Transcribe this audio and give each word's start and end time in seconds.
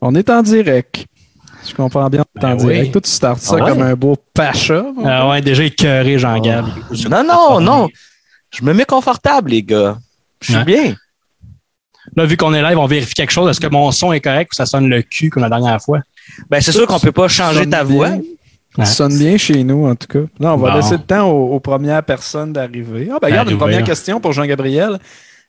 On 0.00 0.14
est 0.14 0.30
en 0.30 0.42
direct. 0.42 1.06
Je 1.68 1.74
comprends 1.74 2.08
bien, 2.08 2.24
on 2.36 2.40
est 2.40 2.44
en 2.44 2.56
Ben 2.56 2.64
oui. 2.64 2.72
direct. 2.74 2.92
Toi, 2.92 3.00
tu 3.00 3.10
startes 3.10 3.40
ça 3.40 3.56
Ah 3.58 3.64
ouais? 3.64 3.70
comme 3.70 3.82
un 3.82 3.94
beau 3.94 4.16
pacha. 4.32 4.82
gars. 4.96 5.04
Ah 5.04 5.28
ouais, 5.28 5.40
déjà 5.42 5.64
écœuré, 5.64 6.18
Jean-Gab. 6.18 6.66
Non, 7.10 7.24
non, 7.24 7.60
non. 7.60 7.88
Je 8.50 8.64
me 8.64 8.72
mets 8.72 8.84
confortable, 8.84 9.50
les 9.50 9.62
gars. 9.62 9.98
Je 10.40 10.46
suis 10.52 10.56
Ouais. 10.56 10.64
bien. 10.64 10.94
Là, 12.16 12.24
vu 12.24 12.36
qu'on 12.36 12.54
est 12.54 12.62
live, 12.62 12.78
on 12.78 12.86
vérifie 12.86 13.12
quelque 13.14 13.32
chose. 13.32 13.50
Est-ce 13.50 13.60
que 13.60 13.66
mon 13.66 13.90
son 13.92 14.12
est 14.12 14.20
correct 14.20 14.52
ou 14.52 14.54
ça 14.54 14.64
sonne 14.66 14.88
le 14.88 15.02
cul 15.02 15.28
comme 15.30 15.42
la 15.42 15.50
dernière 15.50 15.80
fois? 15.82 16.00
Ben, 16.48 16.60
c'est 16.60 16.72
sûr 16.72 16.86
qu'on 16.86 17.00
peut 17.00 17.12
pas 17.12 17.28
changer 17.28 17.68
ta 17.68 17.84
bien. 17.84 17.96
voix. 17.96 18.08
Ça 18.78 18.84
sonne 18.84 19.18
bien 19.18 19.36
chez 19.36 19.64
nous, 19.64 19.86
en 19.88 19.94
tout 19.96 20.06
cas. 20.06 20.20
Là, 20.38 20.54
on 20.54 20.56
va 20.56 20.70
Bon. 20.70 20.76
laisser 20.76 20.92
le 20.96 21.02
temps 21.02 21.28
aux, 21.28 21.54
aux 21.54 21.60
premières 21.60 22.02
personnes 22.04 22.52
d'arriver. 22.52 23.08
Ah, 23.12 23.18
ben, 23.20 23.26
regarde, 23.28 23.50
une 23.50 23.58
première 23.58 23.82
question 23.82 24.20
pour 24.20 24.32
Jean-Gabriel. 24.32 24.98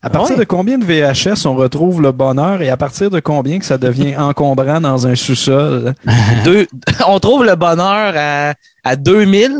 À 0.01 0.09
partir 0.09 0.35
Ouais. 0.37 0.39
de 0.39 0.45
combien 0.45 0.77
de 0.77 0.85
VHS 0.85 1.45
on 1.45 1.55
retrouve 1.55 2.01
le 2.01 2.13
bonheur 2.13 2.61
et 2.61 2.69
à 2.69 2.77
partir 2.77 3.09
de 3.09 3.19
combien 3.19 3.59
que 3.59 3.65
ça 3.65 3.77
devient 3.77 4.15
encombrant 4.17 4.79
dans 4.79 5.05
un 5.07 5.15
sous-sol? 5.15 5.93
Deux, 6.45 6.67
on 7.07 7.19
trouve 7.19 7.43
le 7.45 7.55
bonheur 7.55 8.13
à, 8.15 8.53
à 8.83 8.95
2000, 8.95 9.51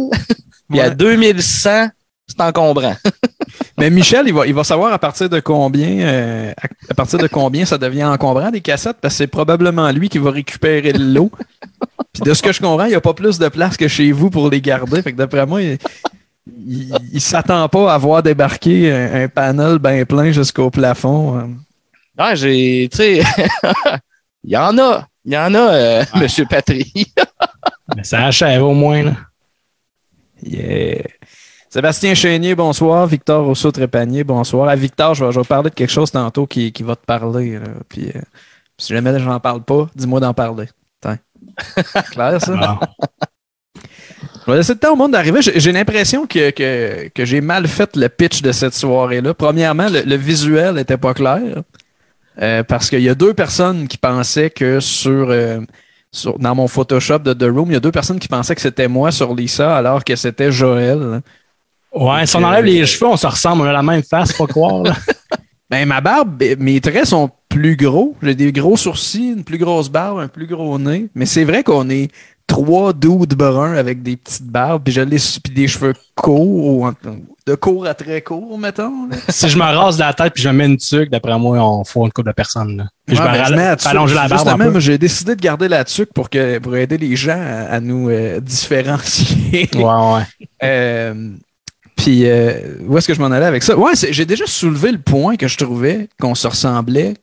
puis 0.70 0.80
à 0.80 0.88
Ouais. 0.89 0.95
2100, 0.95 1.89
c'est 2.27 2.41
encombrant. 2.41 2.95
Mais 3.77 3.89
Michel, 3.89 4.27
il 4.27 4.33
va, 4.33 4.45
il 4.45 4.53
va 4.53 4.63
savoir 4.63 4.94
à 4.94 4.99
partir 4.99 5.30
de 5.30 5.39
combien, 5.41 5.99
euh, 6.02 6.52
à, 6.52 6.91
à 6.91 6.94
partir 6.94 7.17
de 7.19 7.27
combien 7.27 7.66
ça 7.66 7.77
devient 7.77 8.05
encombrant 8.05 8.52
des 8.52 8.61
cassettes, 8.61 8.97
parce 9.02 9.16
que 9.16 9.17
c'est 9.19 9.27
probablement 9.27 9.89
lui 9.91 10.08
qui 10.09 10.19
va 10.19 10.31
récupérer 10.31 10.94
de 10.94 11.03
l'eau. 11.16 11.31
Puis 12.13 12.23
de 12.23 12.33
ce 12.33 12.41
que 12.41 12.52
je 12.53 12.59
comprends, 12.61 12.85
il 12.85 12.89
n'y 12.89 12.95
a 12.95 13.02
pas 13.02 13.13
plus 13.13 13.39
de 13.39 13.47
place 13.49 13.77
que 13.77 13.88
chez 13.88 14.11
vous 14.11 14.30
pour 14.30 14.49
les 14.49 14.61
garder. 14.61 15.02
Fait 15.02 15.11
que 15.11 15.17
d'après 15.17 15.45
moi, 15.45 15.61
il, 15.61 15.77
il, 16.48 16.93
il 17.13 17.21
s'attend 17.21 17.67
pas 17.70 17.93
à 17.93 17.98
voir 17.98 18.23
débarquer 18.23 18.91
un, 18.91 19.23
un 19.23 19.27
panel 19.27 19.80
bien 19.80 20.05
plein 20.05 20.31
jusqu'au 20.31 20.70
plafond. 20.70 21.55
Ouais, 22.17 22.35
j'ai, 22.35 22.89
tu 22.91 22.97
sais, 22.97 23.23
il 24.44 24.52
y 24.52 24.57
en 24.57 24.77
a. 24.77 25.07
Il 25.25 25.33
y 25.33 25.38
en 25.38 25.53
a, 25.53 25.73
euh, 25.73 26.05
Monsieur 26.16 26.45
Patry. 26.49 26.91
Mais 27.95 28.03
ça 28.03 28.25
achève 28.25 28.63
au 28.63 28.73
moins. 28.73 29.03
Là. 29.03 29.11
Yeah. 30.44 31.03
Sébastien 31.69 32.16
Chénier, 32.16 32.56
bonsoir. 32.56 33.06
Victor 33.06 33.45
Rousseau-Trépanier, 33.45 34.23
bonsoir. 34.23 34.69
À 34.69 34.75
Victor, 34.75 35.13
je 35.13 35.25
vais, 35.25 35.31
je 35.31 35.39
vais 35.39 35.45
parler 35.45 35.69
de 35.69 35.75
quelque 35.75 35.91
chose 35.91 36.09
tantôt 36.11 36.47
qui, 36.47 36.72
qui 36.72 36.83
va 36.83 36.95
te 36.95 37.06
parler. 37.06 37.59
là. 37.59 37.67
Puis, 37.88 38.09
euh, 38.09 38.22
si 38.78 38.94
jamais 38.94 39.19
j'en 39.19 39.39
parle 39.39 39.61
pas, 39.63 39.88
dis-moi 39.94 40.19
d'en 40.19 40.33
parler. 40.33 40.67
Tiens. 41.02 41.19
Clair, 42.11 42.41
ça? 42.41 42.80
Vais 44.50 44.58
laisser 44.58 44.73
le 44.73 44.80
temps 44.80 44.94
au 44.94 44.95
monde 44.95 45.11
d'arriver. 45.11 45.39
J'ai 45.42 45.72
l'impression 45.72 46.25
que, 46.28 46.50
que, 46.52 47.09
que 47.14 47.25
j'ai 47.25 47.42
mal 47.42 47.67
fait 47.67 47.95
le 47.95 48.09
pitch 48.09 48.42
de 48.42 48.52
cette 48.52 48.73
soirée-là. 48.73 49.33
Premièrement, 49.33 49.88
le, 49.89 50.02
le 50.02 50.16
visuel 50.16 50.75
n'était 50.75 50.97
pas 50.97 51.14
clair. 51.14 51.41
euh, 52.41 52.64
parce 52.64 52.89
qu'il 52.89 53.02
y 53.02 53.09
a 53.09 53.16
deux 53.16 53.33
personnes 53.33 53.88
qui 53.88 53.97
pensaient 53.97 54.50
que 54.50 54.80
sur, 54.80 55.28
euh, 55.30 55.59
sur- 56.11 56.39
dans 56.39 56.56
mon 56.56 56.67
Photoshop 56.67 57.19
de 57.19 57.33
The 57.33 57.44
Room, 57.52 57.69
il 57.69 57.73
y 57.73 57.78
a 57.78 57.80
deux 57.81 57.91
personnes 57.91 58.19
qui 58.19 58.28
pensaient 58.28 58.56
que 58.56 58.61
c'était 58.61 58.88
moi 58.88 59.11
sur 59.11 59.36
Lisa 59.36 59.75
alors 59.75 60.03
que 60.03 60.16
c'était 60.16 60.52
Joël. 60.52 61.22
Ouais, 61.94 62.25
si 62.25 62.36
on 62.38 62.44
euh, 62.44 62.45
enlève 62.45 62.66
les 62.66 62.86
cheveux, 62.86 63.08
on 63.08 63.17
se 63.17 63.28
ressemble. 63.28 63.63
On 63.63 63.66
a 63.66 63.73
la 63.73 63.84
même 63.84 64.03
face, 64.03 64.34
pas 64.34 64.47
croire. 64.47 64.84
Là. 64.84 64.94
Ben, 65.72 65.88
ma 65.88 66.02
barbe, 66.02 66.41
mes 66.58 66.81
traits 66.81 67.06
sont 67.06 67.30
plus 67.47 67.75
gros. 67.75 68.16
J'ai 68.23 68.34
des 68.34 68.52
gros 68.52 68.75
sourcils, 68.75 69.34
une 69.34 69.44
plus 69.44 69.59
grosse 69.59 69.88
barbe, 69.88 70.17
un 70.17 70.28
plus 70.28 70.47
gros 70.47 70.80
nez. 70.80 71.09
Mais 71.13 71.28
c'est 71.28 71.44
vrai 71.44 71.61
qu'on 71.63 71.91
est 71.91 72.09
trois 72.50 72.92
dudes 72.94 73.36
bruns 73.36 73.75
avec 73.75 74.02
des 74.03 74.17
petites 74.17 74.47
barbes, 74.47 74.81
puis 74.83 74.92
je 74.92 75.02
laisse 75.02 75.39
puis 75.39 75.53
des 75.53 75.67
cheveux 75.67 75.94
courts, 76.16 76.91
de 77.45 77.56
court 77.56 77.86
à 77.86 77.94
très 77.94 78.22
court, 78.22 78.58
mettons. 78.58 79.08
là. 79.08 79.16
si 79.30 79.47
je 79.47 79.58
me 79.58 79.64
rase 79.64 79.97
la 80.00 80.14
tête 80.14 80.33
puis 80.33 80.44
je 80.44 80.50
me 80.50 80.53
mets 80.56 80.66
une 80.66 80.78
tuque, 80.78 81.09
d'après 81.09 81.38
moi, 81.38 81.58
on 81.59 81.83
faut 81.83 82.03
une 82.06 82.11
couple 82.11 82.30
de 82.30 82.33
personnes. 82.33 82.78
Là. 82.78 82.88
Puis 83.06 83.16
je 83.16 83.22
Ouais, 83.22 83.28
me 83.28 83.33
ben, 83.33 83.41
rale- 83.44 83.56
mets 83.56 83.66
la 83.66 83.75
barbe 84.28 84.30
Justement, 84.31 84.80
j'ai 84.80 84.97
décidé 84.97 85.36
de 85.36 85.41
garder 85.41 85.67
la 85.67 85.86
tuque 85.86 86.11
pour, 86.14 86.30
que, 86.30 86.58
pour 86.59 86.75
aider 86.75 86.97
les 86.97 87.16
gens 87.16 87.39
à, 87.39 87.75
à 87.75 87.80
nous 87.80 88.09
euh, 88.09 88.39
différencier. 88.39 89.69
Ouais, 89.75 89.84
ouais. 89.84 90.23
Euh, 90.61 91.30
puis, 91.95 92.30
euh, 92.30 92.52
où 92.85 92.97
est-ce 92.97 93.07
que 93.07 93.13
je 93.13 93.22
m'en 93.22 93.28
allais 93.31 93.46
avec 93.46 93.63
ça? 93.63 93.78
Ouais, 93.78 93.91
j'ai 93.96 94.25
déjà 94.25 94.46
soulevé 94.46 94.91
le 94.91 94.97
point 95.00 95.38
que 95.38 95.47
je 95.47 95.57
trouvais 95.57 96.09
qu'on 96.19 96.35
se 96.35 96.47
ressemblait 96.47 97.13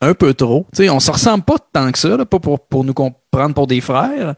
un 0.00 0.14
peu 0.14 0.32
trop. 0.32 0.66
Sais, 0.72 0.88
on 0.88 0.98
se 1.00 1.10
ressemble 1.10 1.44
pas 1.44 1.56
tant 1.72 1.92
que 1.92 1.98
ça, 1.98 2.16
là, 2.16 2.24
pas 2.24 2.38
pour, 2.38 2.60
pour 2.66 2.84
nous 2.84 2.94
comprendre 2.94 3.54
pour 3.54 3.66
des 3.66 3.80
frères, 3.82 4.34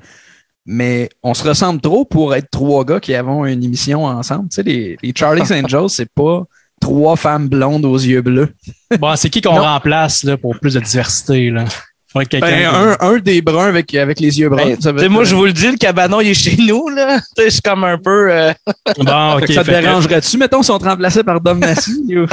mais 0.64 1.08
on 1.22 1.34
se 1.34 1.46
ressemble 1.46 1.80
trop 1.80 2.04
pour 2.04 2.34
être 2.34 2.50
trois 2.50 2.84
gars 2.84 3.00
qui 3.00 3.14
avons 3.14 3.44
une 3.46 3.64
émission 3.64 4.04
ensemble. 4.04 4.48
Tu 4.48 4.56
sais, 4.56 4.62
les, 4.62 4.96
les 5.02 5.12
Charlie's 5.14 5.50
Angels, 5.52 5.88
c'est 5.88 6.12
pas 6.12 6.44
trois 6.80 7.16
femmes 7.16 7.48
blondes 7.48 7.84
aux 7.84 7.96
yeux 7.98 8.22
bleus. 8.22 8.54
Bon, 8.98 9.14
c'est 9.16 9.30
qui 9.30 9.40
qu'on 9.40 9.60
remplace 9.60 10.24
là, 10.24 10.36
pour 10.36 10.58
plus 10.58 10.74
de 10.74 10.80
diversité? 10.80 11.50
Là? 11.50 11.64
Faudrait 12.12 12.26
que 12.26 12.30
quelqu'un. 12.30 12.72
Ben, 12.72 12.96
un, 13.00 13.14
un 13.14 13.18
des 13.18 13.40
bruns 13.42 13.68
avec, 13.68 13.94
avec 13.94 14.20
les 14.20 14.38
yeux 14.38 14.48
bruns. 14.50 14.74
Ben, 14.82 15.08
moi, 15.08 15.24
je 15.24 15.34
vous 15.34 15.46
le 15.46 15.52
dis, 15.52 15.70
le 15.70 15.76
cabanon, 15.78 16.20
il 16.20 16.28
est 16.28 16.34
chez 16.34 16.56
nous, 16.56 16.88
là. 16.90 17.18
Sais, 17.36 17.50
c'est 17.50 17.64
comme 17.64 17.84
un 17.84 17.96
peu, 17.98 18.30
euh, 18.30 18.52
Bon, 18.98 19.40
ça 19.48 19.64
te 19.64 19.70
dérangerait-tu, 19.70 20.36
mettons, 20.36 20.62
si 20.62 20.70
on 20.70 20.78
te 20.78 20.84
remplaçait 20.84 21.24
par 21.24 21.40
Dom 21.40 21.58
Massy? 21.58 22.02
ou- 22.16 22.26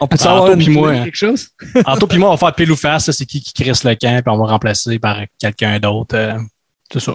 on 0.00 0.06
peut 0.06 0.16
Ah, 0.20 0.22
savoir 0.22 0.42
Anto 0.44 0.52
une 0.54 0.58
puis 0.64 0.68
moi, 0.70 0.90
hein. 0.90 1.04
quelque 1.04 1.16
chose? 1.16 1.48
Anto 1.84 2.06
puis 2.06 2.18
moi, 2.18 2.28
on 2.30 2.32
va 2.32 2.38
faire 2.38 2.54
pile 2.54 2.70
ou 2.72 2.76
face. 2.76 3.04
ça, 3.06 3.12
C'est 3.12 3.26
qui 3.26 3.40
qui 3.42 3.52
crisse 3.52 3.84
le 3.84 3.94
camp, 3.94 4.22
puis 4.24 4.32
on 4.34 4.38
va 4.38 4.46
remplacer 4.52 4.98
par 4.98 5.18
quelqu'un 5.38 5.78
d'autre. 5.78 6.16
euh, 6.16 6.38
c'est 6.92 7.00
ça. 7.00 7.12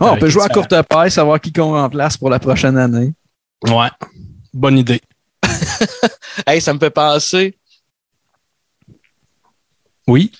Ouais, 0.00 0.08
on 0.10 0.16
peut 0.16 0.28
jouer 0.28 0.44
à 0.44 0.48
courte 0.48 0.74
paille, 0.88 1.10
savoir 1.10 1.40
qui 1.40 1.52
qu'on 1.52 1.72
remplace 1.72 2.16
pour 2.16 2.30
la 2.30 2.38
prochaine 2.38 2.78
année. 2.78 3.12
Ouais. 3.68 3.88
Bonne 4.54 4.78
idée. 4.78 5.00
hey, 6.46 6.60
ça 6.60 6.72
me 6.72 6.78
fait 6.78 6.90
penser. 6.90 7.56
Oui. 10.06 10.32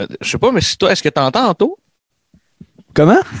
euh, 0.00 0.06
Je 0.20 0.28
sais 0.30 0.38
pas, 0.38 0.50
mais 0.52 0.60
si 0.60 0.76
toi, 0.76 0.92
est-ce 0.92 1.02
que 1.02 1.08
t'entends, 1.08 1.48
Anto? 1.48 1.78
Comment? 2.94 3.20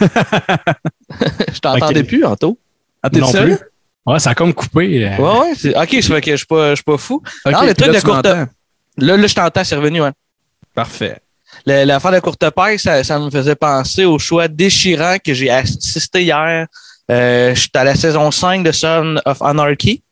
Je 1.52 1.58
t'entendais 1.60 2.02
plus, 2.04 2.24
Anto. 2.24 2.58
Ah, 3.02 3.10
t'es 3.10 3.20
Non 3.20 3.28
sérieux? 3.28 3.58
Ouais, 4.06 4.18
ça 4.18 4.30
a 4.30 4.34
comme 4.34 4.52
coupé. 4.52 5.04
euh. 5.06 5.16
Ouais, 5.16 5.38
ouais. 5.40 5.54
c'est- 5.56 5.76
Ok, 5.76 6.02
ça 6.02 6.14
fait 6.14 6.20
que 6.20 6.30
je 6.32 6.36
suis 6.36 6.46
pas, 6.46 6.70
je 6.70 6.74
suis 6.76 6.84
pas 6.84 6.98
fou. 6.98 7.22
Non, 7.46 7.62
le 7.62 7.74
truc 7.74 7.86
là, 7.88 7.92
de 7.94 7.98
tu 8.00 8.04
courte-. 8.06 8.26
Là, 8.26 9.16
là, 9.16 9.26
je 9.26 9.34
t'entends, 9.34 9.64
c'est 9.64 9.76
revenu, 9.76 10.02
ouais. 10.02 10.10
Parfait. 10.74 11.18
Le- 11.66 11.84
L'affaire 11.84 12.12
de 12.12 12.20
courte 12.20 12.50
paille, 12.50 12.78
ça, 12.78 13.02
ça 13.04 13.18
me 13.18 13.30
faisait 13.30 13.54
penser 13.54 14.04
au 14.04 14.18
choix 14.18 14.48
déchirant 14.48 15.16
que 15.24 15.32
j'ai 15.32 15.50
assisté 15.50 16.22
hier. 16.24 16.66
Euh, 17.10 17.54
J'étais 17.54 17.78
à 17.78 17.84
la 17.84 17.94
saison 17.94 18.30
5 18.30 18.62
de 18.64 18.72
Son 18.72 19.16
of 19.24 19.40
Anarchy. 19.42 20.02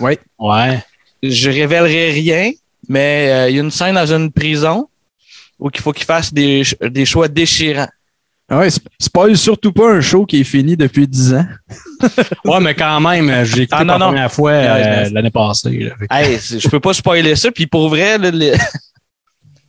Oui. 0.00 0.18
Ouais. 0.38 0.82
Je 1.22 1.50
révélerai 1.50 2.10
rien, 2.12 2.52
mais 2.88 3.28
euh, 3.30 3.50
il 3.50 3.56
y 3.56 3.58
a 3.58 3.62
une 3.62 3.70
scène 3.70 3.94
dans 3.94 4.12
une 4.12 4.30
prison 4.32 4.88
où 5.58 5.70
il 5.74 5.80
faut 5.80 5.92
qu'il 5.92 6.04
fasse 6.04 6.32
des, 6.32 6.62
des 6.82 7.04
choix 7.06 7.28
déchirants. 7.28 7.88
Ah 8.48 8.58
ouais, 8.58 8.68
sp- 8.68 8.86
spoil 9.00 9.36
surtout 9.36 9.72
pas 9.72 9.90
un 9.90 10.00
show 10.00 10.24
qui 10.24 10.40
est 10.40 10.44
fini 10.44 10.76
depuis 10.76 11.08
10 11.08 11.34
ans. 11.34 11.46
Ouais, 12.44 12.60
mais 12.60 12.74
quand 12.74 13.00
même, 13.00 13.28
euh, 13.28 13.44
j'ai 13.44 13.62
écouté 13.62 13.76
Ah, 13.80 13.84
non, 13.84 13.94
la 13.94 13.98
non. 13.98 14.06
première 14.06 14.30
fois 14.32 14.50
euh, 14.52 15.08
l'année 15.10 15.30
passée. 15.30 15.90
Hey, 16.10 16.38
je 16.58 16.68
peux 16.68 16.78
pas 16.78 16.92
spoiler 16.94 17.34
ça. 17.34 17.50
Puis 17.50 17.66
pour 17.66 17.88
vrai, 17.88 18.18
là, 18.18 18.30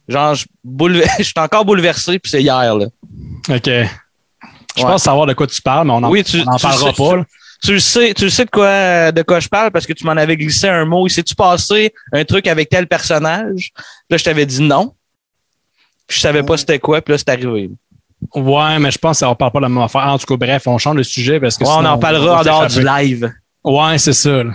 genre, 0.07 0.35
je 0.35 1.23
suis 1.23 1.33
encore 1.37 1.65
bouleversé. 1.65 2.19
Puis 2.19 2.29
c'est 2.29 2.41
hier. 2.43 2.75
Là. 2.75 2.85
OK. 3.49 3.65
Je 3.65 4.83
Ouais. 4.83 4.89
pense 4.91 5.01
savoir 5.03 5.25
de 5.25 5.33
quoi 5.33 5.47
tu 5.47 5.59
parles, 5.61 5.87
mais 5.87 5.93
on 5.93 6.01
n'en 6.01 6.11
Oui, 6.11 6.23
parlera 6.61 6.93
pas. 6.93 7.15
là. 7.15 7.25
Tu 7.63 7.73
le 7.73 7.79
sais, 7.79 8.13
tu 8.13 8.25
le 8.25 8.29
sais 8.29 8.45
de 8.45 8.49
quoi, 8.51 9.11
de 9.11 9.21
quoi 9.23 9.39
je 9.39 9.47
parle 9.47 9.71
parce 9.71 9.85
que 9.87 9.93
tu 9.93 10.05
m'en 10.05 10.11
avais 10.11 10.37
glissé 10.37 10.67
un 10.67 10.85
mot. 10.85 11.07
Il 11.07 11.09
s'est-tu 11.09 11.33
passé 11.35 11.93
un 12.13 12.23
truc 12.23 12.47
avec 12.47 12.69
tel 12.69 12.87
personnage? 12.87 13.71
Là, 14.09 14.17
je 14.17 14.23
t'avais 14.23 14.45
dit 14.45 14.61
non. 14.61 14.93
Puis 16.07 16.17
je 16.17 16.21
savais 16.21 16.43
pas 16.43 16.55
c'était 16.57 16.79
quoi. 16.79 17.01
Puis 17.01 17.13
là, 17.13 17.17
c'est 17.17 17.29
arrivé. 17.29 17.69
Ouais, 18.33 18.79
mais 18.79 18.91
je 18.91 18.97
pense 18.97 19.19
qu'on 19.19 19.35
parle 19.35 19.51
pas 19.51 19.59
de 19.59 19.63
la 19.63 19.69
même 19.69 19.83
affaire. 19.83 20.01
En 20.07 20.17
tout 20.17 20.25
cas, 20.25 20.37
bref, 20.37 20.67
on 20.67 20.77
change 20.77 20.97
de 20.97 21.03
sujet 21.03 21.39
parce 21.39 21.57
que 21.57 21.63
Ouais, 21.63 21.69
on 21.71 21.85
en 21.85 21.97
parlera 21.97 22.39
en 22.39 22.43
dehors 22.43 22.67
du 22.67 22.83
live. 22.83 23.31
Ouais, 23.63 23.97
c'est 23.97 24.13
ça. 24.13 24.43
là. 24.43 24.53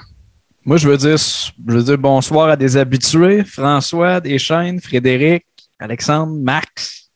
Moi, 0.65 0.77
je 0.77 0.89
veux 0.89 0.97
dire, 0.97 1.17
je 1.17 1.51
veux 1.75 1.83
dire 1.83 1.99
bonsoir 1.99 2.49
à 2.51 2.57
des 2.57 2.77
habitués. 2.77 3.45
François, 3.45 4.21
Deschaines, 4.21 4.81
Frédéric, 4.81 5.45
Alexandre, 5.79 6.33
Max, 6.41 7.11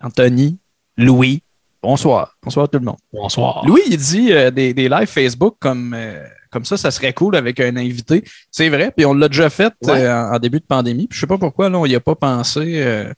Anthony, 0.00 0.56
Louis. 0.96 1.42
Bonsoir. 1.82 2.36
Bonsoir 2.42 2.64
à 2.64 2.68
tout 2.68 2.78
le 2.78 2.84
monde. 2.84 2.98
Bonsoir. 3.12 3.64
Louis, 3.66 3.80
il 3.88 3.96
dit 3.96 4.32
euh, 4.32 4.50
des, 4.50 4.74
des 4.74 4.88
lives 4.88 5.06
Facebook 5.06 5.56
comme, 5.58 5.94
euh, 5.96 6.22
comme 6.50 6.64
ça, 6.66 6.76
ça 6.76 6.90
serait 6.90 7.14
cool 7.14 7.36
avec 7.36 7.58
un 7.58 7.74
invité. 7.76 8.22
C'est 8.50 8.68
vrai, 8.68 8.92
puis 8.94 9.06
on 9.06 9.14
l'a 9.14 9.28
déjà 9.28 9.48
fait 9.48 9.72
Ouais. 9.84 10.02
euh, 10.04 10.14
en, 10.14 10.34
en 10.34 10.38
début 10.38 10.60
de 10.60 10.66
pandémie. 10.66 11.06
Puis 11.06 11.16
je 11.16 11.20
sais 11.22 11.26
pas 11.26 11.38
pourquoi 11.38 11.70
là, 11.70 11.78
on 11.78 11.86
y 11.86 11.94
a 11.94 12.00
pas 12.00 12.14
pensé. 12.14 12.82
euh, 12.82 13.12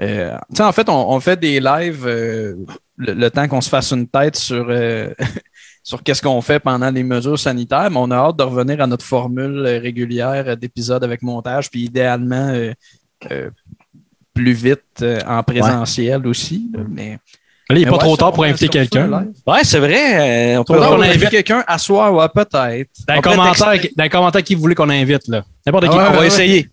euh, 0.00 0.36
tu 0.50 0.56
sais, 0.56 0.62
en 0.62 0.72
fait, 0.72 0.88
on, 0.88 1.10
on 1.10 1.20
fait 1.20 1.38
des 1.38 1.60
lives 1.60 2.06
euh, 2.06 2.54
le, 2.96 3.12
le 3.12 3.30
temps 3.30 3.46
qu'on 3.46 3.60
se 3.60 3.68
fasse 3.68 3.90
une 3.92 4.08
tête 4.08 4.36
sur 4.36 4.66
euh, 4.70 5.10
sur 5.82 6.02
qu'est-ce 6.02 6.22
qu'on 6.22 6.40
fait 6.40 6.60
pendant 6.60 6.90
les 6.90 7.02
mesures 7.02 7.38
sanitaires, 7.38 7.90
mais 7.90 7.98
on 7.98 8.10
a 8.10 8.16
hâte 8.16 8.36
de 8.38 8.42
revenir 8.44 8.80
à 8.80 8.86
notre 8.86 9.04
formule 9.04 9.66
régulière 9.66 10.56
d'épisodes 10.56 11.02
avec 11.04 11.20
montage, 11.22 11.70
puis 11.70 11.82
idéalement 11.84 12.48
euh, 12.50 12.72
euh, 13.30 13.50
plus 14.32 14.52
vite 14.52 14.84
euh, 15.02 15.20
en 15.26 15.42
présentiel 15.42 16.26
aussi. 16.26 16.70
là, 16.72 16.80
mais 16.88 17.18
Là, 17.70 17.76
il 17.76 17.80
n'est 17.80 17.84
pas 17.86 17.92
ouais, 17.92 17.98
trop 17.98 18.16
tard 18.16 18.32
pour 18.32 18.44
inviter 18.44 18.68
quelqu'un. 18.68 19.10
Ouais, 19.46 19.60
c'est 19.62 19.78
vrai. 19.78 20.54
euh, 20.54 20.60
on 20.60 20.64
peut 20.64 20.74
on 20.82 20.96
qu'on 20.96 21.02
invite- 21.02 21.28
quelqu'un 21.28 21.62
à 21.66 21.76
soir, 21.76 22.14
ouais, 22.14 22.26
peut-être. 22.34 22.50
Dans 22.56 22.66
les 22.70 22.86
On 23.18 23.20
peut 23.20 23.30
commentaires, 23.30 23.80
dans 23.96 24.04
les 24.04 24.08
commentaires 24.10 24.42
qui 24.42 24.54
voulait 24.54 24.74
qu'on 24.74 24.88
invite, 24.88 25.28
là. 25.28 25.42
N'importe 25.66 25.84
Ah 25.86 25.90
qui. 25.92 25.96
ouais, 25.98 26.04
on 26.08 26.12
va 26.18 26.26
essayer. 26.26 26.68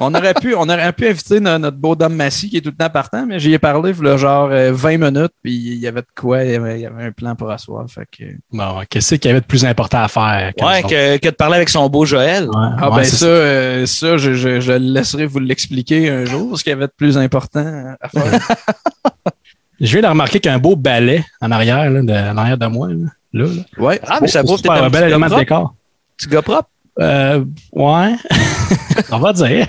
on 0.00 0.14
aurait 0.14 0.34
pu, 0.34 0.54
on 0.54 0.68
aurait 0.68 0.92
pu 0.92 1.06
inviter 1.08 1.38
no- 1.38 1.58
notre 1.58 1.76
beau 1.76 1.94
Dom 1.94 2.14
Massy 2.14 2.48
qui 2.48 2.56
est 2.56 2.60
tout 2.62 2.70
le 2.70 2.76
temps 2.76 2.88
partant, 2.90 3.26
mais 3.26 3.38
j'y 3.38 3.52
ai 3.52 3.58
parlé, 3.58 3.90
il 3.98 4.16
genre 4.18 4.48
euh, 4.50 4.72
20 4.72 4.96
minutes, 4.98 5.32
puis 5.42 5.52
il 5.54 5.74
y 5.78 5.86
avait 5.86 6.00
de 6.00 6.06
quoi, 6.18 6.44
il 6.44 6.52
y 6.52 6.54
avait, 6.54 6.74
il 6.78 6.80
y 6.82 6.86
avait 6.86 7.04
un 7.04 7.12
plan 7.12 7.34
pour 7.36 7.50
asseoir. 7.50 7.84
Fait 7.88 8.06
que... 8.10 8.24
Bon, 8.52 8.82
qu'est-ce 8.88 9.14
qu'il 9.16 9.28
y 9.28 9.30
avait 9.30 9.42
de 9.42 9.46
plus 9.46 9.64
important 9.66 10.02
à 10.02 10.08
faire? 10.08 10.52
Ouais, 10.62 10.82
que, 10.82 11.18
que 11.18 11.28
de 11.28 11.34
parler 11.34 11.56
avec 11.56 11.68
son 11.68 11.88
beau 11.90 12.06
Joël. 12.06 12.44
Ouais, 12.44 12.50
Ah 12.54 12.90
ouais, 12.90 12.96
ben 12.96 13.04
c'est 13.04 13.16
ça, 13.16 13.26
euh, 13.26 13.86
ça, 13.86 14.16
je, 14.16 14.32
je, 14.34 14.60
je 14.60 14.72
laisserai 14.72 15.26
vous 15.26 15.38
l'expliquer 15.40 16.08
un 16.10 16.24
jour, 16.24 16.58
ce 16.58 16.64
qu'il 16.64 16.70
y 16.70 16.74
avait 16.74 16.86
de 16.86 16.92
plus 16.96 17.16
important 17.18 17.94
à 18.00 18.08
faire. 18.08 18.48
Je 19.80 19.92
viens 19.92 20.02
de 20.02 20.06
remarquer 20.06 20.40
qu'il 20.40 20.48
y 20.50 20.52
a 20.52 20.56
un 20.56 20.60
beau 20.60 20.76
balai 20.76 21.24
en 21.40 21.50
arrière, 21.50 21.90
là, 21.90 22.00
de, 22.02 22.12
en 22.32 22.36
arrière 22.38 22.58
de 22.58 22.66
moi. 22.66 22.88
Là, 22.88 22.94
là, 23.32 23.44
là. 23.46 23.62
ouais. 23.84 24.00
Ah, 24.06 24.18
mais 24.22 24.28
ça 24.28 24.40
Oh, 24.42 24.44
prouve 24.44 24.56
que 24.58 24.62
t'es 24.62 24.68
super, 24.68 24.82
un 24.82 24.86
un 24.86 24.90
bel 24.90 25.04
élément 25.04 25.28
de 25.28 25.34
décor. 25.36 25.74
Petit 26.16 26.28
gars 26.28 26.42
propre. 26.42 26.68
Euh, 26.98 27.44
ouais. 27.72 28.14
On 29.10 29.18
va 29.18 29.32
dire. 29.34 29.66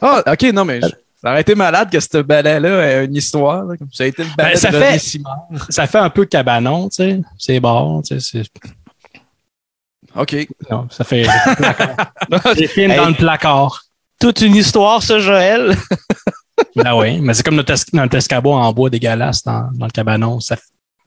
Ah, 0.00 0.22
ok, 0.32 0.42
non, 0.54 0.64
mais 0.64 0.80
je- 0.80 0.86
ça 1.20 1.30
aurait 1.30 1.42
été 1.42 1.54
malade 1.54 1.90
que 1.90 2.00
ce 2.00 2.22
balai-là 2.22 2.86
ait 3.02 3.04
une 3.04 3.14
histoire. 3.16 3.64
là. 3.64 3.74
Ça 3.92 4.04
a 4.04 4.06
été 4.06 4.24
le 4.24 4.30
balai 4.36 4.52
Ben, 4.54 4.58
ça 4.58 4.70
de 4.70 4.76
fait-. 4.78 5.20
Ça 5.68 5.86
fait 5.86 5.98
un 5.98 6.10
peu 6.10 6.24
cabanon, 6.24 6.88
tu 6.88 6.96
sais. 6.96 7.20
C'est 7.38 7.60
bon, 7.60 8.00
tu 8.02 8.18
sais. 8.18 8.42
Ok. 10.16 10.48
non, 10.70 10.88
Ça 10.90 11.04
fait 11.04 11.26
des 12.56 12.66
films 12.68 12.90
Hey. 12.90 12.96
dans 12.96 13.08
le 13.08 13.14
placard. 13.14 13.82
Toute 14.18 14.40
une 14.40 14.56
histoire, 14.56 15.02
ça, 15.02 15.18
Joël. 15.18 15.76
Ben 16.76 16.94
oui, 16.94 17.20
mais 17.20 17.34
c'est 17.34 17.42
comme 17.42 17.56
notre, 17.56 17.72
es- 17.72 17.84
notre 17.96 18.16
escabeau 18.16 18.52
en 18.52 18.72
bois 18.72 18.90
dégueulasse 18.90 19.42
dans, 19.44 19.68
dans 19.74 19.86
le 19.86 19.90
cabanon. 19.92 20.40
Ça, 20.40 20.56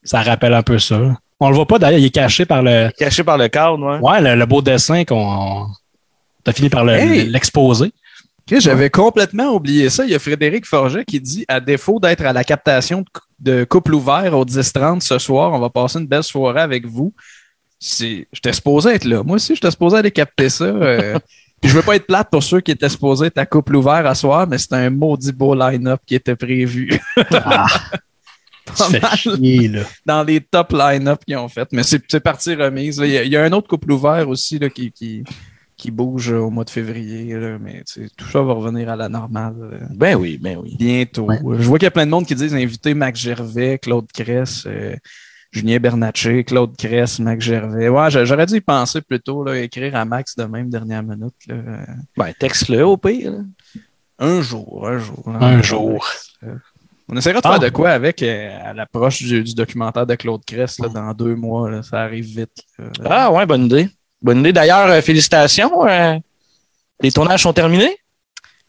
ça 0.04 0.22
rappelle 0.22 0.54
un 0.54 0.64
peu 0.64 0.78
ça. 0.80 1.00
On 1.40 1.50
le 1.50 1.56
voit 1.56 1.66
pas 1.68 1.80
d'ailleurs, 1.80 2.00
il 2.00 2.06
est 2.06 2.10
caché 2.12 2.46
par 2.46 2.62
le, 2.64 2.90
Caché 2.98 3.24
par 3.24 3.38
le 3.38 3.48
cadre, 3.48 3.80
ouais. 3.84 4.00
ouais, 4.00 4.22
le, 4.22 4.36
le 4.40 4.46
beau 4.46 4.62
dessin 4.62 5.04
qu'on 5.04 5.68
a 6.46 6.52
fini 6.54 6.70
par 6.70 6.86
le- 6.86 6.94
Hey! 6.94 7.28
l'exposer. 7.28 7.92
Ok, 8.52 8.60
J'avais 8.60 8.90
complètement 8.92 9.50
oublié 9.56 9.90
ça. 9.90 10.06
Il 10.06 10.12
y 10.12 10.16
a 10.16 10.20
Frédéric 10.20 10.66
Forget 10.68 11.04
qui 11.04 11.20
dit 11.20 11.44
à 11.48 11.60
défaut 11.60 12.00
d'être 12.00 12.24
à 12.26 12.32
la 12.32 12.44
captation 12.44 13.02
de, 13.02 13.06
cou- 13.12 13.22
de 13.40 13.64
couple 13.64 13.96
ouvert 13.96 14.38
au 14.38 14.46
10-30 14.46 15.02
ce 15.02 15.18
soir, 15.18 15.52
on 15.52 15.60
va 15.60 15.70
passer 15.70 15.98
une 16.00 16.06
belle 16.08 16.24
soirée 16.24 16.62
avec 16.62 16.86
vous. 16.86 17.12
C'est- 17.80 18.28
J'étais 18.32 18.54
supposé 18.54 18.92
être 18.92 19.06
là. 19.06 19.24
Moi 19.24 19.36
aussi, 19.38 19.56
j'étais 19.56 19.72
supposé 19.72 19.98
aller 19.98 20.12
capter 20.12 20.50
ça. 20.50 20.64
euh. 20.66 21.18
Puis 21.62 21.70
je 21.72 21.76
veux 21.76 21.82
pas 21.84 21.96
être 21.96 22.06
plate 22.08 22.30
pour 22.30 22.44
ceux 22.44 22.62
qui 22.62 22.72
étaient 22.72 22.90
supposés 22.90 23.28
être 23.28 23.38
à 23.38 23.46
couple 23.46 23.76
ouvert 23.76 24.06
à 24.06 24.14
soir, 24.16 24.48
mais 24.48 24.58
c'était 24.58 24.76
un 24.76 24.90
maudit 24.90 25.32
beau 25.32 25.56
line-up 25.56 26.02
qui 26.06 26.16
était 26.16 26.36
prévu 26.36 27.00
Ah, 28.80 29.16
chier, 29.16 29.68
là. 29.68 29.82
dans 30.06 30.24
les 30.24 30.42
top 30.42 30.74
line-up 30.74 31.24
qu'ils 31.26 31.38
ont 31.38 31.48
fait. 31.48 31.68
Mais 31.72 31.84
c'est 31.84 32.20
partie 32.20 32.56
remise. 32.56 33.00
Il 33.04 33.12
y, 33.12 33.18
a, 33.18 33.24
il 33.24 33.32
y 33.32 33.38
a 33.38 33.44
un 33.44 33.52
autre 33.52 33.68
couple 33.68 33.92
ouvert 33.92 34.28
aussi 34.28 34.58
là, 34.58 34.70
qui, 34.70 34.92
qui, 34.92 35.24
qui 35.78 35.92
bouge 35.92 36.32
au 36.32 36.50
mois 36.50 36.64
de 36.64 36.70
février. 36.72 37.36
là. 37.36 37.58
Mais 37.60 37.84
tout 38.18 38.28
ça 38.28 38.42
va 38.42 38.54
revenir 38.54 38.90
à 38.90 38.96
la 38.96 39.08
normale. 39.08 39.88
Ben 39.94 40.16
oui, 40.16 40.40
ben 40.42 40.58
oui. 40.62 40.76
Bientôt. 40.80 41.26
Ouais. 41.26 41.40
Je 41.60 41.68
vois 41.68 41.78
qu'il 41.78 41.86
y 41.86 41.88
a 41.88 41.92
plein 41.92 42.06
de 42.08 42.12
monde 42.12 42.26
qui 42.26 42.34
disent 42.36 42.56
inviter 42.56 42.96
Mac 42.96 43.16
Gervais, 43.16 43.78
Claude 43.78 44.12
Cress, 44.12 44.64
euh, 44.66 44.96
Julien 45.56 45.80
Bernatchez, 45.80 46.44
Claude 46.44 46.76
Cress, 46.78 47.20
Mac 47.20 47.40
Gervais. 47.40 47.88
Ouais, 47.88 48.12
j'a- 48.12 48.26
j'aurais 48.26 48.46
dû 48.46 48.56
y 48.56 48.62
penser 48.62 49.00
plus 49.02 49.22
tôt, 49.22 49.44
là, 49.44 49.58
écrire 49.58 49.96
à 49.96 50.04
Max 50.04 50.36
de 50.36 50.44
même 50.44 50.70
dernière 50.70 51.02
minute. 51.02 51.34
là. 51.48 51.56
Ben, 52.18 52.34
texte-le 52.38 52.86
au 52.86 52.98
pire. 52.98 53.32
là. 53.32 53.38
Un 54.20 54.42
jour, 54.42 54.88
un 54.88 54.98
jour. 55.00 55.24
là. 55.32 55.40
Un 55.46 55.62
jour. 55.62 56.06
On 57.08 57.16
essaiera 57.16 57.40
de 57.40 57.48
Ah. 57.48 57.52
faire 57.52 57.60
de 57.60 57.70
quoi 57.70 57.92
avec 57.92 58.22
euh, 58.24 58.58
à 58.66 58.74
l'approche 58.74 59.22
du, 59.24 59.44
du 59.44 59.54
documentaire 59.54 60.06
de 60.06 60.16
Claude 60.16 60.44
Cress 60.46 60.80
là, 60.80 60.90
dans 60.90 61.14
deux 61.14 61.36
mois. 61.36 61.70
là. 61.70 61.84
ça 61.84 62.02
arrive 62.02 62.26
vite. 62.26 62.64
là. 62.78 62.86
Ah 63.06 63.32
ouais, 63.32 63.46
bonne 63.46 63.66
idée. 63.66 63.88
Bonne 64.22 64.40
idée. 64.40 64.52
D'ailleurs, 64.54 64.88
euh, 64.90 65.02
félicitations. 65.02 65.88
euh, 65.88 66.18
les 67.02 67.12
tournages 67.12 67.44
sont 67.44 67.54
terminés? 67.54 67.96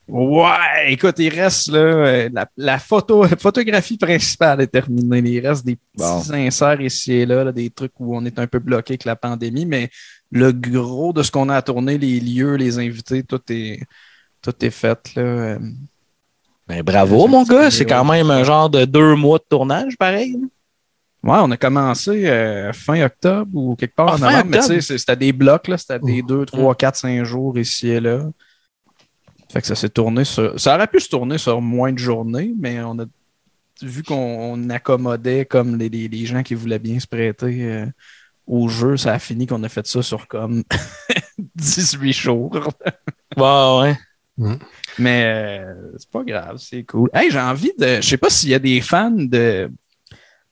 Ouais, 0.08 0.92
écoute, 0.92 1.16
il 1.18 1.34
reste 1.34 1.68
là, 1.72 1.78
euh, 1.78 2.28
la, 2.32 2.48
la 2.56 2.78
photo, 2.78 3.24
la 3.24 3.36
photographie 3.36 3.96
principale 3.98 4.60
est 4.60 4.68
terminée. 4.68 5.18
Il 5.18 5.44
reste 5.46 5.66
des 5.66 5.74
petits 5.76 5.82
Bon. 5.98 6.32
inserts 6.32 6.80
ici 6.80 7.12
et 7.12 7.26
là, 7.26 7.42
là, 7.42 7.50
des 7.52 7.70
trucs 7.70 7.92
où 7.98 8.16
on 8.16 8.24
est 8.24 8.38
un 8.38 8.46
peu 8.46 8.60
bloqué 8.60 8.92
avec 8.92 9.04
la 9.04 9.16
pandémie, 9.16 9.66
mais 9.66 9.90
le 10.30 10.52
gros 10.52 11.12
de 11.12 11.22
ce 11.24 11.30
qu'on 11.32 11.48
a 11.48 11.56
à 11.56 11.62
tourner, 11.62 11.98
les 11.98 12.20
lieux, 12.20 12.54
les 12.54 12.78
invités, 12.78 13.24
tout 13.24 13.40
est, 13.48 13.80
tout 14.42 14.54
est 14.60 14.70
fait. 14.70 15.14
Là. 15.16 15.22
Euh, 15.22 15.58
Ben, 16.68 16.82
bravo, 16.82 17.26
mon 17.26 17.42
gars. 17.42 17.70
C'est 17.72 17.84
quand 17.86 18.04
même 18.04 18.30
un 18.30 18.44
genre 18.44 18.70
de 18.70 18.84
deux 18.84 19.16
mois 19.16 19.38
de 19.38 19.44
tournage, 19.48 19.96
pareil. 19.96 20.32
là. 20.32 20.46
Ouais, 21.32 21.38
on 21.42 21.50
a 21.50 21.56
commencé 21.56 22.28
euh, 22.28 22.72
fin 22.72 23.04
octobre 23.04 23.50
ou 23.54 23.74
quelque 23.74 23.96
part 23.96 24.10
Ah, 24.10 24.14
en 24.14 24.18
novembre, 24.18 24.46
mais 24.50 24.58
tu 24.60 24.80
sais, 24.80 24.98
c'était 24.98 25.16
des 25.16 25.32
blocs, 25.32 25.68
c'était 25.76 25.98
des 25.98 26.22
2, 26.22 26.44
3, 26.46 26.76
4, 26.76 26.94
5 26.96 27.24
jours 27.24 27.58
ici 27.58 27.88
et 27.88 27.98
là. 27.98 28.20
Fait 29.52 29.60
que 29.60 29.66
ça 29.66 29.74
s'est 29.74 29.88
tourné 29.88 30.24
sur. 30.24 30.58
Ça 30.58 30.74
aurait 30.74 30.86
pu 30.88 31.00
se 31.00 31.08
tourner 31.08 31.38
sur 31.38 31.60
moins 31.60 31.92
de 31.92 31.98
journées, 31.98 32.52
mais 32.58 32.80
on 32.82 32.98
a 32.98 33.04
vu 33.82 34.02
qu'on 34.02 34.14
on 34.14 34.70
accommodait 34.70 35.44
comme 35.44 35.76
les, 35.76 35.88
les- 35.88 36.08
les 36.08 36.26
gens 36.26 36.42
qui 36.42 36.54
voulaient 36.54 36.78
bien 36.78 36.98
se 36.98 37.06
prêter 37.06 37.62
euh, 37.64 37.86
au 38.46 38.68
jeu, 38.68 38.96
ça 38.96 39.12
a 39.12 39.18
fini 39.18 39.46
qu'on 39.46 39.62
a 39.64 39.68
fait 39.68 39.86
ça 39.86 40.02
sur 40.02 40.26
comme 40.28 40.62
18 41.54 42.12
jours. 42.12 42.58
Ouais, 43.36 43.94
ouais. 44.38 44.56
Mais 44.98 45.24
euh, 45.26 45.74
c'est 45.98 46.08
pas 46.10 46.22
grave, 46.24 46.56
c'est 46.58 46.84
cool. 46.84 47.10
Hey, 47.12 47.30
j'ai 47.30 47.38
envie 47.40 47.72
de. 47.78 47.96
Je 47.96 48.00
sais 48.08 48.16
pas 48.16 48.30
s'il 48.30 48.48
y 48.48 48.54
a 48.54 48.58
des 48.58 48.80
fans 48.80 49.10
de, 49.10 49.70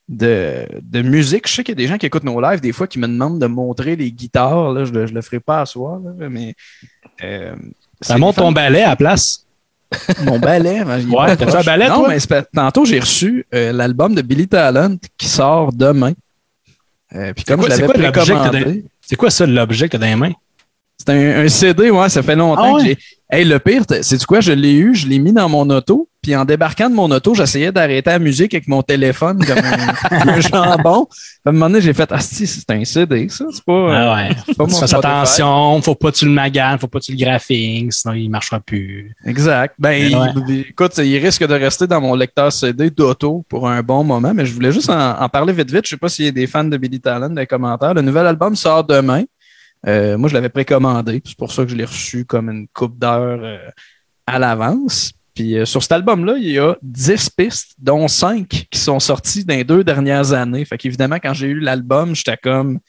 de, 0.07 0.67
de 0.81 1.01
musique. 1.01 1.47
Je 1.47 1.53
sais 1.53 1.63
qu'il 1.63 1.71
y 1.71 1.77
a 1.77 1.83
des 1.83 1.87
gens 1.87 1.97
qui 1.97 2.05
écoutent 2.05 2.23
nos 2.25 2.39
lives 2.39 2.61
des 2.61 2.73
fois 2.73 2.85
qui 2.87 2.99
me 2.99 3.07
demandent 3.07 3.39
de 3.41 3.47
montrer 3.47 3.95
les 3.95 4.11
guitares. 4.11 4.71
Là. 4.71 4.85
Je, 4.85 4.91
le- 4.91 5.07
je 5.07 5.13
le 5.15 5.21
ferai 5.21 5.39
pas 5.39 5.61
à 5.61 5.65
soir, 5.65 5.99
là, 5.99 6.29
mais. 6.29 6.53
euh, 7.23 7.55
Ça 8.01 8.17
monte 8.17 8.35
ton 8.35 8.51
balai 8.51 8.81
à 8.81 8.89
la 8.89 8.95
place? 8.95 9.45
Mon 10.23 10.39
balai. 10.39 10.81
Ouais, 10.83 11.35
proche. 11.37 11.53
un 11.55 11.63
balai, 11.63 11.87
Non, 11.87 12.03
toi? 12.05 12.09
mais 12.09 12.43
tantôt, 12.53 12.85
j'ai 12.85 12.99
reçu 12.99 13.45
euh, 13.53 13.71
l'album 13.71 14.13
de 14.15 14.21
Billy 14.21 14.47
Talent 14.47 14.95
qui 15.17 15.27
sort 15.27 15.71
demain. 15.71 16.13
Euh, 17.15 17.31
puis 17.33 17.45
comme 17.45 17.59
quoi- 17.59 17.69
je 17.69 17.75
c'est 17.75 17.81
l'avais 17.81 17.93
t'as 17.93 18.11
précommandé. 18.11 18.85
C'est 19.01 19.15
quoi 19.15 19.29
ça, 19.29 19.45
l'objet 19.45 19.87
que 19.87 19.93
t'as 19.93 19.99
dans 19.99 20.07
les 20.07 20.15
mains? 20.15 20.33
C'est 20.97 21.09
un, 21.09 21.45
un 21.45 21.49
CD, 21.49 21.89
ouais, 21.91 22.09
ça 22.09 22.23
fait 22.23 22.35
longtemps 22.35 22.61
Ah 22.63 22.73
ouais? 22.73 22.81
que 22.81 22.87
j'ai. 22.89 22.97
Hey, 23.29 23.43
le 23.43 23.57
pire, 23.59 23.83
c'est 24.01 24.17
du 24.17 24.25
quoi? 24.25 24.39
Je 24.39 24.51
l'ai 24.51 24.73
eu, 24.75 24.93
je 24.95 25.07
l'ai 25.07 25.17
mis 25.17 25.33
dans 25.33 25.49
mon 25.49 25.67
auto, 25.71 26.07
puis 26.21 26.35
en 26.35 26.45
débarquant 26.45 26.89
de 26.91 26.95
mon 26.95 27.09
auto, 27.09 27.33
j'essayais 27.33 27.71
d'arrêter 27.71 28.11
la 28.11 28.19
musique 28.19 28.53
avec 28.53 28.67
mon 28.67 28.83
téléphone 28.83 29.43
comme 29.43 29.57
un, 29.57 30.27
un 30.29 30.39
jambon. 30.41 31.07
À 31.43 31.49
un 31.49 31.51
moment 31.51 31.67
donné, 31.67 31.81
j'ai 31.81 31.93
fait 31.93 32.07
Ah, 32.11 32.19
si, 32.19 32.45
c'est 32.45 32.69
un 32.69 32.85
CD, 32.85 33.27
ça, 33.29 33.45
c'est 33.51 33.63
pas. 33.65 33.73
euh, 33.73 33.89
Ah 33.93 34.15
ouais. 34.15 34.35
c'est 34.45 34.55
pas 34.55 34.65
mon 34.67 34.81
attention, 34.83 35.81
faut 35.81 35.95
pas 35.95 36.11
que 36.11 36.17
tu 36.17 36.25
le 36.25 36.31
maganes, 36.31 36.77
faut 36.77 36.87
pas 36.87 36.99
que 36.99 37.05
tu 37.05 37.13
le 37.13 37.17
graphiques, 37.17 37.91
sinon 37.93 38.13
il 38.13 38.29
marchera 38.29 38.59
plus. 38.59 39.15
Exact. 39.25 39.73
Ben, 39.79 40.13
Ouais. 40.15 40.29
il- 40.47 40.59
écoute, 40.69 40.93
il 40.99 41.17
risque 41.17 41.45
de 41.45 41.53
rester 41.55 41.87
dans 41.87 41.99
mon 41.99 42.15
lecteur 42.15 42.51
CD 42.53 42.89
d'auto 42.91 43.43
pour 43.49 43.67
un 43.67 43.81
bon 43.81 44.03
moment, 44.03 44.33
mais 44.35 44.45
je 44.45 44.53
voulais 44.53 44.71
juste 44.71 44.89
en, 44.89 45.19
en 45.19 45.29
parler 45.29 45.51
vite 45.51 45.71
vite. 45.71 45.85
Je 45.85 45.89
sais 45.89 45.97
pas 45.97 46.09
s'il 46.09 46.25
y 46.25 46.29
a 46.29 46.31
des 46.31 46.47
fans 46.47 46.63
de 46.63 46.77
Billy 46.77 46.99
Talent 47.01 47.29
dans 47.29 47.41
les 47.41 47.47
commentaires. 47.47 47.93
Le 47.95 48.01
nouvel 48.01 48.27
album 48.27 48.55
sort 48.55 48.83
demain. 48.83 49.23
Euh, 49.87 50.17
moi, 50.17 50.29
je 50.29 50.33
l'avais 50.33 50.49
précommandé. 50.49 51.21
C'est 51.25 51.37
pour 51.37 51.51
ça 51.51 51.63
que 51.63 51.69
je 51.69 51.75
l'ai 51.75 51.85
reçu 51.85 52.25
comme 52.25 52.49
une 52.49 52.67
coupe 52.67 52.97
d'heure 52.97 53.39
euh, 53.41 53.69
à 54.25 54.39
l'avance. 54.39 55.11
Puis 55.33 55.57
euh, 55.57 55.65
sur 55.65 55.83
cet 55.83 55.91
album-là, 55.91 56.35
il 56.37 56.51
y 56.51 56.59
a 56.59 56.75
10 56.81 57.29
pistes, 57.31 57.75
dont 57.77 58.07
5 58.07 58.47
qui 58.47 58.79
sont 58.79 58.99
sorties 58.99 59.45
dans 59.45 59.55
les 59.55 59.63
deux 59.63 59.83
dernières 59.83 60.33
années. 60.33 60.65
Fait 60.65 60.77
qu'évidemment, 60.77 61.17
quand 61.21 61.33
j'ai 61.33 61.47
eu 61.47 61.59
l'album, 61.59 62.15
j'étais 62.15 62.37
comme 62.37 62.79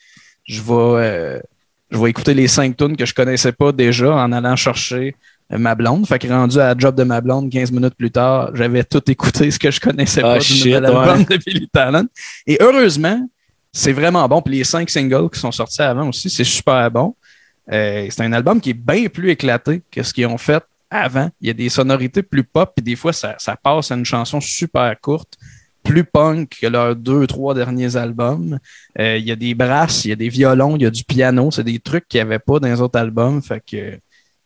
je 0.45 0.61
vais 0.61 1.41
je 1.89 1.97
vais 1.97 2.09
écouter 2.09 2.33
les 2.33 2.47
5 2.47 2.75
tunes 2.75 2.97
que 2.97 3.05
je 3.05 3.13
connaissais 3.13 3.51
pas 3.53 3.71
déjà 3.71 4.13
en 4.13 4.31
allant 4.31 4.55
chercher 4.55 5.15
ma 5.49 5.75
blonde. 5.75 6.05
Fait 6.05 6.19
que 6.19 6.27
rendu 6.27 6.59
à 6.59 6.73
la 6.73 6.77
job 6.77 6.95
de 6.95 7.03
ma 7.03 7.21
blonde, 7.21 7.49
15 7.49 7.71
minutes 7.71 7.95
plus 7.95 8.11
tard, 8.11 8.51
j'avais 8.53 8.83
tout 8.83 9.09
écouté 9.09 9.49
ce 9.51 9.59
que 9.59 9.71
je 9.71 9.79
connaissais 9.79 10.21
Ah, 10.23 10.33
pas 10.33 10.39
du 10.39 10.45
shit, 10.45 10.65
nouvel 10.65 10.85
album 10.85 11.19
ouais. 11.19 11.37
de 11.37 11.43
Billy 11.45 11.69
Talent. 11.69 12.05
Et 12.45 12.57
heureusement, 12.59 13.27
c'est 13.71 13.93
vraiment 13.93 14.27
bon. 14.27 14.41
Puis 14.41 14.57
les 14.57 14.63
cinq 14.63 14.89
singles 14.89 15.29
qui 15.29 15.39
sont 15.39 15.51
sortis 15.51 15.81
avant 15.81 16.09
aussi, 16.09 16.29
c'est 16.29 16.43
super 16.43 16.89
bon. 16.91 17.15
Euh, 17.71 18.07
c'est 18.09 18.21
un 18.21 18.33
album 18.33 18.61
qui 18.61 18.71
est 18.71 18.73
bien 18.73 19.07
plus 19.07 19.29
éclaté 19.29 19.81
que 19.91 20.03
ce 20.03 20.13
qu'ils 20.13 20.27
ont 20.27 20.37
fait 20.37 20.63
avant. 20.89 21.29
Il 21.41 21.47
y 21.47 21.49
a 21.49 21.53
des 21.53 21.69
sonorités 21.69 22.23
plus 22.23 22.43
pop, 22.43 22.71
puis 22.75 22.83
des 22.83 22.95
fois, 22.95 23.13
ça, 23.13 23.35
ça 23.39 23.55
passe 23.55 23.91
à 23.91 23.95
une 23.95 24.05
chanson 24.05 24.39
super 24.39 24.95
courte, 25.01 25.37
plus 25.83 26.05
punk 26.05 26.57
que 26.61 26.67
leurs 26.67 26.95
deux, 26.95 27.27
trois 27.27 27.53
derniers 27.53 27.95
albums. 27.95 28.57
Euh, 28.99 29.17
il 29.17 29.25
y 29.25 29.31
a 29.31 29.35
des 29.35 29.53
brasses, 29.53 30.05
il 30.05 30.09
y 30.09 30.11
a 30.13 30.15
des 30.15 30.29
violons, 30.29 30.75
il 30.77 30.83
y 30.83 30.85
a 30.85 30.89
du 30.89 31.03
piano. 31.03 31.51
C'est 31.51 31.63
des 31.63 31.79
trucs 31.79 32.07
qu'il 32.07 32.19
n'y 32.19 32.27
avait 32.27 32.39
pas 32.39 32.59
dans 32.59 32.67
les 32.67 32.81
autres 32.81 32.99
albums. 32.99 33.41
Fait 33.41 33.61
que, 33.65 33.99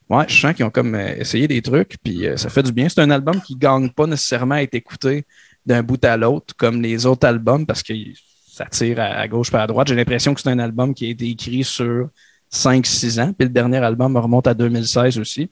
ouais, 0.10 0.26
je 0.28 0.40
sens 0.42 0.56
qu'ils 0.56 0.66
ont 0.66 0.72
comme 0.72 0.96
euh, 0.96 1.16
essayé 1.18 1.48
des 1.48 1.62
trucs, 1.62 1.98
puis 2.04 2.26
ça 2.36 2.50
fait 2.50 2.64
du 2.64 2.72
bien. 2.72 2.90
C'est 2.90 3.02
un 3.02 3.12
album 3.12 3.40
qui 3.42 3.56
gagne 3.56 3.90
pas 3.90 4.08
nécessairement 4.08 4.56
à 4.56 4.64
être 4.64 4.76
écouté 4.76 5.26
d'un 5.66 5.84
bout 5.84 6.04
à 6.04 6.18
l'autre 6.18 6.56
comme 6.58 6.82
les 6.82 7.06
autres 7.06 7.28
albums 7.28 7.68
parce 7.68 7.84
que 7.84 7.94
ça 8.54 8.66
tire 8.66 9.00
à, 9.00 9.06
à 9.06 9.28
gauche 9.28 9.50
pas 9.52 9.64
à 9.64 9.68
droite. 9.68 9.88
J'ai 9.88 9.96
l'impression 9.96 10.34
que 10.34 10.42
c'est 10.42 10.50
un 10.50 10.60
album 10.60 10.94
qui 10.94 11.06
a 11.08 11.10
été 11.10 11.30
écrit 11.30 11.64
sur 11.64 12.10
5-6 12.54 13.20
ans. 13.22 13.34
Puis 13.38 13.48
le 13.48 13.54
dernier 13.54 13.78
album 13.78 14.18
remonte 14.18 14.48
à 14.48 14.54
2016 14.54 15.18
aussi. 15.20 15.50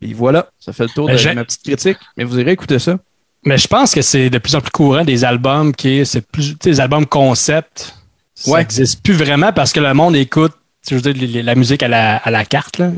Puis 0.00 0.12
voilà, 0.12 0.48
ça 0.58 0.72
fait 0.72 0.84
le 0.84 0.90
tour 0.90 1.06
de 1.06 1.12
Ben, 1.12 1.18
j'ai- 1.18 1.34
ma 1.34 1.44
petite 1.44 1.62
critique. 1.62 1.96
Mais 2.16 2.24
vous 2.24 2.38
irez 2.38 2.52
écouter 2.52 2.78
ça. 2.78 2.98
Mais 3.46 3.58
je 3.58 3.66
pense 3.66 3.94
que 3.94 4.02
c'est 4.02 4.30
de 4.30 4.38
plus 4.38 4.54
en 4.54 4.60
plus 4.60 4.70
courant 4.70 5.04
des 5.04 5.24
albums 5.24 5.74
qui 5.74 6.04
c'est 6.06 6.26
plus 6.26 6.50
tu 6.52 6.56
sais, 6.62 6.70
des 6.70 6.80
albums 6.80 7.06
concept. 7.06 7.94
Ça 8.34 8.50
Ouais. 8.50 8.58
n'existe 8.60 9.02
plus 9.02 9.14
vraiment 9.14 9.52
parce 9.52 9.72
que 9.72 9.80
le 9.80 9.92
monde 9.94 10.16
écoute, 10.16 10.52
je 10.88 10.96
veux 10.96 11.12
dire, 11.12 11.42
la 11.44 11.54
musique 11.54 11.82
à 11.82 11.88
la, 11.88 12.16
à 12.16 12.30
la 12.30 12.44
carte. 12.44 12.78
Là. 12.78 12.90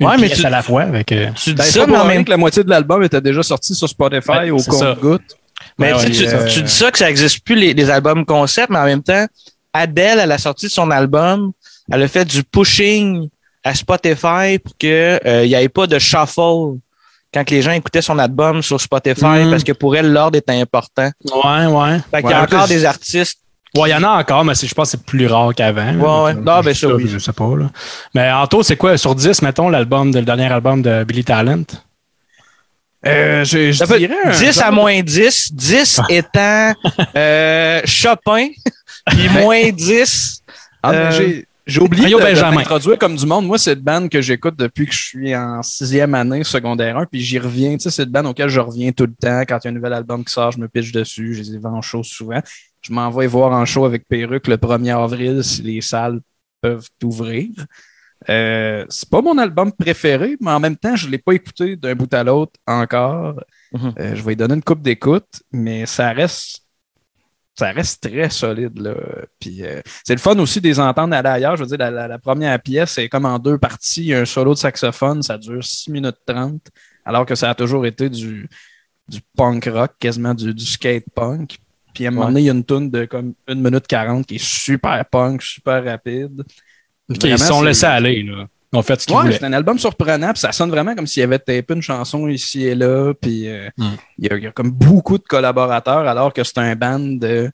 une 0.00 0.06
Ouais, 0.06 0.16
mais 0.18 0.26
pièce 0.26 0.40
tu- 0.40 0.46
à 0.46 0.50
la 0.50 0.62
fois. 0.62 0.82
Avec, 0.82 1.12
euh, 1.12 1.30
Tu 1.36 1.50
dis 1.50 1.56
Ben, 1.56 1.62
ça, 1.64 1.80
ça, 1.80 1.86
mais 1.86 1.96
en 1.98 2.04
même 2.04 2.24
que 2.24 2.30
la 2.30 2.36
moitié 2.36 2.64
de 2.64 2.70
l'album 2.70 3.02
était 3.02 3.20
déjà 3.20 3.42
sorti 3.42 3.74
sur 3.74 3.88
Spotify 3.88 4.30
Ouais, 4.30 4.50
au 4.50 4.58
c'est 4.58 4.72
ça. 4.72 4.94
compte-goutte. 4.94 5.36
Mais 5.78 5.92
Ouais, 5.92 6.10
tu, 6.10 6.26
euh, 6.26 6.46
tu 6.48 6.62
dis 6.62 6.70
ça 6.72 6.90
que 6.90 6.98
ça 6.98 7.06
n'existe 7.06 7.44
plus 7.44 7.54
les, 7.54 7.74
les 7.74 7.90
albums 7.90 8.24
concept, 8.24 8.70
mais 8.70 8.78
en 8.78 8.84
même 8.84 9.02
temps, 9.02 9.26
Adele, 9.72 10.20
à 10.20 10.26
la 10.26 10.38
sortie 10.38 10.66
de 10.66 10.70
son 10.72 10.90
album, 10.90 11.52
elle 11.90 12.02
a 12.02 12.08
fait 12.08 12.24
du 12.24 12.42
pushing 12.44 13.28
à 13.64 13.74
Spotify 13.74 14.58
pour 14.62 14.76
que 14.78 15.18
euh, 15.26 15.44
il 15.44 15.48
n'y 15.48 15.54
ait 15.54 15.68
pas 15.68 15.86
de 15.86 15.98
shuffle 15.98 16.78
quand 17.32 17.48
les 17.50 17.62
gens 17.62 17.72
écoutaient 17.72 18.02
son 18.02 18.18
album 18.18 18.62
sur 18.62 18.80
Spotify 18.80 19.24
Mm. 19.24 19.50
parce 19.50 19.64
que 19.64 19.72
pour 19.72 19.96
elle, 19.96 20.12
l'ordre 20.12 20.36
est 20.36 20.50
important. 20.50 21.10
Ouais, 21.24 21.66
ouais. 21.66 21.98
Fait 22.10 22.22
qu'il 22.22 22.30
y 22.30 22.34
a 22.34 22.46
plus, 22.46 22.56
encore 22.56 22.68
des 22.68 22.84
artistes. 22.84 23.38
Ouais, 23.74 23.88
il 23.88 23.92
y 23.92 23.94
en 23.94 24.02
a 24.02 24.20
encore, 24.20 24.44
mais 24.44 24.54
je 24.54 24.74
pense 24.74 24.92
que 24.92 24.98
c'est 24.98 25.06
plus 25.06 25.26
rare 25.26 25.54
qu'avant. 25.54 25.94
Ouais, 25.94 26.24
ouais. 26.24 26.34
Non, 26.34 26.60
ben 26.60 26.74
ça, 26.74 26.88
oui. 26.88 27.06
Je 27.08 27.18
sais 27.18 27.32
pas. 27.32 27.56
Là. 27.56 27.70
Mais 28.14 28.30
Anto, 28.30 28.62
c'est 28.62 28.76
quoi 28.76 28.98
sur 28.98 29.14
10, 29.14 29.40
mettons, 29.40 29.70
l'album 29.70 30.12
le 30.12 30.20
dernier 30.20 30.52
album 30.52 30.82
de 30.82 31.04
Billy 31.04 31.24
Talent? 31.24 31.62
Euh, 33.06 33.44
je, 33.44 33.72
je 33.72 33.78
Ça 33.78 33.86
fait 33.86 33.98
dirais 33.98 34.14
un 34.24 34.30
10 34.30 34.60
à 34.60 34.70
moins 34.70 35.00
10, 35.02 35.52
10 35.52 36.00
Ah. 36.02 36.06
étant 36.08 36.74
euh, 37.16 37.80
Chopin, 37.84 38.48
puis 39.06 39.28
moins 39.28 39.70
10. 39.70 40.42
Ah, 40.82 40.92
Euh, 40.92 41.10
j'ai- 41.66 41.80
oublié 41.80 42.02
Mario 42.02 42.18
de, 42.18 42.96
comme 42.96 43.16
du 43.16 43.24
monde. 43.26 43.46
Moi, 43.46 43.58
c'est 43.58 43.72
une 43.74 43.80
band 43.80 44.08
que 44.08 44.20
j'écoute 44.20 44.54
depuis 44.56 44.86
que 44.86 44.92
je 44.92 44.98
suis 45.02 45.34
en 45.36 45.62
sixième 45.62 46.14
année, 46.14 46.42
secondaire 46.44 46.96
1, 46.98 47.06
puis 47.06 47.20
j'y 47.20 47.38
reviens. 47.38 47.72
Tu 47.76 47.84
sais, 47.84 47.90
c'est 47.90 48.02
une 48.04 48.10
band 48.10 48.24
auquel 48.26 48.48
je 48.48 48.60
reviens 48.60 48.90
tout 48.92 49.06
le 49.06 49.14
temps. 49.14 49.40
Quand 49.48 49.58
il 49.62 49.66
y 49.66 49.68
a 49.68 49.70
un 49.70 49.74
nouvel 49.74 49.92
album 49.92 50.24
qui 50.24 50.32
sort, 50.32 50.52
je 50.52 50.58
me 50.58 50.68
pitche 50.68 50.92
dessus. 50.92 51.34
Je 51.34 51.40
les 51.42 51.54
ai 51.54 51.58
vus 51.58 51.66
en 51.66 51.80
show 51.82 52.02
souvent. 52.02 52.40
Je 52.82 52.92
m'en 52.92 53.10
vais 53.10 53.26
voir 53.28 53.52
en 53.52 53.64
show 53.64 53.84
avec 53.84 54.06
Perruque 54.08 54.48
le 54.48 54.56
1er 54.56 54.96
avril 55.00 55.42
si 55.44 55.62
les 55.62 55.80
salles 55.80 56.20
peuvent 56.60 56.88
ouvrir. 57.02 57.48
Euh, 58.28 58.84
c'est 58.88 59.08
pas 59.08 59.20
mon 59.22 59.36
album 59.38 59.72
préféré, 59.72 60.36
mais 60.40 60.50
en 60.50 60.60
même 60.60 60.76
temps, 60.76 60.96
je 60.96 61.08
l'ai 61.08 61.18
pas 61.18 61.32
écouté 61.32 61.76
d'un 61.76 61.94
bout 61.94 62.12
à 62.14 62.22
l'autre 62.24 62.52
encore. 62.66 63.42
Mhm. 63.72 63.94
Euh, 63.98 64.14
je 64.14 64.22
vais 64.22 64.30
lui 64.30 64.36
donner 64.36 64.54
une 64.54 64.62
coupe 64.62 64.82
d'écoute, 64.82 65.42
mais 65.52 65.86
ça 65.86 66.12
reste 66.12 66.60
ça 67.54 67.70
reste 67.70 68.08
très 68.08 68.30
solide. 68.30 68.78
Là. 68.78 68.94
Puis, 69.38 69.62
euh, 69.62 69.82
c'est 70.04 70.14
le 70.14 70.20
fun 70.20 70.38
aussi 70.38 70.58
de 70.60 70.68
les 70.68 70.80
entendre 70.80 71.14
aller 71.14 71.28
ailleurs. 71.28 71.54
Je 71.56 71.62
veux 71.64 71.68
dire, 71.68 71.76
la, 71.78 71.90
la- 71.90 72.08
la 72.08 72.18
première 72.18 72.58
pièce 72.60 72.96
est 72.96 73.10
comme 73.10 73.26
en 73.26 73.38
deux 73.38 73.58
parties. 73.58 74.00
Il 74.00 74.06
y 74.06 74.14
a 74.14 74.20
un 74.20 74.24
solo 74.24 74.54
de 74.54 74.58
saxophone, 74.58 75.22
ça 75.22 75.36
dure 75.36 75.62
6 75.62 75.90
minutes 75.90 76.16
30, 76.26 76.62
alors 77.04 77.26
que 77.26 77.34
ça 77.34 77.50
a 77.50 77.54
toujours 77.54 77.84
été 77.84 78.08
du, 78.08 78.48
du 79.06 79.20
punk 79.36 79.66
rock, 79.66 79.92
quasiment 79.98 80.32
du, 80.32 80.54
du 80.54 80.64
skate 80.64 81.04
punk. 81.14 81.58
Puis 81.92 82.06
à 82.06 82.08
un 82.08 82.12
moment 82.12 82.28
donné, 82.28 82.40
il 82.40 82.44
y 82.46 82.48
a 82.50 82.54
une 82.54 82.64
tune 82.64 82.90
de 82.90 83.04
comme 83.04 83.34
1 83.46 83.54
minute 83.56 83.86
40 83.86 84.24
qui 84.26 84.36
est 84.36 84.42
super 84.42 85.04
punk, 85.04 85.42
super 85.42 85.84
rapide. 85.84 86.42
Ok, 87.16 87.20
Vraiment, 87.20 87.36
ils 87.36 87.38
se 87.38 87.46
sont 87.46 87.62
laissés 87.62 87.86
aller. 87.86 88.22
Là. 88.22 88.46
Ils 88.72 88.78
ont 88.78 88.82
fait 88.82 89.00
ce 89.00 89.06
qu'ils 89.06 89.14
Ouais, 89.16 89.22
voulaient. 89.22 89.36
c'est 89.38 89.44
un 89.44 89.52
album 89.52 89.78
surprenant, 89.78 90.32
puis 90.32 90.40
ça 90.40 90.52
sonne 90.52 90.70
vraiment 90.70 90.94
comme 90.94 91.06
s'il 91.06 91.22
avait 91.22 91.38
tapé 91.38 91.74
une 91.74 91.82
chanson 91.82 92.26
ici 92.28 92.64
et 92.64 92.74
là, 92.74 93.12
puis 93.14 93.46
euh, 93.48 93.68
Mm. 93.76 93.84
il, 94.18 94.24
y 94.26 94.30
a, 94.32 94.36
il 94.38 94.44
y 94.44 94.46
a 94.46 94.52
comme 94.52 94.70
beaucoup 94.70 95.18
de 95.18 95.24
collaborateurs, 95.24 96.08
alors 96.08 96.32
que 96.32 96.42
c'est 96.42 96.58
un 96.58 96.74
band 96.74 96.98
de 97.00 97.50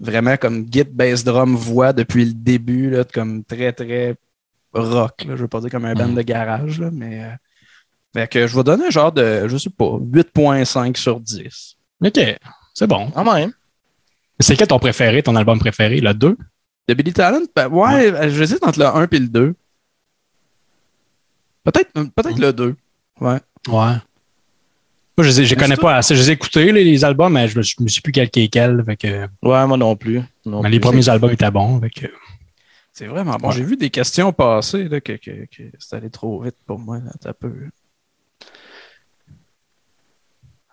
vraiment 0.00 0.36
comme 0.38 0.66
git, 0.72 0.84
bass, 0.84 1.24
drum, 1.24 1.54
voix 1.54 1.92
depuis 1.92 2.24
le 2.24 2.32
début, 2.32 2.90
là, 2.90 3.04
comme 3.04 3.44
très, 3.44 3.72
très 3.72 4.14
rock, 4.72 5.24
là. 5.26 5.36
je 5.36 5.42
veux 5.42 5.48
pas 5.48 5.60
dire 5.60 5.70
comme 5.70 5.84
un 5.84 5.94
band 5.94 6.08
Mm. 6.08 6.14
de 6.14 6.22
garage, 6.22 6.80
là, 6.80 6.88
mais 6.90 7.22
euh, 7.22 7.28
fait 8.14 8.28
que 8.28 8.46
je 8.46 8.56
vais 8.56 8.64
donner 8.64 8.86
un 8.86 8.90
genre 8.90 9.12
de, 9.12 9.46
je 9.48 9.56
sais 9.58 9.70
pas, 9.70 9.84
8.5 10.00 10.96
sur 10.96 11.20
10. 11.20 11.76
Ok, 12.02 12.18
c'est 12.74 12.86
bon. 12.86 13.10
Quand 13.10 13.30
même. 13.34 13.52
C'est 14.40 14.56
quel 14.56 14.66
ton 14.66 14.78
préféré, 14.78 15.22
ton 15.22 15.36
album 15.36 15.58
préféré? 15.58 16.00
Le 16.00 16.14
2? 16.14 16.36
De 16.88 16.94
Billy 16.94 17.12
Talent, 17.12 17.42
ben, 17.54 17.68
ouais, 17.68 18.30
j'hésite 18.30 18.62
entre 18.64 18.78
le 18.80 18.86
1 18.86 19.06
et 19.10 19.18
le 19.18 19.28
2. 19.28 19.54
Peut-être 21.64 21.92
peut-être 21.92 22.36
Mm. 22.38 22.40
le 22.40 22.52
2. 22.52 22.76
Ouais. 23.20 23.38
Ouais. 23.68 23.94
Moi, 25.16 25.26
je 25.28 25.42
les 25.42 25.56
connais 25.56 25.76
pas 25.76 25.96
assez. 25.96 26.16
Je 26.16 26.22
les 26.22 26.30
ai 26.30 26.32
écoutés, 26.32 26.72
les, 26.72 26.82
les 26.84 27.04
albums, 27.04 27.32
mais 27.32 27.46
je 27.46 27.58
me, 27.58 27.62
je 27.62 27.76
me 27.80 27.86
suis 27.88 28.00
plus 28.00 28.12
est 28.16 28.48
quel. 28.48 28.82
Fait 28.84 28.96
que, 28.96 29.26
Ouais, 29.42 29.66
moi 29.66 29.76
non 29.76 29.94
plus. 29.94 30.22
Non 30.46 30.62
mais 30.62 30.70
les 30.70 30.80
premiers 30.80 31.08
albums 31.08 31.30
étaient 31.30 31.50
bons. 31.50 31.78
Que, 31.80 32.06
C'est 32.92 33.06
vraiment 33.06 33.36
bon. 33.36 33.48
Ouais. 33.50 33.54
J'ai 33.54 33.62
vu 33.62 33.76
des 33.76 33.90
questions 33.90 34.32
passer 34.32 34.88
là, 34.88 35.00
que, 35.00 35.12
que, 35.12 35.44
que 35.46 35.62
c'est 35.78 35.96
allé 35.96 36.10
trop 36.10 36.40
vite 36.42 36.56
pour 36.66 36.78
moi. 36.78 36.98
Là, 36.98 37.12
un 37.26 37.32
peu. 37.34 37.52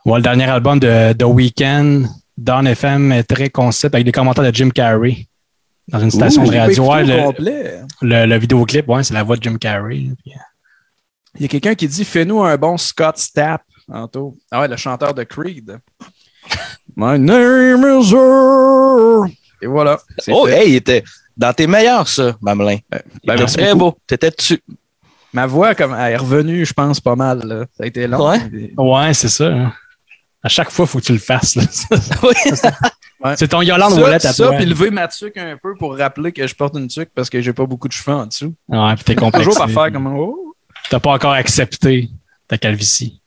ouais, 0.05 0.15
le 0.17 0.21
dernier 0.23 0.45
album 0.45 0.79
de 0.79 1.13
The 1.13 1.23
Weeknd, 1.23 2.05
Dawn 2.37 2.65
FM, 2.65 3.11
est 3.11 3.23
très 3.23 3.49
concept 3.49 3.93
avec 3.93 4.05
des 4.05 4.11
commentaires 4.11 4.49
de 4.49 4.55
Jim 4.55 4.69
Carrey 4.69 5.27
dans 5.91 5.99
une 5.99 6.11
station 6.11 6.43
Ouh, 6.43 6.49
de 6.51 6.57
radio. 6.57 6.91
Ouais, 6.91 7.03
le, 7.03 7.85
le, 8.01 8.25
le 8.25 8.37
vidéoclip, 8.37 8.87
ouais, 8.87 9.03
c'est 9.03 9.13
la 9.13 9.23
voix 9.23 9.35
de 9.37 9.43
Jim 9.43 9.57
Carrey. 9.57 10.05
Puis, 10.23 10.33
Il 11.35 11.41
y 11.41 11.45
a 11.45 11.47
quelqu'un 11.47 11.75
qui 11.75 11.87
dit 11.87 12.05
Fais-nous 12.05 12.41
un 12.43 12.57
bon 12.57 12.77
Scott 12.77 13.17
Stapp, 13.17 13.61
tantôt. 13.87 14.37
Ah 14.51 14.61
ouais, 14.61 14.67
le 14.67 14.77
chanteur 14.77 15.13
de 15.13 15.23
Creed. 15.23 15.79
My 16.95 17.19
name 17.19 17.83
is 18.01 18.11
Earl. 18.13 19.29
Et 19.61 19.67
voilà. 19.67 19.99
Oh, 20.29 20.45
fait. 20.47 20.63
hey, 20.65 20.69
il 20.71 20.75
était 20.77 21.03
dans 21.35 21.53
tes 21.53 21.67
meilleurs, 21.67 22.07
ça, 22.07 22.35
Mamelin. 22.41 22.77
Ben, 22.89 23.01
Ben, 23.25 23.35
merci 23.37 23.57
très 23.57 23.73
beaucoup. 23.73 23.95
beau. 23.95 23.99
T'étais 24.07 24.31
dessus. 24.31 24.61
Ma 25.33 25.45
voix 25.45 25.75
comme, 25.75 25.93
elle 25.93 26.13
est 26.13 26.17
revenue, 26.17 26.65
je 26.65 26.73
pense, 26.73 26.99
pas 26.99 27.15
mal. 27.15 27.43
là. 27.45 27.65
Ça 27.77 27.83
a 27.83 27.87
été 27.87 28.07
long. 28.07 28.29
Ouais. 28.29 28.39
mais- 28.51 28.71
Ouais, 28.77 29.13
c'est 29.13 29.29
ça. 29.29 29.47
hein. 29.47 29.73
À 30.41 30.49
chaque 30.49 30.71
fois, 30.71 30.85
il 30.85 30.87
faut 30.87 30.99
que 30.99 31.03
tu 31.05 31.11
le 31.13 31.19
fasses. 31.19 31.55
là. 31.55 31.63
Oui. 32.23 32.33
c'est 33.35 33.47
ton 33.49 33.61
Yolande 33.61 33.93
Ça, 33.93 34.01
Ouellette 34.01 34.25
à 34.25 34.33
ça 34.33 34.47
toi. 34.47 34.55
puis 34.57 34.65
lever 34.65 34.91
ma 34.91 35.07
tuque 35.07 35.37
un 35.37 35.57
peu 35.61 35.75
pour 35.75 35.97
rappeler 35.97 36.31
que 36.31 36.45
je 36.47 36.55
porte 36.55 36.75
une 36.77 36.87
tuque 36.87 37.09
parce 37.13 37.29
que 37.29 37.41
j'ai 37.41 37.53
pas 37.53 37.65
beaucoup 37.65 37.87
de 37.87 37.93
cheveux 37.93 38.15
en 38.15 38.25
dessous. 38.25 38.53
Ouais, 38.67 38.95
puis 38.95 39.03
t'es 39.03 39.15
Toujours 39.31 39.57
pas 39.57 39.67
faire 39.67 39.91
comme 39.91 40.07
oh. 40.07 40.55
T'as 40.89 40.99
pas 40.99 41.11
encore 41.11 41.33
accepté 41.33 42.09
ta 42.47 42.57
calvitie. 42.57 43.21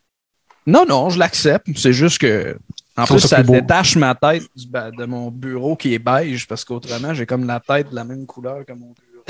Non, 0.66 0.84
non, 0.88 1.10
je 1.10 1.18
l'accepte. 1.18 1.66
C'est 1.76 1.92
juste 1.92 2.18
que. 2.18 2.58
En 2.96 3.04
plus, 3.04 3.20
ça 3.20 3.42
détache 3.42 3.96
ma 3.96 4.14
tête 4.14 4.42
du 4.54 4.66
de 4.66 5.04
mon 5.04 5.30
bureau 5.30 5.76
qui 5.76 5.94
est 5.94 5.98
beige 5.98 6.46
parce 6.46 6.64
qu'autrement, 6.64 7.14
j'ai 7.14 7.24
comme 7.26 7.46
la 7.46 7.58
tête 7.60 7.90
de 7.90 7.94
la 7.94 8.04
même 8.04 8.26
couleur 8.26 8.64
que 8.66 8.72
mon 8.72 8.92
bureau. 8.92 9.24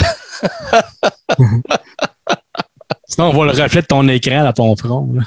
Sinon, 3.06 3.28
on 3.28 3.32
voit 3.32 3.46
le 3.46 3.52
reflet 3.52 3.82
de 3.82 3.86
ton 3.86 4.08
écran 4.08 4.42
dans 4.42 4.52
ton 4.52 4.74
front. 4.76 5.12
là. 5.12 5.22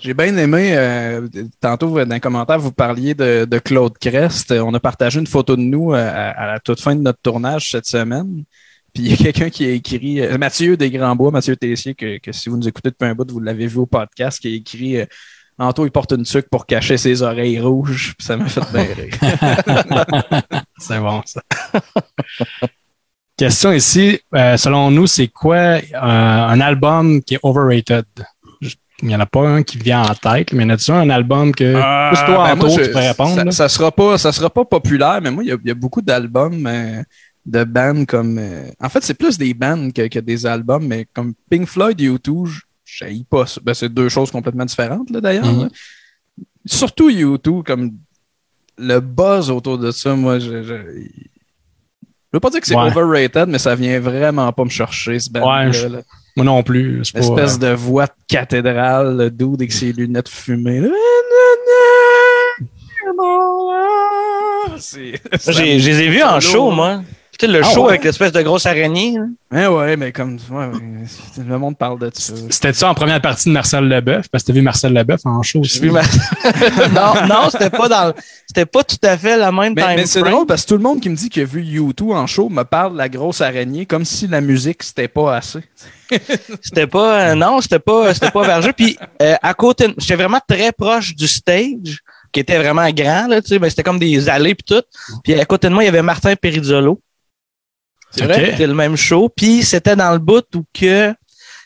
J'ai 0.00 0.14
bien 0.14 0.36
aimé, 0.36 0.76
euh, 0.76 1.26
tantôt 1.60 1.88
dans 2.04 2.10
un 2.14 2.20
commentaire, 2.20 2.58
vous 2.60 2.70
parliez 2.72 3.14
de, 3.14 3.44
de 3.44 3.58
Claude 3.58 3.98
Crest. 3.98 4.52
On 4.52 4.72
a 4.74 4.80
partagé 4.80 5.18
une 5.18 5.26
photo 5.26 5.56
de 5.56 5.60
nous 5.62 5.92
euh, 5.92 5.96
à, 5.96 6.30
à 6.30 6.46
la 6.52 6.60
toute 6.60 6.80
fin 6.80 6.94
de 6.94 7.00
notre 7.00 7.20
tournage 7.20 7.70
cette 7.72 7.86
semaine. 7.86 8.44
Puis 8.94 9.02
il 9.04 9.10
y 9.10 9.14
a 9.14 9.16
quelqu'un 9.16 9.50
qui 9.50 9.64
a 9.66 9.70
écrit, 9.70 10.20
euh, 10.20 10.38
Mathieu 10.38 10.76
Desgrands-Bois, 10.76 11.32
Mathieu 11.32 11.56
Tessier, 11.56 11.94
que, 11.94 12.18
que 12.18 12.30
si 12.30 12.48
vous 12.48 12.56
nous 12.56 12.68
écoutez 12.68 12.90
depuis 12.90 13.06
un 13.08 13.14
bout, 13.14 13.28
vous 13.30 13.40
l'avez 13.40 13.66
vu 13.66 13.78
au 13.78 13.86
podcast, 13.86 14.38
qui 14.40 14.46
a 14.48 14.56
écrit 14.56 15.00
euh, 15.00 15.06
Anto, 15.58 15.84
il 15.84 15.90
porte 15.90 16.12
une 16.12 16.22
tuque 16.22 16.48
pour 16.48 16.64
cacher 16.66 16.96
ses 16.96 17.22
oreilles 17.22 17.58
rouges. 17.58 18.14
Ça 18.20 18.36
m'a 18.36 18.46
fait 18.46 18.60
bien 18.72 18.86
rire. 18.94 20.52
C'est 20.78 21.00
bon, 21.00 21.20
ça. 21.26 21.42
Question 23.36 23.72
ici. 23.72 24.20
euh, 24.34 24.56
selon 24.56 24.90
nous, 24.92 25.06
c'est 25.08 25.28
quoi 25.28 25.56
euh, 25.56 25.80
un 25.92 26.60
album 26.60 27.20
qui 27.22 27.34
est 27.34 27.40
overrated? 27.42 28.04
Il 29.02 29.08
n'y 29.08 29.14
en 29.14 29.20
a 29.20 29.26
pas 29.26 29.46
un 29.48 29.62
qui 29.62 29.78
vient 29.78 30.02
en 30.02 30.14
tête, 30.14 30.52
mais 30.52 30.64
y 30.64 30.66
en 30.66 30.70
a-tu 30.70 30.90
un, 30.90 31.00
un 31.00 31.10
album 31.10 31.54
que. 31.54 31.72
Plus 32.10 32.24
toi, 32.26 32.44
ben 32.48 32.54
Anto, 32.56 32.66
moi, 32.66 32.76
je- 32.76 32.84
tu 32.84 32.90
peux 32.90 32.98
répondre. 32.98 33.34
Ça, 33.36 33.44
là? 33.44 33.50
ça 33.52 33.68
sera 33.68 33.92
pas, 33.92 34.18
ça 34.18 34.32
sera 34.32 34.50
pas 34.50 34.64
populaire, 34.64 35.20
mais 35.22 35.30
moi, 35.30 35.44
il 35.44 35.48
y 35.50 35.52
a, 35.52 35.56
il 35.62 35.68
y 35.68 35.70
a 35.70 35.74
beaucoup 35.74 36.02
d'albums 36.02 36.66
euh, 36.66 37.02
de 37.46 37.64
bands 37.64 38.04
comme. 38.06 38.38
euh, 38.38 38.68
en 38.80 38.88
fait, 38.88 39.04
c'est 39.04 39.14
plus 39.14 39.38
des 39.38 39.54
bands 39.54 39.90
que, 39.92 40.08
que 40.08 40.18
des 40.18 40.44
albums, 40.46 40.84
mais 40.86 41.06
comme 41.12 41.34
Pink 41.48 41.66
Floyd, 41.68 41.98
U2, 42.00 42.46
je 42.84 43.22
pas. 43.30 43.44
Ben, 43.62 43.74
c'est 43.74 43.88
deux 43.88 44.08
choses 44.08 44.30
complètement 44.32 44.64
différentes, 44.64 45.10
là, 45.10 45.20
d'ailleurs. 45.20 45.46
Mhm. 45.46 45.68
Surtout 46.66 47.08
U2, 47.10 47.62
comme 47.62 47.92
le 48.78 48.98
buzz 49.00 49.48
autour 49.50 49.78
de 49.78 49.90
ça, 49.92 50.14
moi, 50.16 50.38
je. 50.40 50.62
je 50.62 50.74
je 52.30 52.36
veux 52.36 52.40
pas 52.40 52.50
dire 52.50 52.60
que 52.60 52.66
c'est 52.66 52.76
Ouais. 52.76 52.82
overrated, 52.94 53.46
mais 53.48 53.56
ça 53.58 53.74
vient 53.74 53.98
vraiment 54.00 54.52
pas 54.52 54.62
me 54.64 54.68
chercher, 54.68 55.18
ce 55.18 55.30
band 55.30 55.48
Ouais, 55.66 55.72
je- 55.72 55.86
Moi 56.38 56.44
non 56.44 56.62
plus. 56.62 57.00
Espèce 57.00 57.56
euh, 57.56 57.56
de 57.58 57.74
voix 57.74 58.06
de 58.06 58.12
cathédrale, 58.28 59.16
le 59.16 59.28
dude 59.28 59.56
avec 59.56 59.72
ses 59.72 59.92
lunettes 59.92 60.28
fumées. 60.28 60.82
J'ai, 64.78 65.20
je 65.80 65.90
les 65.90 66.00
ai 66.02 66.08
vus 66.08 66.22
en 66.22 66.38
show, 66.38 66.70
moi. 66.70 67.02
Tu 67.38 67.46
sais, 67.46 67.52
le 67.52 67.60
Ah 67.62 67.68
show 67.72 67.82
ouais? 67.84 67.90
avec 67.90 68.04
l'espèce 68.04 68.32
de 68.32 68.42
grosse 68.42 68.66
araignée. 68.66 69.16
là. 69.16 69.68
Ouais, 69.70 69.76
ouais, 69.76 69.96
mais 69.96 70.10
comme. 70.10 70.38
Ouais, 70.50 70.66
ouais, 70.66 71.04
le 71.46 71.58
monde 71.58 71.78
parle 71.78 72.00
de 72.00 72.10
ça. 72.12 72.34
C'était 72.50 72.72
ça 72.72 72.90
en 72.90 72.94
première 72.94 73.20
partie 73.20 73.48
de 73.48 73.54
Marcel 73.54 73.84
Leboeuf, 73.88 74.28
parce 74.28 74.42
que 74.42 74.48
t'as 74.48 74.52
vu 74.54 74.62
Marcel 74.62 74.92
Leboeuf 74.92 75.20
en 75.24 75.40
show 75.42 75.60
aussi. 75.60 75.78
Vu 75.78 75.90
non, 76.92 77.26
non, 77.28 77.48
c'était 77.50 77.70
pas 77.70 77.88
dans, 77.88 78.12
c'était 78.46 78.66
pas 78.66 78.82
tout 78.82 78.96
à 79.04 79.16
fait 79.16 79.36
la 79.36 79.52
même 79.52 79.74
Mais, 79.76 79.82
time 79.82 79.94
mais 79.96 80.06
c'est 80.06 80.22
drôle 80.22 80.46
parce 80.46 80.64
que 80.64 80.68
tout 80.68 80.74
le 80.76 80.82
monde 80.82 81.00
qui 81.00 81.08
me 81.08 81.14
dit 81.14 81.30
qu'il 81.30 81.42
a 81.42 81.46
vu 81.46 81.62
U2 81.62 82.12
en 82.12 82.26
show 82.26 82.48
me 82.48 82.64
parle 82.64 82.94
de 82.94 82.98
la 82.98 83.08
grosse 83.08 83.40
araignée 83.40 83.86
comme 83.86 84.04
si 84.04 84.26
la 84.26 84.40
musique 84.40 84.82
c'était 84.82 85.08
pas 85.08 85.36
assez. 85.36 85.60
C'était 86.62 86.86
pas, 86.86 87.20
euh, 87.20 87.34
non, 87.34 87.60
c'était 87.60 87.78
pas, 87.78 88.14
c'était 88.14 88.30
pas 88.30 88.42
vergeux. 88.42 88.72
Puis 88.72 88.96
euh, 89.20 89.34
à 89.42 89.52
côté, 89.52 89.94
j'étais 89.98 90.16
vraiment 90.16 90.40
très 90.48 90.72
proche 90.72 91.14
du 91.14 91.28
stage, 91.28 91.98
qui 92.32 92.40
était 92.40 92.56
vraiment 92.56 92.88
grand 92.90 93.26
là, 93.28 93.42
tu 93.42 93.48
sais, 93.48 93.58
ben, 93.58 93.68
c'était 93.68 93.82
comme 93.82 93.98
des 93.98 94.26
allées 94.28 94.54
puis 94.54 94.64
tout. 94.66 94.82
Puis 95.22 95.38
à 95.38 95.44
côté 95.44 95.68
de 95.68 95.74
moi, 95.74 95.82
il 95.82 95.86
y 95.86 95.88
avait 95.90 96.00
Martin 96.02 96.34
Perizzolo. 96.34 96.98
C'est 98.10 98.24
vrai? 98.24 98.50
C'était 98.52 98.66
le 98.66 98.74
même 98.74 98.96
show. 98.96 99.28
Puis 99.34 99.62
c'était 99.62 99.96
dans 99.96 100.12
le 100.12 100.18
bout 100.18 100.44
où 100.54 100.64
que 100.72 101.14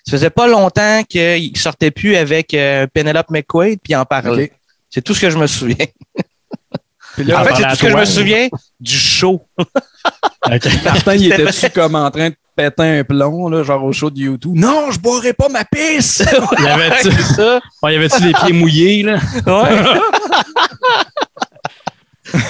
Ça 0.04 0.12
faisait 0.12 0.30
pas 0.30 0.46
longtemps 0.48 1.02
qu'il 1.08 1.56
sortait 1.56 1.90
plus 1.90 2.16
avec 2.16 2.52
euh, 2.54 2.86
Penelope 2.92 3.30
McQuaid 3.30 3.78
puis 3.82 3.92
il 3.92 3.96
en 3.96 4.04
parlait. 4.04 4.52
C'est 4.90 5.02
tout 5.02 5.14
ce 5.14 5.20
que 5.20 5.30
je 5.30 5.38
me 5.38 5.46
souviens. 5.46 5.86
Là, 7.18 7.42
en 7.42 7.44
fait, 7.44 7.54
c'est 7.56 7.62
tout 7.68 7.76
ce 7.76 7.82
que 7.82 7.90
je 7.90 7.96
me 7.96 8.02
ou- 8.02 8.06
souviens 8.06 8.48
du 8.80 8.96
show. 8.96 9.42
Martin, 10.84 11.14
il 11.14 11.30
était-tu 11.32 11.68
comme 11.70 11.94
en 11.94 12.10
train 12.10 12.30
de 12.30 12.34
péter 12.56 12.82
un 13.00 13.04
plomb, 13.04 13.48
là, 13.50 13.62
genre 13.62 13.84
au 13.84 13.92
show 13.92 14.10
de 14.10 14.18
YouTube? 14.18 14.54
Non, 14.56 14.90
je 14.90 14.98
boirai 14.98 15.34
pas 15.34 15.48
ma 15.50 15.64
pisse! 15.64 16.22
Y 16.58 16.66
avait-tu 16.66 17.08
ouais, 17.82 17.92
y 17.92 17.96
avait-tu 17.96 18.22
les 18.22 18.32
pieds 18.32 18.52
mouillés, 18.54 19.02
là? 19.02 19.18
Ouais. 19.46 19.84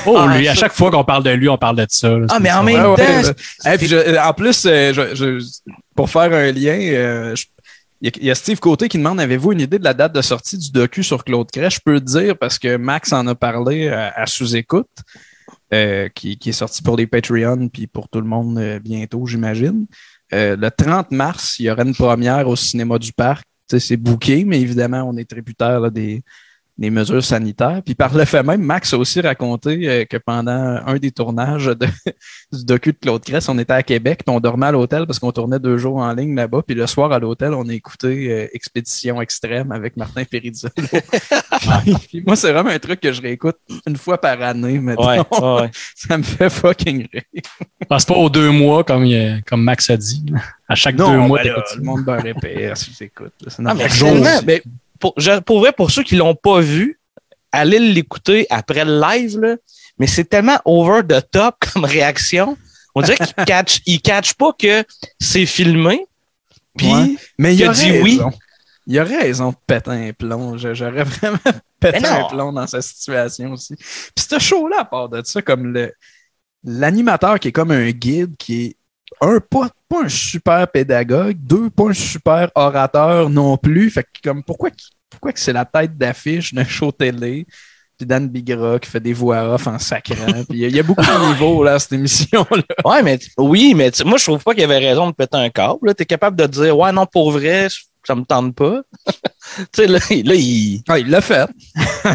Oh, 0.07 0.17
Ah, 0.19 0.37
lui, 0.37 0.49
à 0.49 0.55
chaque 0.55 0.73
fois 0.73 0.91
qu'on 0.91 1.05
parle 1.05 1.25
de 1.25 1.31
lui, 1.31 1.49
on 1.49 1.59
parle 1.59 1.77
de 1.77 1.87
ça. 1.89 2.11
là. 2.11 2.27
Ah, 2.31 2.39
mais 2.41 2.53
en 2.53 2.63
même 2.63 2.83
temps, 2.83 2.95
ouais, 2.95 3.23
c'est- 3.23 3.29
ouais. 3.67 3.73
Hey, 3.73 3.79
puis 3.79 3.87
je- 3.89 4.19
en 4.19 4.33
plus, 4.33 4.65
euh, 4.67 4.93
je- 4.93 5.15
je- 5.15 5.45
pour 5.95 6.09
faire 6.11 6.33
un 6.33 6.51
lien, 6.53 6.79
euh, 6.79 7.35
je- 7.37 7.47
il 8.01 8.25
y, 8.25 8.31
a- 8.31 8.35
Steve 8.35 8.59
Côté 8.59 8.89
qui 8.89 8.99
demande 8.99 9.21
avez-vous 9.21 9.53
une 9.53 9.61
idée 9.61 9.79
de 9.79 9.85
la 9.85 9.95
date 9.95 10.13
de 10.15 10.23
sortie 10.23 10.59
du 10.59 10.71
docu 10.71 11.03
sur 11.03 11.25
Claude 11.25 11.51
Crèche? 11.51 11.77
Je 11.77 11.81
peux 11.85 11.93
le 11.93 12.01
dire 12.01 12.37
parce 12.37 12.59
que 12.59 12.77
Max 12.77 13.13
en 13.13 13.27
a 13.27 13.35
parlé 13.35 13.89
à, 13.89 14.13
à 14.17 14.27
sous-écoute, 14.27 14.89
euh, 15.73 16.09
qui, 16.15 16.37
qui 16.39 16.51
est 16.51 16.53
sorti 16.53 16.83
pour 16.83 16.97
les 16.97 17.07
Patreons 17.07 17.69
puis 17.69 17.87
pour 17.87 18.09
tout 18.09 18.21
le 18.21 18.27
monde 18.27 18.59
euh, 18.59 18.79
bientôt, 18.79 19.27
j'imagine. 19.27 19.87
Euh, 20.35 20.57
le 20.57 20.71
30 20.71 21.11
mars, 21.11 21.57
il 21.59 21.67
y 21.67 21.71
aura 21.71 21.83
une 21.83 21.95
première 21.95 22.49
au 22.49 22.57
cinéma 22.57 22.99
du 22.99 23.13
parc. 23.13 23.45
C'est 23.79 23.97
booké, 23.97 24.45
mais 24.45 24.61
évidemment, 24.61 25.03
on 25.09 25.17
est 25.17 25.25
tributaire 25.29 25.81
là, 25.81 25.89
des, 25.89 26.23
des 26.83 26.91
mesures 26.91 27.25
sanitaires. 27.25 27.81
Puis 27.85 27.95
par 27.95 28.15
le 28.15 28.25
fait 28.25 28.43
même, 28.43 28.61
Max 28.61 28.93
a 28.93 28.99
aussi 28.99 29.21
raconté 29.21 29.89
euh, 29.89 30.05
que 30.05 30.17
pendant 30.17 30.81
un 30.85 30.97
des 30.97 31.13
tournages 31.13 31.67
de, 31.67 31.87
du 32.53 32.65
docu 32.65 32.93
de 32.93 32.99
Claude 32.99 33.23
Cress, 33.25 33.49
on 33.49 33.59
était 33.59 33.73
à 33.73 33.83
Québec, 33.83 34.23
puis 34.27 34.35
on 34.35 34.41
dormait 34.41 34.67
à 34.67 34.73
l'hôtel 34.73 35.07
parce 35.07 35.19
qu'on 35.21 35.31
tournait 35.33 35.61
deux 35.61 35.79
jours 35.79 35.99
en 35.99 36.13
ligne 36.13 36.35
là-bas. 36.35 36.63
Puis 36.67 36.75
le 36.75 36.87
soir 36.89 37.13
à 37.13 37.19
l'hôtel, 37.21 37.55
on 37.55 37.69
a 37.69 37.73
écouté 37.73 38.31
euh, 38.31 38.49
Expédition 38.53 39.23
Extrême 39.23 39.71
avec 39.71 39.97
Martin 39.97 40.25
Ferrizzolo. 40.29 40.73
puis 42.09 42.23
moi, 42.27 42.35
c'est 42.37 42.53
vraiment 42.53 42.71
un 42.71 42.79
truc 42.79 43.01
que 43.01 43.13
je 43.13 43.23
réécoute 43.23 43.57
une 43.87 43.97
fois 43.97 44.21
par 44.21 44.43
année 44.43 44.79
maintenant. 44.81 45.07
Ouais, 45.09 45.19
ouais, 45.41 45.63
ouais. 45.63 45.71
Ça 45.95 46.19
me 46.19 46.23
fait 46.25 46.51
fucking 46.51 47.07
rire. 47.13 47.43
C'est 47.99 48.09
pas 48.09 48.15
aux 48.15 48.29
deux 48.29 48.51
mois, 48.51 48.83
comme, 48.83 49.05
il- 49.07 49.43
comme 49.47 49.63
Max 49.63 49.89
a 49.89 49.97
dit. 49.97 50.25
À 50.69 50.75
chaque 50.75 50.97
deux 50.97 51.05
mois, 51.17 51.41
ben 51.43 51.53
là, 51.53 51.65
le 51.77 51.83
monde 51.83 52.05
beurre 52.05 52.27
épais, 52.27 52.73
si 52.75 53.11
Ah, 53.65 53.75
mais 53.75 53.89
mais 54.45 54.63
pour, 55.03 55.13
je- 55.19 55.41
pour 55.41 55.59
vrai, 55.61 55.73
pour 55.73 55.91
ceux 55.91 56.03
qui 56.05 56.17
l'ont 56.17 56.35
pas 56.37 56.61
vu, 56.61 56.99
allez 57.51 57.79
l'écouter 57.79 58.47
après 58.49 58.85
le 58.85 58.99
live, 59.01 59.39
là. 59.41 59.57
Mais 59.99 60.07
c'est 60.07 60.25
tellement 60.25 60.59
over 60.65 61.01
the 61.07 61.21
top 61.31 61.57
comme 61.73 61.85
réaction. 61.85 62.57
On 62.95 63.03
dirait 63.03 63.17
qu'il 63.19 63.45
catch, 63.47 63.81
il 63.85 64.01
catch 64.01 64.35
pas 64.35 64.53
que 64.59 64.85
c'est 65.21 65.45
filmé. 65.47 66.07
Puis, 66.77 66.87
Ouais. 66.91 67.17
Mais 67.39 67.55
il 67.55 67.65
a 67.65 67.71
a 67.71 67.75
dit 67.75 67.91
raison. 67.91 68.05
oui. 68.05 68.21
Il 68.87 68.99
a 68.99 69.05
raison 69.05 69.51
de 69.51 69.57
péter 69.67 69.91
un 69.91 70.13
plomb. 70.13 70.57
J'aurais 70.57 71.05
vraiment 71.05 71.39
pété 71.81 72.05
un 72.07 72.25
plomb 72.29 72.53
dans 72.53 72.67
sa 72.67 72.81
situation 72.83 73.53
aussi. 73.53 73.75
Puis 73.77 74.25
ce 74.29 74.39
show-là, 74.39 74.81
à 74.81 74.85
part 74.85 75.09
de 75.09 75.23
ça, 75.25 75.43
comme 75.43 75.73
le 75.73 75.93
l'animateur 76.65 77.39
qui 77.41 77.49
est 77.49 77.53
comme 77.53 77.71
un 77.73 77.91
guide, 77.91 78.37
qui 78.39 78.65
est 78.67 78.77
un, 79.21 79.39
pas, 79.41 79.69
pas 79.89 80.05
un 80.05 80.09
super 80.09 80.67
pédagogue, 80.69 81.37
deux, 81.39 81.71
pas 81.71 81.89
un 81.91 81.93
super 81.93 82.51
orateur 82.55 83.29
non 83.31 83.57
plus. 83.57 83.91
Fait 83.91 84.03
que 84.03 84.09
comme 84.29 84.43
pourquoi, 84.43 84.71
pourquoi 85.11 85.33
que 85.33 85.41
c'est 85.41 85.53
la 85.53 85.65
tête 85.65 85.97
d'affiche 85.97 86.55
d'un 86.55 86.65
show 86.65 86.91
télé? 86.93 87.47
Puis 87.99 88.07
Dan 88.07 88.27
Bigra 88.29 88.79
qui 88.79 88.91
fait 88.91 89.01
des 89.01 89.13
voix 89.13 89.55
off 89.55 89.67
en 89.67 89.79
sacrant? 89.79 90.15
Puis 90.49 90.59
il 90.59 90.59
y 90.61 90.65
a- 90.65 90.69
y, 90.69 90.83
beaucoup 90.83 91.03
de 91.03 91.29
niveaux 91.33 91.63
là, 91.63 91.75
à 91.75 91.79
cette 91.79 91.93
émission-là. 91.93 92.63
ouais, 92.85 93.03
mais, 93.03 93.19
oui, 93.39 93.75
mais 93.77 93.91
moi, 94.05 94.19
je 94.19 94.25
trouve 94.25 94.43
pas 94.43 94.55
qu'il 94.55 94.65
avait 94.65 94.79
raison 94.79 95.09
de 95.11 95.15
péter 95.15 95.37
un 95.37 95.51
câble. 95.51 95.95
Tu 95.95 96.03
es 96.03 96.07
capable 96.07 96.37
de 96.37 96.47
dire, 96.47 96.77
ouais, 96.77 96.91
non, 96.91 97.07
pour 97.07 97.31
vrai, 97.33 97.69
ça 98.05 98.15
me 98.15 98.25
tente 98.25 98.55
pas. 98.57 98.81
tu 99.07 99.65
sais, 99.77 99.87
là, 99.87 99.99
il- 100.11 100.27
là, 100.27 100.35
il, 100.35 100.83
Ah, 100.89 100.99
il 100.99 101.09
l'a 101.11 101.21
fait. 101.21 101.47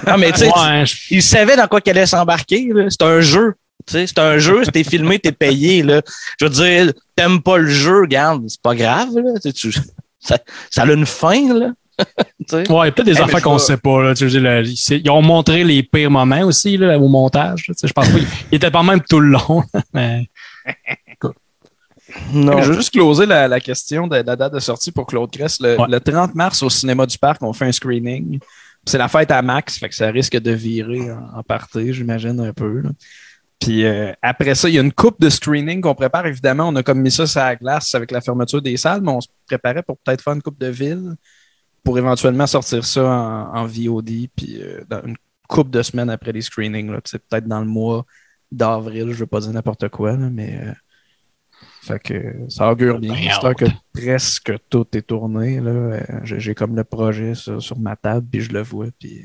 non, 0.08 0.18
mais 0.18 0.32
tu 0.32 0.40
sais, 0.40 0.48
Ouais, 0.48 0.86
je- 0.86 0.98
il 1.12 1.22
savait 1.24 1.56
dans 1.56 1.68
quoi 1.68 1.80
qu'il 1.80 1.92
allait 1.92 2.06
s'embarquer. 2.08 2.70
C'est 2.90 3.04
un 3.04 3.22
jeu. 3.22 3.54
C'est 3.88 4.20
un 4.20 4.38
jeu, 4.38 4.64
t'es 4.66 4.84
filmé, 4.84 5.18
t'es 5.20 5.32
payé. 5.32 5.82
Là. 5.82 6.02
Je 6.40 6.46
veux 6.46 6.52
dire, 6.52 6.94
t'aimes 7.16 7.42
pas 7.42 7.58
le 7.58 7.70
jeu, 7.70 8.02
regarde, 8.02 8.44
c'est 8.48 8.62
pas 8.62 8.76
grave. 8.76 9.10
Là. 9.16 9.40
Tu 9.54 9.72
ça, 10.20 10.38
ça 10.70 10.82
a 10.84 10.92
une 10.92 11.06
fin. 11.06 11.54
Là. 11.58 11.72
Ouais, 12.52 12.64
il 12.64 12.68
y 12.70 12.72
a 12.76 12.92
peut-être 12.92 13.06
des 13.08 13.12
Eh, 13.14 13.16
mais 13.16 13.22
affaires 13.22 13.42
qu'on 13.42 13.54
vais- 13.54 13.60
sait 13.60 13.78
pas. 13.78 14.04
Là, 14.04 14.14
tu 14.14 14.30
sais, 14.30 14.40
le- 14.40 14.64
ils 14.64 15.02
ils 15.04 15.10
ont 15.10 15.22
montré 15.24 15.64
les 15.64 15.82
pires 15.82 16.12
moments 16.12 16.42
aussi 16.44 16.78
là, 16.78 16.98
au 17.00 17.08
montage. 17.08 17.66
là, 17.68 17.74
tu 17.74 17.80
sais, 17.80 17.88
je 17.88 17.94
pense 17.94 18.08
pas. 18.10 18.20
Il 18.52 18.56
était 18.56 18.70
pas 18.70 18.84
même 18.84 19.02
tout 19.02 19.20
le 19.20 19.30
long. 19.32 19.64
Mais 19.94 20.28
Non. 22.34 22.62
Je 22.62 22.70
veux 22.70 22.76
juste 22.78 22.92
closer 22.94 23.26
la, 23.26 23.48
la 23.48 23.60
question 23.60 24.08
de 24.08 24.16
la 24.18 24.36
date 24.36 24.54
de 24.54 24.60
sortie 24.60 24.92
pour 24.92 25.06
Claude 25.08 25.32
Cress. 25.32 25.60
Le, 25.60 25.78
Ouais. 25.80 25.88
le 25.90 26.00
30 26.00 26.36
mars 26.36 26.62
au 26.64 26.70
cinéma 26.70 27.06
du 27.06 27.18
parc, 27.18 27.42
on 27.44 27.52
fait 27.54 27.66
un 27.66 27.72
screening. 27.72 28.40
C'est 28.86 28.98
la 28.98 29.08
fête 29.10 29.32
à 29.32 29.42
Max, 29.42 29.78
fait 29.80 29.90
que 29.90 29.96
ça 29.96 30.08
risque 30.10 30.38
de 30.38 30.52
virer 30.52 31.12
en, 31.12 31.40
en 31.40 31.44
partie, 31.44 31.94
j'imagine 31.94 32.40
un 32.40 32.54
peu. 32.54 32.82
là. 32.82 32.90
Puis 33.60 33.86
euh, 33.86 34.12
après 34.22 34.56
ça, 34.56 34.70
il 34.70 34.76
y 34.76 34.80
a 34.80 34.82
une 34.82 34.94
coupe 34.94 35.20
de 35.20 35.30
screening 35.30 35.82
qu'on 35.82 35.96
prépare. 35.96 36.28
Évidemment, 36.28 36.70
on 36.70 36.76
a 36.76 36.84
comme 36.84 37.02
mis 37.02 37.12
ça 37.12 37.26
sur 37.26 37.40
la 37.40 37.56
glace 37.56 37.96
avec 37.96 38.12
la 38.12 38.22
fermeture 38.22 38.62
des 38.62 38.78
salles, 38.78 39.02
mais 39.02 39.12
on 39.12 39.22
se 39.22 39.28
préparait 39.48 39.84
pour 39.84 39.98
peut-être 39.98 40.22
faire 40.22 40.34
une 40.34 40.42
coupe 40.42 40.60
de 40.60 40.68
ville 40.68 41.16
pour 41.84 41.98
éventuellement 41.98 42.48
sortir 42.48 42.86
ça 42.86 43.04
en, 43.04 43.56
en 43.56 43.66
VOD, 43.66 44.28
puis 44.36 44.62
euh, 44.62 44.84
dans 44.90 45.02
une 45.06 45.16
coupe 45.48 45.70
de 45.70 45.82
semaines 45.82 46.10
après 46.10 46.34
les 46.34 46.42
screenings. 46.42 46.94
C'est 47.06 47.26
peut-être 47.26 47.48
dans 47.48 47.62
le 47.62 47.66
mois 47.66 48.06
d'avril, 48.52 49.12
je 49.12 49.20
veux 49.20 49.28
pas 49.28 49.40
dire 49.40 49.52
n'importe 49.54 49.88
quoi, 49.90 50.18
là, 50.18 50.30
mais 50.30 50.60
euh, 50.62 50.74
fait 51.82 52.00
que 52.00 52.36
ça 52.50 52.70
augure 52.70 53.00
bien. 53.00 53.16
J'espère 53.16 53.56
que 53.56 53.66
presque 53.94 54.54
tout 54.70 54.86
est 54.94 55.02
tourné. 55.02 55.62
Là. 55.62 55.72
Euh, 55.72 56.00
J'ai 56.24 56.54
comme 56.54 56.76
le 56.76 56.84
projet 56.84 57.34
sur, 57.34 57.62
sur 57.62 57.80
ma 57.80 57.96
table, 57.96 58.28
puis 58.30 58.42
je 58.42 58.52
le 58.52 58.62
vois, 58.62 58.88
puis 59.00 59.24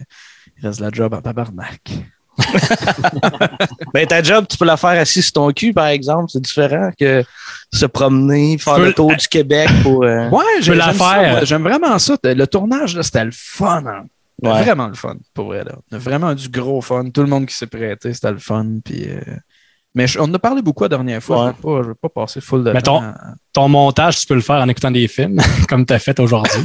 il 0.57 0.66
reste 0.66 0.81
la 0.81 0.90
job 0.90 1.12
en 1.14 1.21
tabarnak. 1.21 1.90
Ben, 3.95 4.07
ta 4.07 4.23
job, 4.23 4.47
tu 4.49 4.57
peux 4.57 4.64
la 4.64 4.77
faire 4.77 5.01
assis 5.01 5.23
sur 5.23 5.33
ton 5.33 5.51
cul, 5.53 5.73
par 5.73 5.87
exemple. 5.88 6.27
C'est 6.29 6.40
différent 6.40 6.90
que 6.99 7.25
se 7.73 7.87
promener, 7.87 8.59
faire 8.59 8.77
peux 8.77 8.87
le 8.87 8.95
tour 8.95 9.14
du 9.14 9.29
Québec 9.29 9.68
pour. 9.83 10.05
euh, 10.05 10.29
Ouais, 10.31 10.45
peux 10.64 10.73
la 10.75 10.87
j'aime 10.87 10.99
ça, 10.99 11.11
faire. 11.14 11.45
J'aime 11.45 11.62
vraiment 11.62 11.99
ça. 11.99 12.16
Le 12.25 12.47
tournage, 12.47 13.01
c'était 13.03 13.25
le 13.25 13.31
fun. 13.35 13.83
hein. 13.87 14.05
Ouais. 14.42 14.62
Vraiment 14.62 14.88
le 14.88 14.95
fun, 14.95 15.16
pour 15.35 15.47
vrai. 15.47 15.62
Là. 15.64 15.73
On 15.92 15.97
a 15.97 15.99
vraiment 15.99 16.35
du 16.35 16.49
gros 16.49 16.81
fun. 16.81 17.11
Tout 17.11 17.21
le 17.21 17.29
monde 17.29 17.47
qui 17.47 17.55
s'est 17.55 17.66
prêté, 17.66 18.12
c'était 18.12 18.33
le 18.33 18.38
fun. 18.38 18.66
Puis, 18.85 19.05
euh, 19.09 19.21
Mais 19.95 20.07
je- 20.07 20.18
on 20.18 20.23
en 20.25 20.35
a 20.35 20.38
parlé 20.38 20.62
beaucoup 20.62 20.83
la 20.85 20.88
dernière 20.88 21.23
fois. 21.23 21.47
Ouais. 21.47 21.53
Je 21.62 21.68
ne 21.68 21.83
veux, 21.88 21.95
pas 21.95 22.09
passer 22.09 22.40
full 22.40 22.64
de 22.64 22.73
temps. 22.81 23.03
à- 23.03 23.35
ton 23.53 23.68
montage, 23.68 24.18
tu 24.21 24.27
peux 24.27 24.35
le 24.35 24.40
faire 24.40 24.57
en 24.57 24.68
écoutant 24.68 24.90
des 24.90 25.07
films, 25.07 25.38
comme 25.68 25.85
tu 25.87 25.92
as 25.92 25.99
fait 25.99 26.18
aujourd'hui. 26.18 26.62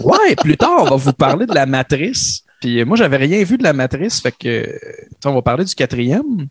Ouais, 0.00 0.34
plus 0.36 0.56
tard, 0.56 0.80
on 0.80 0.84
va 0.84 0.96
vous 0.96 1.12
parler 1.12 1.46
de 1.46 1.54
la 1.54 1.66
matrice. 1.66 2.42
Puis 2.60 2.80
euh, 2.80 2.84
moi, 2.84 2.96
j'avais 2.96 3.16
rien 3.16 3.42
vu 3.44 3.58
de 3.58 3.62
la 3.62 3.72
matrice, 3.72 4.20
fait 4.20 4.32
que 4.32 4.48
euh, 4.48 4.78
on 5.24 5.34
va 5.34 5.42
parler 5.42 5.64
du 5.64 5.74
quatrième. 5.74 6.48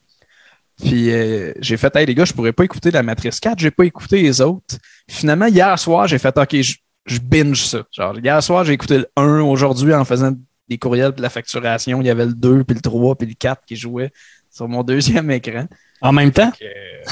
Puis 0.82 1.12
euh, 1.12 1.54
j'ai 1.60 1.78
fait, 1.78 1.96
hey 1.96 2.06
les 2.06 2.14
gars, 2.14 2.26
je 2.26 2.34
pourrais 2.34 2.54
pas 2.54 2.64
écouter 2.64 2.92
la 2.92 3.04
matrice 3.04 3.40
4, 3.40 3.58
j'ai 3.60 3.72
pas 3.72 3.86
écouté 3.86 4.22
les 4.22 4.42
autres. 4.42 4.78
Finalement, 5.10 5.48
hier 5.48 5.78
soir, 5.80 6.08
j'ai 6.08 6.20
fait, 6.20 6.38
OK, 6.38 6.62
je, 6.62 6.76
je 7.06 7.20
binge 7.20 7.66
ça. 7.66 7.84
Genre, 7.92 8.18
hier 8.20 8.42
soir, 8.44 8.64
j'ai 8.64 8.74
écouté 8.74 9.00
le 9.00 9.08
1. 9.16 9.42
Aujourd'hui, 9.42 9.94
en 9.94 10.06
faisant 10.06 10.34
des 10.70 10.78
courriels 10.78 11.14
de 11.14 11.22
la 11.22 11.30
facturation, 11.30 12.02
il 12.02 12.08
y 12.08 12.10
avait 12.10 12.26
le 12.26 12.34
2, 12.34 12.64
puis 12.64 12.76
le 12.76 12.82
3, 12.82 13.16
puis 13.16 13.28
le 13.28 13.34
4 13.34 13.64
qui 13.66 13.76
jouaient 13.76 14.12
sur 14.52 14.68
mon 14.68 14.84
deuxième 14.84 15.32
écran. 15.32 15.68
En 16.02 16.12
même 16.12 16.32
temps? 16.32 16.52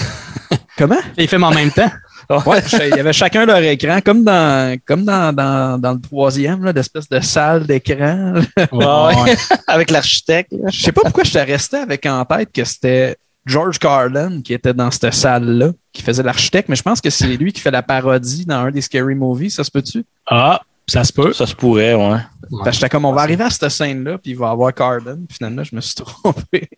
Comment? 0.77 0.99
Les 1.17 1.25
films 1.25 1.43
en 1.43 1.51
même 1.51 1.71
temps? 1.71 1.89
Ouais, 2.29 2.59
il 2.89 2.95
y 2.95 2.99
avait 2.99 3.13
chacun 3.13 3.45
leur 3.45 3.57
écran, 3.57 3.99
comme 4.03 4.23
dans, 4.23 4.77
comme 4.85 5.03
dans, 5.05 5.33
dans, 5.33 5.79
dans 5.79 5.93
le 5.93 6.01
troisième, 6.01 6.63
là, 6.63 6.73
d'espèce 6.73 7.07
de 7.09 7.19
salle 7.19 7.65
d'écran. 7.65 8.33
Ouais. 8.71 9.35
Avec 9.67 9.91
l'architecte. 9.91 10.51
Je 10.71 10.81
sais 10.81 10.91
pas 10.91 11.01
pourquoi 11.01 11.23
je 11.23 11.31
t'ai 11.31 11.43
resté 11.43 11.77
avec 11.77 12.05
en 12.05 12.23
tête 12.25 12.51
que 12.51 12.63
c'était 12.63 13.17
George 13.45 13.77
Carlin 13.79 14.41
qui 14.41 14.53
était 14.53 14.73
dans 14.73 14.89
cette 14.91 15.13
salle-là, 15.13 15.71
qui 15.93 16.01
faisait 16.01 16.23
l'architecte, 16.23 16.67
mais 16.69 16.75
je 16.75 16.81
pense 16.83 16.99
que 16.99 17.09
c'est 17.09 17.27
lui 17.37 17.53
qui 17.53 17.61
fait 17.61 17.71
la 17.71 17.83
parodie 17.83 18.45
dans 18.45 18.65
un 18.65 18.71
des 18.71 18.81
Scary 18.81 19.15
Movies, 19.15 19.51
ça 19.51 19.63
se 19.63 19.71
peut-tu? 19.71 20.03
Ah, 20.29 20.61
ça 20.87 21.03
se 21.03 21.13
peut. 21.13 21.31
Ça 21.33 21.45
se 21.45 21.55
pourrait, 21.55 21.93
ouais. 21.93 22.19
Que 22.63 22.71
j'étais 22.71 22.89
comme, 22.89 23.05
on 23.05 23.13
va 23.13 23.21
arriver 23.21 23.43
à 23.43 23.49
cette 23.49 23.69
scène-là, 23.69 24.17
puis 24.17 24.31
il 24.31 24.37
va 24.37 24.47
y 24.47 24.51
avoir 24.51 24.73
Carlin. 24.73 25.17
Puis 25.27 25.37
Finalement, 25.37 25.63
je 25.63 25.75
me 25.75 25.81
suis 25.81 25.95
trompé. 26.23 26.69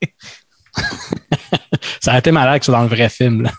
Ça 2.02 2.14
a 2.14 2.20
été 2.20 2.32
malade 2.32 2.60
que 2.60 2.66
ce 2.66 2.72
soit 2.72 2.78
dans 2.80 2.84
le 2.88 2.90
vrai 2.96 3.10
film. 3.10 3.44
là. 3.44 3.52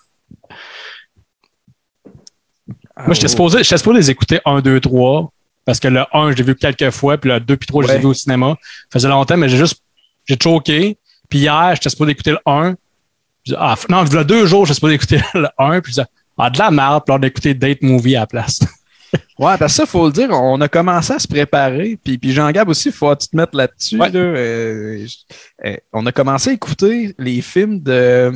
Moi, 3.06 3.14
j'étais 3.14 3.28
supposé, 3.28 3.62
j'étais 3.62 3.78
supposé 3.78 3.98
les 3.98 4.10
écouter 4.10 4.40
1, 4.44 4.60
2, 4.60 4.80
3, 4.80 5.32
parce 5.64 5.80
que 5.80 5.88
le 5.88 6.04
1, 6.12 6.32
je 6.32 6.36
l'ai 6.36 6.42
vu 6.42 6.54
quelques 6.54 6.90
fois, 6.90 7.16
puis 7.18 7.30
le 7.30 7.40
2 7.40 7.56
puis 7.56 7.66
3, 7.66 7.82
je 7.82 7.88
l'ai 7.88 7.94
Ouais. 7.94 8.00
vu 8.00 8.06
au 8.06 8.14
cinéma. 8.14 8.56
Ça 8.60 8.98
faisait 8.98 9.08
longtemps, 9.08 9.36
mais 9.36 9.48
j'ai 9.48 9.56
juste, 9.58 9.82
j'ai 10.26 10.36
choqué. 10.42 10.96
Puis 11.28 11.40
hier, 11.40 11.70
j'étais 11.74 11.90
supposé 11.90 12.12
écouter 12.12 12.32
le 12.32 12.38
1. 12.46 12.74
Puis, 13.44 13.54
ah, 13.56 13.74
non, 13.88 14.04
il 14.04 14.12
y 14.14 14.16
a 14.18 14.24
deux 14.24 14.46
jours, 14.46 14.66
j'étais 14.66 14.74
supposé 14.74 14.94
écouter 14.94 15.20
le 15.34 15.48
1, 15.58 15.80
puis 15.80 15.92
je 15.92 16.00
disais, 16.00 16.08
ah, 16.38 16.50
de 16.50 16.58
la 16.58 16.70
merde, 16.70 17.02
puis 17.06 17.14
on 17.18 17.22
a 17.22 17.26
écouté 17.26 17.54
Date 17.54 17.82
Movie 17.82 18.16
à 18.16 18.20
la 18.20 18.26
place. 18.26 18.60
Ouais, 19.38 19.56
parce 19.56 19.72
que 19.72 19.76
ça, 19.76 19.86
faut 19.86 20.04
le 20.04 20.12
dire, 20.12 20.28
on 20.32 20.60
a 20.60 20.68
commencé 20.68 21.14
à 21.14 21.18
se 21.18 21.26
préparer. 21.26 21.98
Puis, 22.04 22.18
puis 22.18 22.32
Jean-Gab 22.32 22.68
aussi, 22.68 22.88
il 22.90 22.94
faut 22.94 23.14
tu 23.16 23.28
te 23.28 23.36
mettre 23.38 23.56
là-dessus. 23.56 23.96
Ouais. 23.96 24.10
là. 24.10 24.18
Euh, 24.18 25.06
euh, 25.64 25.76
on 25.94 26.04
a 26.04 26.12
commencé 26.12 26.50
à 26.50 26.52
écouter 26.52 27.14
les 27.18 27.40
films 27.40 27.80
de 27.80 28.32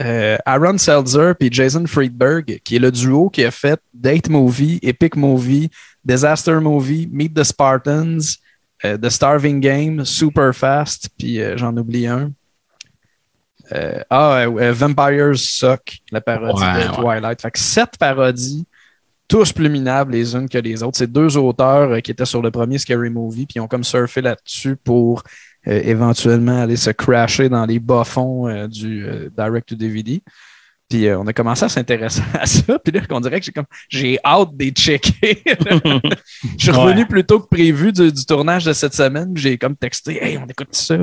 euh, 0.00 0.36
Aaron 0.44 0.78
Seltzer 0.78 1.34
et 1.40 1.48
Jason 1.50 1.86
Friedberg, 1.86 2.60
qui 2.64 2.76
est 2.76 2.80
le 2.80 2.90
duo 2.90 3.30
qui 3.30 3.44
a 3.44 3.50
fait 3.50 3.80
Date 3.92 4.28
Movie, 4.28 4.78
Epic 4.82 5.16
Movie, 5.16 5.70
Disaster 6.04 6.54
Movie, 6.54 7.08
Meet 7.12 7.34
the 7.34 7.44
Spartans, 7.44 8.18
euh, 8.84 8.98
The 8.98 9.08
Starving 9.08 9.60
Game, 9.60 10.04
Super 10.04 10.54
Fast, 10.54 11.10
puis 11.16 11.40
euh, 11.40 11.56
j'en 11.56 11.76
oublie 11.76 12.06
un. 12.06 12.32
Ah, 14.10 14.44
Vampires 14.72 15.38
Suck, 15.38 15.98
la 16.12 16.20
parodie 16.20 16.62
Ouais, 16.62 16.84
de 16.84 16.88
ouais. 16.90 16.94
Twilight. 16.94 17.40
Fait 17.40 17.50
que 17.50 17.58
sept 17.58 17.96
parodies, 17.98 18.66
tous 19.26 19.52
plus 19.52 19.70
minables 19.70 20.12
les 20.12 20.34
unes 20.36 20.48
que 20.48 20.58
les 20.58 20.82
autres. 20.82 20.98
C'est 20.98 21.10
deux 21.10 21.36
auteurs 21.36 22.00
qui 22.02 22.10
étaient 22.10 22.26
sur 22.26 22.42
le 22.42 22.50
premier 22.50 22.78
Scary 22.78 23.10
Movie, 23.10 23.46
puis 23.46 23.54
ils 23.56 23.60
ont 23.60 23.66
comme 23.66 23.82
surfé 23.82 24.20
là-dessus 24.20 24.76
pour 24.76 25.22
euh, 25.68 25.80
éventuellement 25.84 26.62
aller 26.62 26.76
se 26.76 26.90
crasher 26.90 27.48
dans 27.48 27.64
les 27.66 27.78
bas-fonds 27.78 28.48
euh, 28.48 28.66
du 28.68 29.04
euh, 29.06 29.28
direct 29.36 29.68
to 29.68 29.74
DVD. 29.74 30.22
Puis 30.90 31.08
on 31.12 31.26
a 31.26 31.32
commencé 31.32 31.64
à 31.64 31.68
s'intéresser 31.70 32.22
à 32.38 32.44
ça. 32.44 32.78
Puis 32.78 32.92
là, 32.92 33.00
on 33.10 33.20
dirait 33.20 33.40
que 33.40 33.46
j'ai 33.46 33.52
comme 33.52 33.64
j'ai 33.88 34.18
hâte 34.24 34.54
de 34.54 34.64
les 34.64 34.70
checker. 34.70 35.42
Je 36.58 36.62
suis 36.62 36.70
revenu 36.70 37.00
Ouais. 37.00 37.06
plus 37.06 37.24
tôt 37.24 37.40
que 37.40 37.48
prévu 37.48 37.90
du, 37.90 38.12
du 38.12 38.24
tournage 38.26 38.64
de 38.66 38.72
cette 38.74 38.94
semaine. 38.94 39.32
J'ai 39.34 39.56
comme 39.56 39.74
texté 39.76 40.22
Hey, 40.22 40.36
on 40.38 40.46
écoute 40.46 40.68
ça. 40.72 40.96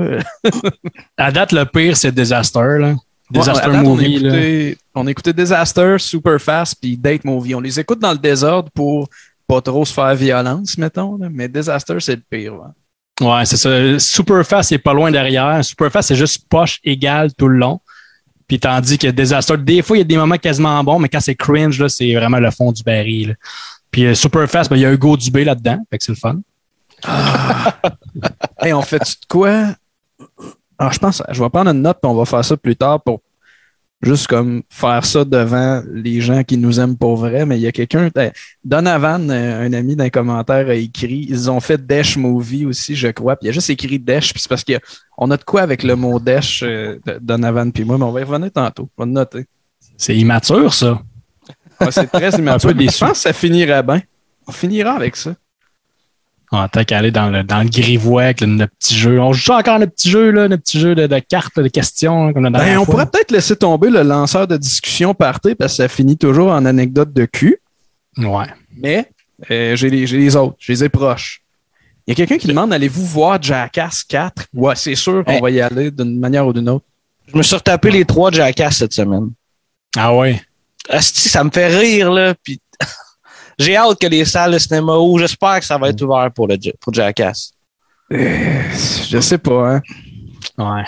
À 1.16 1.32
date, 1.32 1.52
le 1.52 1.64
pire, 1.64 1.96
c'est 1.96 2.12
Disaster. 2.12 2.78
Là. 2.78 2.94
Disaster 3.30 3.68
Ouais, 3.68 3.74
à 3.74 3.76
date, 3.78 3.84
Movie. 3.84 4.18
On 4.20 4.24
écouté, 4.26 4.78
on 4.94 5.06
a 5.06 5.10
écouté 5.10 5.32
Disaster, 5.32 5.96
Super 5.98 6.40
Fast, 6.40 6.76
puis 6.80 6.96
Date 6.96 7.24
Movie. 7.24 7.54
On 7.56 7.60
les 7.60 7.80
écoute 7.80 7.98
dans 7.98 8.12
le 8.12 8.18
désordre 8.18 8.70
pour 8.70 9.08
pas 9.48 9.60
trop 9.60 9.84
se 9.84 9.92
faire 9.92 10.14
violence, 10.14 10.78
mettons. 10.78 11.16
là. 11.18 11.28
Mais 11.30 11.48
Disaster, 11.48 11.96
c'est 11.98 12.16
le 12.16 12.22
pire. 12.30 12.54
Ouais, 13.22 13.44
c'est 13.44 13.56
ça. 13.56 13.98
Superfast, 13.98 14.72
est 14.72 14.78
pas 14.78 14.92
loin 14.92 15.10
derrière. 15.10 15.64
Superfast, 15.64 16.08
c'est 16.08 16.16
juste 16.16 16.48
poche 16.48 16.80
égale 16.82 17.32
tout 17.34 17.48
le 17.48 17.58
long. 17.58 17.80
Puis 18.48 18.58
tandis 18.58 18.98
que 18.98 19.06
Disaster, 19.08 19.56
des 19.56 19.80
fois, 19.80 19.96
il 19.96 20.00
y 20.00 20.02
a 20.02 20.04
des 20.04 20.16
moments 20.16 20.36
quasiment 20.36 20.82
bons, 20.82 20.98
mais 20.98 21.08
quand 21.08 21.20
c'est 21.20 21.34
cringe, 21.34 21.80
là, 21.80 21.88
c'est 21.88 22.12
vraiment 22.14 22.38
le 22.38 22.50
fond 22.50 22.72
du 22.72 22.82
baril. 22.82 23.28
là. 23.28 23.34
Puis 23.90 24.06
euh, 24.06 24.14
Superfast, 24.14 24.70
ben, 24.70 24.76
il 24.76 24.82
y 24.82 24.86
a 24.86 24.92
Hugo 24.92 25.16
Dubé 25.16 25.44
là-dedans. 25.44 25.78
Fait 25.90 25.98
que 25.98 26.04
c'est 26.04 26.12
le 26.12 26.16
fun. 26.16 26.40
Hey, 28.60 28.72
on 28.72 28.82
fait 28.82 28.98
de 28.98 29.26
quoi? 29.28 29.74
Ah, 30.78 30.90
je 30.92 30.98
pense, 30.98 31.20
je 31.30 31.42
vais 31.42 31.50
prendre 31.50 31.70
une 31.70 31.82
note, 31.82 31.98
puis 32.00 32.08
on 32.08 32.14
va 32.14 32.24
faire 32.24 32.44
ça 32.44 32.56
plus 32.56 32.76
tard 32.76 33.00
pour 33.02 33.20
juste 34.02 34.26
comme 34.26 34.62
faire 34.68 35.04
ça 35.04 35.24
devant 35.24 35.82
les 35.92 36.20
gens 36.20 36.42
qui 36.42 36.58
nous 36.58 36.80
aiment 36.80 36.96
pour 36.96 37.16
vrai. 37.16 37.46
Mais 37.46 37.56
il 37.58 37.62
y 37.62 37.66
a 37.66 37.72
quelqu'un, 37.72 38.10
eh, 38.18 38.30
Donovan, 38.64 39.30
euh, 39.30 39.66
un 39.66 39.72
ami 39.72 39.96
d'un 39.96 40.10
commentaire, 40.10 40.68
a 40.68 40.74
écrit, 40.74 41.26
ils 41.28 41.50
ont 41.50 41.60
fait 41.60 41.84
Dash 41.84 42.16
Movie 42.16 42.66
aussi, 42.66 42.96
je 42.96 43.08
crois. 43.08 43.36
Puis 43.36 43.46
il 43.46 43.50
a 43.50 43.52
juste 43.52 43.70
écrit 43.70 43.98
Dash, 43.98 44.32
puis 44.32 44.42
c'est 44.42 44.48
parce 44.48 44.64
qu'on 44.64 45.30
a 45.30 45.36
de 45.36 45.44
quoi 45.44 45.62
avec 45.62 45.82
le 45.82 45.94
mot 45.96 46.18
Dash, 46.18 46.62
euh, 46.62 46.98
Donovan 47.20 47.72
puis 47.72 47.84
moi, 47.84 47.96
mais 47.98 48.04
on 48.04 48.12
va 48.12 48.20
y 48.20 48.24
revenir 48.24 48.50
tantôt. 48.50 48.88
On 48.96 49.02
va 49.02 49.06
le 49.06 49.12
noter. 49.12 49.46
C'est 49.96 50.16
immature, 50.16 50.74
ça. 50.74 51.00
Ouais, 51.80 51.92
c'est 51.92 52.10
très 52.10 52.30
immature. 52.30 52.70
Un 52.70 52.74
peu 52.74 52.80
Je 52.80 52.98
pense 52.98 53.12
que 53.12 53.16
ça 53.18 53.32
finirait 53.32 53.82
bien. 53.82 54.02
On 54.46 54.52
finira 54.52 54.92
avec 54.92 55.16
ça. 55.16 55.34
En 56.52 56.68
tant 56.68 56.84
qu'aller 56.84 57.10
dans 57.10 57.30
le, 57.30 57.42
dans 57.42 57.62
le 57.62 57.68
grivois 57.70 58.24
avec 58.24 58.42
le, 58.42 58.46
le 58.46 58.66
petit 58.66 58.94
jeu. 58.94 59.18
On 59.20 59.32
joue 59.32 59.52
encore 59.52 59.78
le 59.78 59.86
petit 59.86 60.10
jeu, 60.10 60.30
là, 60.30 60.48
le 60.48 60.58
petit 60.58 60.78
jeu 60.78 60.94
de, 60.94 61.06
de 61.06 61.18
cartes, 61.18 61.58
de 61.58 61.66
questions, 61.68 62.26
là, 62.26 62.32
comme 62.34 62.42
la 62.44 62.50
Ben, 62.50 62.76
on 62.78 62.84
fois. 62.84 62.92
pourrait 62.92 63.06
peut-être 63.06 63.30
laisser 63.30 63.56
tomber 63.56 63.88
le 63.88 64.02
lanceur 64.02 64.46
de 64.46 64.58
discussion 64.58 65.14
party 65.14 65.54
parce 65.54 65.72
que 65.72 65.76
ça 65.78 65.88
finit 65.88 66.18
toujours 66.18 66.50
en 66.50 66.64
anecdote 66.66 67.12
de 67.14 67.24
cul. 67.24 67.56
Ouais. 68.18 68.44
Mais 68.76 69.08
euh, 69.50 69.74
j'ai 69.76 69.88
les, 69.88 70.06
j'ai 70.06 70.18
les 70.18 70.36
autres, 70.36 70.56
j'ai 70.58 70.74
les 70.74 70.84
ai 70.84 70.88
proches. 70.90 71.40
Il 72.06 72.10
y 72.10 72.12
a 72.12 72.14
quelqu'un 72.16 72.36
qui 72.36 72.48
demande 72.48 72.72
allez-vous 72.72 73.06
voir 73.06 73.40
Jackass 73.42 74.04
4 74.04 74.48
Ouais, 74.52 74.74
c'est 74.76 74.94
sûr 74.94 75.24
qu'on 75.24 75.32
Hey. 75.32 75.40
va 75.40 75.50
y 75.50 75.60
aller 75.60 75.90
d'une 75.90 76.18
manière 76.18 76.46
ou 76.46 76.52
d'une 76.52 76.68
autre. 76.68 76.84
Je 77.32 77.38
me 77.38 77.42
suis 77.42 77.56
retapé 77.56 77.90
les 77.90 78.04
trois 78.04 78.30
Jackass 78.30 78.76
cette 78.76 78.92
semaine. 78.92 79.30
Ah 79.96 80.14
ouais? 80.14 80.42
Asti, 80.90 81.28
ça 81.30 81.44
me 81.44 81.50
fait 81.50 81.68
rire, 81.68 82.12
là. 82.12 82.34
Puis 82.42 82.60
j'ai 83.58 83.76
hâte 83.76 83.98
que 84.00 84.06
les 84.06 84.24
salles 84.24 84.52
de 84.52 84.58
cinéma 84.58 84.96
ouvrent. 84.96 85.20
J'espère 85.20 85.58
que 85.60 85.64
ça 85.64 85.78
va 85.78 85.88
être 85.88 86.00
ouvert 86.02 86.30
pour, 86.34 86.48
le, 86.48 86.56
pour 86.80 86.92
Jackass. 86.92 87.52
Euh, 88.12 88.62
je 89.08 89.20
sais 89.20 89.38
pas, 89.38 89.76
hein. 89.76 89.82
Ouais. 90.58 90.84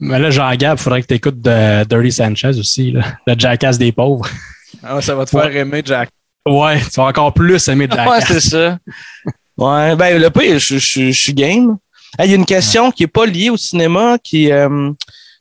Mais 0.00 0.18
là, 0.18 0.30
Jean-Gab, 0.30 0.78
il 0.78 0.82
faudrait 0.82 1.02
que 1.02 1.06
tu 1.08 1.14
écoutes 1.14 1.40
de 1.40 1.84
Dirty 1.84 2.12
Sanchez 2.12 2.58
aussi, 2.58 2.92
là, 2.92 3.02
le 3.26 3.34
Jackass 3.38 3.78
des 3.78 3.92
pauvres. 3.92 4.28
Ah, 4.82 5.00
ça 5.00 5.14
va 5.14 5.24
te 5.24 5.30
faire 5.30 5.54
aimer 5.56 5.82
Jack. 5.84 6.10
Ouais, 6.46 6.80
tu 6.80 7.00
vas 7.00 7.06
encore 7.06 7.34
plus 7.34 7.66
aimer 7.68 7.88
Ouais, 7.90 7.96
Jackass. 7.96 8.26
c'est 8.28 8.40
ça. 8.40 8.78
Ouais, 9.56 9.96
ben 9.96 10.20
le 10.20 10.30
pire, 10.30 10.58
je, 10.58 10.78
je- 10.78 11.10
je 11.10 11.20
suis 11.20 11.34
game. 11.34 11.76
Hey, 12.18 12.28
Il 12.28 12.30
y 12.30 12.34
a 12.34 12.36
une 12.36 12.46
question 12.46 12.90
qui 12.92 13.02
est 13.02 13.06
pas 13.08 13.26
liée 13.26 13.50
au 13.50 13.56
cinéma, 13.56 14.18
qui 14.22 14.46
est 14.46 14.52
euh, 14.52 14.92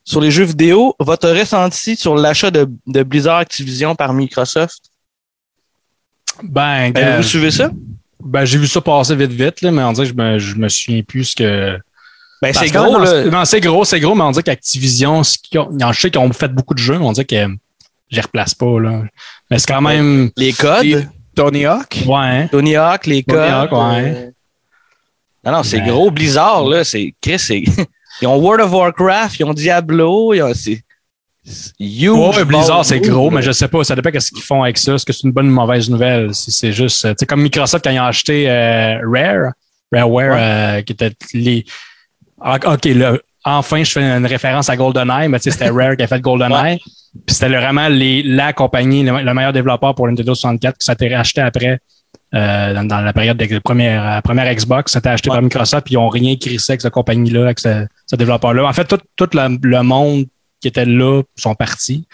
sur 0.03 0.19
les 0.21 0.31
jeux 0.31 0.43
vidéo. 0.45 0.95
Votre 0.99 1.29
ressenti 1.29 1.95
sur 1.95 2.15
l'achat 2.15 2.49
de, 2.49 2.67
de 2.87 3.03
Blizzard 3.03 3.37
Activision 3.37 3.95
par 3.95 4.13
Microsoft? 4.13 4.79
Ben, 6.43 6.91
Ben, 6.91 7.17
vous 7.17 7.23
suivez 7.23 7.51
ça? 7.51 7.69
ben, 8.23 8.45
j'ai 8.45 8.57
vu 8.57 8.67
ça 8.67 8.81
passer 8.81 9.15
vite, 9.15 9.31
vite, 9.31 9.61
là, 9.61 9.71
mais 9.71 9.83
on 9.83 9.93
dirait 9.93 10.07
que 10.07 10.13
je 10.13 10.21
me, 10.21 10.39
je 10.39 10.55
me 10.55 10.69
souviens 10.69 11.01
plus 11.03 11.25
ce 11.25 11.35
que. 11.35 11.77
Ben, 12.41 12.53
c'est 12.53 12.69
gros, 12.69 12.91
non, 12.93 12.99
là. 12.99 13.05
c'est- 13.23 13.29
Non, 13.29 13.45
c'est 13.45 13.59
gros, 13.61 13.83
c'est 13.85 13.99
gros, 13.99 14.13
mais 14.15 14.23
on 14.23 14.31
dirait 14.31 14.43
qu'Activision, 14.43 15.23
je 15.23 15.29
sais 15.99 16.09
qu'ils 16.11 16.19
ont 16.21 16.33
fait 16.33 16.49
beaucoup 16.53 16.73
de 16.75 16.79
jeux, 16.79 16.97
mais 16.99 17.05
on 17.05 17.11
dirait 17.11 17.25
que 17.25 17.47
je 18.11 18.15
les 18.15 18.21
replace 18.21 18.53
pas, 18.53 18.79
là. 18.79 19.01
Mais 19.49 19.57
c'est 19.59 19.67
quand 19.67 19.81
même. 19.81 20.29
Les 20.37 20.53
codes, 20.53 21.07
Tony 21.35 21.65
Hawk? 21.65 22.03
Ouais, 22.05 22.15
hein? 22.17 22.47
Tony 22.51 22.75
Hawk, 22.75 23.05
les 23.07 23.23
Tony 23.23 23.37
codes. 23.39 23.49
Hawk, 23.51 23.71
ouais. 23.71 23.77
euh, 24.15 24.29
Non, 25.45 25.51
non, 25.53 25.63
c'est 25.63 25.79
Ben. 25.79 25.87
gros. 25.89 26.11
Blizzard, 26.11 26.65
là, 26.67 26.83
c'est. 26.83 27.13
Chris, 27.21 27.39
c'est. 27.39 27.63
Ils 28.21 28.27
ont 28.27 28.35
World 28.37 28.61
of 28.65 28.71
Warcraft, 28.73 29.39
ils 29.39 29.43
ont 29.45 29.53
Diablo, 29.53 30.33
ils 30.33 30.41
ont. 30.41 30.51
C'est. 30.55 30.81
Huge. 31.79 32.09
Ouais, 32.09 32.45
Blizzard, 32.45 32.83
c'est 32.83 32.99
gros, 32.99 33.29
mais 33.31 33.41
je 33.41 33.51
sais 33.51 33.67
pas, 33.67 33.83
ça 33.83 33.95
dépend 33.95 34.09
de 34.11 34.19
ce 34.19 34.31
qu'ils 34.31 34.43
font 34.43 34.63
avec 34.63 34.77
ça. 34.77 34.93
Est-ce 34.95 35.05
que 35.05 35.13
c'est 35.13 35.23
une 35.23 35.31
bonne 35.31 35.45
ou 35.45 35.49
une 35.49 35.55
mauvaise 35.55 35.89
nouvelle? 35.89 36.33
Si 36.33 36.51
c'est 36.51 36.71
juste, 36.73 37.05
euh, 37.05 37.11
tu 37.11 37.15
sais, 37.19 37.25
comme 37.25 37.41
Microsoft 37.41 37.83
quand 37.83 37.91
ils 37.91 37.99
ont 37.99 38.03
acheté 38.05 38.49
euh, 38.49 38.99
Rare, 39.09 39.53
Rareware, 39.91 40.35
euh, 40.37 40.81
qui 40.81 40.93
était 40.93 41.11
les. 41.33 41.65
Ah, 42.41 42.57
OK, 42.73 42.85
là, 42.85 43.17
enfin, 43.45 43.83
je 43.83 43.91
fais 43.91 44.01
une 44.01 44.25
référence 44.25 44.69
à 44.69 44.75
GoldenEye, 44.75 45.29
mais 45.29 45.39
tu 45.39 45.43
sais, 45.43 45.51
c'était 45.51 45.69
Rare 45.69 45.95
qui 45.95 46.03
a 46.03 46.07
fait 46.07 46.19
GoldenEye. 46.19 46.79
Puis 47.25 47.33
c'était 47.35 47.47
vraiment 47.49 47.87
les, 47.87 48.21
la 48.23 48.51
compagnie, 48.53 49.03
le, 49.03 49.21
le 49.23 49.33
meilleur 49.33 49.53
développeur 49.53 49.95
pour 49.95 50.07
Nintendo 50.07 50.35
64 50.35 50.77
qui 50.77 50.85
s'était 50.85 51.15
racheté 51.15 51.41
après. 51.41 51.79
euh, 52.35 52.73
dans, 52.73 52.83
dans 52.83 52.99
la 53.01 53.13
période 53.13 53.37
de 53.37 53.45
la 53.45 53.61
première, 53.61 54.03
la 54.03 54.21
première 54.21 54.53
Xbox, 54.53 54.91
c'était 54.91 55.09
acheté 55.09 55.29
par 55.29 55.41
Microsoft, 55.41 55.85
puis 55.85 55.93
ils 55.93 55.97
n'ont 55.97 56.09
rien 56.09 56.35
crissé 56.35 56.73
avec 56.73 56.81
cette 56.81 56.91
compagnie-là, 56.93 57.43
avec 57.45 57.59
ce, 57.59 57.87
ce 58.05 58.15
développeur-là. 58.17 58.65
En 58.67 58.73
fait, 58.73 58.83
tout, 58.85 58.99
tout 59.15 59.29
le, 59.33 59.57
le 59.61 59.81
monde 59.83 60.25
qui 60.61 60.67
était 60.67 60.85
là 60.85 61.21
sont 61.35 61.55
partis. 61.55 62.07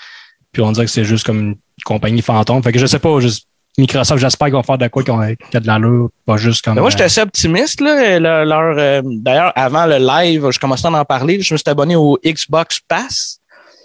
Puis 0.52 0.62
on 0.62 0.72
dirait 0.72 0.86
que 0.86 0.92
c'est 0.92 1.06
juste 1.06 1.26
comme 1.26 1.40
une 1.40 1.56
compagnie 1.86 2.22
fantôme. 2.22 2.62
Fait 2.64 2.72
que 2.72 2.80
je 2.80 2.86
sais 2.86 3.00
pas, 3.00 3.20
juste 3.20 3.48
Microsoft, 3.78 4.22
j'espère 4.22 4.48
qu'ils 4.48 4.56
vont 4.56 4.62
faire 4.64 4.78
de 4.78 4.88
quoi 4.88 5.04
qui 5.04 5.10
a 5.10 5.60
de 5.60 5.66
l'allure, 5.68 6.10
pas 6.26 6.38
juste 6.38 6.64
comme. 6.64 6.76
Mais 6.76 6.82
moi, 6.82 6.92
j'étais 6.92 7.04
euh, 7.04 7.08
assez 7.08 7.22
optimiste. 7.22 7.82
Là. 7.82 8.20
Leur- 8.20 8.46
leur, 8.46 8.78
euh, 8.78 9.02
D'ailleurs, 9.04 9.52
avant 9.56 9.88
le 9.88 9.98
live, 9.98 10.52
je 10.52 10.60
commençais 10.60 10.86
à 10.88 10.92
en 10.92 11.06
parler. 11.06 11.42
Je 11.42 11.54
me 11.54 11.58
suis 11.58 11.68
abonné 11.70 11.96
au 11.96 12.20
Xbox 12.24 12.80
Pass. 12.88 13.40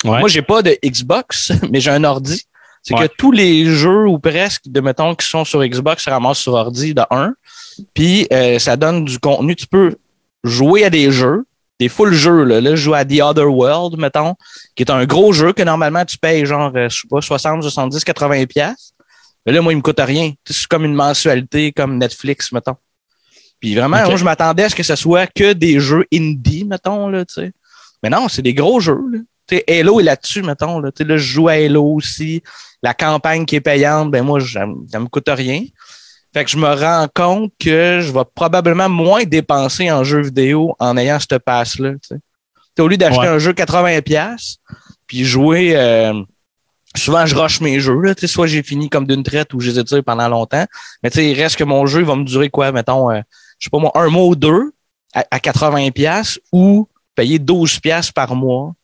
ouais. 0.05 0.19
Moi, 0.19 0.29
j'ai 0.29 0.43
pas 0.43 0.61
de 0.61 0.77
Xbox, 0.85 1.53
mais 1.71 1.81
j'ai 1.81 1.91
un 1.91 2.05
ordi. 2.05 2.43
C'est 2.83 2.95
Ouais. 2.95 3.09
que 3.09 3.15
tous 3.17 3.33
les 3.33 3.65
jeux 3.67 4.07
ou 4.07 4.19
presque, 4.19 4.63
de 4.67 4.81
mettons, 4.81 5.15
qui 5.15 5.27
sont 5.27 5.45
sur 5.47 5.65
Xbox, 5.65 6.05
se 6.05 6.11
ramassent 6.11 6.39
sur 6.39 6.53
ordi 6.53 6.93
de 6.95 7.03
1. 7.11 7.33
Puis 7.95 8.27
euh, 8.33 8.59
ça 8.59 8.77
donne 8.77 9.05
du 9.07 9.19
contenu. 9.19 9.57
Tu 9.57 9.67
peux 9.67 9.97
jouer 10.45 10.85
à 10.85 10.91
des 10.91 11.11
jeux, 11.11 11.45
des 11.79 11.89
full 11.89 12.13
jeux. 12.13 12.45
Là, 12.45 12.61
là 12.61 12.71
je 12.71 12.83
joue 12.83 12.95
à 12.95 13.05
The 13.05 13.21
Other 13.21 13.53
World, 13.53 13.99
mettons, 13.99 14.35
qui 14.75 14.83
est 14.83 14.91
un 14.91 15.05
gros 15.07 15.33
jeu 15.33 15.53
que 15.53 15.63
normalement 15.63 16.05
tu 16.05 16.19
payes 16.19 16.45
genre, 16.47 16.73
euh, 16.75 16.89
je 16.89 17.01
sais 17.01 17.09
pas, 17.09 17.21
60, 17.21 17.63
70, 17.63 18.05
80 18.05 18.47
pièces. 18.47 18.93
Mais 19.47 19.53
là, 19.53 19.63
moi, 19.63 19.73
il 19.73 19.77
me 19.77 19.83
coûte 19.83 20.01
rien. 20.01 20.33
C'est 20.45 20.67
comme 20.67 20.85
une 20.85 20.95
mensualité, 20.95 21.73
comme 21.73 21.97
Netflix, 21.97 22.53
mettons. 22.53 22.77
Puis 23.61 23.75
vraiment, 23.75 24.05
moi, 24.05 24.17
je 24.17 24.25
m'attendais 24.25 24.65
à 24.65 24.69
ce 24.69 24.75
que 24.75 24.83
ce 24.83 24.95
soit 24.95 25.27
que 25.27 25.53
des 25.53 25.81
jeux 25.81 26.05
indie, 26.13 26.65
mettons, 26.65 27.09
là, 27.09 27.25
tu 27.25 27.35
sais. 27.35 27.53
Mais 28.03 28.11
non, 28.11 28.29
c'est 28.29 28.43
des 28.43 28.55
gros 28.55 28.79
jeux, 28.79 29.01
là. 29.11 29.19
Tu 29.47 29.57
sais, 29.57 29.81
Halo 29.81 30.01
est 30.01 30.03
là-dessus, 30.03 30.43
mettons, 30.43 30.81
là. 30.81 30.91
Là, 30.99 31.17
je 31.17 31.33
joue 31.33 31.49
à 31.49 31.53
Halo 31.53 31.83
aussi. 31.95 32.43
La 32.83 32.95
campagne 32.95 33.47
qui 33.47 33.57
est 33.57 33.61
payante, 33.61 34.11
ben 34.11 34.23
moi, 34.23 34.39
ça 34.41 34.67
me 34.67 35.07
coûte 35.07 35.29
rien. 35.29 35.63
Fait 36.35 36.45
que 36.45 36.51
je 36.51 36.57
me 36.59 36.69
rends 36.69 37.07
compte 37.15 37.53
que 37.59 38.01
je 38.03 38.13
vais 38.13 38.25
probablement 38.35 38.89
moins 38.89 39.25
dépenser 39.25 39.91
en 39.91 40.05
jeux 40.05 40.23
vidéo 40.23 40.75
en 40.79 40.97
ayant 40.97 41.19
cette 41.19 41.39
passe-là, 41.39 41.93
Au 42.79 42.87
lieu 42.89 42.97
d'acheter 42.97 43.21
Ouais. 43.21 43.27
un 43.29 43.39
jeu 43.39 43.53
80$, 43.53 44.03
pièces 44.03 44.57
puis 45.07 45.25
jouer... 45.25 45.73
euh, 45.75 46.13
souvent, 46.97 47.25
je 47.27 47.35
rush 47.35 47.61
mes 47.61 47.81
jeux. 47.81 48.01
Là, 48.03 48.15
Tu 48.15 48.23
sais, 48.23 48.27
soit 48.33 48.47
j'ai 48.47 48.63
fini 48.63 48.89
comme 48.91 49.07
d'une 49.07 49.23
traite 49.23 49.53
ou 49.55 49.61
je 49.61 49.71
les 49.71 49.79
étire 49.79 50.03
pendant 50.05 50.29
longtemps. 50.29 50.65
Mais 51.03 51.11
tu 51.11 51.17
sais, 51.19 51.31
il 51.31 51.35
reste 51.41 51.57
que 51.57 51.65
mon 51.65 51.87
jeu 51.87 52.01
il 52.01 52.07
va 52.07 52.15
me 52.15 52.25
durer 52.25 52.51
quoi, 52.51 52.73
mettons, 52.73 53.11
euh, 53.11 53.21
je 53.59 53.65
sais 53.65 53.71
pas 53.71 53.79
moi, 53.79 53.91
un 53.95 54.09
mois 54.09 54.27
ou 54.27 54.37
deux 54.37 54.73
à, 55.15 55.25
à 55.31 55.39
80$ 55.39 55.91
pièces 55.93 56.39
ou 56.53 56.87
payer 57.15 57.39
12$ 57.39 57.81
pièces 57.81 58.13
par 58.13 58.35
mois 58.35 58.75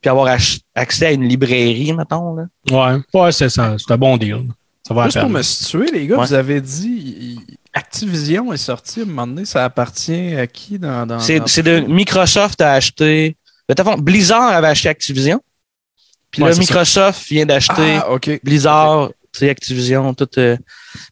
puis 0.00 0.10
avoir 0.10 0.36
accès 0.74 1.06
à 1.06 1.12
une 1.12 1.24
librairie, 1.26 1.94
mettons. 1.94 2.34
Là. 2.36 2.44
Ouais, 2.70 3.00
ouais 3.20 3.32
c'est 3.32 3.48
ça. 3.48 3.74
C'est 3.78 3.90
un 3.92 3.96
bon 3.96 4.18
deal. 4.18 4.44
Ça 4.86 4.92
va 4.94 5.02
à 5.02 5.04
Juste 5.06 5.20
pour 5.20 5.30
me 5.30 5.42
situer, 5.42 5.86
les 5.92 6.06
gars, 6.06 6.18
Ouais. 6.18 6.26
vous 6.26 6.34
avez 6.34 6.60
dit 6.60 7.38
Activision 7.72 8.52
est 8.52 8.56
sorti 8.58 9.00
à 9.00 9.02
un 9.02 9.06
moment 9.06 9.26
donné, 9.26 9.44
ça 9.46 9.64
appartient 9.64 10.34
à 10.36 10.46
qui 10.46 10.78
dans. 10.78 11.06
dans 11.06 11.18
C'est 11.20 11.38
dans- 11.40 11.44
de 11.46 11.80
Microsoft 11.88 12.60
a 12.60 12.72
acheté. 12.72 13.36
De 13.68 13.74
toute 13.74 13.84
façon, 13.84 13.98
Blizzard 13.98 14.52
avait 14.52 14.68
acheté 14.68 14.88
Activision. 14.90 15.40
Puis 16.30 16.42
Ouais, 16.42 16.50
là, 16.50 16.56
Microsoft 16.56 17.26
vient 17.28 17.46
d'acheter 17.46 17.98
Ah. 18.02 18.16
Blizzard, 18.42 19.10
sais, 19.32 19.48
Activision, 19.48 20.12
tout. 20.14 20.28
euh. 20.38 20.56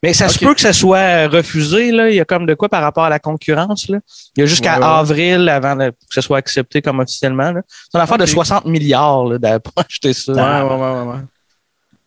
Mais 0.03 0.13
ça 0.13 0.29
se 0.29 0.39
peut 0.39 0.55
que 0.55 0.61
ça 0.61 0.73
soit 0.73 1.27
refusé, 1.29 1.91
là. 1.91 2.11
Il 2.11 2.15
y 2.17 2.21
a 2.21 2.25
comme 2.25 2.47
de 2.47 2.55
quoi 2.55 2.69
par 2.69 2.83
rapport 2.83 3.05
à 3.05 3.09
la 3.11 3.19
concurrence, 3.19 3.89
là. 3.89 3.99
Il 4.37 4.41
y 4.41 4.43
a 4.45 4.47
jusqu'à 4.47 4.79
Ouais, 4.79 4.85
avril 4.85 5.49
avant 5.49 5.75
de- 5.77 5.91
que 5.91 5.97
ce 6.11 6.21
soit 6.21 6.39
accepté 6.39 6.83
comme 6.83 7.01
officiellement, 7.01 7.51
là. 7.53 7.63
C'est 7.69 7.97
une 7.99 8.03
affaire 8.03 8.19
de 8.19 8.23
Ok. 8.25 8.29
60 8.29 8.67
milliards, 8.67 9.25
là, 9.25 9.39
d'avoir 9.39 9.61
acheté 9.89 10.13
ça. 10.13 10.33
Ouais, 10.33 10.69
ouais, 10.69 10.77
ouais, 10.77 11.13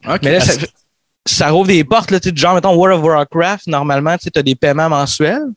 ouais. 0.08 0.20
Mais 0.24 0.32
là, 0.34 0.40
ça, 0.42 0.54
c'est- 0.54 0.70
ça 1.26 1.50
rouvre 1.50 1.68
des 1.68 1.84
portes, 1.84 2.12
là, 2.12 2.20
tu 2.20 2.30
sais, 2.30 2.36
genre, 2.36 2.56
mettons, 2.56 2.76
World 2.76 3.00
of 3.00 3.06
Warcraft, 3.06 3.68
normalement, 3.68 4.16
tu 4.18 4.26
sais, 4.26 4.32
t'as 4.32 4.44
des 4.44 4.56
paiements 4.56 4.90
mensuels. 4.90 5.48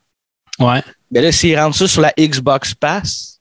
Ouais. 0.58 0.82
Mais 1.10 1.20
là, 1.20 1.30
s'ils 1.32 1.58
rendent 1.58 1.74
ça 1.74 1.86
sur 1.86 2.00
la 2.00 2.12
Xbox 2.18 2.74
Pass, 2.74 3.40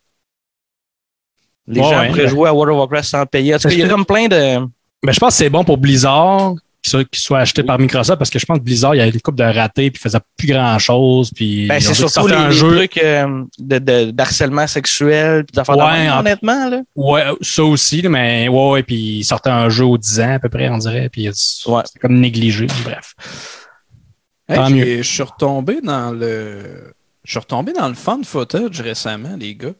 les 1.67 1.81
Ouais, 1.81 1.89
gens 1.89 1.99
ouais. 1.99 2.07
pourraient 2.09 2.27
jouer 2.27 2.49
à 2.49 2.53
World 2.53 2.73
of 2.73 2.79
Warcraft 2.79 3.09
sans 3.09 3.25
payer. 3.25 3.57
Qu'il 3.57 3.79
y 3.79 3.83
a 3.83 3.89
comme 3.89 4.05
plein 4.05 4.27
de... 4.27 4.59
Mais 5.03 5.13
je 5.13 5.19
pense 5.19 5.33
que 5.33 5.37
c'est 5.37 5.49
bon 5.49 5.63
pour 5.63 5.77
Blizzard 5.77 6.55
qu'il 6.91 7.19
soit, 7.19 7.39
acheté 7.39 7.63
par 7.63 7.77
Microsoft 7.79 8.17
parce 8.17 8.29
que 8.29 8.39
je 8.39 8.45
pense 8.45 8.57
que 8.59 8.63
Blizzard, 8.63 8.95
il 8.95 8.99
y 8.99 9.01
a 9.01 9.09
des 9.11 9.19
coupes 9.19 9.35
de 9.37 9.43
ratés 9.43 9.91
puis 9.91 9.99
il 9.99 10.03
faisait 10.03 10.19
plus 10.37 10.47
grand 10.47 10.77
chose. 10.79 11.31
Puis 11.35 11.67
Ben, 11.67 11.79
c'est 11.79 11.93
surtout 11.93 12.27
les, 12.27 12.33
un 12.35 12.49
les 12.49 12.55
jeu. 12.55 12.75
trucs 12.75 12.97
euh, 12.97 13.43
de, 13.59 13.79
de, 13.79 14.11
d'harcèlement 14.11 14.67
sexuel, 14.67 15.45
d'affaires 15.53 15.77
de 15.77 15.81
Ouais, 15.81 16.09
honnêtement, 16.09 16.69
là. 16.69 16.81
Ouais, 16.95 17.23
ça 17.41 17.63
aussi, 17.63 18.01
mais 18.07 18.47
ouais, 18.47 18.69
ouais, 18.71 18.83
puis 18.83 19.19
ils 19.19 19.23
sortaient 19.23 19.49
un 19.49 19.69
jeu 19.69 19.85
aux 19.85 19.97
10 19.97 20.19
ans 20.21 20.33
à 20.33 20.39
peu 20.39 20.49
près, 20.49 20.69
on 20.69 20.77
dirait, 20.77 21.09
puis 21.09 21.27
Ouais. 21.27 21.81
c'est 21.85 21.99
comme 21.99 22.19
négligé, 22.19 22.67
bref. 22.83 23.13
Hey, 24.49 24.55
Tant 24.55 24.67
j'ai- 24.67 24.73
mieux. 24.75 24.97
Je 25.01 25.09
suis 25.09 25.23
retombé 25.23 25.81
dans 25.81 26.11
le. 26.11 26.93
Je 27.25 27.31
suis 27.31 27.39
retombé 27.39 27.73
dans 27.73 27.89
le 27.89 27.93
fun 27.95 28.21
footage 28.23 28.79
récemment, 28.79 29.35
les 29.37 29.55
gars. 29.55 29.73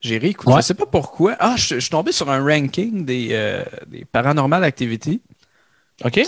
J'ai 0.00 0.18
réécouté. 0.18 0.50
Ouais. 0.52 0.60
Je 0.62 0.66
sais 0.66 0.74
pas 0.74 0.86
pourquoi. 0.86 1.36
Ah, 1.38 1.54
je, 1.56 1.76
je 1.76 1.78
suis 1.80 1.90
tombé 1.90 2.10
sur 2.10 2.28
un 2.28 2.42
ranking 2.44 3.04
des, 3.04 3.28
euh, 3.30 3.62
des 3.86 4.04
paranormal 4.04 4.64
activities. 4.64 5.22
OK? 6.04 6.20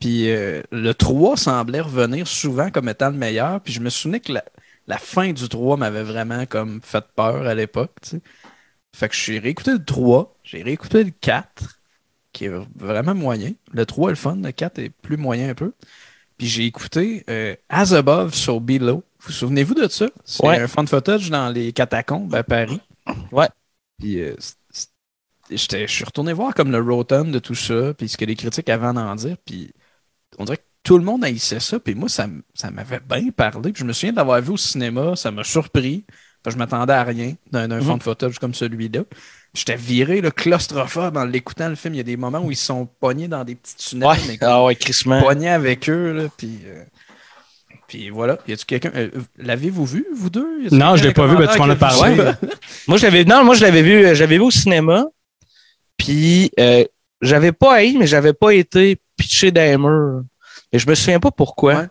Puis 0.00 0.30
euh, 0.30 0.62
le 0.70 0.92
3 0.92 1.36
semblait 1.36 1.80
revenir 1.80 2.26
souvent 2.26 2.70
comme 2.70 2.88
étant 2.88 3.10
le 3.10 3.16
meilleur. 3.16 3.60
Puis 3.60 3.72
je 3.72 3.80
me 3.80 3.90
souvenais 3.90 4.20
que 4.20 4.32
la, 4.32 4.44
la 4.86 4.98
fin 4.98 5.32
du 5.32 5.48
3 5.48 5.76
m'avait 5.76 6.02
vraiment 6.02 6.46
comme 6.46 6.80
fait 6.82 7.04
peur 7.14 7.46
à 7.46 7.54
l'époque. 7.54 7.90
Fait 8.94 9.08
que 9.08 9.14
j'ai 9.14 9.38
réécouté 9.38 9.72
le 9.72 9.84
3, 9.84 10.36
j'ai 10.44 10.62
réécouté 10.62 11.02
le 11.04 11.10
4, 11.20 11.80
qui 12.32 12.44
est 12.46 12.52
vraiment 12.76 13.14
moyen. 13.14 13.52
Le 13.72 13.86
3 13.86 14.10
est 14.10 14.12
le 14.12 14.16
fun, 14.16 14.36
le 14.42 14.52
4 14.52 14.78
est 14.80 14.90
plus 14.90 15.16
moyen 15.16 15.50
un 15.50 15.54
peu. 15.54 15.72
Puis 16.38 16.46
j'ai 16.46 16.64
écouté 16.64 17.24
euh, 17.30 17.54
As 17.68 17.92
Above, 17.94 18.34
So 18.34 18.60
Below. 18.60 19.02
Vous 19.20 19.32
souvenez-vous 19.32 19.74
de 19.74 19.88
ça? 19.88 20.06
C'est 20.24 20.44
Ouais. 20.44 20.58
un 20.58 20.66
fun 20.68 20.84
footage 20.86 21.30
dans 21.30 21.48
les 21.48 21.72
catacombes 21.72 22.34
à 22.34 22.42
Paris. 22.42 22.80
Ouais. 23.30 23.48
Puis 23.98 24.20
euh, 24.20 24.34
je 25.56 25.86
suis 25.86 26.04
retourné 26.04 26.32
voir 26.32 26.54
comme 26.54 26.70
le 26.70 26.80
Rotten 26.80 27.30
de 27.30 27.38
tout 27.38 27.54
ça, 27.54 27.94
puis 27.94 28.08
ce 28.08 28.16
que 28.16 28.24
les 28.24 28.36
critiques 28.36 28.68
avaient 28.68 28.86
à 28.86 28.90
en 28.90 29.14
dire. 29.14 29.36
Puis 29.44 29.72
on 30.38 30.44
dirait 30.44 30.58
que 30.58 30.62
tout 30.84 30.98
le 30.98 31.04
monde 31.04 31.24
haïssait 31.24 31.60
ça. 31.60 31.78
Puis 31.78 31.94
moi, 31.94 32.08
ça, 32.08 32.26
ça 32.54 32.70
m'avait 32.70 33.00
bien 33.00 33.30
parlé. 33.30 33.72
Puis 33.72 33.80
je 33.80 33.84
me 33.84 33.92
souviens 33.92 34.12
de 34.12 34.16
l'avoir 34.16 34.40
vu 34.40 34.50
au 34.52 34.56
cinéma. 34.56 35.14
Ça 35.16 35.30
m'a 35.30 35.44
surpris. 35.44 36.04
Parce 36.42 36.56
que 36.56 36.58
je 36.58 36.64
m'attendais 36.64 36.92
à 36.92 37.04
rien 37.04 37.34
d'un 37.52 37.68
d'un 37.68 37.76
Mhm. 37.76 37.84
fun 37.84 37.98
footage 38.00 38.38
comme 38.40 38.52
celui-là. 38.52 39.02
J'étais 39.54 39.76
viré, 39.76 40.20
le 40.20 40.32
claustrophobe 40.32 41.16
en 41.16 41.24
l'écoutant 41.24 41.68
le 41.68 41.76
film. 41.76 41.94
Il 41.94 41.98
y 41.98 42.00
a 42.00 42.02
des 42.04 42.16
moments 42.16 42.40
où 42.40 42.50
ils 42.50 42.56
sont 42.56 42.86
pognés 42.86 43.28
dans 43.28 43.44
des 43.44 43.54
petits 43.54 43.76
tunnels, 43.76 44.08
Ouais. 44.08 44.16
mais 44.26 44.38
Ah 44.40 44.64
ouais, 44.64 44.76
pognés 45.20 45.50
avec 45.50 45.88
eux. 45.88 46.12
Là, 46.12 46.24
puis, 46.36 46.58
euh, 46.66 46.82
puis 47.86 48.10
voilà. 48.10 48.38
Y 48.48 48.54
a-tu 48.54 48.64
quelqu'un. 48.66 48.90
euh, 48.96 49.10
L'avez-vous 49.36 49.86
vu, 49.86 50.04
vous 50.16 50.30
deux? 50.30 50.68
Non, 50.72 50.96
je 50.96 51.04
l'ai 51.04 51.12
pas 51.12 51.26
vu, 51.28 51.36
mais 51.38 51.46
tu 51.46 51.58
m'en 51.58 51.68
as 51.68 51.76
parlé. 51.76 52.16
Moi, 52.88 52.96
je 52.96 53.02
l'avais, 53.04 53.24
non, 53.24 53.44
moi, 53.44 53.54
je 53.54 53.60
l'avais 53.62 53.82
vu, 53.82 54.04
euh, 54.04 54.14
j'avais 54.16 54.36
vu 54.36 54.42
au 54.42 54.50
cinéma. 54.50 55.04
Puis, 56.02 56.50
euh, 56.58 56.84
j'avais 57.20 57.52
pas 57.52 57.74
haï, 57.74 57.96
mais 57.96 58.08
j'avais 58.08 58.32
pas 58.32 58.52
été 58.52 59.00
pitché 59.16 59.52
murs. 59.52 60.22
Et 60.72 60.80
je 60.80 60.88
me 60.88 60.96
souviens 60.96 61.20
pas 61.20 61.30
pourquoi. 61.30 61.74
Ouais. 61.76 61.86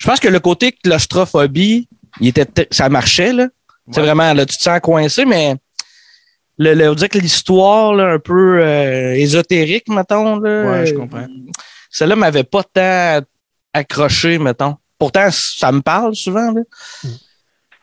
Je 0.00 0.06
pense 0.08 0.18
que 0.18 0.26
le 0.26 0.40
côté 0.40 0.72
claustrophobie, 0.72 1.88
il 2.20 2.26
était, 2.26 2.66
ça 2.72 2.88
marchait, 2.88 3.32
là. 3.32 3.46
C'est 3.92 4.00
vraiment, 4.00 4.32
là, 4.34 4.46
tu 4.46 4.56
te 4.56 4.62
sens 4.62 4.80
coincé, 4.80 5.24
mais 5.24 5.54
le, 6.58 6.74
le- 6.74 6.90
on 6.90 6.94
dirait 6.94 7.08
que 7.08 7.18
l'histoire, 7.18 7.94
là, 7.94 8.14
un 8.14 8.18
peu 8.18 8.60
euh, 8.64 9.14
ésotérique, 9.14 9.88
mettons, 9.88 10.40
là. 10.40 10.64
Ouais, 10.64 10.86
je 10.86 10.94
euh, 10.94 10.98
comprends. 10.98 11.26
Celle-là 11.88 12.16
m'avait 12.16 12.44
pas 12.44 12.64
tant 12.64 13.20
accroché, 13.72 14.38
mettons. 14.38 14.76
Pourtant, 14.98 15.28
ça 15.30 15.70
me 15.70 15.82
parle 15.82 16.16
souvent, 16.16 16.50
là. 16.50 16.62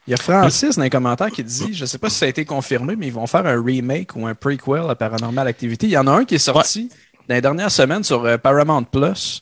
Il 0.07 0.11
y 0.11 0.13
a 0.13 0.17
Francis 0.17 0.77
dans 0.77 0.83
les 0.83 0.89
commentaires 0.89 1.29
qui 1.31 1.43
dit, 1.43 1.73
je 1.73 1.85
sais 1.85 1.97
pas 1.97 2.09
si 2.09 2.15
ça 2.17 2.25
a 2.25 2.29
été 2.29 2.45
confirmé, 2.45 2.95
mais 2.95 3.07
ils 3.07 3.13
vont 3.13 3.27
faire 3.27 3.45
un 3.45 3.61
remake 3.61 4.15
ou 4.15 4.25
un 4.25 4.33
prequel 4.35 4.89
à 4.89 4.95
Paranormal 4.95 5.47
Activity. 5.47 5.87
Il 5.87 5.91
y 5.91 5.97
en 5.97 6.07
a 6.07 6.11
un 6.11 6.23
qui 6.25 6.35
est 6.35 6.39
sorti 6.39 6.89
dans 7.27 7.35
les 7.35 7.41
dernières 7.41 7.71
semaines 7.71 8.03
sur 8.05 8.23
euh, 8.25 8.37
Paramount 8.37 8.83
Plus 8.83 9.41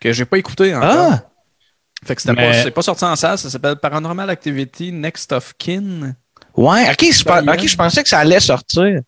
que 0.00 0.12
j'ai 0.12 0.24
pas 0.24 0.38
écouté 0.38 0.74
encore. 0.74 0.90
Ah! 1.12 1.22
Fait 2.04 2.14
que 2.14 2.22
c'était 2.22 2.34
Mais- 2.34 2.50
pas, 2.52 2.62
c'est 2.62 2.70
pas 2.70 2.82
sorti 2.82 3.04
en 3.04 3.16
salle, 3.16 3.38
ça 3.38 3.50
s'appelle 3.50 3.74
Paranormal 3.76 4.30
Activity 4.30 4.92
Next 4.92 5.32
of 5.32 5.54
Kin. 5.58 6.14
Ouais, 6.56 6.88
ok, 6.90 7.04
je, 7.10 7.66
je 7.66 7.76
pensais 7.76 8.02
que 8.04 8.08
ça 8.08 8.20
allait 8.20 8.38
sortir. 8.38 9.00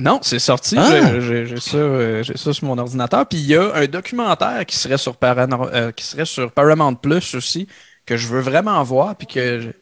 Non, 0.00 0.18
c'est 0.22 0.40
sorti. 0.40 0.74
Ah! 0.76 1.20
J'ai- 1.20 1.60
ça, 1.60 1.76
euh, 1.76 2.22
j'ai 2.24 2.36
ça 2.36 2.52
sur 2.52 2.64
mon 2.66 2.76
ordinateur. 2.76 3.24
Puis 3.28 3.38
il 3.38 3.46
y 3.46 3.54
a 3.54 3.72
un 3.76 3.86
documentaire 3.86 4.66
qui 4.66 4.76
serait 4.76 4.98
sur 4.98 5.14
Paranor- 5.16 5.70
euh, 5.72 5.92
qui 5.92 6.04
serait 6.04 6.24
sur 6.24 6.50
Paramount 6.50 6.96
Plus 6.96 7.36
aussi 7.36 7.68
que 8.04 8.16
je 8.16 8.26
veux 8.26 8.40
vraiment 8.40 8.82
voir 8.82 9.14
puis 9.14 9.28
que 9.28 9.72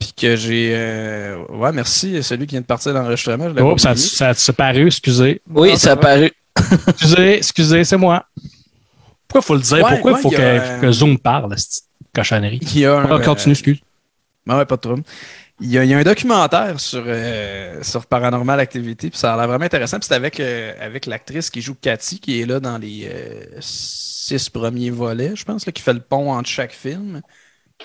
puis 0.00 0.12
que 0.16 0.34
j'ai 0.34 0.72
euh, 0.74 1.36
ouais 1.50 1.70
merci 1.70 2.20
celui 2.22 2.46
qui 2.46 2.54
vient 2.54 2.62
de 2.62 2.66
partir 2.66 2.92
dans 2.92 3.02
l'enregistrement. 3.02 3.48
je 3.50 3.54
l'avais 3.54 3.62
Oh, 3.62 3.78
ça, 3.78 3.94
ça 3.94 4.34
s'est 4.34 4.52
paru, 4.52 4.86
excusez. 4.86 5.40
Oui, 5.48 5.68
Non, 5.68 5.74
ça 5.76 5.80
ça 5.80 5.92
a 5.92 5.96
paru. 5.96 6.32
Excusez, 6.88 7.36
excusez, 7.36 7.84
c'est 7.84 7.96
moi. 7.96 8.24
Pourquoi 9.28 9.42
faut 9.42 9.54
le 9.54 9.60
dire? 9.60 9.84
Ouais, 9.84 9.90
Pourquoi 9.90 10.12
ouais, 10.12 10.18
il 10.18 10.22
faut 10.22 10.30
il 10.32 10.36
que, 10.36 10.80
que 10.80 10.92
Zoom 10.92 11.18
parle, 11.18 11.56
cette 11.56 11.84
cochonnerie? 12.12 12.58
Il 12.62 12.78
y 12.80 12.86
a 12.86 12.96
un, 12.96 13.20
continue, 13.20 13.52
euh, 13.52 13.54
excuse? 13.54 13.78
Ben 14.46 14.58
ouais, 14.58 14.64
pas 14.66 14.76
de 14.76 14.80
trouble. 14.80 15.02
Il 15.62 15.70
y, 15.70 15.78
a, 15.78 15.84
il 15.84 15.90
y 15.90 15.94
a 15.94 15.98
un 15.98 16.02
documentaire 16.02 16.80
sur, 16.80 17.04
euh, 17.06 17.82
sur 17.82 18.06
Paranormal 18.06 18.58
Activity, 18.60 19.10
puis 19.10 19.18
ça 19.18 19.34
a 19.34 19.36
l'air 19.36 19.46
vraiment 19.46 19.66
intéressant. 19.66 19.98
Puis 19.98 20.08
c'est 20.08 20.14
avec, 20.14 20.40
euh, 20.40 20.72
avec 20.80 21.04
l'actrice 21.04 21.50
qui 21.50 21.60
joue 21.60 21.74
Cathy, 21.74 22.18
qui 22.18 22.40
est 22.40 22.46
là 22.46 22.60
dans 22.60 22.78
les 22.78 23.06
euh, 23.12 23.44
six 23.60 24.48
premiers 24.48 24.88
volets, 24.88 25.36
je 25.36 25.44
pense, 25.44 25.66
là, 25.66 25.72
qui 25.72 25.82
fait 25.82 25.92
le 25.92 26.00
pont 26.00 26.32
entre 26.32 26.48
chaque 26.48 26.72
film. 26.72 27.20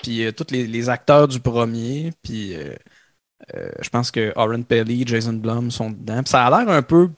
Puis 0.02 0.24
euh, 0.24 0.32
tous 0.32 0.46
les, 0.52 0.66
les 0.66 0.88
acteurs 0.88 1.26
du 1.28 1.40
premier, 1.40 2.12
puis 2.22 2.54
euh, 2.54 2.74
euh, 3.54 3.68
je 3.80 3.88
pense 3.88 4.10
que 4.10 4.32
Oren 4.36 4.64
Pelly, 4.64 5.04
Jason 5.06 5.34
Blum 5.34 5.70
sont 5.70 5.90
dedans. 5.90 6.22
Puis 6.22 6.30
ça 6.30 6.46
a 6.46 6.50
l'air 6.64 6.68
un 6.72 6.82
peu 6.82 7.10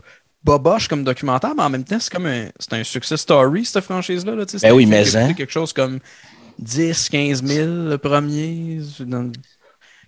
boboche 0.43 0.89
comme 0.89 1.05
documentaire, 1.05 1.55
mais 1.57 1.63
en 1.65 1.71
même 1.71 1.85
temps, 1.85 1.99
c'est 2.01 2.13
comme 2.13 2.27
un, 2.27 2.47
c'est 2.59 2.73
un 2.75 2.85
success 2.85 3.21
story, 3.21 3.65
cette 3.65 3.85
franchise-là. 3.85 4.35
Là, 4.35 4.45
Ben 4.63 4.73
oui, 4.73 4.87
mais 4.87 5.17
hein. 5.17 5.35
quelque 5.35 5.53
chose 5.53 5.73
comme 5.73 5.99
10, 6.59 7.09
15 7.11 7.45
000 7.45 7.69
le 7.89 7.99
premier. 7.99 8.81
dans- 9.01 9.31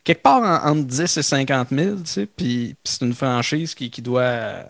quelque 0.02 0.22
part 0.22 0.42
en- 0.64 0.70
entre 0.70 0.86
10 0.86 1.16
et 1.18 1.22
50 1.22 1.68
000, 1.70 1.96
tu 1.96 2.00
sais. 2.06 2.26
Puis, 2.26 2.74
puis 2.74 2.76
c'est 2.84 3.04
une 3.04 3.12
franchise 3.14 3.74
qui, 3.74 3.90
qui 3.90 4.00
doit, 4.00 4.64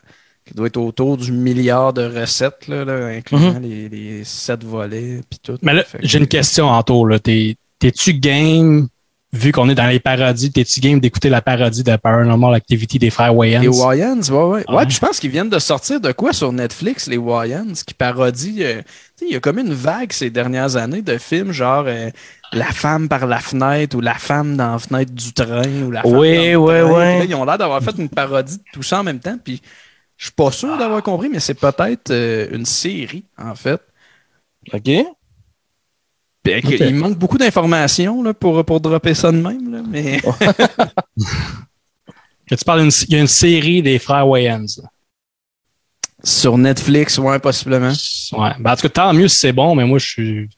qui 0.45 0.55
doit 0.55 0.67
être 0.67 0.77
autour 0.79 1.17
du 1.17 1.31
milliard 1.31 1.93
de 1.93 2.03
recettes, 2.05 2.67
là, 2.67 2.85
là, 2.85 3.07
incluant 3.07 3.59
les, 3.61 3.89
les 3.89 4.25
7 4.25 4.65
volets, 4.65 5.21
puis 5.31 5.39
tout. 5.41 5.53
Mhm. 5.53 5.59
Mais 5.63 5.75
là, 5.75 5.85
j'ai 6.01 6.19
une 6.19 6.27
question 6.27 6.67
en 6.69 6.83
tour. 6.83 7.07
là. 7.07 7.19
T'es- 7.21 7.57
T'es-tu 7.81 8.15
game, 8.15 8.89
vu 9.33 9.51
qu'on 9.53 9.69
est 9.69 9.75
dans 9.75 9.87
les 9.89 10.01
parodies, 10.01 10.53
t'es-tu 10.53 10.81
game 10.81 11.01
d'écouter 11.01 11.29
la 11.31 11.41
parodie 11.43 11.83
de 11.83 11.97
Paranormal 11.97 12.55
Activity 12.55 12.99
des 12.99 13.11
frères 13.11 13.35
Wayans? 13.35 13.61
Les 13.63 13.69
Wayans, 13.69 14.21
ouais, 14.31 14.43
ouais. 14.45 14.65
Ah. 14.69 14.77
Ouais, 14.77 14.87
puis 14.87 14.95
je 14.95 15.01
pense 15.01 15.19
qu'ils 15.19 15.31
viennent 15.31 15.49
de 15.51 15.59
sortir 15.59 16.01
de 16.01 16.13
quoi 16.13 16.33
sur 16.33 16.53
Netflix, 16.53 17.07
les 17.09 17.17
Wayans, 17.17 17.73
qui 17.87 17.95
parodient. 17.95 18.61
euh, 18.61 18.83
tu 18.83 18.85
sais, 19.17 19.27
il 19.29 19.33
y 19.33 19.37
a 19.37 19.41
comme 19.41 19.59
une 19.59 19.73
vague 19.75 20.13
ces 20.13 20.31
dernières 20.31 20.77
années 20.77 21.03
de 21.03 21.17
films 21.19 21.53
genre 21.53 21.85
euh, 21.87 22.11
La 22.53 22.67
femme 22.67 23.09
par 23.09 23.27
la 23.27 23.39
fenêtre 23.39 23.97
ou 23.97 24.01
La 24.01 24.15
femme 24.15 24.57
dans 24.57 24.73
la 24.73 24.79
fenêtre 24.79 25.13
du 25.13 25.33
train 25.33 25.83
ou 25.87 25.91
La 25.91 26.03
femme 26.03 26.13
Oui, 26.13 26.37
dans 26.53 26.53
le 26.53 26.57
ouais, 26.59 26.81
train. 26.83 27.19
là, 27.21 27.25
ils 27.25 27.35
ont 27.35 27.45
l'air 27.45 27.59
d'avoir 27.59 27.83
fait 27.83 27.97
une 27.99 28.09
parodie 28.11 28.59
de 28.59 28.63
tout 28.73 28.83
ça 28.83 29.01
en 29.01 29.05
même 29.05 29.21
temps. 29.21 29.39
Puis 29.43 29.63
je 30.19 30.25
suis 30.27 30.33
pas 30.35 30.51
sûr 30.51 30.77
d'avoir 30.77 31.03
compris, 31.03 31.31
mais 31.31 31.41
c'est 31.41 31.55
peut-être 31.55 32.11
euh, 32.11 32.49
une 32.53 32.67
série, 32.67 33.25
en 33.39 33.55
fait. 33.55 33.81
OK. 34.75 34.91
Puis, 36.43 36.55
Ok. 36.57 36.77
Il 36.81 36.95
manque 36.95 37.19
beaucoup 37.19 37.37
d'informations 37.39 38.23
là, 38.23 38.33
pour, 38.33 38.65
pour 38.65 38.81
dropper 38.81 39.15
ça 39.15 39.31
de 39.31 39.37
même. 39.37 39.71
Là, 39.73 39.83
mais 39.87 40.21
Que 42.47 42.55
tu 42.57 42.65
parles 42.65 42.81
d'une, 42.81 42.91
il 43.09 43.13
y 43.15 43.17
a 43.17 43.21
une 43.21 43.27
série 43.27 43.83
des 43.83 43.99
frères 43.99 44.27
Wayans. 44.27 44.65
sur 46.25 46.57
Netflix, 46.59 47.19
ouais, 47.19 47.39
possiblement. 47.39 47.93
Ouais. 48.33 48.51
Ben, 48.59 48.73
en 48.73 48.77
tout 48.77 48.83
cas, 48.83 48.89
tant 48.89 49.13
mieux 49.13 49.29
si 49.29 49.39
c'est 49.39 49.53
bon, 49.53 49.75
mais 49.75 49.85
moi, 49.85 49.99
je 49.99 50.07
suis. 50.07 50.49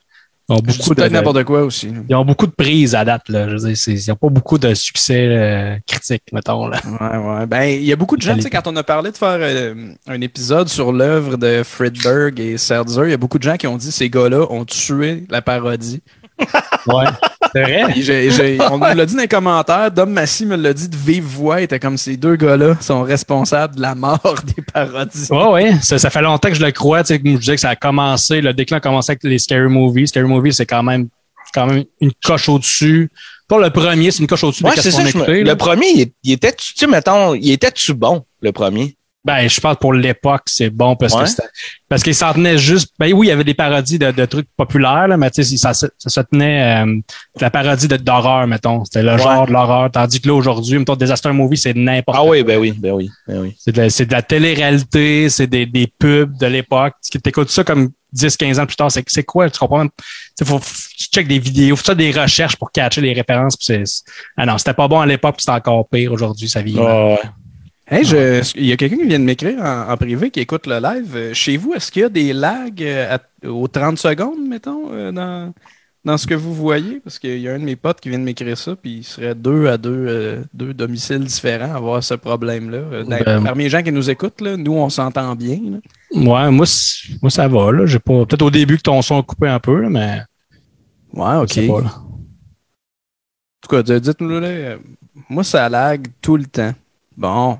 Ils 0.49 0.55
ont 0.55 0.59
beaucoup 0.59 0.93
de, 0.93 1.03
n'importe 1.05 1.43
quoi 1.45 1.63
aussi. 1.63 1.89
ils 2.09 2.15
ont 2.15 2.25
beaucoup 2.25 2.47
de 2.47 2.51
prises 2.51 2.95
à 2.95 3.05
date. 3.05 3.29
Là. 3.29 3.47
Je 3.47 3.55
veux 3.55 3.73
dire, 3.73 3.87
ils 3.87 4.09
n'ont 4.09 4.15
pas 4.15 4.29
beaucoup 4.29 4.57
de 4.57 4.73
succès 4.73 5.27
euh, 5.29 5.77
critique, 5.87 6.23
mettons. 6.33 6.67
Là. 6.67 6.81
Ouais, 6.85 7.17
ouais. 7.17 7.45
Ben, 7.45 7.63
il 7.63 7.85
y 7.85 7.93
a 7.93 7.95
beaucoup 7.95 8.17
de 8.17 8.21
gens, 8.21 8.35
tu 8.35 8.41
sais, 8.41 8.49
quand 8.49 8.67
on 8.67 8.75
a 8.75 8.83
parlé 8.83 9.11
de 9.11 9.17
faire 9.17 9.37
euh, 9.39 9.93
un 10.05 10.21
épisode 10.21 10.67
sur 10.67 10.91
l'œuvre 10.91 11.37
de 11.37 11.63
Friedberg 11.63 12.39
et 12.41 12.57
Serzer, 12.57 13.05
il 13.05 13.11
y 13.11 13.13
a 13.13 13.17
beaucoup 13.17 13.39
de 13.39 13.43
gens 13.43 13.55
qui 13.55 13.67
ont 13.67 13.77
dit 13.77 13.91
ces 13.91 14.09
gars-là 14.09 14.45
ont 14.49 14.65
tué 14.65 15.23
la 15.29 15.41
parodie. 15.41 16.01
Ouais. 16.87 17.05
C'est 17.53 17.61
vrai? 17.61 17.83
J'ai- 17.97 18.31
j'ai- 18.31 18.57
on 18.71 18.77
me 18.77 18.93
l'a 18.93 19.05
dit 19.05 19.15
dans 19.15 19.21
les 19.21 19.27
commentaires. 19.27 19.91
Dom 19.91 20.09
Massy 20.11 20.45
me 20.45 20.55
l'a 20.55 20.73
dit 20.73 20.89
de 20.89 20.95
vive 20.95 21.23
voix. 21.23 21.61
Il 21.61 21.65
était 21.65 21.79
comme 21.79 21.97
ces 21.97 22.17
deux 22.17 22.35
gars-là 22.35 22.75
sont 22.81 23.03
responsables 23.03 23.75
de 23.75 23.81
la 23.81 23.93
mort 23.95 24.35
des 24.55 24.61
parodies. 24.61 25.27
Ouais, 25.29 25.47
ouais. 25.51 25.71
Ça, 25.81 25.99
ça 25.99 26.09
fait 26.09 26.21
longtemps 26.21 26.49
que 26.49 26.55
je 26.55 26.65
le 26.65 26.71
crois. 26.71 27.03
Tu 27.03 27.13
sais, 27.15 27.21
je 27.23 27.37
disais 27.37 27.55
que 27.55 27.61
ça 27.61 27.69
a 27.69 27.75
commencé, 27.75 28.41
le 28.41 28.53
déclin 28.53 28.77
a 28.77 28.79
commencé 28.79 29.11
avec 29.11 29.23
les 29.23 29.37
Scary 29.39 29.69
Movies. 29.69 30.07
Scary 30.07 30.27
Movies, 30.27 30.53
c'est 30.55 30.65
quand 30.65 30.83
même, 30.83 31.07
quand 31.53 31.67
même 31.67 31.83
une 32.01 32.11
coche 32.25 32.49
au-dessus. 32.49 33.09
Pas 33.47 33.59
le 33.59 33.69
premier, 33.69 34.09
c'est 34.09 34.19
une 34.21 34.27
coche 34.27 34.43
au-dessus 34.45 34.63
Ouais, 34.63 34.75
de 34.75 34.81
c'est 34.81 34.89
ça. 34.91 35.03
me-. 35.03 35.41
Le 35.43 35.55
premier, 35.55 35.87
il, 35.95 36.07
il 36.23 36.31
était, 36.31 36.53
tu 36.53 36.73
sais, 36.75 36.87
mettons, 36.87 37.35
il 37.35 37.51
était-tu 37.51 37.93
bon, 37.93 38.23
le 38.41 38.51
premier? 38.51 38.95
Ben, 39.25 39.47
je 39.47 39.59
pense 39.61 39.77
pour 39.77 39.93
l'époque, 39.93 40.41
c'est 40.47 40.69
bon 40.69 40.97
parce 40.97 41.13
Ouais. 41.13 41.23
que 41.23 41.47
parce 41.87 42.03
qu'il 42.03 42.13
s'en 42.13 42.33
tenait 42.33 42.57
juste. 42.57 42.89
Ben 42.99 43.13
oui, 43.13 43.27
il 43.27 43.29
y 43.29 43.31
avait 43.31 43.45
des 43.45 43.53
parodies 43.53 43.97
de, 43.97 44.11
de 44.11 44.25
trucs 44.25 44.47
populaires, 44.57 45.07
là, 45.07 45.15
mais 45.15 45.31
tu 45.31 45.43
sais, 45.43 45.55
ça, 45.57 45.73
ça, 45.73 45.87
ça 45.97 46.09
se 46.09 46.19
tenait 46.21 46.83
euh, 46.85 46.99
la 47.39 47.49
parodie 47.49 47.87
d'horreur, 47.87 48.45
mettons. 48.47 48.83
C'était 48.83 49.01
le 49.03 49.13
Ouais. 49.13 49.17
genre 49.21 49.47
de 49.47 49.53
l'horreur. 49.53 49.89
Tandis 49.91 50.19
que 50.19 50.27
là, 50.27 50.33
aujourd'hui, 50.33 50.77
mettons, 50.77 50.97
Disaster 50.97 51.31
Movie, 51.31 51.55
c'est 51.55 51.73
n'importe 51.73 52.17
Ah 52.19 52.25
oui, 52.25 52.43
ben 52.43 52.59
oui, 52.59 52.73
ben 52.77 52.91
oui, 52.91 53.09
ben 53.27 53.39
oui. 53.43 53.55
C'est 53.57 53.71
de, 53.71 53.81
la- 53.83 53.89
c'est 53.89 54.05
de 54.05 54.11
la 54.11 54.21
télé-réalité, 54.21 55.29
c'est 55.29 55.47
des, 55.47 55.65
des 55.65 55.87
pubs 55.87 56.37
de 56.37 56.45
l'époque. 56.47 56.93
Tu 57.09 57.17
écoutes 57.23 57.49
ça 57.49 57.63
comme 57.63 57.91
10, 58.11 58.35
15 58.35 58.59
ans 58.59 58.65
plus 58.65 58.75
tard, 58.75 58.91
c'est 58.91 59.03
c'est 59.07 59.23
quoi? 59.23 59.49
Tu 59.49 59.57
comprends 59.57 59.87
faut, 60.43 60.59
tu 60.59 61.05
check 61.05 61.27
des 61.27 61.39
vidéos, 61.39 61.75
faut 61.77 61.83
faire 61.85 61.95
des 61.95 62.11
recherches 62.11 62.55
pour 62.57 62.71
catcher 62.71 62.99
les 63.01 63.13
références. 63.13 63.55
c'est- 63.59 63.83
ah 64.35 64.45
non, 64.45 64.57
c'était 64.57 64.73
pas 64.73 64.87
bon 64.89 64.99
à 64.99 65.05
l'époque, 65.05 65.35
c'est 65.39 65.49
encore 65.51 65.87
pire 65.87 66.11
aujourd'hui, 66.11 66.49
ça 66.49 66.61
vit. 66.61 66.77
Ouais. 66.77 67.19
Hey, 67.93 68.05
je- 68.05 68.51
il 68.57 68.65
y 68.65 68.71
a 68.71 68.77
quelqu'un 68.77 68.97
qui 68.97 69.07
vient 69.07 69.19
de 69.19 69.23
m'écrire 69.23 69.59
en, 69.61 69.91
en 69.91 69.97
privé 69.97 70.31
qui 70.31 70.39
écoute 70.39 70.65
le 70.67 70.79
live. 70.79 71.15
Euh, 71.15 71.33
Chez 71.33 71.57
vous, 71.57 71.73
est-ce 71.73 71.91
qu'il 71.91 72.01
y 72.01 72.05
a 72.05 72.09
des 72.09 72.33
lags 72.33 72.81
euh, 72.81 73.15
à- 73.17 73.47
aux 73.49 73.67
30 73.67 73.97
secondes, 73.97 74.47
mettons, 74.47 74.91
euh, 74.91 75.11
dans, 75.11 75.53
dans 76.03 76.17
ce 76.17 76.25
que 76.25 76.33
vous 76.33 76.53
voyez? 76.53 76.99
Parce 77.03 77.19
qu'il 77.19 77.37
y 77.39 77.47
a 77.47 77.53
un 77.53 77.59
de 77.59 77.63
mes 77.65 77.75
potes 77.75 77.99
qui 78.01 78.09
vient 78.09 78.17
de 78.19 78.23
m'écrire 78.23 78.57
ça, 78.57 78.75
puis 78.75 78.97
il 78.97 79.03
serait 79.03 79.35
deux 79.35 79.67
à 79.67 79.77
deux, 79.77 80.05
euh, 80.07 80.43
deux 80.53 80.73
domiciles 80.73 81.19
différents 81.23 81.71
à 81.73 81.77
avoir 81.77 82.03
ce 82.03 82.15
problème-là. 82.15 82.79
Ben- 83.03 83.23
parmi 83.43 83.63
les 83.65 83.69
gens 83.69 83.83
qui 83.83 83.91
nous 83.91 84.09
écoutent, 84.09 84.41
là, 84.41 84.57
nous, 84.57 84.73
on 84.73 84.89
s'entend 84.89 85.35
bien. 85.35 85.59
là. 85.63 85.77
Ouais, 86.15 86.51
moi, 86.51 86.65
moi, 87.21 87.29
ça 87.29 87.47
va, 87.47 87.71
là. 87.71 87.85
J'ai 87.85 87.99
pas, 87.99 88.25
peut-être 88.25 88.41
au 88.41 88.51
début 88.51 88.77
que 88.77 88.83
ton 88.83 89.01
son 89.01 89.19
a 89.19 89.23
coupé 89.23 89.47
un 89.49 89.59
peu, 89.59 89.79
là, 89.81 89.89
mais. 89.89 90.21
Ouais, 91.13 91.35
OK. 91.37 91.67
pas, 91.67 91.81
là. 91.81 91.93
En 91.95 93.67
tout 93.69 93.83
cas, 93.83 93.99
dites-nous, 93.99 94.39
là, 94.39 94.75
moi, 95.29 95.43
ça 95.43 95.69
lag 95.69 96.07
tout 96.21 96.37
le 96.37 96.45
temps. 96.45 96.73
Bon. 97.15 97.59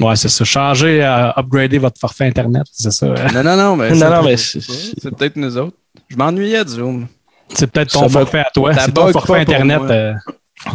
Ouais, 0.00 0.16
c'est 0.16 0.28
ça. 0.28 0.44
Changer, 0.44 1.04
euh, 1.04 1.30
upgrader 1.36 1.78
votre 1.78 1.98
forfait 2.00 2.24
Internet, 2.26 2.62
c'est 2.72 2.90
ça. 2.90 3.06
Non, 3.06 3.42
non, 3.44 3.56
non, 3.56 3.76
mais 3.76 3.90
Non, 3.90 4.22
mais 4.22 4.34
peut-être 4.34 4.38
c'est- 4.38 5.10
peut-être 5.16 5.36
nous 5.36 5.56
autres. 5.58 5.76
Je 6.08 6.16
m'ennuyais 6.16 6.64
de 6.64 6.68
Zoom. 6.70 7.06
C'est 7.54 7.66
peut-être 7.70 7.92
ton 7.92 8.08
forfait 8.08 8.40
à 8.40 8.50
toi. 8.54 8.72
C'est 8.74 8.92
ton 8.92 9.12
forfait 9.12 9.40
Internet. 9.40 9.80
euh, 9.82 10.14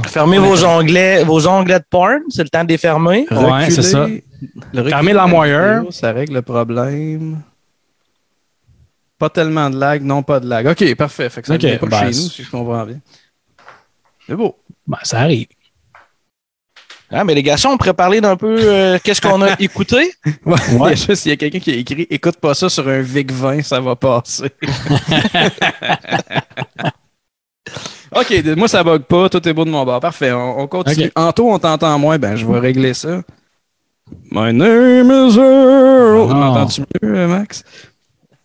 Fermez 0.08 0.38
vos 0.40 0.64
onglets, 0.66 1.24
vos 1.24 1.48
onglets 1.48 1.80
de 1.80 1.86
porn, 1.90 2.20
c'est 2.30 2.44
le 2.44 2.50
temps 2.50 2.64
de 2.64 2.70
les 2.70 2.78
fermer. 2.78 3.26
Ouais, 3.32 3.70
c'est 3.70 3.82
ça. 3.84 4.08
le 4.08 4.22
reculer 4.74 4.90
Fermer 4.90 5.12
de 5.12 5.16
la 5.16 5.22
l'armoire. 5.22 5.46
vidéo, 5.78 5.92
Ça 5.92 6.12
règle 6.12 6.34
le 6.34 6.42
problème. 6.42 7.42
Pas 9.18 9.30
tellement 9.30 9.70
de 9.70 9.78
lag, 9.78 10.04
non 10.04 10.24
pas 10.24 10.40
de 10.40 10.48
lag. 10.48 10.68
OK, 10.68 10.96
parfait. 10.96 11.30
Fait 11.30 11.42
que 11.42 11.48
ça 11.48 11.54
OK, 11.56 11.62
vient 11.62 11.78
pas 11.78 11.86
de 11.86 11.92
ben, 11.92 12.00
chez 12.00 12.06
nous, 12.08 12.12
c'est- 12.14 12.30
si 12.36 12.44
je 12.44 12.52
comprends 12.52 12.86
bien. 12.86 13.00
C'est 14.28 14.36
beau. 14.36 14.58
ben, 14.88 14.98
ça 15.04 15.20
arrive. 15.22 15.48
Ah, 17.12 17.24
mais 17.24 17.36
les 17.36 17.44
garçons, 17.44 17.70
on 17.70 17.78
pourrait 17.78 17.94
parler 17.94 18.20
d'un 18.20 18.36
peu 18.36 18.58
euh, 18.60 18.98
qu'est-ce 19.04 19.22
qu'on 19.22 19.42
a 19.42 19.56
écouté? 19.60 20.12
Ouais. 20.46 20.56
Il 20.70 20.74
y 20.74 20.78
Ouais. 20.78 20.92
a 20.92 20.96
juste, 20.96 21.26
il 21.26 21.30
y 21.30 21.32
a 21.32 21.36
quelqu'un 21.38 21.60
qui 21.60 21.72
a 21.72 21.76
écrit 21.76 22.08
Écoute 22.10 22.38
pas 22.38 22.54
ça 22.56 22.68
sur 22.70 22.88
un 22.88 23.02
Vic 23.02 23.32
20, 23.32 23.62
ça 23.64 23.80
va 23.80 23.96
passer. 23.96 24.50
OK, 28.16 28.44
moi 28.56 28.68
ça 28.68 28.84
bug 28.84 29.02
pas, 29.04 29.28
tout 29.30 29.46
est 29.48 29.54
beau 29.54 29.66
de 29.66 29.70
mon 29.72 29.84
bord. 29.84 30.00
Parfait, 30.00 30.32
on, 30.32 30.60
on 30.62 30.68
continue. 30.68 31.08
OK. 31.08 31.12
Anto, 31.16 31.52
on 31.52 31.60
t'entend 31.60 31.98
moins, 32.00 32.18
ben 32.18 32.36
je 32.36 32.46
vais 32.46 32.60
régler 32.60 32.94
ça. 32.94 33.22
My 34.32 34.54
name 34.54 35.10
is 35.12 35.36
Earl. 35.38 36.28
Ah. 36.30 36.34
M'entends-tu 36.34 36.82
mieux, 37.02 37.16
euh, 37.18 37.28
Max? 37.28 37.64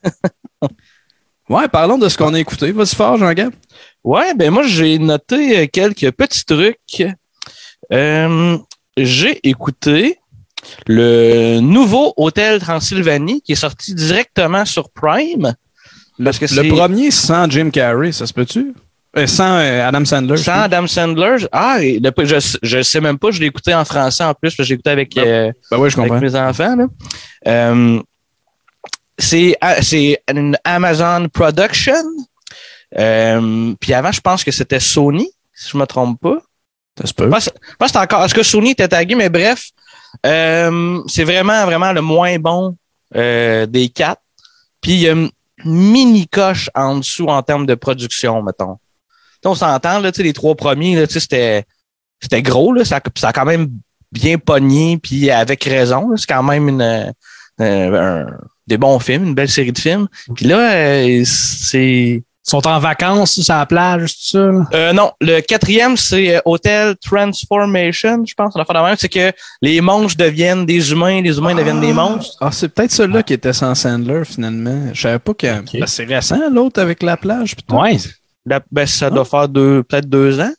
ouais, 1.50 1.68
parlons 1.68 1.98
de 1.98 2.08
ce 2.08 2.16
qu'on 2.16 2.32
a 2.34 2.40
écouté. 2.40 2.72
Vas-y 2.72 2.94
fort, 2.94 3.18
Jean-Gab. 3.18 3.52
Ouais, 4.02 4.34
ben 4.34 4.50
moi, 4.50 4.62
j'ai 4.64 4.98
noté 4.98 5.58
euh, 5.58 5.66
quelques 5.70 6.10
petits 6.12 6.44
trucs. 6.46 7.02
Euh, 7.92 8.56
j'ai 8.96 9.40
écouté 9.48 10.18
le 10.86 11.60
nouveau 11.60 12.12
Hôtel 12.16 12.60
Transylvanie 12.60 13.40
qui 13.42 13.52
est 13.52 13.56
sorti 13.56 13.94
directement 13.94 14.64
sur 14.64 14.90
Prime. 14.90 15.54
Parce 16.22 16.38
que 16.38 16.44
Le 16.54 16.68
premier 16.68 17.10
sans 17.10 17.48
Jim 17.50 17.70
Carrey, 17.70 18.12
ça 18.12 18.26
se 18.26 18.32
peut-tu? 18.32 18.74
Euh, 19.16 19.26
sans 19.26 19.56
euh, 19.58 19.88
Adam 19.88 20.04
Sandler. 20.04 20.36
sans 20.36 20.52
Adam 20.60 20.86
Sandler. 20.86 21.36
Ah, 21.50 21.78
le- 21.80 22.12
je, 22.26 22.58
je 22.62 22.82
sais 22.82 23.00
même 23.00 23.18
pas, 23.18 23.30
je 23.32 23.40
l'ai 23.40 23.46
écouté 23.46 23.74
en 23.74 23.84
français 23.84 24.22
en 24.22 24.34
plus, 24.34 24.50
parce 24.50 24.56
que 24.56 24.62
j'ai 24.64 24.74
écouté 24.74 24.90
avec, 24.90 25.16
euh, 25.16 25.50
Ben 25.70 25.78
oui, 25.78 25.90
je 25.90 25.98
avec 25.98 26.10
comprends. 26.12 26.20
mes 26.24 26.36
enfants. 26.36 26.76
c'est 29.18 29.56
ah, 29.60 29.82
c'est 29.82 30.22
une 30.32 30.56
Amazon 30.62 31.26
Production. 31.32 32.04
Puis 32.92 33.94
avant, 33.94 34.12
je 34.12 34.20
pense 34.20 34.44
que 34.44 34.50
c'était 34.52 34.78
Sony, 34.80 35.28
si 35.54 35.70
je 35.72 35.76
me 35.76 35.86
trompe 35.86 36.20
pas. 36.20 36.38
Que 36.96 37.06
c'est 37.86 37.96
encore. 37.96 38.24
Est-ce 38.24 38.34
que 38.34 38.42
Sony 38.42 38.70
était 38.72 38.88
tagué, 38.88 39.14
mais 39.14 39.28
bref, 39.28 39.70
euh, 40.26 41.00
c'est 41.06 41.24
vraiment, 41.24 41.64
vraiment 41.64 41.92
le 41.92 42.00
moins 42.02 42.38
bon 42.38 42.76
euh, 43.16 43.66
des 43.66 43.88
quatre. 43.88 44.20
Puis 44.80 44.92
il 44.92 45.00
y 45.00 45.08
a 45.08 45.12
une 45.12 45.30
mini 45.64 46.26
coche 46.28 46.70
en 46.74 46.96
dessous 46.98 47.26
en 47.26 47.42
termes 47.42 47.66
de 47.66 47.74
production, 47.74 48.42
mettons. 48.42 48.74
Tu 48.74 48.78
sais, 49.42 49.48
on 49.48 49.54
s'entend, 49.54 50.00
là, 50.00 50.10
les 50.16 50.32
trois 50.32 50.54
premiers, 50.54 50.96
là, 50.96 51.06
c'était, 51.08 51.64
c'était 52.20 52.42
gros, 52.42 52.72
là, 52.72 52.84
ça, 52.84 53.00
ça 53.16 53.28
a 53.28 53.32
quand 53.32 53.44
même 53.46 53.70
bien 54.12 54.38
pogné, 54.38 54.98
puis 54.98 55.30
avec 55.30 55.64
raison. 55.64 56.10
là. 56.10 56.16
C'est 56.16 56.26
quand 56.26 56.42
même 56.42 56.68
une, 56.68 56.82
euh, 56.82 57.10
un- 57.60 58.26
des 58.66 58.78
bons 58.78 58.98
films, 59.00 59.24
une 59.28 59.34
belle 59.34 59.48
série 59.48 59.72
de 59.72 59.78
films. 59.78 60.06
Puis 60.34 60.44
là, 60.46 60.72
euh, 60.74 61.22
c'est 61.24 62.22
sont 62.50 62.66
en 62.66 62.78
vacances 62.78 63.40
sur 63.40 63.54
la 63.54 63.64
plage, 63.66 64.12
tout 64.14 64.18
ça. 64.38 64.38
là? 64.46 64.64
euh, 64.74 64.92
non, 64.92 65.12
le 65.20 65.40
quatrième, 65.40 65.96
c'est 65.96 66.36
euh, 66.36 66.40
Hotel 66.44 66.94
Transformation, 67.04 68.24
je 68.26 68.34
pense. 68.34 68.54
La 68.56 68.64
fois 68.64 68.74
de 68.74 68.84
même, 68.86 68.96
c'est 68.98 69.08
que 69.08 69.32
les 69.62 69.80
monstres 69.80 70.16
deviennent 70.18 70.66
des 70.66 70.92
humains, 70.92 71.20
les 71.20 71.36
humains 71.38 71.54
deviennent 71.54 71.80
des 71.80 71.92
monstres. 71.92 72.36
Ah, 72.40 72.50
c'est 72.52 72.68
peut-être 72.68 72.92
celui-là 72.92 73.22
qui 73.22 73.32
était 73.34 73.52
sans 73.52 73.74
Sandler, 73.74 74.22
finalement. 74.24 74.88
Je 74.92 75.00
savais 75.00 75.18
pas 75.18 75.34
que. 75.34 75.60
Ok. 75.60 75.68
Ben, 75.74 75.86
c'est 75.86 76.04
récent, 76.04 76.40
l'autre 76.50 76.80
avec 76.80 77.02
la 77.02 77.16
plage. 77.16 77.56
pis 77.56 77.62
tout. 77.62 77.76
Ouais. 77.76 77.96
La- 78.46 78.60
ben, 78.70 78.86
ça 78.86 79.10
doit 79.10 79.24
faire 79.24 79.48
deux, 79.48 79.82
peut-être 79.82 80.08
deux 80.08 80.40
ans. 80.40 80.52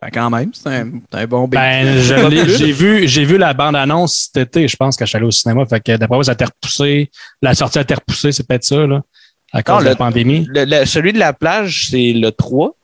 Ben, 0.00 0.10
quand 0.12 0.30
même, 0.30 0.50
c'est 0.54 0.68
un, 0.68 0.90
un 1.12 1.26
bon 1.26 1.48
bébé. 1.48 1.56
Ben, 1.62 2.46
j'ai 2.56 2.72
vu, 2.72 3.08
j'ai 3.08 3.24
vu 3.24 3.36
la 3.36 3.52
bande-annonce 3.52 4.28
cet 4.32 4.48
été, 4.48 4.68
je 4.68 4.76
pense, 4.76 4.96
quand 4.96 5.04
je 5.04 5.08
suis 5.10 5.16
allé 5.16 5.26
au 5.26 5.30
cinéma. 5.30 5.64
Fait 5.66 5.80
que 5.80 5.96
d'après 5.96 6.16
moi, 6.16 6.24
ça 6.24 6.32
a 6.32 6.34
été 6.34 6.44
repoussé. 6.44 7.10
La 7.42 7.54
sortie 7.54 7.78
a 7.78 7.82
été 7.82 7.94
repoussée, 7.94 8.30
c'est 8.32 8.46
peut-être 8.46 8.64
ça, 8.64 8.86
là. 8.86 9.00
À 9.52 9.62
cause 9.62 9.74
Non, 9.76 9.80
de 9.80 9.84
la 9.86 9.90
le- 9.92 9.96
pandémie? 9.96 10.46
Le- 10.48 10.64
le- 10.64 10.84
celui 10.86 11.12
de 11.12 11.18
la 11.18 11.32
plage, 11.32 11.88
c'est 11.90 12.12
le 12.12 12.30
3. 12.30 12.74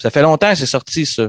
Ça 0.00 0.10
fait 0.10 0.22
longtemps 0.22 0.50
que 0.50 0.56
c'est 0.56 0.66
sorti, 0.66 1.04
ça. 1.06 1.28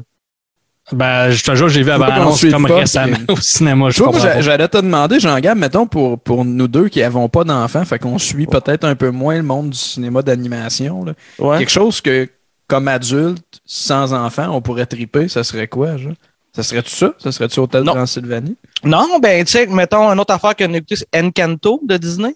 Ben, 0.91 1.29
je 1.29 1.43
te 1.43 1.53
jure, 1.55 1.69
j'ai 1.69 1.82
vu 1.84 1.89
la 1.89 1.95
Faut 1.97 2.01
pas 2.03 2.15
comme 2.51 2.65
récemment 2.65 3.17
au 3.27 3.36
cinéma. 3.38 3.89
Je 3.89 3.95
Tu 3.95 4.01
vois, 4.03 4.12
moi, 4.12 4.41
j'allais 4.41 4.67
te 4.67 4.77
demander, 4.77 5.19
Jean-Gab, 5.19 5.55
mettons, 5.58 5.86
pour, 5.86 6.19
pour 6.19 6.43
nous 6.45 6.67
deux 6.67 6.88
qui 6.89 6.99
n'avons 7.01 7.29
pas 7.29 7.43
d'enfants, 7.43 7.86
fait 7.86 7.99
qu'on 7.99 8.17
suit 8.17 8.47
peut-être 8.47 8.86
un 8.86 8.95
peu 8.95 9.12
moins 9.12 9.36
le 9.38 9.43
monde 9.43 9.69
du 9.71 9.77
cinéma 9.77 10.23
d'animation. 10.23 11.05
là. 11.05 11.13
Ouais. 11.38 11.60
Quelque 11.60 11.69
chose 11.71 12.01
que, 12.01 12.27
comme 12.67 12.88
adulte, 12.88 13.62
sans 13.65 14.13
enfant, 14.13 14.49
on 14.51 14.62
pourrait 14.62 14.88
triper, 14.88 15.27
ça 15.27 15.43
serait 15.43 15.67
quoi, 15.67 15.97
genre? 15.97 16.13
Ça 16.55 16.63
serait-tu 16.63 16.89
ça? 16.89 17.13
Ça 17.19 17.32
serait-tu 17.32 17.60
Hôtel 17.60 17.84
Non. 17.84 17.93
Transylvanie? 17.93 18.55
Non, 18.84 19.19
ben, 19.19 19.45
tu 19.45 19.51
sais, 19.51 19.67
mettons, 19.67 20.10
une 20.12 20.19
autre 20.19 20.34
affaire 20.34 20.55
qu'on 20.55 20.73
a 20.73 20.77
écouté, 20.77 20.95
c'est 20.95 21.08
Encanto 21.15 21.79
de 21.88 21.97
Disney. 21.97 22.36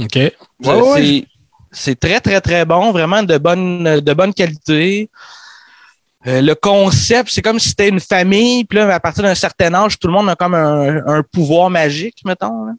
OK. 0.00 0.14
Ouais, 0.16 0.32
C'est- 0.62 0.70
ouais. 0.72 1.02
c'est- 1.02 1.26
C'est 1.72 1.98
très, 2.00 2.20
très, 2.20 2.40
très 2.40 2.64
bon, 2.64 2.90
vraiment 2.90 3.22
de 3.22 3.36
bonne, 3.36 4.00
de 4.00 4.12
bonne 4.14 4.32
qualité. 4.32 5.10
Euh, 6.26 6.40
le 6.40 6.54
concept, 6.54 7.28
c'est 7.30 7.42
comme 7.42 7.58
si 7.58 7.68
c'était 7.70 7.90
une 7.90 8.00
famille, 8.00 8.64
puis 8.64 8.78
là, 8.78 8.94
à 8.94 9.00
partir 9.00 9.22
d'un 9.24 9.34
certain 9.34 9.74
âge, 9.74 9.98
tout 9.98 10.06
le 10.08 10.14
monde 10.14 10.30
a 10.30 10.36
comme 10.36 10.54
un, 10.54 11.04
un 11.06 11.22
pouvoir 11.22 11.68
magique, 11.68 12.22
mettons. 12.24 12.64
là. 12.66 12.72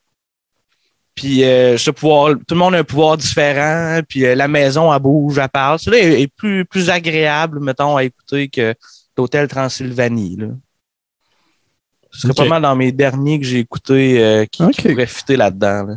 Puis 1.14 1.44
euh, 1.44 1.78
ce 1.78 1.92
pouvoir, 1.92 2.32
tout 2.48 2.56
le 2.56 2.60
monde 2.60 2.74
a 2.74 2.80
un 2.80 2.84
pouvoir 2.84 3.18
différent, 3.18 4.00
puis 4.08 4.26
euh, 4.26 4.34
la 4.34 4.48
maison, 4.48 4.92
elle 4.92 5.00
bouge, 5.00 5.38
elle 5.38 5.50
parle. 5.50 5.78
Celui-là 5.78 6.04
est, 6.04 6.22
est 6.24 6.28
plus, 6.36 6.66
plus 6.66 6.90
agréable, 6.90 7.60
mettons, 7.60 7.98
à 7.98 8.04
écouter 8.04 8.48
que 8.50 8.74
l'Hôtel 9.16 9.48
Transylvanie. 9.48 10.38
Là. 10.38 10.48
Ce 12.12 12.22
serait 12.22 12.34
pas 12.34 12.46
mal 12.46 12.62
dans 12.64 12.76
mes 12.76 12.92
derniers 12.92 13.40
que 13.40 13.46
j'ai 13.46 13.60
écoutés 13.60 14.24
euh, 14.24 14.46
qui, 14.46 14.68
qui 14.72 14.82
Ok. 14.82 14.90
pourraient 14.92 15.06
fitter 15.06 15.36
là-dedans. 15.36 15.84
là. 15.84 15.94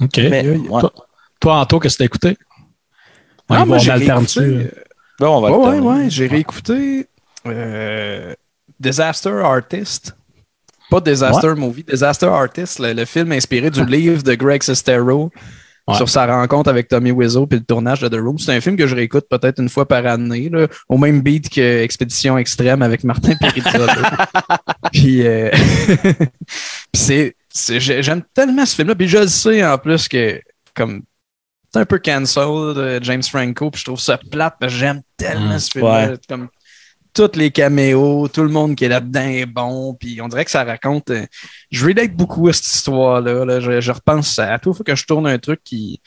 OK. 0.00 0.16
Mais, 0.18 0.48
ouais. 0.48 0.80
Toi, 0.80 0.92
toi, 1.40 1.56
Anto, 1.60 1.78
qu'est-ce 1.80 1.94
que 1.96 1.98
t'as 1.98 2.04
écouté? 2.06 2.36
On 3.48 3.54
Ah, 3.54 3.58
va 3.60 3.64
moi, 3.64 3.78
j'ai 3.78 3.92
réécouté, 3.92 4.06
d'alternative. 4.08 4.72
euh, 4.76 4.82
Bon, 5.18 5.36
on 5.36 5.40
va 5.40 5.50
Ouais, 5.50 5.78
ouais. 5.80 6.10
J'ai 6.10 6.26
réécouté 6.26 7.06
euh, 7.46 8.34
Disaster 8.78 9.40
Artist. 9.44 10.16
Pas 10.90 11.00
Disaster 11.00 11.54
Movie, 11.56 11.84
Disaster 11.84 12.26
Artist, 12.26 12.78
le, 12.80 12.92
le 12.94 13.04
film 13.04 13.30
inspiré 13.32 13.70
du 13.70 13.84
livre 13.84 14.22
de 14.22 14.34
Greg 14.34 14.62
Sestero. 14.62 15.30
Ouais. 15.88 15.96
sur 15.96 16.08
sa 16.08 16.24
rencontre 16.26 16.68
avec 16.70 16.86
Tommy 16.86 17.10
Wiseau 17.10 17.46
puis 17.48 17.58
le 17.58 17.64
tournage 17.64 18.00
de 18.00 18.06
The 18.08 18.20
Room. 18.20 18.38
C'est 18.38 18.54
un 18.54 18.60
film 18.60 18.76
que 18.76 18.86
je 18.86 18.94
réécoute 18.94 19.24
peut-être 19.28 19.60
une 19.60 19.68
fois 19.70 19.88
par 19.88 20.06
année, 20.06 20.48
là, 20.48 20.68
au 20.88 20.96
même 20.98 21.20
beat 21.20 21.48
que 21.48 21.82
Expédition 21.82 22.38
Extrême 22.38 22.82
avec 22.82 23.02
Martin 23.02 23.34
Perizza. 23.34 23.86
puis 24.92 25.26
euh, 25.26 25.50
puis 26.04 26.28
c'est, 26.94 27.34
j'aime 27.54 28.22
tellement 28.34 28.66
ce 28.66 28.74
film-là. 28.76 28.94
Puis 28.94 29.08
je 29.08 29.18
le 29.18 29.28
sais 29.28 29.64
en 29.64 29.78
plus 29.78 30.08
que 30.08 30.40
comme 30.74 31.02
c'est 31.72 31.80
un 31.80 31.84
peu 31.84 31.98
cancel 31.98 32.42
euh, 32.42 32.98
James 33.02 33.22
Franco, 33.22 33.70
puis 33.70 33.80
je 33.80 33.84
trouve 33.84 34.00
ça 34.00 34.18
plate, 34.18 34.56
mais 34.60 34.68
j'aime 34.68 35.02
tellement 35.16 35.54
Mm. 35.54 35.58
ce 35.60 35.70
film-là. 35.70 36.10
Ouais. 36.10 36.16
Comme 36.28 36.48
tous 37.12 37.30
les 37.36 37.50
caméos, 37.50 38.28
tout 38.28 38.42
le 38.42 38.48
monde 38.48 38.74
qui 38.76 38.84
est 38.84 38.88
là-dedans 38.88 39.22
est 39.28 39.46
bon, 39.46 39.94
puis 39.94 40.20
on 40.22 40.28
dirait 40.28 40.44
que 40.44 40.50
ça 40.50 40.64
raconte. 40.64 41.10
euh, 41.10 41.26
je 41.70 41.84
relate 41.86 42.12
beaucoup 42.14 42.48
à 42.48 42.52
cette 42.52 42.66
histoire-là. 42.66 43.44
là. 43.44 43.60
Je, 43.60 43.80
je 43.80 43.92
repense 43.92 44.38
à, 44.38 44.54
à 44.54 44.58
toute 44.58 44.76
fois 44.76 44.84
que 44.84 44.94
je 44.94 45.04
tourne 45.06 45.26
un 45.26 45.38
truc 45.38 45.60
qui, 45.64 46.00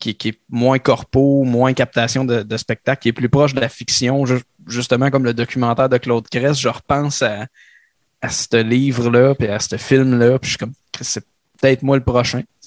qui, 0.00 0.14
qui 0.16 0.28
est 0.28 0.40
moins 0.48 0.78
corpo, 0.80 1.42
moins 1.44 1.72
captation 1.74 2.24
de, 2.24 2.42
de 2.42 2.56
spectacle, 2.56 3.02
qui 3.02 3.08
est 3.08 3.12
plus 3.12 3.28
proche 3.28 3.54
de 3.54 3.60
la 3.60 3.68
fiction, 3.68 4.24
ju- 4.26 4.42
justement 4.66 5.10
comme 5.10 5.24
le 5.24 5.34
documentaire 5.34 5.88
de 5.88 5.96
Claude 5.98 6.28
Cress, 6.28 6.58
je 6.60 6.68
repense 6.68 7.22
à, 7.22 7.46
à 8.20 8.28
ce 8.28 8.56
livre-là, 8.62 9.34
puis 9.36 9.46
à 9.48 9.58
ce 9.60 9.76
film-là, 9.76 10.38
puis 10.40 10.46
je 10.48 10.50
suis 10.50 10.58
comme, 10.58 10.74
c'est 11.00 11.24
peut-être 11.60 11.82
moi 11.82 11.96
le 11.96 12.04
prochain. 12.04 12.42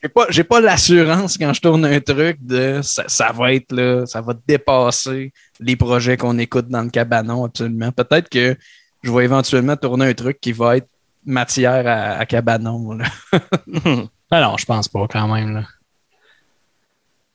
J'ai 0.00 0.08
pas, 0.08 0.26
j'ai 0.30 0.44
pas 0.44 0.60
l'assurance 0.60 1.36
quand 1.36 1.52
je 1.52 1.60
tourne 1.60 1.84
un 1.84 1.98
truc 1.98 2.38
de 2.40 2.78
ça, 2.84 3.02
ça 3.08 3.32
va 3.32 3.52
être 3.52 3.72
là, 3.72 4.06
ça 4.06 4.20
va 4.20 4.32
dépasser 4.46 5.32
les 5.58 5.74
projets 5.74 6.16
qu'on 6.16 6.38
écoute 6.38 6.68
dans 6.68 6.82
le 6.82 6.90
cabanon, 6.90 7.44
absolument. 7.44 7.90
Peut-être 7.90 8.28
que 8.28 8.56
je 9.02 9.10
vais 9.10 9.24
éventuellement 9.24 9.74
tourner 9.74 10.06
un 10.06 10.14
truc 10.14 10.40
qui 10.40 10.52
va 10.52 10.76
être 10.76 10.86
matière 11.26 11.84
à, 11.88 12.16
à 12.16 12.26
cabanon. 12.26 12.92
là. 12.92 13.06
Ben 14.30 14.42
non, 14.42 14.56
je 14.58 14.66
pense 14.66 14.88
pas 14.88 15.06
quand 15.08 15.26
même. 15.26 15.54
Là. 15.54 15.62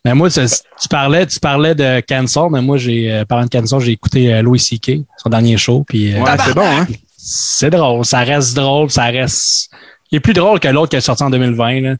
Mais 0.05 0.13
moi, 0.13 0.29
tu 0.29 0.41
parlais, 0.89 1.25
tu 1.25 1.39
parlais 1.39 1.73
de 1.73 2.01
Cancel, 2.01 2.43
mais 2.51 2.61
moi, 2.61 2.77
j'ai 2.77 3.11
euh, 3.11 3.25
parlant 3.25 3.45
de 3.45 3.49
Cancel, 3.49 3.79
j'ai 3.79 3.93
écouté 3.93 4.33
euh, 4.33 4.41
Louis 4.41 4.59
C.K., 4.59 4.99
son 5.17 5.29
dernier 5.29 5.57
show, 5.57 5.83
puis 5.87 6.13
euh, 6.13 6.21
Ouais, 6.21 6.35
c'est 6.45 6.53
bon, 6.53 6.61
hein? 6.65 6.85
C'est 7.25 7.69
drôle, 7.69 8.03
ça 8.03 8.19
reste 8.19 8.53
drôle, 8.55 8.89
ça 8.91 9.05
reste. 9.05 9.69
Il 10.11 10.17
est 10.17 10.19
plus 10.19 10.33
drôle 10.33 10.59
que 10.59 10.67
l'autre 10.67 10.89
qui 10.89 10.95
est 10.97 11.01
sorti 11.01 11.23
en 11.23 11.29
2020. 11.29 11.81
Là. 11.81 11.95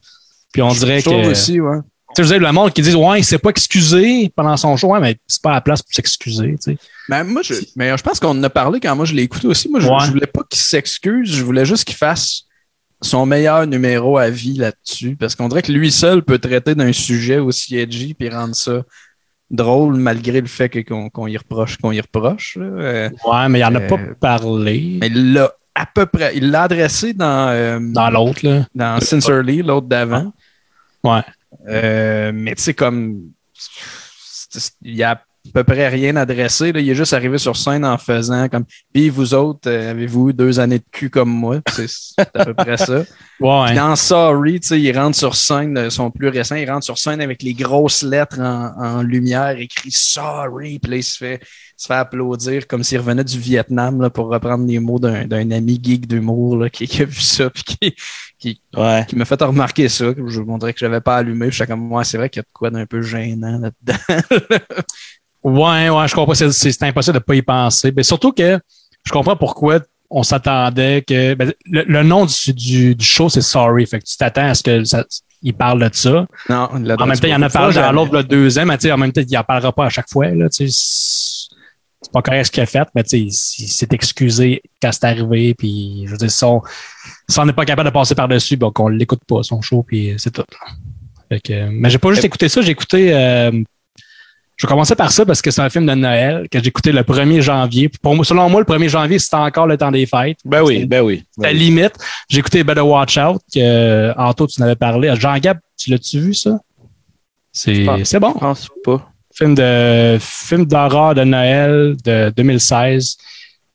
Puis 0.51 0.61
on 0.61 0.71
dirait 0.73 0.99
Je 0.99 1.05
que. 1.05 1.31
aussi, 1.31 1.59
ouais. 1.61 1.77
Tu 2.15 2.17
sais, 2.21 2.21
vous 2.27 2.31
avez 2.33 2.45
le 2.45 2.51
monde 2.51 2.71
qui 2.73 2.81
dit 2.81 2.93
Ouais, 2.93 3.21
il 3.21 3.23
s'est 3.23 3.39
pas 3.39 3.49
excusé 3.49 4.31
pendant 4.35 4.55
son 4.57 4.75
show. 4.77 4.89
Ouais, 4.89 4.99
mais 4.99 5.15
c'est 5.25 5.41
pas 5.41 5.51
la 5.51 5.61
place 5.61 5.81
pour 5.81 5.91
s'excuser. 5.93 6.55
tu 6.63 6.73
sais. 6.73 6.77
Mais 7.09 7.23
moi, 7.23 7.41
je, 7.43 7.55
mais 7.75 7.97
je 7.97 8.03
pense 8.03 8.19
qu'on 8.19 8.29
en 8.37 8.43
a 8.43 8.49
parlé 8.49 8.79
quand 8.79 8.95
moi 8.95 9.05
je 9.05 9.13
l'ai 9.15 9.23
écouté 9.23 9.47
aussi. 9.47 9.69
Moi, 9.69 9.79
je, 9.79 9.87
Ouais. 9.87 9.97
je 10.05 10.11
voulais 10.11 10.27
pas 10.27 10.41
qu'il 10.47 10.59
s'excuse, 10.61 11.33
je 11.33 11.43
voulais 11.43 11.65
juste 11.65 11.85
qu'il 11.85 11.95
fasse 11.95 12.43
son 13.01 13.25
meilleur 13.25 13.65
numéro 13.65 14.17
à 14.17 14.29
vie 14.29 14.53
là-dessus. 14.53 15.15
Parce 15.19 15.35
qu'on 15.35 15.47
dirait 15.47 15.63
que 15.63 15.71
lui 15.71 15.91
seul 15.91 16.21
peut 16.21 16.37
traiter 16.37 16.75
d'un 16.75 16.93
sujet 16.93 17.39
aussi 17.39 17.77
edgy 17.77 18.13
puis 18.13 18.29
rendre 18.29 18.55
ça 18.55 18.83
drôle 19.53 19.95
malgré 19.95 20.41
le 20.41 20.47
fait 20.47 20.67
que- 20.67 20.81
qu'on 21.09 21.27
y 21.27 21.37
reproche, 21.37 21.77
qu'on 21.77 21.91
y 21.93 22.01
reproche. 22.01 22.57
Euh, 22.59 23.09
Ouais, 23.25 23.47
mais 23.49 23.59
il 23.59 23.65
en 23.65 23.75
a 23.75 23.79
Euh, 23.79 23.87
pas 23.87 23.97
parlé 24.19 24.97
mais 24.99 25.07
il 25.07 25.33
l'a 25.33 25.53
à 25.75 25.85
peu 25.85 26.05
près. 26.05 26.35
Il 26.35 26.51
l'a 26.51 26.63
adressé 26.63 27.13
dans, 27.13 27.47
euh, 27.49 27.79
dans 27.81 28.09
l'autre. 28.09 28.41
là. 28.45 28.67
dans 28.75 28.99
Sincerely, 28.99 29.61
l'autre 29.63 29.87
d'avant. 29.87 30.33
Ouais. 31.03 31.21
Mais 32.33 32.53
tu 32.55 32.61
sais, 32.63 32.73
comme. 32.73 33.29
Il 34.83 34.95
y 34.95 35.03
a 35.03 35.19
à 35.45 35.51
peu 35.53 35.63
près 35.63 35.89
rien 35.89 36.15
adressé. 36.15 36.71
Là. 36.71 36.79
Il 36.79 36.89
est 36.89 36.95
juste 36.95 37.13
arrivé 37.13 37.37
sur 37.37 37.57
scène 37.57 37.83
en 37.85 37.97
faisant 37.97 38.47
comme. 38.47 38.63
Puis 38.93 39.09
vous 39.09 39.33
autres, 39.33 39.69
euh, 39.69 39.91
avez-vous 39.91 40.29
eu 40.29 40.33
deux 40.33 40.59
années 40.59 40.79
de 40.79 40.85
cul 40.91 41.09
comme 41.09 41.29
moi? 41.29 41.59
C'est 41.69 41.87
à 42.33 42.45
peu 42.45 42.53
près 42.53 42.77
ça. 42.77 43.03
Ouais. 43.39 43.65
Puis 43.65 43.75
dans 43.75 43.95
Sorry, 43.97 44.55
il 44.71 44.97
rentre 44.97 45.17
sur 45.17 45.35
scène, 45.35 45.89
son 45.89 46.11
plus 46.11 46.29
récent, 46.29 46.55
il 46.55 46.69
rentre 46.69 46.85
sur 46.85 46.97
scène 46.97 47.19
avec 47.19 47.41
les 47.41 47.53
grosses 47.53 48.01
lettres 48.03 48.39
en, 48.39 48.71
en 48.77 49.01
lumière, 49.01 49.57
écrit 49.57 49.91
Sorry. 49.91 50.79
Puis 50.79 50.91
là, 50.91 50.97
il 50.97 51.03
se 51.03 51.17
fait, 51.17 51.41
se 51.75 51.87
fait 51.87 51.95
applaudir 51.95 52.67
comme 52.67 52.83
s'il 52.83 52.99
revenait 52.99 53.23
du 53.25 53.37
Vietnam 53.37 54.01
là, 54.01 54.09
pour 54.09 54.27
reprendre 54.29 54.65
les 54.65 54.79
mots 54.79 54.99
d'un 54.99 55.51
ami 55.51 55.77
geek 55.81 56.07
d'humour 56.07 56.67
qui, 56.71 56.87
qui 56.87 57.01
a 57.01 57.05
vu 57.05 57.19
ça 57.19 57.49
puis 57.49 57.63
qui, 58.39 58.61
Ouais. 58.77 59.05
qui 59.09 59.15
m'a 59.15 59.25
fait 59.25 59.41
remarquer 59.41 59.89
ça. 59.89 60.05
Je 60.15 60.39
vous 60.39 60.45
montrais 60.45 60.71
que 60.71 60.79
j'avais 60.79 61.01
pas 61.01 61.17
allumé. 61.17 61.47
Puis 61.47 61.57
J'étais 61.57 61.71
comme, 61.71 61.91
ouais, 61.91 62.03
c'est 62.05 62.17
vrai 62.17 62.29
qu'il 62.29 62.39
y 62.39 62.41
a 62.41 62.43
de 62.43 62.49
quoi 62.53 62.69
d'un 62.69 62.85
peu 62.85 63.01
gênant 63.01 63.59
là-dedans. 63.59 64.37
Ouais, 65.43 65.89
ouais, 65.89 66.07
je 66.07 66.15
comprends. 66.15 66.33
C'est, 66.33 66.83
impossible 66.83 67.15
de 67.15 67.23
pas 67.23 67.35
y 67.35 67.41
penser. 67.41 67.91
Mais 67.95 68.03
surtout 68.03 68.31
que 68.31 68.59
je 69.05 69.11
comprends 69.11 69.35
pourquoi 69.35 69.79
on 70.09 70.23
s'attendait 70.23 71.03
que. 71.05 71.33
ben, 71.33 71.53
le, 71.65 71.83
le 71.83 72.03
nom 72.03 72.25
du, 72.25 72.53
du, 72.53 72.95
du 72.95 73.05
show, 73.05 73.29
c'est 73.29 73.41
Sorry. 73.41 73.85
Fait 73.85 73.99
que 73.99 74.05
tu 74.05 74.15
t'attends 74.17 74.47
à 74.49 74.53
ce 74.53 74.63
que 74.63 74.83
ça, 74.83 75.05
il 75.41 75.53
parle 75.53 75.89
de 75.89 75.93
ça. 75.93 76.25
non, 76.49 76.69
En 76.71 76.79
même 77.05 77.19
temps, 77.19 77.27
il 77.27 77.31
y 77.31 77.35
en 77.35 77.41
a 77.41 77.49
parlé 77.49 77.75
dans 77.75 77.91
l'autre 77.91 78.13
le 78.13 78.23
deuxième, 78.23 78.69
mais 78.69 78.77
tu 78.77 78.83
sais, 78.87 78.91
en 78.91 78.97
même 78.97 79.11
temps, 79.11 79.21
il 79.27 79.37
en 79.37 79.43
parlera 79.43 79.73
pas 79.73 79.85
à 79.85 79.89
chaque 79.89 80.09
fois. 80.09 80.27
Là, 80.29 80.47
tu 80.49 80.69
sais, 80.69 81.49
c'est 82.01 82.11
pas 82.11 82.21
correct 82.21 82.45
ce 82.45 82.51
qu'il 82.51 82.63
a 82.63 82.65
fait, 82.65 82.87
mais 82.95 83.03
tu 83.03 83.09
sais, 83.09 83.19
il 83.63 83.67
s'est 83.67 83.87
excusé 83.91 84.61
quand 84.81 84.91
c'est 84.93 85.03
arrivé. 85.05 85.53
Puis, 85.53 86.03
je 86.05 86.11
veux 86.11 86.17
dire, 86.17 86.31
si 86.31 86.43
on 86.45 86.61
si 87.27 87.39
n'est 87.41 87.53
pas 87.53 87.65
capable 87.65 87.89
de 87.89 87.93
passer 87.93 88.15
par-dessus, 88.15 88.55
donc 88.55 88.79
on 88.79 88.87
l'écoute 88.87 89.21
pas, 89.27 89.43
son 89.43 89.61
show, 89.61 89.83
puis 89.83 90.13
c'est 90.17 90.31
tout. 90.31 90.43
Fait 91.27 91.41
que, 91.41 91.69
mais 91.69 91.89
j'ai 91.89 91.97
pas 91.97 92.11
juste 92.11 92.23
écouté 92.23 92.47
ça, 92.47 92.61
j'ai 92.61 92.71
écouté. 92.71 93.13
euh, 93.13 93.51
je 94.63 94.67
vais 94.67 94.71
commencer 94.71 94.95
par 94.95 95.11
ça 95.11 95.25
parce 95.25 95.41
que 95.41 95.51
c'est 95.51 95.61
un 95.61 95.69
film 95.69 95.85
de 95.85 95.93
Noël 95.93 96.47
que 96.49 96.57
j'ai 96.57 96.67
écouté 96.67 96.93
le 96.93 97.01
1er 97.01 97.41
janvier. 97.41 97.89
Puis 97.89 97.99
Pour 98.01 98.15
moi, 98.15 98.23
selon 98.23 98.47
moi, 98.49 98.61
le 98.61 98.65
1er 98.65 98.87
janvier, 98.87 99.19
c'était 99.19 99.35
encore 99.35 99.67
le 99.67 99.77
temps 99.77 99.91
des 99.91 100.05
fêtes. 100.05 100.37
Ben 100.45 100.61
oui, 100.63 100.85
ben 100.85 101.01
oui. 101.01 101.25
C'était 101.35 101.49
Ben 101.49 101.57
oui. 101.57 101.63
limite. 101.65 101.95
J'ai 102.29 102.39
écouté 102.39 102.63
Better 102.63 102.79
Watch 102.79 103.17
Out, 103.17 103.41
que 103.53 103.59
euh, 103.59 104.13
Anto, 104.15 104.47
tu 104.47 104.61
n'avais 104.61 104.77
parlé. 104.77 105.13
Jean-Gab, 105.19 105.57
tu 105.77 105.91
l'as-tu 105.91 106.17
vu, 106.21 106.33
ça? 106.33 106.57
C'est 107.51 107.83
bon. 107.83 108.31
Je 108.35 108.39
pense 108.39 108.69
pas. 108.85 109.11
Film 109.35 109.53
de 109.53 110.17
film 110.21 110.65
d'horreur 110.65 111.13
de 111.13 111.25
Noël 111.25 111.97
de 112.05 112.31
2016 112.37 113.17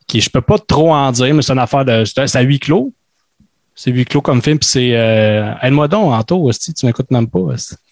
qui 0.07 0.23
je 0.23 0.31
peux 0.31 0.41
pas 0.41 0.59
trop 0.59 0.95
en 0.95 1.13
dire 1.13 1.35
mais 1.35 1.43
c'est 1.43 1.53
une 1.53 1.59
affaire 1.59 1.85
de 1.85 2.05
c'est 2.07 2.27
c'est 2.29 2.39
à 2.39 2.41
huis 2.41 2.61
clos 2.61 2.95
c'est 3.79 3.93
huis 3.93 4.05
clos 4.05 4.21
comme 4.21 4.43
film 4.43 4.59
puis 4.59 4.69
c'est 4.69 4.91
euh, 4.97 5.53
aide-moi 5.63 5.87
donc 5.87 6.13
Anto 6.13 6.51
si 6.51 6.75
tu 6.75 6.85
m'écoutes 6.85 7.13
même 7.13 7.29
pas. 7.29 7.39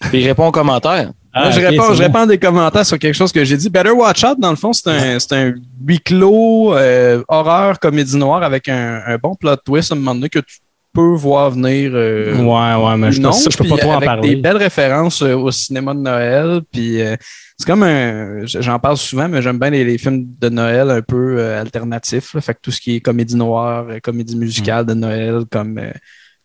Puis 0.01 0.21
il 0.21 0.27
répond 0.27 0.43
en 0.43 0.51
commentaire. 0.51 1.11
Ah, 1.31 1.43
Moi, 1.43 1.51
je, 1.51 1.59
réponds, 1.61 1.93
je 1.93 2.03
réponds 2.03 2.25
des 2.25 2.37
commentaires 2.37 2.85
sur 2.85 2.99
quelque 2.99 3.13
chose 3.13 3.31
que 3.31 3.45
j'ai 3.45 3.55
dit. 3.55 3.69
Better 3.69 3.91
Watch 3.91 4.23
Out, 4.23 4.39
dans 4.39 4.49
le 4.49 4.55
fond, 4.55 4.73
c'est 4.73 4.89
un, 4.89 5.19
c'est 5.19 5.33
un 5.33 5.53
huis 5.85 5.99
clos, 5.99 6.73
euh, 6.73 7.23
horreur, 7.27 7.79
comédie 7.79 8.17
noire 8.17 8.43
avec 8.43 8.67
un, 8.67 9.01
un 9.05 9.17
bon 9.17 9.35
plot 9.35 9.55
twist 9.57 9.91
à 9.91 9.95
un 9.95 9.99
moment 9.99 10.15
donné 10.15 10.29
que 10.29 10.39
tu 10.39 10.57
voir 11.01 11.51
venir. 11.51 11.91
euh, 11.93 12.35
ouais 12.37 12.85
ouais 12.85 12.97
mais 12.97 13.11
je, 13.11 13.21
non, 13.21 13.31
ça, 13.31 13.49
je 13.51 13.57
peux 13.57 13.63
puis 13.63 13.71
pas 13.73 13.77
trop 13.77 13.91
en 13.91 13.97
avec 13.97 14.07
parler 14.07 14.29
des 14.29 14.35
belles 14.41 14.57
références 14.57 15.21
euh, 15.21 15.35
au 15.35 15.51
cinéma 15.51 15.93
de 15.93 15.99
Noël. 15.99 16.61
Puis 16.71 17.01
euh, 17.01 17.15
c'est 17.57 17.67
comme 17.67 17.83
un. 17.83 18.45
J'en 18.45 18.79
parle 18.79 18.97
souvent, 18.97 19.27
mais 19.27 19.41
j'aime 19.41 19.59
bien 19.59 19.69
les, 19.69 19.83
les 19.83 19.97
films 19.97 20.25
de 20.39 20.49
Noël 20.49 20.89
un 20.89 21.01
peu 21.01 21.37
euh, 21.39 21.61
alternatifs. 21.61 22.33
là. 22.33 22.41
Fait 22.41 22.53
que 22.53 22.59
tout 22.61 22.71
ce 22.71 22.81
qui 22.81 22.95
est 22.95 22.99
comédie 23.01 23.35
noire, 23.35 23.85
comédie 24.03 24.35
musicale 24.37 24.83
Mm. 24.83 24.87
de 24.87 24.93
Noël, 24.93 25.43
comme. 25.51 25.79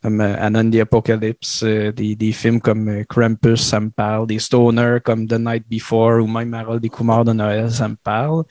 comme 0.02 0.20
Anon 0.20 0.68
the 0.68 0.80
Apocalypse, 0.80 1.62
des, 1.62 2.16
des 2.16 2.32
films 2.32 2.60
comme 2.60 3.04
Krampus, 3.08 3.60
ça 3.62 3.78
me 3.78 3.88
parle, 3.90 4.26
des 4.26 4.40
stoners 4.40 4.98
comme 5.04 5.28
The 5.28 5.38
Night 5.38 5.64
Before 5.70 6.20
ou 6.22 6.26
même 6.26 6.52
Harold 6.54 6.82
des 6.82 6.88
Coumars 6.88 7.24
de 7.24 7.32
Noël, 7.32 7.70
ça 7.70 7.86
me 7.88 7.94
parle. 8.02 8.42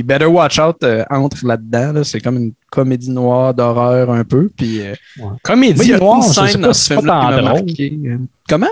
Puis 0.00 0.06
Better 0.06 0.24
Watch 0.26 0.58
Out 0.58 0.76
euh, 0.82 1.04
entre 1.10 1.46
là-dedans, 1.46 1.92
là, 1.92 2.04
c'est 2.04 2.20
comme 2.20 2.36
une 2.38 2.52
comédie 2.70 3.10
noire 3.10 3.52
d'horreur 3.52 4.10
un 4.10 4.24
peu. 4.24 4.48
Puis 4.56 4.80
euh, 4.80 4.94
Ouais. 5.18 5.32
comédie 5.42 5.92
noire 5.92 6.22
je 6.22 6.32
sais 6.50 6.58
pas 6.58 6.72
si 6.72 6.80
ce 6.80 6.86
c'est 6.88 6.94
pas 6.94 7.00
film-là 7.02 7.20
qui 7.20 7.26
tant 7.26 7.30
m'a 7.30 7.36
drôle 7.50 7.64
marqué. 7.66 7.98
Euh, 8.06 8.18
Comment? 8.48 8.70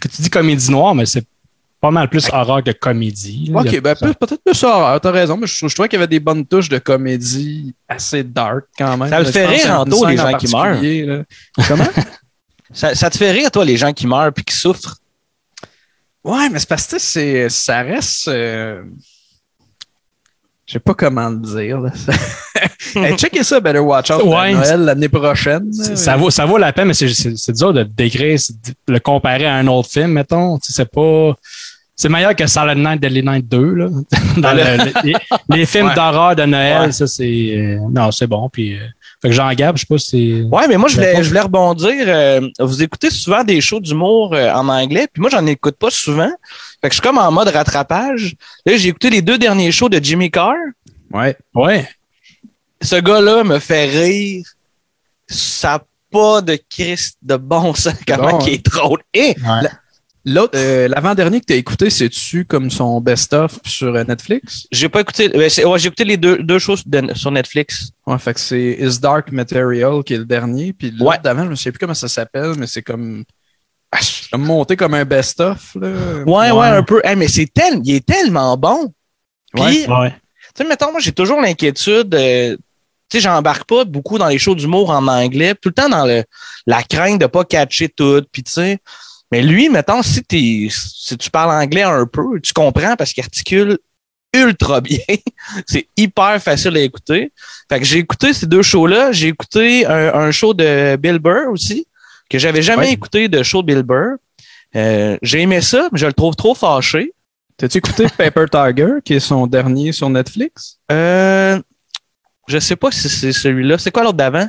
que 0.00 0.08
tu 0.08 0.22
dis 0.22 0.30
comédie 0.30 0.70
noire 0.70 0.94
mais 0.94 1.04
c'est 1.06 1.24
pas 1.80 1.90
mal 1.90 2.08
plus 2.08 2.26
horreur 2.32 2.62
que 2.64 2.70
comédie 2.70 3.50
là. 3.52 3.60
Ok, 3.60 3.78
ben, 3.82 3.94
peut- 3.94 4.14
peut-être 4.14 4.42
plus 4.42 4.62
horreur, 4.64 4.98
t'as 5.00 5.10
raison, 5.10 5.36
mais 5.36 5.46
je, 5.46 5.66
je 5.68 5.74
trouvais 5.74 5.88
qu'il 5.88 5.98
y 5.98 6.02
avait 6.02 6.08
des 6.08 6.20
bonnes 6.20 6.46
touches 6.46 6.70
de 6.70 6.78
comédie 6.78 7.74
assez 7.86 8.22
dark 8.24 8.64
quand 8.78 8.96
même. 8.96 9.10
Ça 9.10 9.18
le 9.20 9.26
fait 9.26 9.44
rire 9.46 9.80
en 9.80 9.84
scène 9.84 10.08
les 10.08 10.20
en 10.20 10.30
gens 10.30 10.36
qui 10.38 10.46
là. 11.06 11.22
Comment? 11.68 11.84
Ça, 12.72 12.94
ça 12.94 13.08
te 13.10 13.16
fait 13.18 13.30
rire, 13.30 13.50
toi, 13.50 13.64
les 13.64 13.76
gens 13.76 13.92
qui 13.92 14.06
meurent 14.06 14.32
puis 14.32 14.42
qui 14.44 14.56
souffrent? 14.56 14.96
ouais, 16.24 16.48
mais 16.48 16.58
c'est 16.58 16.68
parce 16.68 16.86
que 16.86 16.98
c'est, 16.98 17.48
ça 17.48 17.82
reste. 17.82 18.28
euh, 18.28 18.82
Je 20.66 20.72
sais 20.74 20.78
pas 20.78 20.94
comment 20.94 21.28
le 21.28 21.36
dire. 21.38 21.80
Là. 21.80 21.90
hey, 22.96 23.16
checkez 23.18 23.42
ça, 23.42 23.60
Better 23.60 23.80
Watch 23.80 24.10
Out 24.10 24.22
Ouais. 24.24 24.52
Noël 24.54 24.80
l'année 24.80 25.08
prochaine. 25.08 25.70
Là. 25.76 25.96
ça 25.96 26.16
vaut 26.16 26.30
ça 26.30 26.46
vaut 26.46 26.56
la 26.58 26.72
peine 26.72 26.88
mais 26.88 26.94
c'est 26.94 27.52
dur 27.52 27.72
de 27.72 27.82
décrire 27.82 28.38
de 28.88 28.92
le 28.94 29.00
comparer 29.00 29.46
à 29.46 29.54
un 29.56 29.66
autre 29.66 29.90
film 29.90 30.12
mettons 30.12 30.58
Tu 30.58 30.68
sais, 30.72 30.82
c'est 30.82 30.90
pas 30.90 31.34
c'est 31.96 32.08
meilleur 32.08 32.34
que 32.34 32.46
Silent 32.46 32.74
Night 32.76 33.00
Deadly 33.00 33.22
Night 33.22 33.48
2 33.48 33.74
là 33.74 33.86
dans 34.38 34.52
le- 34.52 34.84
le- 34.84 34.92
les, 35.04 35.14
les 35.50 35.66
films 35.66 35.88
Ouais. 35.88 35.94
d'horreur 35.94 36.34
de 36.34 36.44
Noël 36.44 36.80
Ouais. 36.86 36.92
ça 36.92 37.06
c'est 37.06 37.54
euh, 37.56 37.78
non 37.90 38.10
c'est 38.10 38.26
bon 38.26 38.48
puis 38.48 38.74
euh, 38.74 38.80
fait 39.22 39.28
que 39.28 39.34
Jean 39.34 39.52
Gab 39.52 39.76
je 39.76 39.80
sais 39.82 39.86
pas 39.88 39.98
si 39.98 40.42
Ouais, 40.50 40.66
mais 40.68 40.76
moi, 40.76 40.88
je 40.88 40.96
voulais, 40.96 41.22
je 41.22 41.28
voulais 41.28 41.40
rebondir. 41.40 41.92
euh, 42.06 42.40
vous 42.58 42.82
écoutez 42.82 43.10
souvent 43.10 43.42
des 43.44 43.60
shows 43.60 43.80
d'humour 43.80 44.34
euh, 44.34 44.50
en 44.52 44.68
anglais, 44.68 45.06
puis 45.10 45.20
moi, 45.22 45.30
j'en 45.30 45.46
écoute 45.46 45.76
pas 45.78 45.88
souvent. 45.90 46.30
Fait 46.84 46.90
que 46.90 46.96
je 46.96 47.00
suis 47.00 47.08
comme 47.08 47.16
en 47.16 47.32
mode 47.32 47.48
rattrapage. 47.48 48.36
Là, 48.66 48.76
j'ai 48.76 48.90
écouté 48.90 49.08
les 49.08 49.22
deux 49.22 49.38
derniers 49.38 49.72
shows 49.72 49.88
de 49.88 49.98
Jimmy 50.04 50.30
Carr. 50.30 50.52
Ouais. 51.10 51.34
ouais 51.54 51.88
Ce 52.82 52.96
gars-là 52.96 53.42
me 53.42 53.58
fait 53.58 53.86
rire. 53.86 54.44
Ça, 55.26 55.82
pas 56.10 56.42
de 56.42 56.58
Christ 56.68 57.16
de 57.22 57.36
bon 57.36 57.72
sens 57.72 57.94
comment 58.06 58.32
Bon, 58.38 58.46
il 58.46 58.52
est 58.52 58.66
drôle. 58.66 58.98
Et 59.14 59.34
Ouais. 59.42 59.66
L'autre, 60.26 60.58
euh, 60.58 60.88
l'avant-dernier 60.88 61.40
que 61.40 61.46
tu 61.46 61.52
as 61.54 61.56
écouté, 61.56 61.88
c'est-tu 61.88 62.44
comme 62.44 62.70
son 62.70 63.00
best-of 63.00 63.58
sur 63.64 63.94
euh, 63.94 64.04
Netflix? 64.04 64.66
j'ai 64.70 64.90
pas 64.90 65.00
écouté. 65.00 65.30
c'est- 65.48 65.64
ouais, 65.64 65.78
j'ai 65.78 65.86
écouté 65.86 66.04
les 66.04 66.18
deux, 66.18 66.36
deux 66.42 66.58
choses 66.58 66.82
de- 66.86 67.14
sur 67.14 67.30
Netflix. 67.30 67.92
Ouais, 68.06 68.18
fait 68.18 68.34
que 68.34 68.40
c'est 68.40 68.76
Is 68.78 68.98
Dark 69.00 69.32
Material 69.32 70.02
qui 70.04 70.12
est 70.12 70.18
le 70.18 70.24
dernier. 70.26 70.74
Puis 70.74 70.90
l'autre 70.90 71.10
Ouais. 71.10 71.18
d'avant, 71.24 71.44
je 71.46 71.50
ne 71.50 71.54
sais 71.54 71.72
plus 71.72 71.78
comment 71.78 71.94
ça 71.94 72.08
s'appelle, 72.08 72.52
mais 72.58 72.66
c'est 72.66 72.82
comme. 72.82 73.24
Ah, 73.96 73.98
c'est 74.02 74.28
comme 74.30 74.42
monté 74.42 74.74
comme 74.76 74.94
un 74.94 75.04
best-of. 75.04 75.76
Là. 75.76 75.88
Ouais, 76.26 76.50
ouais, 76.50 76.66
un 76.66 76.82
peu. 76.82 77.00
Hey, 77.04 77.14
mais 77.16 77.28
c'est 77.28 77.46
tel, 77.46 77.80
il 77.84 77.94
est 77.94 78.04
tellement 78.04 78.56
bon. 78.56 78.92
Puis, 79.54 79.62
Ouais. 79.62 79.86
Ouais. 79.88 80.10
tu 80.10 80.62
sais, 80.62 80.68
mettons, 80.68 80.90
moi, 80.90 81.00
j'ai 81.00 81.12
toujours 81.12 81.40
l'inquiétude. 81.40 82.12
euh, 82.14 82.56
tu 83.08 83.18
sais, 83.18 83.20
j'embarque 83.20 83.68
pas 83.68 83.84
beaucoup 83.84 84.18
dans 84.18 84.26
les 84.26 84.38
shows 84.38 84.54
d'humour 84.56 84.90
en 84.90 85.06
anglais, 85.06 85.54
tout 85.54 85.68
le 85.68 85.74
temps 85.74 85.88
dans 85.88 86.04
le, 86.06 86.24
la 86.66 86.82
crainte 86.82 87.20
de 87.20 87.26
pas 87.26 87.44
catcher 87.44 87.88
tout. 87.88 88.22
Puis, 88.32 88.42
tu 88.42 88.50
sais, 88.52 88.78
mais 89.30 89.42
lui, 89.42 89.68
mettons, 89.68 90.02
si, 90.02 90.22
t'es, 90.24 90.66
si 90.70 91.16
tu 91.16 91.30
parles 91.30 91.52
anglais 91.62 91.82
un 91.82 92.06
peu, 92.06 92.40
tu 92.42 92.52
comprends 92.52 92.96
parce 92.96 93.12
qu'il 93.12 93.22
articule 93.22 93.78
ultra 94.34 94.80
bien. 94.80 94.98
c'est 95.66 95.86
hyper 95.96 96.42
facile 96.42 96.76
à 96.76 96.80
écouter. 96.80 97.32
Fait 97.70 97.78
que 97.78 97.84
j'ai 97.84 97.98
écouté 97.98 98.32
ces 98.32 98.46
deux 98.46 98.62
shows-là. 98.62 99.12
J'ai 99.12 99.28
écouté 99.28 99.86
un, 99.86 100.12
un 100.14 100.30
show 100.32 100.52
de 100.52 100.96
Bill 100.96 101.18
Burr 101.20 101.50
aussi, 101.52 101.86
que 102.34 102.40
j'avais 102.40 102.62
jamais 102.62 102.86
Ouais. 102.88 102.92
écouté 102.92 103.28
de 103.28 103.42
show 103.42 103.62
de 103.62 103.66
Bill 103.72 103.82
Burr. 103.82 104.16
Euh, 104.76 105.16
j'ai 105.22 105.40
aimé 105.40 105.60
ça, 105.60 105.88
mais 105.92 105.98
je 105.98 106.06
le 106.06 106.12
trouve 106.12 106.34
trop 106.34 106.54
fâché. 106.54 107.12
T'as-tu 107.56 107.78
écouté 107.78 108.06
Paper 108.18 108.46
Tiger, 108.50 108.94
qui 109.04 109.14
est 109.14 109.20
son 109.20 109.46
dernier 109.46 109.92
sur 109.92 110.10
Netflix? 110.10 110.78
Euh, 110.90 111.60
je 112.48 112.58
sais 112.58 112.74
pas 112.76 112.90
si 112.90 113.08
c'est 113.08 113.32
celui-là. 113.32 113.78
C'est 113.78 113.92
quoi 113.92 114.02
l'autre 114.02 114.16
d'avant? 114.16 114.48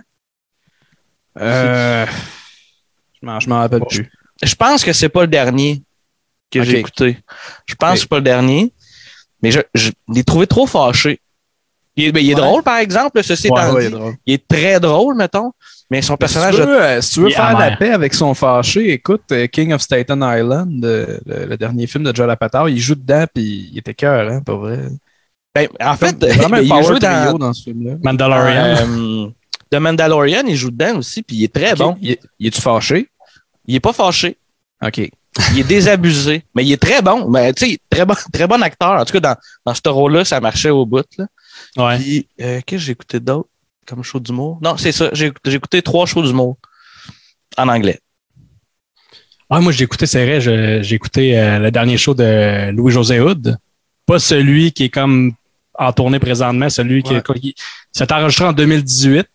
Euh, 1.40 2.06
je 3.22 3.48
m'en- 3.50 3.60
rappelle 3.60 3.80
Bon. 3.82 3.86
plus. 3.86 4.10
Je 4.42 4.56
pense 4.56 4.84
que 4.84 4.94
c'est 4.94 5.10
pas 5.10 5.22
le 5.22 5.28
dernier 5.28 5.84
que 6.52 6.64
j'ai 6.64 6.80
écouté. 6.80 7.20
Je 7.66 7.76
pense 7.76 7.90
Ok. 7.90 7.96
que 7.96 8.00
c'est 8.02 8.10
pas 8.10 8.18
le 8.18 8.22
dernier. 8.24 8.74
Mais 9.42 9.52
je, 9.52 9.60
je 9.74 9.92
l'ai 10.10 10.24
trouvé 10.24 10.48
trop 10.48 10.66
fâché. 10.66 11.20
Il 11.98 12.06
est, 12.06 12.12
ben, 12.12 12.20
il 12.24 12.32
est 12.32 12.36
Ouais. 12.36 12.42
drôle, 12.42 12.64
par 12.64 12.78
exemple, 12.78 13.22
ceci 13.24 13.50
Ouais, 13.50 13.62
étant 13.62 13.74
Ouais, 13.74 13.82
dit. 13.82 13.88
il 13.88 13.94
est 13.94 13.98
drôle. 14.00 14.16
Il 14.26 14.34
est 14.34 14.48
très 14.48 14.80
drôle, 14.80 15.16
mettons. 15.16 15.54
Mais 15.92 16.02
son 16.02 16.14
Si 16.14 16.18
personnage 16.18 16.56
tu 16.56 16.62
veux, 16.62 16.82
euh, 16.82 17.02
si 17.02 17.14
tu 17.14 17.20
veux 17.22 17.30
faire 17.30 17.58
la 17.60 17.78
paix 17.78 17.92
avec 17.92 18.14
son 18.14 18.34
fâché, 18.34 18.92
écoute 18.92 19.22
euh, 19.32 19.46
King 19.48 19.72
of 19.74 19.82
Staten 19.82 20.20
Island, 20.20 20.84
euh, 20.84 21.20
le, 21.26 21.46
le 21.46 21.58
dernier 21.58 21.86
film 21.88 22.04
de 22.04 22.16
Joe 22.16 22.28
Apatow, 22.30 22.68
il 22.68 22.80
joue 22.80 22.96
dedans 22.96 23.26
puis 23.34 23.70
il 23.72 23.78
était 23.78 23.94
cœur, 23.94 24.30
hein, 24.32 24.42
pas 24.42 24.56
vrai. 24.56 24.80
Ben, 25.54 25.68
en 25.80 25.96
fait, 25.96 26.16
Il 26.22 26.34
vraiment 26.38 26.82
joue 26.84 27.00
dans, 27.00 27.38
dans 27.38 27.54
ce 27.54 27.64
film-là. 27.64 27.96
Mandalorian. 28.04 28.76
euh, 28.88 29.28
The 29.72 29.76
Mandalorian, 29.76 30.44
il 30.48 30.56
joue 30.56 30.72
dedans 30.72 30.98
aussi, 30.98 31.22
puis 31.22 31.38
il 31.38 31.44
est 31.44 31.54
très 31.54 31.76
bon. 31.76 31.96
Il, 32.02 32.12
est- 32.12 32.20
il 32.40 32.48
est-tu 32.48 32.62
fâché? 32.62 33.08
Il 33.68 33.76
est 33.76 33.80
pas 33.80 33.94
fâché. 33.94 34.38
OK. 34.84 34.98
Il 35.54 35.60
est 35.60 35.64
désabusé. 35.68 36.44
mais 36.56 36.64
il 36.66 36.72
est 36.72 36.82
très 36.82 37.02
bon. 37.02 37.30
Mais 37.30 37.52
tu 37.54 37.68
sais, 37.68 37.78
très 37.90 38.06
bon, 38.06 38.16
très 38.34 38.48
bon 38.48 38.62
acteur. 38.62 38.92
En 39.00 39.06
tout 39.06 39.14
cas, 39.14 39.20
dans, 39.20 39.36
dans 39.66 39.74
ce 39.74 39.88
rôle-là, 39.90 40.24
ça 40.26 40.40
marchait 40.40 40.70
au 40.70 40.86
bout. 40.86 41.06
Là. 41.18 41.26
Ouais. 41.78 41.98
Puis, 41.98 42.28
euh, 42.42 42.62
qu'est-ce 42.66 42.82
que 42.82 42.86
j'ai 42.86 42.92
écouté 42.94 43.20
d'autre? 43.20 43.50
Comme 43.86 44.04
show 44.04 44.20
d'humour? 44.20 44.60
Non, 44.62 44.78
c'est 44.78 44.92
ça. 44.92 45.10
J'ai 45.14 45.32
j'ai 45.46 45.54
écouté 45.56 45.82
trois 45.82 46.06
shows 46.06 46.24
d'humour 46.24 46.58
en 47.58 47.68
anglais. 47.68 48.00
Ah, 49.50 49.62
moi, 49.62 49.72
j'ai 49.72 49.84
écouté, 49.84 50.08
c'est 50.08 50.26
vrai, 50.26 50.42
j'ai 50.42 50.96
écouté 50.96 51.38
euh, 51.40 51.60
le 51.60 51.72
dernier 51.72 51.98
show 51.98 52.16
de 52.16 52.72
Louis-José 52.72 53.20
Hood. 53.20 53.58
Pas 54.08 54.18
celui 54.20 54.72
qui 54.72 54.86
est 54.86 54.90
comme 54.90 55.34
en 55.78 55.92
tournée 55.94 56.20
présentement, 56.20 56.70
celui 56.70 57.04
qui, 57.04 57.14
Ouais. 57.14 57.22
qui 57.40 57.56
s'est 57.92 58.12
enregistré 58.12 58.46
en 58.46 58.54
2018. 58.54 59.28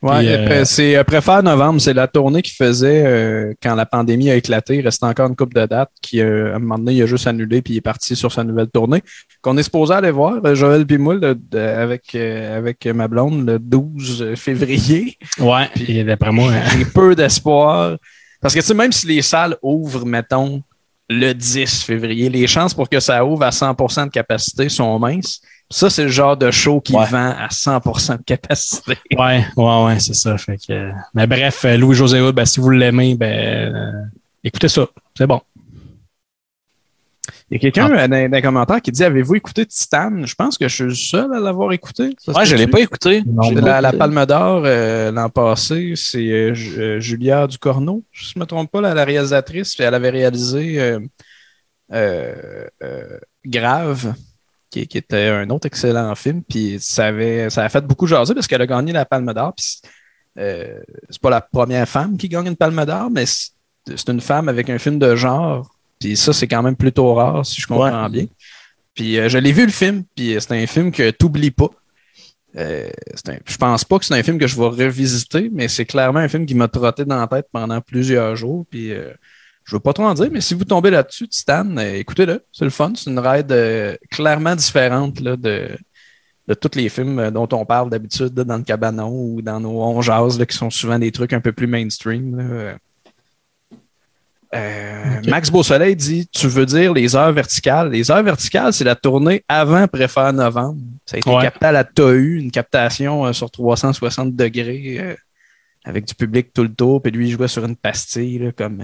Ouais, 0.00 0.28
euh, 0.28 0.48
euh, 0.48 0.64
c'est 0.64 0.96
euh, 0.96 1.02
Préfère 1.02 1.42
Novembre, 1.42 1.80
c'est 1.80 1.92
la 1.92 2.06
tournée 2.06 2.40
qu'il 2.40 2.54
faisait 2.54 3.04
euh, 3.04 3.52
quand 3.60 3.74
la 3.74 3.84
pandémie 3.84 4.30
a 4.30 4.36
éclaté. 4.36 4.76
Il 4.76 4.82
restait 4.82 5.06
encore 5.06 5.28
une 5.28 5.34
coupe 5.34 5.54
de 5.54 5.66
dates 5.66 5.90
qui, 6.00 6.20
euh, 6.20 6.52
à 6.52 6.56
un 6.56 6.58
moment 6.60 6.78
donné, 6.78 6.94
il 6.94 7.02
a 7.02 7.06
juste 7.06 7.26
annulé 7.26 7.62
puis 7.62 7.74
il 7.74 7.76
est 7.78 7.82
parti 7.82 8.14
sur 8.14 8.30
sa 8.30 8.44
nouvelle 8.44 8.68
tournée. 8.68 9.02
Qu'on 9.42 9.56
est 9.56 9.62
supposé 9.64 9.94
aller 9.94 10.12
voir, 10.12 10.54
Joël 10.54 10.86
Pimoul, 10.86 11.24
avec, 11.52 12.14
euh, 12.14 12.58
avec 12.58 12.86
ma 12.86 13.08
blonde, 13.08 13.46
le 13.46 13.58
12 13.58 14.34
février. 14.36 15.18
Ouais. 15.40 15.68
Puis 15.74 16.04
d'après 16.04 16.30
moi, 16.30 16.52
hein, 16.52 16.62
J'ai 16.76 16.84
peu 16.84 17.16
d'espoir. 17.16 17.96
Parce 18.40 18.54
que, 18.54 18.60
tu 18.60 18.66
sais, 18.66 18.74
même 18.74 18.92
si 18.92 19.06
les 19.08 19.22
salles 19.22 19.56
ouvrent, 19.62 20.06
mettons, 20.06 20.62
le 21.10 21.32
10 21.32 21.82
février, 21.82 22.28
les 22.28 22.46
chances 22.46 22.74
pour 22.74 22.88
que 22.88 23.00
ça 23.00 23.24
ouvre 23.24 23.42
à 23.42 23.50
100% 23.50 24.06
de 24.06 24.10
capacité 24.10 24.68
sont 24.68 24.98
minces. 24.98 25.40
Ça, 25.70 25.90
c'est 25.90 26.04
le 26.04 26.08
genre 26.08 26.36
de 26.36 26.50
show 26.50 26.80
qui 26.80 26.94
Ouais. 26.96 27.04
vend 27.06 27.34
à 27.38 27.48
100% 27.50 28.16
de 28.16 28.22
capacité. 28.22 28.96
ouais, 29.18 29.44
ouais, 29.56 29.84
ouais, 29.84 30.00
c'est 30.00 30.14
ça. 30.14 30.38
Fait 30.38 30.56
que, 30.56 30.72
euh, 30.72 30.90
mais 31.14 31.26
bref, 31.26 31.64
euh, 31.66 31.76
Louis-José 31.76 32.20
Hood, 32.20 32.34
ben, 32.34 32.46
si 32.46 32.58
vous 32.58 32.70
l'aimez, 32.70 33.14
ben, 33.16 33.74
euh, 33.74 33.92
écoutez 34.42 34.68
ça. 34.68 34.86
C'est 35.16 35.26
bon. 35.26 35.40
Il 37.50 37.54
y 37.54 37.56
a 37.56 37.60
quelqu'un 37.60 37.90
euh, 37.90 38.08
dans, 38.08 38.30
dans 38.30 38.36
les 38.36 38.42
commentaires 38.42 38.80
qui 38.80 38.92
dit 38.92 39.04
Avez-vous 39.04 39.34
écouté 39.36 39.64
Titan 39.66 40.24
Je 40.24 40.34
pense 40.34 40.56
que 40.58 40.68
je 40.68 40.74
suis 40.74 40.84
le 40.84 40.94
seul 40.94 41.32
à 41.34 41.40
l'avoir 41.40 41.72
écouté. 41.72 42.14
Ça 42.18 42.32
Ouais, 42.32 42.44
je 42.46 42.54
l'ai 42.56 42.66
peut-tu? 42.66 42.70
pas 42.72 42.80
écouté. 42.80 43.22
Non, 43.26 43.50
la, 43.50 43.80
la. 43.80 43.92
Palme 43.92 44.24
d'Or 44.26 44.62
euh, 44.64 45.10
l'an 45.10 45.28
passé, 45.30 45.94
c'est 45.96 46.18
euh, 46.30 46.54
Ju- 46.54 47.00
Julia 47.00 47.46
Ducorneau, 47.46 48.02
si 48.12 48.30
je 48.32 48.38
ne 48.38 48.40
me 48.40 48.46
trompe 48.46 48.70
pas, 48.70 48.80
la, 48.80 48.94
la 48.94 49.04
réalisatrice, 49.04 49.76
elle 49.80 49.94
avait 49.94 50.10
réalisé 50.10 50.80
euh, 50.80 51.00
euh, 51.92 52.64
euh, 52.82 53.18
Grave, 53.46 54.14
qui, 54.70 54.86
qui 54.86 54.98
était 54.98 55.28
un 55.28 55.48
autre 55.50 55.66
excellent 55.66 56.14
film, 56.14 56.42
puis 56.42 56.78
ça 56.80 57.06
avait, 57.06 57.50
ça 57.50 57.64
a 57.64 57.68
fait 57.68 57.80
beaucoup 57.86 58.06
jaser 58.06 58.34
parce 58.34 58.46
qu'elle 58.46 58.62
a 58.62 58.66
gagné 58.66 58.92
la 58.92 59.04
Palme 59.04 59.32
d'Or, 59.32 59.54
puis 59.56 59.80
euh, 60.38 60.78
c'est 61.10 61.20
pas 61.20 61.30
la 61.30 61.40
première 61.40 61.88
femme 61.88 62.16
qui 62.16 62.28
gagne 62.28 62.46
une 62.46 62.56
Palme 62.56 62.84
d'Or, 62.84 63.10
mais 63.10 63.24
c'est 63.26 64.08
une 64.08 64.20
femme 64.20 64.48
avec 64.48 64.68
un 64.70 64.78
film 64.78 64.98
de 64.98 65.16
genre, 65.16 65.68
puis 65.98 66.16
ça, 66.16 66.32
c'est 66.32 66.46
quand 66.46 66.62
même 66.62 66.76
plutôt 66.76 67.14
rare, 67.14 67.44
si 67.46 67.60
je 67.60 67.66
comprends 67.66 68.04
Ouais. 68.04 68.10
bien. 68.10 68.26
Puis 68.94 69.18
euh, 69.18 69.28
je 69.28 69.38
l'ai 69.38 69.52
vu 69.52 69.64
le 69.64 69.72
film, 69.72 70.04
puis 70.16 70.36
c'est 70.40 70.52
un 70.52 70.66
film 70.66 70.90
que 70.92 71.10
t'oublies 71.10 71.50
pas. 71.52 71.70
Euh, 72.56 72.88
un- 73.28 73.36
je 73.46 73.56
pense 73.56 73.84
pas 73.84 73.98
que 73.98 74.04
c'est 74.04 74.14
un 74.14 74.22
film 74.22 74.38
que 74.38 74.46
je 74.46 74.56
vais 74.56 74.66
revisiter, 74.86 75.50
mais 75.52 75.68
c'est 75.68 75.84
clairement 75.84 76.18
un 76.20 76.28
film 76.28 76.46
qui 76.46 76.54
m'a 76.54 76.66
trotté 76.66 77.04
dans 77.04 77.20
la 77.20 77.26
tête 77.26 77.46
pendant 77.52 77.80
plusieurs 77.80 78.34
jours. 78.36 78.64
Puis 78.70 78.92
euh, 78.92 79.12
je 79.68 79.76
veux 79.76 79.80
pas 79.80 79.92
trop 79.92 80.04
en 80.04 80.14
dire, 80.14 80.28
mais 80.32 80.40
si 80.40 80.54
vous 80.54 80.64
tombez 80.64 80.90
là-dessus, 80.90 81.28
Titan, 81.28 81.76
euh, 81.76 81.94
écoutez-le, 81.96 82.42
c'est 82.52 82.64
le 82.64 82.70
fun. 82.70 82.92
C'est 82.94 83.10
une 83.10 83.18
ride 83.18 83.52
euh, 83.52 83.94
clairement 84.10 84.56
différente 84.56 85.20
là, 85.20 85.36
de, 85.36 85.68
de 86.48 86.54
tous 86.54 86.74
les 86.74 86.88
films 86.88 87.18
euh, 87.18 87.30
dont 87.30 87.48
on 87.52 87.66
parle 87.66 87.90
d'habitude 87.90 88.32
dans 88.32 88.56
le 88.56 88.62
cabanon 88.62 89.10
ou 89.10 89.42
dans 89.42 89.60
nos 89.60 89.82
on 89.82 90.00
là, 90.00 90.46
qui 90.46 90.56
sont 90.56 90.70
souvent 90.70 90.98
des 90.98 91.12
trucs 91.12 91.34
un 91.34 91.40
peu 91.40 91.52
plus 91.52 91.66
mainstream. 91.66 92.36
là. 92.38 92.76
Euh. 94.54 95.20
Max 95.26 95.50
Beausoleil 95.50 95.94
dit 95.94 96.26
Tu 96.28 96.46
veux 96.48 96.64
dire 96.64 96.94
les 96.94 97.14
heures 97.14 97.32
verticales? 97.32 97.90
Les 97.90 98.10
heures 98.10 98.22
verticales, 98.22 98.72
c'est 98.72 98.84
la 98.84 98.94
tournée 98.94 99.44
avant 99.46 99.86
Préfère 99.86 100.32
Novembre. 100.32 100.80
Ça 101.04 101.16
a 101.16 101.18
été 101.18 101.28
Ouais. 101.28 101.42
capté 101.42 101.66
à 101.66 101.72
la 101.72 101.84
TAU, 101.84 102.14
une 102.14 102.50
captation 102.50 103.26
euh, 103.26 103.34
sur 103.34 103.50
360 103.50 104.34
degrés 104.34 104.96
euh, 105.00 105.14
avec 105.84 106.06
du 106.06 106.14
public 106.14 106.52
tout 106.54 106.62
le 106.62 106.72
tour. 106.72 107.02
Puis 107.02 107.12
lui, 107.12 107.28
il 107.28 107.32
jouait 107.32 107.48
sur 107.48 107.64
une 107.66 107.76
pastille 107.76 108.38
là, 108.38 108.52
comme, 108.52 108.82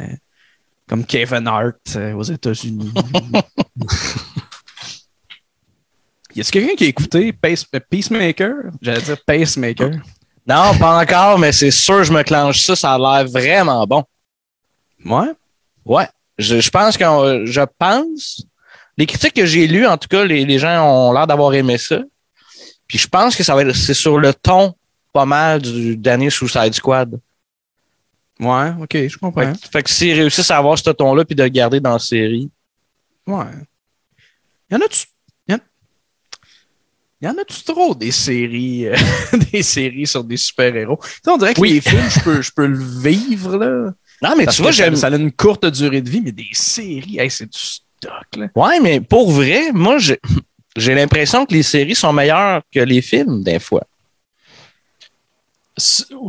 comme 0.88 1.04
Kevin 1.04 1.46
Hart 1.46 1.76
euh, 1.96 2.12
aux 2.14 2.22
États-Unis. 2.22 2.92
y 6.34 6.40
a-t-il 6.40 6.50
quelqu'un 6.50 6.74
qui 6.76 6.84
a 6.84 6.88
écouté 6.88 7.32
Pace- 7.32 7.66
euh, 7.74 7.80
Peacemaker? 7.88 8.54
J'allais 8.82 9.02
dire 9.02 9.18
Pacemaker. 9.26 9.90
Non, 10.46 10.76
pas 10.78 11.00
encore, 11.00 11.38
mais 11.38 11.52
c'est 11.52 11.70
sûr 11.70 12.04
je 12.04 12.12
me 12.12 12.22
clenche 12.22 12.60
ça. 12.60 12.76
Ça 12.76 12.92
a 12.92 12.98
l'air 12.98 13.26
vraiment 13.26 13.86
bon. 13.86 14.04
Ouais? 15.02 15.32
Ouais. 15.86 16.06
Je, 16.36 16.60
je 16.60 16.68
pense 16.68 16.98
que 16.98 17.46
je 17.46 17.62
pense. 17.78 18.44
Les 18.98 19.06
critiques 19.06 19.32
que 19.32 19.46
j'ai 19.46 19.66
lues, 19.66 19.86
en 19.86 19.96
tout 19.96 20.06
cas, 20.06 20.22
les, 20.22 20.44
les 20.44 20.58
gens 20.58 20.84
ont 20.86 21.12
l'air 21.14 21.26
d'avoir 21.26 21.54
aimé 21.54 21.78
ça. 21.78 22.00
Puis 22.86 22.98
je 22.98 23.08
pense 23.08 23.34
que 23.34 23.42
ça 23.42 23.54
va 23.54 23.62
être 23.62 23.74
c'est 23.74 23.94
sur 23.94 24.18
le 24.18 24.34
ton 24.34 24.74
pas 25.14 25.24
mal 25.24 25.62
du 25.62 25.96
dernier 25.96 26.28
Suicide 26.28 26.74
Squad. 26.74 27.18
Ouais, 28.40 28.70
ok, 28.80 29.08
je 29.08 29.16
comprends. 29.18 29.40
Fait, 29.42 29.52
que- 29.60 29.68
fait 29.68 29.82
que 29.84 29.90
s'ils 29.90 30.14
réussissent 30.14 30.50
à 30.50 30.58
avoir 30.58 30.78
ce 30.78 30.90
ton-là 30.90 31.24
puis 31.24 31.34
de 31.36 31.42
le 31.42 31.48
garder 31.48 31.80
dans 31.80 31.92
la 31.92 31.98
série. 31.98 32.50
Ouais. 33.26 33.44
Y 34.70 34.74
en 34.74 34.80
a-tu. 34.80 35.06
Y 35.48 35.54
en, 35.54 35.58
y 37.22 37.28
en 37.28 37.38
a-tu 37.38 37.62
trop 37.64 37.94
des 37.94 38.10
séries, 38.10 38.86
euh, 38.88 38.96
des 39.52 39.62
séries 39.62 40.06
sur 40.06 40.24
des 40.24 40.36
super-héros? 40.36 40.98
On 41.26 41.36
dirait 41.38 41.54
que 41.54 41.60
Oui. 41.60 41.74
les 41.74 41.80
films, 41.80 42.08
je 42.10 42.20
peux, 42.20 42.42
je 42.42 42.50
peux 42.50 42.66
le 42.66 42.78
vivre, 42.82 43.56
là. 43.56 43.92
Non, 44.22 44.34
mais 44.36 44.44
Parce 44.44 44.56
tu 44.56 44.62
vois, 44.62 44.72
ça, 44.72 44.84
j'aime. 44.84 44.96
ça 44.96 45.08
a 45.08 45.16
une 45.16 45.32
courte 45.32 45.66
durée 45.66 46.00
de 46.02 46.08
vie, 46.10 46.20
mais 46.20 46.32
des 46.32 46.48
séries, 46.52 47.18
hey, 47.18 47.30
c'est 47.30 47.46
du 47.46 47.58
stock, 47.58 48.12
là. 48.36 48.48
Ouais, 48.56 48.80
mais 48.80 49.00
pour 49.00 49.30
vrai, 49.30 49.70
moi, 49.72 49.98
j'ai 49.98 50.94
l'impression 50.94 51.46
que 51.46 51.52
les 51.54 51.62
séries 51.62 51.94
sont 51.94 52.12
meilleures 52.12 52.62
que 52.72 52.80
les 52.80 53.00
films, 53.02 53.42
des 53.44 53.58
fois. 53.58 53.84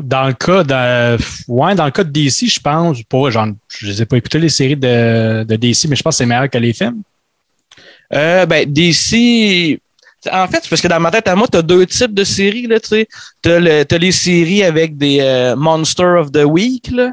Dans 0.03 0.25
le 0.27 0.33
cas 0.33 0.63
de, 0.63 1.17
ouais, 1.47 1.75
dans 1.75 1.85
le 1.85 1.91
cas 1.91 2.03
de 2.03 2.09
DC, 2.09 2.47
je 2.47 2.59
pense, 2.59 3.03
pas, 3.03 3.29
genre, 3.29 3.47
je 3.69 3.85
les 3.85 4.01
ai 4.01 4.05
pas 4.05 4.17
écouté 4.17 4.39
les 4.39 4.49
séries 4.49 4.75
de, 4.75 5.43
de 5.43 5.55
DC, 5.55 5.85
mais 5.87 5.95
je 5.95 6.01
pense 6.01 6.15
que 6.15 6.17
c'est 6.17 6.25
meilleur 6.25 6.49
que 6.49 6.57
les 6.57 6.73
films. 6.73 7.03
Euh, 8.13 8.45
ben, 8.47 8.71
DC, 8.71 9.79
En 10.31 10.47
fait, 10.47 10.67
parce 10.67 10.81
que 10.81 10.87
dans 10.87 10.99
ma 10.99 11.11
tête, 11.11 11.27
à 11.27 11.35
moi, 11.35 11.47
t'as 11.47 11.61
deux 11.61 11.85
types 11.85 12.13
de 12.13 12.23
séries, 12.23 12.65
là, 12.65 12.79
tu 12.79 12.87
sais. 12.87 13.07
T'as, 13.41 13.59
le, 13.59 13.85
les 13.97 14.11
séries 14.11 14.63
avec 14.63 14.97
des 14.97 15.19
euh, 15.21 15.55
Monsters 15.55 16.19
of 16.19 16.31
the 16.31 16.43
Week, 16.43 16.89
là. 16.91 17.11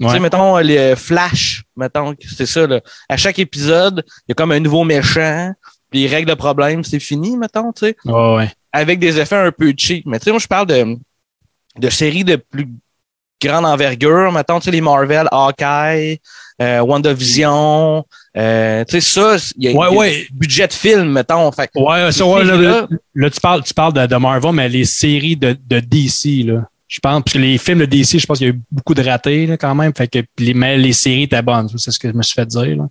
Tu 0.00 0.08
sais, 0.08 0.18
mettons, 0.18 0.56
les 0.58 0.96
Flash, 0.96 1.62
mettons, 1.76 2.14
c'est 2.36 2.46
ça, 2.46 2.66
là. 2.66 2.80
À 3.08 3.16
chaque 3.16 3.38
épisode, 3.38 4.02
il 4.06 4.30
y 4.30 4.32
a 4.32 4.34
comme 4.34 4.52
un 4.52 4.60
nouveau 4.60 4.84
méchant, 4.84 5.52
puis 5.90 6.00
il 6.02 6.08
règle 6.08 6.30
le 6.30 6.36
problème, 6.36 6.82
c'est 6.82 6.98
fini, 6.98 7.36
mettons, 7.36 7.72
tu 7.72 7.86
sais. 7.86 7.96
Ouais. 8.04 8.50
Avec 8.72 8.98
des 8.98 9.20
effets 9.20 9.36
un 9.36 9.52
peu 9.52 9.72
cheap. 9.76 10.04
Mais 10.06 10.18
tu 10.18 10.24
sais, 10.24 10.30
moi, 10.30 10.40
je 10.40 10.48
parle 10.48 10.66
de, 10.66 10.96
de 11.78 11.90
séries 11.90 12.24
de 12.24 12.36
plus 12.36 12.68
grande 13.42 13.66
envergure, 13.66 14.32
mettons, 14.32 14.58
tu 14.58 14.66
sais, 14.66 14.70
les 14.70 14.80
Marvel, 14.80 15.28
Hawkeye, 15.30 16.18
euh, 16.62 16.80
WandaVision, 16.80 18.04
euh, 18.36 18.84
tu 18.84 19.00
sais, 19.00 19.00
ça, 19.00 19.36
il 19.56 19.64
y 19.64 19.68
a, 19.68 19.72
Ouais, 19.78 19.86
il 19.90 19.92
y 19.92 19.96
a 19.96 19.98
ouais. 19.98 20.26
budget 20.32 20.66
de 20.68 20.72
film, 20.72 21.10
mettons. 21.12 21.50
Fait 21.52 21.68
Ouais, 21.74 22.10
ça, 22.12 22.24
ouais, 22.26 22.44
là, 22.44 22.56
là, 22.56 22.86
là, 23.14 23.30
tu 23.30 23.40
parles, 23.40 23.62
tu 23.64 23.74
parles 23.74 23.92
de, 23.92 24.06
de 24.06 24.16
Marvel, 24.16 24.52
mais 24.52 24.68
les 24.68 24.84
séries 24.84 25.36
de, 25.36 25.56
de 25.66 25.80
DC, 25.80 26.44
là. 26.46 26.66
Je 26.86 27.00
pense, 27.00 27.22
parce 27.24 27.32
que 27.34 27.38
les 27.38 27.58
films 27.58 27.80
de 27.80 27.86
DC, 27.86 28.18
je 28.20 28.26
pense 28.26 28.38
qu'il 28.38 28.46
y 28.46 28.50
a 28.50 28.52
eu 28.54 28.60
beaucoup 28.70 28.94
de 28.94 29.02
ratés, 29.02 29.46
là, 29.46 29.56
quand 29.56 29.74
même. 29.74 29.92
Fait 29.96 30.06
que, 30.06 30.18
mais 30.54 30.76
les 30.78 30.92
séries 30.92 31.22
étaient 31.24 31.42
bonnes. 31.42 31.68
C'est 31.76 31.90
ce 31.90 31.98
que 31.98 32.08
je 32.08 32.14
me 32.14 32.22
suis 32.22 32.34
fait 32.34 32.46
dire, 32.46 32.76
là. 32.76 32.88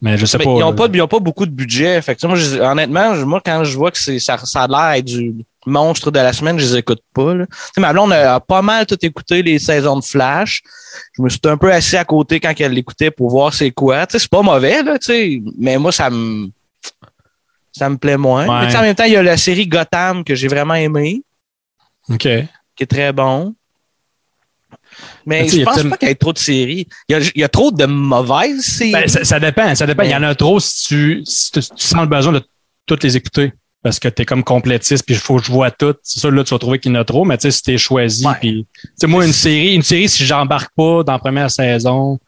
Mais 0.00 0.18
je 0.18 0.26
sais 0.26 0.36
Mais 0.38 0.44
pas. 0.44 0.50
ils 0.50 0.58
n'ont 0.60 0.74
pas, 0.74 0.88
ils 0.92 1.00
ont 1.00 1.06
pas 1.08 1.20
beaucoup 1.20 1.46
de 1.46 1.50
budget. 1.52 2.02
Fait 2.02 2.14
que, 2.16 2.26
moi, 2.26 2.36
je- 2.36 2.58
honnêtement, 2.58 3.14
moi, 3.24 3.40
quand 3.44 3.62
je 3.64 3.76
vois 3.76 3.90
que 3.90 3.98
ça, 4.18 4.36
ça 4.38 4.62
a 4.64 4.66
l'air 4.94 5.02
du 5.02 5.34
monstre 5.66 6.10
de 6.10 6.18
la 6.18 6.32
semaine, 6.32 6.58
je 6.58 6.66
les 6.66 6.76
écoute 6.78 7.02
pas. 7.14 7.34
Là. 7.34 7.46
Ma 7.76 7.92
blonde 7.92 8.12
a 8.12 8.40
pas 8.40 8.62
mal 8.62 8.86
tout 8.86 8.98
écouté 9.02 9.42
les 9.42 9.58
saisons 9.58 9.98
de 9.98 10.04
Flash. 10.04 10.62
Je 11.16 11.22
me 11.22 11.28
suis 11.28 11.40
un 11.44 11.56
peu 11.56 11.72
assis 11.72 11.96
à 11.96 12.04
côté 12.04 12.40
quand 12.40 12.52
elle 12.58 12.72
l'écoutait 12.72 13.10
pour 13.10 13.30
voir 13.30 13.52
c'est 13.54 13.70
quoi. 13.70 14.06
C'est 14.08 14.28
pas 14.28 14.42
mauvais, 14.42 14.82
là. 14.82 14.96
Mais 15.58 15.78
moi, 15.78 15.92
ça 15.92 16.10
me 16.10 16.48
ça 17.72 17.88
me 17.88 17.96
plaît 17.96 18.16
moins. 18.16 18.46
Ouais. 18.46 18.66
Mais 18.66 18.76
en 18.76 18.82
même 18.82 18.94
temps, 18.94 19.04
il 19.04 19.12
y 19.12 19.16
a 19.16 19.22
la 19.22 19.36
série 19.36 19.66
Gotham 19.66 20.24
que 20.24 20.34
j'ai 20.34 20.48
vraiment 20.48 20.74
aimé, 20.74 21.22
OK. 22.08 22.18
qui 22.20 22.82
est 22.82 22.86
très 22.86 23.12
bon. 23.12 23.54
Mais 25.26 25.48
je 25.48 25.64
pense 25.64 25.82
pas 25.82 25.96
qu'il 25.96 26.08
y 26.08 26.10
ait 26.12 26.14
trop 26.14 26.32
de 26.32 26.38
séries. 26.38 26.86
Il 27.08 27.12
y 27.12 27.14
a, 27.16 27.30
il 27.34 27.40
y 27.40 27.44
a 27.44 27.48
trop 27.48 27.72
de 27.72 27.84
mauvaises 27.84 28.64
séries. 28.64 28.92
Ben, 28.92 29.08
ça, 29.08 29.24
ça 29.24 29.40
dépend, 29.40 29.74
ça 29.74 29.86
dépend. 29.86 30.04
Il 30.04 30.10
y 30.10 30.14
en 30.14 30.22
a 30.22 30.34
trop 30.34 30.60
si 30.60 30.86
tu, 30.86 31.22
si 31.24 31.50
tu, 31.50 31.60
tu 31.60 31.86
sens 31.86 32.00
le 32.02 32.06
besoin 32.06 32.32
de 32.32 32.42
toutes 32.86 33.02
les 33.02 33.16
écouter. 33.16 33.52
Parce 33.84 34.00
que 34.00 34.08
t'es 34.08 34.24
comme 34.24 34.42
complétiste, 34.42 35.04
puis 35.04 35.14
il 35.14 35.20
faut 35.20 35.36
que 35.36 35.44
je 35.44 35.52
vois 35.52 35.70
toutes. 35.70 35.98
C'est 36.02 36.18
ça, 36.18 36.30
là, 36.30 36.42
tu 36.42 36.52
vas 36.54 36.58
trouver 36.58 36.78
qu'il 36.80 36.90
y 36.92 36.96
en 36.96 37.00
a 37.00 37.04
trop, 37.04 37.24
mais 37.24 37.36
tu 37.36 37.42
sais, 37.42 37.50
si 37.52 37.62
t'es 37.62 37.76
choisi, 37.78 38.26
Ouais. 38.26 38.32
puis... 38.40 38.66
Tu 38.98 39.06
moi, 39.06 39.24
une 39.26 39.32
série, 39.34 39.74
une 39.74 39.82
série, 39.82 40.08
si 40.08 40.24
j'embarque 40.24 40.70
pas 40.74 41.02
dans 41.04 41.12
la 41.12 41.18
première 41.18 41.50
saison, 41.50 42.18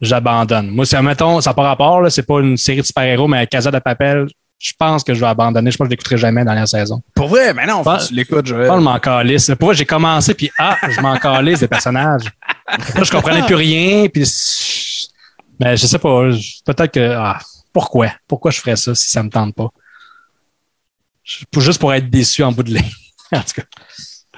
j'abandonne. 0.00 0.68
Moi, 0.70 0.86
c'est, 0.86 1.02
mettons, 1.02 1.40
ça 1.40 1.50
n'a 1.50 1.54
pas 1.54 1.62
rapport, 1.64 2.00
là, 2.00 2.10
c'est 2.10 2.22
pas 2.22 2.40
une 2.40 2.56
série 2.56 2.78
de 2.80 2.86
super-héros, 2.86 3.26
mais 3.28 3.46
Casa 3.48 3.70
de 3.72 3.78
Papel, 3.80 4.28
je 4.58 4.72
pense 4.78 5.02
que 5.02 5.12
je 5.14 5.20
vais 5.20 5.26
abandonner. 5.26 5.70
Je 5.70 5.76
pense 5.76 5.86
que 5.86 5.88
je 5.88 5.96
l'écouterai 5.96 6.16
jamais 6.16 6.42
dans 6.42 6.50
la 6.52 6.54
dernière 6.56 6.68
saison. 6.68 7.02
Pour 7.14 7.28
vrai, 7.28 7.54
mais 7.54 7.66
non, 7.66 7.78
faut 7.78 7.84
Pas- 7.84 7.98
que 7.98 8.06
tu 8.06 8.14
l'écoutes, 8.14 8.46
Je 8.46 8.54
je 8.64 8.70
m'en 8.78 8.98
calisse. 9.00 9.50
Pour 9.58 9.68
vrai, 9.68 9.74
j'ai 9.74 9.86
commencé, 9.86 10.34
puis 10.34 10.50
ah, 10.58 10.76
je 10.88 11.00
m'en 11.00 11.16
calisse 11.18 11.60
des 11.60 11.68
personnages. 11.68 12.24
Là, 12.94 13.02
je 13.02 13.10
comprenais 13.10 13.42
plus 13.42 13.54
rien, 13.56 14.06
puis... 14.08 14.22
Mais 15.58 15.76
je 15.76 15.86
sais 15.86 15.98
pas, 15.98 16.28
peut-être 16.66 16.92
que... 16.92 17.14
Ah, 17.16 17.38
pourquoi? 17.72 18.08
Pourquoi 18.28 18.50
je 18.50 18.60
ferais 18.60 18.76
ça 18.76 18.94
si 18.94 19.10
ça 19.10 19.22
me 19.22 19.28
tente 19.30 19.54
pas? 19.54 19.68
Juste 21.58 21.78
pour 21.80 21.92
être 21.94 22.08
déçu 22.10 22.42
en 22.42 22.52
bout 22.52 22.62
de 22.62 22.74
ligne. 22.74 22.90
en 23.32 23.40
tout 23.40 23.54
cas. 23.56 23.62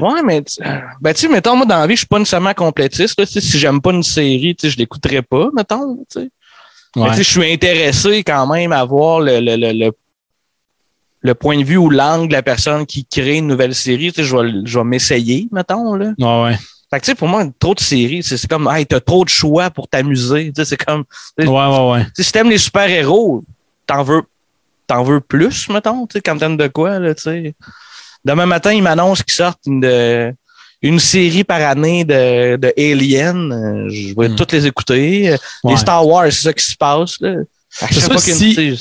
Ouais, 0.00 0.22
mais 0.22 0.42
tu- 0.42 0.62
euh, 0.62 0.80
ben, 1.00 1.12
tu 1.14 1.20
sais, 1.20 1.28
mettons, 1.28 1.54
moi, 1.56 1.66
dans 1.66 1.78
la 1.78 1.86
vie, 1.86 1.94
je 1.94 1.98
suis 2.00 2.06
pas 2.06 2.18
nécessairement 2.18 2.54
complétiste. 2.54 3.18
Là, 3.20 3.26
si 3.26 3.40
j'aime 3.58 3.80
pas 3.80 3.92
une 3.92 4.02
série, 4.02 4.56
je 4.62 4.76
l'écouterai 4.76 5.22
pas, 5.22 5.48
mettons. 5.54 5.98
Mais 6.16 7.02
Ouais. 7.02 7.16
je 7.16 7.22
suis 7.22 7.50
intéressé 7.52 8.22
quand 8.22 8.46
même 8.46 8.72
à 8.72 8.84
voir 8.84 9.20
le, 9.20 9.40
le, 9.40 9.56
le, 9.56 9.72
le, 9.72 9.92
le 11.22 11.34
point 11.34 11.58
de 11.58 11.64
vue 11.64 11.76
ou 11.76 11.88
l'angle 11.88 12.28
de 12.28 12.32
la 12.32 12.42
personne 12.42 12.84
qui 12.84 13.04
crée 13.06 13.36
une 13.38 13.46
nouvelle 13.46 13.74
série. 13.74 14.12
Je 14.16 14.36
vais, 14.36 14.52
je 14.64 14.78
vais 14.78 14.84
m'essayer, 14.84 15.48
mettons. 15.52 15.94
Là. 15.94 16.12
Ouais, 16.18 16.42
ouais. 16.50 16.58
Fait 16.90 17.00
que, 17.00 17.04
tu 17.06 17.10
sais, 17.12 17.14
pour 17.14 17.28
moi, 17.28 17.44
trop 17.58 17.74
de 17.74 17.80
séries, 17.80 18.22
c'est 18.22 18.46
comme, 18.46 18.68
hey, 18.70 18.84
t'as 18.86 19.00
trop 19.00 19.24
de 19.24 19.30
choix 19.30 19.70
pour 19.70 19.88
t'amuser. 19.88 20.52
C'est 20.54 20.76
comme, 20.84 21.04
Ouais, 21.38 21.46
ouais, 21.46 21.90
ouais. 21.92 22.06
si 22.18 22.30
t'aimes 22.32 22.50
les 22.50 22.58
super-héros, 22.58 23.42
t'en 23.86 24.02
veux, 24.02 24.22
t'en 24.92 25.02
veux 25.04 25.20
plus, 25.20 25.68
mettons, 25.68 26.06
tu 26.06 26.14
sais, 26.14 26.20
quand 26.20 26.36
t'aimes 26.36 26.56
de 26.56 26.66
quoi, 26.68 26.98
là, 26.98 27.14
tu 27.14 27.22
sais. 27.22 27.54
Demain 28.24 28.46
matin, 28.46 28.72
ils 28.72 28.82
m'annoncent 28.82 29.22
qu'ils 29.22 29.34
sortent 29.34 29.60
une, 29.66 29.80
de- 29.80 30.32
une 30.82 30.98
série 30.98 31.44
par 31.44 31.60
année 31.62 32.04
de, 32.04 32.56
de 32.56 32.72
Alien. 32.76 33.52
Euh, 33.52 33.88
Je 33.88 34.14
vais 34.18 34.28
Hmm. 34.28 34.36
toutes 34.36 34.52
les 34.52 34.66
écouter. 34.66 35.30
Euh, 35.32 35.36
Ouais. 35.64 35.72
Les 35.72 35.78
Star 35.78 36.06
Wars, 36.06 36.26
c'est 36.30 36.42
ça 36.42 36.52
qui 36.52 36.64
se 36.64 36.76
passe, 36.76 37.18
là. 37.20 37.34
Qu'il 37.88 37.98
y 37.98 38.12
a 38.12 38.18
si- 38.18 38.54
sais, 38.54 38.74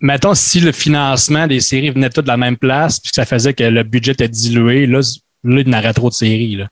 Mettons, 0.00 0.34
si 0.34 0.60
le 0.60 0.70
financement 0.72 1.46
des 1.48 1.58
séries 1.60 1.90
venait 1.90 2.08
tout 2.10 2.22
de 2.22 2.28
la 2.28 2.36
même 2.36 2.56
place, 2.56 3.00
puis 3.00 3.10
que 3.10 3.14
ça 3.16 3.24
faisait 3.26 3.52
que 3.52 3.64
le 3.64 3.82
budget 3.82 4.12
était 4.12 4.28
dilué, 4.28 4.86
là, 4.86 5.00
là 5.44 5.60
il 5.60 5.68
y 5.68 5.74
en 5.74 5.78
aurait 5.78 5.92
trop 5.92 6.08
de 6.08 6.14
séries, 6.14 6.54
là. 6.56 6.68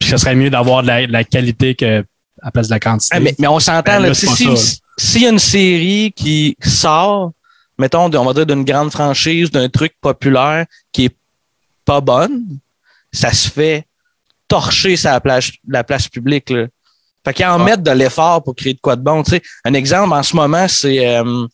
Puis 0.00 0.10
ça 0.10 0.18
serait 0.18 0.34
mieux 0.34 0.50
d'avoir 0.50 0.82
de 0.82 0.88
la, 0.88 1.06
de 1.06 1.12
la 1.12 1.22
qualité 1.24 1.74
que 1.76 2.00
à 2.42 2.46
la 2.46 2.50
place 2.50 2.66
de 2.68 2.72
la 2.74 2.80
quantité. 2.80 3.16
Ah, 3.16 3.20
mais, 3.20 3.34
mais 3.38 3.46
on 3.46 3.58
s'entend, 3.60 3.82
Ben 4.00 4.08
là, 4.08 4.14
sais, 4.14 4.26
pas 4.26 4.34
si- 4.34 4.80
s'il 4.98 5.22
y 5.22 5.26
a 5.26 5.30
une 5.30 5.38
série 5.38 6.12
qui 6.14 6.56
sort, 6.62 7.30
mettons, 7.78 8.04
on 8.14 8.24
va 8.24 8.32
dire 8.32 8.46
d'une 8.46 8.64
grande 8.64 8.90
franchise, 8.90 9.50
d'un 9.50 9.68
truc 9.68 9.94
populaire 10.00 10.66
qui 10.92 11.06
est 11.06 11.16
pas 11.84 12.00
bonne, 12.00 12.58
ça 13.12 13.32
se 13.32 13.48
fait 13.48 13.84
torcher 14.48 14.96
sur 14.96 15.10
la 15.10 15.20
place, 15.20 15.50
la 15.68 15.84
place 15.84 16.08
publique, 16.08 16.50
là. 16.50 16.66
Fait 17.24 17.34
qu'ils 17.34 17.46
en 17.46 17.58
Ouais. 17.58 17.64
mettent 17.64 17.82
de 17.82 17.90
l'effort 17.90 18.42
pour 18.44 18.54
créer 18.54 18.74
de 18.74 18.80
quoi 18.80 18.94
de 18.94 19.02
bon, 19.02 19.22
tu 19.24 19.32
sais. 19.32 19.42
Un 19.64 19.74
exemple, 19.74 20.12
en 20.14 20.22
ce 20.22 20.36
moment, 20.36 20.68
c'est 20.68 21.04
euh, 21.16 21.46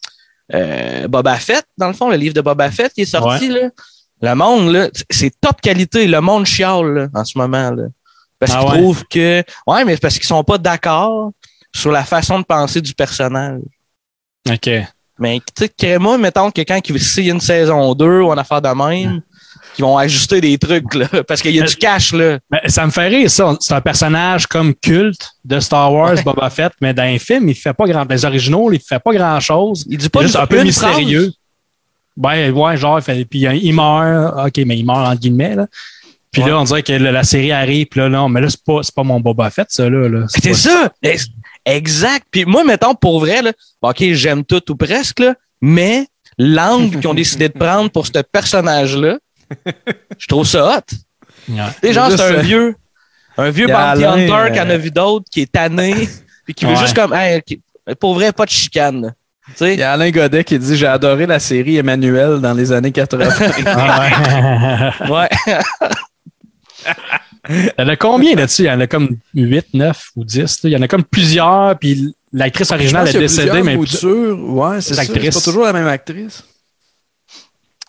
euh, 0.53 1.09
Boba 1.09 1.37
Fett, 1.37 1.65
dans 1.79 1.89
le 1.89 1.95
fond, 1.95 2.11
le 2.11 2.17
livre 2.17 2.35
de 2.35 2.43
Boba 2.43 2.71
Fett 2.71 2.93
qui 2.93 3.03
est 3.03 3.07
sorti, 3.07 3.49
là. 3.49 3.71
Le 4.21 4.35
monde, 4.35 4.71
là, 4.71 4.89
c'est 5.11 5.33
top 5.41 5.61
qualité. 5.61 6.07
Le 6.07 6.21
monde 6.21 6.45
chiale, 6.47 6.93
là, 6.95 7.09
en 7.15 7.25
ce 7.25 7.37
moment, 7.39 7.71
là. 7.71 7.85
Parce 8.39 8.53
Ah 8.53 8.59
qu'ils 8.61 8.69
ouais? 8.71 8.79
trouvent 8.79 9.05
que, 9.09 9.45
ouais, 9.67 9.85
mais 9.85 9.97
parce 9.97 10.15
qu'ils 10.19 10.27
sont 10.27 10.45
pas 10.45 10.59
d'accord 10.59 11.33
sur 11.75 11.91
la 11.91 12.05
façon 12.05 12.39
de 12.41 12.45
penser 12.45 12.81
du 12.83 12.93
personnage. 12.95 13.61
OK. 14.51 14.69
Mais 15.19 15.39
tu 15.41 15.65
sais, 15.65 15.69
crée-moi, 15.69 16.19
mettons, 16.19 16.51
quelqu'un 16.51 16.81
qui 16.81 16.93
veut 16.93 16.99
s'il 16.99 17.27
y 17.27 17.31
a 17.31 17.35
une 17.35 17.41
saison 17.41 17.95
2 17.95 18.21
ou 18.23 18.33
une 18.33 18.39
affaire 18.39 18.63
de 18.63 18.69
même, 18.69 19.21
qui 19.75 19.83
vont 19.83 19.97
ajuster 19.97 20.41
des 20.41 20.59
trucs, 20.59 20.95
là, 20.95 21.07
parce 21.27 21.41
qu'il 21.41 21.55
y 21.55 21.61
a 21.61 21.65
du 21.65 21.77
cash, 21.77 22.13
là. 22.13 22.39
Ben, 22.51 22.61
ça 22.67 22.85
me 22.85 22.91
fait 22.91 23.09
rire, 23.09 23.31
ça. 23.31 23.57
C'est 23.61 23.73
un 23.75 23.81
personnage 23.81 24.47
comme 24.47 24.75
culte 24.75 25.31
de 25.45 25.61
Star 25.61 25.93
Wars, 25.93 26.15
Ouais. 26.15 26.23
Boba 26.23 26.51
Fett, 26.51 26.73
mais 26.81 26.93
dans 26.93 27.05
les 27.05 27.19
films, 27.19 27.49
il 27.49 27.55
fait 27.55 27.73
pas 27.73 27.87
grand, 27.87 28.05
les 28.11 28.25
originaux, 28.25 28.71
il 28.73 28.81
fait 28.81 28.99
pas 29.03 29.13
grand 29.15 29.39
chose. 29.41 29.85
Il 29.89 29.97
dit 29.99 30.07
Il 30.07 30.11
pas 30.11 30.21
est 30.21 30.25
juste 30.25 30.37
un 30.37 30.47
peu 30.47 30.63
mystérieux. 30.63 31.33
Ouais, 32.17 32.51
ouais, 32.51 32.77
genre, 32.77 32.99
il 32.99 33.03
fait, 33.03 33.25
puis 33.25 33.41
il 33.41 33.73
meurt. 33.73 34.47
OK, 34.47 34.63
mais 34.67 34.77
il 34.79 34.85
meurt 34.85 35.07
entre 35.07 35.21
guillemets, 35.21 35.55
là. 35.55 35.67
Puis 36.31 36.43
Ouais. 36.43 36.51
là, 36.51 36.61
on 36.61 36.65
dirait 36.65 36.83
que 36.83 36.93
la, 36.95 37.13
la 37.13 37.25
série 37.25 37.53
arrive, 37.53 37.87
puis 37.87 38.01
là, 38.01 38.09
non, 38.09 38.29
mais 38.29 38.41
là, 38.41 38.49
c'est 38.51 38.63
pas, 38.65 38.81
pas 38.95 39.03
mon 39.03 39.21
Boba 39.21 39.49
Fett, 39.51 39.67
ça, 39.71 39.89
là. 39.89 40.09
là. 40.09 40.25
C'est 40.29 40.55
ça! 40.55 40.91
Ex- 41.65 41.77
Exact. 41.77 42.27
Puis 42.31 42.45
moi, 42.45 42.65
mettons, 42.65 42.95
pour 42.95 43.21
vrai, 43.21 43.43
là, 43.43 43.53
OK, 43.83 44.03
j'aime 44.13 44.45
tout 44.45 44.63
ou 44.71 44.77
presque, 44.77 45.21
là, 45.21 45.35
mais 45.61 46.07
l'angle 46.39 46.99
qu'ils 46.99 47.09
ont 47.09 47.15
décidé 47.15 47.49
de 47.49 47.59
prendre 47.59 47.91
pour 47.91 48.07
ce 48.07 48.13
personnage-là, 48.31 49.19
je 50.19 50.27
trouve 50.27 50.47
ça 50.47 50.65
hot. 50.79 50.97
Ouais. 51.49 51.57
Tu 51.81 51.89
sais, 51.89 51.93
genre, 51.93 52.07
Juste, 52.11 52.23
c'est 52.23 52.35
un 52.35 52.39
euh, 52.39 52.41
vieux, 52.41 52.75
un 53.37 53.51
vieux 53.51 53.71
a 53.75 53.95
bounty 53.97 54.05
hunter 54.05 54.53
qui 54.53 54.61
en 54.61 54.71
a 54.71 54.73
euh, 54.75 54.77
vu 54.79 54.91
d'autres, 54.91 55.27
qui 55.31 55.43
est 55.43 55.53
tanné, 55.53 56.09
puis 56.45 56.55
qui 56.55 56.65
veut 56.65 56.73
Ouais. 56.73 56.77
juste 56.79 56.95
comme, 56.97 57.13
hey, 57.15 57.43
pour 58.01 58.15
vrai, 58.15 58.33
pas 58.33 58.45
de 58.45 58.51
chicane. 58.51 59.03
là. 59.03 59.11
Tu 59.49 59.53
sais? 59.57 59.75
Il 59.75 59.81
y 59.81 59.83
a 59.83 59.93
Alain 59.93 60.11
Godet 60.11 60.45
qui 60.45 60.57
dit 60.57 60.77
J'ai 60.77 60.87
adoré 60.87 61.27
la 61.27 61.41
série 61.41 61.77
Emmanuel 61.77 62.39
dans 62.41 62.55
les 62.55 62.71
années 62.71 62.93
80. 62.93 63.29
Ah 63.67 64.93
ouais. 65.11 65.11
Ouais. 65.11 65.29
Il 67.49 67.73
y 67.79 67.83
en 67.83 67.89
a 67.89 67.97
combien 67.97 68.35
là-dessus? 68.37 68.63
Il 68.63 68.67
y 68.67 68.71
en 68.71 68.81
a 68.81 68.87
comme 68.87 69.17
8, 69.35 69.75
9 69.75 70.11
ou 70.17 70.25
10. 70.25 70.63
là. 70.63 70.71
Il 70.71 70.73
y 70.73 70.77
en 70.77 70.83
a 70.83 70.89
comme 70.89 71.03
plusieurs, 71.05 71.77
puis 71.79 72.15
l'actrice 72.33 72.71
originale 72.71 73.09
est 73.09 73.19
décédée, 73.19 73.63
mais 73.63 73.77
moutures. 73.77 74.39
Ouais, 74.49 74.81
c'est 74.81 74.95
ça. 74.95 75.03
C'est 75.03 75.13
L'actrice. 75.13 75.35
pas 75.35 75.41
toujours 75.41 75.65
la 75.65 75.73
même 75.73 75.89
actrice. 75.89 76.45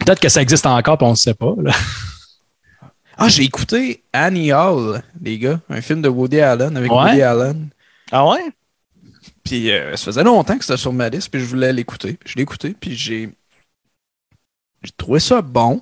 peut-être 0.06 0.20
que 0.20 0.30
ça 0.30 0.42
existe 0.42 0.66
encore, 0.66 0.98
puis 0.98 1.06
on 1.08 1.12
ne 1.12 1.16
sait 1.16 1.36
pas. 1.36 1.54
là. 1.62 1.72
Ah, 3.16 3.30
j'ai 3.30 3.44
écouté 3.44 4.04
Annie 4.12 4.52
Hall, 4.52 5.04
les 5.22 5.38
gars, 5.38 5.60
un 5.70 5.82
film 5.82 6.02
de 6.02 6.10
Woody 6.10 6.40
Allen 6.40 6.76
avec 6.76 6.92
Ouais? 6.92 6.98
Woody 6.98 7.22
Allen. 7.22 7.70
Ah 8.12 8.28
ouais? 8.28 8.42
Puis 9.44 9.72
euh, 9.72 9.96
ça 9.96 10.06
faisait 10.06 10.24
longtemps 10.24 10.58
que 10.58 10.66
c'était 10.66 10.78
sur 10.80 10.92
ma 10.94 11.10
liste, 11.10 11.30
puis 11.30 11.40
je 11.40 11.46
voulais 11.46 11.72
l'écouter. 11.72 12.18
Je 12.26 12.36
l'ai 12.36 12.42
écouté, 12.42 12.76
puis 12.80 12.96
j'ai 12.96 13.30
j'ai 14.82 14.92
trouvé 14.98 15.20
ça 15.20 15.42
bon. 15.44 15.82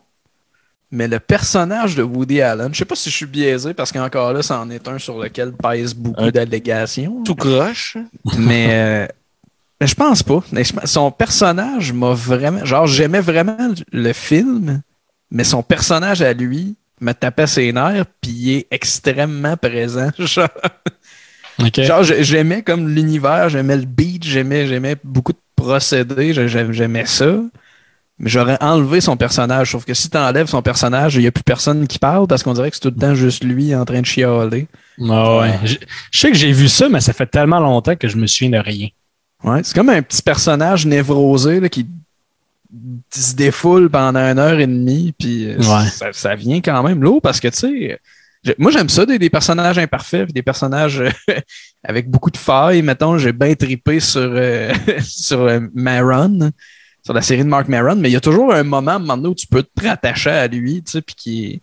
Mais 0.91 1.07
le 1.07 1.19
personnage 1.19 1.95
de 1.95 2.03
Woody 2.03 2.41
Allen, 2.41 2.69
je 2.73 2.79
sais 2.79 2.85
pas 2.85 2.95
si 2.95 3.09
je 3.09 3.15
suis 3.15 3.25
biaisé 3.25 3.73
parce 3.73 3.91
qu'encore 3.93 4.33
là, 4.33 4.41
c'en 4.43 4.69
est 4.69 4.87
un 4.89 4.97
sur 4.99 5.17
lequel 5.19 5.53
pèse 5.53 5.93
beaucoup 5.93 6.31
d'allégations. 6.31 7.23
Tout 7.23 7.35
croche. 7.35 7.95
mais 8.37 8.67
euh, 8.71 9.07
mais 9.79 9.87
je 9.87 9.95
pense 9.95 10.21
pas. 10.21 10.43
Son 10.85 11.09
personnage 11.11 11.93
m'a 11.93 12.13
vraiment. 12.13 12.65
Genre, 12.65 12.87
j'aimais 12.87 13.21
vraiment 13.21 13.69
le 13.91 14.13
film, 14.13 14.81
mais 15.31 15.43
son 15.45 15.63
personnage 15.63 16.21
à 16.21 16.33
lui 16.33 16.75
me 16.99 17.13
tapait 17.13 17.47
ses 17.47 17.71
nerfs, 17.73 18.05
puis 18.21 18.31
il 18.31 18.51
est 18.57 18.67
extrêmement 18.69 19.57
présent. 19.57 20.09
Genre, 20.19 20.47
genre, 21.77 22.03
j'ai- 22.03 22.23
j'aimais 22.23 22.63
comme 22.63 22.87
l'univers, 22.89 23.49
j'aimais 23.49 23.77
le 23.77 23.85
beat, 23.85 24.23
j'aimais, 24.23 24.95
beaucoup 25.03 25.33
de 25.33 25.37
procédés, 25.55 26.33
j'ai- 26.33 26.47
j'ai- 26.47 26.71
j'aimais 26.73 27.05
ça. 27.05 27.37
Mais 28.21 28.29
j'aurais 28.29 28.57
enlevé 28.61 29.01
son 29.01 29.17
personnage. 29.17 29.71
Sauf 29.71 29.83
que 29.83 29.93
si 29.95 30.09
tu 30.09 30.17
enlèves 30.17 30.47
son 30.47 30.61
personnage, 30.61 31.15
il 31.15 31.21
n'y 31.21 31.27
a 31.27 31.31
plus 31.31 31.43
personne 31.43 31.87
qui 31.87 31.97
parle 31.99 32.27
parce 32.27 32.43
qu'on 32.43 32.53
dirait 32.53 32.69
que 32.69 32.75
c'est 32.75 32.81
tout 32.81 32.93
le 32.95 33.01
temps 33.01 33.15
juste 33.15 33.43
lui 33.43 33.73
en 33.75 33.83
train 33.83 33.99
de 34.01 34.05
chialer. 34.05 34.67
Ah 35.09 35.37
ouais. 35.39 35.59
Je, 35.65 35.75
je 36.11 36.19
sais 36.19 36.31
que 36.31 36.37
j'ai 36.37 36.51
vu 36.51 36.67
ça, 36.67 36.87
mais 36.87 37.01
ça 37.01 37.13
fait 37.13 37.25
tellement 37.25 37.59
longtemps 37.59 37.95
que 37.95 38.07
je 38.07 38.17
me 38.17 38.27
souviens 38.27 38.59
de 38.59 38.63
rien. 38.63 38.87
Ouais, 39.43 39.61
c'est 39.63 39.75
comme 39.75 39.89
un 39.89 40.03
petit 40.03 40.21
personnage 40.21 40.85
névrosé 40.85 41.59
là, 41.59 41.67
qui 41.67 41.87
se 43.11 43.33
défoule 43.35 43.89
pendant 43.89 44.19
une 44.19 44.37
heure 44.39 44.59
et 44.59 44.67
demie, 44.67 45.13
puis 45.17 45.49
euh, 45.49 45.57
Ouais. 45.57 45.87
ça, 45.89 46.13
ça 46.13 46.35
vient 46.35 46.61
quand 46.61 46.83
même 46.83 47.01
lourd 47.01 47.21
parce 47.21 47.39
que, 47.39 47.47
tu 47.47 47.57
sais, 47.57 48.55
moi 48.57 48.71
j'aime 48.71 48.87
ça, 48.89 49.05
des, 49.05 49.17
des 49.19 49.29
personnages 49.31 49.77
imparfaits, 49.79 50.31
des 50.31 50.43
personnages 50.43 51.01
euh, 51.01 51.09
avec 51.83 52.09
beaucoup 52.09 52.29
de 52.31 52.37
failles. 52.37 52.81
Mettons, 52.83 53.17
j'ai 53.17 53.33
bien 53.33 53.55
tripé 53.55 53.99
sur, 53.99 54.21
euh, 54.21 54.71
sur 55.01 55.39
euh, 55.41 55.59
Maron, 55.73 56.51
sur 57.03 57.13
la 57.13 57.21
série 57.21 57.43
de 57.43 57.49
Mark 57.49 57.67
Maron, 57.67 57.95
mais 57.95 58.09
il 58.09 58.13
y 58.13 58.15
a 58.17 58.21
toujours 58.21 58.53
un 58.53 58.63
moment, 58.63 58.91
un 58.91 58.99
moment 58.99 59.17
donné, 59.17 59.29
où 59.29 59.35
tu 59.35 59.47
peux 59.47 59.63
te 59.63 59.87
rattacher 59.87 60.29
à 60.29 60.47
lui, 60.47 60.83
tu 60.83 60.91
sais, 60.91 61.01
puis 61.01 61.15
qui 61.15 61.45
est, 61.45 61.61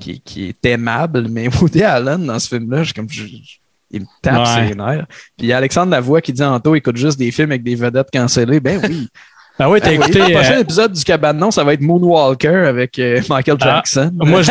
qui, 0.00 0.10
est- 0.12 0.18
qui 0.24 0.44
est 0.48 0.64
aimable. 0.66 1.28
Mais 1.28 1.48
Woody 1.60 1.82
Allen, 1.82 2.24
dans 2.26 2.38
ce 2.38 2.48
film-là, 2.48 2.82
j'ai 2.82 2.92
comme... 2.92 3.08
je- 3.10 3.26
je- 3.26 3.58
il 3.94 4.00
me 4.00 4.06
tape 4.22 4.38
Ouais. 4.38 4.68
ses 4.70 4.74
nerfs. 4.74 5.06
Puis 5.36 5.40
il 5.40 5.46
y 5.48 5.52
a 5.52 5.58
Alexandre 5.58 5.90
Lavoie 5.90 6.22
qui 6.22 6.32
dit 6.32 6.42
en 6.42 6.58
tôt, 6.58 6.74
écoute 6.74 6.96
juste 6.96 7.18
des 7.18 7.30
films 7.30 7.50
avec 7.50 7.62
des 7.62 7.74
vedettes 7.74 8.08
cancellées. 8.10 8.58
Ben 8.58 8.80
oui. 8.88 9.06
Ah 9.58 9.68
ouais, 9.70 9.80
t'as 9.80 9.88
Ah 9.88 9.90
oui, 9.90 9.96
écouté. 9.96 10.18
le 10.18 10.32
prochain 10.34 10.54
euh, 10.56 10.60
épisode 10.60 10.92
du 10.92 11.04
Cabanon, 11.04 11.50
ça 11.50 11.62
va 11.62 11.74
être 11.74 11.82
Moonwalker 11.82 12.66
avec 12.68 12.98
euh, 12.98 13.20
Michael 13.28 13.56
Ah, 13.60 13.64
Jackson. 13.76 14.10
moi, 14.14 14.42
je 14.42 14.50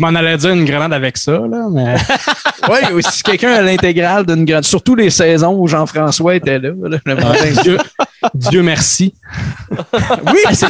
m'en 0.00 0.14
allais, 0.14 0.36
dire 0.36 0.50
une 0.50 0.64
grenade 0.64 0.92
avec 0.92 1.16
ça, 1.18 1.32
là, 1.32 1.66
mais. 1.70 1.96
oui, 2.70 2.94
ou 2.94 3.00
si 3.02 3.22
quelqu'un 3.22 3.52
a 3.52 3.62
l'intégrale 3.62 4.24
d'une 4.24 4.44
grande. 4.44 4.64
Surtout 4.64 4.94
les 4.94 5.10
saisons 5.10 5.54
où 5.58 5.66
Jean-François 5.66 6.36
était 6.36 6.58
là. 6.58 6.70
bien- 7.04 7.62
Dieu, 7.62 7.78
Dieu 8.34 8.62
merci. 8.62 9.12
oui, 9.70 10.38
c'est- 10.54 10.66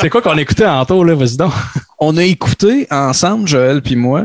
C'est 0.00 0.08
quoi 0.08 0.22
qu'on 0.22 0.38
écoutait 0.38 0.66
en 0.66 0.84
tôt, 0.86 1.02
là, 1.04 1.14
vas-y 1.14 1.36
donc. 1.36 1.52
on 1.98 2.16
a 2.16 2.22
écouté 2.22 2.86
ensemble, 2.90 3.48
Joël 3.48 3.82
puis 3.82 3.96
moi. 3.96 4.22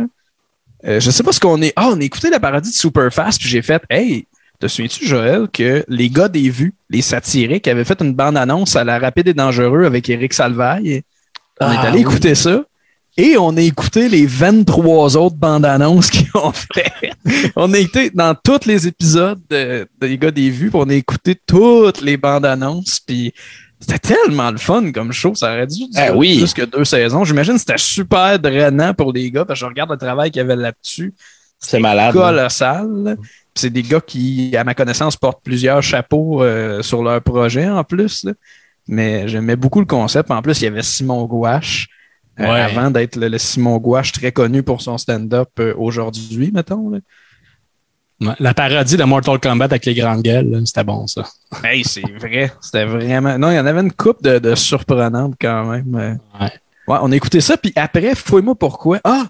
euh, 0.88 1.00
je 1.00 1.10
sais 1.12 1.24
pas 1.24 1.32
ce 1.32 1.40
qu'on 1.40 1.62
est. 1.62 1.74
Ah, 1.76 1.90
on 1.92 2.00
a 2.00 2.04
écouté 2.04 2.30
la 2.30 2.40
parodie 2.40 2.70
de 2.70 2.76
Superfast, 2.76 3.40
puis 3.40 3.50
j'ai 3.50 3.62
fait 3.62 3.82
Hey, 3.90 4.28
te 4.62 4.68
souviens-tu, 4.68 5.06
Joël, 5.08 5.48
que 5.52 5.84
les 5.88 6.10
gars 6.10 6.28
des 6.28 6.50
vues, 6.50 6.74
les 6.90 7.02
satiriques, 7.02 7.68
avaient 7.68 7.84
fait 7.86 8.00
une 8.02 8.14
bande-annonce 8.14 8.76
à 8.76 8.84
la 8.84 9.00
rapide 9.00 9.28
et 9.28 9.34
dangereux 9.34 9.86
avec 9.86 10.10
Eric 10.10 10.34
Salvaille? 10.34 11.02
On 11.60 11.72
est 11.72 11.76
Ah, 11.78 11.82
allé 11.82 11.96
oui. 11.98 12.02
écouter 12.02 12.36
ça. 12.36 12.64
Et 13.18 13.36
on 13.38 13.56
a 13.58 13.62
écouté 13.62 14.08
les 14.08 14.26
23 14.26 15.18
autres 15.18 15.36
bandes 15.36 15.66
annonces 15.66 16.10
qu'ils 16.10 16.30
ont 16.34 16.52
fait. 16.54 17.12
on 17.58 17.74
a 17.74 17.78
été 17.78 18.10
dans 18.10 18.34
tous 18.36 18.66
les 18.66 18.88
épisodes 18.88 19.40
de- 19.50 19.86
des 20.00 20.18
gars 20.18 20.32
des 20.32 20.50
vues, 20.50 20.70
puis 20.70 20.80
on 20.82 20.90
a 20.90 20.94
écouté 20.94 21.36
toutes 21.46 22.02
les 22.02 22.16
bandes 22.16 22.46
annonces, 22.46 23.02
puis 23.02 23.34
c'était 23.82 24.00
tellement 24.16 24.50
le 24.52 24.58
fun 24.58 24.92
comme 24.94 25.12
show, 25.12 25.36
ça 25.36 25.52
aurait 25.54 25.68
dû 25.68 25.88
durer 25.92 26.12
oui. 26.12 26.38
plus 26.38 26.54
que 26.54 26.62
deux 26.62 26.86
saisons. 26.86 27.26
J'imagine 27.26 27.56
que 27.56 27.60
c'était 27.60 27.78
super 27.78 28.40
drainant 28.40 28.94
pour 28.94 29.12
les 29.12 29.30
gars, 29.30 29.44
parce 29.44 29.60
que 29.60 29.66
je 29.66 29.70
regarde 29.70 29.92
le 29.92 29.98
travail 29.98 30.32
qu'il 30.32 30.40
y 30.40 30.44
avait 30.46 30.56
là-dessus. 30.56 31.14
C'est 31.60 31.80
malade. 31.80 32.16
là. 32.16 32.22
Colossal. 32.22 33.18
C'est 33.56 33.70
des 33.70 33.84
gars 33.84 34.02
qui, 34.02 34.56
à 34.56 34.64
ma 34.64 34.74
connaissance, 34.74 35.18
portent 35.18 35.44
plusieurs 35.44 35.84
chapeaux 35.84 36.42
euh, 36.44 36.82
sur 36.82 37.04
leur 37.04 37.22
projet 37.22 37.68
en 37.70 37.84
plus. 37.84 38.24
là. 38.24 38.32
Mais 38.88 39.28
j'aimais 39.28 39.56
beaucoup 39.56 39.80
le 39.80 39.86
concept. 39.86 40.32
En 40.32 40.42
plus, 40.42 40.62
il 40.62 40.66
y 40.66 40.68
avait 40.68 40.84
Simon 40.84 41.26
Gouache. 41.26 41.88
euh, 42.40 42.44
Ouais. 42.44 42.62
avant 42.62 42.90
d'être 42.90 43.18
le, 43.18 43.28
le 43.28 43.38
Simon 43.38 43.78
Gouache 43.78 44.14
très 44.14 44.32
connu 44.32 44.64
pour 44.64 44.82
son 44.82 44.98
stand-up 44.98 45.50
euh, 45.60 45.74
aujourd'hui, 45.78 46.52
mettons. 46.54 46.90
là. 46.90 47.00
La 48.40 48.54
parodie 48.54 48.98
de 48.98 49.04
Mortal 49.04 49.40
Kombat 49.40 49.66
avec 49.66 49.84
les 49.86 49.96
grandes 49.96 50.22
gueules, 50.22 50.62
c'était 50.66 50.84
bon, 50.84 51.08
ça. 51.08 51.28
Hey, 51.64 51.84
c'est 51.84 52.04
vrai. 52.20 52.52
C'était 52.62 52.86
vraiment. 52.86 53.38
Non, 53.38 53.50
il 53.52 53.56
y 53.56 53.60
en 53.60 53.66
avait 53.66 53.82
une 53.82 53.92
coupe 53.92 54.22
de, 54.24 54.38
de 54.40 54.54
surprenantes 54.56 55.34
quand 55.42 55.66
même. 55.66 55.94
Ouais. 55.94 56.18
Ouais, 56.88 56.98
on 57.02 57.12
a 57.12 57.16
écouté 57.16 57.42
ça, 57.42 57.58
puis 57.58 57.74
après, 57.76 58.14
fouille-moi 58.16 58.56
pourquoi. 58.56 59.00
Ah! 59.04 59.26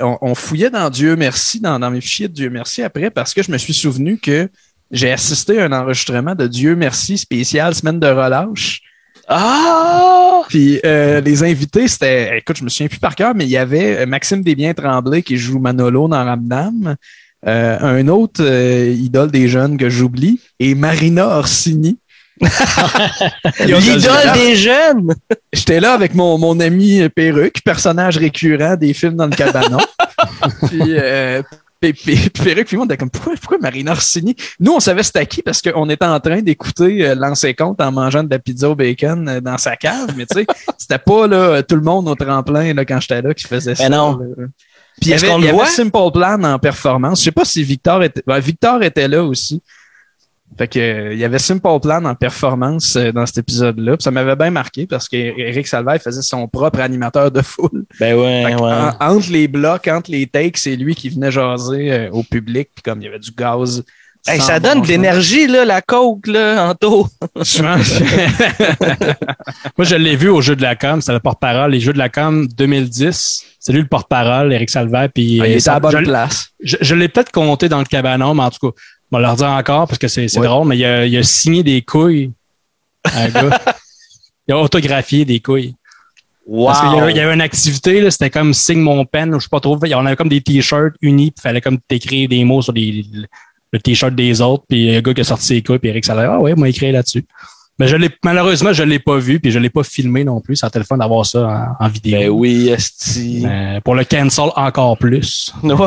On, 0.00 0.18
on 0.20 0.34
fouillait 0.34 0.70
dans 0.70 0.90
Dieu 0.90 1.16
merci, 1.16 1.60
dans, 1.60 1.78
dans 1.78 1.90
mes 1.90 2.00
fichiers 2.00 2.28
de 2.28 2.34
Dieu 2.34 2.50
merci 2.50 2.82
après, 2.82 3.10
parce 3.10 3.34
que 3.34 3.42
je 3.42 3.50
me 3.50 3.58
suis 3.58 3.74
souvenu 3.74 4.18
que 4.18 4.48
j'ai 4.90 5.10
assisté 5.10 5.60
à 5.60 5.64
un 5.64 5.72
enregistrement 5.72 6.34
de 6.34 6.46
Dieu 6.46 6.76
merci 6.76 7.16
spécial 7.18 7.74
semaine 7.74 7.98
de 7.98 8.06
relâche. 8.06 8.82
Ah! 9.28 10.42
Puis 10.48 10.80
euh, 10.84 11.20
les 11.20 11.42
invités, 11.42 11.88
c'était, 11.88 12.38
écoute, 12.38 12.58
je 12.58 12.64
me 12.64 12.68
souviens 12.68 12.88
plus 12.88 12.98
par 12.98 13.14
cœur, 13.14 13.34
mais 13.34 13.44
il 13.44 13.50
y 13.50 13.56
avait 13.56 13.98
euh, 13.98 14.06
Maxime 14.06 14.42
Desbiens-Tremblay 14.42 15.22
qui 15.22 15.38
joue 15.38 15.58
Manolo 15.58 16.08
dans 16.08 16.24
Ramdam, 16.24 16.96
euh, 17.46 17.78
un 17.80 18.08
autre 18.08 18.42
euh, 18.44 18.90
idole 18.90 19.30
des 19.30 19.48
jeunes 19.48 19.76
que 19.76 19.88
j'oublie, 19.88 20.40
et 20.58 20.74
Marina 20.74 21.38
Orsini. 21.38 21.98
L'idole 23.60 24.32
des 24.34 24.56
jeunes! 24.56 25.14
J'étais 25.52 25.80
là 25.80 25.94
avec 25.94 26.14
mon, 26.14 26.38
mon 26.38 26.58
ami 26.60 27.08
Perruque, 27.08 27.62
personnage 27.64 28.16
récurrent 28.18 28.76
des 28.76 28.92
films 28.94 29.16
dans 29.16 29.26
le 29.26 29.36
cabanon. 29.36 29.78
puis, 30.68 30.96
euh, 30.96 31.42
Perruque, 31.80 32.66
puis 32.66 32.76
moi, 32.76 32.84
on 32.84 32.86
était 32.86 32.96
comme, 32.96 33.10
pourquoi, 33.10 33.34
pourquoi 33.40 33.58
Marina 33.58 33.92
Orsini? 33.92 34.36
Nous, 34.60 34.72
on 34.72 34.80
savait 34.80 35.02
c'était 35.02 35.26
qui 35.26 35.42
parce 35.42 35.60
qu'on 35.60 35.88
était 35.90 36.04
en 36.04 36.20
train 36.20 36.40
d'écouter 36.40 37.06
euh, 37.06 37.14
Lancer 37.14 37.54
compte 37.54 37.80
en 37.80 37.90
mangeant 37.90 38.22
de 38.22 38.30
la 38.30 38.38
pizza 38.38 38.70
au 38.70 38.74
bacon 38.74 39.28
euh, 39.28 39.40
dans 39.40 39.58
sa 39.58 39.76
cave, 39.76 40.12
mais 40.16 40.26
tu 40.26 40.38
sais, 40.38 40.46
c'était 40.78 40.98
pas 40.98 41.26
là, 41.26 41.62
tout 41.62 41.76
le 41.76 41.82
monde 41.82 42.08
au 42.08 42.14
tremplin 42.14 42.72
là, 42.74 42.84
quand 42.84 43.00
j'étais 43.00 43.22
là 43.22 43.34
qui 43.34 43.46
faisait 43.46 43.74
ça. 43.74 43.88
non. 43.88 44.18
là. 44.18 44.46
Puis 45.00 45.10
il 45.10 45.12
y 45.12 45.14
avait, 45.14 45.34
il 45.38 45.44
y 45.44 45.48
avait? 45.48 45.66
Simple 45.66 46.10
Plan 46.12 46.42
en 46.44 46.58
performance. 46.58 47.20
Je 47.20 47.24
sais 47.24 47.32
pas 47.32 47.44
si 47.44 47.62
Victor 47.62 48.02
était. 48.02 48.22
ben, 48.26 48.38
Victor 48.38 48.82
était 48.82 49.08
là 49.08 49.24
aussi. 49.24 49.62
Fait 50.58 50.68
que 50.68 50.78
euh, 50.78 51.12
il 51.14 51.18
y 51.18 51.24
avait 51.24 51.38
Simple 51.38 51.80
Plan 51.80 52.04
en 52.04 52.14
performance 52.14 52.96
euh, 52.96 53.10
dans 53.12 53.24
cet 53.26 53.38
épisode-là. 53.38 53.96
Puis 53.96 54.02
Ça 54.04 54.10
m'avait 54.10 54.36
bien 54.36 54.50
marqué 54.50 54.86
parce 54.86 55.08
qu'Éric 55.08 55.66
Salvaille 55.66 55.98
faisait 55.98 56.22
son 56.22 56.46
propre 56.48 56.80
animateur 56.80 57.30
de 57.30 57.40
foule. 57.42 57.84
Ben 57.98 58.14
ouais, 58.14 58.44
ouais. 58.44 58.54
en- 58.54 58.92
entre 59.00 59.30
les 59.32 59.48
blocs, 59.48 59.88
entre 59.88 60.10
les 60.10 60.26
takes, 60.26 60.58
c'est 60.58 60.76
lui 60.76 60.94
qui 60.94 61.08
venait 61.08 61.30
jaser 61.30 61.92
euh, 61.92 62.10
au 62.10 62.22
public. 62.22 62.68
Puis 62.74 62.82
comme 62.82 63.00
il 63.00 63.04
y 63.06 63.08
avait 63.08 63.18
du 63.18 63.30
gaz. 63.30 63.82
Hey, 64.28 64.40
ça 64.40 64.60
donne 64.60 64.78
bon 64.78 64.84
de 64.84 64.88
l'énergie, 64.88 65.48
là, 65.48 65.64
la 65.64 65.82
coke, 65.82 66.28
là, 66.28 66.68
en 66.68 66.74
taux. 66.76 67.08
Moi, 69.76 69.86
je 69.86 69.96
l'ai 69.96 70.16
vu 70.16 70.28
au 70.28 70.40
jeu 70.40 70.54
de 70.56 70.62
la 70.62 70.76
com, 70.76 71.00
c'était 71.00 71.14
le 71.14 71.20
porte-parole. 71.20 71.72
Les 71.72 71.80
jeux 71.80 71.92
de 71.92 71.98
la 71.98 72.08
com 72.08 72.46
2010, 72.56 73.44
c'est 73.58 73.72
lui 73.72 73.80
le 73.80 73.88
porte-parole, 73.88 74.52
Eric 74.52 74.70
Salvaire. 74.70 75.08
Puis, 75.12 75.40
Ah, 75.42 75.46
il 75.48 75.54
était 75.56 75.68
à 75.68 75.74
la 75.74 75.80
bonne 75.80 75.98
je, 75.98 76.04
place. 76.04 76.50
je, 76.62 76.76
je 76.80 76.94
l'ai 76.94 77.08
peut-être 77.08 77.32
compté 77.32 77.68
dans 77.68 77.78
le 77.80 77.84
cabanon, 77.84 78.34
mais 78.34 78.42
en 78.44 78.50
tout 78.50 78.70
cas, 78.70 78.76
on 79.12 79.16
va 79.18 79.22
leur 79.22 79.36
dire 79.36 79.48
encore 79.48 79.86
parce 79.86 79.98
que 79.98 80.08
c'est 80.08 80.36
Ouais. 80.38 80.46
drôle, 80.46 80.66
mais 80.66 80.78
il 80.78 80.84
a, 80.84 81.06
il 81.06 81.16
a 81.16 81.22
signé 81.22 81.62
des 81.62 81.82
couilles. 81.82 82.32
Un 83.04 83.28
gars. 83.28 83.60
Il 84.48 84.54
a 84.54 84.58
autographié 84.58 85.24
des 85.24 85.38
couilles. 85.38 85.76
Wow! 86.46 86.66
Parce 86.66 86.80
qu'il 86.80 87.14
y, 87.14 87.16
y 87.16 87.20
avait 87.20 87.34
une 87.34 87.40
activité, 87.40 88.10
c'était 88.10 88.30
comme 88.30 88.52
signe 88.52 88.80
mon 88.80 89.04
pen, 89.04 89.32
ou 89.32 89.38
je 89.38 89.44
sais 89.44 89.48
pas 89.48 89.60
trop. 89.60 89.78
On 89.80 90.06
avait 90.06 90.16
comme 90.16 90.28
des 90.28 90.40
t-shirts 90.40 90.94
unis, 91.00 91.30
puis 91.30 91.38
il 91.38 91.42
fallait 91.42 91.60
comme 91.60 91.78
t'écrire 91.78 92.28
des 92.28 92.44
mots 92.44 92.60
sur 92.60 92.72
les- 92.72 93.06
le 93.72 93.78
t-shirt 93.78 94.12
des 94.16 94.40
autres, 94.40 94.64
puis 94.68 94.86
il 94.86 94.90
y 94.90 94.94
a 94.96 94.98
un 94.98 95.00
gars 95.00 95.14
qui 95.14 95.20
a 95.20 95.24
sorti 95.24 95.46
ses 95.46 95.62
couilles, 95.62 95.78
puis 95.78 95.90
Eric 95.90 96.04
Salvaire, 96.04 96.32
ah 96.32 96.40
ouais, 96.40 96.56
m'a 96.56 96.68
écrit 96.68 96.90
là-dessus. 96.90 97.24
Mais 97.78 97.86
je 97.86 97.94
l'ai, 97.96 98.10
malheureusement, 98.24 98.72
je 98.72 98.82
l'ai 98.82 98.98
pas 98.98 99.16
vu, 99.18 99.38
puis 99.38 99.52
je 99.52 99.60
l'ai 99.60 99.70
pas 99.70 99.84
filmé 99.84 100.24
non 100.24 100.40
plus. 100.40 100.56
C'est 100.56 100.66
un 100.66 100.70
téléphone 100.70 100.98
d'avoir 100.98 101.24
ça 101.24 101.76
en, 101.80 101.84
en 101.84 101.88
vidéo. 101.88 102.18
Ben 102.18 102.28
oui, 102.30 102.68
esti. 102.68 103.44
Euh, 103.46 103.80
pour 103.80 103.94
le 103.94 104.04
cancel 104.04 104.50
encore 104.56 104.98
plus. 104.98 105.52
Ouais. 105.62 105.72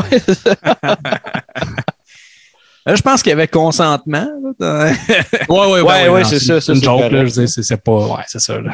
Là, 2.88 2.94
je 2.94 3.02
pense 3.02 3.24
qu'il 3.24 3.32
y 3.32 3.34
avait 3.34 3.48
consentement. 3.48 4.28
là, 4.60 4.92
Ouais, 5.50 5.72
ouais, 5.72 5.82
Ouais, 5.82 6.10
ouais, 6.10 6.24
c'est 6.24 6.40
ça, 6.40 6.62
ça, 6.62 6.74
une 6.74 6.80
c'est 6.80 6.86
joke, 6.86 7.12
là. 7.12 7.26
Je 7.26 7.32
dis, 7.42 7.48
c'est, 7.48 7.64
c'est 7.64 7.82
pas, 7.82 7.98
ouais, 8.08 8.24
c'est 8.28 8.40
ça, 8.40 8.60
là. 8.60 8.74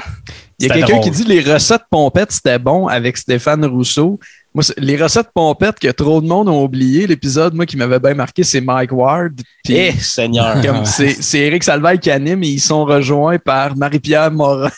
Il 0.60 0.68
y 0.68 0.72
a 0.72 0.74
quelqu'un 0.74 1.00
qui 1.00 1.12
dit 1.12 1.24
les 1.24 1.40
recettes 1.40 1.84
pompettes, 1.90 2.34
c'était 2.34 2.60
bon 2.60 2.88
avec 2.88 3.16
Stéphane 3.18 3.66
Rousseau. 3.66 4.20
Moi, 4.54 4.64
c'est- 4.64 4.78
les 4.78 5.02
recettes 5.02 5.30
pompettes 5.34 5.80
que 5.80 5.88
trop 5.92 6.20
de 6.20 6.28
monde 6.28 6.50
ont 6.50 6.62
oublié, 6.62 7.08
l'épisode, 7.08 7.54
moi, 7.54 7.66
qui 7.66 7.78
m'avait 7.78 8.00
bien 8.00 8.14
marqué, 8.14 8.44
c'est 8.44 8.60
Mike 8.60 8.92
Ward. 8.92 9.32
Eh, 9.70 9.94
Seigneur. 9.94 10.58
c'est, 10.86 11.22
c'est 11.22 11.40
Eric 11.40 11.64
Salvaille 11.64 12.00
qui 12.00 12.12
anime 12.12 12.44
et 12.44 12.50
ils 12.50 12.60
sont 12.60 12.84
rejoints 12.84 13.40
par 13.40 13.78
Marie-Pierre 13.78 14.30
Morin. 14.30 14.70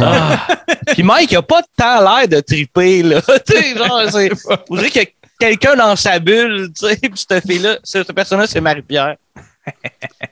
Ah. 0.00 0.46
Puis 0.92 1.02
Mike, 1.02 1.32
il 1.32 1.36
a 1.36 1.42
pas 1.42 1.62
tant 1.76 2.00
l'air 2.00 2.28
de 2.28 2.38
triper, 2.40 3.02
là. 3.02 3.20
tu 3.46 3.52
sais, 3.52 3.76
genre, 3.76 4.02
c'est. 4.10 4.30
On 4.70 4.76
dirait 4.76 4.90
a 5.00 5.17
quelqu'un 5.38 5.76
dans 5.76 5.94
sa 5.96 6.18
bulle, 6.18 6.70
tu 6.78 6.86
sais, 6.86 6.96
puis 7.02 7.12
cette 7.28 7.46
fille-là, 7.46 7.78
cette 7.84 8.12
personne-là, 8.12 8.46
c'est 8.46 8.60
Marie-Pierre. 8.60 9.16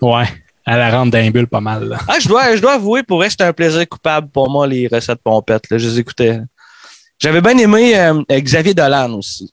Ouais. 0.00 0.24
Elle 0.68 0.78
la 0.78 0.90
rentre 0.90 1.12
d'un 1.12 1.30
bulle 1.30 1.46
pas 1.46 1.60
mal, 1.60 1.84
là. 1.88 1.98
Ah, 2.08 2.16
je 2.20 2.26
dois, 2.26 2.56
je 2.56 2.60
dois 2.60 2.74
avouer, 2.74 3.02
pour 3.04 3.22
elle, 3.22 3.30
c'était 3.30 3.44
un 3.44 3.52
plaisir 3.52 3.88
coupable 3.88 4.28
pour 4.28 4.50
moi, 4.50 4.66
les 4.66 4.88
recettes 4.88 5.20
pompettes, 5.22 5.70
là. 5.70 5.78
Je 5.78 5.88
les 5.88 5.98
écoutais. 6.00 6.40
J'avais 7.20 7.40
bien 7.40 7.56
aimé 7.58 7.96
euh, 7.98 8.22
Xavier 8.30 8.74
Dolan 8.74 9.12
aussi. 9.14 9.52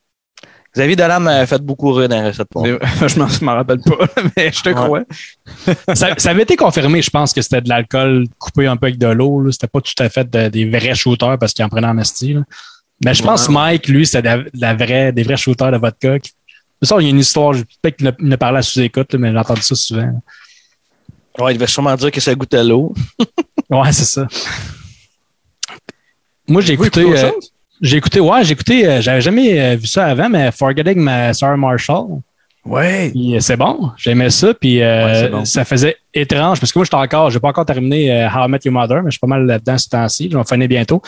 Xavier 0.76 0.96
Dolan 0.96 1.20
m'a 1.20 1.46
fait 1.46 1.62
beaucoup 1.62 1.92
rire 1.94 2.10
dans 2.10 2.20
les 2.20 2.30
recettes 2.30 2.48
pompettes. 2.50 2.82
je 3.08 3.20
m'en, 3.20 3.28
je 3.28 3.46
m'en 3.46 3.54
rappelle 3.54 3.80
pas, 3.82 4.08
mais 4.36 4.52
je 4.52 4.62
te 4.64 4.70
Ouais. 4.70 4.76
crois. 4.76 5.02
ça, 5.96 6.16
ça 6.18 6.30
avait 6.32 6.42
été 6.42 6.56
confirmé, 6.56 7.02
je 7.04 7.12
pense, 7.12 7.32
que 7.32 7.44
c'était 7.44 7.62
de 7.62 7.70
l'alcool 7.70 8.26
coupé 8.40 8.66
un 8.66 8.76
peu 8.76 8.88
avec 8.88 8.98
de 8.98 9.06
l'eau. 9.08 9.52
C'était 9.52 9.68
pas 9.68 9.82
tout 9.82 9.94
à 10.00 10.10
fait 10.10 10.28
de- 10.28 10.48
des 10.50 10.68
vrais 10.68 10.96
shooters 10.96 11.38
parce 11.38 11.54
qu'il 11.54 11.64
en 11.64 11.70
prenait 11.70 11.86
en 11.88 11.98
esti. 12.00 12.36
Mais 13.06 13.14
je 13.14 13.24
pense 13.24 13.48
que 13.48 13.52
Mike, 13.52 13.88
lui, 13.88 14.04
de 14.04 14.20
la, 14.60 14.74
de 14.74 14.84
vraie, 14.84 15.12
des 15.12 15.24
vrais 15.24 15.38
shooters 15.38 15.72
de 15.72 15.78
vodka. 15.78 16.20
qui- 16.20 16.32
Ça, 16.82 16.98
il 17.00 17.04
y 17.04 17.08
a 17.08 17.10
une 17.12 17.20
histoire, 17.20 17.54
je- 17.54 17.64
peut-être 17.82 17.98
qu'il 17.98 18.14
ne- 18.20 18.36
parlait 18.36 18.60
à 18.60 18.62
sous-écoute, 18.62 19.14
mais 19.16 19.32
j'ai 19.32 19.38
entendu 19.38 19.62
ça 19.62 19.76
souvent. 19.76 20.22
Ouais, 21.40 21.54
il 21.54 21.56
devait 21.58 21.68
sûrement 21.68 21.96
dire 21.96 22.12
que 22.12 22.20
ça 22.22 22.34
goûtait 22.36 22.64
l'eau. 22.64 22.94
Ouais, 23.70 23.92
c'est 23.92 24.04
ça. 24.06 24.28
Moi, 26.48 26.62
j'ai 26.62 26.74
écouté. 26.74 27.02
euh, 27.02 27.32
j'ai 27.82 27.98
écouté, 27.98 28.20
ouais, 28.20 28.44
j'ai 28.44 28.52
écouté, 28.54 28.88
euh, 28.88 29.02
j'avais 29.02 29.22
jamais 29.22 29.60
euh, 29.60 29.76
vu 29.76 29.88
ça 29.88 30.06
avant, 30.08 30.30
mais 30.30 30.52
Forgetting 30.52 30.98
ma 31.00 31.34
Sarah 31.34 31.58
Marshall. 31.58 32.20
Ouais. 32.66 33.12
Euh, 33.16 33.40
c'est 33.40 33.58
bon, 33.58 33.92
j'aimais 33.98 34.30
ça, 34.30 34.54
puis 34.54 34.80
Ouais, 34.80 35.12
c'est 35.16 35.30
bon. 35.30 35.46
ça 35.46 35.66
faisait 35.66 35.98
étrange, 36.14 36.60
parce 36.60 36.72
que 36.72 36.80
moi, 36.80 36.86
j'étais 36.86 36.96
encore, 36.96 37.30
j'ai 37.30 37.40
pas 37.40 37.50
encore 37.50 37.66
terminé 37.66 38.12
How 38.34 38.46
I 38.46 38.50
Met 38.50 38.60
Your 38.66 38.74
Mother, 38.74 38.98
mais 39.04 39.10
je 39.10 39.14
suis 39.14 39.20
pas 39.20 39.28
mal 39.28 39.46
là-dedans 39.46 39.78
ce 39.78 39.90
temps-ci, 39.90 40.26
je 40.30 40.36
vais 40.36 40.42
en 40.42 40.46
finir 40.46 40.68
bientôt. 40.68 41.02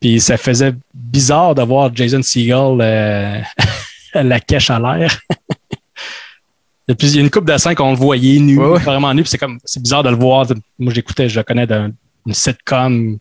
Puis 0.00 0.20
ça 0.20 0.36
faisait 0.36 0.72
bizarre 0.94 1.54
de 1.54 1.62
voir 1.62 1.94
Jason 1.94 2.22
Segel 2.22 2.78
euh, 2.80 3.40
la 4.14 4.40
cache 4.40 4.70
à 4.70 4.78
l'air. 4.78 5.18
Et 6.90 6.94
puis, 6.94 7.08
il 7.08 7.16
y 7.16 7.18
a 7.18 7.20
une 7.20 7.28
coupe 7.30 7.44
de 7.44 7.56
scènes 7.58 7.74
qu'on 7.74 7.90
le 7.90 7.98
voyait 7.98 8.38
nu, 8.38 8.58
Ouais, 8.58 8.66
ouais. 8.66 8.78
vraiment 8.78 9.12
nu, 9.12 9.20
puis 9.22 9.28
c'est 9.30 9.36
comme, 9.36 9.58
c'est 9.62 9.82
bizarre 9.82 10.02
de 10.02 10.08
le 10.08 10.16
voir. 10.16 10.46
Moi, 10.78 10.90
j'écoutais, 10.94 11.28
je 11.28 11.38
le 11.38 11.42
connais 11.44 11.66
d'une 11.66 11.92
sitcom, 12.32 13.18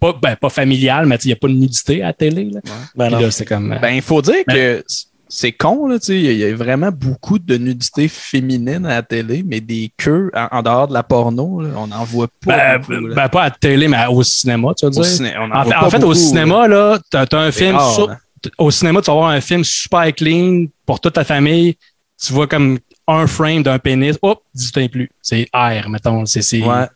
pas, 0.00 0.14
ben, 0.14 0.34
pas 0.34 0.48
familiale, 0.48 1.04
mais 1.04 1.16
il 1.16 1.26
n'y 1.26 1.32
a 1.34 1.36
pas 1.36 1.48
de 1.48 1.52
nudité 1.52 2.02
à 2.02 2.06
la 2.06 2.12
télé, 2.14 2.44
là. 2.50 2.60
Ben 2.94 3.06
Puis 3.08 3.14
non. 3.14 3.20
là, 3.20 3.30
c'est 3.30 3.44
comme, 3.44 3.72
euh, 3.72 3.78
Ben, 3.80 3.90
il 3.90 4.00
faut 4.02 4.22
dire 4.22 4.44
que 4.48 4.82
c'est 5.28 5.52
con, 5.52 5.86
là, 5.88 5.98
tu 5.98 6.06
sais. 6.06 6.20
Il 6.20 6.36
y 6.36 6.44
a- 6.44 6.54
vraiment 6.54 6.90
beaucoup 6.92 7.38
de 7.38 7.56
nudité 7.56 8.08
féminine 8.08 8.86
à 8.86 8.90
la 8.96 9.02
télé, 9.02 9.42
mais 9.46 9.60
des 9.60 9.90
queues 9.96 10.30
en, 10.34 10.48
en 10.58 10.62
dehors 10.62 10.88
de 10.88 10.92
la 10.94 11.02
porno, 11.02 11.60
là, 11.62 11.70
on 11.76 11.86
n'en 11.88 12.04
voit 12.04 12.28
pas. 12.44 12.56
Ben, 12.56 12.78
beaucoup, 12.78 12.92
là. 13.06 13.14
ben, 13.14 13.28
pas 13.28 13.40
à 13.42 13.44
la 13.44 13.50
télé, 13.50 13.88
mais 13.88 13.98
au 14.08 14.22
cinéma, 14.22 14.72
tu 14.78 14.84
veux 14.86 14.90
dire? 14.92 15.00
Au 15.00 15.04
ciné- 15.04 15.34
on 15.38 15.50
en 15.50 15.90
fait- 15.90 16.02
au 16.04 16.14
cinéma, 16.14 16.68
là, 16.68 16.98
t'as 17.10 17.24
as 17.32 17.36
un 17.36 17.50
film 17.52 17.76
rare, 17.76 17.92
sur- 17.94 18.08
là. 18.08 18.18
au 18.58 18.70
cinéma, 18.70 19.00
tu 19.02 19.06
vas 19.10 19.14
voir 19.16 19.30
un 19.30 19.40
film 19.40 19.64
super 19.64 20.14
clean 20.14 20.66
pour 20.84 21.00
toute 21.00 21.14
ta 21.14 21.24
famille. 21.24 21.76
Tu 22.24 22.32
vois 22.32 22.46
comme 22.46 22.78
un 23.08 23.26
frame 23.26 23.62
d'un 23.62 23.78
pénis. 23.78 24.16
Hop, 24.22 24.42
18 24.54 24.78
ans 24.78 24.88
plus. 24.88 25.10
C'est 25.22 25.48
R, 25.52 25.88
mettons. 25.88 26.24
C'est, 26.26 26.62
Ouais. 26.62 26.86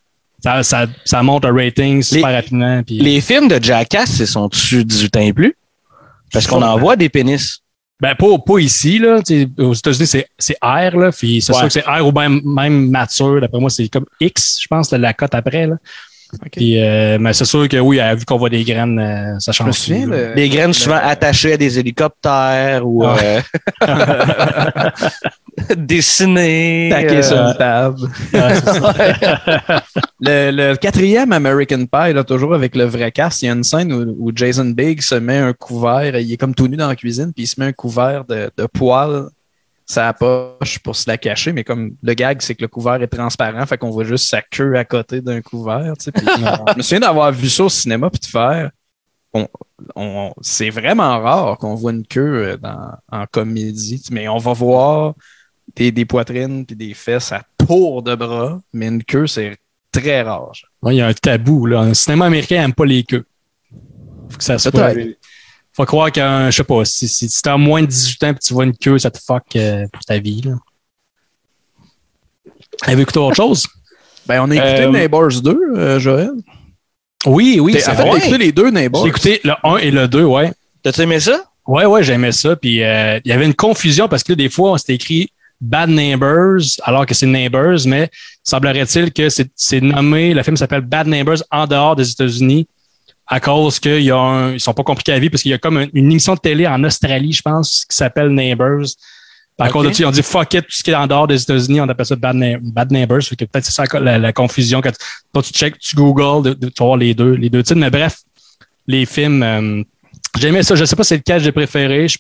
ça, 0.42 0.62
ça, 0.62 0.86
ça 1.04 1.22
monte 1.22 1.44
un 1.44 1.52
rating 1.54 2.02
super 2.02 2.32
rapidement. 2.32 2.82
Les 2.88 3.20
films 3.20 3.48
de 3.48 3.62
Jackass, 3.62 4.18
ils 4.20 4.26
sont 4.26 4.46
dessus 4.48 4.84
18 4.84 5.16
ans 5.16 5.20
et 5.20 5.32
plus? 5.32 5.54
Parce 6.32 6.46
qu'on 6.46 6.62
en 6.62 6.78
voit 6.78 6.96
des 6.96 7.08
pénis. 7.08 7.59
Ben, 8.00 8.14
pas, 8.14 8.38
pas 8.38 8.58
ici, 8.58 8.98
là. 8.98 9.20
Aux 9.58 9.74
États-Unis, 9.74 10.06
c'est, 10.06 10.26
c'est 10.38 10.56
R, 10.62 10.96
là. 10.96 11.10
Puis 11.12 11.40
c'est 11.42 11.52
Ouais. 11.52 11.58
sûr 11.58 11.66
que 11.68 11.72
c'est 11.72 11.84
R 11.86 12.06
ou 12.06 12.12
même, 12.12 12.40
même 12.44 12.88
mature. 12.90 13.40
D'après 13.40 13.60
moi, 13.60 13.70
c'est 13.70 13.88
comme 13.88 14.06
X, 14.20 14.58
je 14.62 14.66
pense, 14.68 14.90
la, 14.92 14.98
la 14.98 15.12
cote 15.12 15.34
après, 15.34 15.66
là. 15.66 15.76
Puis, 16.52 16.82
euh, 16.82 17.18
mais 17.20 17.32
c'est 17.32 17.44
sûr 17.44 17.68
que 17.68 17.76
oui, 17.78 18.00
vu 18.16 18.24
qu'on 18.24 18.38
voit 18.38 18.48
des 18.50 18.62
graines, 18.64 18.98
euh, 18.98 19.38
ça 19.38 19.52
Je 19.52 19.56
change. 19.58 19.66
me 19.68 19.72
souviens, 19.72 20.04
tout, 20.04 20.10
le- 20.10 20.34
Des 20.34 20.48
graines 20.48 20.68
le- 20.68 20.72
souvent 20.72 20.98
attachées 21.02 21.54
à 21.54 21.56
des 21.56 21.78
hélicoptères 21.78 22.86
ou 22.86 23.04
Ah. 23.04 23.16
euh, 23.22 23.40
dessinées. 25.76 26.88
taqué 26.90 27.16
euh, 27.18 27.22
sur 27.22 27.36
une 27.36 27.54
table. 27.58 27.98
Ça. 28.32 29.82
Le, 30.22 30.50
le 30.50 30.76
quatrième 30.76 31.32
American 31.32 31.86
Pie, 31.86 32.12
là, 32.12 32.24
toujours 32.24 32.54
avec 32.54 32.76
le 32.76 32.84
vrai 32.84 33.10
cast, 33.10 33.40
il 33.42 33.46
y 33.46 33.48
a 33.48 33.52
une 33.52 33.64
scène 33.64 33.90
où, 33.92 34.16
où 34.18 34.32
Jason 34.34 34.66
Biggs 34.66 35.00
se 35.00 35.14
met 35.14 35.38
un 35.38 35.54
couvert, 35.54 36.14
il 36.18 36.30
est 36.32 36.36
comme 36.36 36.54
tout 36.54 36.68
nu 36.68 36.76
dans 36.76 36.88
la 36.88 36.96
cuisine, 36.96 37.32
puis 37.34 37.44
il 37.44 37.46
se 37.46 37.58
met 37.58 37.66
un 37.66 37.72
couvert 37.72 38.24
de, 38.26 38.50
de 38.56 38.66
poils 38.66 39.28
sa 39.90 40.12
poche 40.12 40.78
pour 40.78 40.94
se 40.94 41.10
la 41.10 41.18
cacher, 41.18 41.52
mais 41.52 41.64
comme 41.64 41.96
le 42.00 42.14
gag, 42.14 42.40
c'est 42.42 42.54
que 42.54 42.62
le 42.62 42.68
couvert 42.68 43.02
est 43.02 43.08
transparent, 43.08 43.66
fait 43.66 43.76
qu'on 43.76 43.90
voit 43.90 44.04
juste 44.04 44.28
sa 44.28 44.40
queue 44.40 44.76
à 44.76 44.84
côté 44.84 45.20
d'un 45.20 45.40
couvert. 45.42 45.94
tu 45.98 46.04
sais, 46.04 46.12
puis 46.12 46.24
je 46.72 46.76
me 46.76 46.82
souviens 46.82 47.00
d'avoir 47.00 47.32
vu 47.32 47.48
ça 47.48 47.64
au 47.64 47.68
cinéma 47.68 48.08
puis 48.08 48.20
de 48.20 48.26
faire. 48.26 48.70
on- 49.32 49.48
on- 49.96 50.32
c'est 50.42 50.70
vraiment 50.70 51.20
rare 51.20 51.58
qu'on 51.58 51.74
voit 51.74 51.90
une 51.92 52.06
queue 52.06 52.50
euh, 52.52 52.56
dans, 52.56 52.92
en 53.10 53.24
comédie, 53.26 54.00
mais 54.12 54.28
on 54.28 54.38
va 54.38 54.52
voir 54.52 55.14
des, 55.74 55.90
des 55.90 56.04
poitrines 56.04 56.64
puis 56.66 56.76
des 56.76 56.94
fesses 56.94 57.32
à 57.32 57.42
tour 57.66 58.02
de 58.04 58.14
bras, 58.14 58.60
mais 58.72 58.86
une 58.88 59.02
queue, 59.02 59.26
c'est 59.26 59.56
très 59.90 60.22
rare. 60.22 60.52
Ouais, 60.82 60.94
il 60.94 60.98
y 60.98 61.00
a 61.00 61.08
un 61.08 61.12
tabou. 61.14 61.66
Là. 61.66 61.80
Un 61.80 61.94
cinéma 61.94 62.26
américain 62.26 62.60
n'aime 62.60 62.74
pas 62.74 62.84
les 62.86 63.02
queues. 63.02 63.24
Faut 64.28 64.38
que 64.38 64.44
ça 64.44 64.56
soit. 64.70 64.92
Faut 65.80 65.86
croire 65.86 66.12
qu'un, 66.12 66.50
je 66.50 66.56
sais 66.58 66.64
pas, 66.64 66.84
si, 66.84 67.08
si, 67.08 67.28
si 67.28 67.40
t'as 67.42 67.56
moins 67.56 67.80
de 67.80 67.86
18 67.86 68.22
ans 68.24 68.30
et 68.30 68.34
tu 68.34 68.52
vois 68.52 68.64
une 68.64 68.76
queue, 68.76 68.98
ça 68.98 69.10
te 69.10 69.18
fuck 69.18 69.44
euh, 69.56 69.86
pour 69.92 70.04
ta 70.04 70.18
vie. 70.18 70.42
Là. 70.42 70.52
Avez-vous 72.82 73.02
écouté 73.02 73.18
autre 73.18 73.36
chose? 73.36 73.66
Ben, 74.26 74.42
on 74.42 74.50
a 74.50 74.54
écouté 74.54 74.82
Euh, 74.82 74.90
Neighbors 74.90 75.40
2, 75.42 75.58
euh, 75.76 75.98
Joël. 75.98 76.30
Oui, 77.26 77.58
oui, 77.60 77.72
T'es- 77.72 77.80
c'est 77.80 77.90
en 77.90 77.96
fait, 77.96 78.02
vrai. 78.02 78.10
t'as 78.20 78.26
écouté 78.26 78.38
les 78.44 78.52
deux 78.52 78.70
Neighbors? 78.70 79.02
J'ai 79.02 79.08
écouté 79.08 79.40
le 79.42 79.54
1 79.64 79.76
et 79.78 79.90
le 79.90 80.06
2, 80.06 80.22
ouais. 80.24 80.52
T'as-tu 80.82 81.00
aimé 81.00 81.18
ça? 81.18 81.44
Ouais, 81.66 81.86
ouais, 81.86 82.04
j'aimais 82.04 82.30
ça. 82.30 82.54
Puis 82.54 82.84
euh, 82.84 83.18
il 83.24 83.28
y 83.30 83.32
avait 83.32 83.46
une 83.46 83.54
confusion 83.54 84.06
parce 84.06 84.22
que 84.22 84.32
là, 84.32 84.36
des 84.36 84.48
fois, 84.50 84.78
c'était 84.78 84.94
écrit 84.94 85.30
Bad 85.60 85.88
Neighbors 85.88 86.60
alors 86.84 87.06
que 87.06 87.14
c'est 87.14 87.26
Neighbors, 87.26 87.78
mais 87.86 88.08
semblerait-il 88.44 89.12
que 89.12 89.28
c'est 89.30 89.48
c'est 89.56 89.80
nommé, 89.80 90.32
le 90.34 90.42
film 90.42 90.56
s'appelle 90.56 90.82
Bad 90.82 91.06
Neighbors 91.08 91.42
en 91.50 91.66
dehors 91.66 91.96
des 91.96 92.08
États-Unis 92.10 92.68
à 93.32 93.38
cause 93.38 93.78
qu'ils 93.78 94.02
y 94.02 94.10
a 94.10 94.16
un, 94.18 94.52
ils 94.54 94.60
sont 94.60 94.74
pas 94.74 94.82
compliqués 94.82 95.12
à 95.12 95.18
vivre 95.20 95.30
parce 95.30 95.42
qu'il 95.42 95.52
y 95.52 95.54
a 95.54 95.58
comme 95.58 95.78
une, 95.78 95.90
une 95.94 96.10
émission 96.10 96.34
de 96.34 96.40
télé 96.40 96.66
en 96.66 96.82
Australie, 96.82 97.32
je 97.32 97.42
pense, 97.42 97.84
qui 97.88 97.96
s'appelle 97.96 98.28
Neighbors. 98.28 98.86
À 99.58 99.66
Ok. 99.66 99.72
cause 99.72 99.86
de 99.88 99.92
ça, 99.92 100.02
ils 100.02 100.06
ont 100.06 100.10
dit 100.10 100.22
fuck 100.22 100.52
it, 100.54 100.62
tout 100.62 100.72
ce 100.72 100.82
qui 100.82 100.90
est 100.90 100.94
en 100.94 101.06
dehors 101.06 101.28
des 101.28 101.40
États-Unis, 101.40 101.80
on 101.80 101.88
appelle 101.88 102.06
ça 102.06 102.16
Bad, 102.16 102.36
Bad 102.62 102.90
Neighbors. 102.90 103.22
Fait 103.22 103.36
que 103.36 103.44
peut-être 103.44 103.64
c'est 103.64 103.72
ça 103.72 103.84
la, 104.00 104.18
la 104.18 104.32
confusion 104.32 104.80
quand 104.80 104.90
tu- 104.90 104.98
toi 105.32 105.42
tu 105.42 105.52
check, 105.52 105.78
tu 105.78 105.94
de- 105.94 106.54
tu 106.54 106.72
vas 106.78 106.84
voir 106.86 106.96
les 106.96 107.14
deux, 107.14 107.32
les 107.34 107.50
deux 107.50 107.62
titres. 107.62 107.78
Mais 107.78 107.90
bref, 107.90 108.16
les 108.88 109.06
films, 109.06 109.42
euh, 109.42 109.82
j'aimais 110.38 110.62
ça. 110.64 110.74
Je 110.74 110.84
sais 110.84 110.96
pas 110.96 111.04
c'est 111.04 111.18
lequel 111.18 111.40
j'ai 111.42 111.52
préféré. 111.52 112.08
Je, 112.08 112.18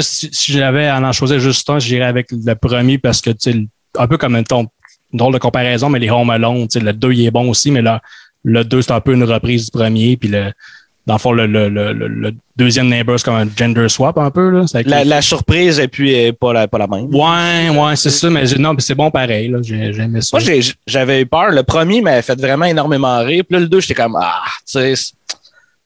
si, 0.00 0.28
si 0.32 0.52
j'avais 0.52 0.86
à 0.86 0.98
en 1.00 1.12
choisir 1.12 1.40
juste 1.40 1.68
un, 1.68 1.78
j'irais 1.78 2.04
avec 2.06 2.28
le 2.30 2.54
premier 2.54 2.96
parce 2.98 3.20
que, 3.20 3.30
tu 3.30 3.52
sais, 3.52 3.64
un 3.98 4.06
peu 4.06 4.16
comme 4.16 4.36
un 4.36 4.44
ton, 4.44 4.68
une 5.12 5.18
drôle 5.18 5.34
de 5.34 5.38
comparaison, 5.38 5.88
mais 5.90 5.98
les 5.98 6.10
Home 6.10 6.30
Alone, 6.30 6.68
tu 6.68 6.78
sais, 6.78 6.84
le 6.84 6.92
2, 6.92 7.12
il 7.12 7.26
est 7.26 7.30
bon 7.32 7.50
aussi, 7.50 7.70
mais 7.72 7.82
là, 7.82 8.00
le 8.44 8.64
2, 8.64 8.82
c'est 8.82 8.92
un 8.92 9.00
peu 9.00 9.12
une 9.14 9.24
reprise 9.24 9.66
du 9.66 9.70
premier, 9.70 10.16
puis 10.16 10.28
le, 10.28 10.52
dans 11.06 11.14
le 11.14 11.18
fond, 11.18 11.32
le, 11.32 11.46
le, 11.46 11.68
le, 11.68 11.92
le- 11.92 12.34
deuxième 12.56 12.88
Neighbor, 12.88 13.18
c'est 13.18 13.24
comme 13.24 13.34
un 13.34 13.48
gender 13.56 13.88
swap 13.88 14.18
un 14.18 14.30
peu, 14.30 14.50
là. 14.50 14.64
La, 14.84 15.02
les- 15.02 15.08
la 15.08 15.20
surprise 15.22 15.78
et 15.80 15.88
puis 15.88 16.12
est 16.12 16.32
pas 16.32 16.52
la, 16.52 16.68
pas 16.68 16.78
la 16.78 16.86
même. 16.86 17.06
Ouais, 17.14 17.70
ouais, 17.70 17.96
c'est 17.96 18.10
ça, 18.10 18.30
mais 18.30 18.44
non, 18.58 18.74
mais 18.74 18.80
c'est 18.80 18.94
bon 18.94 19.10
pareil, 19.10 19.48
là. 19.48 19.58
J'ai, 19.62 19.92
j'aimais 19.92 20.20
ça. 20.20 20.38
Moi, 20.38 20.60
j'avais 20.86 21.22
eu 21.22 21.26
peur. 21.26 21.50
Le 21.50 21.62
premier 21.64 22.00
m'avait 22.02 22.22
fait 22.22 22.38
vraiment 22.40 22.66
énormément 22.66 23.18
rire. 23.24 23.42
Puis 23.48 23.54
là, 23.54 23.60
le 23.60 23.68
2, 23.68 23.80
j'étais 23.80 23.94
comme, 23.94 24.16
ah, 24.20 24.42
tu 24.66 24.94
sais, 24.94 24.94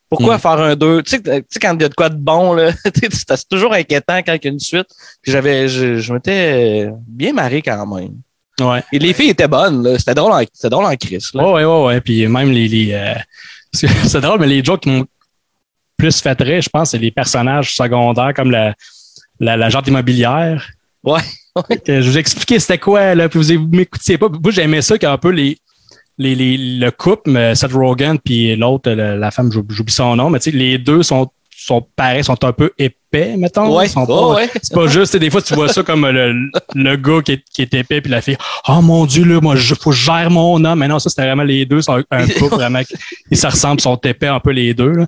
pourquoi 0.08 0.36
Mm. 0.36 0.40
faire 0.40 0.60
un 0.60 0.76
2? 0.76 1.02
Tu 1.02 1.10
sais, 1.16 1.22
quand 1.60 1.74
il 1.74 1.82
y 1.82 1.84
a 1.84 1.88
de 1.88 1.94
quoi 1.94 2.08
de 2.08 2.16
bon, 2.16 2.52
là, 2.52 2.70
c'est 2.94 3.48
toujours 3.48 3.72
inquiétant 3.74 4.18
quand 4.18 4.34
il 4.34 4.44
y 4.44 4.48
a 4.48 4.50
une 4.50 4.60
suite. 4.60 4.86
Puis 5.22 5.32
j'avais, 5.32 5.68
je, 5.68 5.98
je 5.98 6.12
m'étais 6.12 6.88
bien 7.08 7.32
marré 7.32 7.60
quand 7.62 7.86
même. 7.86 8.12
Ouais. 8.60 8.82
Et 8.92 8.98
les 8.98 9.12
filles 9.12 9.30
étaient 9.30 9.48
bonnes, 9.48 9.82
là. 9.82 9.98
C'était 9.98 10.14
drôle 10.14 10.32
en, 10.32 10.42
c'était 10.52 10.70
drôle 10.70 10.86
en 10.86 10.96
crise, 10.96 11.30
là. 11.34 11.44
Ouais, 11.44 11.64
ouais, 11.64 11.84
ouais. 11.84 12.00
Puis 12.00 12.26
même 12.26 12.50
les. 12.50 12.68
les 12.68 12.92
euh, 12.92 13.14
c'est 13.72 14.20
drôle, 14.20 14.40
mais 14.40 14.46
les 14.46 14.64
jokes 14.64 14.80
qui 14.80 14.90
m'ont 14.90 15.06
plus 15.96 16.20
fait 16.20 16.40
rire, 16.40 16.62
je 16.62 16.68
pense, 16.68 16.90
c'est 16.90 16.98
les 16.98 17.10
personnages 17.10 17.74
secondaires 17.74 18.32
comme 18.34 18.50
la, 18.50 18.74
la, 19.40 19.56
l'agente 19.56 19.86
immobilière. 19.88 20.68
Ouais. 21.02 21.20
Que 21.86 22.02
je 22.02 22.10
vous 22.10 22.18
ai 22.18 22.20
expliqué 22.20 22.58
c'était 22.58 22.76
quoi, 22.76 23.14
là, 23.14 23.30
puis 23.30 23.40
vous 23.40 23.66
m'écoutiez 23.68 24.18
pas. 24.18 24.28
Moi, 24.28 24.50
j'aimais 24.50 24.82
ça 24.82 24.98
qu'un 24.98 25.16
peu 25.16 25.30
les. 25.30 25.58
Les, 26.18 26.34
les, 26.34 26.56
le 26.56 26.90
couple, 26.90 27.30
mais 27.30 27.54
Seth 27.54 27.72
Rogen 27.72 28.18
puis 28.18 28.56
l'autre, 28.56 28.90
la, 28.90 29.16
la 29.16 29.30
femme, 29.30 29.52
j'oublie 29.52 29.92
son 29.92 30.16
nom, 30.16 30.30
mais 30.30 30.38
tu 30.38 30.50
sais, 30.50 30.56
les 30.56 30.78
deux 30.78 31.02
sont, 31.02 31.30
sont 31.66 31.86
pareils, 31.96 32.22
sont 32.24 32.42
un 32.44 32.52
peu 32.52 32.70
épais, 32.78 33.36
mettons. 33.36 33.76
Ouais, 33.76 33.86
Ils 33.86 33.90
sont 33.90 34.06
oh, 34.08 34.32
pas- 34.32 34.34
ouais. 34.36 34.50
c'est 34.62 34.72
pas 34.74 34.86
juste, 34.86 35.16
des 35.16 35.30
fois, 35.30 35.42
tu 35.42 35.54
vois 35.54 35.68
ça 35.68 35.82
comme 35.82 36.06
le, 36.08 36.50
le 36.74 36.96
gars 36.96 37.20
qui 37.22 37.32
est, 37.32 37.44
qui 37.52 37.62
est 37.62 37.74
épais, 37.74 38.00
puis 38.00 38.10
la 38.10 38.20
fille, 38.20 38.36
oh 38.68 38.80
mon 38.82 39.04
Dieu, 39.06 39.24
là, 39.24 39.40
moi, 39.40 39.56
je, 39.56 39.74
faut 39.74 39.90
que 39.90 39.96
je 39.96 40.04
gère 40.04 40.30
mon 40.30 40.64
homme. 40.64 40.78
Mais 40.78 40.88
non, 40.88 40.98
ça, 40.98 41.10
c'était 41.10 41.22
vraiment 41.22 41.42
les 41.42 41.66
deux, 41.66 41.80
c'est 41.82 41.92
un, 41.92 42.02
couple 42.38 42.54
vraiment, 42.56 42.80
ils 43.30 43.36
se 43.36 43.46
ressemblent, 43.46 43.80
sont 43.80 43.96
épais 43.96 44.28
un 44.28 44.40
peu 44.40 44.50
les 44.50 44.74
deux. 44.74 44.92
Là. 44.92 45.06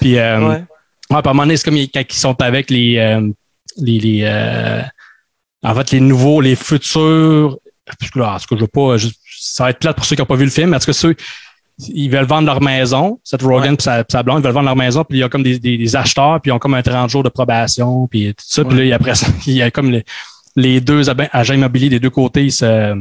Puis, 0.00 0.18
euh, 0.18 0.48
ouais. 0.48 0.64
À 1.10 1.18
un 1.18 1.22
moment 1.24 1.42
donné, 1.44 1.56
c'est 1.56 1.64
comme 1.64 1.76
quand 1.78 2.02
ils 2.08 2.16
sont 2.16 2.40
avec 2.42 2.70
les, 2.70 2.98
euh, 2.98 3.28
les, 3.78 3.98
les 4.00 4.20
euh, 4.24 4.82
en 5.62 5.74
fait, 5.74 5.90
les 5.92 6.00
nouveaux, 6.00 6.40
les 6.40 6.56
futurs, 6.56 7.58
parce 7.98 8.10
que 8.10 8.18
là, 8.18 8.34
en 8.34 8.38
tout 8.38 8.46
cas, 8.48 8.56
je 8.56 8.60
veux 8.60 8.66
pas, 8.66 8.96
je- 8.96 9.08
ça 9.38 9.64
va 9.64 9.70
être 9.70 9.78
plate 9.78 9.96
pour 9.96 10.04
ceux 10.04 10.16
qui 10.16 10.22
n'ont 10.22 10.26
pas 10.26 10.34
vu 10.36 10.44
le 10.44 10.50
film, 10.50 10.70
mais 10.70 10.76
en 10.76 10.80
tout 10.80 10.86
cas, 10.86 10.92
ceux, 10.92 11.14
ils 11.78 12.08
veulent 12.08 12.24
vendre 12.24 12.46
leur 12.46 12.62
maison, 12.62 13.20
cette 13.24 13.42
Rogan 13.42 13.70
Ouais. 13.72 13.76
puis 13.76 13.84
sa, 14.08 14.22
blonde, 14.22 14.40
ils 14.40 14.44
veulent 14.44 14.52
vendre 14.52 14.66
leur 14.66 14.76
maison, 14.76 15.04
puis 15.04 15.18
il 15.18 15.20
y 15.20 15.24
a 15.24 15.28
comme 15.28 15.42
des, 15.42 15.58
des, 15.58 15.76
des 15.76 15.96
acheteurs, 15.96 16.40
puis 16.40 16.50
ils 16.50 16.52
ont 16.52 16.58
comme 16.58 16.74
un 16.74 16.82
30 16.82 17.10
jours 17.10 17.22
de 17.22 17.28
probation, 17.28 18.06
puis 18.06 18.28
tout 18.34 18.44
ça, 18.46 18.64
puis 18.64 18.78
là, 18.78 18.84
il 18.84 18.88
y 18.88 18.92
a 18.92 18.96
après 18.96 19.14
ça, 19.14 19.26
il 19.46 19.52
y 19.54 19.62
a 19.62 19.70
comme 19.70 19.90
les, 19.90 20.04
les 20.56 20.80
deux 20.80 21.10
agents 21.10 21.54
immobiliers 21.54 21.90
des 21.90 22.00
deux 22.00 22.10
côtés, 22.10 22.44
ils 22.44 22.52
se. 22.52 22.94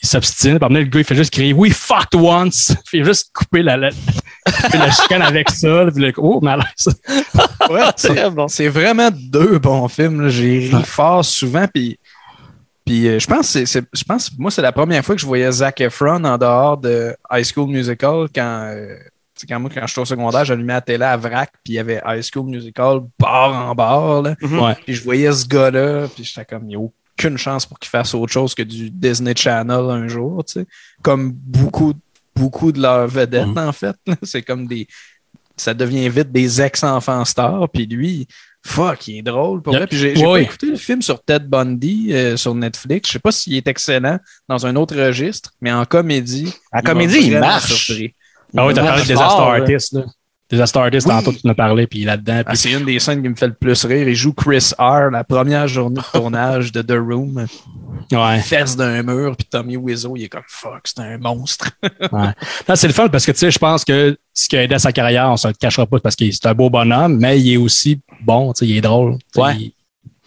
Puis 0.00 0.48
après, 0.52 0.68
le 0.68 0.84
gars, 0.84 1.00
il 1.00 1.04
fait 1.04 1.16
juste 1.16 1.32
crier 1.32 1.52
«We 1.54 1.72
fucked 1.72 2.14
once!» 2.14 2.72
Puis 2.86 2.98
il 2.98 3.04
fait 3.04 3.10
juste 3.10 3.30
couper 3.34 3.62
la, 3.64 3.76
la, 3.76 3.90
couper 4.62 4.78
la 4.78 4.92
chicane 4.92 5.22
avec 5.22 5.50
ça. 5.50 5.86
Puis 5.92 6.00
le, 6.04 6.12
oh, 6.18 6.40
malaise. 6.40 6.86
Ouais, 7.68 7.80
c'est- 7.96 8.14
Très 8.14 8.30
bon. 8.30 8.46
C'est 8.46 8.68
vraiment 8.68 9.08
deux 9.12 9.58
bons 9.58 9.88
films. 9.88 10.20
là. 10.20 10.28
J'ai 10.28 10.70
ri 10.72 10.84
fort 10.84 11.24
souvent. 11.24 11.66
Puis, 11.66 11.98
puis 12.88 13.06
euh, 13.08 13.18
je 13.18 13.26
pense, 13.26 13.40
que 13.40 13.46
c'est- 13.46 13.66
c'est- 13.66 13.86
je 13.92 14.04
pense, 14.04 14.30
moi, 14.38 14.50
c'est 14.50 14.62
la 14.62 14.72
première 14.72 15.04
fois 15.04 15.14
que 15.14 15.20
je 15.20 15.26
voyais 15.26 15.50
Zac 15.52 15.80
Efron 15.80 16.24
en 16.24 16.38
dehors 16.38 16.76
de 16.78 17.14
High 17.30 17.44
School 17.44 17.68
Musical 17.70 18.28
quand, 18.34 18.70
euh, 18.74 18.96
quand 19.48 19.60
moi, 19.60 19.70
quand 19.72 19.86
j'étais 19.86 20.00
au 20.00 20.04
secondaire, 20.04 20.44
j'allumais 20.44 20.72
la 20.72 20.80
télé 20.80 21.04
à 21.04 21.16
vrac, 21.16 21.50
puis 21.62 21.74
il 21.74 21.76
y 21.76 21.78
avait 21.78 22.00
High 22.06 22.22
School 22.22 22.46
Musical 22.46 23.00
bord 23.18 23.54
en 23.54 23.74
bord. 23.74 24.22
Là. 24.22 24.34
Mhm. 24.40 24.58
Ouais. 24.60 24.74
Puis 24.84 24.94
je 24.94 25.04
voyais 25.04 25.30
ce 25.32 25.46
gars-là, 25.46 26.08
puis 26.14 26.24
j'étais 26.24 26.44
comme, 26.44 26.68
yo, 26.70 26.92
aucune 27.18 27.36
chance 27.36 27.66
pour 27.66 27.78
qu'il 27.78 27.90
fasse 27.90 28.14
autre 28.14 28.32
chose 28.32 28.54
que 28.54 28.62
du 28.62 28.90
Disney 28.90 29.34
Channel 29.36 29.90
un 29.90 30.08
jour, 30.08 30.44
tu 30.44 30.54
sais. 30.60 30.66
Comme 31.02 31.32
beaucoup, 31.32 31.92
beaucoup 32.34 32.70
de 32.72 32.80
leurs 32.80 33.06
vedettes, 33.08 33.46
Mhm. 33.48 33.58
en 33.58 33.72
fait. 33.72 33.96
C'est 34.22 34.42
comme 34.42 34.66
des. 34.66 34.86
Ça 35.56 35.74
devient 35.74 36.08
vite 36.08 36.30
des 36.30 36.62
ex-enfants 36.62 37.24
stars. 37.24 37.68
Puis 37.68 37.86
lui, 37.86 38.28
fuck, 38.68 39.08
il 39.08 39.18
est 39.18 39.22
drôle. 39.22 39.62
Pour 39.62 39.72
Yep. 39.72 39.80
vrai. 39.80 39.86
Puis 39.88 39.98
j'ai 39.98 40.14
pas 40.14 40.40
écouté 40.40 40.66
le 40.66 40.76
film 40.76 41.02
sur 41.02 41.22
Ted 41.22 41.44
Bundy 41.46 42.08
euh, 42.12 42.36
sur 42.36 42.54
Netflix. 42.54 43.08
Je 43.08 43.12
sais 43.14 43.18
pas 43.18 43.32
s'il 43.32 43.54
est 43.54 43.66
excellent 43.66 44.18
dans 44.48 44.66
un 44.66 44.76
autre 44.76 44.96
registre, 44.96 45.52
mais 45.60 45.72
en 45.72 45.84
comédie. 45.84 46.52
En 46.72 46.80
comédie, 46.82 47.18
il 47.18 47.38
marche. 47.38 47.72
surpris. 47.72 48.14
Ah 48.56 48.66
oui, 48.66 48.74
t'as 48.74 48.82
parlé 48.82 49.04
des 49.04 49.14
fort, 49.14 49.54
Disaster 50.50 50.78
Artists, 50.78 51.06
Oui. 51.06 51.14
tantôt, 51.14 51.32
tu 51.32 51.46
as 51.48 51.54
parlé, 51.54 51.86
puis 51.86 52.04
là-dedans. 52.04 52.42
Ah, 52.46 52.54
c'est 52.54 52.72
une 52.72 52.84
des 52.86 52.98
scènes 52.98 53.22
qui 53.22 53.28
me 53.28 53.34
fait 53.34 53.48
le 53.48 53.52
plus 53.52 53.84
rire. 53.84 54.08
Il 54.08 54.14
joue 54.14 54.32
Chris 54.32 54.70
R, 54.78 55.10
la 55.10 55.22
première 55.22 55.68
journée 55.68 56.00
de 56.00 56.18
tournage 56.18 56.72
de 56.72 56.80
The 56.80 56.92
Room. 56.98 57.46
ouais. 58.12 58.38
Fesse 58.40 58.74
d'un 58.76 59.02
mur, 59.02 59.36
puis 59.36 59.46
Tommy 59.50 59.76
Wiseau, 59.76 60.16
il 60.16 60.24
est 60.24 60.28
comme 60.28 60.42
fuck, 60.46 60.80
c'est 60.84 61.00
un 61.00 61.18
monstre. 61.18 61.70
Non, 62.12 62.76
c'est 62.76 62.86
le 62.86 62.92
fun 62.94 63.08
parce 63.08 63.26
que, 63.26 63.32
tu 63.32 63.38
sais, 63.38 63.50
je 63.50 63.58
pense 63.58 63.84
que 63.84 64.16
ce 64.32 64.48
qui 64.48 64.56
a 64.56 64.62
aidé 64.62 64.74
à 64.74 64.78
sa 64.78 64.92
carrière, 64.92 65.28
on 65.30 65.36
se 65.36 65.48
le 65.48 65.54
cachera 65.54 65.86
pas 65.86 65.98
parce 66.00 66.16
que 66.16 66.30
c'est 66.30 66.46
un 66.46 66.54
beau 66.54 66.70
bonhomme, 66.70 67.18
mais 67.18 67.40
il 67.40 67.52
est 67.52 67.56
aussi 67.56 68.00
bon, 68.22 68.52
tu 68.52 68.60
sais, 68.60 68.66
il 68.70 68.76
est 68.78 68.80
drôle. 68.80 69.16
Ouais. 69.36 69.54
il- 69.56 69.72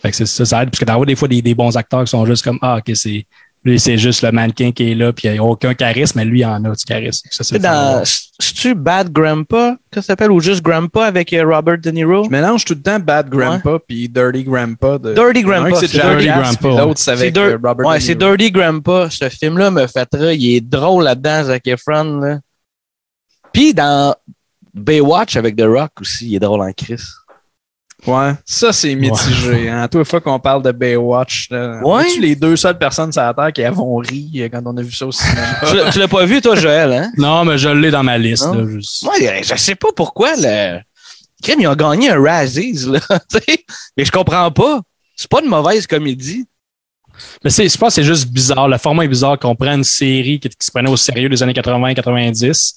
Fait 0.01 0.09
que 0.11 0.17
c'est 0.17 0.25
ça, 0.25 0.45
ça 0.45 0.63
aide. 0.63 0.69
Parce 0.71 0.79
que 0.79 0.85
t'en 0.85 0.97
vois 0.97 1.05
des 1.05 1.15
fois 1.15 1.27
des, 1.27 1.41
des 1.41 1.53
bons 1.55 1.75
acteurs 1.77 2.03
qui 2.03 2.09
sont 2.09 2.25
juste 2.25 2.43
comme, 2.43 2.57
ah, 2.61 2.77
ok, 2.77 2.95
c'est, 2.95 3.25
lui, 3.63 3.79
c'est 3.79 3.97
juste 3.97 4.23
le 4.23 4.31
mannequin 4.31 4.71
qui 4.71 4.91
est 4.91 4.95
là, 4.95 5.13
puis 5.13 5.27
il 5.27 5.33
n'y 5.33 5.37
a 5.37 5.43
aucun 5.43 5.73
charisme, 5.75 6.17
mais 6.17 6.25
lui, 6.25 6.39
il 6.39 6.45
en 6.45 6.63
a 6.65 6.75
du 6.75 6.83
charisme. 6.83 7.27
C'est 7.31 7.43
C'est 7.43 7.59
dans, 7.59 8.03
c'est-tu 8.03 8.73
Bad 8.73 9.11
Grandpa, 9.11 9.77
que 9.91 10.01
ça 10.01 10.07
s'appelle, 10.07 10.31
ou 10.31 10.39
juste 10.39 10.63
Grandpa 10.63 11.05
avec 11.05 11.31
euh, 11.33 11.45
Robert 11.45 11.77
De 11.77 11.91
Niro? 11.91 12.23
Je 12.23 12.29
mélange 12.29 12.65
tout 12.65 12.73
le 12.73 12.81
temps 12.81 12.99
Bad 12.99 13.29
Grandpa 13.29 13.77
puis 13.87 14.09
Dirty 14.09 14.43
Grandpa. 14.43 14.97
De... 14.97 15.13
Dirty 15.13 15.43
Grandpa. 15.43 15.75
c'est 15.75 15.87
c'est 15.87 16.01
Dirty 16.01 16.25
Grandpa, 16.25 16.83
L'autre, 16.83 16.99
c'est 16.99 17.11
avec 17.11 17.35
C'est 17.35 17.41
euh, 17.41 17.57
Robert 17.63 17.85
Ouais, 17.85 17.99
De 17.99 18.03
c'est 18.03 18.15
Niro. 18.15 18.35
Dirty 18.35 18.51
Grandpa. 18.51 19.07
Ce 19.11 19.29
film-là 19.29 19.69
me 19.69 19.85
fêtera. 19.85 20.33
Il 20.33 20.55
est 20.55 20.61
drôle 20.61 21.03
là-dedans, 21.03 21.43
Zac 21.43 21.67
Efron. 21.67 22.19
Là. 22.19 22.39
Puis 23.53 23.73
dans 23.75 24.15
Baywatch 24.73 25.35
avec 25.35 25.55
The 25.55 25.65
Rock 25.65 25.91
aussi, 26.01 26.29
il 26.29 26.35
est 26.35 26.39
drôle 26.39 26.61
en 26.61 26.71
Chris. 26.71 27.01
Ouais, 28.07 28.31
ça, 28.45 28.73
c'est 28.73 28.95
mitigé. 28.95 29.69
Hein. 29.69 29.87
Toute 29.87 30.07
fois 30.07 30.19
qu'on 30.21 30.39
parle 30.39 30.63
de 30.63 30.71
Baywatch, 30.71 31.49
là, 31.51 31.79
Ouais. 31.83 32.03
es-tu 32.09 32.21
les 32.21 32.35
deux 32.35 32.55
seules 32.55 32.77
personnes 32.77 33.11
sur 33.11 33.21
la 33.21 33.33
Terre 33.33 33.53
qui 33.53 33.63
avons 33.63 33.97
ri 33.97 34.31
euh, 34.37 34.49
quand 34.49 34.61
on 34.65 34.75
a 34.77 34.81
vu 34.81 34.91
ça 34.91 35.05
au 35.05 35.11
cinéma? 35.11 35.41
tu 35.69 35.75
l'as- 35.75 35.91
tu 35.91 35.99
l'as 35.99 36.07
pas 36.07 36.25
vu, 36.25 36.41
toi, 36.41 36.55
Joël, 36.55 36.91
hein? 36.93 37.11
Non, 37.17 37.45
mais 37.45 37.57
je 37.59 37.69
l'ai 37.69 37.91
dans 37.91 38.01
ma 38.03 38.17
liste. 38.17 38.45
Là, 38.45 38.65
juste- 38.67 39.03
Moi, 39.03 39.13
je 39.43 39.55
sais 39.55 39.75
pas 39.75 39.89
pourquoi 39.95 40.31
le. 40.35 40.79
Crime, 41.43 41.59
ils 41.61 41.67
ont 41.67 41.75
gagné 41.75 42.09
un 42.09 42.21
Razzies, 42.21 42.85
là. 42.87 42.99
tu 43.29 43.37
sais. 43.47 43.65
Mais 43.95 44.05
je 44.05 44.11
comprends 44.11 44.49
pas. 44.51 44.81
C'est 45.15 45.29
pas 45.29 45.41
une 45.43 45.49
mauvaise 45.49 45.85
comédie. 45.85 46.45
Mais 47.43 47.51
c'est, 47.51 47.67
je 47.69 47.77
pense 47.77 47.89
que 47.89 48.01
c'est 48.01 48.03
juste 48.07 48.27
bizarre. 48.29 48.67
Le 48.67 48.77
format 48.79 49.05
est 49.05 49.07
bizarre 49.07 49.37
qu'on 49.37 49.55
prend 49.55 49.73
une 49.73 49.83
série 49.83 50.39
qui, 50.39 50.49
qui 50.49 50.55
se 50.59 50.71
prenait 50.71 50.89
au 50.89 50.97
sérieux 50.97 51.29
des 51.29 51.43
années 51.43 51.53
80-90, 51.53 52.73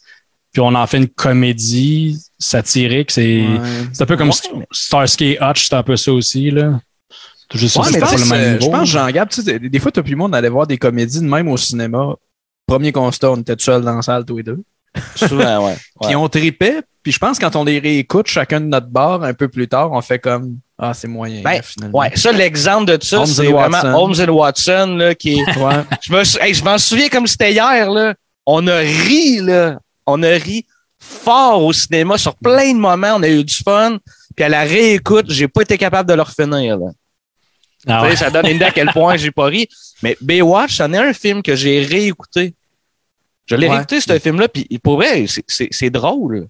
puis 0.54 0.62
on 0.62 0.74
en 0.74 0.86
fait 0.86 0.98
une 0.98 1.08
comédie 1.08 2.16
satirique. 2.38 3.10
C'est, 3.10 3.42
Ouais. 3.42 3.58
c'est 3.92 4.02
un 4.02 4.06
peu 4.06 4.16
comme 4.16 4.28
Ouais, 4.30 4.66
Starsky 4.70 5.36
Hutch, 5.40 5.68
c'est 5.68 5.74
un 5.74 5.82
peu 5.82 5.96
ça 5.96 6.12
aussi. 6.12 6.50
Là. 6.50 6.80
C'est 7.52 7.58
juste 7.58 7.76
Ouais, 7.76 7.84
ça, 7.84 7.90
mais 7.90 7.98
je 7.98 8.04
pas 8.04 8.16
le 8.16 8.24
même 8.42 8.62
je 8.62 8.68
pense, 8.70 8.88
Jean-Gab, 8.88 9.28
tu 9.28 9.42
sais, 9.42 9.58
des, 9.58 9.68
des 9.68 9.78
fois, 9.80 9.90
t'as 9.90 10.02
plus 10.02 10.12
le 10.12 10.16
monde 10.16 10.34
allait 10.34 10.48
voir 10.48 10.66
des 10.66 10.78
comédies 10.78 11.20
de 11.20 11.26
même 11.26 11.48
au 11.48 11.56
cinéma. 11.56 12.14
Premier 12.66 12.92
constat, 12.92 13.32
on 13.32 13.36
était 13.36 13.56
tout 13.56 13.64
seul 13.64 13.82
dans 13.82 13.96
la 13.96 14.02
salle, 14.02 14.24
tous 14.24 14.36
les 14.38 14.42
deux. 14.44 14.62
Souvent, 15.16 15.66
ouais. 15.66 15.74
Puis 16.02 16.14
on 16.16 16.28
tripait. 16.28 16.80
Puis 17.02 17.12
je 17.12 17.18
pense 17.18 17.38
quand 17.38 17.54
on 17.56 17.64
les 17.64 17.80
réécoute 17.80 18.28
chacun 18.28 18.60
de 18.60 18.66
notre 18.66 18.86
bar 18.86 19.22
un 19.24 19.34
peu 19.34 19.48
plus 19.48 19.68
tard, 19.68 19.92
on 19.92 20.00
fait 20.00 20.18
comme 20.20 20.58
Ah, 20.78 20.94
c'est 20.94 21.08
moyen, 21.08 21.42
Ben, 21.42 21.60
finalement. 21.62 21.98
Ouais, 21.98 22.12
ça, 22.14 22.32
l'exemple 22.32 22.96
de 22.96 23.04
ça, 23.04 23.26
c'est 23.26 23.48
vraiment 23.50 23.76
Watson. 23.82 23.92
Holmes 23.94 24.14
and 24.20 24.32
Watson, 24.32 24.96
là, 24.98 25.14
qui 25.14 25.40
est. 25.40 25.44
Ouais. 25.58 25.82
Je 26.00 26.12
me 26.12 26.42
hey, 26.42 26.54
je 26.54 26.64
m'en 26.64 26.78
souviens 26.78 27.08
comme 27.08 27.26
c'était 27.26 27.52
hier, 27.52 27.90
là. 27.90 28.14
On 28.46 28.66
a 28.68 28.76
ri, 28.78 29.40
là. 29.40 29.78
On 30.06 30.22
a 30.22 30.30
ri 30.30 30.66
fort 30.98 31.62
au 31.64 31.72
cinéma 31.72 32.18
sur 32.18 32.34
plein 32.36 32.72
de 32.72 32.78
moments. 32.78 33.14
On 33.16 33.22
a 33.22 33.28
eu 33.28 33.44
du 33.44 33.54
fun. 33.54 33.98
Puis 34.36 34.44
à 34.44 34.48
la 34.48 34.62
réécoute, 34.62 35.26
j'ai 35.28 35.48
pas 35.48 35.62
été 35.62 35.78
capable 35.78 36.08
de 36.08 36.14
le 36.14 36.22
refinir, 36.22 36.78
là. 36.78 36.86
Ah 37.86 38.02
ouais. 38.02 38.16
Ça 38.16 38.30
donne 38.30 38.46
une 38.46 38.56
idée 38.56 38.64
à 38.64 38.70
quel 38.70 38.88
point 38.88 39.16
j'ai 39.16 39.30
pas 39.30 39.44
ri. 39.46 39.68
Mais 40.02 40.16
Baywatch, 40.20 40.76
c'en 40.78 40.92
est 40.92 40.98
un 40.98 41.12
film 41.12 41.42
que 41.42 41.54
j'ai 41.54 41.84
réécouté. 41.84 42.54
Je 43.46 43.54
l'ai 43.56 43.68
Ouais. 43.68 43.74
réécouté, 43.74 44.00
ce 44.00 44.18
film-là, 44.18 44.48
puis 44.48 44.66
pour 44.82 44.96
vrai, 44.96 45.26
c'est- 45.46 45.90
drôle. 45.90 46.48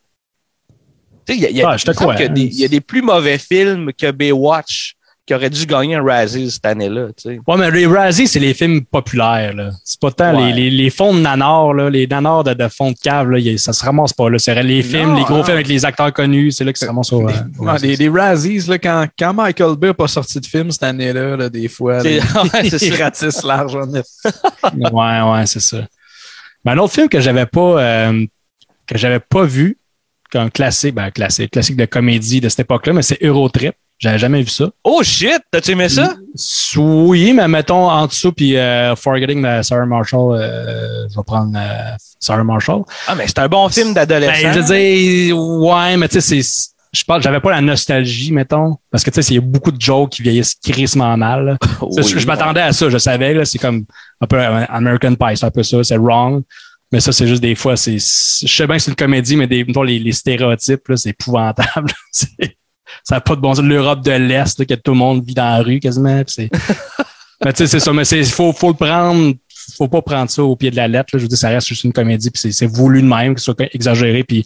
Tu 1.26 1.32
sais, 1.32 1.38
il 1.38 1.42
y 1.42 1.46
a, 1.46 1.50
il 1.50 1.56
y 1.56 1.62
a- 1.62 1.70
Ah, 1.70 1.76
je 1.76 1.84
te 1.86 1.90
crois. 1.90 2.14
y 2.14 2.22
a 2.22 2.28
des- 2.28 2.42
il 2.42 2.58
y 2.60 2.64
a 2.64 2.68
des 2.68 2.80
plus 2.80 3.02
mauvais 3.02 3.38
films 3.38 3.92
que 3.92 4.10
Baywatch 4.12 4.94
qui 5.26 5.32
auraient 5.34 5.48
dû 5.48 5.64
gagner 5.64 5.94
un 5.94 6.02
Razzie 6.04 6.50
cette 6.50 6.66
année-là. 6.66 7.06
tu 7.16 7.30
sais. 7.30 7.40
Ouais, 7.46 7.56
mais 7.56 7.70
les 7.70 7.86
Razzie, 7.86 8.26
c'est 8.28 8.40
les 8.40 8.52
films 8.52 8.84
populaires. 8.84 9.54
Là. 9.54 9.70
C'est 9.82 9.98
pas 9.98 10.10
tant 10.10 10.34
Ouais. 10.36 10.52
les, 10.52 10.68
les, 10.68 10.70
les 10.70 10.90
fonds 10.90 11.14
de 11.14 11.20
nanars, 11.20 11.72
là, 11.72 11.88
les 11.88 12.06
nanars 12.06 12.44
de, 12.44 12.52
de 12.52 12.68
fonds 12.68 12.90
de 12.90 12.96
cave, 13.02 13.30
là, 13.30 13.38
y- 13.38 13.58
ça 13.58 13.72
se 13.72 13.82
ramasse 13.84 14.12
pas. 14.12 14.28
Là. 14.28 14.38
C'est 14.38 14.62
les 14.62 14.82
films, 14.82 15.10
Non, 15.12 15.16
les 15.16 15.24
gros 15.24 15.42
films 15.42 15.54
avec 15.56 15.68
les 15.68 15.82
acteurs 15.86 16.12
connus, 16.12 16.52
c'est 16.52 16.64
là 16.64 16.72
que 16.74 16.78
ça 16.78 16.84
se 16.86 16.90
ramasse 16.90 17.10
au. 17.12 17.26
Des, 17.26 17.32
euh, 17.32 17.96
des 17.96 18.08
Razzies, 18.10 18.58
là, 18.68 18.78
quand, 18.78 19.06
quand 19.18 19.32
Michael 19.32 19.76
Bay 19.76 19.86
n'a 19.88 19.94
pas 19.94 20.08
sorti 20.08 20.38
de 20.40 20.46
film 20.46 20.70
cette 20.70 20.82
année-là, 20.82 21.36
là, 21.36 21.48
des 21.48 21.68
fois, 21.68 22.00
C'est- 22.00 22.18
là, 22.18 22.24
ouais, 22.54 22.68
c'est 22.68 22.86
il 22.86 23.02
ratisse 23.02 23.42
large 23.42 23.74
en 23.76 23.90
effet. 23.94 24.36
ouais, 24.92 25.20
ouais, 25.22 25.46
c'est 25.46 25.60
ça. 25.60 25.78
Mais 26.64 26.72
un 26.72 26.78
autre 26.78 26.92
film 26.92 27.08
que 27.08 27.20
j'avais 27.20 27.46
pas 27.46 27.80
euh, 27.82 28.26
que 28.86 28.98
j'avais 28.98 29.20
pas 29.20 29.44
vu, 29.44 29.78
qu'un 30.30 30.50
classique, 30.50 30.94
ben 30.94 31.10
classique, 31.10 31.50
classique 31.52 31.76
de 31.76 31.86
comédie 31.86 32.40
de 32.42 32.48
cette 32.50 32.60
époque-là, 32.60 32.92
mais 32.92 33.02
c'est 33.02 33.22
Eurotrip. 33.22 33.74
J'avais 34.04 34.18
jamais 34.18 34.42
vu 34.42 34.50
ça. 34.50 34.68
Oh 34.84 35.02
shit! 35.02 35.40
T'as-tu 35.50 35.70
aimé 35.70 35.88
ça? 35.88 36.12
Oui, 36.76 37.32
mais 37.32 37.48
mettons 37.48 37.88
en 37.88 38.06
dessous, 38.06 38.32
puis 38.32 38.54
euh, 38.54 38.94
Forgetting 38.96 39.42
de 39.42 39.62
Sarah 39.62 39.86
Marshall, 39.86 40.38
euh, 40.38 41.08
je 41.08 41.16
vais 41.16 41.22
prendre 41.26 41.56
euh, 41.56 41.94
Sarah 42.20 42.44
Marshall. 42.44 42.82
Ah, 43.08 43.14
mais 43.14 43.26
c'est 43.26 43.38
un 43.38 43.48
bon 43.48 43.66
film 43.70 43.94
d'adolescent. 43.94 44.42
Ben, 44.42 44.52
je 44.52 44.58
veux 44.60 44.64
dire, 44.76 45.38
ouais, 45.38 45.96
mais 45.96 46.08
tu 46.08 46.20
sais, 46.20 46.42
c'est. 46.42 46.70
Je 46.92 47.02
parle, 47.02 47.22
j'avais 47.22 47.40
pas 47.40 47.52
la 47.52 47.62
nostalgie, 47.62 48.30
mettons. 48.30 48.76
Parce 48.90 49.02
que 49.02 49.08
tu 49.10 49.22
sais, 49.22 49.32
il 49.32 49.36
y 49.36 49.38
a 49.38 49.40
beaucoup 49.40 49.72
de 49.72 49.80
jokes 49.80 50.10
qui 50.10 50.22
vieillissent 50.22 50.54
crissement 50.62 51.16
mal. 51.16 51.56
Oui, 51.80 52.02
je 52.06 52.18
je 52.18 52.26
m'attendais 52.26 52.60
à 52.60 52.74
ça, 52.74 52.90
je 52.90 52.98
savais, 52.98 53.32
là, 53.32 53.46
c'est 53.46 53.58
comme 53.58 53.86
un 54.20 54.26
peu 54.26 54.38
American 54.38 55.14
Pie, 55.14 55.36
c'est 55.38 55.46
un 55.46 55.50
peu 55.50 55.62
ça, 55.62 55.82
c'est 55.82 55.96
wrong. 55.96 56.42
Mais 56.92 57.00
ça, 57.00 57.10
c'est 57.10 57.26
juste 57.26 57.40
des 57.40 57.54
fois, 57.54 57.78
c'est. 57.78 57.96
Je 57.96 58.54
sais 58.54 58.66
bien 58.66 58.76
que 58.76 58.82
c'est 58.82 58.90
une 58.90 58.96
comédie, 58.96 59.34
mais 59.36 59.46
des, 59.46 59.64
mettons, 59.64 59.82
les, 59.82 59.98
les 59.98 60.12
stéréotypes, 60.12 60.88
là, 60.88 60.96
c'est 60.98 61.08
épouvantable. 61.08 61.90
C'est- 62.12 62.58
ça 63.02 63.16
n'a 63.16 63.20
pas 63.20 63.36
de 63.36 63.40
bon 63.40 63.54
sens. 63.54 63.64
L'Europe 63.64 64.02
de 64.02 64.12
l'Est, 64.12 64.64
que 64.66 64.74
tout 64.74 64.92
le 64.92 64.98
monde 64.98 65.24
vit 65.24 65.34
dans 65.34 65.44
la 65.56 65.62
rue 65.62 65.80
quasiment. 65.80 66.22
c'est- 66.26 66.50
mais 67.44 67.52
tu 67.52 67.58
sais, 67.58 67.66
c'est 67.66 67.80
ça, 67.80 67.92
mais 67.92 68.04
c'est 68.04 68.22
faut, 68.24 68.52
faut 68.52 68.68
le 68.68 68.74
prendre. 68.74 69.34
Faut 69.78 69.88
pas 69.88 70.02
prendre 70.02 70.30
ça 70.30 70.42
au 70.44 70.56
pied 70.56 70.70
de 70.70 70.76
la 70.76 70.86
lettre. 70.88 71.10
Là. 71.14 71.18
Je 71.18 71.22
veux 71.24 71.28
dire, 71.28 71.38
ça 71.38 71.48
reste 71.48 71.68
juste 71.68 71.84
une 71.84 71.92
comédie, 71.92 72.30
puis 72.30 72.52
c'est- 72.52 72.66
voulu 72.66 73.00
de 73.02 73.06
même, 73.08 73.34
que 73.34 73.40
ce 73.40 73.46
soit 73.46 73.60
exagéré. 73.74 74.22
Puis 74.22 74.44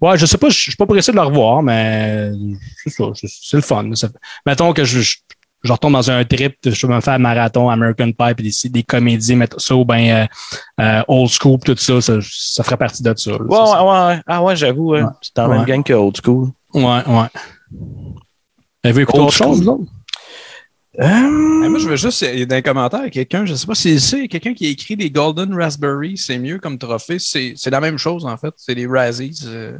ouais, 0.00 0.16
je 0.16 0.26
sais 0.26 0.38
pas, 0.38 0.48
je 0.48 0.54
je 0.56 0.62
suis 0.62 0.76
pas 0.76 0.86
pressé 0.86 1.10
de 1.12 1.16
le 1.16 1.22
revoir, 1.22 1.62
mais 1.62 2.30
c'est 2.84 2.90
ça, 2.90 3.04
c'est 3.14 3.56
le 3.56 3.62
fun. 3.62 3.90
Ça- 3.94 4.08
mettons 4.46 4.72
que 4.72 4.84
je, 4.84 5.00
je, 5.00 5.16
je 5.64 5.72
retombe 5.72 5.92
dans 5.94 6.08
un 6.10 6.24
trip, 6.24 6.54
je 6.64 6.86
vais 6.86 6.94
me 6.94 7.00
faire 7.00 7.14
un 7.14 7.18
marathon 7.18 7.68
American 7.68 8.12
Pie, 8.12 8.34
puis 8.36 8.50
des, 8.62 8.68
des 8.70 8.82
comédies, 8.84 9.34
mettre 9.34 9.60
ça 9.60 9.74
ou 9.74 9.84
ben 9.84 10.08
euh, 10.08 10.26
euh, 10.80 11.02
old 11.08 11.28
school, 11.30 11.58
tout 11.58 11.76
ça, 11.76 12.00
ça, 12.00 12.14
ça 12.22 12.62
ferait 12.62 12.76
partie 12.78 13.02
de 13.02 13.12
ça. 13.16 13.32
là. 13.32 13.38
Ouais, 13.40 14.14
ouais. 14.14 14.22
Ah 14.26 14.42
ouais, 14.42 14.54
j'avoue, 14.56 14.90
ouais. 14.92 15.02
Ouais. 15.02 15.08
c'est 15.20 15.34
dans 15.36 15.48
la 15.48 15.56
même 15.56 15.66
gang 15.66 15.82
que 15.82 15.92
Old 15.92 16.16
School. 16.24 16.48
ouais, 16.74 16.82
ouais. 16.84 17.26
Avez-vous 18.82 19.00
écouté 19.00 19.18
autre 19.18 19.32
chose? 19.32 19.60
Eh, 20.98 21.68
moi, 21.68 21.78
je 21.78 21.88
veux 21.88 21.96
juste, 21.96 22.22
il 22.22 22.40
y 22.40 22.42
a 22.42 22.46
dans 22.46 22.56
les 22.56 22.62
commentaires, 22.62 23.08
quelqu'un, 23.10 23.46
je 23.46 23.54
sais 23.54 23.66
pas 23.66 23.74
si 23.76 24.00
c'est 24.00 24.26
quelqu'un 24.28 24.54
qui 24.54 24.66
a 24.66 24.70
écrit 24.70 24.96
des 24.96 25.10
Golden 25.10 25.54
Raspberry, 25.54 26.16
c'est 26.18 26.38
mieux 26.38 26.58
comme 26.58 26.78
trophée. 26.78 27.18
C'est 27.18 27.54
c'est 27.56 27.70
la 27.70 27.80
même 27.80 27.96
chose, 27.96 28.26
en 28.26 28.36
fait. 28.36 28.52
C'est 28.56 28.74
des 28.74 28.86
Razzies. 28.86 29.40
euh. 29.46 29.78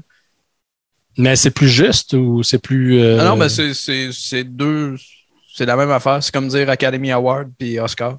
Mais 1.18 1.34
c'est 1.36 1.50
plus 1.50 1.68
juste 1.68 2.12
ou 2.14 2.42
c'est 2.42 2.60
plus. 2.60 3.00
euh, 3.00 3.18
Ah 3.20 3.24
non, 3.24 3.36
mais 3.36 3.48
c'est- 3.48 3.74
c'est 3.74 4.10
c'est 4.12 4.44
deux. 4.44 4.96
C'est 5.52 5.66
la 5.66 5.74
même 5.76 5.90
affaire. 5.90 6.22
C'est 6.22 6.32
comme 6.32 6.46
dire 6.48 6.70
Academy 6.70 7.10
Award 7.10 7.50
puis 7.58 7.78
Oscar. 7.80 8.18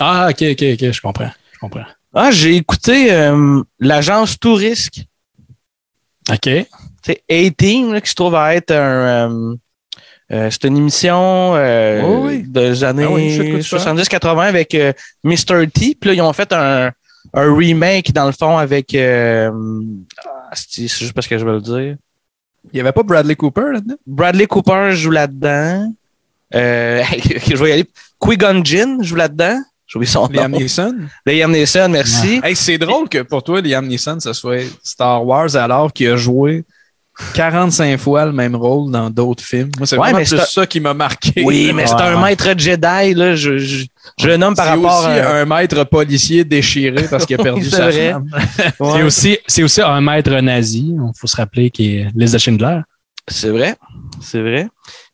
Ah, 0.00 0.28
ok, 0.30 0.42
ok, 0.52 0.62
ok, 0.72 0.90
je 0.92 1.00
comprends. 1.00 1.30
Je 1.52 1.58
comprends. 1.58 1.84
Ah, 2.14 2.30
j'ai 2.30 2.56
écouté 2.56 3.12
euh, 3.12 3.62
l'agence 3.78 4.38
Tourisque. 4.38 5.04
OK. 6.30 6.48
C'est 7.04 7.22
A-Team, 7.30 8.00
qui 8.00 8.10
se 8.10 8.14
trouve 8.14 8.34
à 8.34 8.54
être 8.54 8.70
un. 8.70 9.30
euh, 9.30 9.54
euh, 10.32 10.48
c'est 10.50 10.64
une 10.64 10.76
émission 10.78 11.52
euh, 11.56 12.00
Oui, 12.02 12.36
oui. 12.36 12.44
des 12.48 12.84
années 12.84 13.04
Ah 13.06 13.10
oui, 13.12 13.30
je 13.30 13.42
sais 13.42 13.48
de 13.48 13.54
quoi 13.54 13.60
tu 13.60 13.84
parles. 13.84 13.98
70-80 14.00 14.40
avec 14.48 14.76
Mr. 15.24 15.66
T. 15.68 15.94
Puis 16.00 16.08
là, 16.08 16.14
ils 16.14 16.22
ont 16.22 16.32
fait 16.32 16.52
un, 16.52 16.90
un 17.34 17.54
remake, 17.56 18.12
dans 18.12 18.26
le 18.26 18.32
fond, 18.32 18.56
avec. 18.56 18.94
Ah, 18.94 19.50
c'est 20.54 20.86
juste 20.88 21.12
parce 21.12 21.26
que 21.26 21.36
je 21.38 21.44
veux 21.44 21.52
le 21.54 21.60
dire. 21.60 21.96
Il 22.72 22.76
y 22.76 22.80
avait 22.80 22.92
pas 22.92 23.02
Bradley 23.02 23.34
Cooper 23.34 23.72
là-dedans? 23.72 23.96
Bradley 24.06 24.46
Cooper 24.46 24.90
joue 24.92 25.10
là-dedans. 25.10 25.92
Je 26.54 27.56
vais 27.56 27.70
y 27.70 27.72
aller. 27.72 27.86
Qui-Gon 28.22 28.62
Jinn 28.64 29.02
joue 29.02 29.16
là-dedans. 29.16 29.58
J'ai 29.86 29.96
oublié 29.96 30.10
son 30.12 30.28
Liam 30.28 30.52
nom. 30.52 30.58
Neeson? 30.58 30.96
Liam 31.26 31.50
Neeson, 31.50 31.88
merci. 31.88 32.40
Hey, 32.44 32.54
c'est 32.54 32.78
drôle 32.78 33.08
que 33.08 33.22
pour 33.22 33.42
toi, 33.42 33.60
Liam 33.60 33.86
Neeson, 33.86 34.20
ce 34.20 34.32
soit 34.32 34.60
Star 34.82 35.26
Wars 35.26 35.56
alors 35.56 35.92
qu'il 35.92 36.08
a 36.08 36.16
joué 36.16 36.64
45 37.34 37.98
fois 37.98 38.24
le 38.26 38.32
même 38.32 38.56
rôle 38.56 38.90
dans 38.90 39.10
d'autres 39.10 39.42
films. 39.44 39.70
Moi, 39.78 39.86
c'est 39.86 39.96
Ouais, 39.96 40.06
vraiment 40.12 40.18
mais 40.18 40.24
plus 40.24 40.36
c'est 40.36 40.42
un- 40.42 40.46
ça 40.46 40.66
qui 40.66 40.80
m'a 40.80 40.94
marqué. 40.94 41.42
Oui, 41.44 41.72
mais 41.74 41.86
c'est 41.86 41.94
un 41.94 42.16
ouais. 42.20 42.30
maître 42.30 42.48
Jedi, 42.56 43.14
là. 43.14 43.36
Je, 43.36 43.58
je, 43.58 43.84
je 44.18 44.26
le 44.26 44.36
nomme 44.38 44.54
par 44.54 44.64
C'est 44.66 44.70
rapport 44.72 44.98
aussi 45.00 45.08
à. 45.08 45.36
un 45.36 45.44
maître 45.44 45.84
policier 45.84 46.44
déchiré 46.44 47.06
parce 47.08 47.26
qu'il 47.26 47.38
a 47.38 47.42
perdu 47.42 47.64
sa 47.70 47.92
femme. 47.92 48.28
C'est 48.78 49.02
aussi, 49.02 49.38
c'est 49.46 49.62
aussi 49.62 49.82
un 49.82 50.00
maître 50.00 50.32
nazi. 50.40 50.94
Il 50.94 51.10
faut 51.18 51.26
se 51.26 51.36
rappeler 51.36 51.70
qui 51.70 51.96
est 51.98 52.06
Lise 52.14 52.32
de 52.32 52.38
Schindler. 52.38 52.80
C'est 53.28 53.50
vrai. 53.50 53.76
C'est 54.20 54.40
vrai. 54.40 54.68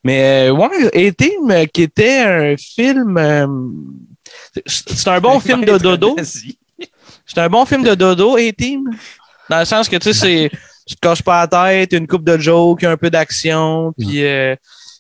Mais, 0.05 0.49
euh, 0.49 0.53
ouais, 0.53 1.09
A-Team, 1.09 1.51
euh, 1.51 1.67
qui 1.67 1.83
était 1.83 2.21
un 2.21 2.55
film. 2.57 3.17
euh, 3.19 3.47
c'est 4.65 4.89
c'est 4.95 5.09
un 5.11 5.21
bon 5.21 5.41
film 5.41 5.65
de 5.65 5.77
dodo. 5.77 6.17
C'est 7.27 7.39
un 7.39 7.49
bon 7.49 7.67
film 7.67 7.83
de 7.83 7.95
dodo, 7.95 8.37
A-Team. 8.37 8.85
Dans 9.51 9.59
le 9.59 9.65
sens 9.65 9.89
que, 9.89 9.97
tu 9.97 10.13
sais, 10.13 10.15
c'est, 10.15 10.51
tu 10.89 10.97
te 10.97 11.01
casses 11.01 11.23
pas 11.23 11.41
la 11.41 11.47
tête, 11.47 11.93
une 11.93 12.07
coupe 12.07 12.25
de 12.25 12.39
jokes, 12.39 12.83
un 12.83 12.97
peu 12.97 13.11
d'action, 13.11 13.93
puis 13.97 14.25
euh, 14.25 14.57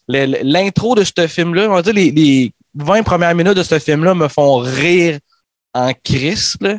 l'intro 0.06 0.94
de 0.94 1.02
ce 1.02 1.26
film-là, 1.26 1.68
on 1.70 1.74
va 1.74 1.82
dire, 1.82 1.94
les, 1.94 2.10
les 2.10 2.52
20 2.74 3.02
premières 3.02 3.34
minutes 3.34 3.56
de 3.56 3.62
ce 3.62 3.78
film-là 3.78 4.14
me 4.14 4.28
font 4.28 4.58
rire 4.58 5.18
en 5.74 5.92
crise, 6.04 6.56
là. 6.60 6.76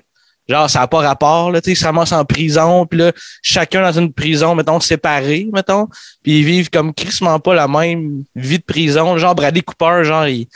Genre, 0.47 0.68
ça 0.68 0.80
n'a 0.80 0.88
pas 0.88 1.01
rapport, 1.01 1.51
là, 1.51 1.62
tu 1.62 1.66
sais, 1.66 1.72
ils 1.74 1.76
se 1.76 1.86
ramassent 1.86 2.12
en 2.12 2.26
prison, 2.26 2.88
puis 2.88 2.97
là, 2.97 3.12
chacun 3.43 3.84
dans 3.84 3.99
une 3.99 4.12
prison, 4.12 4.55
mettons, 4.55 4.80
séparé, 4.80 5.47
mettons, 5.53 5.88
puis 6.24 6.39
ils 6.39 6.45
vivent 6.45 6.72
comme 6.72 6.91
crissement 6.91 7.39
pas 7.39 7.53
la 7.53 7.68
même 7.68 8.24
vie 8.36 8.57
de 8.57 8.64
prison. 8.64 9.16
Genre, 9.20 9.36
Bradley 9.36 9.62
Cooper, 9.62 10.03
genre, 10.05 10.28
il, 10.28 10.47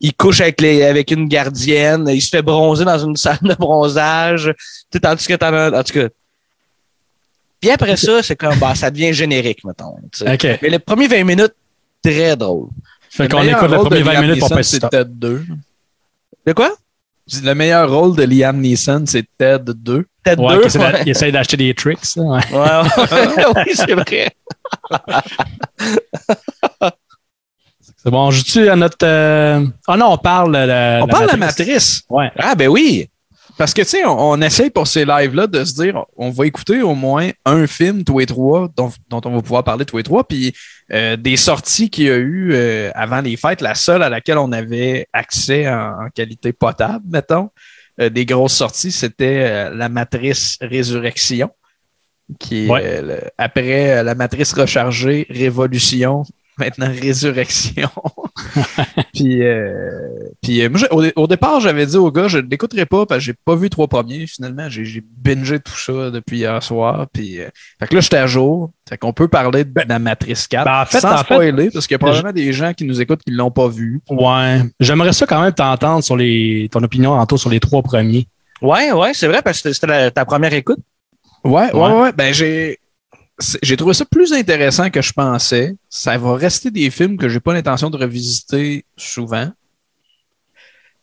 il 0.00 0.14
couche 0.14 0.40
avec, 0.40 0.62
les, 0.62 0.82
avec 0.82 1.10
une 1.10 1.28
gardienne, 1.28 2.08
il 2.08 2.22
se 2.22 2.30
fait 2.30 2.40
bronzer 2.40 2.86
dans 2.86 2.98
une 2.98 3.16
salle 3.18 3.38
de 3.42 3.54
bronzage, 3.54 4.54
tu 4.56 4.64
sais, 4.94 5.00
tandis 5.00 5.26
que 5.26 5.34
t'en 5.34 5.52
as, 5.52 5.78
en 5.78 5.82
tout 5.82 5.92
cas. 5.92 6.08
Puis 7.64 7.70
après 7.72 7.96
ça, 7.96 8.22
c'est 8.22 8.36
comme, 8.36 8.58
bah, 8.58 8.74
ça 8.74 8.90
devient 8.90 9.12
générique, 9.14 9.64
mettons. 9.64 9.96
tu 10.12 10.18
sais. 10.24 10.34
OK. 10.34 10.58
Mais 10.60 10.68
les 10.68 10.78
premiers 10.78 11.08
20 11.08 11.24
minutes, 11.24 11.54
très 12.02 12.36
drôle. 12.36 12.68
Fait 13.08 13.26
qu'on 13.28 13.42
écoute 13.42 13.70
le 13.70 13.76
rôle 13.76 13.84
de 13.84 13.88
premier 13.88 14.02
20 14.02 14.12
Liam 14.12 14.22
minutes 14.26 14.38
pour 14.40 14.48
Neeson, 14.50 14.56
pas 14.56 14.62
c'est. 14.62 14.88
Ted 14.90 15.10
2. 15.14 15.44
De 16.46 16.52
quoi? 16.52 16.74
Je 17.26 17.40
Le 17.40 17.54
meilleur 17.54 17.90
rôle 17.90 18.14
de 18.16 18.24
Liam 18.24 18.60
Neeson, 18.60 19.04
c'est 19.06 19.24
Ted 19.38 19.64
2. 19.74 20.04
Peut-être 20.22 20.40
Ouais, 20.42 20.54
deux. 20.54 20.58
qu'il 20.60 20.66
essaie 20.66 20.78
ouais. 20.78 21.02
il 21.06 21.08
essaie 21.08 21.32
d'acheter 21.32 21.56
des 21.56 21.72
tricks. 21.74 22.00
ouais. 22.16 22.38
Ouais, 22.52 22.58
ouais. 22.58 23.44
oui, 23.56 23.72
c'est 23.74 23.94
vrai. 23.94 24.30
C'est 27.96 28.10
bon, 28.10 28.26
on 28.26 28.30
joue-tu 28.30 28.68
à 28.68 28.76
notre. 28.76 28.98
euh, 29.06 29.64
Ah 29.86 29.96
non, 29.96 30.12
on 30.12 30.18
parle 30.18 30.52
de 30.52 30.58
la. 30.66 31.00
On 31.02 31.06
parle 31.06 31.26
de 31.26 31.30
la 31.32 31.36
matrice. 31.38 32.02
Ouais. 32.10 32.30
Ah, 32.38 32.54
ben 32.54 32.68
oui. 32.68 33.08
Parce 33.56 33.72
que, 33.72 33.82
tu 33.82 33.88
sais, 33.88 34.04
on, 34.04 34.30
on 34.32 34.40
essaye 34.40 34.70
pour 34.70 34.86
ces 34.86 35.04
lives-là 35.04 35.46
de 35.46 35.64
se 35.64 35.74
dire, 35.74 36.04
on 36.16 36.30
va 36.30 36.46
écouter 36.46 36.82
au 36.82 36.94
moins 36.94 37.30
un 37.44 37.66
film, 37.66 38.02
tous 38.04 38.18
les 38.18 38.26
trois, 38.26 38.68
dont, 38.76 38.90
dont 39.08 39.20
on 39.24 39.34
va 39.36 39.42
pouvoir 39.42 39.62
parler 39.64 39.84
tous 39.84 39.96
les 39.96 40.02
trois, 40.02 40.24
puis 40.26 40.52
euh, 40.92 41.16
des 41.16 41.36
sorties 41.36 41.88
qu'il 41.88 42.04
y 42.06 42.10
a 42.10 42.16
eu 42.16 42.50
euh, 42.52 42.90
avant 42.94 43.20
les 43.20 43.36
fêtes, 43.36 43.60
la 43.60 43.74
seule 43.74 44.02
à 44.02 44.08
laquelle 44.08 44.38
on 44.38 44.50
avait 44.52 45.06
accès 45.12 45.68
en, 45.68 46.06
en 46.06 46.08
qualité 46.12 46.52
potable, 46.52 47.04
mettons, 47.08 47.50
euh, 48.00 48.10
des 48.10 48.26
grosses 48.26 48.54
sorties, 48.54 48.90
c'était 48.90 49.70
la 49.70 49.88
Matrice 49.88 50.58
Résurrection, 50.60 51.50
qui 52.40 52.66
est 52.66 52.70
Ouais. 52.70 53.02
le- 53.02 53.20
après 53.38 54.02
la 54.02 54.14
Matrice 54.16 54.52
Rechargée, 54.52 55.26
Révolution, 55.30 56.24
maintenant 56.58 56.88
Résurrection. 56.88 57.88
puis, 59.14 59.42
euh, 59.42 60.08
puis 60.42 60.62
euh, 60.62 60.68
moi, 60.70 60.80
au, 60.92 61.02
dé- 61.02 61.12
au 61.16 61.26
départ, 61.26 61.60
j'avais 61.60 61.86
dit 61.86 61.96
au 61.96 62.10
gars, 62.10 62.28
je 62.28 62.38
ne 62.38 62.48
l'écouterai 62.48 62.86
pas 62.86 63.06
parce 63.06 63.18
que 63.20 63.24
j'ai 63.26 63.34
pas 63.44 63.54
vu 63.56 63.70
trois 63.70 63.88
premiers. 63.88 64.26
Finalement, 64.26 64.68
j'ai 64.68 64.84
j'ai 64.84 65.02
bingé 65.04 65.60
tout 65.60 65.76
ça 65.76 66.10
depuis 66.10 66.38
hier 66.38 66.62
soir. 66.62 67.06
Puis, 67.12 67.40
euh, 67.40 67.48
fait 67.80 67.86
que 67.88 67.94
là, 67.94 68.00
j'étais 68.00 68.16
à 68.18 68.26
jour. 68.26 68.70
Fait 68.88 68.98
qu'on 68.98 69.12
peut 69.12 69.28
parler 69.28 69.64
de 69.64 69.72
la 69.88 69.98
Matrice 69.98 70.46
4 70.46 70.64
Ben, 70.64 70.82
en 70.82 70.86
fait, 70.86 71.00
sans 71.00 71.12
en 71.14 71.18
fait, 71.18 71.34
spoiler 71.34 71.70
parce 71.70 71.86
qu'il 71.86 71.94
y 71.94 71.96
a 71.96 71.98
probablement 71.98 72.32
des 72.32 72.52
gens 72.52 72.72
qui 72.74 72.84
nous 72.84 73.00
écoutent 73.00 73.22
qui 73.24 73.32
l'ont 73.32 73.50
pas 73.50 73.68
vu. 73.68 74.00
Ouais. 74.10 74.60
J'aimerais 74.80 75.12
ça 75.12 75.26
quand 75.26 75.40
même 75.40 75.52
t'entendre 75.52 76.02
sur 76.04 76.16
les, 76.16 76.68
ton 76.70 76.82
opinion, 76.82 77.12
Anto, 77.12 77.36
sur 77.36 77.50
les 77.50 77.60
trois 77.60 77.82
premiers. 77.82 78.26
Ouais, 78.62 78.92
ouais, 78.92 79.12
c'est 79.14 79.26
vrai, 79.26 79.42
parce 79.42 79.60
que 79.62 79.72
c'était 79.72 79.86
la- 79.86 80.10
ta 80.10 80.24
première 80.24 80.52
écoute. 80.52 80.78
Ouais, 81.44 81.72
ouais, 81.72 81.80
Ouais. 81.80 82.00
ouais. 82.02 82.12
Ben, 82.12 82.32
j'ai. 82.32 82.78
J'ai 83.62 83.76
trouvé 83.76 83.94
ça 83.94 84.04
plus 84.04 84.32
intéressant 84.32 84.90
que 84.90 85.02
je 85.02 85.12
pensais. 85.12 85.74
Ça 85.88 86.16
va 86.18 86.34
rester 86.36 86.70
des 86.70 86.90
films 86.90 87.16
que 87.16 87.28
j'ai 87.28 87.40
pas 87.40 87.52
l'intention 87.52 87.90
de 87.90 87.96
revisiter 87.96 88.84
souvent. 88.96 89.50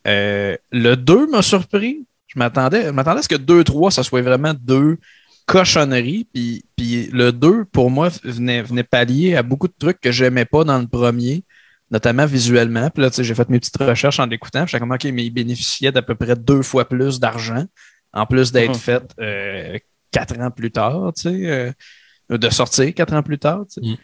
Euh, 0.07 0.55
le 0.71 0.95
2 0.95 1.27
m'a 1.27 1.41
surpris. 1.41 2.05
Je 2.27 2.39
m'attendais, 2.39 2.85
je 2.85 2.89
m'attendais 2.91 3.19
à 3.19 3.23
ce 3.23 3.27
que 3.27 3.35
2-3, 3.35 3.91
ça 3.91 4.03
soit 4.03 4.21
vraiment 4.21 4.53
deux 4.53 4.97
cochonneries. 5.45 6.25
Puis, 6.33 6.63
puis 6.77 7.07
le 7.11 7.31
2, 7.33 7.65
pour 7.65 7.91
moi, 7.91 8.09
venait, 8.23 8.61
venait 8.61 8.83
pallier 8.83 9.35
à 9.35 9.43
beaucoup 9.43 9.67
de 9.67 9.73
trucs 9.77 9.99
que 9.99 10.11
j'aimais 10.11 10.45
pas 10.45 10.63
dans 10.63 10.79
le 10.79 10.87
premier, 10.87 11.43
notamment 11.91 12.25
visuellement. 12.25 12.89
Puis 12.89 13.03
là, 13.03 13.09
tu 13.09 13.17
sais, 13.17 13.23
j'ai 13.25 13.35
fait 13.35 13.49
mes 13.49 13.59
petites 13.59 13.77
recherches 13.77 14.19
en 14.19 14.25
l'écoutant. 14.25 14.65
J'étais 14.65 14.79
comme, 14.79 14.91
OK, 14.91 15.03
mais 15.05 15.25
il 15.25 15.31
bénéficiait 15.31 15.91
d'à 15.91 16.01
peu 16.01 16.15
près 16.15 16.35
deux 16.37 16.61
fois 16.61 16.87
plus 16.87 17.19
d'argent, 17.19 17.65
en 18.13 18.25
plus 18.25 18.53
d'être 18.53 18.69
Mhm. 18.71 18.75
fait 18.79 19.03
euh, 19.19 19.77
quatre 20.11 20.39
ans 20.39 20.51
plus 20.51 20.71
tard, 20.71 21.11
tu 21.13 21.23
sais, 21.23 21.49
euh, 21.51 21.71
de 22.37 22.49
sortir 22.49 22.93
quatre 22.93 23.13
ans 23.13 23.23
plus 23.23 23.39
tard. 23.39 23.65
tu 23.71 23.81
sais. 23.81 23.91
Mm. 23.91 23.97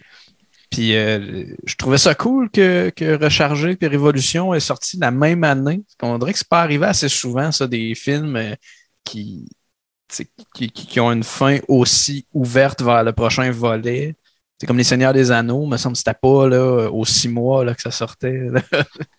Puis 0.70 0.96
euh, 0.96 1.46
je 1.66 1.76
trouvais 1.76 1.98
ça 1.98 2.14
cool 2.14 2.50
que, 2.50 2.90
que 2.90 3.24
Rechargé 3.24 3.76
puis 3.76 3.88
Révolution 3.88 4.54
est 4.54 4.60
sorti 4.60 4.98
la 4.98 5.12
même 5.12 5.44
année. 5.44 5.84
On 6.02 6.18
dirait 6.18 6.34
que 6.34 6.40
c'est 6.40 6.48
pas 6.48 6.62
arrivé 6.62 6.86
assez 6.86 7.10
souvent, 7.10 7.52
ça, 7.52 7.68
des 7.68 7.96
films 7.96 8.36
euh, 8.36 8.56
qui, 9.04 9.48
qui, 10.10 10.28
qui, 10.54 10.70
qui 10.70 11.00
ont 11.00 11.12
une 11.12 11.24
fin 11.24 11.60
aussi 11.68 12.28
ouverte 12.34 12.82
vers 12.82 13.04
le 13.04 13.14
prochain 13.14 13.50
volet. 13.50 14.16
C'est 14.60 14.68
comme 14.68 14.78
Les 14.78 14.84
Seigneurs 14.84 15.14
des 15.14 15.32
Anneaux, 15.32 15.66
me 15.68 15.78
semble 15.78 15.94
que 15.94 16.00
c'était 16.00 16.14
pas 16.14 16.50
là, 16.50 16.90
aux 16.92 17.06
six 17.06 17.30
mois 17.30 17.64
là, 17.64 17.74
que 17.74 17.82
ça 17.82 17.92
sortait. 17.92 18.48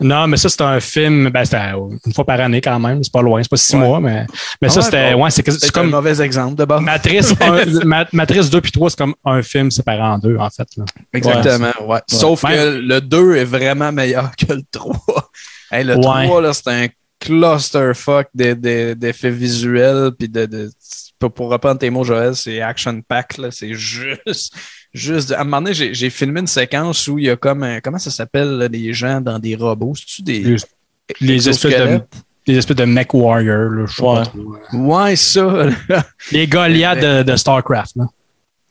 Non, 0.00 0.26
mais 0.26 0.36
ça, 0.38 0.48
c'est 0.48 0.62
un 0.62 0.80
film, 0.80 1.28
ben, 1.28 1.44
c'était 1.44 1.72
une 2.06 2.12
fois 2.14 2.24
par 2.24 2.40
année 2.40 2.60
quand 2.60 2.78
même. 2.78 3.02
C'est 3.04 3.12
pas 3.12 3.20
loin, 3.22 3.42
c'est 3.42 3.50
pas 3.50 3.56
six 3.56 3.74
Ouais. 3.74 3.80
mois, 3.80 4.00
mais, 4.00 4.26
mais 4.62 4.68
Ah 4.68 4.70
ça, 4.70 4.82
c'était, 4.82 5.12
ouais, 5.14 5.30
c'est, 5.30 5.48
C'est 5.50 5.66
un 5.66 5.70
comme 5.70 5.90
mauvais 5.90 6.20
exemple 6.22 6.54
de 6.56 6.64
base. 6.64 6.80
Matrice, 6.80 7.34
Matrice 8.12 8.48
2 8.50 8.60
puis 8.60 8.72
3, 8.72 8.90
c'est 8.90 8.98
comme 8.98 9.14
un 9.24 9.42
film 9.42 9.70
séparé 9.70 10.00
en 10.00 10.18
deux, 10.18 10.36
en 10.38 10.48
fait. 10.50 10.68
Là. 10.76 10.84
Exactement, 11.12 11.72
ouais. 11.86 12.00
Sauf 12.08 12.42
Ouais. 12.44 12.54
que 12.56 12.78
le 12.78 13.00
2 13.00 13.36
est 13.36 13.44
vraiment 13.44 13.92
meilleur 13.92 14.30
que 14.36 14.52
le 14.52 14.62
3. 14.70 14.94
Hey, 15.72 15.84
le 15.84 15.94
Ouais. 15.96 16.26
3, 16.26 16.40
là, 16.42 16.52
c'est 16.52 16.66
un 16.68 16.86
clusterfuck 17.20 18.28
de- 18.34 18.54
de- 18.54 18.94
d'effets 18.94 19.30
visuels. 19.30 20.10
Puis 20.18 20.28
de, 20.28 20.46
de, 20.46 20.70
pour, 21.18 21.32
pour 21.32 21.50
reprendre 21.50 21.78
tes 21.78 21.90
mots, 21.90 22.02
Joël, 22.04 22.34
c'est 22.34 22.60
action 22.60 23.00
pack. 23.06 23.38
là. 23.38 23.50
C'est 23.50 23.74
juste. 23.74 24.52
Juste 24.92 25.32
à 25.32 25.40
un 25.40 25.44
moment 25.44 25.62
donné, 25.62 25.74
j'ai 25.94 26.10
filmé 26.10 26.40
une 26.40 26.46
séquence 26.46 27.06
où 27.08 27.18
il 27.18 27.26
y 27.26 27.30
a 27.30 27.36
comme 27.36 27.62
un. 27.62 27.80
Comment 27.80 27.98
ça 27.98 28.10
s'appelle, 28.10 28.50
là, 28.58 28.68
des 28.68 28.92
gens 28.92 29.20
dans 29.20 29.38
des 29.38 29.54
robots? 29.56 29.94
C'est-tu 29.96 30.22
des. 30.22 30.40
Les, 30.42 30.56
les 31.20 31.48
espèces 31.48 31.76
de, 31.78 32.00
les 32.46 32.56
espèces 32.56 32.76
de 32.76 32.84
mech 32.84 33.12
warrior, 33.14 33.70
là, 33.70 33.84
je 33.86 34.02
Ouais. 34.02 34.22
trop. 34.24 34.56
Ouais, 34.72 35.16
ça. 35.16 35.66
Les 36.32 36.46
Goliaths 36.46 37.00
de, 37.00 37.22
de 37.22 37.36
StarCraft, 37.36 37.96
là. 37.96 38.04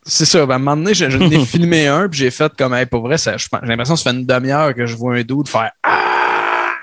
C'est 0.05 0.25
ça. 0.25 0.45
Ben, 0.45 0.53
à 0.53 0.55
un 0.55 0.59
moment 0.59 0.77
donné, 0.77 0.93
je- 0.93 1.09
j'en 1.09 1.29
ai 1.29 1.39
filmé 1.45 1.87
un, 1.87 2.07
puis 2.09 2.19
j'ai 2.19 2.31
fait 2.31 2.51
comme, 2.57 2.73
hey, 2.73 2.85
pour 2.85 3.01
vrai, 3.01 3.17
j'ai 3.17 3.31
l'impression 3.63 3.93
que 3.95 3.99
ça 3.99 4.09
fait 4.11 4.15
une 4.17 4.25
demi-heure 4.25 4.73
que 4.73 4.85
je 4.85 4.95
vois 4.95 5.15
un 5.17 5.21
dude 5.23 5.47
faire 5.47 5.71
Ah! 5.83 6.75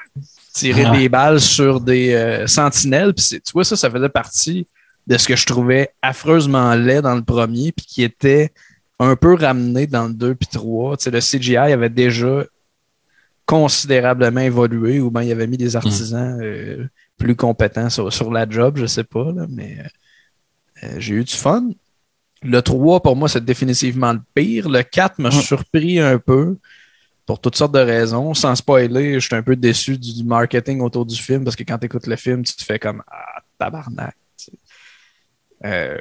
tirer 0.52 0.84
Ah. 0.86 0.96
des 0.96 1.08
balles 1.08 1.40
sur 1.40 1.80
des 1.80 2.12
euh, 2.14 2.46
sentinelles. 2.46 3.12
Puis 3.14 3.40
tu 3.44 3.52
vois, 3.52 3.64
ça, 3.64 3.76
ça 3.76 3.90
faisait 3.90 4.08
partie 4.08 4.66
de 5.06 5.16
ce 5.18 5.26
que 5.28 5.36
je 5.36 5.44
trouvais 5.46 5.90
affreusement 6.02 6.74
laid 6.74 7.02
dans 7.02 7.14
le 7.14 7.22
premier, 7.22 7.72
puis 7.72 7.84
qui 7.86 8.02
était 8.02 8.52
un 8.98 9.16
peu 9.16 9.34
ramené 9.34 9.86
dans 9.86 10.06
le 10.08 10.14
2 10.14 10.34
puis 10.34 10.48
3. 10.50 10.96
Tu 10.96 11.04
sais, 11.04 11.10
le 11.10 11.20
CGI 11.20 11.56
avait 11.56 11.90
déjà 11.90 12.44
considérablement 13.44 14.40
évolué, 14.40 15.00
ou 15.00 15.10
bien 15.10 15.22
il 15.22 15.30
avait 15.32 15.46
mis 15.46 15.56
des 15.56 15.76
artisans 15.76 16.40
euh, 16.42 16.86
plus 17.16 17.36
compétents 17.36 17.90
sur, 17.90 18.12
sur 18.12 18.32
la 18.32 18.48
job, 18.48 18.76
je 18.78 18.86
sais 18.86 19.04
pas, 19.04 19.30
là, 19.32 19.46
mais 19.48 19.78
euh, 19.78 20.84
euh, 20.84 20.94
j'ai 20.98 21.14
eu 21.14 21.24
du 21.24 21.34
fun. 21.34 21.68
Le 22.42 22.60
3, 22.60 23.02
pour 23.02 23.16
moi, 23.16 23.28
c'est 23.28 23.44
définitivement 23.44 24.12
le 24.12 24.20
pire. 24.34 24.68
Le 24.68 24.82
4 24.82 25.18
m'a 25.18 25.28
Mm. 25.28 25.32
surpris 25.32 26.00
un 26.00 26.18
peu 26.18 26.56
pour 27.24 27.40
toutes 27.40 27.56
sortes 27.56 27.72
de 27.72 27.78
raisons. 27.80 28.34
Sans 28.34 28.54
spoiler, 28.54 29.14
je 29.14 29.26
suis 29.26 29.34
un 29.34 29.42
peu 29.42 29.56
déçu 29.56 29.96
du, 29.96 30.22
marketing 30.24 30.80
autour 30.80 31.06
du 31.06 31.16
film 31.16 31.44
parce 31.44 31.56
que 31.56 31.62
quand 31.64 31.78
tu 31.78 31.86
écoutes 31.86 32.06
le 32.06 32.16
film, 32.16 32.42
tu 32.44 32.54
te 32.54 32.62
fais 32.62 32.78
comme 32.78 33.02
Ah, 33.10 33.40
tabarnak. 33.58 34.16
Euh, 35.64 35.98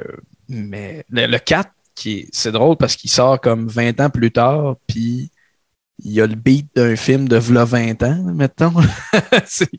mais 0.50 1.06
le, 1.10 1.28
le 1.28 1.40
4, 1.40 1.70
qui 1.96 2.12
est- 2.20 2.28
c'est 2.32 2.52
drôle 2.52 2.78
parce 2.78 2.96
qu'il 2.96 3.10
sort 3.10 3.40
comme 3.40 3.68
20 3.68 4.00
ans 4.02 4.10
plus 4.10 4.32
tard, 4.32 4.76
puis 4.88 5.32
il 6.04 6.12
y 6.12 6.20
a 6.20 6.28
le 6.28 6.36
beat 6.36 6.68
d'un 6.76 6.98
film 6.98 7.26
de 7.30 7.38
v'là 7.38 7.64
20 7.64 8.04
ans, 8.04 8.18
mettons. 8.36 8.74
C'est- 9.46 9.70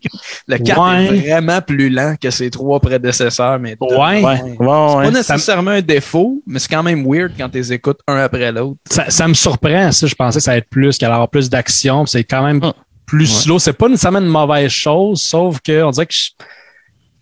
le 0.47 0.57
4 0.57 0.81
Ouais. 0.81 1.15
est 1.15 1.29
vraiment 1.29 1.61
plus 1.61 1.89
lent 1.91 2.15
que 2.19 2.31
ses 2.31 2.49
trois 2.49 2.79
prédécesseurs. 2.79 3.59
Mais 3.59 3.77
Ouais. 3.79 4.23
C'est 4.23 4.57
pas 4.57 5.11
nécessairement 5.11 5.71
un 5.71 5.81
défaut, 5.81 6.41
mais 6.47 6.57
c'est 6.57 6.69
quand 6.69 6.81
même 6.81 7.05
weird 7.07 7.33
quand 7.37 7.49
tu 7.49 7.57
les 7.59 7.71
écoutes 7.73 7.99
un 8.07 8.15
après 8.17 8.51
l'autre. 8.51 8.79
Ça, 8.89 9.09
ça 9.11 9.27
me 9.27 9.35
surprend, 9.35 9.91
ça. 9.91 10.07
Je 10.07 10.15
pensais 10.15 10.39
que 10.39 10.43
ça 10.43 10.51
allait 10.51 10.59
être 10.61 10.69
plus, 10.69 10.97
qu'il 10.97 11.05
allait 11.05 11.13
avoir 11.13 11.29
plus 11.29 11.49
d'action. 11.51 12.05
C'est 12.07 12.23
quand 12.23 12.43
même 12.43 12.63
Hum. 12.63 12.73
plus 13.05 13.31
Ouais. 13.31 13.41
slow. 13.43 13.59
C'est 13.59 13.73
pas 13.73 13.87
nécessairement 13.87 14.19
une 14.19 14.25
mauvaise 14.25 14.71
chose, 14.71 15.21
sauf 15.21 15.59
que 15.61 15.83
on 15.83 15.91
dirait 15.91 16.07
que 16.07 16.15
je, 16.15 16.31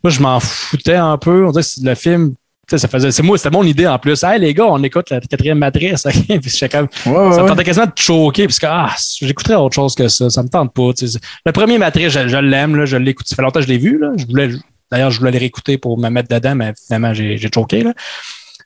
moi, 0.04 0.10
je 0.12 0.22
m'en 0.22 0.40
foutais 0.40 0.96
un 0.96 1.18
peu. 1.18 1.46
On 1.46 1.52
dirait 1.52 1.64
que 1.64 1.86
le 1.86 1.96
film 1.96 2.34
sais, 2.70 2.78
ça 2.78 2.88
faisait, 2.88 3.12
c'est 3.12 3.24
moi, 3.24 3.38
c'était 3.38 3.52
mon 3.56 3.64
idée 3.64 3.88
en 3.88 4.00
plus. 4.00 4.24
Hey, 4.24 4.40
les 4.40 4.54
gars, 4.54 4.66
on 4.66 4.82
écoute 4.84 5.10
la 5.10 5.20
quatrième 5.22 5.58
matrice. 5.60 6.04
puis 6.28 6.70
comme, 6.70 6.88
Ouais, 6.88 6.90
ça 7.06 7.12
me 7.12 7.42
ouais. 7.42 7.48
tentait 7.48 7.64
quasiment 7.64 7.86
de 7.86 7.92
choquer, 7.96 8.46
parce 8.46 8.60
que, 8.60 8.66
ah, 8.68 8.90
j'écouterais 9.22 9.56
autre 9.56 9.76
chose 9.76 9.96
que 9.96 10.08
ça. 10.08 10.30
Ça 10.30 10.44
me 10.44 10.50
tente 10.50 10.74
pas, 10.74 10.94
tu 10.94 11.08
sais. 11.08 11.20
Le 11.46 11.52
premier 11.52 11.78
matrice, 11.78 12.12
je, 12.12 12.28
je 12.28 12.38
l'aime, 12.38 12.76
là, 12.76 12.86
je 12.86 12.98
l'écoute. 12.98 13.28
Ça 13.28 13.36
fait 13.36 13.42
longtemps 13.42 13.60
que 13.60 13.66
je 13.66 13.72
l'ai 13.72 13.78
vu, 13.78 13.98
là. 14.00 14.12
Je 14.18 14.26
voulais, 14.26 14.50
d'ailleurs, 14.92 15.12
je 15.12 15.20
voulais 15.20 15.32
le 15.32 15.40
réécouter 15.40 15.78
pour 15.78 15.98
me 15.98 16.10
mettre 16.10 16.30
dedans, 16.30 16.56
mais 16.56 16.74
finalement, 16.88 17.14
j'ai, 17.14 17.38
j'ai 17.38 17.50
choqué, 17.54 17.84
là. 17.84 17.94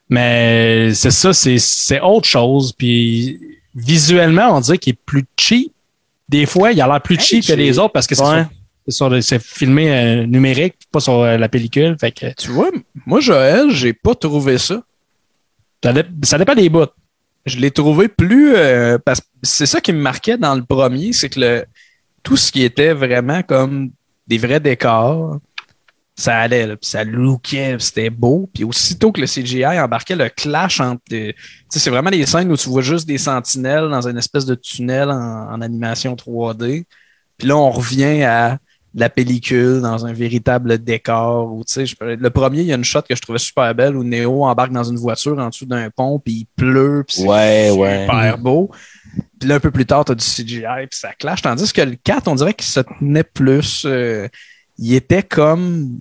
Mais 0.08 0.92
c'est 0.94 1.10
ça, 1.12 1.32
c'est, 1.32 1.58
c'est 1.58 2.00
autre 2.00 2.26
chose. 2.26 2.72
Puis 2.76 3.38
visuellement, 3.74 4.56
on 4.56 4.60
dirait 4.60 4.78
qu'il 4.78 4.92
est 4.94 4.98
plus 5.06 5.24
cheap. 5.38 5.72
Des 6.28 6.46
fois, 6.46 6.72
il 6.72 6.80
a 6.80 6.86
l'air 6.86 7.00
plus 7.00 7.16
Hey, 7.16 7.20
cheap 7.20 7.46
que 7.46 7.52
les 7.52 7.78
autres 7.78 7.92
parce 7.92 8.06
que 8.06 8.14
c'est, 8.14 8.22
Ouais. 8.22 8.44
C'est, 8.88 9.42
filmé 9.42 9.90
euh, 9.92 10.26
numérique, 10.26 10.76
pas 10.90 11.00
sur 11.00 11.20
euh, 11.20 11.36
la 11.36 11.48
pellicule. 11.48 11.96
Fait 11.98 12.12
que 12.12 12.32
Tu 12.34 12.50
vois, 12.50 12.70
moi, 13.06 13.20
Joël, 13.20 13.70
j'ai 13.70 13.92
pas 13.92 14.14
trouvé 14.14 14.58
ça. 14.58 14.82
ça, 15.82 15.92
ça 16.22 16.38
dépend 16.38 16.54
des 16.54 16.68
bouts. 16.68 16.86
Je 17.46 17.58
l'ai 17.58 17.70
trouvé 17.70 18.08
plus. 18.08 18.54
euh, 18.56 18.98
parce 18.98 19.22
c'est 19.42 19.66
ça 19.66 19.80
qui 19.80 19.92
me 19.92 20.00
marquait 20.00 20.36
dans 20.36 20.54
le 20.54 20.62
premier, 20.62 21.12
c'est 21.12 21.30
que 21.30 21.40
le, 21.40 21.64
tout 22.22 22.36
ce 22.36 22.52
qui 22.52 22.62
était 22.62 22.92
vraiment 22.92 23.42
comme 23.42 23.90
des 24.26 24.38
vrais 24.38 24.60
décors, 24.60 25.38
ça 26.14 26.36
allait, 26.36 26.66
là, 26.66 26.76
ça 26.82 27.02
lookait, 27.04 27.76
c'était 27.78 28.10
beau. 28.10 28.48
Puis 28.52 28.64
aussitôt 28.64 29.10
que 29.10 29.20
le 29.20 29.26
CGI 29.26 29.64
embarquait 29.64 30.16
le 30.16 30.28
clash 30.28 30.80
entre. 30.80 31.00
sais, 31.08 31.34
c'est 31.68 31.90
vraiment 31.90 32.10
des 32.10 32.26
scènes 32.26 32.52
où 32.52 32.56
tu 32.56 32.68
vois 32.68 32.82
juste 32.82 33.06
des 33.08 33.18
sentinelles 33.18 33.88
dans 33.88 34.06
une 34.06 34.18
espèce 34.18 34.44
de 34.44 34.54
tunnel 34.54 35.10
en, 35.10 35.52
en 35.52 35.60
animation 35.62 36.14
3D. 36.14 36.84
Puis 37.38 37.48
là, 37.48 37.56
on 37.56 37.70
revient 37.70 38.22
à 38.22 38.58
la 38.94 39.08
pellicule 39.08 39.80
dans 39.82 40.04
un 40.04 40.12
véritable 40.12 40.78
décor. 40.78 41.52
Où, 41.52 41.62
je- 41.66 41.94
le 42.16 42.30
premier, 42.30 42.60
il 42.60 42.66
y 42.66 42.72
a 42.72 42.76
une 42.76 42.84
shot 42.84 43.02
que 43.02 43.14
je 43.14 43.20
trouvais 43.22 43.38
super 43.38 43.72
belle 43.74 43.96
où 43.96 44.02
Neo 44.02 44.44
embarque 44.44 44.72
dans 44.72 44.82
une 44.84 44.96
voiture 44.96 45.38
en 45.38 45.48
dessous 45.48 45.66
d'un 45.66 45.90
pont, 45.90 46.18
puis 46.18 46.32
il 46.32 46.46
pleut, 46.56 47.04
puis 47.06 47.18
c'est 47.18 47.26
Ouais, 47.28 47.70
ouais. 47.70 48.02
super 48.06 48.38
beau. 48.38 48.70
Puis 49.38 49.48
là, 49.48 49.56
un 49.56 49.60
peu 49.60 49.70
plus 49.70 49.86
tard, 49.86 50.04
tu 50.04 50.12
as 50.12 50.14
du 50.16 50.24
CGI, 50.24 50.86
puis 50.90 50.98
ça 50.98 51.12
clash. 51.14 51.42
Tandis 51.42 51.72
que 51.72 51.82
le 51.82 51.96
4, 52.02 52.26
on 52.28 52.34
dirait 52.34 52.54
qu'il 52.54 52.66
se 52.66 52.80
tenait 52.80 53.22
plus. 53.24 53.84
euh, 53.86 54.26
il 54.78 54.94
était 54.94 55.22
comme. 55.22 55.98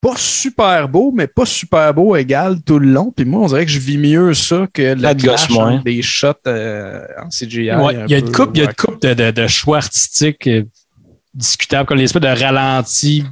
Pas 0.00 0.14
super 0.16 0.88
beau, 0.88 1.10
mais 1.12 1.26
pas 1.26 1.44
super 1.44 1.92
beau 1.92 2.14
égal 2.14 2.62
tout 2.64 2.78
le 2.78 2.88
long. 2.88 3.10
Puis 3.10 3.24
moi, 3.24 3.40
on 3.42 3.46
dirait 3.46 3.66
que 3.66 3.72
je 3.72 3.80
vis 3.80 3.98
mieux 3.98 4.32
ça 4.32 4.68
que 4.72 4.94
gosse 5.14 5.48
clash 5.48 5.82
des 5.82 6.02
shots 6.02 6.34
euh, 6.46 7.04
en 7.20 7.28
CGI. 7.30 7.72
Ouais, 7.72 7.94
il 8.06 8.10
y 8.12 8.14
a 8.14 8.18
une 8.18 8.26
peu, 8.30 8.44
coupe, 8.44 8.50
il 8.54 8.62
y 8.62 8.64
a 8.64 8.66
une 8.68 8.74
coupe 8.74 9.02
de, 9.02 9.14
de, 9.14 9.30
de 9.32 9.46
choix 9.48 9.78
artistiques 9.78 10.48
discutables, 11.38 11.86
comme 11.86 11.96
l'espèce 11.98 12.20
de 12.22 12.28
ralenti 12.28 13.24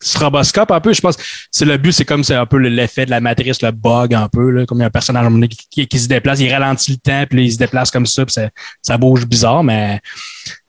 stroboscope 0.00 0.70
un 0.70 0.80
peu. 0.80 0.92
Je 0.92 1.00
pense 1.00 1.16
c'est 1.50 1.64
le 1.64 1.76
but, 1.76 1.92
c'est 1.92 2.04
comme 2.04 2.22
c'est 2.24 2.34
un 2.34 2.46
peu 2.46 2.58
l'effet 2.58 3.04
de 3.04 3.10
la 3.10 3.20
matrice, 3.20 3.60
le 3.62 3.72
bug 3.72 4.14
un 4.14 4.28
peu, 4.28 4.50
là, 4.50 4.64
comme 4.66 4.78
il 4.78 4.82
y 4.82 4.84
a 4.84 4.86
un 4.86 4.90
personnage 4.90 5.26
qui, 5.50 5.66
qui, 5.70 5.86
qui 5.88 5.98
se 5.98 6.08
déplace, 6.08 6.38
il 6.40 6.52
ralentit 6.52 6.92
le 6.92 6.98
temps, 6.98 7.24
puis 7.28 7.38
là, 7.38 7.44
il 7.44 7.52
se 7.52 7.58
déplace 7.58 7.90
comme 7.90 8.06
ça, 8.06 8.24
puis 8.24 8.32
ça, 8.32 8.48
ça 8.80 8.96
bouge 8.96 9.26
bizarre, 9.26 9.64
mais 9.64 10.00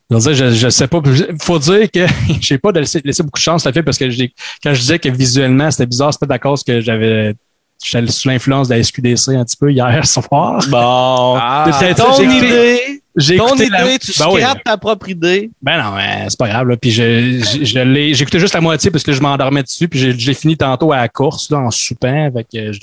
je, 0.10 0.34
je, 0.34 0.50
je 0.56 0.70
sais 0.70 0.88
pas. 0.88 1.00
Il 1.06 1.36
faut 1.40 1.60
dire 1.60 1.92
que 1.92 2.08
j'ai 2.42 2.58
pas 2.58 2.72
de 2.72 2.80
laisser, 2.80 3.02
laisser 3.06 3.22
beaucoup 3.22 3.38
de 3.38 3.44
chance 3.44 3.68
à 3.68 3.72
fait 3.72 3.84
parce 3.84 3.98
que 3.98 4.10
j'ai- 4.10 4.34
quand 4.64 4.74
je 4.74 4.80
disais 4.82 4.98
que 4.98 5.10
visuellement 5.10 5.70
c'était 5.70 5.86
bizarre, 5.86 6.12
c'était 6.12 6.34
à 6.34 6.40
cause 6.40 6.64
que 6.64 6.82
j'avais 6.82 7.36
j'étais 7.82 8.12
sous 8.12 8.28
l'influence 8.28 8.68
de 8.68 8.74
la 8.74 8.84
SQDC 8.84 9.36
un 9.36 9.46
petit 9.46 9.56
peu 9.58 9.72
hier 9.72 10.06
soir. 10.08 10.66
Bon. 10.70 11.36
Ah, 11.40 11.66
Peut-être 11.80 12.04
ton 12.04 12.24
idée, 12.24 13.02
J'ai 13.20 13.38
ton 13.38 13.48
écouté 13.48 13.66
idée, 13.66 13.78
la- 13.78 14.00
tu 14.00 14.12
Ben 14.18 14.28
oui. 14.32 14.42
ta 14.66 14.78
propre 14.78 15.10
idée. 15.10 15.52
Ben 15.62 15.82
non, 15.84 15.92
mais 15.96 16.26
c'est 16.30 16.38
pas 16.40 16.48
grave. 16.48 16.68
Là. 16.68 16.78
Puis 16.78 16.92
je, 16.92 17.40
je, 17.40 17.64
je 17.66 17.80
l'ai, 17.80 18.14
j'écoutais 18.14 18.40
juste 18.40 18.54
la 18.54 18.62
moitié 18.62 18.90
parce 18.92 19.04
que 19.04 19.14
je 19.14 19.22
m'endormais 19.22 19.62
dessus. 19.64 19.88
Puis 19.88 20.00
j'ai, 20.00 20.18
j'ai 20.18 20.34
fini 20.34 20.58
tantôt 20.58 20.92
à 20.92 20.98
la 20.98 21.10
course 21.10 21.52
là, 21.52 21.60
en 21.60 21.70
soupant. 21.72 22.32
Je, 22.54 22.80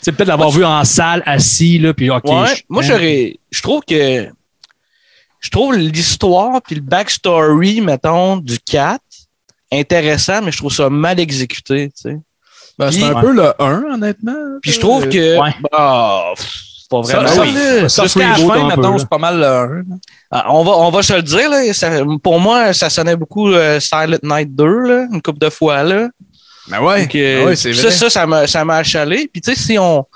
c'est 0.00 0.12
peut-être 0.12 0.28
l'avoir 0.28 0.50
vu 0.50 0.64
en 0.64 0.84
salle 0.84 1.22
assis 1.26 1.78
là. 1.78 1.94
Puis 1.94 2.10
ok. 2.10 2.24
Ouais, 2.24 2.56
je- 2.56 2.62
moi 2.68 2.82
j'aurais 2.82 3.36
je 3.50 3.62
trouve 3.62 3.82
que 3.86 4.28
je 5.40 5.50
trouve 5.50 5.76
l'histoire 5.76 6.60
puis 6.62 6.76
le 6.76 6.80
backstory 6.80 7.80
mettons 7.82 8.38
du 8.38 8.58
4 8.58 9.00
intéressant 9.72 10.40
mais 10.42 10.52
je 10.52 10.56
trouve 10.58 10.72
ça 10.72 10.88
mal 10.90 11.20
exécuté, 11.20 11.88
tu 11.88 12.10
sais. 12.10 12.16
Ben, 12.78 12.90
c'est 12.90 13.04
un 13.04 13.20
peu 13.20 13.32
le 13.32 13.52
1, 13.62 13.84
honnêtement. 13.94 14.34
Puis 14.60 14.72
je 14.72 14.80
trouve 14.80 15.08
que 15.08 15.38
Ouais. 15.38 15.54
bah, 15.70 16.32
pff, 16.34 16.60
pas 16.88 17.02
Ça, 17.04 17.16
vraiment 17.20 17.34
ça, 17.34 17.42
oui. 17.42 17.52
là, 17.54 17.88
Ça, 17.88 18.02
jusqu'à 18.04 18.28
la 18.28 18.34
fin, 18.34 18.68
là. 18.76 18.96
c'est 18.98 19.08
pas 19.08 19.18
mal 19.18 19.38
le 19.38 19.46
1. 19.46 19.66
là. 19.68 19.82
Ah, 20.30 20.46
on 20.54 20.64
va 20.64 20.72
on 20.72 20.90
va 20.90 21.02
se 21.02 21.12
le 21.12 21.22
dire 21.22 21.50
là, 21.50 21.72
ça- 21.72 21.90
pour 22.22 22.40
moi 22.40 22.72
ça 22.72 22.90
sonnait 22.90 23.16
beaucoup 23.16 23.50
euh, 23.52 23.78
Silent 23.80 24.18
Night 24.22 24.54
2 24.54 24.64
là, 24.64 25.06
une 25.12 25.22
couple 25.22 25.38
de 25.38 25.50
fois 25.50 25.82
là. 25.82 26.08
Ben 26.68 26.80
ouais, 26.80 27.02
Donc, 27.02 27.14
euh, 27.14 27.46
ouais, 27.46 27.56
c'est 27.56 27.74
ça, 27.74 27.82
vrai. 27.82 27.90
ça, 27.90 28.10
ça 28.10 28.26
m'a, 28.26 28.46
ça 28.46 28.64
m'a 28.64 28.76
achalé. 28.76 29.28
Puis, 29.30 29.42
tu 29.42 29.54
sais, 29.54 29.60
si 29.60 29.78
on, 29.78 30.06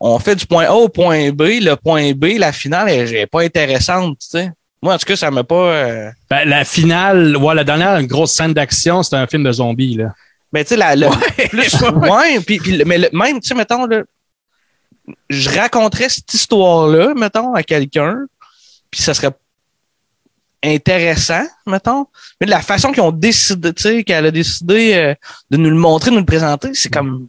on 0.00 0.18
fait 0.18 0.36
du 0.36 0.44
point 0.46 0.66
A 0.66 0.72
au 0.74 0.88
point 0.90 1.30
B, 1.30 1.42
le 1.62 1.76
point 1.76 2.12
B, 2.12 2.36
la 2.38 2.52
finale, 2.52 2.90
elle 2.90 3.14
est 3.14 3.26
pas 3.26 3.40
intéressante, 3.42 4.18
tu 4.20 4.26
sais. 4.38 4.50
Moi, 4.82 4.94
en 4.94 4.98
tout 4.98 5.06
cas, 5.06 5.16
ça 5.16 5.30
m'a 5.30 5.44
pas. 5.44 5.54
euh, 5.54 6.10
Ben, 6.28 6.46
la 6.46 6.64
finale, 6.66 7.36
ouais, 7.38 7.54
la 7.54 7.64
dernière 7.64 7.96
une 7.98 8.06
grosse 8.06 8.32
scène 8.32 8.52
d'action, 8.52 9.02
c'était 9.02 9.16
un 9.16 9.26
film 9.26 9.44
de 9.44 9.52
zombies 9.52 9.94
là. 9.96 10.12
Ben, 10.52 10.62
tu 10.62 10.70
sais, 10.70 10.76
la, 10.76 10.94
le, 10.94 11.06
plus, 11.48 11.80
ouais, 12.10 12.40
puis, 12.40 12.58
puis 12.58 12.76
le- 12.76 12.84
mais 12.84 12.98
le- 12.98 13.08
même, 13.14 13.40
tu 13.40 13.48
sais, 13.48 13.54
mettons, 13.54 13.86
là, 13.86 14.02
je 15.30 15.50
raconterais 15.50 16.08
cette 16.08 16.32
histoire-là, 16.32 17.12
mettons, 17.14 17.54
à 17.54 17.62
quelqu'un, 17.62 18.26
puis 18.90 19.02
ça 19.02 19.14
serait 19.14 19.32
intéressant, 20.64 21.44
mettons. 21.66 22.06
Mais 22.40 22.46
de 22.46 22.50
la 22.52 22.62
façon 22.62 22.92
qu'ils 22.92 23.02
ont 23.02 23.10
décidé, 23.12 23.72
tu 23.72 23.82
sais, 23.82 24.04
qu'elle 24.04 24.26
a 24.26 24.30
décidé 24.30 24.94
euh, 24.94 25.14
de 25.50 25.56
nous 25.56 25.70
le 25.70 25.76
montrer, 25.76 26.10
de 26.10 26.14
nous 26.14 26.20
le 26.20 26.26
présenter, 26.26 26.70
c'est 26.74 26.92
comme. 26.92 27.28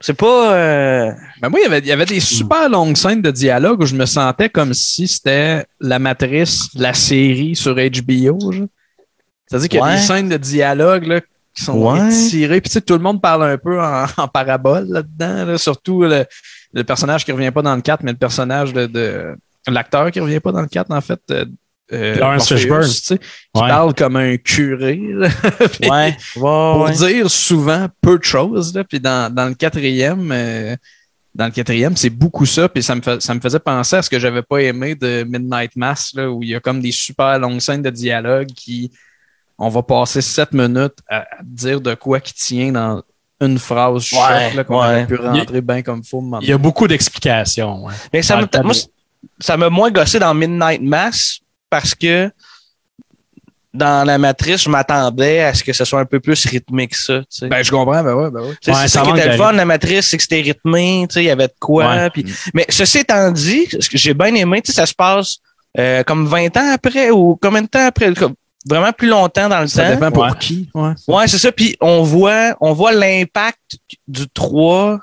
C'est 0.00 0.14
pas. 0.14 0.54
euh, 0.56 1.12
Ben 1.40 1.48
moi, 1.48 1.60
il 1.60 1.62
y 1.62 1.66
avait, 1.66 1.78
il 1.78 1.86
y 1.86 1.92
avait 1.92 2.04
des 2.06 2.18
super 2.20 2.68
longues 2.68 2.96
scènes 2.96 3.22
de 3.22 3.30
dialogue 3.30 3.82
où 3.82 3.86
je 3.86 3.94
me 3.94 4.04
sentais 4.06 4.48
comme 4.48 4.74
si 4.74 5.06
c'était 5.06 5.64
la 5.80 5.98
matrice 6.00 6.74
de 6.74 6.82
la 6.82 6.92
série 6.94 7.54
sur 7.54 7.74
HBO. 7.76 8.52
C'est-à-dire 9.46 9.68
qu'il 9.68 9.78
y 9.78 9.82
a 9.82 9.84
Ouais. 9.84 9.96
des 9.96 10.02
scènes 10.02 10.28
de 10.28 10.36
dialogue 10.36 11.06
là, 11.06 11.20
qui 11.54 11.64
sont 11.64 11.74
Ouais. 11.78 12.08
étirées. 12.12 12.60
Puis 12.60 12.70
tu 12.70 12.74
sais, 12.74 12.80
tout 12.80 12.94
le 12.94 13.00
monde 13.00 13.20
parle 13.20 13.44
un 13.44 13.58
peu 13.58 13.80
en, 13.82 14.06
en 14.16 14.28
parabole 14.28 14.86
là-dedans. 14.88 15.44
là. 15.46 15.58
Surtout 15.58 16.02
le, 16.02 16.24
le 16.72 16.84
personnage 16.84 17.24
qui 17.24 17.32
revient 17.32 17.50
pas 17.50 17.62
dans 17.62 17.74
le 17.76 17.82
4, 17.82 18.02
mais 18.02 18.12
le 18.12 18.18
personnage 18.18 18.72
de, 18.72 18.86
de 18.86 19.36
l'acteur 19.68 20.10
qui 20.10 20.20
revient 20.20 20.40
pas 20.40 20.52
dans 20.52 20.62
le 20.62 20.66
4, 20.68 20.90
en 20.90 21.00
fait. 21.00 21.20
euh, 21.30 21.44
euh, 21.92 22.14
Lawrence 22.16 22.48
Fishburne. 22.48 22.84
tu 22.86 22.90
sais, 22.92 23.18
qui 23.18 23.60
parle 23.60 23.92
comme 23.94 24.16
un 24.16 24.36
curé. 24.38 24.98
là. 25.12 25.28
Puis- 25.78 25.90
ouais. 25.90 26.16
pour 26.34 26.88
dire 26.88 27.30
souvent 27.30 27.86
peu 28.00 28.18
de 28.18 28.24
choses. 28.24 28.74
Là. 28.74 28.82
Puis 28.84 28.98
dans, 28.98 29.30
dans 29.32 29.46
le 29.46 29.54
quatrième, 29.54 30.30
euh, 30.32 30.74
dans 31.34 31.44
le 31.46 31.50
quatrième, 31.50 31.94
c'est 31.96 32.08
beaucoup 32.08 32.46
ça. 32.46 32.66
Puis 32.70 32.82
ça 32.82 32.94
me, 32.94 33.02
ça 33.20 33.34
me 33.34 33.40
faisait 33.40 33.58
penser 33.58 33.96
à 33.96 34.02
ce 34.02 34.08
que 34.08 34.18
j'avais 34.18 34.40
pas 34.42 34.58
aimé 34.62 34.94
de 34.94 35.24
Midnight 35.24 35.76
Mass, 35.76 36.12
là, 36.14 36.30
où 36.30 36.42
il 36.42 36.48
y 36.50 36.54
a 36.54 36.60
comme 36.60 36.80
des 36.80 36.92
super 36.92 37.38
longues 37.38 37.60
scènes 37.60 37.82
de 37.82 37.90
dialogue 37.90 38.48
qui 38.56 38.90
on 39.58 39.68
va 39.68 39.82
passer 39.82 40.20
sept 40.20 40.52
minutes 40.52 40.98
à, 41.08 41.18
à 41.20 41.24
dire 41.42 41.80
de 41.80 41.94
quoi 41.94 42.20
qui 42.20 42.34
tient 42.34 42.72
dans 42.72 43.02
une 43.40 43.58
phrase 43.58 44.10
Ouais, 44.12 44.64
qu'on 44.64 44.80
ouais. 44.80 44.86
aurait 44.86 45.06
pu 45.06 45.16
rentrer 45.16 45.60
bien 45.60 45.82
comme 45.82 46.02
faut. 46.04 46.22
Il 46.40 46.48
y 46.48 46.52
a 46.52 46.58
beaucoup 46.58 46.86
d'explications. 46.86 47.84
Ouais. 47.84 47.94
Mais 48.12 48.22
ça 48.22 48.40
moi, 48.62 48.74
ça 49.38 49.56
m'a 49.56 49.68
moins 49.70 49.90
gossé 49.90 50.18
dans 50.18 50.32
Midnight 50.34 50.82
Mass 50.82 51.40
parce 51.68 51.94
que 51.94 52.30
dans 53.74 54.06
la 54.06 54.18
matrice, 54.18 54.62
je 54.64 54.68
m'attendais 54.68 55.40
à 55.40 55.54
ce 55.54 55.64
que 55.64 55.72
ce 55.72 55.84
soit 55.84 56.00
un 56.00 56.04
peu 56.04 56.20
plus 56.20 56.44
rythmé 56.44 56.88
que 56.88 56.96
ça. 56.96 57.20
tu 57.20 57.26
sais. 57.30 57.48
Ben, 57.48 57.64
je 57.64 57.70
comprends, 57.70 58.02
ben 58.02 58.14
ouais, 58.14 58.30
ben 58.30 58.42
ouais. 58.42 58.54
C'est 58.60 58.74
ça 58.74 58.86
ça 58.86 59.02
qui 59.02 59.10
était 59.10 59.30
le 59.30 59.36
fun, 59.36 59.52
la 59.52 59.64
matrice, 59.64 60.08
c'est 60.08 60.18
que 60.18 60.22
c'était 60.22 60.42
rythmé, 60.42 61.06
tu 61.08 61.14
sais, 61.14 61.22
il 61.22 61.26
y 61.26 61.30
avait 61.30 61.48
de 61.48 61.54
quoi. 61.58 61.86
Ouais. 61.86 62.10
mais 62.52 62.66
ceci 62.68 62.98
étant 62.98 63.30
dit, 63.30 63.66
ce 63.80 63.88
que 63.88 63.96
j'ai 63.96 64.12
bien 64.12 64.34
aimé, 64.34 64.60
tu 64.60 64.70
sais, 64.72 64.76
ça 64.76 64.84
se 64.86 64.94
passe 64.94 65.38
euh, 65.78 66.02
comme 66.02 66.26
20 66.26 66.54
ans 66.58 66.72
après 66.74 67.10
ou 67.10 67.38
combien 67.40 67.62
de 67.62 67.66
temps 67.66 67.86
après? 67.86 68.12
Comme 68.12 68.34
Vraiment 68.68 68.92
plus 68.92 69.08
longtemps 69.08 69.48
dans 69.48 69.60
le 69.60 69.66
Ça 69.66 69.84
temps. 69.84 69.90
dépend 69.94 70.10
pour 70.12 70.22
Ouais. 70.24 70.30
qui. 70.38 70.68
Ouais. 70.74 70.92
Ouais, 71.08 71.26
c'est 71.28 71.38
ça. 71.38 71.50
Puis 71.52 71.76
on 71.80 72.02
voit, 72.02 72.56
on 72.60 72.72
voit 72.72 72.92
l'impact 72.92 73.58
du 74.06 74.28
3 74.28 75.00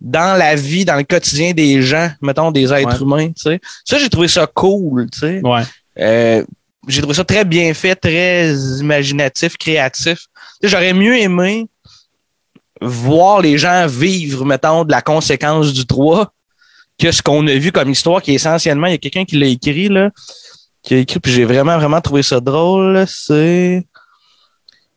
dans 0.00 0.36
la 0.38 0.54
vie, 0.56 0.84
dans 0.84 0.96
le 0.96 1.04
quotidien 1.04 1.52
des 1.52 1.80
gens, 1.82 2.10
mettons 2.20 2.50
des 2.50 2.72
êtres 2.72 2.88
Ouais. 2.88 3.02
humains. 3.02 3.28
Tu 3.28 3.42
sais. 3.42 3.60
Ça, 3.84 3.98
j'ai 3.98 4.08
trouvé 4.10 4.28
ça 4.28 4.46
cool. 4.46 5.08
Tu 5.10 5.18
sais. 5.20 5.40
Ouais. 5.42 5.62
Euh, 6.00 6.44
j'ai 6.88 7.00
trouvé 7.00 7.14
ça 7.14 7.24
très 7.24 7.44
bien 7.44 7.72
fait, 7.74 7.94
très 7.94 8.52
imaginatif, 8.80 9.56
créatif. 9.56 10.18
Tu 10.18 10.22
sais, 10.62 10.68
J'aurais 10.68 10.92
mieux 10.92 11.16
aimé 11.18 11.66
voir 12.82 13.40
les 13.40 13.56
gens 13.56 13.86
vivre, 13.86 14.44
mettons, 14.44 14.84
de 14.84 14.90
la 14.90 15.00
conséquence 15.00 15.72
du 15.72 15.86
3 15.86 16.32
que 16.98 17.10
ce 17.10 17.22
qu'on 17.22 17.46
a 17.46 17.54
vu 17.54 17.72
comme 17.72 17.90
histoire, 17.90 18.20
qui 18.22 18.32
est 18.32 18.34
essentiellement, 18.34 18.86
il 18.86 18.92
y 18.92 18.94
a 18.94 18.98
quelqu'un 18.98 19.24
qui 19.24 19.36
l'a 19.36 19.46
écrit, 19.46 19.88
là, 19.88 20.10
qui 20.84 20.94
a 20.94 20.98
écrit, 20.98 21.18
puis 21.18 21.32
j'ai 21.32 21.44
vraiment, 21.44 21.76
vraiment 21.78 22.00
trouvé 22.00 22.22
ça 22.22 22.38
drôle, 22.40 22.92
là, 22.92 23.04
c'est... 23.08 23.84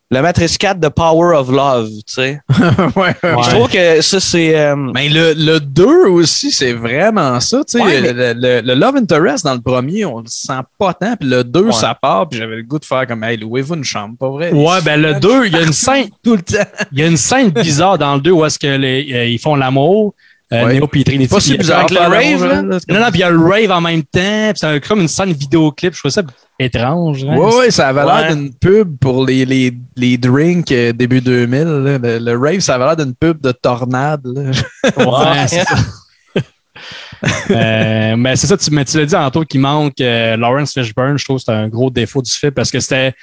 Le 0.09 0.21
Matrix 0.21 0.55
4 0.57 0.79
The 0.79 0.87
Power 0.87 1.35
of 1.35 1.49
Love, 1.51 1.89
tu 1.89 2.13
sais. 2.13 2.39
ouais, 2.95 3.13
Je 3.21 3.49
trouve 3.49 3.69
que 3.69 3.99
ça, 4.01 4.21
c'est... 4.21 4.57
euh, 4.57 4.73
Mais 4.93 5.09
le, 5.09 5.33
le 5.33 5.59
2 5.59 6.07
aussi, 6.07 6.49
c'est 6.51 6.71
vraiment 6.71 7.37
ça. 7.41 7.57
Tu 7.65 7.77
sais, 7.77 7.83
Ouais, 7.83 7.99
mais- 7.99 8.13
le, 8.13 8.31
le- 8.33 8.61
le 8.61 8.73
Love 8.73 8.95
Interest 8.95 9.43
dans 9.43 9.53
le 9.53 9.59
premier, 9.59 10.05
on 10.05 10.19
le 10.19 10.27
sent 10.27 10.61
pas 10.79 10.93
tant. 10.93 11.17
Puis 11.17 11.27
le 11.27 11.43
2, 11.43 11.59
Ouais. 11.65 11.71
ça 11.73 11.93
part. 11.93 12.29
Puis 12.29 12.39
j'avais 12.39 12.55
le 12.55 12.63
goût 12.63 12.79
de 12.79 12.85
faire 12.85 13.05
comme, 13.05 13.21
hey, 13.25 13.35
louez-vous 13.35 13.73
une 13.75 13.83
chambre, 13.83 14.15
pas 14.17 14.29
vrai? 14.29 14.53
Ouais, 14.53 14.81
ben 14.81 15.01
le 15.01 15.15
2, 15.19 15.47
il 15.47 15.51
y 15.53 15.57
a 15.57 15.63
une 15.63 15.73
scène, 15.73 16.07
Tout 16.23 16.37
le 16.37 16.41
temps. 16.41 16.63
il 16.93 16.99
y 16.99 17.03
a 17.03 17.07
une 17.07 17.17
scène 17.17 17.49
bizarre 17.49 17.97
dans 17.97 18.15
le 18.15 18.21
2 18.21 18.31
où 18.31 18.45
est-ce 18.45 18.57
que 18.59 18.67
les, 18.77 19.09
euh, 19.13 19.25
ils 19.25 19.39
font 19.39 19.55
l'amour. 19.57 20.13
Euh, 20.53 20.65
Ouais. 20.65 20.79
Neo 20.79 20.87
puis 20.87 21.03
Trinity. 21.03 21.27
Pas 21.33 21.41
si 21.41 21.49
Puis- 21.49 21.57
bizarre. 21.57 21.79
avec 21.79 21.91
le 21.91 21.99
rave, 21.99 22.45
là. 22.47 22.61
Non, 22.61 22.69
non, 22.71 23.09
puis 23.11 23.15
il 23.15 23.19
y 23.19 23.23
a 23.23 23.29
le 23.29 23.37
rave 23.39 23.69
en 23.71 23.81
même 23.81 24.01
temps. 24.03 24.51
Puis 24.51 24.53
c'est 24.55 24.65
un- 24.67 24.79
comme 24.79 25.01
une 25.01 25.07
scène 25.09 25.33
vidéoclip. 25.33 25.93
Je 25.93 25.99
trouve 25.99 26.11
ça 26.11 26.21
étrange. 26.57 27.25
hein. 27.25 27.35
Ouais, 27.35 27.55
ouais, 27.55 27.71
ça 27.71 27.89
avait 27.89 28.05
l'air 28.05 28.29
Ouais. 28.29 28.35
d'une 28.35 28.53
pub 28.53 28.97
pour 28.97 29.25
les, 29.25 29.43
les, 29.45 29.73
les 29.97 30.17
drinks 30.17 30.71
euh, 30.71 30.93
début 30.93 31.19
2000. 31.19 31.63
là. 31.65 31.97
Le, 31.97 32.19
le 32.19 32.37
rave, 32.37 32.59
ça 32.61 32.75
avait 32.75 32.85
l'air 32.85 32.95
d'une 32.95 33.13
pub 33.13 33.41
de 33.41 33.51
tornade. 33.51 34.21
là. 34.23 34.51
Ouais, 35.05 35.47
c'est 35.47 35.63
ça. 35.65 35.75
Euh, 37.49 38.15
mais 38.15 38.35
c'est 38.35 38.45
ça, 38.45 38.55
tu, 38.57 38.69
mais 38.71 38.85
tu 38.85 38.97
l'as 38.97 39.05
dit 39.05 39.11
tantôt 39.13 39.43
qu'il 39.43 39.59
manque 39.59 39.99
euh, 40.01 40.37
Lawrence 40.37 40.73
Fishburne. 40.73 41.17
Je 41.17 41.25
trouve 41.25 41.37
que 41.37 41.43
c'est 41.45 41.51
un 41.51 41.67
gros 41.67 41.89
défaut 41.89 42.21
du 42.21 42.29
film 42.31 42.51
parce 42.51 42.69
que 42.69 42.79
c'était 42.79 43.13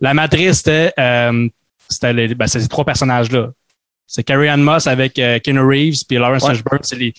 la 0.00 0.12
matrice, 0.12 0.58
c'était 0.58 0.92
euh, 0.98 1.48
c'était 1.88 2.12
les, 2.12 2.34
ben, 2.34 2.46
c'est 2.46 2.60
ces 2.60 2.68
trois 2.68 2.84
personnages-là. 2.84 3.48
C'est 4.10 4.24
Carrie 4.24 4.48
Ann 4.48 4.60
Moss 4.62 4.86
avec 4.86 5.18
euh, 5.18 5.38
Keanu 5.38 5.60
Reeves 5.60 6.02
puis 6.08 6.16
Lawrence 6.16 6.42
Ouais. 6.42 6.54
Fishburne. 6.54 6.78
C'est 6.82 6.96
les, 6.96 7.12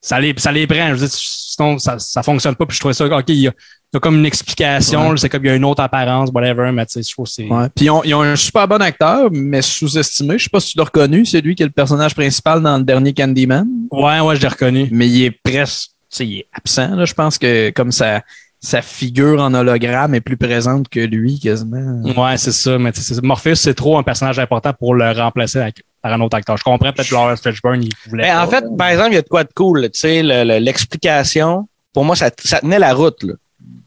ça 0.00 0.20
les, 0.20 0.32
ça 0.38 0.52
les 0.52 0.66
prend. 0.68 0.88
Je 0.88 0.92
veux 0.92 0.98
dire, 1.00 1.10
sinon, 1.10 1.78
ça, 1.78 1.98
ça 1.98 2.22
fonctionne 2.22 2.54
pas. 2.54 2.64
Puis 2.64 2.76
je 2.76 2.80
trouvais 2.80 2.94
ça, 2.94 3.04
OK, 3.06 3.24
il 3.28 3.34
y 3.34 3.48
a, 3.48 3.50
il 3.50 3.94
y 3.94 3.96
a 3.96 4.00
comme 4.00 4.16
une 4.18 4.24
explication. 4.26 5.10
Ouais. 5.10 5.16
C'est 5.16 5.28
comme 5.28 5.44
il 5.44 5.48
y 5.48 5.50
a 5.50 5.56
une 5.56 5.64
autre 5.64 5.82
apparence, 5.82 6.30
whatever. 6.32 6.70
Mais 6.72 6.86
tu 6.86 6.92
sais, 6.94 7.02
je 7.02 7.12
trouve 7.12 7.26
que 7.26 7.32
c'est. 7.32 7.46
Ouais. 7.48 7.68
Puis 7.74 7.86
ils 7.86 7.90
ont, 7.90 8.02
ils 8.04 8.14
ont 8.14 8.22
un 8.22 8.36
super 8.36 8.66
bon 8.68 8.80
acteur, 8.80 9.28
mais 9.32 9.62
sous-estimé. 9.62 10.38
Je 10.38 10.44
sais 10.44 10.50
pas 10.50 10.60
si 10.60 10.72
tu 10.72 10.78
l'as 10.78 10.84
reconnu. 10.84 11.26
C'est 11.26 11.40
lui 11.40 11.54
qui 11.56 11.62
est 11.64 11.66
le 11.66 11.72
personnage 11.72 12.14
principal 12.14 12.62
dans 12.62 12.78
le 12.78 12.84
dernier 12.84 13.12
Candyman. 13.12 13.66
Ouais, 13.90 14.20
ouais, 14.20 14.36
je 14.36 14.40
l'ai 14.42 14.48
reconnu. 14.48 14.88
mais 14.92 15.08
il 15.08 15.24
est 15.24 15.30
presque, 15.32 15.90
tu 16.08 16.16
sais, 16.16 16.26
il 16.26 16.38
est 16.38 16.46
absent. 16.52 16.94
Là. 16.94 17.04
Je 17.04 17.14
pense 17.14 17.36
que 17.36 17.70
comme 17.70 17.90
sa, 17.90 18.22
sa 18.60 18.80
figure 18.80 19.40
en 19.42 19.52
hologramme 19.54 20.14
est 20.14 20.20
plus 20.20 20.36
présente 20.36 20.88
que 20.88 21.00
lui 21.00 21.40
quasiment. 21.40 22.00
Ouais, 22.16 22.36
c'est 22.38 22.52
ça. 22.52 22.78
Mais 22.78 22.92
Morpheus, 23.24 23.56
c'est 23.56 23.74
trop 23.74 23.98
un 23.98 24.04
personnage 24.04 24.38
important 24.38 24.72
pour 24.72 24.94
le 24.94 25.10
remplacer 25.10 25.58
avec- 25.58 25.82
par 26.02 26.12
un 26.12 26.20
autre 26.20 26.36
acteur. 26.36 26.56
Je 26.56 26.64
comprends 26.64 26.92
peut-être 26.92 27.10
Lawrence 27.10 27.40
Fishburne, 27.42 27.82
il 27.84 27.90
voulait. 28.08 28.24
Mais 28.24 28.32
en 28.32 28.46
pas. 28.48 28.60
fait, 28.60 28.64
par 28.76 28.88
exemple, 28.88 29.10
il 29.12 29.14
y 29.14 29.18
a 29.18 29.22
de 29.22 29.28
quoi 29.28 29.44
de 29.44 29.52
cool, 29.54 29.80
là, 29.82 29.88
tu 29.88 30.00
sais, 30.00 30.22
le- 30.22 30.44
le- 30.44 30.58
l'explication. 30.58 31.68
Pour 31.92 32.04
moi, 32.04 32.16
ça, 32.16 32.30
ça 32.42 32.60
tenait 32.60 32.78
la 32.78 32.92
route, 32.94 33.22
là. 33.22 33.34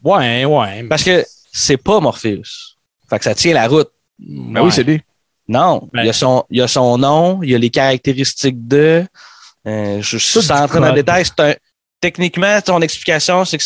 ouais, 0.04 0.46
ouais. 0.46 0.84
Parce 0.84 1.04
que 1.04 1.26
c'est 1.52 1.78
pas 1.78 2.00
Morpheus. 2.00 2.76
Fait 3.10 3.18
que 3.18 3.24
ça 3.26 3.36
tient 3.36 3.54
la 3.54 3.68
route. 3.68 3.90
Ben 4.20 4.62
oui, 4.62 4.72
c'est 4.72 4.84
lui. 4.84 5.02
Non, 5.48 5.90
Ben- 5.94 6.02
il, 6.04 6.08
y 6.08 6.10
a 6.10 6.14
son, 6.14 6.44
il 6.50 6.58
y 6.58 6.62
a 6.62 6.68
son 6.68 6.98
nom, 6.98 7.42
il 7.44 7.52
y 7.52 7.56
a 7.56 7.58
les 7.58 7.70
caractéristiques 7.70 8.68
de. 8.68 9.06
Euh, 9.68 10.02
je 10.02 10.18
suis 10.18 10.40
du 10.40 10.52
entrer 10.52 10.80
dans 10.80 10.88
le 10.88 10.94
détail. 10.94 11.24
Un, 11.40 11.54
techniquement, 12.00 12.62
ton 12.62 12.82
explication, 12.82 13.44
c'est 13.46 13.58
que. 13.58 13.64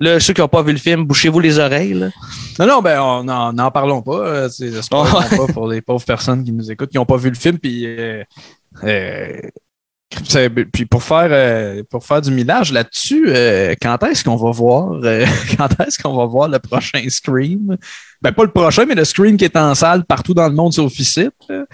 Là, 0.00 0.20
ceux 0.20 0.32
qui 0.32 0.40
n'ont 0.40 0.48
pas 0.48 0.62
vu 0.62 0.72
le 0.72 0.78
film, 0.78 1.04
bouchez-vous 1.04 1.40
les 1.40 1.58
oreilles. 1.58 1.94
Là. 1.94 2.08
Non, 2.58 2.66
non, 2.66 2.82
ben 2.82 3.00
on 3.00 3.24
n'en 3.52 3.70
parlons 3.70 4.02
pas. 4.02 4.18
euh, 4.18 4.48
c'est- 4.48 4.82
spoilons 4.82 5.12
pas 5.46 5.52
pour 5.52 5.68
les 5.68 5.80
pauvres 5.80 6.04
personnes 6.04 6.44
qui 6.44 6.52
nous 6.52 6.70
écoutent, 6.70 6.90
qui 6.90 6.96
n'ont 6.98 7.04
pas 7.06 7.16
vu 7.16 7.28
le 7.30 7.34
film. 7.36 7.58
Puis, 7.58 7.84
euh, 7.86 8.22
euh, 8.84 9.40
puis 10.72 10.86
pour 10.86 11.02
faire 11.02 11.28
euh, 11.30 11.82
pour 11.90 12.04
faire 12.04 12.20
du 12.20 12.30
millage 12.30 12.72
là-dessus, 12.72 13.24
euh, 13.28 13.74
quand 13.80 14.00
est-ce 14.04 14.22
qu'on 14.22 14.36
va 14.36 14.50
voir 14.52 14.92
euh, 15.02 15.24
quand 15.58 15.68
est-ce 15.80 16.00
qu'on 16.00 16.14
va 16.16 16.26
voir 16.26 16.48
le 16.48 16.58
prochain 16.60 17.02
Scream? 17.08 17.76
Ben 18.22 18.32
pas 18.32 18.44
le 18.44 18.50
prochain, 18.50 18.84
mais 18.86 18.94
le 18.94 19.04
Scream 19.04 19.36
qui 19.36 19.44
est 19.44 19.56
en 19.56 19.74
salle 19.74 20.04
partout 20.04 20.34
dans 20.34 20.48
le 20.48 20.54
monde 20.54 20.72
là. 21.48 21.64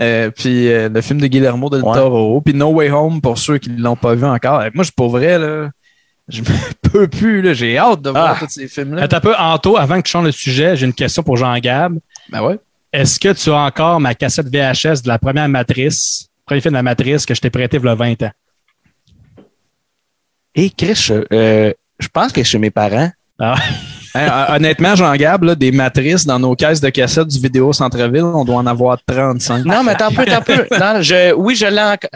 Euh, 0.00 0.30
puis 0.30 0.72
euh, 0.72 0.88
le 0.88 1.00
film 1.02 1.20
de 1.20 1.26
Guillermo 1.26 1.68
del. 1.68 1.82
Toro, 1.82 2.40
puis 2.40 2.54
No 2.54 2.68
Way 2.70 2.90
Home 2.90 3.20
pour 3.20 3.36
ceux 3.36 3.58
qui 3.58 3.68
ne 3.68 3.82
l'ont 3.82 3.96
pas 3.96 4.14
vu 4.14 4.24
encore. 4.24 4.60
Euh, 4.60 4.70
Moi, 4.72 4.84
je 4.84 4.90
pour 4.90 5.10
vrai 5.10 5.38
là, 5.38 5.68
je 6.28 6.40
me 6.42 6.46
peux 6.90 7.08
plus 7.08 7.42
là, 7.42 7.52
j'ai 7.54 7.76
hâte 7.78 8.02
de 8.02 8.10
voir 8.10 8.36
Ah. 8.36 8.44
tous 8.44 8.50
ces 8.52 8.68
films-là. 8.68 9.02
Attends 9.02 9.16
un 9.16 9.20
peu, 9.20 9.34
Anto, 9.36 9.76
avant 9.76 9.96
que 9.98 10.02
tu 10.06 10.10
changes 10.12 10.26
le 10.26 10.32
sujet, 10.32 10.76
j'ai 10.76 10.86
une 10.86 10.94
question 10.94 11.22
pour 11.22 11.36
Jean-Gab. 11.36 11.98
Ben 12.30 12.42
ouais. 12.42 12.58
Est-ce 12.92 13.18
que 13.18 13.32
tu 13.32 13.50
as 13.50 13.56
encore 13.56 14.00
ma 14.00 14.14
cassette 14.14 14.46
VHS 14.48 15.02
de 15.02 15.08
la 15.08 15.18
première 15.18 15.48
Matrice, 15.48 16.28
premier 16.46 16.60
film 16.60 16.72
de 16.72 16.78
la 16.78 16.82
Matrice 16.82 17.24
que 17.26 17.34
je 17.34 17.40
t'ai 17.40 17.50
prêté 17.50 17.78
il 17.78 17.84
y 17.84 17.88
a 17.88 17.94
20 17.94 18.22
ans? 18.22 18.30
Et 20.54 20.70
Chris, 20.70 20.94
je, 21.06 21.24
euh, 21.32 21.72
je 21.98 22.08
pense 22.08 22.32
que 22.32 22.42
chez 22.42 22.58
mes 22.58 22.70
parents. 22.70 23.10
Hein, 24.14 24.28
hon- 24.50 24.56
honnêtement, 24.56 24.94
Jean-Gab, 24.94 25.54
des 25.54 25.72
matrices 25.72 26.26
dans 26.26 26.38
nos 26.38 26.54
caisses 26.54 26.82
de 26.82 26.90
cassettes 26.90 27.28
du 27.28 27.38
vidéo 27.40 27.72
Centre-Ville, 27.72 28.24
on 28.24 28.44
doit 28.44 28.56
en 28.56 28.66
avoir 28.66 28.98
35. 29.06 29.64
Non, 29.64 29.82
mais 29.82 29.92
attends 29.92 30.08
un 30.08 30.12
peu, 30.12 30.20
attends 30.30 30.36
un 30.36 30.40
peu. 30.42 30.66
Non, 30.78 31.00
je, 31.00 31.32
oui, 31.32 31.54
je 31.56 31.64
l'ai 31.64 31.80
encore. 31.80 32.10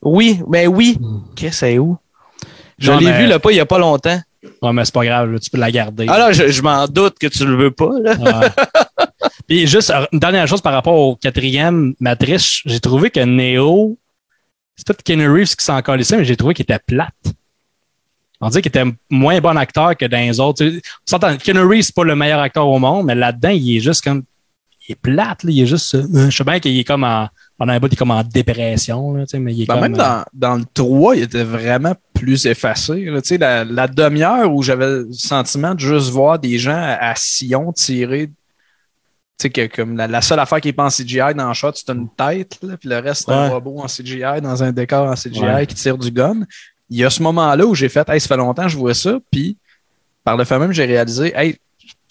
Oui, 0.00 0.40
mais 0.48 0.66
oui. 0.66 0.98
Chris, 1.36 1.50
c'est 1.52 1.76
où? 1.78 1.98
Je 2.78 2.92
l'ai 2.92 3.04
mais- 3.06 3.20
vu 3.22 3.26
là, 3.26 3.38
pas 3.38 3.50
il 3.52 3.56
y 3.56 3.60
a 3.60 3.66
pas 3.66 3.78
longtemps. 3.78 4.20
Ouais, 4.60 4.72
mais 4.72 4.84
c'est 4.84 4.92
pas 4.94 5.04
grave, 5.06 5.32
là, 5.32 5.38
tu 5.38 5.48
peux 5.50 5.58
la 5.58 5.70
garder. 5.70 6.06
Alors, 6.08 6.32
je, 6.32 6.48
je 6.48 6.62
m'en 6.62 6.86
doute 6.86 7.18
que 7.18 7.26
tu 7.28 7.46
le 7.46 7.56
veux 7.56 7.70
pas. 7.70 7.90
Là. 8.02 8.14
Ouais. 8.14 8.48
Puis 9.48 9.66
juste 9.66 9.90
euh, 9.90 10.04
une 10.12 10.18
dernière 10.18 10.46
chose 10.46 10.60
par 10.60 10.72
rapport 10.74 10.94
au 10.94 11.16
quatrième 11.16 11.94
Matrice, 12.00 12.60
j'ai 12.66 12.80
trouvé 12.80 13.10
que 13.10 13.20
Neo, 13.20 13.96
c'est 14.76 14.86
peut-être 14.86 15.02
Keanu 15.02 15.30
Reeves 15.30 15.56
qui 15.56 15.64
s'en 15.64 15.80
calissait, 15.80 16.16
mais 16.18 16.24
j'ai 16.24 16.36
trouvé 16.36 16.52
qu'il 16.54 16.64
était 16.64 16.78
plate. 16.78 17.14
On 18.40 18.48
dirait 18.50 18.60
qu'il 18.62 18.68
était 18.70 18.84
moins 19.08 19.40
bon 19.40 19.56
acteur 19.56 19.96
que 19.96 20.04
dans 20.04 20.18
les 20.18 20.38
autres. 20.40 20.64
On 20.66 20.80
s'entend, 21.06 21.36
Keanu 21.38 21.60
Reeves, 21.60 21.84
c'est 21.84 21.94
pas 21.94 22.04
le 22.04 22.14
meilleur 22.16 22.40
acteur 22.40 22.66
au 22.68 22.78
monde, 22.78 23.06
mais 23.06 23.14
là-dedans, 23.14 23.50
il 23.50 23.76
est 23.76 23.80
juste 23.80 24.04
comme. 24.04 24.24
Il 24.86 24.92
est 24.92 24.96
plate, 24.96 25.44
là, 25.44 25.50
il 25.50 25.62
est 25.62 25.66
juste. 25.66 25.94
euh, 25.94 26.28
je 26.28 26.36
sais 26.36 26.44
bien 26.44 26.60
qu'il 26.60 26.78
est 26.78 26.84
comme 26.84 27.04
en. 27.04 27.28
Pendant 27.56 27.72
un 27.72 27.78
bout, 27.80 27.86
il 27.86 27.94
est 27.94 27.96
comme 27.96 28.10
en 28.10 28.22
dépression, 28.22 29.14
là, 29.14 29.22
tu 29.24 29.30
sais, 29.30 29.38
mais 29.38 29.54
il 29.54 29.62
est 29.62 29.66
Ben, 29.66 29.74
comme. 29.74 29.82
même 29.84 29.96
dans, 29.96 30.24
dans 30.34 30.56
le 30.56 30.64
3, 30.74 31.16
il 31.16 31.22
était 31.22 31.44
vraiment 31.44 31.94
plus 32.24 32.46
effacé. 32.46 33.04
là. 33.04 33.20
Tu 33.22 33.28
sais, 33.28 33.38
la, 33.38 33.64
la 33.64 33.86
demi-heure 33.86 34.52
où 34.52 34.62
j'avais 34.62 34.86
le 34.86 35.08
sentiment 35.12 35.74
de 35.74 35.80
juste 35.80 36.10
voir 36.10 36.38
des 36.38 36.58
gens 36.58 36.76
à, 36.76 37.10
à 37.10 37.14
sillon 37.16 37.72
tirer. 37.72 38.28
Tu 38.28 38.34
sais, 39.42 39.50
que 39.50 39.66
comme 39.66 39.96
la, 39.96 40.06
la 40.06 40.22
seule 40.22 40.38
affaire 40.40 40.60
qui 40.60 40.68
est 40.68 40.72
pas 40.72 40.84
en 40.84 40.88
CGI 40.90 41.34
dans 41.36 41.48
le 41.48 41.54
shot, 41.54 41.72
c'est 41.74 41.90
une 41.92 42.08
tête, 42.08 42.58
puis 42.60 42.88
le 42.88 42.98
reste, 42.98 43.24
c'est 43.26 43.32
un 43.32 43.48
robot 43.48 43.80
en 43.80 43.86
CGI 43.86 44.40
dans 44.42 44.62
un 44.62 44.72
décor 44.72 45.08
en 45.08 45.14
CGI 45.14 45.40
Ouais. 45.42 45.66
qui 45.66 45.74
tire 45.74 45.98
du 45.98 46.10
gun. 46.10 46.40
Il 46.90 46.98
y 46.98 47.04
a 47.04 47.10
ce 47.10 47.22
moment-là 47.22 47.66
où 47.66 47.74
j'ai 47.74 47.88
fait, 47.88 48.08
hey, 48.08 48.20
ça 48.20 48.28
fait 48.28 48.36
longtemps 48.36 48.62
que 48.64 48.68
je 48.68 48.76
vois 48.76 48.94
ça, 48.94 49.18
puis 49.32 49.56
par 50.22 50.36
le 50.36 50.44
fait 50.44 50.58
même, 50.58 50.72
j'ai 50.72 50.84
réalisé, 50.84 51.32
hey, 51.36 51.56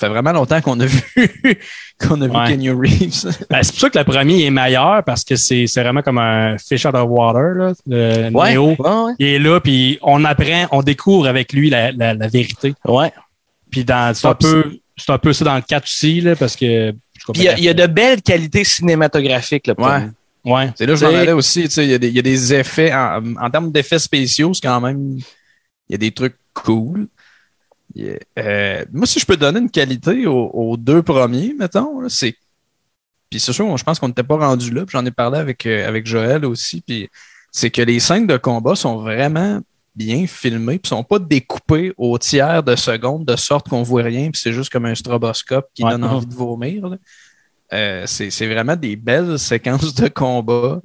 fait 0.06 0.10
vraiment 0.10 0.32
longtemps 0.32 0.62
qu'on 0.62 0.80
a 0.80 0.86
vu 0.88 1.02
qu'on 2.00 2.22
a 2.22 2.28
vu 2.28 2.36
Ouais. 2.36 2.48
Kenny 2.48 2.70
Reeves. 2.70 3.26
Ben, 3.50 3.64
c'est 3.64 3.72
pour 3.72 3.80
ça 3.82 3.90
que 3.90 3.98
le 4.00 4.04
premier 4.06 4.46
est 4.46 4.50
meilleur 4.50 5.04
parce 5.04 5.24
que 5.24 5.36
c'est 5.36 5.68
c'est 5.68 5.82
vraiment 5.82 6.02
comme 6.02 6.18
un 6.18 6.58
fish 6.58 6.86
out 6.86 6.96
of 6.96 7.08
water, 7.10 7.54
là. 7.56 7.74
Le 7.88 8.30
Neo. 8.30 8.76
ouais, 8.80 9.14
Il 9.20 9.28
est 9.28 9.40
là, 9.40 9.60
puis 9.60 10.00
on 10.02 10.24
apprend, 10.26 10.68
on 10.72 10.82
découvre 10.84 11.28
avec 11.28 11.54
lui 11.54 11.70
la, 11.70 11.92
la, 11.92 12.14
la 12.14 12.28
vérité. 12.28 12.74
ouais. 12.86 13.12
Puis 13.72 13.84
dans, 13.84 14.14
c'est 14.14 14.28
un 14.28 14.36
peu, 14.36 14.78
c'est 14.98 15.12
un 15.12 15.18
peu 15.18 15.34
ça 15.34 15.46
dans 15.46 15.56
le 15.56 15.62
4 15.62 15.84
aussi, 15.86 16.22
là, 16.22 16.36
parce 16.36 16.56
que. 16.56 16.94
il 17.34 17.42
y, 17.42 17.48
a- 17.48 17.58
il 17.58 17.64
y 17.64 17.70
a 17.70 17.74
de 17.74 17.88
belles 17.88 18.22
qualités 18.22 18.64
cinématographiques. 18.64 19.66
Là, 19.68 19.74
Ouais. 19.78 20.10
Ouais. 20.46 20.72
C'est 20.76 20.86
là 20.86 20.94
que 20.94 21.00
je 21.00 21.06
m'en 21.06 21.12
T'sais- 21.12 21.18
allais 21.20 21.32
aussi. 21.32 21.64
Il 21.64 21.84
y, 21.86 21.94
a 21.94 21.98
des- 21.98 22.10
il 22.10 22.16
y 22.16 22.20
a 22.20 22.22
des 22.22 22.54
effets, 22.54 22.94
en, 22.94 23.22
en 23.42 23.50
termes 23.50 23.72
d'effets 23.72 23.98
spéciaux, 23.98 24.54
c'est 24.54 24.62
quand 24.68 24.80
même. 24.82 25.18
Il 25.90 25.92
y 25.94 25.96
a 25.96 25.98
des 25.98 26.12
trucs 26.12 26.36
cool. 26.54 27.08
Euh, 28.40 28.86
moi, 28.92 29.06
si 29.06 29.20
je 29.20 29.26
peux 29.26 29.38
donner 29.38 29.60
une 29.60 29.70
qualité 29.70 30.26
aux, 30.26 30.50
aux 30.54 30.78
deux 30.78 31.02
premiers, 31.04 31.54
mettons, 31.58 32.08
c'est. 32.10 32.36
Puis 33.30 33.40
c'est 33.40 33.54
sûr, 33.54 33.78
je 33.78 33.84
pense 33.84 34.00
qu'on 34.00 34.08
n'était 34.08 34.24
pas 34.24 34.38
rendu 34.38 34.72
là. 34.72 34.86
puis 34.86 34.94
J'en 34.94 35.06
ai 35.06 35.12
parlé 35.12 35.40
avec, 35.40 35.66
euh, 35.66 35.88
avec 35.88 36.06
Joël 36.06 36.46
aussi. 36.46 36.82
Puis 36.82 37.10
c'est 37.52 37.70
que 37.72 37.82
les 37.82 38.00
scènes 38.00 38.28
de 38.28 38.38
combat 38.38 38.76
sont 38.76 38.98
vraiment 38.98 39.60
bien 39.96 40.26
filmées, 40.26 40.80
puis 40.80 40.90
sont 40.90 41.04
pas 41.04 41.20
découpées 41.20 41.94
au 41.98 42.18
tiers 42.18 42.64
de 42.64 42.76
seconde 42.76 43.26
de 43.26 43.36
sorte 43.36 43.70
qu'on 43.70 43.84
voit 43.84 44.02
rien, 44.02 44.32
puis 44.32 44.42
c'est 44.42 44.54
juste 44.54 44.72
comme 44.72 44.86
un 44.86 44.96
stroboscope 44.96 45.68
qui 45.76 45.84
Ouais. 45.84 45.92
donne 45.92 46.04
envie 46.04 46.26
de 46.26 46.34
vomir. 46.34 46.98
Euh, 47.72 48.04
c'est 48.08 48.48
vraiment 48.48 48.76
des 48.76 48.96
belles 48.96 49.38
séquences 49.38 49.94
de 49.94 50.08
combat 50.08 50.82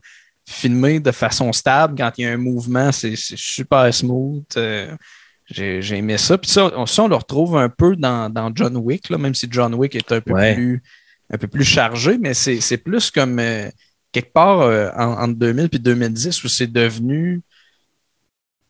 filmées 0.47 1.01
de 1.01 1.10
façon 1.10 1.52
stable. 1.52 1.94
Quand 1.98 2.10
il 2.18 2.24
y 2.24 2.26
a 2.26 2.32
un 2.32 2.36
mouvement, 2.39 2.93
c'est 2.93 3.14
super 3.16 3.93
smooth. 3.93 4.44
Euh, 5.51 5.55
J'ai 5.55 5.83
j'ai 5.83 5.97
aimé 5.97 6.19
ça. 6.19 6.37
Puis 6.39 6.51
ça, 6.51 6.70
on, 6.77 6.85
ça, 6.87 7.03
on 7.05 7.09
le 7.09 7.16
retrouve 7.16 7.57
un 7.57 7.69
peu 7.69 7.97
dans, 7.97 8.29
dans 8.31 8.51
John 8.55 8.77
Wick, 8.77 9.09
là, 9.11 9.19
même 9.19 9.35
si 9.35 9.47
John 9.51 9.75
Wick 9.75 9.95
est 9.95 10.12
un 10.12 10.20
peu 10.20 10.33
Ouais. 10.35 10.55
plus 10.55 10.83
un 11.33 11.37
peu 11.39 11.47
plus 11.47 11.65
chargé, 11.65 12.16
mais 12.19 12.33
c'est 12.35 12.61
c'est 12.61 12.79
plus 12.79 13.11
comme 13.11 13.39
euh, 13.39 13.69
quelque 14.12 14.33
part 14.33 14.61
euh, 14.62 14.91
en- 14.97 15.23
entre 15.25 15.35
2000 15.39 15.69
et 15.73 15.79
2010 15.79 16.43
où 16.45 16.49
c'est 16.49 16.66
devenu 16.73 17.43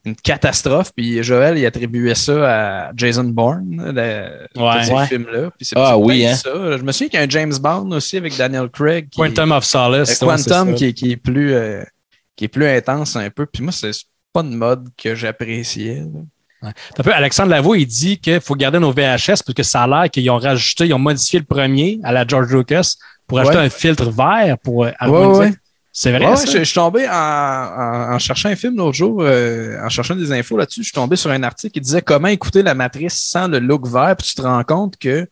une 0.05 0.17
catastrophe. 0.17 0.93
Puis 0.97 1.23
Joël, 1.23 1.59
il 1.59 1.67
attribuait 1.67 2.15
ça 2.15 2.89
à 2.89 2.93
Jason 2.97 3.25
Bourne, 3.25 3.93
le, 3.95 4.47
Ouais. 4.61 4.81
tous 4.81 4.85
ces 4.87 4.93
Ouais. 4.93 5.07
films-là. 5.07 5.51
Puis 5.57 5.67
c'est 5.67 5.77
Ah 5.77 5.97
oui, 5.99 6.27
hein. 6.27 6.35
ça. 6.35 6.51
Je 6.79 6.83
me 6.83 6.93
souviens 6.93 7.09
qu'il 7.09 7.19
y 7.19 7.23
a 7.23 7.27
un 7.27 7.29
James 7.29 7.55
Bond 7.61 7.91
aussi 7.93 8.17
avec 8.17 8.37
Daniel 8.37 8.69
Craig. 8.71 9.09
Qui 9.11 9.21
Quantum 9.21 9.53
of 9.53 9.59
euh, 9.59 9.67
Solace. 9.67 10.11
c'est 10.19 10.25
Quantum 10.25 10.75
qui, 10.75 10.87
est, 10.87 10.93
qui 10.95 11.13
est 11.13 11.17
plus 11.17 11.53
euh, 11.55 11.83
qui 12.37 12.45
est 12.45 12.49
plus 12.49 12.67
intense 12.67 13.17
un 13.17 13.31
peu. 13.31 13.47
Puis 13.47 13.63
moi, 13.63 13.73
c'est 13.73 13.91
pas 14.33 14.41
une 14.43 14.55
mode 14.57 14.89
que 14.97 15.15
j'appréciais. 15.15 16.05
Un 16.63 17.03
peu, 17.03 17.13
Alexandre 17.15 17.51
Lavoie, 17.51 17.79
il 17.79 17.87
dit 17.87 18.19
qu'il 18.19 18.41
faut 18.41 18.55
garder 18.57 18.79
nos 18.79 18.91
VHS 18.93 19.27
parce 19.45 19.55
que 19.55 19.63
ça 19.63 19.83
a 19.83 19.87
l'air 19.87 20.11
qu'ils 20.11 20.29
ont 20.31 20.39
rajouté, 20.39 20.87
ils 20.87 20.95
ont 20.95 20.99
modifié 20.99 21.39
le 21.39 21.45
premier 21.45 22.01
à 22.03 22.13
la 22.13 22.27
George 22.27 22.53
Lucas 22.53 22.95
pour 23.27 23.39
Ouais. 23.39 23.57
un 23.57 23.69
filtre 23.71 24.11
vert 24.11 24.57
pour 24.63 24.85
euh, 24.85 24.91
Ouais. 25.07 25.53
C'est 25.93 26.13
vrai, 26.13 26.37
ça? 26.37 26.45
je, 26.47 26.59
je 26.59 26.65
suis 26.65 26.75
tombé 26.75 27.09
en, 27.09 27.13
en- 27.13 28.15
en 28.15 28.19
cherchant 28.19 28.49
un 28.51 28.57
film 28.57 28.77
l'autre 28.77 28.97
jour, 28.97 29.19
euh, 29.21 29.79
en 29.85 29.89
cherchant 29.89 30.15
des 30.15 30.31
infos 30.33 30.57
là-dessus, 30.57 30.81
je 30.83 30.87
suis 30.87 30.93
tombé 30.93 31.17
sur 31.17 31.31
un 31.31 31.43
article 31.43 31.73
qui 31.75 31.81
disait 31.81 32.03
comment 32.03 32.29
écouter 32.29 32.63
la 32.63 32.75
matrice 32.75 33.15
sans 33.19 33.49
le 33.49 33.59
look 33.59 33.87
vert, 33.89 34.15
puis 34.17 34.29
tu 34.29 34.35
te 34.35 34.43
rends 34.43 34.63
compte 34.65 34.97
que 34.97 35.27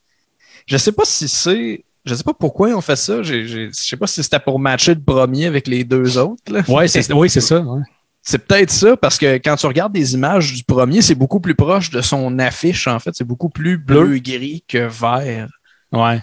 je 0.66 0.76
sais 0.76 0.92
pas 0.92 1.04
si 1.04 1.28
c'est. 1.28 1.84
Je 2.04 2.14
sais 2.14 2.24
pas 2.24 2.34
pourquoi 2.34 2.68
ils 2.70 2.74
ont 2.74 2.80
fait 2.80 2.96
ça. 2.96 3.22
Je 3.22 3.68
sais 3.72 3.96
pas 3.96 4.06
si 4.06 4.22
c'était 4.22 4.38
pour 4.40 4.58
matcher 4.60 4.94
le 4.94 5.00
premier 5.00 5.46
avec 5.46 5.66
les 5.68 5.82
deux 5.84 6.18
autres. 6.18 6.42
là. 6.52 6.62
Ouais, 6.68 6.86
c'est 6.88 7.12
oui, 7.12 7.28
c'est 7.30 7.40
ça. 7.40 7.60
ouais. 7.60 7.82
C'est 8.28 8.44
peut-être 8.44 8.72
ça, 8.72 8.96
parce 8.96 9.18
que 9.18 9.36
quand 9.36 9.54
tu 9.54 9.66
regardes 9.68 9.92
des 9.92 10.14
images 10.14 10.52
du 10.52 10.64
premier, 10.64 11.00
c'est 11.00 11.14
beaucoup 11.14 11.38
plus 11.38 11.54
proche 11.54 11.90
de 11.90 12.00
son 12.00 12.40
affiche, 12.40 12.88
en 12.88 12.98
fait. 12.98 13.10
C'est 13.14 13.22
beaucoup 13.24 13.48
plus 13.48 13.78
bleu-gris 13.78 14.64
que 14.66 14.88
vert. 14.88 15.48
Ouais. 15.92 16.20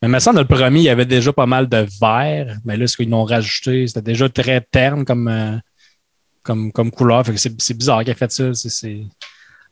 Mais 0.00 0.08
me 0.08 0.18
semble, 0.18 0.36
dans 0.36 0.42
le 0.42 0.48
premier, 0.48 0.78
il 0.80 0.84
y 0.84 0.88
avait 0.88 1.04
déjà 1.04 1.30
pas 1.30 1.44
mal 1.44 1.68
de 1.68 1.86
vert. 2.00 2.56
Mais 2.64 2.78
là, 2.78 2.86
ce 2.86 2.96
qu'ils 2.96 3.12
ont 3.12 3.24
rajouté, 3.24 3.86
c'était 3.86 4.00
déjà 4.00 4.30
très 4.30 4.62
terne 4.62 5.04
comme, 5.04 5.28
euh, 5.28 5.58
comme, 6.42 6.72
comme 6.72 6.90
couleur. 6.90 7.22
Fait 7.26 7.34
que 7.34 7.38
c'est, 7.38 7.74
bizarre 7.76 8.00
qu'il 8.00 8.08
ait 8.08 8.14
fait 8.14 8.32
ça. 8.32 8.50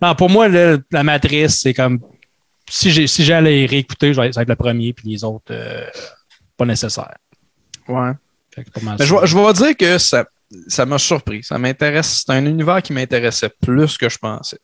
Non, 0.03 0.15
pour 0.15 0.29
moi, 0.29 0.49
la 0.49 1.03
matrice, 1.03 1.61
c'est 1.61 1.73
comme. 1.73 2.01
Si, 2.69 2.91
j'allais 3.25 3.65
réécouter, 3.65 4.13
ça 4.13 4.21
va 4.21 4.27
être 4.27 4.49
le 4.49 4.57
premier, 4.57 4.93
puis 4.93 5.09
les 5.09 5.25
autres, 5.25 5.47
euh, 5.51 5.87
pas 6.59 6.67
nécessaire. 6.67 7.17
Ouais. 7.89 8.13
Fait 8.55 8.65
que 8.65 8.71
pas 8.71 8.83
mal 8.83 8.97
Mais 8.99 9.07
ça. 9.07 9.15
je, 9.15 9.15
vais- 9.19 9.27
je 9.27 9.37
vais 9.39 9.53
dire 9.55 9.77
que 9.79 9.97
ça, 9.99 10.27
ça 10.69 10.87
m'a 10.87 10.99
surpris. 10.99 11.43
Ça 11.43 11.59
m'intéresse. 11.59 12.25
C'est 12.27 12.33
un 12.33 12.45
univers 12.47 12.83
qui 12.83 12.93
m'intéressait 12.93 13.51
plus 13.61 13.97
que 13.97 14.09
je 14.09 14.19
pensais. 14.19 14.59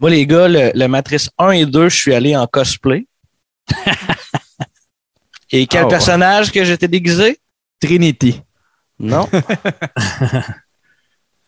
Moi, 0.00 0.10
les 0.10 0.26
gars, 0.26 0.48
le, 0.48 0.72
le 0.74 0.86
Matrice 0.88 1.30
1 1.38 1.50
et 1.50 1.66
2, 1.66 1.88
je 1.88 1.96
suis 1.96 2.14
allé 2.14 2.36
en 2.36 2.46
cosplay. 2.46 3.06
et 5.52 5.66
quel 5.66 5.82
Ah 5.82 5.84
ouais. 5.84 5.90
personnage 5.90 6.50
que 6.50 6.64
j'étais 6.64 6.88
déguisé? 6.88 7.38
Trinity. 7.80 8.40
Non. 8.98 9.28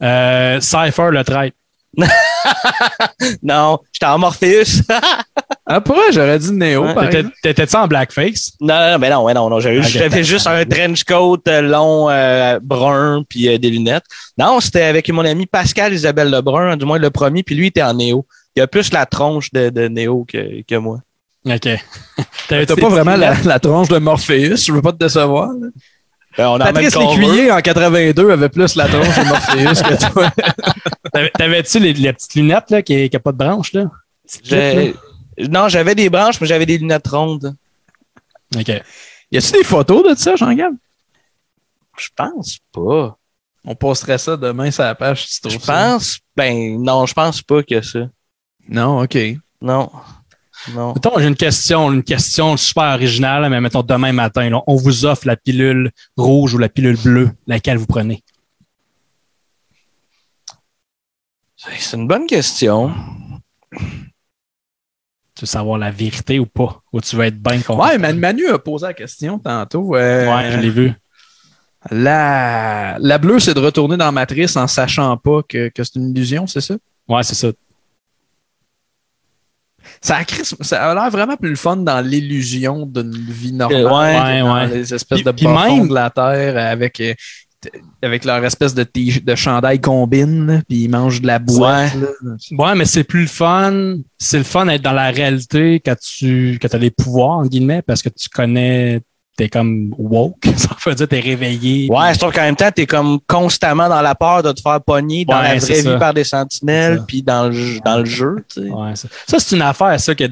Euh, 0.02 0.60
Cypher, 0.60 1.10
le 1.12 1.22
traître. 1.24 1.56
non, 3.42 3.78
j'étais 3.92 4.06
en 4.06 4.18
Morpheus. 4.18 4.82
Ah, 5.66 5.80
pourquoi 5.80 6.10
j'aurais 6.10 6.38
dit 6.38 6.52
Néo, 6.52 6.86
t'étais-tu 7.42 7.74
en 7.76 7.86
blackface? 7.88 8.52
non, 8.60 8.74
non, 8.92 8.98
mais 8.98 9.08
non, 9.08 9.26
non, 9.32 9.48
non, 9.48 9.60
j'avais 9.60 9.82
j'avais 9.82 10.22
juste 10.22 10.46
un 10.46 10.62
trench 10.66 11.04
coat 11.04 11.40
euh, 11.48 11.62
long, 11.62 12.10
euh, 12.10 12.58
brun, 12.62 13.24
puis 13.26 13.48
euh, 13.48 13.56
des 13.56 13.70
lunettes. 13.70 14.04
Non, 14.36 14.60
c'était 14.60 14.82
avec 14.82 15.08
mon 15.08 15.24
ami 15.24 15.46
Pascal 15.46 15.94
Isabelle 15.94 16.30
Lebrun, 16.30 16.76
du 16.76 16.84
moins 16.84 16.98
le 16.98 17.08
premier, 17.08 17.42
puis 17.42 17.54
lui 17.54 17.64
il 17.64 17.68
était 17.68 17.82
en 17.82 17.94
Néo. 17.94 18.26
Il 18.54 18.60
a 18.60 18.66
plus 18.66 18.92
la 18.92 19.06
tronche 19.06 19.50
de, 19.54 19.70
de 19.70 19.88
Néo 19.88 20.26
que, 20.28 20.60
que 20.68 20.74
moi. 20.74 20.98
OK. 21.46 21.68
T'as 22.48 22.66
pas 22.76 22.88
vraiment 22.88 23.16
la, 23.16 23.34
la 23.42 23.58
tronche 23.58 23.88
de 23.88 23.96
Morpheus, 23.96 24.56
je 24.66 24.70
veux 24.72 24.82
pas 24.82 24.92
te 24.92 24.98
décevoir. 24.98 25.48
là. 25.48 25.68
Ben, 26.36 26.48
on 26.48 26.55
a 26.61 26.65
Patrice. 26.73 26.97
Lécuyer, 26.97 27.51
en 27.52 27.61
82, 27.61 28.31
avait 28.31 28.48
plus 28.48 28.74
la 28.77 28.89
tronche 28.89 29.19
de 29.19 29.24
Morpheus 29.28 29.82
que 29.82 30.12
toi. 30.12 30.31
T'avais- 31.12 31.31
T'avais-tu 31.31 31.78
les, 31.78 31.93
les 31.93 32.12
petites 32.12 32.35
lunettes 32.35 32.70
là, 32.70 32.82
qui 32.82 33.09
n'ont 33.12 33.20
pas 33.20 33.32
de 33.32 33.36
branches? 33.36 33.73
Là? 33.73 33.85
Non, 35.39 35.69
j'avais 35.69 35.94
des 35.94 36.11
branches, 36.11 36.40
mais 36.40 36.47
j'avais 36.47 36.66
des 36.66 36.78
lunettes 36.78 37.06
rondes. 37.09 37.55
OK. 38.56 38.69
Y 39.31 39.36
a-tu 39.39 39.52
des 39.52 39.65
photos 39.65 40.09
de 40.09 40.15
ça, 40.19 40.36
Jean-Gab? 40.36 40.74
Je 41.98 42.09
pense 42.16 42.59
pas. 42.73 43.16
On 43.65 43.74
posterait 43.74 44.19
ça 44.19 44.36
demain 44.36 44.70
sur 44.70 44.82
la 44.82 44.94
page 44.94 45.27
si 45.27 45.40
tu 45.40 45.51
Je 45.51 45.55
trouves 45.56 45.66
ça. 45.66 45.73
pense, 45.93 46.19
ben 46.36 46.81
non, 46.82 47.06
je 47.06 47.15
pense 47.15 47.40
pas 47.43 47.62
que 47.62 47.81
ça. 47.81 48.01
Non, 48.69 49.02
OK. 49.02 49.16
Non. 49.62 49.90
Non. 50.72 50.94
Mettons, 50.94 51.18
j'ai 51.18 51.26
une 51.26 51.34
question, 51.36 51.92
une 51.92 52.02
question 52.02 52.56
super 52.56 52.94
originale, 52.94 53.48
mais 53.50 53.60
mettons 53.60 53.82
demain 53.82 54.12
matin, 54.12 54.48
là, 54.48 54.62
on 54.66 54.76
vous 54.76 55.04
offre 55.04 55.26
la 55.26 55.36
pilule 55.36 55.90
rouge 56.16 56.54
ou 56.54 56.58
la 56.58 56.68
pilule 56.68 56.96
bleue, 56.96 57.30
laquelle 57.46 57.76
vous 57.76 57.86
prenez? 57.86 58.22
C'est 61.56 61.96
une 61.96 62.06
bonne 62.06 62.26
question. 62.26 62.92
Tu 65.34 65.40
veux 65.40 65.46
savoir 65.46 65.78
la 65.78 65.90
vérité 65.90 66.38
ou 66.38 66.46
pas? 66.46 66.82
Ou 66.92 67.00
tu 67.00 67.16
veux 67.16 67.24
être 67.24 67.42
bien 67.42 67.60
content? 67.60 67.82
Ouais, 67.82 67.98
Manu 67.98 68.48
a 68.48 68.58
posé 68.58 68.86
la 68.86 68.94
question 68.94 69.38
tantôt. 69.38 69.96
euh, 69.96 70.26
Ouais, 70.34 70.52
je 70.52 70.58
l'ai 70.58 70.70
vu. 70.70 70.92
La, 71.90 72.96
la 72.98 73.18
bleue, 73.18 73.40
c'est 73.40 73.52
de 73.54 73.60
retourner 73.60 73.96
dans 73.96 74.10
Matrice 74.12 74.56
en 74.56 74.66
sachant 74.66 75.16
pas 75.16 75.42
que, 75.42 75.68
que 75.68 75.84
c'est 75.84 75.96
une 75.96 76.10
illusion, 76.10 76.46
c'est 76.46 76.60
ça? 76.60 76.74
Ouais, 77.08 77.22
c'est 77.22 77.34
ça. 77.34 77.48
Ça 80.06 80.16
a, 80.16 80.24
cris- 80.24 80.44
ça 80.60 80.90
a 80.90 80.94
l'air 80.94 81.10
vraiment 81.10 81.35
plus 81.36 81.48
le 81.48 81.56
fun 81.56 81.78
dans 81.78 82.05
l'illusion 82.06 82.85
d'une 82.85 83.10
vie 83.10 83.52
normale. 83.55 83.81
Euh, 83.86 84.35
ouais, 84.35 84.40
dans 84.40 84.55
ouais. 84.55 84.66
Les 84.68 84.93
espèces 84.93 85.22
Puis- 85.22 85.24
de 85.24 85.31
puis 85.32 85.47
bas 85.47 85.66
même- 85.70 85.89
de 85.89 85.94
la 85.94 86.10
Terre 86.10 86.59
avec, 86.59 87.01
euh, 87.01 87.14
avec 88.02 88.26
leur 88.26 88.44
espèce 88.44 88.74
de, 88.74 88.82
t- 88.85 89.20
de 89.20 89.35
chandail 89.35 89.81
combine, 89.81 90.62
puis 90.68 90.85
ils 90.85 90.89
mangent 90.90 91.22
de 91.22 91.26
la 91.26 91.39
boîte. 91.39 91.94
là. 91.94 92.09
Ouais, 92.59 92.74
mais 92.74 92.85
c'est 92.85 93.05
plus 93.05 93.22
le 93.22 93.26
fun. 93.28 93.97
C'est 94.18 94.36
le 94.36 94.44
fun 94.44 94.66
d'être 94.66 94.82
dans 94.82 94.93
la 94.93 95.10
réalité 95.10 95.81
quand 95.82 95.97
tu 95.98 96.59
quand 96.60 96.74
as 96.74 96.78
les 96.78 96.90
pouvoirs, 96.90 97.39
en 97.39 97.47
guillemets, 97.47 97.81
parce 97.81 98.02
que 98.02 98.10
tu 98.10 98.28
connais, 98.28 99.01
t'es 99.36 99.48
comme 99.48 99.94
woke. 99.98 100.47
Ça 100.56 100.69
veut 100.86 100.94
dire 100.94 101.09
t'es 101.09 101.20
réveillé. 101.20 101.89
Ouais, 101.90 102.15
je 102.15 102.19
trouve 102.19 102.32
qu'en 102.32 102.43
même 102.43 102.56
temps, 102.56 102.70
t'es 102.70 102.86
comme 102.86 103.19
constamment 103.27 103.89
dans 103.89 104.01
la 104.02 104.15
peur 104.15 104.43
de 104.43 104.52
te 104.52 104.61
faire 104.61 104.81
pogner 104.81 105.24
dans 105.24 105.36
Ouais, 105.39 105.55
la 105.55 105.59
vraie 105.59 105.82
ça. 105.82 105.93
vie 105.93 105.98
par 105.98 106.15
des 106.15 106.24
sentinelles, 106.24 107.02
puis 107.06 107.23
dans 107.23 107.47
le, 107.48 107.52
jeu- 107.52 107.81
dans 107.85 107.98
le 107.98 108.05
jeu, 108.05 108.36
tu 108.55 108.62
sais. 108.62 108.69
Ouais, 108.70 108.94
ça, 108.97 109.09
ça, 109.27 109.39
c'est 109.40 109.56
une 109.56 109.62
affaire, 109.62 109.98
ça, 110.01 110.15
que 110.15 110.24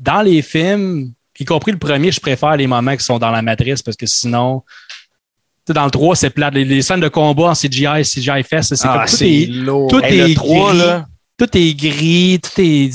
dans 0.00 0.22
les 0.22 0.42
films, 0.42 1.12
y 1.38 1.44
compris 1.44 1.72
le 1.72 1.78
premier, 1.78 2.12
je 2.12 2.20
préfère 2.20 2.56
les 2.56 2.66
moments 2.66 2.96
qui 2.96 3.04
sont 3.04 3.18
dans 3.18 3.30
la 3.30 3.42
matrice 3.42 3.82
parce 3.82 3.96
que 3.96 4.06
sinon, 4.06 4.62
dans 5.68 5.84
le 5.86 5.90
3, 5.90 6.14
c'est 6.14 6.30
plat. 6.30 6.50
Les, 6.50 6.64
les 6.64 6.82
scènes 6.82 7.00
de 7.00 7.08
combat 7.08 7.44
en 7.50 7.54
CGI, 7.54 8.02
CGI 8.02 8.42
Fest, 8.42 8.74
c'est 8.74 8.86
Ah, 8.86 8.98
comme 8.98 9.06
tout 9.06 9.16
c'est 9.16 9.32
est, 9.42 9.46
lourd. 9.46 9.88
tout 9.90 10.00
Hey, 10.04 10.18
est 10.20 10.28
le 10.28 10.34
3, 10.34 10.68
gris. 10.70 10.78
là. 10.78 11.06
tout 11.38 11.48
est 11.56 11.74
gris, 11.74 12.40
tout 12.42 12.60
est 12.60 12.90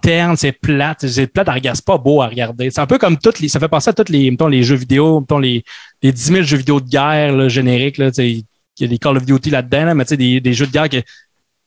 terne, 0.00 0.36
c'est 0.36 0.52
plate. 0.52 1.06
C'est 1.06 1.26
plate 1.26 1.48
à 1.48 1.52
regarder, 1.52 1.76
c'est 1.76 1.84
pas 1.84 1.98
beau 1.98 2.22
à 2.22 2.28
regarder. 2.28 2.70
C'est 2.70 2.80
un 2.80 2.86
peu 2.86 2.98
comme 2.98 3.18
toutes 3.18 3.40
les, 3.40 3.48
ça 3.48 3.60
fait 3.60 3.68
penser 3.68 3.90
à 3.90 3.92
tous 3.92 4.10
les, 4.12 4.30
mettons, 4.30 4.48
les 4.48 4.62
jeux 4.62 4.76
vidéo, 4.76 5.20
mettons, 5.20 5.38
les, 5.38 5.64
les 6.02 6.12
10 6.12 6.22
000 6.32 6.42
jeux 6.42 6.56
vidéo 6.58 6.80
de 6.80 6.88
guerre, 6.88 7.32
là, 7.36 7.48
génériques, 7.48 7.98
là, 7.98 8.10
tu 8.10 8.14
sais, 8.16 8.30
il 8.30 8.44
y 8.80 8.84
a 8.84 8.88
des 8.88 8.98
Call 8.98 9.16
of 9.16 9.24
Duty 9.26 9.50
là-dedans, 9.50 9.84
là, 9.86 9.94
mais 9.94 10.04
tu 10.04 10.10
sais, 10.10 10.16
des, 10.16 10.40
des 10.40 10.54
jeux 10.54 10.66
de 10.66 10.72
guerre 10.72 10.88
qui, 10.88 11.02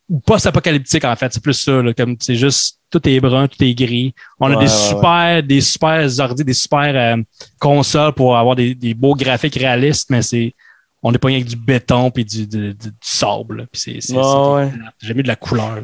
ou 0.09 0.19
post-apocalyptique, 0.19 1.05
en 1.05 1.15
fait. 1.15 1.31
C'est 1.33 1.41
plus 1.43 1.53
ça, 1.53 1.81
là, 1.81 1.93
comme, 1.93 2.15
c'est 2.19 2.35
juste, 2.35 2.79
tout 2.89 3.07
est 3.07 3.19
brun, 3.21 3.47
tout 3.47 3.63
est 3.63 3.73
gris. 3.73 4.13
On 4.39 4.47
a 4.47 4.55
Ouais, 4.55 4.65
des 4.65 4.71
ouais, 4.71 4.77
super, 4.89 5.43
des 5.43 5.61
super 5.61 6.09
ordi, 6.19 6.43
des 6.43 6.53
super 6.53 6.91
euh, 7.17 7.21
consoles 7.59 8.13
pour 8.13 8.37
avoir 8.37 8.55
des, 8.55 8.75
des 8.75 8.93
beaux 8.93 9.15
graphiques 9.15 9.55
réalistes, 9.55 10.09
mais 10.09 10.21
c'est, 10.21 10.53
on 11.03 11.13
est 11.13 11.17
pas 11.17 11.29
avec 11.29 11.45
du 11.45 11.55
béton 11.55 12.11
puis 12.11 12.25
du, 12.25 12.45
du, 12.47 12.57
du- 12.69 12.73
du 12.75 12.89
sable, 13.01 13.67
puis 13.71 13.81
c'est, 13.81 13.97
c'est, 14.01 14.13
Ouais, 14.15 14.21
c'est 14.23 14.37
ouais. 14.65 14.69
plate. 14.71 14.93
J'ai 15.01 15.13
mis 15.13 15.23
de 15.23 15.27
la 15.29 15.35
couleur. 15.37 15.79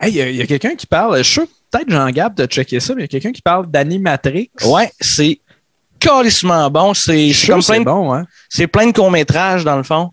Hey, 0.00 0.12
il 0.12 0.16
y 0.16 0.20
a, 0.22 0.28
il 0.30 0.36
y 0.36 0.42
a 0.42 0.46
quelqu'un 0.46 0.74
qui 0.74 0.86
parle, 0.86 1.16
je 1.18 1.22
suis 1.22 1.32
sûr, 1.34 1.46
peut-être 1.76 1.90
Jean-Gab 1.90 2.34
de 2.34 2.46
checker 2.46 2.80
ça, 2.80 2.94
mais 2.94 3.02
il 3.02 3.04
y 3.04 3.06
a 3.06 3.08
quelqu'un 3.08 3.32
qui 3.32 3.42
parle 3.42 3.66
d'Animatrix. 3.70 4.50
Ouais, 4.64 4.90
c'est 5.00 5.40
calissement 5.98 6.70
bon. 6.70 6.94
C'est 6.94 7.32
comme 7.46 7.62
plein 7.62 7.80
de, 7.80 7.84
bon, 7.84 8.14
hein. 8.14 8.26
c'est 8.48 8.66
plein 8.66 8.86
de 8.86 8.92
courts-métrages, 8.92 9.64
dans 9.64 9.76
le 9.76 9.82
fond. 9.82 10.10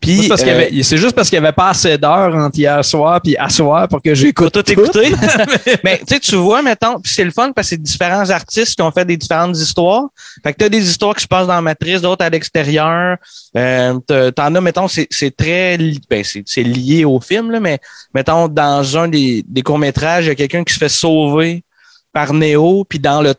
Puis, 0.00 0.30
euh, 0.30 0.82
c'est 0.82 0.96
juste 0.98 1.14
parce 1.14 1.28
qu'il 1.28 1.38
n'y 1.40 1.46
avait 1.46 1.54
pas 1.54 1.70
assez 1.70 1.96
d'heures 1.98 2.34
entre 2.34 2.58
hier 2.58 2.84
soir 2.84 3.20
puis 3.22 3.36
à 3.36 3.48
soir 3.48 3.88
pour 3.88 4.02
que 4.02 4.14
j'écoute 4.14 4.52
tout 4.52 4.70
écouter. 4.70 5.12
Mais 5.84 5.98
tu 5.98 6.14
sais, 6.14 6.20
tu 6.20 6.36
vois, 6.36 6.62
mettons, 6.62 7.00
puis 7.00 7.12
c'est 7.12 7.24
le 7.24 7.30
fun 7.30 7.52
parce 7.52 7.68
que 7.68 7.70
c'est 7.70 7.82
différents 7.82 8.28
artistes 8.30 8.74
qui 8.74 8.82
ont 8.82 8.90
fait 8.90 9.04
des 9.04 9.16
différentes 9.16 9.56
histoires. 9.56 10.04
Fait 10.42 10.52
que 10.52 10.58
t'as 10.58 10.68
des 10.68 10.88
histoires 10.88 11.14
qui 11.14 11.22
se 11.22 11.28
passent 11.28 11.46
dans 11.46 11.54
la 11.54 11.62
matrice, 11.62 12.02
d'autres 12.02 12.24
à 12.24 12.30
l'extérieur. 12.30 13.16
Euh, 13.56 13.98
T'en 14.36 14.54
as, 14.54 14.60
mettons, 14.60 14.88
c'est 14.88 15.08
c'est 15.10 15.34
très 15.34 15.78
ben, 16.10 16.22
c'est 16.24 16.42
c'est 16.46 16.62
lié 16.62 17.04
au 17.04 17.20
film, 17.20 17.50
là, 17.50 17.60
mais 17.60 17.78
mettons, 18.14 18.48
dans 18.48 18.96
un 18.96 19.08
des, 19.08 19.44
des 19.46 19.62
courts-métrages, 19.62 20.26
il 20.26 20.28
y 20.28 20.32
a 20.32 20.34
quelqu'un 20.34 20.64
qui 20.64 20.74
se 20.74 20.78
fait 20.78 20.88
sauver 20.88 21.64
par 22.12 22.32
Néo, 22.32 22.84
puis 22.88 22.98
dans 22.98 23.22
le 23.22 23.34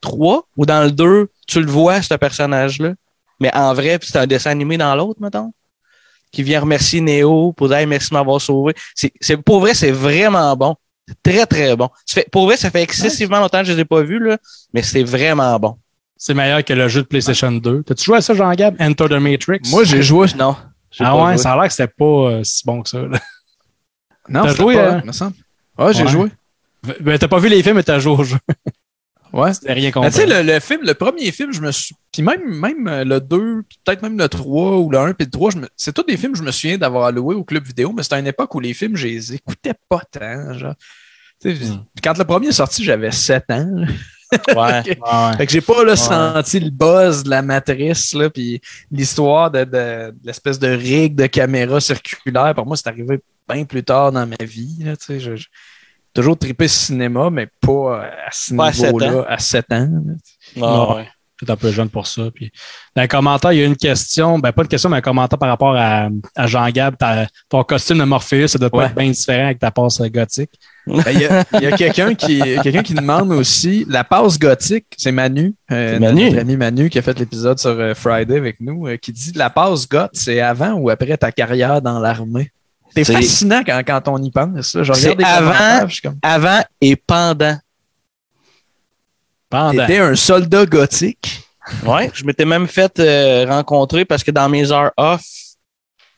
3 0.00 0.48
ou 0.56 0.66
dans 0.66 0.84
le 0.84 0.90
2, 0.90 1.28
tu 1.46 1.60
le 1.60 1.70
vois, 1.70 2.02
ce 2.02 2.14
personnage-là. 2.14 2.94
Mais 3.40 3.50
en 3.54 3.72
vrai, 3.74 3.98
puis 3.98 4.08
c'est 4.12 4.18
un 4.18 4.26
dessin 4.26 4.50
animé 4.50 4.76
dans 4.76 4.94
l'autre, 4.94 5.20
mettons 5.20 5.52
qui 6.32 6.44
vient 6.44 6.60
remercier 6.60 7.00
Néo 7.00 7.52
pour 7.54 7.66
dire 7.66 7.78
Hey, 7.78 7.86
merci 7.86 8.10
de 8.10 8.14
m'avoir 8.14 8.40
sauvé. 8.40 8.72
C'est, 8.94 9.12
c'est, 9.20 9.36
pour 9.36 9.58
vrai, 9.58 9.74
c'est 9.74 9.90
vraiment 9.90 10.54
bon. 10.56 10.76
C'est 11.08 11.20
très, 11.24 11.44
très 11.46 11.74
bon. 11.74 11.88
Ça 12.06 12.20
fait, 12.20 12.28
pour 12.30 12.44
vrai, 12.46 12.56
ça 12.56 12.70
fait 12.70 12.82
excessivement 12.82 13.40
longtemps 13.40 13.58
que 13.62 13.64
je 13.64 13.72
les 13.72 13.80
ai 13.80 13.84
pas 13.84 14.02
vus, 14.02 14.20
là, 14.20 14.38
mais 14.72 14.80
c'est 14.82 15.02
vraiment 15.02 15.58
bon. 15.58 15.76
C'est 16.16 16.34
meilleur 16.34 16.64
que 16.64 16.72
le 16.72 16.86
jeu 16.86 17.02
de 17.02 17.06
PlayStation 17.08 17.50
2. 17.50 17.82
T'as-tu 17.82 18.04
joué 18.04 18.18
à 18.18 18.20
ça, 18.20 18.32
Jean-Gab? 18.34 18.76
Enter 18.80 19.08
the 19.08 19.12
Matrix? 19.14 19.58
Moi, 19.70 19.82
j'ai 19.82 20.02
joué. 20.02 20.28
Non. 20.38 20.54
j'ai 20.92 21.02
Ah 21.04 21.10
pas 21.10 21.24
ouais, 21.24 21.32
joué. 21.32 21.38
ça 21.42 21.52
a 21.52 21.56
l'air 21.56 21.64
que 21.66 21.72
c'était 21.72 21.92
pas 21.98 22.04
euh, 22.04 22.44
si 22.44 22.62
bon 22.64 22.82
que 22.82 22.88
ça. 22.88 22.98
là. 23.00 23.18
Non, 24.28 24.42
T'as 24.44 24.50
c'était 24.50 24.62
joué, 24.62 24.74
pas, 24.76 24.90
hein? 24.92 25.02
me 25.04 25.10
semble. 25.12 25.34
Ouais, 25.78 25.92
j'ai 25.94 26.04
Ouais. 26.04 26.08
joué. 26.10 26.28
Ben, 27.00 27.18
t'as 27.18 27.26
pas 27.26 27.38
vu 27.40 27.48
les 27.48 27.60
films, 27.64 27.74
mais 27.76 27.82
t'as 27.82 27.98
joué 27.98 28.12
au 28.12 28.22
jeu. 28.22 28.38
Ouais. 29.32 29.52
C'était 29.54 29.72
rien 29.72 29.90
compris. 29.90 30.10
tu 30.10 30.16
sais, 30.18 30.26
le, 30.26 30.42
le 30.42 30.58
film, 30.60 30.80
le 30.84 30.94
premier 30.94 31.30
film, 31.32 31.52
je 31.52 31.60
me 31.60 31.70
suis. 31.70 31.94
Puis 32.12 32.22
même, 32.22 32.42
même 32.44 32.88
euh, 32.88 33.04
le 33.04 33.20
2, 33.20 33.62
puis 33.68 33.78
peut-être 33.84 34.02
même 34.02 34.18
le 34.18 34.28
3 34.28 34.78
ou 34.78 34.90
le 34.90 34.98
1 34.98 35.12
puis 35.14 35.24
le 35.26 35.30
3, 35.30 35.50
je 35.52 35.58
me... 35.58 35.68
c'est 35.76 35.92
tous 35.92 36.02
des 36.02 36.16
films 36.16 36.32
que 36.32 36.38
je 36.38 36.42
me 36.42 36.50
souviens 36.50 36.78
d'avoir 36.78 37.12
loué 37.12 37.34
au 37.34 37.44
club 37.44 37.64
vidéo, 37.64 37.92
mais 37.92 38.02
c'était 38.02 38.18
une 38.18 38.26
époque 38.26 38.54
où 38.54 38.60
les 38.60 38.74
films, 38.74 38.96
je 38.96 39.06
les 39.06 39.34
écoutais 39.34 39.74
pas 39.88 40.02
tant. 40.10 40.52
Genre. 40.58 40.74
Hmm. 41.44 41.84
Quand 42.02 42.18
le 42.18 42.24
premier 42.24 42.48
est 42.48 42.52
sorti, 42.52 42.84
j'avais 42.84 43.10
7 43.12 43.44
ans. 43.50 43.70
Ouais. 43.78 43.86
Ouais, 44.54 44.78
ouais. 44.86 45.36
Fait 45.38 45.46
que 45.46 45.50
j'ai 45.52 45.60
pas 45.60 45.82
là, 45.82 45.96
senti 45.96 46.60
le 46.60 46.70
buzz 46.70 47.24
de 47.24 47.30
la 47.30 47.42
matrice, 47.42 48.14
là, 48.14 48.30
puis 48.30 48.60
l'histoire 48.88 49.50
de, 49.50 49.64
de- 49.64 50.10
de 50.12 50.14
l'espèce 50.22 50.56
de 50.60 50.68
rig 50.68 51.16
de 51.16 51.26
caméra 51.26 51.80
circulaire. 51.80 52.54
Pour 52.54 52.64
moi, 52.64 52.76
c'est 52.76 52.86
arrivé 52.86 53.18
bien 53.48 53.64
plus 53.64 53.82
tard 53.82 54.12
dans 54.12 54.24
ma 54.28 54.36
vie. 54.44 54.76
Là, 54.84 54.96
tu 54.96 55.06
sais, 55.06 55.18
je- 55.18 55.34
je- 55.34 55.48
toujours 56.14 56.36
trippé 56.38 56.68
cinéma, 56.68 57.30
mais 57.30 57.48
pas 57.60 57.70
euh, 57.72 58.00
à 58.26 58.30
ce 58.32 58.54
Pas 58.54 58.66
à 58.66 58.72
sept 58.72 58.92
niveau-là, 58.92 59.24
à 59.28 59.38
7 59.38 59.64
ans. 59.72 59.88
là. 60.06 60.12
Non. 60.56 60.96
ouais. 60.96 61.08
Un 61.48 61.56
peu 61.56 61.72
jeune 61.72 61.88
pour 61.88 62.06
ça. 62.06 62.24
Puis, 62.34 62.52
dans 62.94 63.00
les 63.00 63.08
commentaires, 63.08 63.52
il 63.54 63.60
y 63.60 63.62
a 63.62 63.64
une 63.64 63.74
question, 63.76 64.38
ben 64.38 64.52
pas 64.52 64.60
une 64.60 64.68
question, 64.68 64.90
mais 64.90 64.98
un 64.98 65.00
commentaire 65.00 65.38
par 65.38 65.48
rapport 65.48 65.74
à, 65.74 66.10
à 66.36 66.46
Jean-Gab. 66.46 66.96
Ton 67.48 67.64
costume 67.64 67.96
de 67.96 68.04
Morpheus, 68.04 68.48
ça 68.48 68.58
doit 68.58 68.68
pas 68.68 68.76
Ouais. 68.76 68.84
être 68.84 68.94
bien 68.94 69.08
différent 69.10 69.46
avec 69.46 69.58
ta 69.58 69.70
passe 69.70 70.02
gothique. 70.02 70.50
Ben, 70.86 71.02
Il 71.14 71.20
y 71.62 71.66
a, 71.66 71.76
quelqu'un 71.78 72.14
qui, 72.14 72.40
quelqu'un 72.62 72.82
qui 72.82 72.92
demande 72.92 73.32
aussi 73.32 73.86
la 73.88 74.04
passe 74.04 74.38
gothique, 74.38 74.84
c'est 74.98 75.12
Manu, 75.12 75.54
euh, 75.72 75.98
Manu. 75.98 76.24
notre 76.26 76.40
ami 76.40 76.56
Manu 76.58 76.90
qui 76.90 76.98
a 76.98 77.02
fait 77.02 77.18
l'épisode 77.18 77.58
sur 77.58 77.70
euh, 77.70 77.94
Friday 77.94 78.36
avec 78.36 78.60
nous, 78.60 78.86
euh, 78.86 78.98
qui 78.98 79.10
dit 79.10 79.32
la 79.34 79.48
passe 79.48 79.88
goth, 79.88 80.10
c'est 80.12 80.40
avant 80.40 80.72
ou 80.74 80.90
après 80.90 81.16
ta 81.16 81.32
carrière 81.32 81.80
dans 81.80 82.00
l'armée? 82.00 82.50
C'est 82.94 83.04
fascinant 83.04 83.62
quand, 83.64 83.80
quand 83.86 84.08
on 84.08 84.22
y 84.22 84.30
pense. 84.30 84.74
là. 84.74 84.82
Je 84.82 84.92
C'est 84.92 85.10
regarde 85.10 85.18
des 85.18 85.24
avant- 85.24 85.88
comme, 86.02 86.18
Avant 86.22 86.60
et 86.80 86.96
pendant. 86.96 87.58
Pendant. 89.48 89.72
t'étais 89.86 89.98
un 89.98 90.14
soldat 90.14 90.66
gothique. 90.66 91.44
Ouais, 91.84 92.10
je 92.14 92.24
m'étais 92.24 92.44
même 92.44 92.66
fait 92.66 92.98
euh, 93.00 93.46
rencontrer 93.48 94.04
parce 94.04 94.24
que 94.24 94.30
dans 94.30 94.48
mes 94.48 94.70
heures 94.72 94.92
off, 94.96 95.22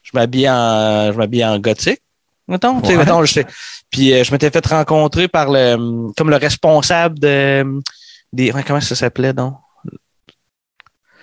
je 0.03 0.11
m'habillais 0.15 0.49
en, 0.51 1.13
je 1.13 1.17
m'habillais 1.19 1.45
en 1.45 1.59
gothique. 1.59 2.01
Mettons, 2.49 2.81
tu 2.81 2.89
sais, 2.89 2.93
Ouais. 2.97 2.99
mettons, 3.05 3.25
je 3.25 3.33
sais. 3.33 3.47
Puis 3.91 4.13
euh, 4.13 4.25
je 4.25 4.33
m'étais 4.33 4.51
fait 4.51 4.65
rencontrer 4.67 5.29
par 5.29 5.51
le, 5.51 6.13
comme 6.17 6.31
le 6.31 6.37
responsable 6.37 7.19
de, 7.19 7.65
des, 8.33 8.51
ouais, 8.53 8.63
comment 8.67 8.81
ça 8.81 8.95
s'appelait 8.95 9.33
donc? 9.33 9.55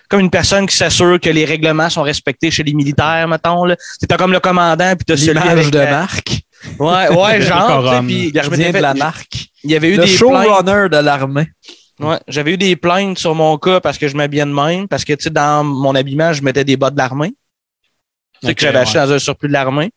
Comme 0.09 0.21
une 0.21 0.29
personne 0.31 0.65
qui 0.65 0.75
s'assure 0.75 1.19
que 1.19 1.29
les 1.29 1.45
règlements 1.45 1.89
sont 1.89 2.01
respectés 2.01 2.49
chez 2.49 2.63
les 2.63 2.73
militaires, 2.73 3.27
mettons, 3.27 3.63
là. 3.65 3.75
C'était 3.99 4.17
comme 4.17 4.31
le 4.31 4.39
commandant, 4.39 4.95
puis 4.95 5.05
t'as 5.05 5.17
celui 5.17 5.37
avec 5.39 5.69
de 5.69 5.77
la- 5.77 5.91
marque. 5.91 6.41
Ouais, 6.79 7.07
ouais, 7.15 7.41
genre, 7.43 8.01
puis 8.01 8.33
je 8.35 8.71
de 8.71 8.79
la 8.79 8.93
marque. 8.93 9.45
il 9.63 9.71
y 9.71 9.75
avait 9.75 9.89
eu 9.89 9.97
Le 9.97 10.05
des 10.05 10.17
plaintes. 10.17 10.17
showrunner 10.17 10.89
de 10.89 10.97
l'armée. 10.97 11.47
Ouais, 11.99 12.17
j'avais 12.27 12.53
eu 12.53 12.57
des 12.57 12.75
plaintes 12.75 13.19
sur 13.19 13.35
mon 13.35 13.57
cas 13.57 13.79
parce 13.81 13.97
que 13.97 14.07
je 14.07 14.15
m'habillais 14.15 14.45
de 14.45 14.51
même, 14.51 14.87
parce 14.87 15.03
que 15.05 15.13
tu 15.13 15.23
sais, 15.23 15.29
dans 15.29 15.63
mon 15.63 15.93
habillement, 15.95 16.33
je 16.33 16.41
mettais 16.41 16.63
des 16.63 16.75
bottes 16.77 16.93
de 16.93 16.99
l'armée. 16.99 17.33
Tu 18.41 18.47
sais, 18.47 18.55
que 18.55 18.61
j'avais 18.61 18.79
acheté 18.79 18.99
ouais. 18.99 19.05
dans 19.05 19.11
un 19.13 19.19
surplus 19.19 19.49
de 19.49 19.53
l'armée. 19.53 19.91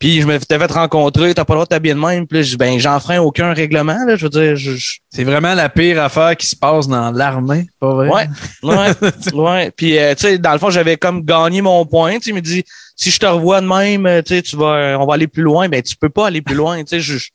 Puis 0.00 0.22
je 0.22 0.26
me 0.26 0.38
t'avais 0.38 0.66
fait 0.66 0.72
rencontrer, 0.72 1.34
t'as 1.34 1.44
pas 1.44 1.52
le 1.52 1.58
droit 1.58 1.64
de 1.66 1.68
t'habiller 1.68 1.94
de 1.94 2.00
même. 2.00 2.26
Puis 2.26 2.38
là, 2.38 2.42
je 2.42 2.50
dis, 2.50 2.56
ben, 2.56 2.78
j'enfreins 2.80 3.20
aucun 3.20 3.52
règlement, 3.52 3.98
là. 4.06 4.16
Je 4.16 4.24
veux 4.24 4.30
dire, 4.30 4.56
je, 4.56 4.72
je- 4.74 4.98
C'est 5.10 5.24
vraiment 5.24 5.54
la 5.54 5.68
pire 5.68 6.02
affaire 6.02 6.36
qui 6.38 6.46
se 6.46 6.56
passe 6.56 6.88
dans 6.88 7.10
l'armée, 7.12 7.66
pas 7.78 7.92
vrai? 7.94 8.08
Ouais. 8.08 8.26
ouais, 8.62 8.92
ouais. 9.34 9.70
Puis, 9.76 9.98
euh, 9.98 10.14
tu 10.14 10.22
sais, 10.22 10.38
dans 10.38 10.52
le 10.52 10.58
fond, 10.58 10.70
j'avais 10.70 10.96
comme 10.96 11.22
gagné 11.22 11.60
mon 11.60 11.84
point. 11.84 12.14
Tu 12.14 12.22
sais, 12.22 12.30
il 12.30 12.34
me 12.34 12.40
dit, 12.40 12.64
si 12.96 13.10
je 13.10 13.18
te 13.18 13.26
revois 13.26 13.60
de 13.60 13.66
même, 13.66 14.06
euh, 14.06 14.22
tu 14.22 14.34
sais, 14.36 14.42
tu 14.42 14.56
vas, 14.56 14.74
euh, 14.74 14.96
on 14.98 15.06
va 15.06 15.14
aller 15.14 15.28
plus 15.28 15.42
loin. 15.42 15.68
Ben, 15.68 15.82
tu 15.82 15.94
peux 15.96 16.08
pas 16.08 16.28
aller 16.28 16.40
plus 16.40 16.54
loin. 16.56 16.78
Tu 16.82 16.86
sais, 16.88 17.00
je, 17.00 17.18
je, 17.18 17.28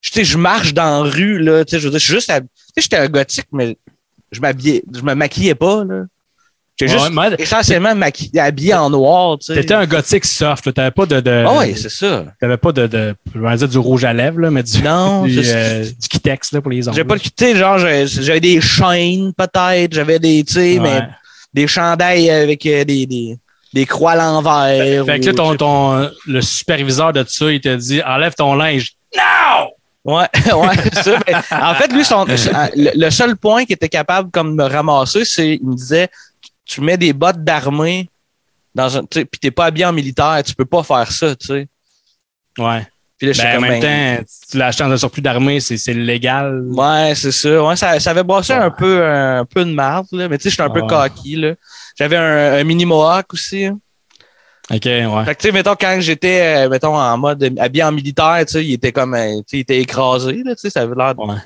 tu 0.00 0.10
sais, 0.12 0.24
je 0.24 0.38
marche 0.38 0.72
dans 0.72 1.02
la 1.04 1.10
rue, 1.10 1.40
là. 1.40 1.64
Tu 1.64 1.72
sais, 1.72 1.80
je 1.80 1.86
veux 1.86 1.90
dire, 1.90 1.98
je 1.98 2.04
suis 2.04 2.14
juste, 2.14 2.28
tu 2.28 2.34
sais, 2.36 2.42
j'étais 2.82 2.96
un 2.98 3.08
gothique, 3.08 3.48
mais 3.52 3.76
je 4.30 4.40
m'habillais, 4.40 4.84
je 4.94 5.02
me 5.02 5.14
maquillais 5.14 5.56
pas, 5.56 5.82
là. 5.84 6.04
Ouais, 6.80 6.88
juste 6.88 7.08
essentiellement 7.38 7.94
maquillé, 7.94 8.40
habillé 8.40 8.74
en 8.74 8.90
noir, 8.90 9.38
tu. 9.38 9.54
T'étais 9.54 9.74
un 9.74 9.86
gothique 9.86 10.24
soft. 10.24 10.74
T'avais 10.74 10.90
pas 10.90 11.06
de, 11.06 11.20
de 11.20 11.44
ouais, 11.56 11.74
c'est 11.76 11.88
ça. 11.88 12.24
t'avais 12.40 12.56
pas 12.56 12.72
de, 12.72 12.88
de, 12.88 13.14
je 13.32 13.40
vais 13.40 13.56
dire 13.56 13.68
du 13.68 13.78
rouge 13.78 14.04
à 14.04 14.12
lèvres, 14.12 14.40
là, 14.40 14.50
mais 14.50 14.64
du, 14.64 14.82
Non, 14.82 15.22
du, 15.26 15.40
euh, 15.44 15.84
du 15.84 16.08
Kitex, 16.08 16.50
là, 16.50 16.60
pour 16.60 16.72
les 16.72 16.88
ongles. 16.88 16.96
J'ai 16.96 17.04
pas 17.04 17.14
le 17.14 17.20
quitté, 17.20 17.54
genre, 17.54 17.78
j'avais 17.78 18.40
des 18.40 18.60
chaînes, 18.60 19.32
peut-être. 19.32 19.94
J'avais 19.94 20.18
des, 20.18 20.42
tu 20.42 20.54
sais, 20.54 20.78
mais 20.80 21.02
des 21.52 21.68
chandails 21.68 22.28
avec 22.28 22.66
euh, 22.66 22.84
des, 22.84 23.06
des, 23.06 23.38
des 23.72 23.86
croix 23.86 24.12
à 24.12 24.16
l'envers. 24.16 25.04
Fait 25.06 25.20
que 25.20 25.26
là, 25.26 25.32
ton, 25.32 25.54
ton, 25.54 26.10
le 26.26 26.40
superviseur 26.40 27.12
de 27.12 27.24
ça, 27.28 27.52
il 27.52 27.60
t'a 27.60 27.76
dit, 27.76 28.02
enlève 28.02 28.34
ton 28.34 28.54
linge. 28.54 28.94
Non! 29.16 29.68
Ouais, 30.04 30.26
ouais, 30.52 30.76
c'est 30.92 31.02
ça. 31.02 31.18
Mais 31.26 31.34
en 31.50 31.74
fait, 31.76 31.92
lui, 31.92 32.04
son, 32.04 32.24
le 32.26 32.90
le 32.94 33.10
seul 33.10 33.36
point 33.36 33.64
qu'il 33.64 33.74
était 33.74 33.88
capable 33.88 34.30
comme 34.30 34.56
de 34.56 34.62
me 34.62 34.68
ramasser, 34.68 35.24
c'est, 35.24 35.54
il 35.54 35.66
me 35.66 35.74
disait, 35.74 36.08
tu 36.64 36.80
mets 36.80 36.96
des 36.96 37.12
bottes 37.12 37.42
d'armée 37.44 38.08
dans 38.74 38.96
un, 38.98 39.04
puis 39.04 39.26
t'es 39.40 39.50
pas 39.50 39.66
habillé 39.66 39.86
en 39.86 39.92
militaire, 39.92 40.42
tu 40.44 40.54
peux 40.54 40.64
pas 40.64 40.82
faire 40.82 41.10
ça, 41.12 41.34
tu 41.36 41.46
sais. 41.46 41.68
Ouais. 42.58 42.86
Puis 43.16 43.28
là, 43.32 43.32
Ben, 43.38 43.58
en 43.58 43.60
même 43.60 43.80
ben, 43.80 44.18
temps, 44.18 44.24
tu 44.50 44.58
dans 44.82 44.90
un 44.92 44.96
surplus 44.96 45.22
d'armée, 45.22 45.60
c'est, 45.60 45.76
c'est 45.76 45.94
légal. 45.94 46.62
Ouais, 46.68 47.12
c'est 47.14 47.30
ça. 47.30 47.62
Ouais, 47.62 47.76
ça, 47.76 48.00
ça 48.00 48.10
avait 48.10 48.24
bossé 48.24 48.52
Ouais. 48.52 48.58
un 48.58 48.70
peu, 48.70 49.06
un 49.06 49.44
peu 49.44 49.64
de 49.64 49.70
marde, 49.72 50.08
là. 50.12 50.28
Mais 50.28 50.36
tu 50.38 50.44
sais, 50.44 50.50
j'étais 50.50 50.62
un 50.62 50.70
peu 50.70 50.82
cocky, 50.82 51.36
là. 51.36 51.54
J'avais 51.96 52.16
un, 52.16 52.54
un 52.54 52.64
mini 52.64 52.84
mohawk 52.84 53.32
aussi. 53.34 53.66
hein. 53.66 53.78
OK, 54.70 54.84
ouais. 54.86 55.24
Fait 55.26 55.34
que, 55.34 55.40
tu 55.42 55.46
sais, 55.48 55.52
mettons, 55.52 55.76
quand 55.78 55.96
j'étais, 56.00 56.64
euh, 56.64 56.68
mettons, 56.68 56.96
en 56.96 57.16
mode 57.18 57.54
habillé 57.60 57.84
en 57.84 57.92
militaire, 57.92 58.42
tu 58.46 58.54
sais, 58.54 58.64
il 58.64 58.72
était 58.72 58.92
comme, 58.92 59.14
euh, 59.14 59.36
tu 59.38 59.42
sais, 59.46 59.56
il 59.58 59.60
était 59.60 59.78
écrasé, 59.80 60.42
là, 60.44 60.54
tu 60.56 60.62
sais, 60.62 60.70
ça 60.70 60.80
avait 60.80 60.96
l'air 60.96 61.14
de, 61.14 61.20
Ouais. 61.20 61.36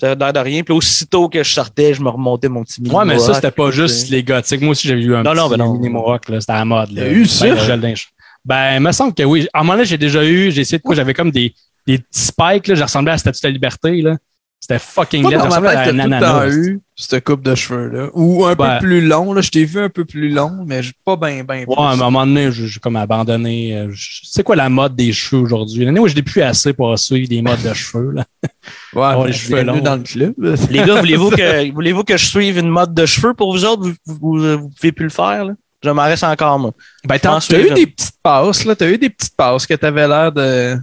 Ça 0.00 0.12
avait 0.12 0.18
l'air 0.24 0.32
de 0.32 0.38
rien. 0.38 0.62
Puis 0.62 0.74
aussitôt 0.74 1.28
que 1.28 1.42
je 1.42 1.52
sortais, 1.52 1.94
je 1.94 2.02
me 2.02 2.08
remontais 2.08 2.48
mon 2.48 2.62
petit 2.64 2.80
mini 2.80 2.94
Ouais, 2.94 3.04
mais 3.04 3.18
ça, 3.18 3.34
c'était 3.34 3.50
pas 3.50 3.70
tu 3.70 3.76
sais. 3.76 3.82
juste 3.86 4.10
les 4.10 4.22
gothiques. 4.22 4.60
Moi 4.60 4.70
aussi, 4.70 4.86
j'avais 4.88 5.02
eu 5.02 5.14
un 5.14 5.22
Non, 5.22 5.32
petit 5.32 5.40
non, 5.40 5.48
ben 5.48 5.56
non. 5.58 5.72
mini 5.74 5.88
mohawk, 5.88 6.28
là. 6.28 6.40
C'était 6.40 6.52
à 6.52 6.56
la 6.58 6.64
mode, 6.64 6.90
là. 6.92 7.02
T'as 7.02 7.10
eu 7.10 7.26
ça? 7.26 7.46
Ben, 7.46 7.58
cheveu. 7.96 7.96
Ben, 8.44 8.74
il 8.76 8.80
me 8.80 8.92
semble 8.92 9.14
que 9.14 9.22
oui. 9.24 9.48
À 9.52 9.60
un 9.60 9.62
moment 9.62 9.74
là, 9.76 9.84
j'ai 9.84 9.98
déjà 9.98 10.24
eu, 10.24 10.50
j'ai 10.50 10.60
essayé 10.62 10.78
de 10.78 10.82
quoi, 10.82 10.94
j'avais 10.94 11.14
comme 11.14 11.30
des, 11.30 11.52
des 11.86 11.98
petits 11.98 12.20
spikes, 12.26 12.68
là. 12.68 12.74
Je 12.74 12.82
ressemblais 12.82 13.10
à 13.10 13.14
la 13.14 13.18
statue 13.18 13.40
de 13.42 13.46
la 13.48 13.52
liberté, 13.52 14.00
là. 14.02 14.16
C'était 14.60 14.80
fucking 14.80 15.22
laid. 15.30 15.36
À 15.36 15.48
t'as 15.48 15.56
un 15.56 15.84
tout 15.90 15.96
le 15.96 16.02
temps 16.02 16.04
ananas. 16.04 16.48
eu 16.50 16.80
cette 16.96 17.24
coupe 17.24 17.42
de 17.42 17.54
cheveux-là. 17.54 18.08
Ou 18.14 18.44
un 18.44 18.50
Ouais. 18.50 18.56
peu 18.56 18.78
plus 18.80 19.00
long. 19.06 19.32
Là. 19.32 19.40
Je 19.40 19.50
t'ai 19.50 19.64
vu 19.64 19.80
un 19.80 19.88
peu 19.88 20.04
plus 20.04 20.28
long, 20.28 20.64
mais 20.66 20.82
j'ai 20.82 20.92
pas 21.04 21.16
bien, 21.16 21.44
bien 21.44 21.64
Ouais, 21.66 21.74
à 21.78 21.90
un 21.92 21.96
moment 21.96 22.26
donné, 22.26 22.50
j'ai 22.50 22.80
comme 22.80 22.96
abandonné. 22.96 23.76
euh, 23.78 23.92
C'est 24.24 24.42
quoi 24.42 24.56
la 24.56 24.68
mode 24.68 24.96
des 24.96 25.12
cheveux 25.12 25.42
aujourd'hui? 25.42 25.84
L'année 25.84 26.00
où 26.00 26.08
je 26.08 26.14
n'ai 26.16 26.22
plus 26.22 26.42
assez 26.42 26.72
pour 26.72 26.98
suivre 26.98 27.28
des 27.28 27.40
modes 27.40 27.62
de 27.62 27.72
cheveux, 27.72 28.10
là. 28.10 28.24
Ouais, 28.94 29.16
mais 29.22 29.26
les 29.28 29.32
cheveux 29.32 29.62
longs. 29.62 29.78
dans 29.78 29.96
le 29.96 30.02
club. 30.02 30.34
Les 30.70 30.78
gars, 30.84 30.96
voulez-vous 31.00 31.30
que, 31.30 31.72
voulez-vous 31.74 32.02
que 32.04 32.16
je 32.16 32.26
suive 32.26 32.58
une 32.58 32.68
mode 32.68 32.92
de 32.92 33.06
cheveux 33.06 33.34
pour 33.34 33.52
vous 33.52 33.64
autres? 33.64 33.82
Vous, 33.82 33.94
vous, 34.06 34.18
vous, 34.20 34.58
vous 34.58 34.68
pouvez 34.70 34.92
plus 34.92 35.04
le 35.04 35.10
faire, 35.10 35.44
là? 35.44 35.52
Je 35.84 35.90
m'en 35.90 36.02
reste 36.02 36.24
encore, 36.24 36.58
moi. 36.58 36.72
Ben, 37.04 37.18
t'as 37.20 37.38
eu 37.60 37.70
des 37.70 37.86
petites 37.86 38.16
passes, 38.20 38.64
là. 38.64 38.74
T'as 38.74 38.90
eu 38.90 38.98
des 38.98 39.08
petites 39.10 39.36
passes 39.36 39.64
que 39.64 39.74
t'avais 39.74 40.08
l'air 40.08 40.32
de, 40.32 40.76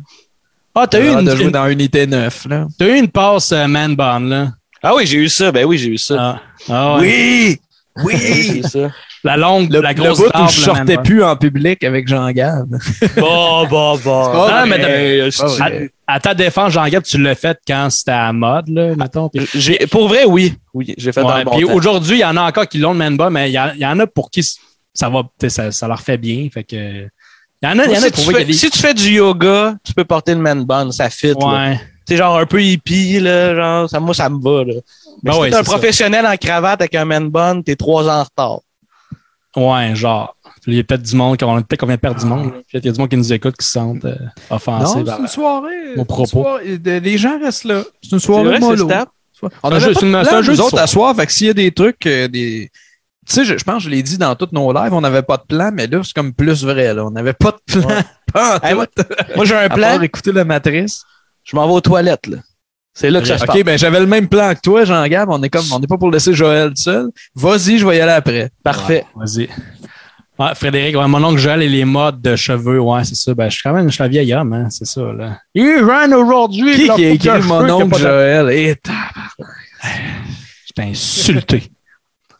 Ah, 0.76 0.88
t'as 0.88 1.00
eu 1.00 1.08
une, 1.10 1.24
de 1.26 1.36
jouer 1.36 1.46
une- 1.46 1.52
dans 1.52 1.68
Unité 1.68 2.06
9, 2.06 2.46
là. 2.50 2.68
t'as 2.78 2.88
eu 2.88 2.98
une 3.00 3.08
passe 3.08 3.52
euh, 3.54 3.66
man 3.68 3.96
bun, 3.96 4.20
là. 4.22 4.52
Ah 4.84 4.94
oui, 4.96 5.06
j'ai 5.08 5.18
eu 5.18 5.30
ça. 5.30 5.52
Ben 5.52 5.66
oui, 5.66 5.78
j'ai 5.78 5.90
eu 5.90 5.98
ça. 5.98 6.16
Ah, 6.20 6.42
ah 6.70 6.96
ouais. 6.98 7.02
Oui! 7.02 7.60
Oui, 8.04 8.62
ça. 8.64 8.92
La 9.24 9.38
longue, 9.38 9.72
Le, 9.72 9.80
la 9.80 9.94
le 9.94 9.96
grosse 10.04 10.18
bout 10.20 10.26
où 10.26 10.48
je 10.50 10.60
le 10.60 10.66
sortais 10.66 10.98
plus 10.98 11.24
en 11.24 11.38
public 11.38 11.82
avec 11.86 12.10
Jean-Gab. 12.10 12.68
Bon, 13.18 13.66
bon, 13.68 13.98
bon. 14.00 14.34
Non, 14.50 14.66
mais 14.68 14.78
euh, 14.84 15.30
À, 16.06 16.20
ta 16.20 16.34
défense, 16.34 16.74
Jean-Gab, 16.74 17.04
tu 17.04 17.18
l'as 17.18 17.36
fait 17.36 17.58
quand 17.66 17.88
c'était 17.90 18.12
à 18.12 18.26
la 18.26 18.34
mode, 18.34 18.68
là, 18.68 18.96
mettons? 18.98 19.32
J'ai, 19.54 19.78
pour 19.90 20.10
vrai, 20.10 20.26
oui. 20.26 20.56
Oui, 20.74 20.94
j'ai 20.98 21.14
fait 21.14 21.22
dans 21.22 21.30
Ouais, 21.30 21.40
le 21.40 21.46
bon 21.46 21.56
puis 21.58 21.66
temps. 21.66 21.74
aujourd'hui, 21.74 22.18
il 22.18 22.22
y 22.22 22.26
en 22.26 22.36
a 22.36 22.42
encore 22.42 22.68
qui 22.68 22.80
l'ont 22.80 22.92
le 22.92 22.98
man 22.98 23.16
bun, 23.16 23.30
mais 23.30 23.50
il 23.50 23.54
y, 23.54 23.86
en 23.86 24.00
a 24.02 24.08
pour 24.08 24.30
qui 24.30 24.44
ça 24.94 25.08
va, 25.10 25.22
tu 25.24 25.30
sais, 25.44 25.50
ça, 25.50 25.72
ça 25.72 25.88
leur 25.88 26.02
fait 26.02 26.18
bien. 26.18 26.50
Fait 26.54 26.66
que, 26.66 27.08
il 27.74 27.78
y 27.78 27.82
en 27.82 27.84
a, 27.84 27.86
il 27.86 27.92
y 27.94 27.98
en 27.98 28.02
a 28.02 28.06
si, 28.06 28.12
pour 28.12 28.24
tu 28.24 28.26
fais, 28.32 28.38
qu'il 28.46 28.54
y 28.54 28.56
a 28.56 28.60
si 28.60 28.70
tu 28.70 28.80
fais 28.80 28.94
du 28.94 29.10
yoga, 29.14 29.76
tu 29.84 29.94
peux 29.94 30.06
porter 30.06 30.34
le 30.34 30.42
man 30.42 30.64
bun, 30.64 30.92
ça 30.92 31.10
fit. 31.10 31.34
là. 31.40 31.70
Ouais. 31.70 31.80
Sais, 32.08 32.18
genre 32.18 32.38
un 32.38 32.46
peu 32.46 32.62
hippie, 32.62 33.20
là, 33.20 33.56
genre, 33.56 33.90
ça, 33.90 34.00
moi, 34.00 34.14
ça 34.14 34.30
me 34.30 34.40
va, 34.40 34.64
là. 34.64 34.74
Mais 35.24 35.32
Ben 35.32 35.34
si 35.34 35.40
ouais, 35.40 35.50
t'es 35.50 35.56
un 35.56 35.60
c'est 35.60 35.66
ça. 35.66 35.72
professionnel 35.72 36.26
en 36.28 36.38
cravate 36.38 36.82
avec 36.82 36.94
un 36.96 37.06
man 37.06 37.30
bun, 37.30 37.62
t'es 37.64 37.76
trois 37.76 38.08
ans 38.08 38.20
en 38.20 38.24
retard. 38.24 38.60
Ouais, 39.56 39.96
genre. 39.96 40.36
Il 40.68 40.74
y 40.74 40.80
a 40.80 40.84
peut-être 40.84 41.04
du 41.04 41.16
monde, 41.16 41.38
peut-être 41.38 41.80
qu'on 41.80 41.86
vient 41.86 41.96
de 41.96 42.02
perdre 42.02 42.20
du 42.20 42.26
monde. 42.26 42.46
là. 42.46 42.52
Peut-être 42.52 42.82
qu'il 42.82 42.86
y 42.86 42.90
a 42.90 42.92
du 42.92 43.00
monde 43.00 43.10
qui 43.10 43.18
nous 43.18 43.34
écoute 43.34 43.56
qui 43.56 43.66
se 43.66 43.72
sentent 43.74 44.04
euh, 44.06 44.16
offensés. 44.50 45.04
Non, 45.04 45.06
c'est 45.06 45.22
une 45.22 45.28
soirée. 45.28 45.96
mon 45.96 46.06
propos. 46.06 46.26
soirée 46.28 46.80
les 46.84 47.18
gens 47.20 47.40
restent 47.40 47.66
là. 47.66 47.84
C'est 48.02 48.12
une 48.14 48.20
C'est 48.20 48.26
soirée 48.26 48.44
vrai, 48.46 48.56
c'est 48.60 48.66
mollo. 48.66 48.90
On 48.90 48.90
C'est 48.90 49.48
un 49.64 49.70
avait 49.72 49.80
jeu- 49.80 49.94
pas 49.94 50.00
c'est 50.00 50.06
une- 50.08 50.24
c'est 50.24 50.34
un 50.34 50.42
jeu 50.42 50.52
nous 50.54 50.58
de 50.58 50.62
autres 50.64 50.80
à 50.80 50.88
soir. 50.88 51.16
Fait 51.16 51.26
que 51.28 51.32
s'il 51.32 51.48
y 51.48 51.50
a 51.52 51.54
des 51.54 51.72
trucs, 51.72 52.04
euh, 52.08 52.28
des... 52.28 52.72
Tu 53.28 53.34
sais, 53.34 53.46
je, 53.46 53.58
je 53.58 53.64
pense 53.64 53.78
que 53.78 53.84
je 53.86 53.90
l'ai 53.90 54.04
dit 54.04 54.18
dans 54.18 54.36
tous 54.36 54.50
nos 54.52 54.72
lives, 54.72 54.94
on 54.94 55.02
n'avait 55.02 55.24
pas 55.24 55.38
de 55.38 55.44
plan, 55.48 55.72
mais 55.74 55.88
là, 55.88 56.02
c'est 56.04 56.14
comme 56.14 56.34
plus 56.34 56.64
vrai. 56.64 56.94
Là. 56.94 57.06
On 57.06 57.12
n'avait 57.12 57.34
pas 57.34 57.52
de 57.52 57.80
plan. 57.80 57.88
Ouais. 57.90 58.02
Pas 58.34 58.58
en 58.62 58.68
Hey, 58.68 58.76
moi, 58.76 59.46
j'ai 59.46 59.56
un 59.56 59.70
plan. 59.70 59.92
part 59.94 60.04
écouter 60.04 60.32
la 60.32 60.44
matrice. 60.44 61.04
Je 61.44 61.56
m'en 61.56 61.66
vais 61.68 61.74
aux 61.74 61.82
toilettes, 61.82 62.28
là. 62.28 62.38
C'est 62.94 63.10
là 63.10 63.20
que 63.22 63.28
ça 63.28 63.38
se 63.38 63.46
passe. 63.46 63.56
OK, 63.56 63.64
ben 63.64 63.78
j'avais 63.78 64.00
le 64.00 64.06
même 64.08 64.28
plan 64.30 64.54
que 64.56 64.60
toi, 64.62 64.84
Jean-Gab. 64.86 65.30
On 65.30 65.42
est 65.44 65.50
comme 65.50 65.66
on 65.74 65.80
n'est 65.80 65.88
pas 65.88 65.98
pour 65.98 66.10
laisser 66.12 66.34
Joël 66.34 66.72
seul. 66.76 67.10
Vas-y, 67.36 67.78
je 67.78 67.86
vais 67.86 67.98
y 67.98 68.02
aller 68.02 68.12
après. 68.14 68.50
Parfait. 68.64 69.06
Ouais, 69.16 69.26
Vas-y. 69.26 69.50
Ouais, 70.38 70.54
Frédéric, 70.56 70.98
ouais, 70.98 71.08
mon 71.08 71.24
oncle 71.24 71.38
Joël 71.40 71.62
et 71.62 71.70
les 71.70 71.86
modes 71.86 72.22
de 72.22 72.36
cheveux, 72.36 72.80
ouais, 72.80 73.04
c'est 73.06 73.16
ça. 73.16 73.34
Ben, 73.34 73.50
je 73.50 73.54
suis 73.56 73.64
quand 73.64 73.74
même, 73.74 73.88
je 73.90 73.94
suis 73.94 74.04
un 74.04 74.08
vieil 74.10 74.34
homme, 74.34 74.52
hein, 74.54 74.68
c'est 74.70 74.86
ça, 74.86 75.02
là. 75.14 75.40
Il 75.54 75.80
ran 75.84 76.12
aujourd'hui. 76.12 76.76
Qui 76.76 76.90
qui 76.96 77.06
a 77.06 77.10
écrit 77.10 77.42
mon 77.48 77.70
oncle 77.70 77.98
Joël? 77.98 78.50
Et 78.52 78.76
ta- 78.76 78.92
J'étais 80.66 80.90
insulté. 80.90 81.72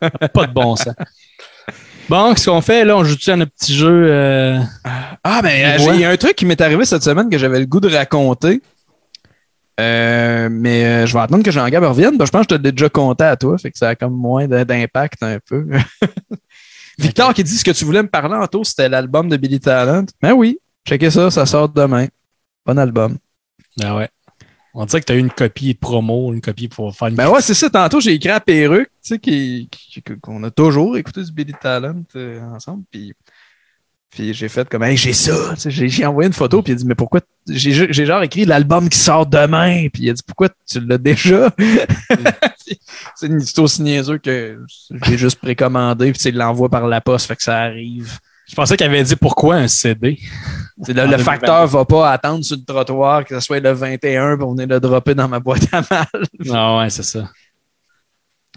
pas 0.34 0.48
de 0.48 0.54
bon 0.54 0.76
sens. 0.76 0.94
Bon, 2.08 2.34
qu'est-ce 2.34 2.50
qu'on 2.50 2.62
fait, 2.62 2.86
là? 2.86 2.98
On 2.98 3.04
joue-tu 3.04 3.36
notre 3.36 3.52
petit 3.52 3.74
jeu, 3.74 4.08
euh... 4.10 4.60
Ah, 5.24 5.42
ben, 5.42 5.80
il 5.94 6.00
y 6.00 6.06
a 6.06 6.10
un 6.10 6.18
truc 6.18 6.36
qui 6.36 6.46
m'est 6.46 6.62
arrivé 6.62 6.86
cette 6.86 7.04
semaine 7.04 7.30
que 7.30 7.38
j'avais 7.38 7.60
le 7.60 7.66
goût 7.66 7.80
de 7.80 7.90
raconter. 7.90 8.62
Euh, 9.80 10.48
mais 10.50 10.86
euh, 10.86 11.06
je 11.06 11.14
vais 11.14 11.20
attendre 11.20 11.44
que 11.44 11.52
Jean-Gab 11.52 11.84
revienne. 11.84 12.18
Ben, 12.18 12.26
je 12.26 12.32
pense 12.32 12.46
que 12.46 12.56
je 12.56 12.62
t'ai 12.62 12.72
déjà 12.72 12.90
compté 12.90 13.24
à 13.24 13.36
toi, 13.36 13.58
fait 13.58 13.72
que 13.72 13.78
ça 13.78 13.90
a 13.90 13.96
comme 13.96 14.14
moins 14.14 14.48
d'impact 14.48 15.24
un 15.24 15.40
peu. 15.40 15.68
Victor 17.00 17.34
qui 17.34 17.44
dit 17.44 17.58
ce 17.58 17.64
que 17.64 17.72
tu 17.72 17.84
voulais 17.84 18.04
me 18.04 18.08
parler 18.08 18.36
en 18.36 18.48
tour, 18.48 18.66
c'était 18.66 18.88
l'album 18.88 19.28
de 19.28 19.36
Billy 19.36 19.60
Talent. 19.60 20.06
Ben 20.22 20.32
oui, 20.32 20.60
checkez 20.88 21.12
ça, 21.12 21.30
ça 21.30 21.46
sort 21.46 21.68
demain. 21.68 22.08
Bon 22.66 22.78
album. 22.78 23.18
Ah 23.84 23.98
ouais. 23.98 24.10
On 24.78 24.86
dirait 24.86 25.00
que 25.00 25.06
tu 25.06 25.14
as 25.14 25.16
eu 25.16 25.20
une 25.20 25.32
copie 25.32 25.74
promo, 25.74 26.34
une 26.34 26.42
copie 26.42 26.68
pour 26.68 26.94
faire 26.94 27.08
une. 27.08 27.16
Ben 27.16 27.30
ouais, 27.30 27.42
c'est 27.42 27.54
ça. 27.54 27.70
Tantôt, 27.70 28.02
j'ai 28.02 28.12
écrit 28.12 28.30
à 28.30 28.42
Perruque, 28.42 28.90
tu 29.02 29.18
sais, 29.24 30.06
qu'on 30.22 30.44
a 30.44 30.52
toujours 30.52 30.98
écouté 30.98 31.24
du 31.24 31.32
Billy 31.32 31.54
Talent 31.54 32.04
euh, 32.18 32.42
ensemble. 32.42 32.84
Puis, 32.92 33.14
j'ai 34.18 34.50
fait 34.50 34.68
comme, 34.68 34.84
hey, 34.84 34.98
j'ai 34.98 35.14
ça. 35.14 35.56
J'ai 35.66 36.06
envoyé 36.06 36.28
une 36.28 36.34
photo, 36.34 36.62
puis 36.62 36.74
il 36.74 36.76
a 36.76 36.80
dit, 36.80 36.86
mais 36.86 36.96
pourquoi. 36.96 37.22
J'ai 37.48 38.06
genre 38.06 38.22
écrit 38.24 38.44
l'album 38.44 38.90
qui 38.90 38.98
sort 38.98 39.26
demain. 39.26 39.88
Puis 39.94 40.04
il 40.04 40.10
a 40.10 40.14
dit, 40.14 40.24
pourquoi 40.28 40.50
tu 40.68 40.82
l'as 40.82 40.98
déjà? 40.98 41.50
c'est 43.06 43.60
aussi 43.60 43.82
niaiseux 43.82 44.18
que 44.18 44.60
j'ai 45.06 45.18
juste 45.18 45.40
précommandé, 45.40 46.12
puis 46.12 46.22
il 46.26 46.36
l'envoie 46.36 46.68
par 46.70 46.88
la 46.88 47.00
poste, 47.00 47.28
fait 47.28 47.38
que 47.38 47.44
ça 47.44 47.62
arrive. 47.62 48.20
Je 48.48 48.56
pensais 48.56 48.78
qu'il 48.78 48.86
avait 48.86 49.04
dit 49.04 49.16
pourquoi 49.16 49.56
un 49.56 49.68
CD. 49.68 50.20
Le, 50.88 50.94
le 50.94 50.94
2022. 50.94 51.24
facteur 51.24 51.68
va 51.68 51.86
pas 51.86 52.12
attendre 52.12 52.44
sur 52.44 52.58
le 52.58 52.64
trottoir 52.64 53.24
que 53.26 53.34
ce 53.40 53.46
soit 53.46 53.60
le 53.60 53.72
21 53.72 54.38
pour 54.38 54.52
venir 54.52 54.68
le 54.68 54.80
dropper 54.80 55.16
dans 55.16 55.28
ma 55.28 55.40
boîte 55.40 55.68
à 55.72 55.82
mal. 55.90 56.08
Ah 56.54 56.78
ouais, 56.78 56.90
c'est 56.90 57.04
ça. 57.04 57.30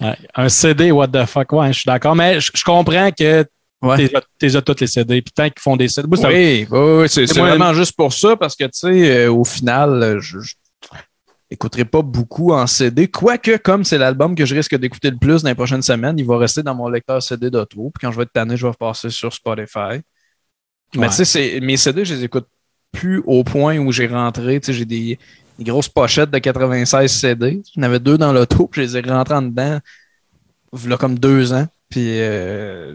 Ouais, 0.01 0.17
Un 0.35 0.49
CD, 0.49 0.91
what 0.93 1.09
the 1.09 1.25
fuck, 1.27 1.53
ouais, 1.53 1.69
je 1.73 1.81
suis 1.81 1.87
d'accord. 1.87 2.15
Mais 2.15 2.41
je, 2.41 2.51
je 2.55 2.65
comprends 2.65 3.11
que 3.11 3.45
Ouais. 3.81 4.11
t'es 4.41 4.57
as 4.57 4.61
toutes 4.63 4.81
les 4.81 4.89
CD. 4.89 5.23
Puis 5.23 5.33
tant 5.33 5.45
qu'ils 5.45 5.61
font 5.63 5.77
des 5.77 5.87
CD. 5.89 6.09
Oui, 6.11 6.67
oui, 6.69 6.79
oui, 7.03 7.09
c'est 7.09 7.25
vraiment 7.39 7.73
juste 7.73 7.93
pour 7.97 8.13
ça, 8.13 8.35
parce 8.37 8.57
que, 8.57 8.65
tu 8.65 8.71
sais, 8.73 9.27
euh, 9.27 9.33
au 9.33 9.45
final, 9.45 10.19
je, 10.21 10.41
je 10.41 10.55
écouterai 11.51 11.85
pas 11.85 12.03
beaucoup 12.03 12.53
en 12.53 12.67
CD. 12.67 13.09
Quoique, 13.09 13.57
comme 13.59 13.85
c'est 13.85 13.99
l'album 13.99 14.35
que 14.35 14.45
je 14.45 14.55
risque 14.55 14.77
d'écouter 14.77 15.11
le 15.11 15.17
plus 15.17 15.43
dans 15.43 15.49
les 15.49 15.55
prochaines 15.55 15.83
semaines, 15.83 16.19
il 16.19 16.27
va 16.27 16.37
rester 16.39 16.63
dans 16.63 16.75
mon 16.75 16.89
lecteur 16.89 17.23
CD 17.23 17.51
d'auto. 17.51 17.91
Puis 17.95 18.01
quand 18.07 18.13
je 18.13 18.17
vais 18.17 18.25
être 18.25 18.33
tanné, 18.33 18.57
je 18.57 18.63
vais 18.67 18.71
repasser 18.71 19.11
sur 19.11 19.33
Spotify. 19.33 20.01
Mais 20.95 21.09
Ouais. 21.09 21.09
tu 21.09 21.25
sais, 21.25 21.61
mes 21.61 21.77
CD, 21.77 22.05
je 22.05 22.15
les 22.15 22.25
écoute 22.25 22.47
plus 22.93 23.23
au 23.27 23.45
point 23.45 23.79
où 23.79 23.93
j'ai 23.93 24.07
rentré. 24.07 24.61
Tu 24.61 24.67
sais, 24.67 24.73
j'ai 24.73 24.85
des, 24.85 25.19
des 25.59 25.65
grosses 25.65 25.89
pochettes 25.89 26.31
de 26.31 26.39
96 26.39 27.11
CD. 27.13 27.63
J'en 27.77 27.83
avais 27.83 28.01
deux 28.01 28.19
dans 28.19 28.33
l'auto, 28.33 28.67
puis 28.67 28.83
je 28.87 28.87
les 28.87 28.97
ai 29.09 29.11
rentrés 29.11 29.35
en 29.35 29.43
dedans, 29.43 29.81
là, 30.87 30.97
comme 30.97 31.19
deux 31.19 31.53
ans. 31.53 31.67
Puis 31.91 32.21
euh, 32.21 32.95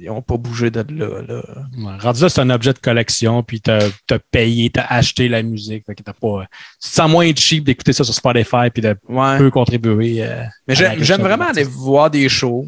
ils 0.00 0.08
ont 0.08 0.22
pas 0.22 0.38
bougé 0.38 0.70
de 0.70 0.80
là. 0.94 1.20
là. 1.28 1.42
Ouais, 1.76 1.98
rendu 1.98 2.22
là, 2.22 2.28
c'est 2.30 2.40
un 2.40 2.48
objet 2.48 2.72
de 2.72 2.78
collection, 2.78 3.42
puis 3.42 3.60
t'as 3.60 3.88
as 4.10 4.18
payé, 4.30 4.70
t'as 4.70 4.86
acheté 4.88 5.28
la 5.28 5.42
musique. 5.42 5.84
Fait 5.86 5.94
que 5.94 6.02
t'as 6.02 6.14
pas. 6.14 6.46
Tu 6.82 6.88
te 6.88 6.94
sens 6.94 7.10
moins 7.10 7.30
cheap 7.36 7.64
d'écouter 7.64 7.92
ça 7.92 8.02
sur 8.02 8.14
Spotify 8.14 8.70
puis 8.72 8.80
de 8.82 8.96
Ouais. 9.08 9.36
peu 9.38 9.50
contribuer. 9.50 10.22
euh, 10.24 10.42
Mais 10.66 10.74
j'aime 10.74 11.20
vraiment 11.20 11.48
aller 11.48 11.64
voir 11.64 12.10
des 12.10 12.28
shows. 12.30 12.66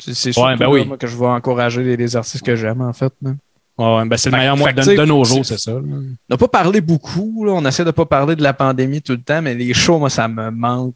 C'est 0.00 0.14
surtout 0.32 0.40
Ouais, 0.48 0.56
ben 0.56 0.68
oui. 0.68 0.88
que 0.98 1.06
je 1.06 1.16
vais 1.16 1.26
encourager 1.26 1.84
les, 1.84 1.96
les 1.96 2.16
artistes 2.16 2.44
que 2.44 2.56
j'aime, 2.56 2.80
en 2.80 2.92
fait. 2.92 3.12
là. 3.22 3.32
Ouais, 3.78 4.04
ben 4.06 4.16
c'est 4.16 4.30
le 4.30 4.36
meilleur 4.36 4.56
moyen 4.56 4.74
de, 4.74 5.04
nos 5.04 5.24
jours, 5.24 5.44
c'est- 5.46 5.56
c'est 5.56 5.70
ça. 5.70 5.72
là. 5.72 5.80
On 5.82 6.04
n'a 6.30 6.36
pas 6.36 6.48
parlé 6.48 6.80
beaucoup. 6.80 7.44
Là. 7.44 7.52
On 7.52 7.64
essaie 7.66 7.84
de 7.84 7.90
pas 7.90 8.04
parler 8.06 8.34
de 8.36 8.42
la 8.42 8.52
pandémie 8.52 9.00
tout 9.02 9.12
le 9.12 9.20
temps, 9.22 9.40
mais 9.42 9.54
les 9.54 9.72
shows, 9.74 9.98
moi, 9.98 10.10
ça 10.10 10.26
me 10.28 10.50
manque 10.50 10.94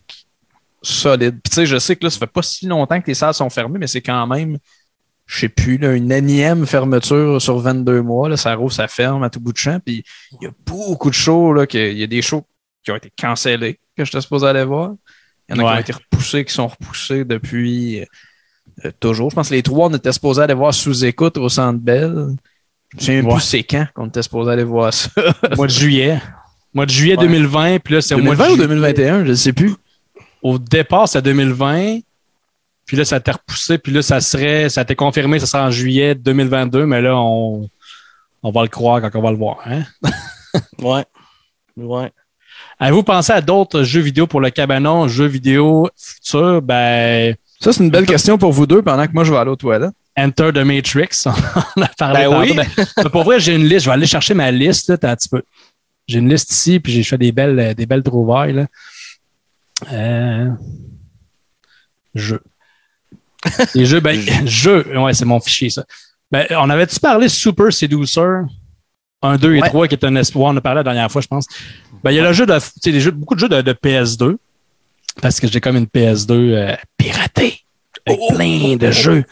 solide. 0.92 1.40
Puis 1.42 1.50
tu 1.50 1.54
sais, 1.54 1.66
je 1.66 1.78
sais 1.78 1.96
que 1.96 2.04
là, 2.04 2.10
ça 2.10 2.18
fait 2.18 2.26
pas 2.26 2.42
si 2.42 2.66
longtemps 2.66 3.00
que 3.00 3.06
les 3.06 3.14
salles 3.14 3.34
sont 3.34 3.50
fermées, 3.50 3.78
mais 3.78 3.86
c'est 3.86 4.00
quand 4.02 4.26
même, 4.26 4.58
je 5.26 5.40
sais 5.40 5.48
plus, 5.48 5.76
là, 5.78 5.94
une 5.94 6.12
énième 6.12 6.66
fermeture 6.66 7.40
sur 7.42 7.58
22 7.58 8.02
mois. 8.02 8.28
Là, 8.28 8.36
ça 8.36 8.54
rouvre, 8.54 8.72
ça 8.72 8.88
ferme 8.88 9.22
à 9.22 9.30
tout 9.30 9.40
bout 9.40 9.52
de 9.52 9.58
champ. 9.58 9.80
Puis 9.84 10.04
il 10.40 10.44
y 10.44 10.46
a 10.46 10.52
beaucoup 10.64 11.10
de 11.10 11.14
shows, 11.14 11.52
là, 11.52 11.66
que- 11.66 11.92
il 11.92 11.98
y 11.98 12.02
a 12.02 12.06
des 12.06 12.22
shows 12.22 12.46
qui 12.84 12.92
ont 12.92 12.96
été 12.96 13.10
cancellés, 13.20 13.80
que 13.96 14.04
j'étais 14.04 14.20
supposé 14.20 14.46
aller 14.46 14.64
voir. 14.64 14.92
Il 15.48 15.56
y 15.56 15.60
en 15.60 15.66
a 15.66 15.70
qui 15.72 15.76
ont 15.76 15.80
été 15.80 15.92
repoussés, 15.92 16.44
qui 16.44 16.52
sont 16.54 16.68
repoussés 16.68 17.24
depuis 17.24 18.04
euh, 18.84 18.90
toujours. 19.00 19.30
Je 19.30 19.36
pense 19.36 19.48
que 19.48 19.54
les 19.54 19.62
trois, 19.62 19.88
on 19.88 19.94
était 19.94 20.12
supposé 20.12 20.42
aller 20.42 20.54
voir 20.54 20.74
sous 20.74 21.04
écoute 21.04 21.36
au 21.38 21.48
Centre 21.48 21.78
Bell. 21.80 22.36
Je 22.92 22.96
me 22.96 23.00
souviens 23.00 23.24
Ouais. 23.24 23.34
plus 23.34 23.40
c'est 23.42 23.62
quand 23.62 23.86
qu'on 23.94 24.06
était 24.06 24.22
supposé 24.22 24.50
aller 24.52 24.64
voir 24.64 24.92
ça. 24.94 25.10
Mois 25.56 25.66
de 25.66 25.72
juillet. 25.72 26.20
Mois 26.74 26.84
de 26.86 26.90
juillet 26.90 27.16
Ouais. 27.16 27.24
2020, 27.26 27.78
puis 27.80 27.94
là, 27.94 28.00
c'est 28.02 28.14
au 28.14 28.18
mois 28.18 28.34
de 28.34 28.40
2020 28.40 28.52
ou 28.52 28.56
ju- 28.56 28.62
2021, 28.68 29.24
je 29.24 29.30
ne 29.30 29.34
sais 29.34 29.52
plus. 29.52 29.74
Au 30.46 30.58
départ, 30.58 31.08
c'est 31.08 31.22
2020. 31.22 31.98
Puis 32.86 32.96
là, 32.96 33.04
ça 33.04 33.16
a 33.16 33.18
été 33.18 33.32
repoussé. 33.32 33.78
Puis 33.78 33.90
là, 33.90 34.00
ça 34.00 34.20
serait, 34.20 34.68
ça 34.68 34.80
a 34.80 34.84
été 34.84 34.94
confirmé, 34.94 35.40
ça 35.40 35.46
sera 35.46 35.66
en 35.66 35.72
juillet 35.72 36.14
2022. 36.14 36.86
Mais 36.86 37.02
là, 37.02 37.16
on, 37.16 37.68
on 38.44 38.50
va 38.52 38.62
le 38.62 38.68
croire 38.68 39.00
quand 39.00 39.10
on 39.18 39.22
va 39.22 39.32
le 39.32 39.36
voir. 39.36 39.58
Hein? 39.66 39.82
Ouais. 40.78 41.04
Ouais. 41.76 42.10
Avez-vous 42.78 43.02
pensé 43.02 43.32
à 43.32 43.40
d'autres 43.40 43.82
jeux 43.82 44.00
vidéo 44.00 44.26
pour 44.26 44.40
le 44.40 44.48
cabanon, 44.50 45.08
jeux 45.08 45.26
vidéo 45.26 45.90
futurs? 45.96 46.62
Ben, 46.62 47.34
Ça, 47.60 47.72
c'est 47.72 47.82
une 47.82 47.90
belle 47.90 48.06
question 48.06 48.38
pour 48.38 48.52
vous 48.52 48.66
deux 48.66 48.80
pendant 48.82 49.06
que 49.06 49.12
moi, 49.12 49.24
je 49.24 49.32
vais 49.32 49.38
aller 49.38 49.50
aux 49.50 49.56
toilettes. 49.56 49.92
Enter 50.16 50.50
the 50.54 50.58
Matrix. 50.58 51.24
on 51.76 51.82
a 51.82 51.88
parlé 51.98 52.20
Ben 52.20 52.40
oui. 52.40 52.54
Ben, 52.54 53.08
pour 53.10 53.24
vrai, 53.24 53.40
j'ai 53.40 53.54
une 53.54 53.66
liste. 53.66 53.80
Je 53.80 53.90
vais 53.90 53.94
aller 53.94 54.06
chercher 54.06 54.32
ma 54.32 54.50
liste. 54.50 54.88
Là, 54.88 54.96
t'as 54.96 55.10
un 55.10 55.16
petit 55.16 55.28
peu. 55.28 55.42
J'ai 56.06 56.20
une 56.20 56.30
liste 56.30 56.52
ici, 56.52 56.78
puis 56.78 56.92
j'ai 56.92 57.02
fait 57.02 57.18
des 57.18 57.32
belles, 57.32 57.74
des 57.74 57.84
belles 57.84 58.04
trouvailles. 58.04 58.52
Là. 58.52 58.66
Euh... 59.92 60.50
Jeux. 62.14 62.42
Les 63.74 63.86
jeux, 63.86 64.00
ben, 64.00 64.20
jeux. 64.46 64.86
Ouais, 64.98 65.14
c'est 65.14 65.24
mon 65.24 65.40
fichier, 65.40 65.70
ça. 65.70 65.84
Ben, 66.30 66.46
on 66.50 66.70
avait-tu 66.70 66.98
parlé 66.98 67.28
Super 67.28 67.72
Seducer? 67.72 68.40
1, 69.22 69.36
2 69.36 69.54
et 69.54 69.62
Ouais. 69.62 69.68
3 69.68 69.88
qui 69.88 69.94
est 69.94 70.04
un 70.04 70.16
espoir? 70.16 70.52
On 70.52 70.56
a 70.56 70.60
parlé 70.60 70.78
la 70.78 70.84
dernière 70.84 71.10
fois, 71.10 71.20
je 71.22 71.28
pense. 71.28 71.46
Ben, 72.02 72.10
il 72.10 72.16
y 72.16 72.20
a 72.20 72.22
le 72.24 72.32
jeu 72.32 72.46
de, 72.46 72.58
tu 72.58 72.64
sais, 72.82 72.92
des 72.92 73.00
jeux, 73.00 73.10
beaucoup 73.10 73.34
de 73.34 73.40
jeux 73.40 73.48
de, 73.48 73.62
de 73.62 73.72
PS2. 73.72 74.36
Parce 75.22 75.40
que 75.40 75.46
j'ai 75.48 75.60
comme 75.60 75.76
une 75.76 75.86
PS2 75.86 76.30
euh, 76.32 76.76
piratée. 76.98 77.60
Avec 78.06 78.18
Oh, 78.20 78.34
plein 78.34 78.76
de 78.76 78.90
jeux. 78.90 79.24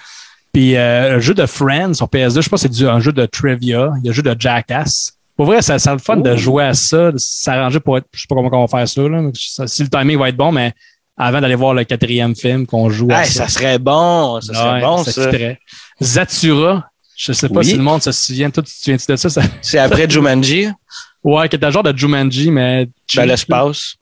Puis 0.52 0.76
euh, 0.76 1.14
le 1.14 1.20
jeu 1.20 1.34
de 1.34 1.46
Friends 1.46 1.94
sur 1.94 2.06
PS2, 2.06 2.42
je 2.42 2.48
pense 2.48 2.62
que 2.62 2.72
c'est 2.72 2.84
un 2.86 3.00
jeu 3.00 3.12
de 3.12 3.26
trivia. 3.26 3.92
Il 3.98 4.06
y 4.06 4.08
a 4.08 4.10
un 4.10 4.14
jeu 4.14 4.22
de 4.22 4.34
Jackass. 4.38 5.13
Pour 5.36 5.47
vrai, 5.47 5.62
ça, 5.62 5.78
ça 5.78 5.93
le 5.93 5.98
fun 5.98 6.16
de 6.19 6.36
jouer 6.36 6.65
à 6.65 6.74
ça, 6.74 7.11
de 7.12 7.19
s'arranger 7.19 7.81
pour 7.81 7.98
être. 7.98 8.06
Je 8.12 8.20
sais 8.20 8.27
pas 8.28 8.35
comment 8.36 8.48
on 8.52 8.66
va 8.66 8.78
faire 8.78 8.89
ça, 8.89 9.02
là. 9.09 9.31
ça- 9.35 9.66
Si 9.66 9.82
le 9.82 9.89
timing 9.89 10.19
va 10.19 10.28
être 10.28 10.36
bon, 10.36 10.52
mais 10.52 10.73
avant 11.16 11.40
d'aller 11.40 11.55
voir 11.56 11.74
le 11.74 11.85
quatrième 11.85 12.35
film 12.36 12.66
qu'on 12.66 12.89
joue 12.90 13.09
à 13.11 13.23
Hey, 13.24 13.31
ça 13.31 13.48
serait 13.48 13.78
bon. 13.78 14.40
Ça 14.40 14.55
serait 14.55 14.73
Ouais, 14.74 14.81
bon, 14.81 15.05
ça. 15.05 15.11
fitterait. 15.12 15.59
Zatura. 16.01 16.89
Je 17.16 17.32
sais 17.32 17.48
pas 17.48 17.61
Oui. 17.61 17.65
si 17.66 17.77
le 17.77 17.82
monde 17.82 18.02
se 18.02 18.11
souvient. 18.12 18.51
Toi, 18.51 18.62
tu 18.62 18.73
te 18.73 18.77
souviens 18.78 18.97
de 19.09 19.16
ça? 19.16 19.28
ça... 19.31 19.43
C'est 19.62 19.78
après 19.78 20.09
Jumanji, 20.11 20.69
Ouais, 21.24 21.48
qui 21.48 21.56
était 21.56 21.65
un 21.66 21.70
genre 21.70 21.82
de 21.85 21.97
Jumanji, 21.97 22.51
mais. 22.51 22.89
dans 23.16 23.24
l'espace. 23.24 23.94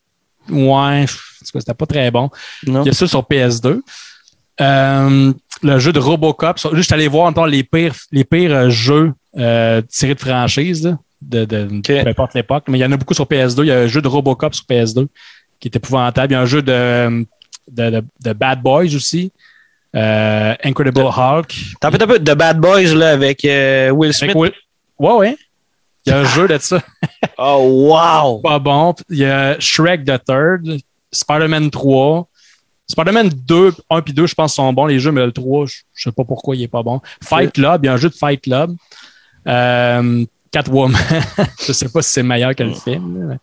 Ouais, 0.50 0.56
en 0.66 1.04
tout 1.06 1.52
cas, 1.52 1.60
c'était 1.60 1.74
pas 1.74 1.86
très 1.86 2.10
bon. 2.10 2.28
Non? 2.66 2.82
Il 2.82 2.86
y 2.86 2.90
a 2.90 2.92
ça 2.94 3.06
sur 3.06 3.22
PS2. 3.22 3.80
Euh, 4.60 5.32
le 5.62 5.78
jeu 5.78 5.92
de 5.92 5.98
Robocop. 5.98 6.58
Juste 6.74 6.92
allé 6.92 7.08
voir 7.08 7.26
encore 7.26 7.46
les 7.46 7.62
pires, 7.64 7.94
les 8.10 8.24
pires 8.24 8.52
euh, 8.52 8.70
jeux 8.70 9.12
euh, 9.38 9.80
tirés 9.88 10.14
de 10.14 10.20
franchise, 10.20 10.84
là, 10.84 10.98
de, 11.28 11.44
de 11.44 11.80
peu 11.84 12.08
importe 12.08 12.34
l'époque. 12.34 12.64
Mais 12.68 12.78
il 12.78 12.80
y 12.80 12.84
en 12.84 12.92
a 12.92 12.96
beaucoup 12.96 13.14
sur 13.14 13.26
PS2. 13.26 13.62
Il 13.62 13.66
y 13.66 13.72
a 13.72 13.80
un 13.80 13.86
jeu 13.86 14.02
de 14.02 14.08
Robocop 14.08 14.54
sur 14.54 14.64
PS2 14.66 15.06
qui 15.60 15.68
est 15.68 15.76
épouvantable. 15.76 16.32
Il 16.32 16.34
y 16.34 16.38
a 16.38 16.40
un 16.40 16.46
jeu 16.46 16.62
de, 16.62 17.24
de, 17.70 18.02
de, 18.24 18.32
Bad 18.32 18.62
Boys 18.62 18.94
aussi. 18.94 19.32
Euh, 19.94 20.54
Incredible 20.64 21.00
Hulk. 21.00 21.54
T'as 21.80 21.90
fait 21.90 22.02
un 22.02 22.06
peu 22.06 22.18
de 22.18 22.34
Bad 22.34 22.58
Boys 22.58 22.94
là, 22.94 23.10
avec 23.10 23.44
euh, 23.44 23.90
Will 23.90 24.12
Smith? 24.12 24.30
Avec 24.30 24.42
Will- 24.42 24.52
Ouais, 24.98 25.14
ouais. 25.14 25.36
Il 26.04 26.10
y 26.10 26.12
a 26.12 26.20
un 26.20 26.24
jeu 26.24 26.48
de 26.48 26.58
ça. 26.58 26.80
Oh, 27.38 27.88
wow! 27.90 28.38
Pas 28.42 28.58
bon. 28.58 28.94
Il 29.08 29.18
y 29.18 29.24
a 29.24 29.58
Shrek 29.58 30.04
the 30.04 30.22
Third, 30.24 30.80
Spider-Man 31.12 31.70
3. 31.70 32.28
Spider-Man 32.88 33.30
2, 33.30 33.72
1 33.90 34.02
puis 34.02 34.12
2, 34.12 34.26
je 34.26 34.34
pense, 34.34 34.54
sont 34.54 34.72
bons 34.72 34.86
les 34.86 34.98
jeux, 34.98 35.12
mais 35.12 35.24
le 35.24 35.32
3, 35.32 35.66
je 35.66 35.76
je 35.94 36.04
sais 36.04 36.12
pas 36.12 36.24
pourquoi 36.24 36.56
il 36.56 36.62
est 36.62 36.68
pas 36.68 36.82
bon. 36.82 37.00
Fight 37.22 37.52
Club, 37.52 37.84
il 37.84 37.86
y 37.86 37.88
a 37.88 37.94
un 37.94 37.96
jeu 37.96 38.10
de 38.10 38.14
Fight 38.14 38.40
Club. 38.42 38.74
Euh, 39.46 40.24
Catwoman, 40.52 40.96
je 41.66 41.72
sais 41.72 41.88
pas 41.88 42.02
si 42.02 42.10
c'est 42.12 42.22
meilleur 42.22 42.54
que 42.54 42.62
le 42.62 42.74
film. 42.74 43.30
là. 43.30 43.36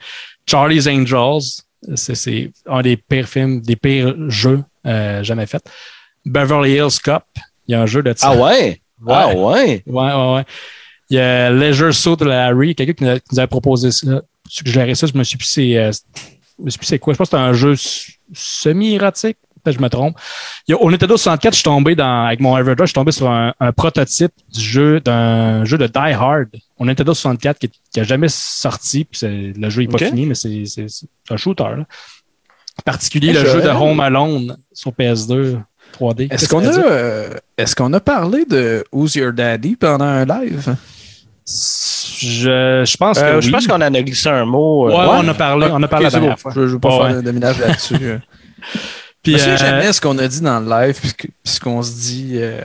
Charlie's 0.45 0.87
Angels, 0.87 1.61
c'est- 1.95 2.51
un 2.67 2.81
des 2.81 2.95
pires 2.97 3.27
films, 3.27 3.61
des 3.61 3.75
pires 3.75 4.15
jeux 4.29 4.63
euh, 4.85 5.21
jamais 5.23 5.45
faits. 5.47 5.63
Beverly 6.25 6.73
Hills 6.75 6.99
Cop, 7.03 7.23
il 7.67 7.71
y 7.71 7.75
a 7.75 7.81
un 7.81 7.85
jeu 7.85 8.01
de 8.03 8.13
ça. 8.15 8.29
Ah 8.29 8.35
ouais? 8.35 8.81
Ah 9.07 9.33
ouais? 9.35 9.83
Ouais, 9.87 10.13
ouais, 10.13 10.33
ouais. 10.35 10.45
Il 11.09 11.15
y 11.17 11.19
a 11.19 11.49
Leisure 11.49 11.93
Suit 11.93 12.15
Larry, 12.21 12.75
quelqu'un 12.75 12.93
qui, 12.93 13.03
nous 13.03 13.09
a- 13.09 13.19
qui 13.19 13.25
nous 13.31 13.39
avait 13.39 13.47
proposé 13.47 13.89
ça, 13.91 14.21
suggéré 14.47 14.93
ça. 14.95 15.07
Je 15.07 15.17
me 15.17 15.23
suis 15.23 15.37
plus 15.37 15.47
c'est, 15.47 15.77
euh, 15.77 15.91
je 16.59 16.63
me 16.65 16.69
suis 16.69 16.77
plus 16.77 16.85
c'est 16.87 16.99
quoi. 16.99 17.13
Je 17.13 17.17
pense 17.17 17.29
que 17.29 17.37
c'est 17.37 17.41
un 17.41 17.53
jeu 17.53 17.75
semi-érotique. 18.33 19.37
Peut-être 19.63 19.75
que 19.75 19.79
je 19.79 19.83
me 19.83 19.89
trompe. 19.89 20.17
Il 20.67 20.71
y 20.71 20.73
a, 20.73 20.77
au 20.81 20.89
Nintendo 20.89 21.17
64, 21.17 21.53
je 21.53 21.55
suis 21.57 21.63
tombé 21.63 21.95
dans, 21.95 22.25
avec 22.25 22.39
mon 22.39 22.57
Everdrive, 22.57 22.85
je 22.85 22.89
suis 22.89 22.93
tombé 22.93 23.11
sur 23.11 23.29
un, 23.29 23.53
un 23.59 23.71
prototype 23.71 24.31
du 24.53 24.61
jeu, 24.61 24.99
d'un 24.99 25.65
jeu 25.65 25.77
de 25.77 25.87
Die 25.87 25.97
Hard 25.97 26.47
au 26.77 26.85
Nintendo 26.85 27.13
64 27.13 27.59
qui, 27.59 27.69
qui 27.93 27.99
a 27.99 28.03
jamais 28.03 28.27
sorti. 28.29 29.05
Puis 29.05 29.19
c'est- 29.19 29.53
le 29.57 29.69
jeu 29.69 29.81
n'est 29.81 29.87
pas 29.87 29.97
fini, 29.97 30.25
mais 30.25 30.35
c'est, 30.35 30.63
c'est, 30.65 30.87
c'est 30.87 31.07
un 31.29 31.37
shooter, 31.37 31.63
là. 31.63 31.85
En 32.79 32.81
particulier, 32.85 33.33
le 33.33 33.41
je- 33.41 33.45
jeu 33.51 33.61
de 33.61 33.67
Home 33.69 33.99
Alone 33.99 34.57
sur 34.71 34.91
PS2 34.91 35.57
3D. 35.99 36.23
Est-ce 36.23 36.29
Qu'est-ce 36.29 36.49
qu'on 36.49 36.61
que 36.61 36.67
a, 36.67 36.71
ça 36.71 36.77
veut 36.77 36.83
dire? 36.83 36.91
euh, 36.91 37.29
est-ce 37.57 37.75
qu'on 37.75 37.91
a 37.93 37.99
parlé 37.99 38.45
de 38.45 38.85
Who's 38.93 39.15
Your 39.15 39.33
Daddy 39.33 39.75
pendant 39.75 40.05
un 40.05 40.23
live? 40.25 40.75
Je, 41.45 42.83
je 42.85 42.97
pense 42.97 43.17
que. 43.19 43.23
Euh, 43.25 43.41
Je 43.41 43.47
oui. 43.47 43.51
pense 43.53 43.65
qu'on 43.67 43.75
en 43.75 43.81
a 43.81 44.01
glissé 44.01 44.29
un 44.29 44.45
mot. 44.45 44.87
Ouais, 44.87 44.93
euh, 44.93 45.07
on 45.23 45.27
a 45.27 45.33
parlé, 45.33 45.67
on 45.71 45.81
a 45.81 45.87
parlé 45.87 46.05
Ok, 46.05 46.11
la 46.13 46.17
c'est 46.17 46.19
dernière 46.19 46.35
bon. 46.35 46.41
fois. 46.41 46.51
Je 46.55 46.59
ne 46.61 46.65
veux 46.67 46.79
pas 46.79 46.89
faire 46.91 46.99
ouais. 47.01 47.11
un 47.13 47.21
dominage 47.23 47.59
là-dessus. 47.59 47.95
euh. 49.19 49.21
Puis, 49.23 49.33
je 49.33 49.37
souviens 49.39 49.53
euh, 49.53 49.57
jamais 49.57 49.93
ce 49.93 49.99
qu'on 50.01 50.17
a 50.17 50.27
dit 50.27 50.41
dans 50.41 50.59
le 50.59 50.69
live, 50.69 50.97
puis 50.99 51.11
ce 51.43 51.59
qu'on 51.59 51.81
se 51.83 51.91
dit. 51.91 52.31
euh, 52.35 52.61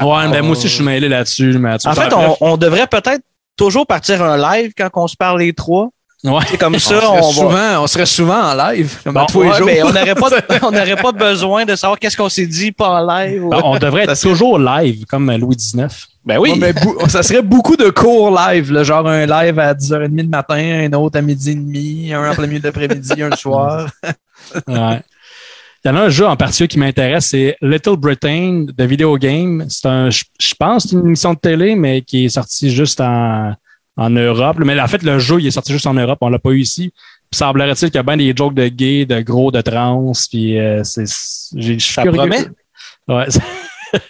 Ouais, 0.00 0.28
ben 0.28 0.42
moi 0.42 0.52
aussi, 0.52 0.68
je 0.68 0.74
suis 0.74 0.84
mêlé 0.84 1.08
là-dessus. 1.08 1.56
En 1.84 1.94
fait, 1.94 2.12
on, 2.12 2.36
on 2.40 2.56
devrait 2.56 2.86
peut-être 2.86 3.22
toujours 3.56 3.86
partir 3.86 4.22
un 4.22 4.36
live 4.36 4.72
quand 4.76 4.88
on 4.94 5.06
se 5.08 5.16
parle 5.16 5.40
les 5.40 5.52
trois. 5.52 5.88
Ouais. 6.24 6.40
C'est 6.48 6.56
comme 6.58 6.74
on, 6.76 6.78
ça, 6.78 6.88
serait 7.00 7.06
on, 7.06 7.14
va. 7.16 7.32
souvent, 7.32 7.82
on 7.82 7.86
serait 7.86 8.06
souvent 8.06 8.40
en 8.52 8.54
live, 8.54 8.98
comme 9.04 9.16
à 9.16 9.26
tous 9.26 9.42
les 9.42 9.52
jours. 9.52 9.66
mais 9.66 9.82
on 9.82 9.92
n'aurait 9.92 10.14
pas, 10.14 10.30
de- 10.30 10.42
on 10.64 10.70
n'aurait 10.72 10.96
pas 10.96 11.12
besoin 11.12 11.64
de 11.64 11.76
savoir 11.76 11.98
qu'est-ce 11.98 12.16
qu'on 12.16 12.28
s'est 12.28 12.46
dit 12.46 12.72
pas 12.72 12.88
en 13.02 13.06
live. 13.06 13.44
ou- 13.44 13.50
Ben, 13.50 13.60
on 13.64 13.78
devrait 13.78 14.04
être 14.04 14.20
toujours 14.20 14.58
live, 14.58 15.04
comme 15.06 15.30
Louis 15.36 15.56
XIX. 15.56 15.86
Ben 16.24 16.38
oui. 16.38 16.52
Ouais, 16.52 16.58
mais 16.58 16.72
bou- 16.72 16.96
ça 17.08 17.22
serait 17.22 17.42
beaucoup 17.42 17.76
de 17.76 17.90
cours 17.90 18.30
live, 18.36 18.72
là, 18.72 18.82
genre 18.82 19.06
un 19.06 19.26
live 19.26 19.58
à 19.58 19.74
10h30 19.74 20.16
le 20.22 20.28
matin, 20.28 20.56
un 20.90 20.92
autre 20.94 21.18
à 21.18 21.22
midi 21.22 21.50
et 21.50 21.54
demi, 21.54 22.12
un 22.12 22.30
en 22.30 22.34
plein 22.34 22.46
milieu 22.46 22.60
de 22.60 22.66
l'après-midi, 22.66 23.22
un 23.22 23.28
le 23.30 23.36
soir. 23.36 23.88
Ouais. 24.66 25.02
Il 25.86 25.90
y 25.90 25.92
en 25.92 25.96
a 25.98 26.00
un 26.06 26.08
jeu 26.08 26.26
en 26.26 26.34
particulier 26.34 26.66
qui 26.66 26.80
m'intéresse, 26.80 27.26
c'est 27.26 27.56
Little 27.62 27.94
Britain 27.96 28.66
de 28.76 28.84
Video 28.86 29.16
Game. 29.18 29.66
C'est 29.68 29.86
un, 29.86 30.10
je 30.10 30.24
je 30.40 30.52
pense, 30.58 30.90
une 30.90 31.06
émission 31.06 31.32
de 31.32 31.38
télé, 31.38 31.76
mais 31.76 32.02
qui 32.02 32.24
est 32.24 32.28
sortie 32.28 32.70
juste 32.74 33.00
en, 33.00 33.54
en 33.96 34.10
Europe. 34.10 34.56
Mais 34.64 34.80
en 34.80 34.88
fait, 34.88 35.04
le 35.04 35.20
jeu, 35.20 35.36
il 35.38 35.46
est 35.46 35.52
sorti 35.52 35.72
juste 35.72 35.86
en 35.86 35.94
Europe. 35.94 36.18
On 36.22 36.28
l'a 36.28 36.40
pas 36.40 36.50
eu 36.50 36.58
ici. 36.58 36.90
Puis 37.30 37.38
semblerait-il 37.38 37.86
qu'il 37.90 37.94
y 37.94 37.98
a 37.98 38.02
bien 38.02 38.16
des 38.16 38.34
jokes 38.34 38.54
de 38.54 38.66
gays, 38.66 39.06
de 39.06 39.20
gros, 39.20 39.52
de 39.52 39.60
trans. 39.60 40.10
Puis 40.28 40.58
euh, 40.58 40.82
c'est, 40.82 41.04
j'ai- 41.54 41.78
Ça 41.78 42.02
curieux. 42.02 42.16
promet? 42.18 42.46
Ouais. 43.06 43.26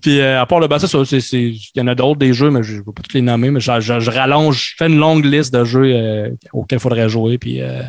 Puis 0.00 0.20
euh, 0.20 0.40
à 0.40 0.46
part 0.46 0.60
le 0.60 0.68
bas, 0.68 0.78
c'est, 0.78 1.20
c'est- 1.20 1.36
il 1.36 1.60
y 1.74 1.80
en 1.80 1.88
a 1.88 1.96
d'autres 1.96 2.20
des 2.20 2.32
jeux, 2.32 2.50
mais 2.52 2.62
je 2.62 2.74
ne 2.74 2.78
vais 2.78 2.84
pas 2.94 3.02
tous 3.02 3.14
les 3.14 3.22
nommer. 3.22 3.50
Mais 3.50 3.58
je, 3.58 3.72
je- 3.80 3.98
je 3.98 4.10
rallonge, 4.12 4.70
je 4.70 4.74
fais 4.78 4.86
une 4.86 4.98
longue 4.98 5.24
liste 5.24 5.52
de 5.52 5.64
jeux 5.64 5.82
euh, 5.84 6.30
auxquels 6.52 6.78
il 6.78 6.80
faudrait 6.82 7.08
jouer. 7.08 7.38
Puis 7.38 7.60
euh, 7.60 7.82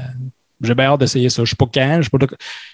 j'ai 0.61 0.75
bien 0.75 0.85
hâte 0.85 0.99
d'essayer 0.99 1.29
ça. 1.29 1.43
Je 1.43 1.49
sais 1.51 1.55
pas 1.55 1.65
quand, 1.73 1.97
je 1.99 2.03
sais 2.03 2.09
pas 2.09 2.17
de- 2.19 2.27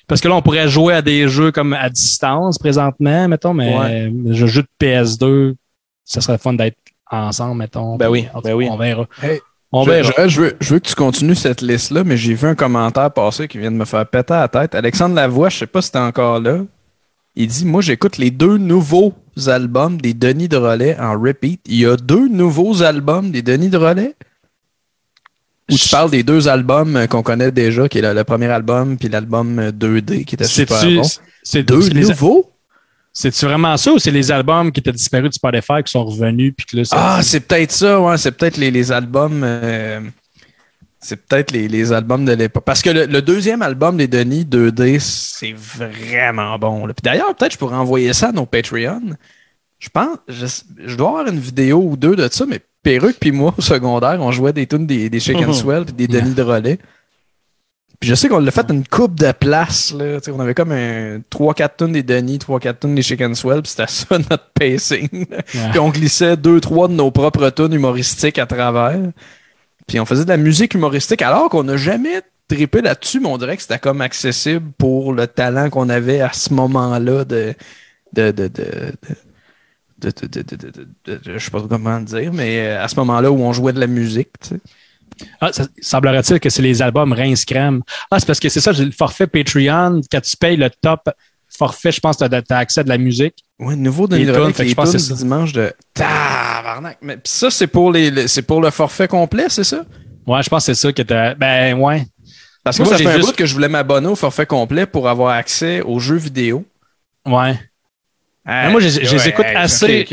parce 0.07 0.21
que 0.21 0.27
là, 0.27 0.35
on 0.35 0.41
pourrait 0.41 0.67
jouer 0.67 0.93
à 0.93 1.01
des 1.01 1.27
jeux 1.27 1.51
comme 1.51 1.73
à 1.73 1.89
distance 1.89 2.57
présentement, 2.57 3.27
mettons, 3.27 3.53
mais 3.53 3.77
Ouais. 3.77 4.09
le 4.11 4.33
jeu 4.47 4.61
de 4.63 4.67
PS2, 4.79 5.55
ça 6.05 6.21
serait 6.21 6.37
fun 6.37 6.53
d'être 6.53 6.77
ensemble, 7.11 7.57
mettons. 7.59 7.95
Ben 7.97 8.09
oui, 8.09 8.27
ben 8.43 8.53
oui. 8.53 8.67
On 8.69 8.77
verra. 8.77 9.07
Hey, 9.23 9.39
On 9.71 9.83
je, 9.83 9.89
verra. 9.91 10.11
je- 10.27 10.29
je 10.29 10.41
veux, 10.41 10.57
je 10.59 10.73
veux 10.73 10.79
que 10.79 10.87
tu 10.87 10.95
continues 10.95 11.35
cette 11.35 11.61
liste-là, 11.61 12.03
mais 12.03 12.17
j'ai 12.17 12.33
vu 12.33 12.47
un 12.47 12.55
commentaire 12.55 13.11
passer 13.11 13.47
qui 13.47 13.57
vient 13.59 13.71
de 13.71 13.75
me 13.77 13.85
faire 13.85 14.05
péter 14.07 14.33
à 14.33 14.41
la 14.41 14.47
tête. 14.47 14.75
Alexandre 14.75 15.15
Lavoie, 15.15 15.49
je 15.49 15.57
sais 15.59 15.67
pas 15.67 15.81
si 15.81 15.91
t'es 15.91 15.99
encore 15.99 16.39
là. 16.39 16.59
Il 17.35 17.47
dit 17.47 17.65
Moi, 17.65 17.81
j'écoute 17.81 18.17
les 18.17 18.31
deux 18.31 18.57
nouveaux 18.57 19.13
albums 19.47 20.01
des 20.01 20.13
Denis 20.13 20.49
de 20.49 20.57
Relais 20.57 20.97
en 20.99 21.17
repeat. 21.19 21.61
Il 21.67 21.75
y 21.77 21.85
a 21.85 21.95
deux 21.95 22.27
nouveaux 22.27 22.81
albums 22.83 23.31
des 23.31 23.41
Denis 23.43 23.69
de 23.69 23.77
Relais 23.77 24.15
Ou 25.71 25.77
tu 25.77 25.89
parles 25.89 26.09
des 26.11 26.23
deux 26.23 26.47
albums 26.47 26.95
euh, 26.95 27.07
qu'on 27.07 27.23
connaît 27.23 27.51
déjà, 27.51 27.87
qui 27.87 27.99
est 27.99 28.01
le, 28.01 28.13
le 28.13 28.23
premier 28.23 28.47
album, 28.47 28.97
puis 28.97 29.09
l'album 29.09 29.59
euh, 29.59 29.71
2D 29.71 30.25
qui 30.25 30.35
était 30.35 30.43
super 30.45 30.81
bon. 30.83 31.01
c'est, 31.43 31.63
Deux 31.63 31.89
nouveaux? 31.89 32.51
C'est-tu 33.11 33.45
vraiment 33.45 33.75
ça 33.75 33.91
ou 33.91 33.99
c'est 33.99 34.11
les 34.11 34.31
albums 34.31 34.71
qui 34.71 34.79
étaient 34.79 34.91
disparus 34.91 35.31
du 35.31 35.35
Spotify 35.35 35.83
qui 35.83 35.91
sont 35.91 36.05
revenus 36.05 36.53
puis 36.55 36.65
que 36.65 36.77
là, 36.77 36.83
Ah, 36.91 37.19
c'est 37.23 37.41
peut-être 37.41 37.71
ça, 37.71 37.99
ouais. 37.99 38.17
C'est 38.17 38.31
peut-être 38.31 38.57
les, 38.57 38.71
les 38.71 38.91
albums. 38.91 39.41
euh, 39.43 39.99
c'est 41.01 41.15
peut-être 41.15 41.51
les, 41.51 41.67
les 41.67 41.91
albums 41.91 42.23
de 42.25 42.33
l'époque. 42.33 42.63
Parce 42.65 42.81
que 42.81 42.89
le, 42.89 43.05
le 43.05 43.21
deuxième 43.21 43.61
album 43.61 43.97
des 43.97 44.07
Denis, 44.07 44.43
2D, 44.45 44.99
c'est 44.99 45.53
vraiment 45.53 46.57
bon. 46.59 46.85
là. 46.85 46.93
Puis 46.93 47.01
d'ailleurs, 47.03 47.33
peut-être 47.35 47.53
je 47.53 47.57
pourrais 47.57 47.77
envoyer 47.77 48.13
ça 48.13 48.29
à 48.29 48.31
nos 48.31 48.45
Patreon. 48.45 49.01
Je 49.79 49.89
pense, 49.89 50.17
je, 50.27 50.45
je 50.85 50.95
dois 50.95 51.09
avoir 51.09 51.27
une 51.27 51.39
vidéo 51.39 51.81
ou 51.81 51.95
deux 51.97 52.15
de 52.15 52.27
ça, 52.31 52.45
mais 52.45 52.59
Perruque 52.83 53.17
puis 53.19 53.31
moi 53.31 53.53
au 53.57 53.61
secondaire, 53.61 54.17
on 54.21 54.31
jouait 54.31 54.53
des 54.53 54.67
tunes 54.67 54.87
des, 54.87 55.09
des 55.09 55.19
Shake 55.19 55.37
and 55.37 55.47
Mhm. 55.47 55.53
Swell 55.53 55.85
puis 55.85 55.93
des 55.93 56.07
Denis 56.07 56.33
de 56.33 56.41
relais. 56.41 56.79
Puis 57.99 58.09
je 58.09 58.15
sais 58.15 58.29
qu'on 58.29 58.39
l'a 58.39 58.51
fait 58.51 58.69
une 58.69 58.87
coupe 58.87 59.15
de 59.19 59.31
place. 59.33 59.93
Là. 59.93 60.21
Tu 60.21 60.25
sais, 60.25 60.31
On 60.31 60.39
avait 60.39 60.53
comme 60.53 60.71
un 60.71 61.19
3-4 61.29 61.69
tunes 61.77 61.91
des 61.91 62.03
Denis, 62.03 62.37
3-4 62.39 62.79
tunes 62.79 62.95
des 62.95 63.23
and 63.25 63.35
Swell, 63.35 63.61
puis 63.61 63.71
c'était 63.71 63.87
ça 63.87 64.17
notre 64.17 64.51
pacing. 64.53 65.09
Ouais. 65.11 65.43
Puis 65.71 65.79
on 65.79 65.89
glissait 65.89 66.37
deux, 66.37 66.61
trois 66.61 66.87
de 66.87 66.93
nos 66.93 67.11
propres 67.11 67.49
tunes 67.49 67.73
humoristiques 67.73 68.39
à 68.39 68.45
travers. 68.45 68.97
Puis 69.85 69.99
on 69.99 70.05
faisait 70.05 70.23
de 70.23 70.29
la 70.29 70.37
musique 70.37 70.75
humoristique 70.75 71.21
alors 71.21 71.49
qu'on 71.49 71.63
n'a 71.63 71.75
jamais 71.75 72.21
trippé 72.47 72.81
là-dessus, 72.81 73.19
mais 73.19 73.27
on 73.27 73.37
dirait 73.37 73.57
que 73.57 73.63
c'était 73.63 73.79
comme 73.79 73.99
accessible 74.01 74.71
pour 74.77 75.11
le 75.13 75.27
talent 75.27 75.69
qu'on 75.69 75.89
avait 75.89 76.21
à 76.21 76.31
ce 76.31 76.53
moment-là 76.53 77.25
de. 77.25 77.53
de, 78.13 78.31
de, 78.31 78.47
de, 78.47 78.93
de 80.01 80.11
de, 81.05 81.19
je 81.25 81.37
sais 81.39 81.51
pas 81.51 81.61
comment 81.67 81.99
dire, 81.99 82.31
mais 82.33 82.59
euh, 82.59 82.83
à 82.83 82.87
ce 82.87 82.95
moment-là 82.97 83.31
où 83.31 83.39
on 83.41 83.53
jouait 83.53 83.73
de 83.73 83.79
la 83.79 83.87
musique, 83.87 84.29
tu 84.41 84.49
sais. 84.49 84.59
Ah, 85.41 85.51
ça- 85.51 85.67
semblerait-il 85.81 86.39
que 86.39 86.49
c'est 86.49 86.61
les 86.61 86.81
albums 86.81 87.11
Rince 87.11 87.43
Crème. 87.45 87.81
Ah, 88.09 88.19
c'est 88.19 88.25
parce 88.25 88.39
que 88.39 88.47
c'est 88.49 88.61
ça, 88.61 88.71
j'ai 88.71 88.85
le 88.85 88.91
forfait 88.91 89.27
Patreon. 89.27 90.01
Quand 90.09 90.21
tu 90.21 90.37
payes 90.37 90.55
le 90.55 90.69
top 90.69 91.09
forfait, 91.49 91.91
je 91.91 91.99
pense 91.99 92.17
que 92.17 92.25
tu 92.25 92.53
as, 92.53 92.57
accès 92.57 92.79
à 92.81 92.83
de 92.83 92.89
la 92.89 92.97
musique. 92.97 93.35
Ouais, 93.59 93.75
nouveau 93.75 94.07
de 94.07 94.15
Les 94.15 94.23
Nid 94.25 94.31
tunes, 94.31 94.41
Relais, 94.41 94.53
fait 94.53 94.57
que 94.59 94.63
les 94.63 94.69
je 94.69 94.75
pense 94.75 94.91
que 94.93 94.97
c'est 94.97 95.13
dimanche 95.15 95.51
de 95.51 95.73
tabarnak. 95.93 96.99
Mais 97.01 97.17
pis 97.17 97.29
ça, 97.31 97.49
c'est 97.49 97.67
pour 97.67 97.91
les, 97.91 98.27
c'est 98.27 98.43
pour 98.43 98.61
le 98.61 98.69
forfait 98.71 99.07
complet, 99.07 99.47
c'est 99.49 99.63
ça? 99.65 99.83
Ouais, 100.25 100.41
je 100.41 100.49
pense 100.49 100.65
que 100.65 100.73
c'est 100.73 100.81
ça 100.81 100.93
que 100.93 101.01
tu 101.01 101.37
Ben, 101.37 101.77
ouais. 101.77 102.05
Parce 102.63 102.77
que 102.77 102.83
Moi, 102.83 102.91
moi, 102.91 102.97
ça 102.97 103.03
fait 103.03 103.09
un 103.09 103.15
juste- 103.17 103.27
bout 103.29 103.35
que 103.35 103.45
je 103.45 103.53
voulais 103.53 103.69
m'abonner 103.69 104.07
au 104.07 104.15
forfait 104.15 104.45
complet 104.45 104.85
pour 104.85 105.09
avoir 105.09 105.35
accès 105.35 105.81
aux 105.81 105.99
jeux 105.99 106.17
vidéo. 106.17 106.65
Ouais. 107.25 107.59
Moi, 108.45 108.79
je- 108.79 108.89
je 108.89 109.15
les 109.15 109.27
écoute 109.29 109.45
assez- 109.55 110.05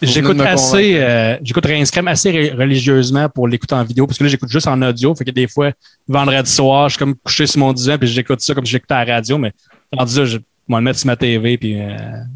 J'écoute 0.00 0.40
assez, 0.40 0.96
euh, 0.96 1.36
j'écoute 1.42 1.64
Crème 1.92 2.08
assez 2.08 2.50
religieusement 2.50 3.28
pour 3.28 3.46
l'écouter 3.46 3.74
en 3.74 3.84
vidéo, 3.84 4.04
parce 4.06 4.18
que 4.18 4.24
là, 4.24 4.30
j'écoute 4.30 4.48
juste 4.48 4.66
en 4.66 4.80
audio. 4.82 5.14
Fait 5.14 5.24
que 5.24 5.30
des 5.30 5.46
fois, 5.46 5.70
vendredi 6.08 6.50
soir, 6.50 6.88
je 6.88 6.94
suis 6.94 6.98
comme 6.98 7.14
couché 7.14 7.46
sur 7.46 7.60
mon 7.60 7.72
divan, 7.72 7.98
puis 7.98 8.08
j'écoute 8.08 8.40
ça 8.40 8.52
comme 8.54 8.66
si 8.66 8.72
j'écoutais 8.72 8.94
à 8.94 9.04
la 9.04 9.14
radio, 9.14 9.38
mais 9.38 9.52
rendu 9.92 10.18
là, 10.18 10.24
je 10.24 10.36
vais 10.38 10.42
le 10.68 10.80
mettre 10.80 10.98
sur 10.98 11.06
ma 11.06 11.14
TV, 11.16 11.56
puis 11.56 11.80
euh, 11.80 11.86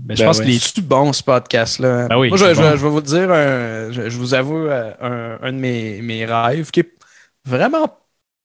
ben, 0.05 0.15
je 0.17 0.21
Ben 0.23 0.27
pense 0.29 0.39
ouais. 0.39 0.45
que 0.45 0.51
les. 0.51 0.59
C'est 0.61 0.81
bon 0.81 1.13
ce 1.13 1.23
podcast-là? 1.25 2.07
Ben 2.09 2.19
oui, 2.19 2.29
Moi, 2.29 2.39
je, 2.39 2.45
c'est 2.45 2.55
je- 2.55 2.61
bon. 2.61 2.71
je 2.71 2.77
vais 2.77 2.89
vous 2.89 3.01
dire, 3.01 3.33
un- 3.33 3.91
je, 3.93 4.11
je 4.11 4.17
vous 4.19 4.35
avoue, 4.35 4.59
euh, 4.69 4.93
un, 5.01 5.39
un 5.49 5.53
de 5.53 5.59
mes, 5.59 6.01
mes 6.03 6.25
rêves 6.25 6.71
qui 6.71 6.81
est 6.81 6.93
vraiment 7.45 7.89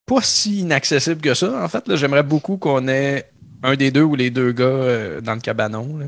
pas 0.07 0.21
si 0.21 0.61
inaccessible 0.61 1.21
que 1.21 1.33
ça. 1.35 1.63
En 1.63 1.67
fait, 1.67 1.87
là, 1.87 1.95
j'aimerais 1.95 2.23
beaucoup 2.23 2.57
qu'on 2.57 2.87
ait 2.87 3.25
un 3.61 3.75
des 3.75 3.91
deux 3.91 4.01
ou 4.03 4.15
les 4.15 4.31
deux 4.31 4.51
gars 4.51 4.63
euh, 4.65 5.21
dans 5.21 5.35
le 5.35 5.41
cabanon. 5.41 5.97
là. 5.99 6.05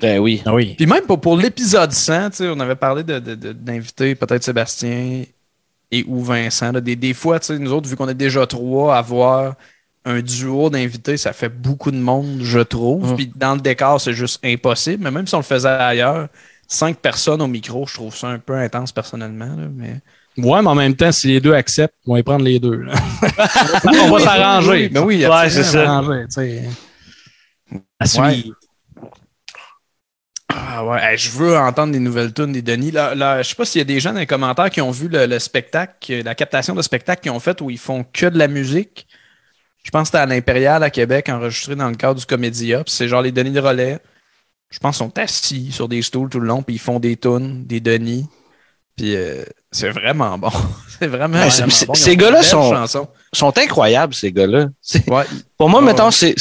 Ben 0.00 0.18
oui. 0.18 0.42
Ah 0.44 0.52
oui. 0.54 0.74
Puis 0.76 0.86
même 0.86 1.04
pour, 1.06 1.20
pour 1.20 1.36
l'épisode 1.36 1.90
100, 1.92 2.30
tu 2.30 2.36
sais, 2.36 2.48
on 2.48 2.60
avait 2.60 2.76
parlé 2.76 3.02
de- 3.02 3.18
de- 3.18 3.34
de- 3.34 3.52
d'inviter 3.52 4.14
peut-être 4.14 4.42
Sébastien 4.44 5.22
et 5.90 6.04
ou 6.06 6.22
Vincent. 6.22 6.72
là. 6.72 6.80
Des, 6.80 6.96
des 6.96 7.14
fois, 7.14 7.40
tu 7.40 7.46
sais, 7.46 7.58
nous 7.58 7.72
autres, 7.72 7.88
vu 7.88 7.96
qu'on 7.96 8.08
est 8.08 8.14
déjà 8.14 8.46
trois, 8.46 8.96
avoir 8.96 9.54
un 10.04 10.20
duo 10.20 10.68
d'invités, 10.70 11.16
ça 11.16 11.32
fait 11.32 11.48
beaucoup 11.48 11.90
de 11.90 11.96
monde, 11.96 12.40
je 12.42 12.58
trouve. 12.60 13.12
Mm. 13.12 13.16
Puis 13.16 13.32
dans 13.34 13.54
le 13.54 13.60
décor, 13.60 14.00
c'est 14.00 14.12
juste 14.12 14.38
impossible. 14.44 15.02
Mais 15.02 15.10
même 15.10 15.26
si 15.26 15.34
on 15.34 15.38
le 15.38 15.44
faisait 15.44 15.68
ailleurs, 15.68 16.28
cinq 16.68 16.98
personnes 16.98 17.40
au 17.40 17.46
micro, 17.46 17.86
je 17.86 17.94
trouve 17.94 18.14
ça 18.14 18.28
un 18.28 18.38
peu 18.38 18.54
intense 18.54 18.92
personnellement. 18.92 19.46
là, 19.56 19.66
mais... 19.74 20.00
Ouais, 20.38 20.60
mais 20.60 20.68
en 20.68 20.74
même 20.74 20.94
temps, 20.94 21.10
si 21.12 21.28
les 21.28 21.40
deux 21.40 21.54
acceptent, 21.54 21.94
on 22.06 22.12
va 22.12 22.18
y 22.20 22.22
prendre 22.22 22.44
les 22.44 22.58
deux. 22.60 22.76
là. 22.82 22.92
on 23.84 24.10
va 24.10 24.18
s'arranger. 24.20 24.70
oui, 24.70 24.88
ben 24.90 25.02
oui, 25.02 25.24
Ouais, 25.26 25.48
c'est 25.48 25.64
ça. 25.64 25.86
S'arranger, 25.86 26.24
tu 26.26 26.34
sais. 26.34 26.64
À 27.98 28.04
suivre. 28.06 28.54
Ah 30.58 30.84
ouais, 30.84 30.98
Hey, 31.02 31.18
je 31.18 31.30
veux 31.30 31.56
entendre 31.56 31.92
des 31.92 31.98
nouvelles 31.98 32.32
tunes 32.32 32.52
des 32.52 32.62
Denis. 32.62 32.90
Là, 32.90 33.14
là, 33.14 33.42
je 33.42 33.48
sais 33.50 33.54
pas 33.54 33.64
s'il 33.64 33.80
y 33.80 33.82
a 33.82 33.84
des 33.84 34.00
gens 34.00 34.12
dans 34.12 34.20
les 34.20 34.26
commentaires 34.26 34.70
qui 34.70 34.80
ont 34.80 34.90
vu 34.90 35.08
le, 35.08 35.26
le 35.26 35.38
spectacle, 35.38 36.22
la 36.24 36.34
captation 36.34 36.74
de 36.74 36.82
spectacle 36.82 37.22
qu'ils 37.22 37.30
ont 37.32 37.40
fait 37.40 37.60
où 37.60 37.68
ils 37.70 37.78
font 37.78 38.04
que 38.12 38.26
de 38.26 38.38
la 38.38 38.48
musique. 38.48 39.06
Je 39.84 39.90
pense 39.90 40.02
que 40.02 40.06
c'était 40.08 40.18
à 40.18 40.26
l'Impérial 40.26 40.82
à 40.82 40.90
Québec, 40.90 41.28
enregistré 41.28 41.76
dans 41.76 41.88
le 41.88 41.94
cadre 41.94 42.18
du 42.18 42.26
Comédia. 42.26 42.82
C'est 42.86 43.06
genre 43.08 43.22
les 43.22 43.32
Denis 43.32 43.52
de 43.52 43.60
relais. 43.60 43.98
Je 44.70 44.78
pense 44.80 44.96
qu'ils 44.96 45.06
sont 45.06 45.18
assis 45.18 45.70
sur 45.72 45.88
des 45.88 46.02
stools 46.02 46.28
tout 46.28 46.40
le 46.40 46.46
long, 46.48 46.62
puis 46.62 46.74
ils 46.76 46.80
font 46.80 46.98
des 46.98 47.16
tunes, 47.16 47.64
des 47.66 47.80
Denis. 47.80 48.26
Puis 48.96 49.14
euh, 49.14 49.44
c'est 49.70 49.90
vraiment 49.90 50.38
bon. 50.38 50.50
c'est 50.98 51.06
vraiment, 51.06 51.38
Ouais, 51.38 51.50
bon. 51.86 51.94
Ces 51.94 52.16
gars-là 52.16 52.42
sont- 52.42 53.52
incroyables, 53.58 54.14
ces 54.14 54.32
gars-là. 54.32 54.68
Ouais. 55.06 55.24
Pour 55.56 55.68
moi, 55.68 55.80
Ouais, 55.80 55.86
mettons, 55.86 56.10
c'est, 56.10 56.34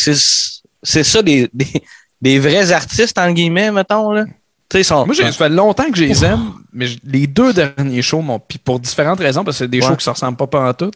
ça 0.81 1.21
des, 1.21 1.49
des, 1.53 1.67
des 2.25 2.39
vrais 2.39 2.71
artistes, 2.71 3.17
en 3.19 3.31
guillemets, 3.31 3.71
mettons, 3.71 4.11
là. 4.11 4.25
Tu 4.25 4.31
sais, 4.71 4.81
ils 4.81 4.83
sont. 4.83 5.05
Moi, 5.05 5.13
j'ai- 5.13 5.23
ça 5.25 5.31
fait 5.31 5.49
longtemps 5.49 5.89
que 5.91 5.95
je 5.97 6.03
les 6.05 6.25
aime, 6.25 6.53
mais 6.73 6.87
je- 6.87 6.97
les 7.03 7.27
deux 7.27 7.53
derniers 7.53 8.01
shows 8.01 8.21
m'ont. 8.21 8.39
Puis 8.39 8.57
pour 8.57 8.79
différentes 8.79 9.19
raisons, 9.19 9.43
parce 9.43 9.57
que 9.59 9.65
c'est 9.65 9.69
des 9.69 9.77
Ouais. 9.79 9.83
shows 9.83 9.91
qui 9.95 9.99
ne 10.01 10.03
se 10.03 10.09
ressemblent 10.09 10.37
pas 10.47 10.69
en 10.69 10.73
tout. 10.73 10.91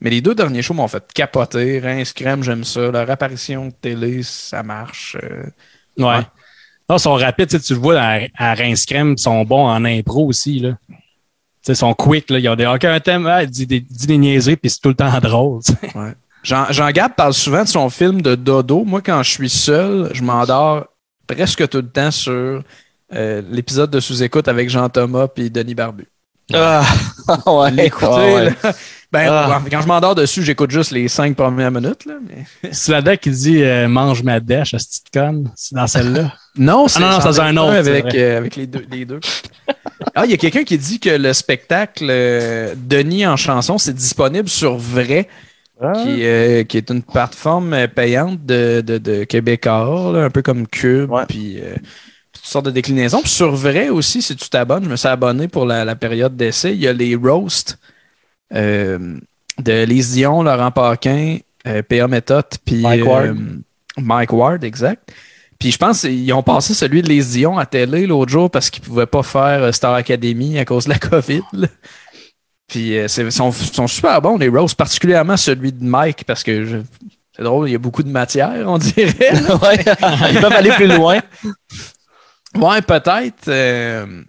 Mais 0.00 0.10
les 0.10 0.20
deux 0.20 0.34
derniers 0.34 0.62
shows 0.62 0.74
m'ont 0.74 0.88
fait 0.88 1.04
capoter. 1.14 1.78
Rince 1.78 2.12
Crème, 2.12 2.42
j'aime 2.42 2.64
ça. 2.64 2.90
Leur 2.90 3.08
apparition 3.08 3.66
de 3.66 3.72
télé, 3.80 4.22
ça 4.24 4.62
marche. 4.64 5.16
euh. 5.22 5.44
Ouais. 5.98 6.04
Ouais. 6.04 6.20
Non, 6.90 6.96
ils 6.96 7.00
sont 7.00 7.14
rapides, 7.14 7.48
tu 7.48 7.56
sais, 7.58 7.62
tu 7.62 7.72
le 7.74 7.78
vois 7.80 7.98
à, 8.00 8.18
à 8.36 8.54
Rince 8.54 8.84
Crème, 8.86 9.14
ils 9.16 9.20
sont 9.22 9.44
bons 9.44 9.66
en 9.68 9.84
impro 9.84 10.26
aussi, 10.26 10.58
là. 10.58 10.76
Tu 10.88 10.94
sais, 11.62 11.72
ils 11.72 11.76
sont 11.76 11.94
quick, 11.94 12.28
là. 12.30 12.38
Ils 12.40 12.48
ont 12.48 12.56
des, 12.56 12.66
OK, 12.66 12.84
un 12.84 13.00
thème, 13.00 13.26
ah, 13.26 13.46
dis 13.46 13.66
des, 13.66 13.80
dis 13.80 14.06
des 14.06 14.18
niaiseries, 14.18 14.56
puis 14.56 14.68
c'est 14.70 14.80
tout 14.80 14.88
le 14.90 14.94
temps 14.96 15.16
drôle, 15.22 15.62
tu 15.64 15.72
sais. 15.72 15.92
Jean, 16.46 16.66
Jean 16.70 16.90
Gab 16.92 17.12
parle 17.16 17.34
souvent 17.34 17.64
de 17.64 17.68
son 17.68 17.90
film 17.90 18.22
de 18.22 18.36
Dodo. 18.36 18.84
Moi, 18.84 19.00
quand 19.00 19.20
je 19.24 19.30
suis 19.32 19.50
seul, 19.50 20.10
je 20.12 20.22
m'endors 20.22 20.86
presque 21.26 21.68
tout 21.68 21.78
le 21.78 21.88
temps 21.88 22.12
sur 22.12 22.62
euh, 23.12 23.42
l'épisode 23.50 23.90
de 23.90 23.98
sous-écoute 23.98 24.46
avec 24.46 24.70
Jean-Thomas 24.70 25.26
et 25.38 25.50
Denis 25.50 25.74
Barbu. 25.74 26.06
Ah, 26.54 26.84
ouais. 27.48 27.90
ouais. 27.90 28.44
là. 28.62 28.72
Ben, 29.10 29.28
Ah. 29.28 29.60
quand 29.68 29.80
je 29.80 29.86
m'endors 29.88 30.14
dessus, 30.14 30.44
j'écoute 30.44 30.70
juste 30.70 30.92
les 30.92 31.08
cinq 31.08 31.34
premières 31.34 31.72
minutes. 31.72 32.04
Là, 32.06 32.14
mais... 32.24 32.44
C'est 32.72 32.92
là-dedans 32.92 33.16
qui 33.16 33.30
dit 33.30 33.62
euh, 33.64 33.88
mange 33.88 34.22
ma 34.22 34.38
dèche, 34.38 34.72
à 34.74 34.78
cette 34.78 35.10
conne. 35.12 35.50
C'est 35.56 35.74
dans 35.74 35.86
celle-là. 35.88 36.32
Non, 36.58 36.86
Ah 36.94 37.00
non, 37.00 37.10
non, 37.10 37.20
ça, 37.20 37.32
c'est 37.32 37.40
un 37.40 37.56
autre, 37.56 37.72
c'est 37.82 37.90
Avec, 37.90 38.14
euh, 38.14 38.38
avec 38.38 38.54
les 38.56 38.66
deux. 38.68 38.86
Les 38.90 39.04
deux. 39.04 39.20
ah, 40.14 40.24
il 40.24 40.30
y 40.30 40.34
a 40.34 40.36
quelqu'un 40.36 40.62
qui 40.64 40.78
dit 40.78 41.00
que 41.00 41.10
le 41.10 41.32
spectacle 41.32 42.06
euh, 42.08 42.74
Denis 42.76 43.26
en 43.26 43.36
chanson, 43.36 43.76
c'est 43.78 43.92
disponible 43.94 44.48
sur 44.48 44.76
Vrai, 44.76 45.28
Ah. 45.78 45.92
qui, 45.92 46.24
euh, 46.24 46.64
qui 46.64 46.78
est 46.78 46.90
une 46.90 47.02
plateforme 47.02 47.74
euh, 47.74 47.86
payante 47.86 48.44
de, 48.46 48.80
de, 48.80 48.96
de 48.96 49.24
Québécois, 49.24 50.10
là, 50.14 50.24
un 50.24 50.30
peu 50.30 50.40
comme 50.40 50.66
Cube, 50.66 51.10
puis 51.28 51.60
euh, 51.60 51.74
toutes 52.32 52.46
sortes 52.46 52.64
de 52.64 52.70
déclinaisons. 52.70 53.20
Puis 53.20 53.30
sur 53.30 53.54
Vrai 53.54 53.90
aussi, 53.90 54.22
si 54.22 54.34
tu 54.36 54.48
t'abonnes, 54.48 54.84
je 54.84 54.88
me 54.88 54.96
suis 54.96 55.08
abonné 55.08 55.48
pour 55.48 55.66
la, 55.66 55.84
la 55.84 55.94
période 55.94 56.34
d'essai, 56.34 56.72
il 56.72 56.80
y 56.80 56.88
a 56.88 56.94
les 56.94 57.14
roasts 57.14 57.78
euh, 58.54 59.18
de 59.58 59.84
Lise 59.84 60.14
Dion, 60.14 60.42
Laurent 60.42 60.70
Paquin, 60.70 61.38
P.A. 61.88 62.08
Méthode, 62.08 62.46
puis 62.64 62.80
Mike 62.80 63.04
Ward. 63.04 63.36
Mike 63.98 64.32
Ward, 64.32 64.64
exact. 64.64 65.12
Puis 65.58 65.72
je 65.72 65.78
pense 65.78 66.02
qu'ils 66.02 66.32
ont 66.32 66.42
passé 66.42 66.74
celui 66.74 67.02
de 67.02 67.08
Lise 67.08 67.32
Dion 67.32 67.58
à 67.58 67.66
télé 67.66 68.06
l'autre 68.06 68.30
jour 68.30 68.50
parce 68.50 68.70
qu'ils 68.70 68.82
pouvaient 68.82 69.06
pas 69.06 69.22
faire 69.22 69.74
Star 69.74 69.94
Academy 69.94 70.58
à 70.58 70.64
cause 70.64 70.84
de 70.84 70.90
la 70.90 70.98
COVID. 70.98 71.42
là. 71.52 71.68
Puis 72.68 72.98
euh, 72.98 73.08
c'est- 73.08 73.30
sont, 73.30 73.52
sont 73.52 73.86
super 73.86 74.20
bons, 74.20 74.36
les 74.38 74.48
roasts, 74.48 74.76
particulièrement 74.76 75.36
celui 75.36 75.72
de 75.72 75.84
Mike, 75.84 76.24
parce 76.24 76.42
que 76.42 76.64
je- 76.64 76.76
c'est 77.36 77.42
drôle, 77.42 77.68
il 77.68 77.72
y 77.72 77.74
a 77.76 77.78
beaucoup 77.78 78.02
de 78.02 78.08
matière, 78.10 78.64
on 78.66 78.78
dirait. 78.78 79.14
Ouais. 79.62 79.84
Ils 80.32 80.40
peuvent 80.40 80.52
aller 80.52 80.70
plus 80.72 80.86
loin. 80.88 81.20
Ouais, 82.56 82.80
peut-être. 82.82 83.48
euh, 83.48 84.22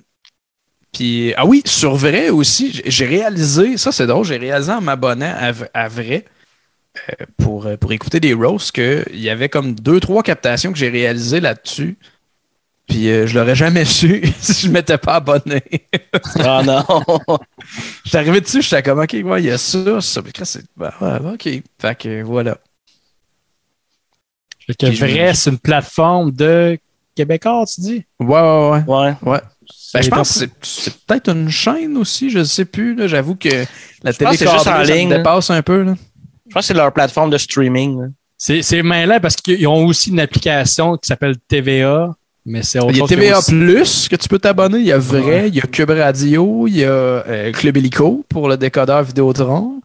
Puis, 0.93 1.33
ah 1.37 1.45
oui, 1.45 1.61
sur 1.65 1.95
vrai 1.95 2.29
aussi, 2.29 2.81
j'ai- 2.85 3.05
réalisé, 3.05 3.77
ça 3.77 3.91
c'est 3.91 4.07
drôle, 4.07 4.25
j'ai 4.25 4.37
réalisé 4.37 4.71
en 4.71 4.81
m'abonnant 4.81 5.33
à, 5.39 5.51
à 5.73 5.87
vrai 5.87 6.25
euh, 7.09 7.25
pour, 7.37 7.65
euh, 7.67 7.77
pour 7.77 7.91
écouter 7.93 8.19
des 8.19 8.33
roasts 8.33 8.71
qu'il 8.71 9.19
y 9.19 9.29
avait 9.29 9.49
comme 9.49 9.73
deux, 9.75 9.99
trois 9.99 10.23
captations 10.23 10.71
que 10.71 10.77
j'ai 10.77 10.89
réalisées 10.89 11.39
là-dessus. 11.39 11.97
Puis 12.87 13.09
euh, 13.09 13.27
je 13.27 13.37
l'aurais 13.37 13.55
jamais 13.55 13.83
su 13.85 14.23
si 14.39 14.67
je 14.67 14.71
m'étais 14.71 14.97
pas 14.97 15.15
abonné. 15.15 15.61
Ah 16.39 16.61
non. 16.63 16.83
J'étais 18.05 18.17
arrivé 18.17 18.41
dessus, 18.41 18.61
j'étais 18.61 18.81
comme, 18.83 18.99
OK, 18.99 19.13
ouais, 19.23 19.41
il 19.43 19.45
y 19.47 19.51
a 19.51 19.57
ça, 19.57 19.99
ça. 20.01 20.21
C'est- 20.43 20.63
ouais, 20.77 20.87
OK. 21.33 21.49
Fait 21.79 21.97
que 21.97 22.23
voilà. 22.23 22.57
Fait 24.65 24.75
que 24.75 24.85
vrai, 24.99 25.33
c'est 25.33 25.49
une 25.49 25.59
plateforme 25.59 26.31
de 26.31 26.77
Québécois, 27.15 27.65
tu 27.73 27.81
dis? 27.81 28.05
Ouais, 28.19 28.27
ouais, 28.41 28.69
ouais. 28.69 28.83
Ouais. 28.87 29.15
ouais. 29.33 29.39
Ben, 29.93 30.01
je 30.01 30.09
pense 30.09 30.39
que 30.39 30.45
c'est- 30.61 31.05
peut-être 31.05 31.29
une 31.29 31.49
chaîne 31.49 31.97
aussi, 31.97 32.29
je 32.29 32.43
sais 32.43 32.65
plus. 32.65 32.95
là. 32.95 33.07
J'avoue 33.07 33.35
que 33.35 33.49
la 34.03 34.11
Je 34.11 34.17
pense 34.17 34.17
télé 34.17 34.31
juste 34.37 34.47
en 34.53 34.59
ça 34.59 34.83
ligne, 34.83 35.09
là. 35.09 35.17
dépasse 35.17 35.49
un 35.49 35.61
peu. 35.61 35.83
Là. 35.83 35.95
Je 36.47 36.53
pense 36.53 36.63
que 36.63 36.67
c'est 36.67 36.73
leur 36.73 36.91
plateforme 36.93 37.29
de 37.29 37.37
streaming. 37.37 38.11
C'est, 38.37 38.61
c'est 38.61 38.83
mêlant 38.83 39.19
parce 39.19 39.35
qu'ils 39.35 39.67
ont 39.67 39.85
aussi 39.85 40.09
une 40.11 40.19
application 40.19 40.95
qui 40.97 41.07
s'appelle 41.07 41.35
TVA, 41.47 42.13
mais 42.47 42.63
c'est 42.63 42.79
autre 42.79 42.89
Il 42.91 42.95
y 42.95 42.97
a 42.97 43.01
chose 43.01 43.09
que 43.09 43.15
TVA 43.15 43.37
aussi- 43.37 43.51
Plus 43.51 44.07
que 44.09 44.15
tu 44.15 44.27
peux 44.27 44.39
t'abonner. 44.39 44.79
Il 44.79 44.85
y 44.85 44.91
a 44.91 44.97
Vrai, 44.97 45.21
Ouais. 45.21 45.47
il 45.49 45.55
y 45.55 45.59
a 45.59 45.63
Cube 45.63 45.91
Radio, 45.91 46.65
il 46.67 46.77
y 46.77 46.83
a 46.83 46.89
euh, 46.89 47.51
Club 47.51 47.77
Illico 47.77 48.25
pour 48.29 48.47
le 48.49 48.57
décodeur 48.57 49.03
Vidéotron. 49.03 49.81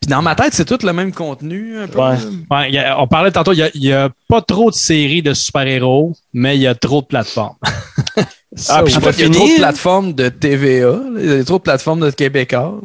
Puis 0.00 0.10
dans 0.10 0.20
ma 0.20 0.34
tête, 0.34 0.52
c'est 0.52 0.66
tout 0.66 0.84
le 0.86 0.92
même 0.92 1.12
contenu. 1.12 1.78
Un 1.78 1.86
peu. 1.88 1.98
Ouais. 1.98 2.16
Ouais, 2.50 2.68
il 2.68 2.74
y 2.74 2.78
a- 2.78 3.00
on 3.00 3.06
parlait 3.06 3.30
tantôt, 3.30 3.52
il 3.54 3.70
y 3.76 3.92
a- 3.92 4.10
pas 4.28 4.42
trop 4.42 4.70
de 4.70 4.74
séries 4.74 5.22
de 5.22 5.32
super-héros, 5.32 6.14
mais 6.34 6.56
il 6.56 6.60
y 6.62 6.66
a 6.66 6.74
trop 6.74 7.00
de 7.00 7.06
plateformes. 7.06 7.56
Ah, 8.68 8.84
puis 8.84 8.94
En 8.94 9.00
fait, 9.00 9.10
il 9.18 9.20
y 9.20 9.24
a 9.24 9.30
trop 9.30 9.48
de 9.48 9.56
plateformes 9.56 10.12
de 10.12 10.28
TVA. 10.28 11.00
Il 11.18 11.26
y 11.26 11.32
a 11.40 11.44
trop 11.44 11.58
de 11.58 11.62
plateformes 11.64 11.98
de 11.98 12.10
Québécois. 12.12 12.80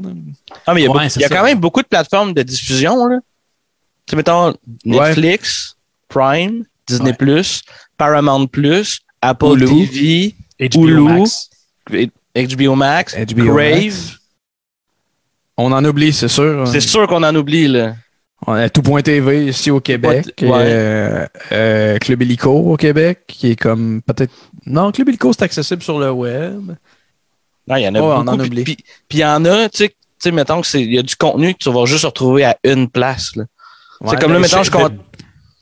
Ah, 0.66 0.74
mais 0.74 0.82
il 0.82 0.86
y 0.86 0.88
a, 0.88 0.92
beaucoup- 0.92 1.20
y 1.20 1.24
a 1.24 1.30
quand 1.30 1.44
même 1.44 1.60
beaucoup 1.60 1.84
de 1.84 1.88
plateformes 1.88 2.34
de 2.34 2.42
diffusion. 2.42 3.06
Là. 3.06 3.20
Tu 4.08 4.10
sais, 4.10 4.16
mettons 4.16 4.56
Netflix, 4.84 5.76
Prime, 6.08 6.64
Disney+, 6.88 7.14
Paramount+, 8.00 8.48
Apple 9.22 9.46
Hulu. 9.46 9.88
TV, 9.88 10.36
HBO 10.60 10.88
Hulu. 10.88 11.02
Max. 11.02 11.50
HBO 12.36 12.76
Max, 12.76 13.16
HBO 13.16 13.56
Crave. 13.56 13.84
Max. 13.84 14.20
On 15.58 15.72
en 15.74 15.84
oublie, 15.84 16.14
c'est 16.14 16.30
sûr. 16.30 16.68
C'est 16.68 16.80
sûr 16.80 17.06
qu'on 17.08 17.22
en 17.24 17.36
oublie. 17.36 17.68
Là. 17.68 17.96
On 18.48 18.54
a 18.54 18.70
tout.tv 18.70 19.48
ici 19.48 19.70
au 19.70 19.82
Québec. 19.82 20.28
Ouais. 20.42 20.50
Euh, 20.54 21.26
euh, 21.52 21.98
Club 21.98 22.22
Illico 22.22 22.52
au 22.52 22.78
Québec, 22.78 23.24
qui 23.28 23.52
est 23.52 23.56
comme 23.58 24.02
peut-être. 24.02 24.34
Non, 24.66 24.92
Club 24.94 25.10
Illico, 25.10 25.34
c'est 25.34 25.44
accessible 25.44 25.84
sur 25.84 26.00
le 26.00 26.12
web. 26.12 26.72
Non, 27.68 27.76
il 27.76 27.84
y 27.84 27.88
en 27.88 27.96
a 27.96 28.00
on 28.00 28.24
beaucoup. 28.24 28.30
en 28.30 28.40
oublie. 28.40 28.64
Puis 28.64 28.78
il 29.12 29.20
y 29.20 29.26
en 29.26 29.44
a, 29.44 29.68
tu 29.68 29.90
sais, 30.18 30.32
mettons 30.32 30.62
que 30.62 30.68
c'est, 30.68 30.82
il 30.82 30.94
y 30.94 30.98
a 31.00 31.04
du 31.04 31.18
contenu 31.18 31.54
que 31.54 31.60
tu 31.60 31.70
vas 31.72 31.86
juste 31.86 32.06
retrouver 32.06 32.46
à 32.46 32.58
une 32.64 32.90
place. 32.90 33.36
Là. 33.36 33.44
Ouais, 34.00 34.12
c'est 34.12 34.22
comme 34.22 34.32
là, 34.32 34.40
mettons, 34.40 34.64
je, 34.64 34.72
compte- 34.72 34.94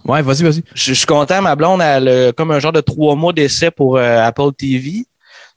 Ouais, 0.08 0.22
vas-y, 0.22 0.44
vas-y. 0.44 0.64
je, 0.74 0.84
je 0.86 0.94
suis 0.94 1.06
content, 1.06 1.42
ma 1.42 1.56
blonde, 1.56 1.82
elle 1.82 2.08
a 2.08 2.32
comme 2.34 2.52
un 2.52 2.60
genre 2.60 2.72
de 2.74 2.82
trois 2.82 3.16
mois 3.16 3.34
d'essai 3.34 3.72
pour 3.72 3.98
euh, 3.98 4.20
Apple 4.22 4.52
TV. 4.58 5.06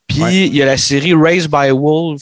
Puis 0.07 0.21
Ouais. 0.23 0.47
il 0.47 0.55
y 0.55 0.61
a 0.61 0.65
la 0.65 0.77
série 0.77 1.13
Raised 1.13 1.49
by 1.49 1.69
Wolf 1.71 2.21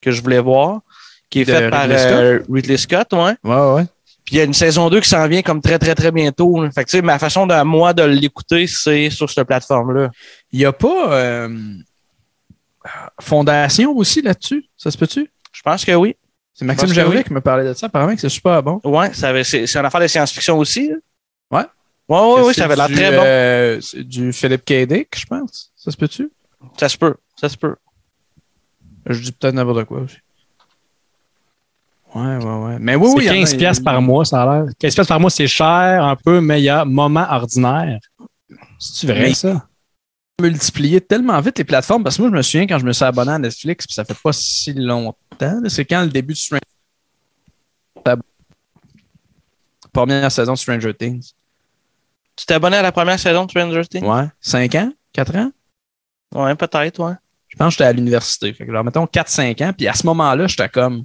que 0.00 0.10
je 0.10 0.22
voulais 0.22 0.40
voir, 0.40 0.80
qui 1.28 1.40
est 1.42 1.44
De 1.44 1.52
faite 1.52 1.70
par 1.70 1.82
Ridley 1.82 1.96
euh, 1.98 2.42
Ridley 2.50 2.76
Scott, 2.78 3.12
ouais. 3.12 3.34
Ouais, 3.44 3.72
ouais. 3.74 3.84
Puis 4.24 4.36
il 4.36 4.38
y 4.38 4.40
a 4.40 4.44
une 4.44 4.54
saison 4.54 4.88
2 4.88 5.00
qui 5.00 5.08
s'en 5.08 5.26
vient 5.28 5.42
comme 5.42 5.60
très, 5.60 5.78
très, 5.78 5.94
très 5.94 6.10
bientôt. 6.12 6.62
là. 6.62 6.70
Fait 6.70 6.84
que 6.84 6.90
tu 6.90 6.96
sais, 6.98 7.02
ma 7.02 7.18
façon 7.18 7.46
de 7.46 7.62
moi 7.62 7.92
de 7.92 8.02
l'écouter, 8.04 8.66
c'est 8.66 9.10
sur 9.10 9.28
cette 9.28 9.46
plateforme-là. 9.46 10.10
Il 10.52 10.60
n'y 10.60 10.64
a 10.64 10.72
pas 10.72 11.12
euh, 11.12 11.48
Fondation 13.20 13.96
aussi 13.96 14.22
là-dessus? 14.22 14.64
Ça 14.76 14.90
se 14.90 14.96
peut-tu? 14.98 15.30
Je 15.52 15.62
pense 15.62 15.84
que 15.84 15.92
oui. 15.92 16.16
C'est 16.54 16.64
Maxime 16.64 16.92
Gervais 16.92 17.18
oui. 17.18 17.24
qui 17.24 17.32
me 17.32 17.40
parlait 17.40 17.64
de 17.64 17.72
ça. 17.74 17.86
Apparemment 17.86 18.14
que 18.14 18.20
c'est 18.20 18.28
super 18.28 18.62
bon. 18.62 18.80
Ouais, 18.84 19.10
c'est 19.12 19.74
une 19.78 19.84
affaire 19.86 20.00
de 20.00 20.06
science-fiction 20.06 20.58
aussi. 20.58 20.88
là. 20.88 20.94
Ouais. 22.10 22.16
Ouais, 22.18 22.32
ouais, 22.34 22.42
oui, 22.48 22.54
ça 22.54 22.64
avait 22.64 22.76
l'air 22.76 22.88
très 22.88 23.10
bon. 23.16 23.22
euh, 23.24 23.80
c'est 23.80 24.02
du 24.02 24.32
Philippe 24.32 24.64
K. 24.64 24.86
Dick, 24.86 25.08
je 25.16 25.26
pense. 25.26 25.70
Ça 25.76 25.90
se 25.90 25.96
peut-tu? 25.96 26.30
Ça 26.78 26.88
se 26.88 26.98
peut. 26.98 27.14
Ça 27.40 27.48
se 27.48 27.56
peut. 27.56 27.76
Je 29.06 29.20
dis 29.20 29.32
peut-être 29.32 29.54
n'importe 29.54 29.84
quoi 29.84 30.00
aussi. 30.00 30.16
Ouais, 32.14 32.36
ouais, 32.38 32.44
ouais. 32.64 32.76
Mais 32.80 32.96
oui, 32.96 33.08
oui. 33.14 33.14
il 33.18 33.20
c'est 33.20 33.26
y 33.26 33.30
en 33.30 33.32
a- 33.34 33.36
15 33.46 33.54
piastres 33.56 33.84
par 33.84 34.02
mois, 34.02 34.24
ça 34.24 34.42
a 34.42 34.46
l'air. 34.64 34.72
15 34.78 34.94
piastres 34.94 35.08
par 35.08 35.20
mois, 35.20 35.30
c'est 35.30 35.46
cher 35.46 36.04
un 36.04 36.16
peu, 36.16 36.40
mais 36.40 36.60
il 36.60 36.64
y 36.64 36.68
a 36.68 36.84
moment 36.84 37.26
ordinaire. 37.30 38.00
C'est-tu 38.78 39.06
vrai, 39.06 39.20
Mais- 39.20 39.34
ça? 39.34 39.66
multiplié 40.42 41.02
tellement 41.02 41.38
vite 41.42 41.58
les 41.58 41.64
plateformes 41.64 42.02
parce 42.02 42.16
que 42.16 42.22
moi 42.22 42.30
je 42.30 42.36
me 42.36 42.40
souviens 42.40 42.66
quand 42.66 42.78
je 42.78 42.86
me 42.86 42.94
suis 42.94 43.04
abonné 43.04 43.32
à 43.32 43.38
Netflix 43.38 43.86
puis 43.86 43.92
ça 43.92 44.06
fait 44.06 44.16
pas 44.24 44.32
si 44.32 44.72
longtemps 44.72 45.60
c'est 45.68 45.84
quand 45.84 46.00
le 46.00 46.08
début 46.08 46.32
de 46.32 46.38
Stranger 46.38 46.62
première 49.92 50.32
saison 50.32 50.52
de 50.54 50.58
Stranger 50.58 50.94
Things 50.94 51.32
Tu 52.40 52.46
t'es 52.46 52.54
abonné 52.54 52.78
à 52.78 52.82
la 52.82 52.90
première 52.90 53.18
saison 53.20 53.44
de 53.44 53.50
Stranger 53.50 53.82
Things? 53.86 54.02
ouais 54.04 54.24
5 54.40 54.74
ans? 54.76 54.92
4 55.12 55.36
ans? 55.36 55.50
Ouais, 56.34 56.54
peut-être, 56.54 56.98
ouais. 57.04 57.12
je 57.48 57.56
pense 57.56 57.66
que 57.66 57.72
j'étais 57.72 57.84
à 57.84 57.92
l'université 57.92 58.54
fait 58.54 58.64
que 58.64 58.72
genre 58.72 58.82
mettons 58.84 59.04
4-5 59.04 59.60
ans 59.62 59.72
puis 59.76 59.86
à 59.88 59.92
ce 59.94 60.06
moment-là 60.06 60.46
j'étais 60.46 60.68
comme 60.70 61.04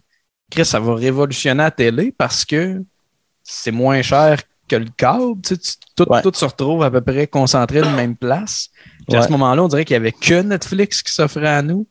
Chris 0.49 0.63
ça 0.65 0.79
va 0.79 0.95
révolutionner 0.95 1.63
la 1.63 1.71
télé 1.71 2.13
parce 2.17 2.45
que 2.45 2.81
c'est 3.43 3.71
moins 3.71 4.01
cher 4.01 4.39
que 4.69 4.77
le 4.77 4.85
câble 4.95 5.41
tu 5.43 5.55
sais, 5.55 5.57
tu- 5.57 5.73
tout, 5.95 6.05
Ouais. 6.09 6.21
tout 6.21 6.31
se 6.33 6.45
retrouve 6.45 6.83
à 6.83 6.89
peu 6.91 7.01
près 7.01 7.27
concentré 7.27 7.81
dans 7.81 7.89
la 7.91 7.95
même 7.97 8.15
place 8.15 8.69
Puis 9.07 9.17
à 9.17 9.21
ce 9.23 9.29
moment-là, 9.31 9.61
on 9.63 9.67
dirait 9.67 9.83
qu'il 9.85 9.93
n'y 9.95 10.07
avait 10.07 10.11
que 10.11 10.41
Netflix 10.41 11.03
qui 11.03 11.11
s'offrait 11.13 11.47
à 11.47 11.61
nous. 11.61 11.87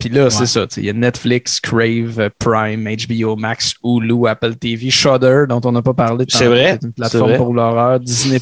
Puis 0.00 0.08
là, 0.08 0.30
c'est 0.30 0.46
ça. 0.46 0.66
tu 0.66 0.74
sais, 0.76 0.80
Il 0.80 0.86
y 0.86 0.90
a 0.90 0.92
Netflix, 0.94 1.60
Crave, 1.60 2.18
euh, 2.18 2.28
Prime, 2.38 2.88
HBO 2.88 3.36
Max, 3.36 3.74
Hulu, 3.84 4.26
Apple 4.26 4.54
TV, 4.56 4.90
Shudder, 4.90 5.44
dont 5.48 5.60
on 5.64 5.72
n'a 5.72 5.82
pas 5.82 5.94
parlé. 5.94 6.24
C'est 6.28 6.46
vrai, 6.46 6.78
C'est 6.80 6.86
une 6.86 6.92
plateforme 6.94 7.28
vrai. 7.28 7.36
pour 7.36 7.54
l'horreur. 7.54 8.00
Disney+, 8.00 8.40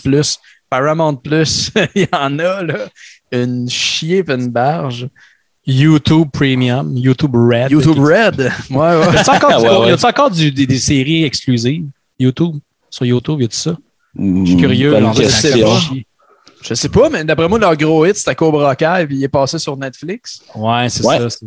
Paramount+, 0.71 1.21
il 1.95 2.03
y 2.03 2.09
en 2.15 2.39
a, 2.39 2.63
là. 2.63 2.79
Une 3.33 3.69
chier 3.69 4.25
une 4.29 4.49
barge. 4.49 5.09
YouTube 5.67 6.29
Premium, 6.33 6.97
YouTube 6.97 7.35
Red. 7.35 7.71
YouTube 7.71 7.99
Red. 7.99 8.51
Ouais, 8.71 8.77
ouais. 8.79 9.13
Y 9.13 9.17
a-tu 9.19 9.31
encore, 9.31 9.51
du- 9.61 9.67
Ouais, 9.69 9.79
ouais. 9.81 9.89
y 9.89 9.93
a-tu 9.93 10.07
encore 10.07 10.31
du- 10.31 10.51
des, 10.53 10.67
des 10.67 10.79
séries 10.79 11.25
exclusives? 11.25 11.85
YouTube? 12.19 12.57
Sur 12.89 13.05
YouTube, 13.05 13.41
y 13.43 13.45
a-tu 13.45 13.57
ça? 13.57 13.77
Je 14.19 14.45
suis 14.47 14.57
curieux. 14.57 14.93
Bonne 14.93 15.13
question. 15.13 15.69
Je 16.63 16.75
sais 16.75 16.89
pas, 16.89 17.09
mais 17.09 17.25
d'après 17.25 17.49
moi, 17.49 17.59
leur 17.59 17.77
gros 17.77 18.05
hit, 18.05 18.17
c'était 18.17 18.35
Cobra 18.35 18.75
Kai, 18.77 19.07
puis 19.07 19.17
il 19.17 19.25
est 19.25 19.29
passé 19.29 19.59
sur 19.59 19.77
Netflix. 19.77 20.43
Ouais, 20.55 20.89
c'est 20.89 21.05
Ouais. 21.07 21.19
ça. 21.19 21.31
c'est- 21.31 21.47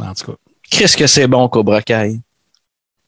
En 0.00 0.14
tout 0.14 0.32
cas. 0.32 0.38
Qu'est-ce 0.70 0.96
que 0.96 1.06
c'est 1.06 1.26
bon, 1.26 1.48
Cobra 1.48 1.80
Kai? 1.82 2.20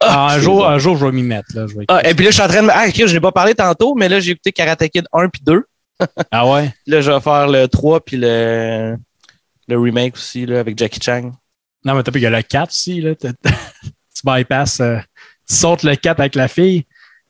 Ah, 0.01 0.26
un, 0.26 0.35
c'est 0.36 0.40
jour, 0.43 0.59
bon. 0.59 0.64
un 0.66 0.78
jour, 0.78 0.97
je 0.97 1.05
vais 1.06 1.12
m'y 1.12 1.22
mettre. 1.22 1.48
Là. 1.55 1.66
Je 1.66 1.76
vais... 1.76 1.85
Ah, 1.89 2.09
et 2.09 2.14
puis 2.14 2.24
là, 2.24 2.30
je 2.30 2.35
suis 2.36 2.43
en 2.43 2.48
train 2.48 2.62
de 2.62 2.66
me. 2.68 2.72
Ah, 2.72 2.85
ok, 2.89 2.94
je 3.06 3.12
n'ai 3.12 3.20
pas 3.20 3.32
parlé 3.32 3.55
tantôt, 3.55 3.94
mais 3.97 4.09
là, 4.09 4.20
j'ai 4.20 4.30
écouté 4.32 4.52
Karate 4.52 4.89
Kid 4.89 5.06
1 5.12 5.28
puis 5.28 5.43
2. 5.44 5.64
Ah 6.30 6.48
ouais? 6.48 6.72
Là, 6.86 7.01
je 7.01 7.10
vais 7.10 7.20
faire 7.20 7.48
le 7.48 7.66
3 7.66 8.01
puis 8.05 8.16
le, 8.16 8.97
le 9.66 9.78
remake 9.78 10.14
aussi, 10.14 10.47
là, 10.47 10.60
avec 10.60 10.78
Jackie 10.78 11.01
Chan. 11.02 11.32
Non, 11.85 11.94
mais 11.94 12.02
t'as 12.05 12.12
pas, 12.12 12.18
il 12.18 12.22
y 12.22 12.26
a 12.26 12.30
le 12.30 12.43
4 12.43 12.70
aussi. 12.70 13.01
Là. 13.01 13.14
Tu 14.14 14.22
bypasses, 14.24 14.80
euh, 14.80 14.98
tu 15.48 15.55
sautes 15.55 15.82
le 15.85 15.94
4 15.94 16.18
avec 16.20 16.35
la 16.35 16.48
fille. 16.48 16.85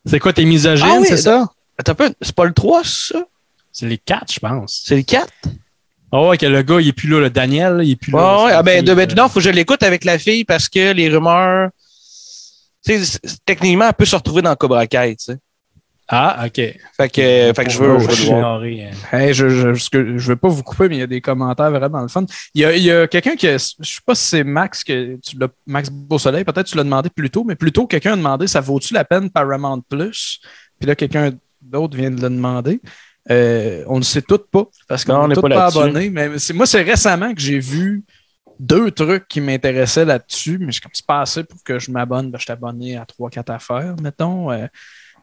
C'est 0.06 0.18
quoi, 0.20 0.32
t'es 0.32 0.44
misogyne, 0.46 0.86
Ah 0.90 0.98
oui, 1.00 1.06
c'est 1.06 1.18
ça? 1.18 1.46
Attends 1.78 1.92
un 1.92 1.94
peu, 1.94 2.14
c'est 2.20 2.34
pas 2.34 2.44
le 2.44 2.52
3, 2.52 2.82
ça? 2.84 3.24
C'est 3.72 3.86
les 3.86 3.98
4, 3.98 4.32
je 4.32 4.40
pense. 4.40 4.82
C'est 4.84 4.96
le 4.96 5.02
4? 5.02 5.32
Oh, 6.10 6.28
ouais, 6.28 6.38
que 6.38 6.46
le 6.46 6.62
gars, 6.62 6.80
il 6.80 6.88
est 6.88 6.92
plus 6.92 7.08
là, 7.08 7.20
le 7.20 7.30
Daniel, 7.30 7.74
là, 7.76 7.82
il 7.84 7.92
est 7.92 7.96
plus 7.96 8.12
là. 8.12 8.18
Ouais, 8.18 8.24
là, 8.24 8.44
ouais. 8.44 8.52
Ah, 8.54 8.62
ben, 8.62 8.84
de, 8.84 9.14
non, 9.14 9.28
faut 9.28 9.34
que 9.34 9.40
je 9.40 9.50
l'écoute 9.50 9.82
avec 9.82 10.04
la 10.04 10.18
fille 10.18 10.44
parce 10.44 10.68
que 10.68 10.92
les 10.92 11.08
rumeurs. 11.08 11.70
Tu 12.84 13.04
sais, 13.04 13.18
techniquement, 13.44 13.86
elle 13.88 13.94
peut 13.94 14.04
se 14.04 14.16
retrouver 14.16 14.42
dans 14.42 14.54
Cobra 14.56 14.86
Kai, 14.86 15.16
tu 15.16 15.24
sais. 15.24 15.38
Ah, 16.10 16.46
OK. 16.46 16.54
Fait 16.54 17.08
que, 17.10 17.52
fait 17.54 17.64
que 17.64 17.70
je 17.70 17.78
veux, 17.78 17.98
je 17.98 18.06
veux 18.06 18.38
voir. 18.38 18.64
Hey, 18.64 19.34
je, 19.34 20.26
veux 20.30 20.36
pas 20.36 20.48
vous 20.48 20.62
couper, 20.62 20.88
mais 20.88 20.96
il 20.96 21.00
y 21.00 21.02
a 21.02 21.06
des 21.06 21.20
commentaires 21.20 21.70
vraiment 21.70 22.00
le 22.00 22.08
fun. 22.08 22.24
Il 22.54 22.62
y 22.62 22.64
a, 22.64 22.74
il 22.74 22.82
y 22.82 22.90
a 22.90 23.06
quelqu'un 23.06 23.36
qui, 23.36 23.46
a- 23.46 23.58
je 23.58 23.92
sais 23.92 24.00
pas 24.06 24.14
si 24.14 24.24
c'est 24.24 24.44
Max 24.44 24.82
que 24.82 25.16
tu 25.16 25.36
l'as, 25.38 25.48
Max 25.66 25.90
Beausoleil, 25.90 26.44
peut-être 26.44 26.66
tu 26.66 26.78
l'as 26.78 26.84
demandé 26.84 27.10
plus 27.10 27.28
tôt, 27.28 27.44
mais 27.44 27.56
plus 27.56 27.72
tôt, 27.72 27.86
quelqu'un 27.86 28.14
a 28.14 28.16
demandé, 28.16 28.46
ça 28.46 28.62
vaut-tu 28.62 28.94
la 28.94 29.04
peine 29.04 29.28
Paramount 29.28 29.82
Plus? 29.82 30.40
Puis 30.80 30.88
là, 30.88 30.94
quelqu'un 30.94 31.32
d'autre 31.68 31.96
vient 31.96 32.10
de 32.10 32.20
le 32.20 32.28
demander. 32.30 32.80
Euh, 33.30 33.84
on 33.88 33.98
ne 33.98 34.04
sait 34.04 34.22
tout 34.22 34.38
pas, 34.50 34.64
parce 34.88 35.04
qu'on 35.04 35.28
n'est 35.28 35.34
pas 35.34 35.48
pas, 35.48 35.66
abonnés. 35.66 36.08
Mais 36.10 36.38
c'est, 36.38 36.54
moi, 36.54 36.66
c'est 36.66 36.82
récemment 36.82 37.34
que 37.34 37.40
j'ai 37.40 37.58
vu 37.58 38.02
deux 38.58 38.90
trucs 38.90 39.28
qui 39.28 39.40
m'intéressaient 39.40 40.06
là-dessus, 40.06 40.58
mais 40.58 40.72
je 40.72 40.80
comme 40.80 40.90
c'est 40.94 41.06
pas 41.06 41.20
assez 41.20 41.44
pour 41.44 41.62
que 41.62 41.78
je 41.78 41.90
m'abonne. 41.90 42.30
Ben, 42.30 42.38
je 42.38 42.44
suis 42.44 42.52
abonné 42.52 42.96
à 42.96 43.04
trois, 43.04 43.28
quatre 43.30 43.50
affaires, 43.50 43.94
mettons. 44.02 44.50
Euh, 44.50 44.66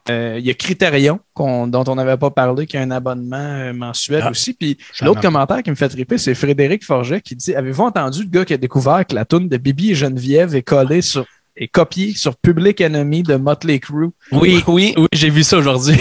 euh, 0.08 0.36
Il 0.38 0.46
y 0.46 0.50
a 0.50 0.54
Criterion, 0.54 1.18
qu'on- 1.34 1.66
dont 1.66 1.82
on 1.88 1.96
n'avait 1.96 2.16
pas 2.16 2.30
parlé, 2.30 2.64
qui 2.66 2.76
a 2.76 2.80
un 2.80 2.92
abonnement 2.92 3.74
mensuel 3.74 4.22
Ah. 4.24 4.30
aussi. 4.30 4.54
Puis 4.54 4.78
l'autre 5.02 5.20
commentaire 5.20 5.64
qui 5.64 5.70
me 5.70 5.74
fait 5.74 5.88
triper, 5.88 6.16
c'est 6.16 6.34
Frédéric 6.36 6.84
Forget 6.84 7.20
qui 7.20 7.34
dit 7.34 7.56
Avez-vous 7.56 7.82
entendu 7.82 8.22
le 8.22 8.28
gars 8.28 8.44
qui 8.44 8.54
a 8.54 8.56
découvert 8.56 9.04
que 9.04 9.16
la 9.16 9.24
toune 9.24 9.48
de 9.48 9.56
Bibi 9.56 9.90
et 9.90 9.94
Geneviève 9.96 10.54
est 10.54 10.62
collée 10.62 11.02
sur 11.02 11.26
est 11.56 11.68
copiée 11.68 12.14
sur 12.14 12.36
Public 12.36 12.80
Enemy 12.80 13.22
de 13.22 13.36
Motley 13.36 13.78
Crue? 13.78 14.10
Oui, 14.32 14.62
oui, 14.66 14.94
oui, 14.96 15.06
j'ai 15.12 15.30
vu 15.30 15.42
ça 15.42 15.58
aujourd'hui. 15.58 15.96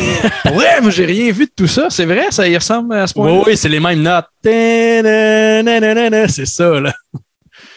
Ouais, 0.45 0.81
moi 0.81 0.91
j'ai 0.91 1.05
rien 1.05 1.31
vu 1.31 1.45
de 1.45 1.51
tout 1.55 1.67
ça. 1.67 1.87
C'est 1.89 2.05
vrai, 2.05 2.27
ça 2.31 2.47
y 2.47 2.57
ressemble 2.57 2.95
à 2.95 3.07
ce 3.07 3.13
point 3.13 3.31
oui, 3.31 3.43
oui, 3.47 3.57
c'est 3.57 3.69
les 3.69 3.79
mêmes 3.79 4.01
notes. 4.01 4.25
C'est 4.43 6.45
ça, 6.45 6.79
là. 6.79 6.93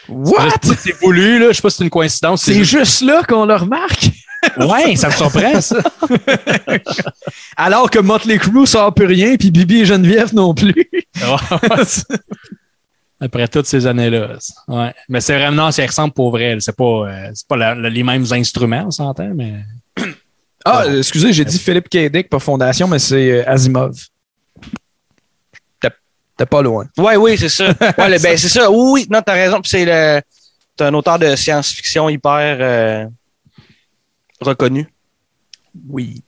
What? 0.08 0.48
C'est 0.78 0.98
voulu, 1.00 1.38
là. 1.38 1.48
Je 1.48 1.54
sais 1.54 1.62
pas 1.62 1.70
si 1.70 1.78
c'est 1.78 1.84
une 1.84 1.90
coïncidence. 1.90 2.42
C'est 2.42 2.64
juste 2.64 3.02
là 3.02 3.22
qu'on 3.22 3.44
le 3.44 3.54
remarque? 3.54 4.10
Ouais, 4.56 4.94
ça 4.94 5.08
me 5.08 5.14
surprend, 5.14 5.60
ça. 5.60 5.78
Alors 7.56 7.90
que 7.90 7.98
Motley 7.98 8.38
Crue 8.38 8.68
sort 8.68 8.94
plus 8.94 9.06
rien, 9.06 9.34
puis 9.36 9.50
Bibi 9.50 9.80
et 9.80 9.84
Geneviève 9.84 10.32
non 10.32 10.54
plus. 10.54 10.88
Après 13.20 13.48
toutes 13.48 13.66
ces 13.66 13.86
années-là. 13.86 14.36
Ouais. 14.68 14.94
Mais 15.08 15.20
c'est 15.20 15.36
vraiment, 15.36 15.72
ça 15.72 15.84
ressemble 15.84 16.12
pour 16.14 16.30
vrai. 16.30 16.56
C'est 16.60 16.76
pas, 16.76 16.84
euh, 16.84 17.30
c'est 17.34 17.46
pas 17.48 17.56
la- 17.56 17.74
la- 17.74 17.90
les 17.90 18.02
mêmes 18.04 18.24
instruments, 18.30 18.84
on 18.86 18.90
s'entend, 18.92 19.32
mais. 19.34 19.54
ah, 20.64 20.84
euh, 20.86 20.98
excusez, 20.98 21.32
j'ai 21.32 21.44
dit 21.44 21.58
Philippe 21.58 21.88
K. 21.88 22.08
Dick, 22.12 22.28
pas 22.28 22.38
Fondation, 22.38 22.86
mais 22.86 23.00
c'est 23.00 23.40
euh, 23.40 23.48
Asimov. 23.50 23.98
T'es- 25.80 26.46
pas 26.46 26.62
loin. 26.62 26.86
Ouais, 26.96 27.16
oui, 27.16 27.36
c'est 27.36 27.48
ça. 27.48 27.66
Ouais, 27.98 28.08
le- 28.08 28.22
ben, 28.22 28.36
c'est 28.38 28.48
ça. 28.48 28.70
Oui, 28.70 28.90
oui, 28.92 29.06
non, 29.10 29.20
t'as 29.26 29.32
raison. 29.32 29.60
Puis 29.60 29.70
c'est 29.70 29.84
le, 29.84 30.20
t'es 30.76 30.84
un 30.84 30.94
auteur 30.94 31.18
de 31.18 31.34
science-fiction 31.34 32.08
hyper 32.08 32.58
euh, 32.60 33.06
reconnu. 34.40 34.86
Oui. 35.88 36.22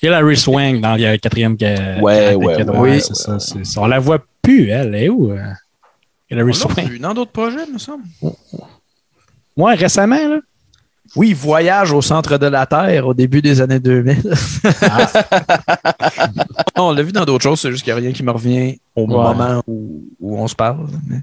Il 0.00 0.06
y 0.06 0.08
a 0.08 0.12
Larry 0.12 0.36
Swang 0.36 0.80
dans 0.80 0.94
le 0.94 1.16
quatrième. 1.16 1.56
que- 1.56 2.00
Ouais, 2.00 2.34
ouais, 2.34 2.62
ouais, 2.64 2.78
ouais, 2.78 3.00
c'est 3.00 3.16
ça, 3.16 3.40
c'est 3.40 3.64
ça. 3.66 3.80
On 3.80 3.86
la 3.86 3.98
voit 3.98 4.24
plus, 4.40 4.68
elle. 4.70 4.94
Elle 4.94 5.02
est 5.02 5.08
où? 5.08 5.32
Il 6.32 6.38
y 6.38 6.40
a 6.40 6.44
Larry 6.44 6.52
On 6.64 6.68
l'a 6.68 6.74
Swang. 6.74 6.88
vu 6.88 6.98
dans 6.98 7.12
d'autres 7.12 7.30
projets, 7.32 7.66
me 7.70 7.76
semble. 7.78 8.04
Ouais, 9.56 9.74
récemment, 9.74 10.16
là. 10.28 10.38
Oui, 11.14 11.34
Voyage 11.34 11.92
au 11.92 12.00
centre 12.00 12.38
de 12.38 12.46
la 12.46 12.64
Terre 12.64 13.06
au 13.06 13.12
début 13.12 13.42
des 13.42 13.60
années 13.60 13.80
2000. 13.80 14.22
on 16.76 16.92
l'a 16.92 17.02
vu 17.02 17.12
dans 17.12 17.24
d'autres 17.26 17.42
choses, 17.42 17.60
c'est 17.60 17.70
juste 17.70 17.84
qu'il 17.84 17.92
n'y 17.92 17.98
a 17.98 18.02
rien 18.02 18.12
qui 18.12 18.22
me 18.22 18.30
revient 18.30 18.78
au 18.96 19.06
moment 19.06 19.62
où, 19.66 20.04
où 20.20 20.38
on 20.38 20.48
se 20.48 20.54
parle. 20.54 20.86
mais- 21.06 21.20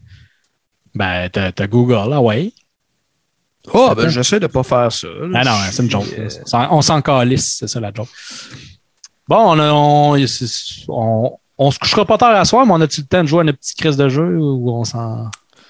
Ben, 0.94 1.30
t'as 1.30 1.68
Google, 1.68 2.10
là, 2.10 2.22
ouais. 2.22 2.52
Oh, 3.74 3.94
ben 3.96 4.10
j'essaie 4.10 4.40
de 4.40 4.48
pas 4.48 4.64
faire 4.64 4.92
ça. 4.92 5.08
là. 5.08 5.40
Ah 5.42 5.44
non, 5.44 5.52
c'est 5.72 5.84
une 5.84 5.90
joke. 5.90 6.06
Euh, 6.18 6.30
On 6.72 6.82
s'en 6.82 7.02
calisse, 7.02 7.58
c'est 7.60 7.68
ça 7.68 7.80
la 7.80 7.92
joke. 7.94 8.08
Bon, 9.28 9.38
on, 9.56 9.60
a- 9.60 9.72
on, 9.74 10.28
c'est- 10.28 10.86
on, 10.88 11.38
on 11.60 11.70
se 11.72 11.78
couchera 11.78 12.06
pas 12.06 12.18
tard 12.18 12.36
à 12.36 12.46
soir, 12.46 12.66
mais 12.66 12.72
on 12.74 12.82
a-tu 12.82 13.02
le 13.02 13.08
temps 13.08 13.22
de 13.22 13.28
jouer 13.28 13.42
à 13.42 13.44
une 13.44 13.54
petite 13.54 13.78
crise 13.78 13.98
de 13.98 14.10
jeu 14.10 14.38
ou 14.40 14.72
on 14.72 14.84
s'en. 14.86 15.26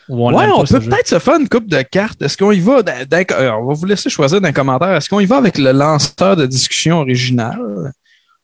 ou 0.08 0.28
ouais, 0.32 0.46
on 0.54 0.60
peut 0.64 0.80
peut-être 0.90 1.08
se 1.08 1.20
faire 1.20 1.40
une 1.40 1.50
coupe 1.50 1.68
de 1.68 1.82
cartes. 1.82 2.22
Est-ce 2.22 2.38
qu'on 2.38 2.52
y 2.52 2.60
va? 2.60 2.82
dans- 2.84 2.94
euh, 3.12 3.52
on 3.60 3.66
va 3.66 3.74
vous 3.74 3.86
laisser 3.86 4.10
choisir 4.10 4.40
d'un 4.40 4.52
commentaire. 4.54 4.94
Est-ce 4.96 5.10
qu'on 5.10 5.20
y 5.20 5.26
va 5.26 5.38
avec 5.38 5.58
le 5.58 5.72
lanceur 5.72 6.36
de 6.38 6.46
discussion 6.46 7.00
original 7.00 7.60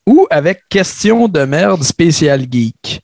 ou 0.07 0.27
avec 0.29 0.61
question 0.69 1.27
de 1.27 1.45
merde 1.45 1.83
spécial 1.83 2.45
geek? 2.51 3.01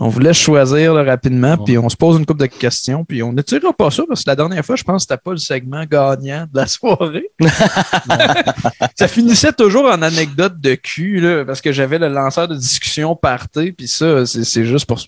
On 0.00 0.08
vous 0.08 0.20
laisse 0.20 0.36
choisir 0.36 0.94
là, 0.94 1.02
rapidement, 1.02 1.56
puis 1.56 1.76
on 1.76 1.88
se 1.88 1.96
pose 1.96 2.18
une 2.18 2.26
coupe 2.26 2.38
de 2.38 2.46
questions, 2.46 3.04
puis 3.04 3.22
on 3.22 3.32
n'étirera 3.32 3.72
pas 3.72 3.90
ça, 3.90 4.04
parce 4.06 4.22
que 4.22 4.30
la 4.30 4.36
dernière 4.36 4.64
fois, 4.64 4.76
je 4.76 4.84
pense 4.84 5.04
que 5.04 5.08
c'était 5.08 5.22
pas 5.22 5.32
le 5.32 5.38
segment 5.38 5.84
gagnant 5.84 6.46
de 6.52 6.56
la 6.56 6.66
soirée. 6.66 7.30
ça 8.94 9.08
finissait 9.08 9.52
toujours 9.52 9.86
en 9.86 10.00
anecdote 10.02 10.60
de 10.60 10.76
cul, 10.76 11.20
là, 11.20 11.44
parce 11.44 11.60
que 11.60 11.72
j'avais 11.72 11.98
le 11.98 12.08
lanceur 12.08 12.46
de 12.46 12.54
discussion 12.54 13.16
party, 13.16 13.72
puis 13.72 13.88
ça, 13.88 14.24
c'est 14.24 14.64
juste 14.64 14.86
pour 14.86 15.00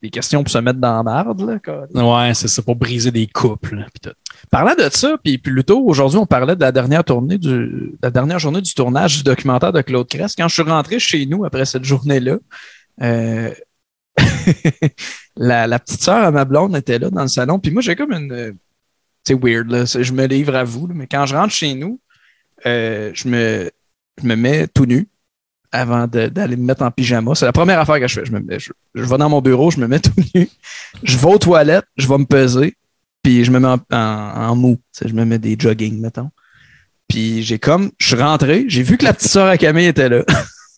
des 0.00 0.10
questions 0.10 0.42
pour 0.42 0.50
se 0.50 0.58
mettre 0.58 0.78
dans 0.78 0.96
la 0.96 1.02
marde. 1.02 1.40
Là. 1.40 2.26
Ouais, 2.26 2.34
c'est 2.34 2.48
ça, 2.48 2.62
pour 2.62 2.76
briser 2.76 3.10
des 3.10 3.26
couples. 3.26 3.84
pis 3.92 4.00
tout. 4.00 4.14
Parlant 4.50 4.74
de 4.74 4.88
ça, 4.90 5.16
puis 5.22 5.38
plus 5.38 5.64
tôt, 5.64 5.84
aujourd'hui, 5.84 6.18
on 6.18 6.26
parlait 6.26 6.54
de 6.54 6.60
la 6.60 6.72
dernière 6.72 7.04
tournée 7.04 7.36
du, 7.36 7.48
de 7.48 7.98
la 8.02 8.10
dernière 8.10 8.38
journée 8.38 8.60
du 8.60 8.72
tournage 8.72 9.18
du 9.18 9.22
documentaire 9.24 9.72
de 9.72 9.82
Claude 9.82 10.08
Crest. 10.08 10.38
Quand 10.38 10.48
je 10.48 10.54
suis 10.54 10.62
rentré 10.62 10.98
chez 10.98 11.26
nous 11.26 11.44
après 11.44 11.64
cette 11.64 11.84
journée-là, 11.84 12.36
euh, 13.02 13.50
la, 15.36 15.78
petite 15.78 16.02
sœur 16.02 16.24
à 16.24 16.30
ma 16.30 16.44
blonde 16.44 16.76
était 16.76 16.98
là 16.98 17.10
dans 17.10 17.22
le 17.22 17.28
salon. 17.28 17.58
Puis 17.58 17.70
moi, 17.70 17.82
j'ai 17.82 17.96
comme 17.96 18.12
une. 18.12 18.56
C'est 19.24 19.34
weird, 19.34 19.70
là. 19.70 19.84
Je 19.84 20.12
me 20.12 20.26
livre 20.26 20.54
à 20.54 20.64
vous, 20.64 20.88
mais 20.88 21.06
quand 21.06 21.26
je 21.26 21.34
rentre 21.34 21.52
chez 21.52 21.74
nous, 21.74 22.00
euh, 22.66 23.10
je, 23.14 23.28
me, 23.28 23.70
mets 24.22 24.66
tout 24.68 24.86
nu 24.86 25.08
avant 25.70 26.06
d'aller 26.06 26.56
me 26.56 26.64
mettre 26.64 26.82
en 26.82 26.90
pyjama. 26.90 27.34
C'est 27.34 27.44
la 27.44 27.52
première 27.52 27.78
affaire 27.78 28.00
que 28.00 28.08
je 28.08 28.20
fais. 28.20 28.24
Je, 28.24 29.02
vais 29.02 29.18
dans 29.18 29.28
mon 29.28 29.40
bureau, 29.40 29.70
je 29.70 29.80
me 29.80 29.86
mets 29.86 30.00
tout 30.00 30.12
nu. 30.34 30.48
Je 31.02 31.18
vais 31.18 31.26
aux 31.28 31.38
toilettes, 31.38 31.86
je 31.96 32.08
vais 32.08 32.18
me 32.18 32.24
peser, 32.24 32.74
puis 33.22 33.44
je 33.44 33.50
me 33.50 33.60
mets 33.60 33.76
en, 33.92 34.56
mou. 34.56 34.78
Je 35.04 35.12
me 35.12 35.24
mets 35.24 35.38
des 35.38 35.56
jogging, 35.58 36.00
mettons. 36.00 36.30
Puis 37.06 37.42
j'ai 37.42 37.58
comme, 37.58 37.90
je 37.98 38.08
suis 38.08 38.16
rentré, 38.16 38.64
j'ai 38.68 38.82
vu 38.82 38.98
que 38.98 39.04
la 39.04 39.14
petite 39.14 39.30
sœur 39.30 39.46
à 39.46 39.56
Camille 39.56 39.86
était 39.86 40.08
là. 40.08 40.24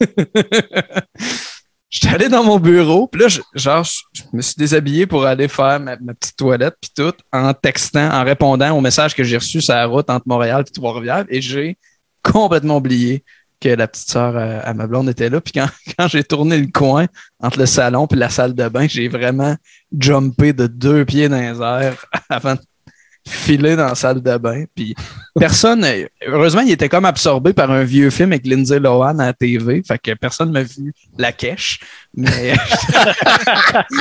J'étais 1.90 2.14
allé 2.14 2.28
dans 2.28 2.44
mon 2.44 2.60
bureau, 2.60 3.08
puis 3.08 3.20
là, 3.20 3.26
je, 3.26 3.40
genre, 3.54 3.84
je, 3.84 4.22
me 4.32 4.40
suis 4.40 4.54
déshabillé 4.56 5.06
pour 5.06 5.26
aller 5.26 5.48
faire 5.48 5.80
ma, 5.80 5.96
petite 5.96 6.36
toilette, 6.36 6.76
puis 6.80 6.92
tout, 6.96 7.12
en 7.32 7.52
textant, 7.52 8.08
en 8.12 8.22
répondant 8.22 8.76
au 8.76 8.80
message 8.80 9.14
que 9.14 9.24
j'ai 9.24 9.36
reçu 9.36 9.60
sur 9.60 9.74
la 9.74 9.86
route 9.86 10.08
entre 10.08 10.28
Montréal 10.28 10.64
et 10.66 10.70
Trois-Rivières, 10.70 11.24
et 11.28 11.42
j'ai 11.42 11.76
complètement 12.22 12.76
oublié 12.76 13.24
que 13.60 13.70
la 13.70 13.88
petite 13.88 14.08
sœur 14.08 14.36
à, 14.36 14.60
à 14.60 14.72
ma 14.72 14.86
blonde 14.86 15.08
était 15.10 15.28
là. 15.28 15.40
Puis 15.40 15.52
quand, 15.52 15.68
quand 15.98 16.06
j'ai 16.06 16.22
tourné 16.22 16.58
le 16.58 16.68
coin 16.68 17.06
entre 17.40 17.58
le 17.58 17.66
salon 17.66 18.06
et 18.06 18.16
la 18.16 18.30
salle 18.30 18.54
de 18.54 18.68
bain, 18.68 18.86
j'ai 18.88 19.08
vraiment 19.08 19.56
jumpé 19.98 20.52
de 20.52 20.68
deux 20.68 21.04
pieds 21.04 21.28
dans 21.28 21.40
les 21.40 21.60
airs 21.60 22.06
avant 22.28 22.54
de 22.54 22.60
filer 23.28 23.76
dans 23.76 23.86
la 23.86 23.94
salle 23.94 24.22
de 24.22 24.36
bain. 24.38 24.64
Puis 24.74 24.94
personne, 25.38 25.86
heureusement, 26.26 26.62
il 26.62 26.70
était 26.70 26.88
comme 26.88 27.04
absorbé 27.04 27.52
par 27.52 27.70
un 27.70 27.84
vieux 27.84 28.10
film 28.10 28.32
avec 28.32 28.46
Lindsay 28.46 28.78
Lohan 28.78 29.18
à 29.18 29.26
la 29.26 29.32
TV. 29.32 29.82
Fait 29.86 29.98
que 29.98 30.12
personne 30.14 30.50
m'a 30.50 30.62
vu 30.62 30.92
la 31.18 31.32
cache. 31.32 31.80
Mais 32.16 32.54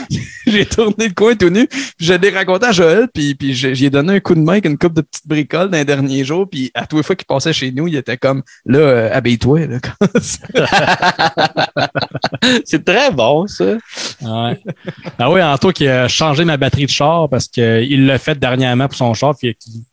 j'ai 0.48 0.66
tourné 0.66 1.10
le 1.10 1.14
coin 1.14 1.36
tout 1.36 1.50
nu. 1.50 1.68
Je 2.00 2.14
l'ai 2.14 2.30
raconté 2.32 2.66
à 2.66 2.72
Joël, 2.72 3.08
puis, 3.14 3.36
puis 3.36 3.54
j'ai 3.54 3.90
donné 3.90 4.14
un 4.14 4.20
coup 4.20 4.34
de 4.34 4.40
main 4.40 4.54
avec 4.54 4.66
une 4.66 4.78
coupe 4.78 4.94
de 4.94 5.02
petites 5.02 5.28
bricoles 5.28 5.70
dans 5.70 5.78
les 5.78 5.86
derniers 5.86 6.26
jours. 6.26 6.50
Puis 6.50 6.72
à 6.74 6.88
tous 6.88 6.98
les 6.98 7.04
fois 7.04 7.16
qu'il 7.16 7.28
passait 7.28 7.54
chez 7.54 7.72
nous, 7.72 7.88
il 7.88 7.96
était 7.96 8.18
comme 8.18 8.42
là, 8.66 8.80
euh, 8.80 9.10
habille-toi. 9.14 9.68
là. 9.68 9.78
C'est 12.66 12.84
très 12.84 13.12
bon, 13.12 13.46
ça. 13.48 13.78
Ouais. 14.22 14.60
Ah 15.18 15.32
oui, 15.32 15.42
Anto 15.42 15.72
qui 15.72 15.88
a 15.88 16.08
changé 16.08 16.46
ma 16.46 16.58
batterie 16.58 16.86
de 16.86 16.92
char 16.92 17.30
parce 17.30 17.48
qu'il 17.48 18.06
l'a 18.06 18.18
fait 18.18 18.38
dernièrement 18.38 18.88
pour 18.88 18.98
son 18.98 19.14
char, 19.14 19.36
puis 19.38 19.56
il, 19.68 19.84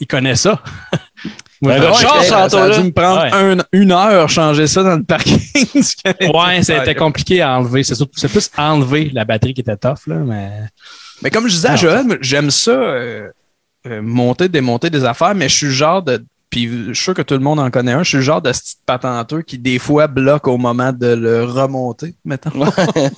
il 0.00 0.06
connaît 0.06 0.34
ça. 0.36 0.60
Moi, 1.62 1.78
Ben, 1.78 1.92
ça, 1.92 2.48
ça 2.48 2.64
a 2.64 2.70
dû 2.78 2.84
me 2.84 2.90
prendre 2.90 3.22
Ouais. 3.22 3.30
un- 3.32 3.64
une 3.72 3.92
heure 3.92 4.30
changer 4.30 4.66
ça 4.66 4.82
dans 4.82 4.96
le 4.96 5.02
parking. 5.02 5.38
ouais, 5.74 6.62
c'était 6.62 6.94
compliqué 6.94 7.42
à 7.42 7.58
enlever. 7.58 7.82
C'est 7.82 7.94
surtout- 7.94 8.14
c'est 8.16 8.28
plus 8.30 8.50
enlever 8.56 9.10
la 9.12 9.26
batterie 9.26 9.52
qui 9.52 9.60
était 9.60 9.76
tough, 9.76 10.06
là, 10.06 10.16
mais. 10.16 10.50
Mais 11.22 11.28
comme 11.28 11.46
je 11.48 11.52
disais 11.54 11.68
à 11.68 11.72
Ah. 11.72 11.76
Joël, 11.76 12.06
j'aime 12.22 12.50
ça, 12.50 12.70
euh, 12.70 13.28
euh, 13.86 14.00
monter, 14.02 14.48
démonter 14.48 14.88
des 14.88 15.04
affaires, 15.04 15.34
mais 15.34 15.50
je 15.50 15.54
suis 15.56 15.66
le 15.66 15.72
genre 15.72 16.02
de. 16.02 16.24
Puis 16.48 16.66
je 16.88 16.92
suis 16.94 17.04
sûr 17.04 17.14
que 17.14 17.20
tout 17.22 17.34
le 17.34 17.40
monde 17.40 17.60
en 17.60 17.70
connaît 17.70 17.92
un. 17.92 18.02
Je 18.02 18.08
suis 18.08 18.16
le 18.18 18.24
genre 18.24 18.40
de 18.42 18.50
petit 18.50 18.76
patenteux 18.86 19.42
qui, 19.42 19.58
des 19.58 19.78
fois, 19.78 20.06
bloque 20.06 20.48
au 20.48 20.56
moment 20.56 20.92
de 20.92 21.08
le 21.08 21.44
remonter, 21.44 22.14
mettons. 22.24 22.50
Ouais. 22.58 22.66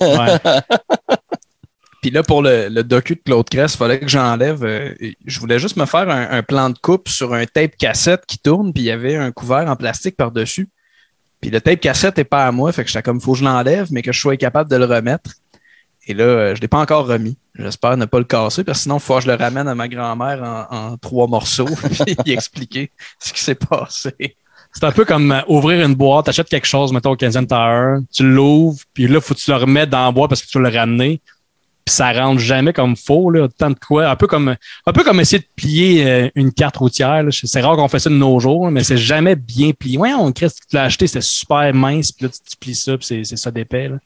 Puis 2.03 2.11
là, 2.11 2.21
pour 2.21 2.41
le, 2.41 2.67
le 2.67 2.83
docu 2.83 3.15
de 3.15 3.21
Claude 3.23 3.47
Crest, 3.47 3.75
il 3.75 3.77
fallait 3.77 3.97
que 3.97 4.09
j'enlève. 4.09 4.61
euh, 4.65 4.93
je 5.25 5.39
voulais 5.39 5.57
juste 5.57 5.77
me 5.77 5.85
faire 5.85 6.09
un, 6.09 6.43
plan 6.43 6.69
de 6.69 6.77
coupe 6.77 7.07
sur 7.07 7.33
un 7.33 7.45
tape 7.45 7.77
cassette 7.77 8.25
qui 8.27 8.37
tourne, 8.37 8.73
puis 8.73 8.83
il 8.83 8.87
y 8.87 8.91
avait 8.91 9.15
un 9.15 9.31
couvert 9.31 9.69
en 9.69 9.77
plastique 9.77 10.17
par-dessus. 10.17 10.67
Puis 11.39 11.49
le 11.49 11.61
tape 11.61 11.79
cassette 11.79 12.17
n'est 12.17 12.25
pas 12.25 12.45
à 12.45 12.51
moi, 12.51 12.73
fait 12.73 12.83
que 12.83 12.89
j'étais 12.89 13.03
comme, 13.03 13.21
faut 13.21 13.31
que 13.31 13.39
je 13.39 13.45
l'enlève, 13.45 13.87
mais 13.91 14.01
que 14.01 14.11
je 14.11 14.19
sois 14.19 14.35
capable 14.35 14.69
de 14.69 14.75
le 14.75 14.83
remettre. 14.83 15.31
Et 16.05 16.13
là, 16.13 16.25
euh, 16.25 16.47
je 16.49 16.55
ne 16.55 16.61
l'ai 16.63 16.67
pas 16.67 16.79
encore 16.79 17.07
remis. 17.07 17.37
J'espère 17.57 17.95
ne 17.95 18.03
pas 18.03 18.19
le 18.19 18.25
casser, 18.25 18.65
parce 18.65 18.79
que 18.79 18.83
sinon, 18.83 18.97
il 18.97 19.01
faut 19.01 19.15
que 19.15 19.21
je 19.21 19.27
le 19.27 19.35
ramène 19.35 19.69
à 19.69 19.75
ma 19.75 19.87
grand-mère 19.87 20.67
en, 20.69 20.97
trois 20.97 21.27
morceaux 21.27 21.69
y 22.25 22.33
expliquer 22.33 22.91
ce 23.17 23.31
qui 23.31 23.39
s'est 23.39 23.55
passé. 23.55 24.35
C'est 24.73 24.83
un 24.83 24.91
peu 24.91 25.05
comme 25.05 25.31
euh, 25.31 25.41
ouvrir 25.47 25.85
une 25.85 25.95
boîte, 25.95 26.25
t'achètes 26.25 26.49
quelque 26.49 26.67
chose, 26.67 26.91
mettons 26.91 27.11
au 27.11 27.15
Canadian 27.15 27.45
Tower, 27.45 27.99
tu 28.11 28.23
l'ouvres, 28.23 28.81
puis 28.93 29.07
là, 29.07 29.21
faut 29.21 29.33
que 29.35 29.39
tu 29.39 29.51
le 29.51 29.55
remettes 29.55 29.89
dans 29.89 30.03
la 30.03 30.11
boîte 30.11 30.27
parce 30.31 30.41
que 30.41 30.49
tu 30.49 30.59
le 30.59 30.67
ramener. 30.67 31.21
Puis 31.85 31.95
ça 31.95 32.13
rentre 32.13 32.39
jamais 32.39 32.71
comme 32.71 32.95
faux, 32.95 33.29
là, 33.29 33.47
tant 33.57 33.69
de 33.69 33.75
quoi. 33.75 34.07
Un 34.09 34.15
peu 34.15 34.25
comme, 34.25 34.55
un 34.85 34.93
peu 34.93 35.03
comme 35.03 35.19
essayer 35.19 35.39
de 35.39 35.47
plier 35.55 36.05
euh, 36.09 36.29
une 36.35 36.53
carte 36.53 36.77
routière. 36.77 37.23
C'est 37.31 37.59
rare 37.61 37.75
qu'on 37.75 37.89
fait 37.89 37.99
ça 37.99 38.09
de 38.09 38.15
nos 38.15 38.39
jours, 38.39 38.71
mais 38.71 38.83
c'est 38.85 38.95
jamais 38.97 39.35
bien 39.35 39.71
plié. 39.71 39.97
Ouais, 39.97 40.13
on 40.13 40.31
crée 40.31 40.47
ce 40.47 40.55
que 40.61 40.67
tu 40.69 40.75
l'as 40.77 40.83
acheté, 40.83 41.07
c'était 41.07 41.19
super 41.21 41.73
mince, 41.73 42.13
puis 42.13 42.25
là, 42.25 42.31
tu, 42.31 42.39
tu 42.51 42.57
plies 42.57 42.75
ça, 42.75 42.97
puis 42.97 43.05
c'est- 43.25 43.35
ça 43.35 43.51
d'épais. 43.51 43.89
là. 43.89 43.97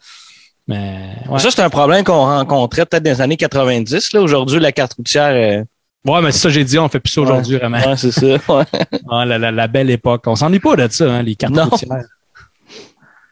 Mais 0.67 1.13
ouais. 1.29 1.37
Ça, 1.39 1.51
c'est 1.51 1.61
un 1.61 1.69
problème 1.69 2.03
qu'on 2.03 2.25
rencontrait 2.25 2.85
peut-être 2.87 3.03
dans 3.03 3.11
les 3.11 3.21
années 3.21 3.37
90. 3.37 4.11
Là. 4.13 4.21
Aujourd'hui, 4.21 4.59
la 4.59 4.71
carte 4.71 4.95
routière, 4.95 5.29
euh, 5.31 5.63
ouais, 6.11 6.21
mais 6.21 6.31
c'est 6.31 6.39
ça 6.39 6.49
que 6.49 6.55
j'ai 6.55 6.63
dit, 6.65 6.79
on 6.79 6.89
fait 6.89 6.99
plus 6.99 7.11
ça 7.13 7.21
aujourd'hui, 7.21 7.57
vraiment. 7.57 7.77
ouais, 7.77 7.95
c'est 7.95 8.11
ça. 8.11 8.25
Ouais. 8.49 8.65
Ah, 9.09 9.23
la, 9.23 9.37
la, 9.37 9.51
la 9.51 9.67
belle 9.67 9.91
époque. 9.91 10.23
On 10.25 10.35
s'ennuie 10.35 10.59
pas 10.59 10.75
de 10.75 10.91
ça, 10.91 11.05
hein, 11.13 11.21
les 11.21 11.35
cartes 11.35 11.53
Non. 11.53 11.65
routières. 11.69 12.03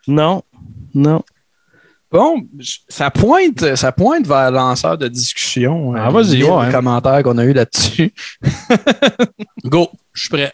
Non, 0.08 0.44
non. 0.94 1.24
Bon, 2.16 2.48
ça 2.88 3.12
pointe, 3.12 3.76
ça 3.76 3.92
pointe 3.92 4.26
vers 4.26 4.50
le 4.50 4.56
lanceur 4.56 4.98
de 4.98 5.10
discussion. 5.10 5.94
Ah, 5.98 6.08
euh, 6.08 6.12
vas-y, 6.12 6.38
les 6.38 6.44
ouais. 6.46 6.72
commentaires 6.72 7.22
qu'on 7.24 7.38
a 7.38 7.44
eu 7.44 7.52
là-dessus. 7.52 8.14
Go, 9.66 9.90
je 10.14 10.22
suis 10.22 10.30
prêt. 10.30 10.54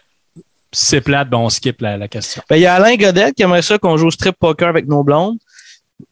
Si 0.72 0.86
c'est 0.86 1.00
plate, 1.00 1.28
ben 1.30 1.38
on 1.38 1.48
skip 1.50 1.80
la, 1.80 1.96
la 1.96 2.08
question. 2.08 2.42
Ben, 2.50 2.56
il 2.56 2.62
y 2.62 2.66
a 2.66 2.74
Alain 2.74 2.96
Godette 2.96 3.36
qui 3.36 3.44
aimerait 3.44 3.62
ça 3.62 3.78
qu'on 3.78 3.96
joue 3.96 4.08
au 4.08 4.10
strip 4.10 4.34
poker 4.40 4.68
avec 4.68 4.88
nos 4.88 5.04
blondes. 5.04 5.38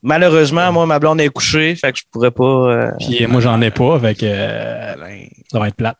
Malheureusement, 0.05 0.71
moi, 0.71 0.87
ma 0.87 1.01
blonde 1.01 1.21
est 1.21 1.31
couchée, 1.31 1.75
fait 1.75 1.91
que 1.93 1.99
je 1.99 2.05
pourrais 2.13 2.31
pas. 2.31 2.45
euh, 2.45 2.91
Puis 3.01 3.25
euh, 3.25 3.27
moi, 3.27 3.41
j'en 3.41 3.61
ai 3.61 3.73
pas, 3.73 3.97
avec 3.97 4.23
euh, 4.23 4.93
Alain, 4.93 5.25
ça 5.51 5.59
va 5.59 5.67
être 5.67 5.75
plate. 5.75 5.99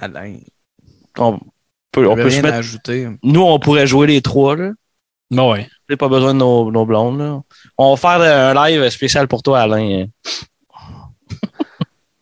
Alain. 0.00 0.36
on 1.18 1.38
peut, 1.92 2.08
on 2.08 2.14
peut 2.14 2.22
se 2.30 2.34
rien 2.36 2.42
mettre. 2.42 2.54
à 2.54 2.58
ajouter. 2.58 3.06
Nous, 3.22 3.42
on 3.42 3.58
pourrait 3.58 3.86
jouer 3.86 4.06
les 4.06 4.22
trois, 4.22 4.56
là. 4.56 4.70
Ben 5.34 5.50
ouais. 5.50 5.68
J'ai 5.88 5.96
pas 5.96 6.08
besoin 6.08 6.32
de 6.32 6.38
nos, 6.38 6.70
nos 6.70 6.86
blondes, 6.86 7.18
là. 7.18 7.40
On 7.76 7.94
va 7.94 7.96
faire 7.96 8.20
euh, 8.20 8.52
un 8.54 8.68
live 8.68 8.88
spécial 8.90 9.28
pour 9.28 9.42
toi, 9.42 9.60
Alain. 9.60 10.06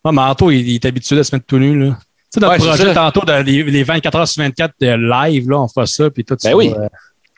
Ah, 0.05 0.11
mais 0.11 0.21
Anto, 0.23 0.51
il, 0.51 0.69
il 0.69 0.75
est 0.75 0.85
habitué 0.85 1.17
à 1.21 1.23
se 1.23 1.33
mettre 1.33 1.47
tout 1.47 1.59
nu, 1.59 1.79
là. 1.79 1.97
Tu 1.97 2.01
sais, 2.35 2.41
notre 2.41 2.53
Ouais, 2.55 2.59
projet 2.59 2.93
tantôt, 2.93 3.21
de, 3.25 3.33
les, 3.43 3.63
les 3.63 3.85
24 3.85 4.17
heures 4.19 4.27
sur 4.27 4.43
24 4.43 4.75
de 4.81 4.87
live, 4.89 5.49
là, 5.49 5.61
on 5.61 5.69
fait 5.69 5.87
ça, 5.87 6.11
puis 6.11 6.25
tout 6.25 6.35
Ben 6.43 6.51
ça. 6.51 6.57
oui. 6.57 6.73
euh, 6.77 6.89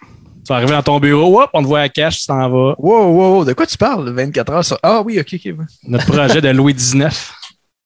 tu 0.01 0.48
vas 0.48 0.56
arriver 0.56 0.72
dans 0.72 0.82
ton 0.82 0.98
bureau, 0.98 1.42
hop, 1.42 1.51
on 1.52 1.60
te 1.62 1.66
voit 1.66 1.80
à 1.80 1.88
cash, 1.90 2.20
tu 2.20 2.26
t'en 2.26 2.48
vas. 2.48 2.74
Wow, 2.78 3.06
wow, 3.09 3.34
wow, 3.36 3.44
de 3.44 3.52
quoi 3.52 3.66
tu 3.66 3.76
parles? 3.76 4.09
24 4.10 4.52
heures 4.52 4.64
sur... 4.64 4.78
Ah 4.82 5.02
oui, 5.05 5.20
ok, 5.20 5.26
ok. 5.34 5.40
ouais. 5.59 5.64
Notre 5.88 6.06
projet 6.06 6.40
de 6.40 6.48
Louis 6.48 6.72
XIX. 6.72 7.09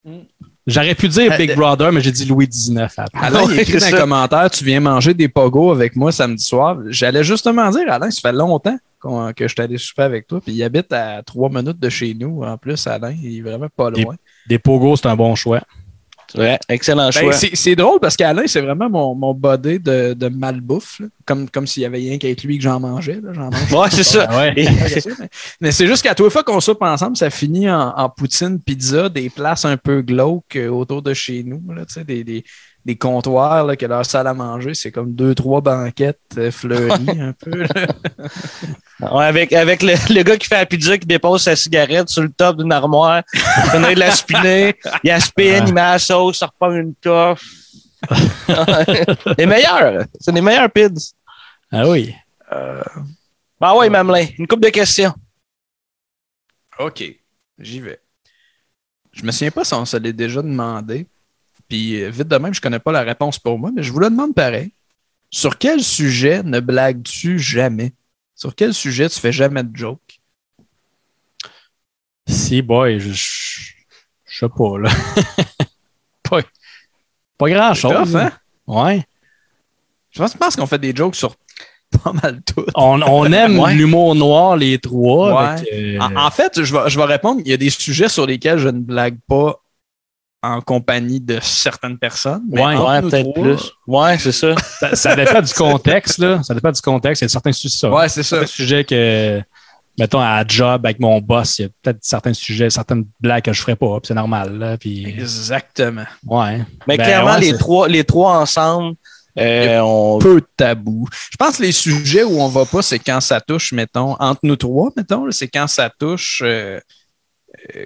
J'aurais 0.69 0.95
pu 0.95 1.09
dire 1.09 1.37
Big 1.37 1.51
Euh, 1.51 1.55
Brother, 1.57 1.91
mais 1.93 2.01
j'ai 2.01 2.13
dit 2.13 2.25
Louis 2.27 2.47
XIX 2.47 2.79
après. 2.99 3.09
Alain, 3.27 3.43
il 3.45 3.57
Ouais, 3.57 3.63
écrit 3.63 3.73
dans 3.75 3.79
c'est 3.81 3.87
un 3.87 3.91
ça. 3.91 4.01
commentaire, 4.01 4.51
tu 4.51 4.65
viens 4.65 4.81
manger 4.81 5.15
des 5.15 5.29
pogos 5.29 5.73
avec 5.73 5.97
moi 5.97 6.13
samedi 6.13 6.45
soir. 6.45 6.77
J'allais 6.89 7.25
justement 7.25 7.69
dire, 7.71 7.91
Alain, 7.91 8.11
ça 8.11 8.21
fait 8.21 8.33
longtemps 8.37 8.77
que 9.01 9.47
je 9.47 9.53
suis 9.53 9.63
allé 9.63 9.79
souper 9.79 10.03
avec 10.03 10.27
toi, 10.27 10.41
puis 10.41 10.53
il 10.53 10.63
habite 10.63 10.93
à 10.93 11.23
trois 11.23 11.49
minutes 11.49 11.79
de 11.81 11.89
chez 11.89 12.15
nous. 12.15 12.43
En 12.43 12.57
plus, 12.59 12.87
Alain, 12.87 13.15
il 13.23 13.39
est 13.39 13.41
vraiment 13.41 13.69
pas 13.75 13.91
loin. 13.91 14.15
Des 14.49 14.59
pogos, 14.59 14.97
c'est 14.97 15.07
un 15.09 15.17
bon 15.17 15.35
choix. 15.35 15.61
Ouais, 16.37 16.59
excellent 16.69 17.07
Ben, 17.07 17.13
choix. 17.13 17.33
c'est 17.33 17.55
c'est 17.55 17.75
drôle 17.77 18.01
parce 18.01 18.17
qu'Alain, 18.17 18.43
c'est 18.47 18.61
vraiment 18.61 18.91
mon, 18.91 19.15
mon 19.15 19.33
body 19.35 19.79
de, 19.81 20.13
de 20.15 20.29
malbouffe. 20.29 21.01
là. 21.01 21.07
Comme, 21.25 21.49
comme 21.49 21.67
s'il 21.67 21.83
y 21.83 21.87
avait 21.87 21.99
rien 21.99 22.19
être 22.21 22.43
lui 22.45 22.59
que 22.59 22.65
j'en 22.65 22.81
mangeais. 22.81 23.21
là. 23.23 23.33
J'en 23.33 23.51
mange. 23.51 23.73
Ouais, 23.73 23.89
c'est 23.91 24.05
ça. 24.05 24.27
Ah 24.29 24.39
ouais. 24.39 24.53
Et- 24.57 24.65
mais 24.69 25.27
mais 25.61 25.73
c'est 25.73 25.87
juste 25.87 26.03
qu'à 26.03 26.15
tous 26.15 26.25
les 26.25 26.31
fois 26.31 26.43
qu'on 26.43 26.61
soupe 26.61 26.83
ensemble, 26.83 27.17
ça 27.17 27.31
finit 27.31 27.71
en, 27.71 27.91
en 27.97 28.09
poutine, 28.09 28.61
pizza, 28.61 29.09
des 29.09 29.31
places 29.31 29.65
un 29.65 29.77
peu 29.77 30.03
glauques 30.03 30.57
euh, 30.57 30.69
autour 30.69 31.03
de 31.03 31.15
chez 31.15 31.43
nous. 31.45 31.63
Là, 31.73 31.85
tu 31.87 31.95
sais, 31.95 32.05
des, 32.05 32.25
des, 32.25 32.45
des 32.89 32.97
comptoirs 32.97 33.67
là, 33.67 33.77
que 33.77 33.85
leur 33.85 34.07
salle 34.07 34.27
à 34.27 34.33
manger, 34.33 34.73
c'est 34.73 34.91
comme 34.91 35.13
deux, 35.13 35.35
trois 35.35 35.61
banquettes 35.61 36.19
euh, 36.39 36.51
fleuries 36.51 37.21
un 37.21 37.33
peu. 37.33 37.67
Ouais, 39.01 39.27
avec 39.27 39.53
avec 39.53 39.81
le, 39.85 39.95
le 40.13 40.23
gars 40.25 40.37
qui 40.37 40.49
fait 40.49 40.57
la 40.57 40.67
pizza 40.67 40.99
qui 40.99 41.07
dépose 41.07 41.45
sa 41.45 41.55
cigarette 41.55 42.09
sur 42.09 42.23
le 42.23 42.31
top 42.31 42.57
d'une 42.57 42.73
armoire, 42.73 43.23
il 43.33 43.95
de 43.95 44.01
la 44.01 44.11
spinner, 44.11 44.75
il 45.05 45.11
aspire, 45.13 45.65
il 45.65 45.73
met 45.73 45.83
la 45.83 46.01
sauce, 46.01 46.39
ça 46.39 46.47
reprend 46.47 46.73
une 46.73 46.97
toffe. 46.97 47.45
les 49.39 49.47
meilleurs, 49.47 50.05
c'est 50.19 50.33
les 50.33 50.41
meilleurs 50.41 50.69
pids. 50.69 51.13
Ah 51.71 51.89
oui. 51.89 52.13
Ah 53.61 53.77
ouais, 53.77 53.89
Mamelin, 53.89 54.27
une 54.37 54.49
couple 54.49 54.65
de 54.65 54.71
questions. 54.71 55.15
OK, 56.81 57.05
j'y 57.61 57.81
vais. 57.81 58.01
Je 59.13 59.23
me 59.23 59.31
souviens 59.31 59.53
pas 59.53 59.65
si 59.65 59.75
on 59.75 59.85
se 59.85 59.97
l'est 59.97 60.13
déjà 60.13 60.43
demandé. 60.43 61.07
Puis 61.69 62.03
euh, 62.03 62.11
vite 62.11 62.29
de 62.29 62.37
même, 62.37 62.55
je 62.55 62.61
connais 62.61 62.79
pas 62.79 62.93
la 62.93 63.03
réponse 63.03 63.39
pour 63.39 63.59
moi, 63.59 63.71
mais 63.75 63.83
je 63.83 63.93
vous 63.93 63.99
le 64.01 64.11
demande 64.11 64.35
pareil. 64.35 64.73
Sur 65.31 65.59
quel 65.59 65.83
sujet 65.83 66.43
ne 66.43 66.61
blagues-tu 66.61 67.39
jamais? 67.39 67.93
Sur 68.35 68.55
quel 68.55 68.73
sujet 68.73 69.09
tu 69.09 69.19
fais 69.21 69.33
jamais 69.33 69.63
de 69.63 69.77
joke? 69.77 70.21
Si, 72.29 72.63
boy, 72.63 73.01
je, 73.01 73.11
je, 73.13 73.73
je 74.27 74.39
sais 74.39 74.49
pas, 74.49 74.79
là. 74.79 74.91
pas 76.31 76.41
pas 77.39 77.51
grand 77.51 77.75
C'est 77.75 77.81
chose. 77.83 78.13
tough, 78.13 78.17
hein? 78.17 78.33
Ouais. 78.67 79.05
Je 80.11 80.21
pense, 80.37 80.57
qu'on 80.57 80.67
fait 80.67 80.79
des 80.79 80.95
jokes 80.95 81.15
sur 81.15 81.37
pas 82.03 82.13
mal 82.13 82.43
tout. 82.43 82.65
On, 82.75 83.01
on 83.03 83.25
aime 83.33 83.59
Ouais. 83.61 83.75
l'humour 83.75 84.15
noir, 84.15 84.57
les 84.57 84.79
trois. 84.79 85.35
Ouais. 85.41 85.49
avec, 85.61 85.69
euh, 85.73 85.99
En, 86.01 86.17
en 86.27 86.31
fait, 86.31 86.63
je 86.63 86.75
vais, 86.75 86.91
je 86.91 86.99
vais 86.99 87.05
répondre, 87.05 87.41
il 87.45 87.51
y 87.51 87.55
a 87.55 87.57
des 87.57 87.71
sujets 87.71 88.09
sur 88.09 88.27
lesquels 88.27 88.59
je 88.59 88.69
ne 88.69 88.81
blague 88.81 89.19
pas 89.29 89.63
en 90.43 90.61
compagnie 90.61 91.21
de 91.21 91.39
certaines 91.43 91.99
personnes. 91.99 92.43
Mais 92.51 92.63
Ouais, 92.65 93.01
peut-être 93.03 93.33
trois, 93.33 93.43
plus. 93.45 93.73
Ouais, 93.87 94.19
c'est 94.19 94.33
ça. 94.33 94.55
ça, 94.81 94.95
ça 94.97 95.17
dépend 95.17 95.41
du 95.43 95.53
contexte, 95.53 96.19
là. 96.19 96.43
Ça 96.43 96.55
dépend 96.55 96.71
du 96.71 96.81
contexte. 96.81 97.23
Il 97.23 97.25
y 97.25 97.27
a 97.27 97.29
certains 97.29 97.53
sujets, 97.53 97.77
ça. 97.77 97.91
Ouais, 97.91 98.09
c'est 98.09 98.23
ça. 98.23 98.37
certains 98.37 98.47
sujets 98.47 98.85
que, 98.85 99.43
mettons, 99.99 100.21
à 100.21 100.45
job 100.47 100.87
avec 100.87 101.01
mon 101.01 101.21
boss, 101.21 101.59
il 101.59 101.63
y 101.63 101.65
a 101.65 101.69
peut-être 101.83 101.99
certains 102.03 102.33
sujets, 102.35 102.71
certaines 102.71 103.05
blagues 103.21 103.43
que 103.45 103.53
je 103.53 103.61
ferais 103.61 103.75
pas, 103.77 103.99
c'est 104.05 104.15
normal, 104.15 104.57
là. 104.59 104.77
Puis, 104.79 105.07
Exactement. 105.09 106.05
ouais. 106.27 106.59
Mais 106.87 106.97
Ben, 106.97 107.05
clairement, 107.05 107.35
ouais, 107.35 107.41
les 107.41 107.59
trois, 107.59 107.89
les 107.89 108.05
trois 108.05 108.39
ensemble, 108.39 108.95
euh, 109.39 109.81
on. 109.81 110.19
peu 110.19 110.41
de 110.41 110.47
tabous. 110.57 111.09
Je 111.33 111.37
pense 111.37 111.57
que 111.59 111.63
les 111.63 111.73
sujets 111.73 112.23
où 112.25 112.41
on 112.41 112.49
va 112.49 112.65
pas, 112.65 112.83
c'est 112.83 112.99
quand 113.01 113.21
ça 113.21 113.41
touche, 113.41 113.73
mettons, 113.73 114.15
entre 114.21 114.41
nous 114.45 114.57
trois, 114.57 114.91
mettons, 114.97 115.27
c'est 115.31 115.49
quand 115.49 115.67
ça 115.67 115.91
touche 115.91 116.43
euh, 116.45 116.81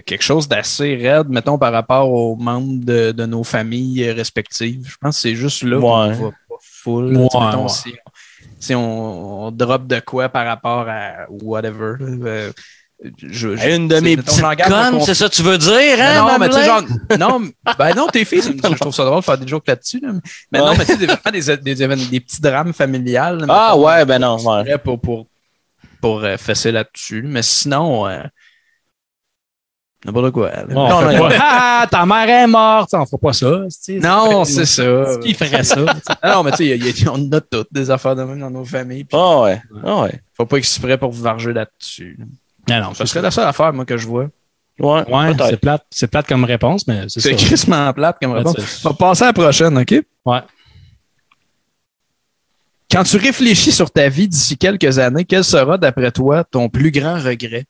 quelque 0.07 0.23
chose 0.23 0.49
d'assez 0.49 0.97
raide, 0.97 1.29
mettons, 1.29 1.59
par 1.59 1.73
rapport 1.73 2.11
aux 2.11 2.37
membres 2.37 2.85
de, 2.85 3.13
de 3.13 3.27
nos 3.27 3.45
familles 3.45 4.05
euh, 4.09 4.15
respectives. 4.15 4.87
Je 4.89 4.97
pense 5.01 5.17
que 5.17 5.21
c'est 5.23 5.35
juste 5.35 5.63
là 5.63 5.81
qu'on 5.81 6.09
Ouais. 6.09 6.15
va 6.15 6.31
pas 6.49 6.55
full. 6.61 7.17
Ouais, 7.17 7.23
mettons, 7.23 7.63
ouais. 7.65 7.69
si, 7.69 7.95
si 8.59 8.75
on, 8.75 9.45
on 9.47 9.51
drop 9.51 9.87
de 9.87 10.01
quoi 10.01 10.29
par 10.29 10.47
rapport 10.47 10.87
à 10.89 11.27
whatever. 11.29 11.95
euh, 12.01 12.53
je, 13.21 13.57
je- 13.57 13.69
Une 13.75 13.89
de 13.89 13.99
mes 14.01 14.17
petites 14.17 14.41
connes, 14.41 15.01
c'est 15.01 15.15
ça 15.15 15.29
que 15.29 15.35
tu 15.35 15.43
veux 15.43 15.59
dire, 15.59 15.97
hein? 15.99 16.15
non, 16.25 16.39
mais 16.39 16.49
tu 16.49 16.55
sais, 16.55 16.65
genre, 16.65 16.83
non, 17.19 17.41
ben 17.77 17.95
non, 17.97 18.07
tes 18.07 18.25
filles, 18.25 18.43
je 18.43 18.75
trouve 18.77 18.95
ça 18.95 19.05
drôle 19.05 19.19
de 19.21 19.25
faire 19.25 19.39
des 19.39 19.49
jokes 19.49 19.67
là-dessus, 19.67 19.99
là. 20.01 20.13
Mais 20.53 20.61
non, 20.61 20.73
mais 20.79 20.85
tu 20.85 20.93
sais, 20.93 20.97
des, 20.99 21.07
vraiment 21.07 21.31
des, 21.33 21.57
des, 21.57 21.83
événements- 21.83 22.11
des 22.11 22.21
petits 22.21 22.41
drames 22.41 22.73
familiales. 22.73 23.45
Ah 23.49 23.77
ouais, 23.77 24.05
ben 24.05 24.21
non, 24.21 24.37
ouais. 24.39 24.79
Pour, 24.79 25.01
pour, 25.01 25.27
pour 26.01 26.23
euh, 26.23 26.37
fesser 26.37 26.71
là-dessus. 26.71 27.23
Mais 27.27 27.43
sinon, 27.43 28.07
euh, 28.07 28.23
n'importe 30.05 30.31
quoi. 30.33 30.51
là. 30.51 30.65
Non, 30.69 31.01
fait 31.01 31.17
non, 31.19 31.29
pas, 31.29 31.37
ah, 31.41 31.87
ta 31.91 32.05
mère 32.07 32.29
est 32.29 32.47
morte. 32.47 32.91
On 32.95 33.05
fera 33.07 33.19
pas 33.19 33.33
ça. 33.33 33.63
Non, 34.01 34.45
c'est 34.45 34.67
ça. 34.67 35.19
Qui 35.23 35.35
ferait 35.35 35.65
ça? 35.65 35.85
Ah 36.21 36.33
non, 36.35 36.43
mais 36.43 36.53
tu 36.53 36.67
sais, 36.93 37.09
on 37.09 37.31
a 37.33 37.41
toutes 37.41 37.69
des 37.73 37.91
affaires 37.91 38.17
de 38.17 38.23
même 38.25 38.41
dans 38.41 38.51
nos 38.51 38.65
familles. 38.65 39.07
Ah 39.13 39.41
ouais. 39.43 39.63
Ah 39.85 40.03
ouais. 40.03 40.21
Faut 40.37 40.47
pas 40.47 40.57
exprès 40.57 40.99
pour 40.99 41.11
vous 41.13 41.23
varger 41.23 41.53
là-dessus. 41.53 42.17
là. 42.19 42.25
Non, 42.81 42.89
non, 42.89 42.95
Ce 42.95 43.05
serait 43.07 43.23
la 43.23 43.31
seule 43.31 43.47
affaire, 43.47 43.73
moi, 43.73 43.85
que 43.85 43.97
je 43.97 44.07
vois. 44.07 44.29
Ouais, 44.79 45.05
Ouais, 45.09 45.33
c'est 45.49 45.57
plate. 45.59 45.85
C'est 45.91 46.07
plate 46.09 46.27
comme 46.27 46.45
réponse, 46.45 46.87
mais 46.87 47.03
c'est 47.09 47.21
ça. 47.21 47.29
C'est 47.29 47.37
crissement 47.37 47.93
plate 47.93 48.17
comme 48.21 48.33
réponse. 48.33 48.83
On 48.85 48.89
va 48.91 48.95
passer 48.95 49.23
à 49.25 49.27
la 49.27 49.33
prochaine, 49.33 49.77
OK? 49.79 49.95
Ouais. 50.25 50.41
Quand 52.91 53.05
tu 53.05 53.17
réfléchis 53.17 53.73
sur 53.73 53.91
ta 53.91 54.09
vie 54.09 54.29
d'ici 54.29 54.57
quelques 54.59 54.99
années, 54.99 55.25
quel 55.25 55.45
sera, 55.45 55.79
d'après 55.79 56.11
toi, 56.13 56.45
ton 56.45 56.69
plus 56.69 56.91
grand 56.91 57.15
regret? 57.15 57.65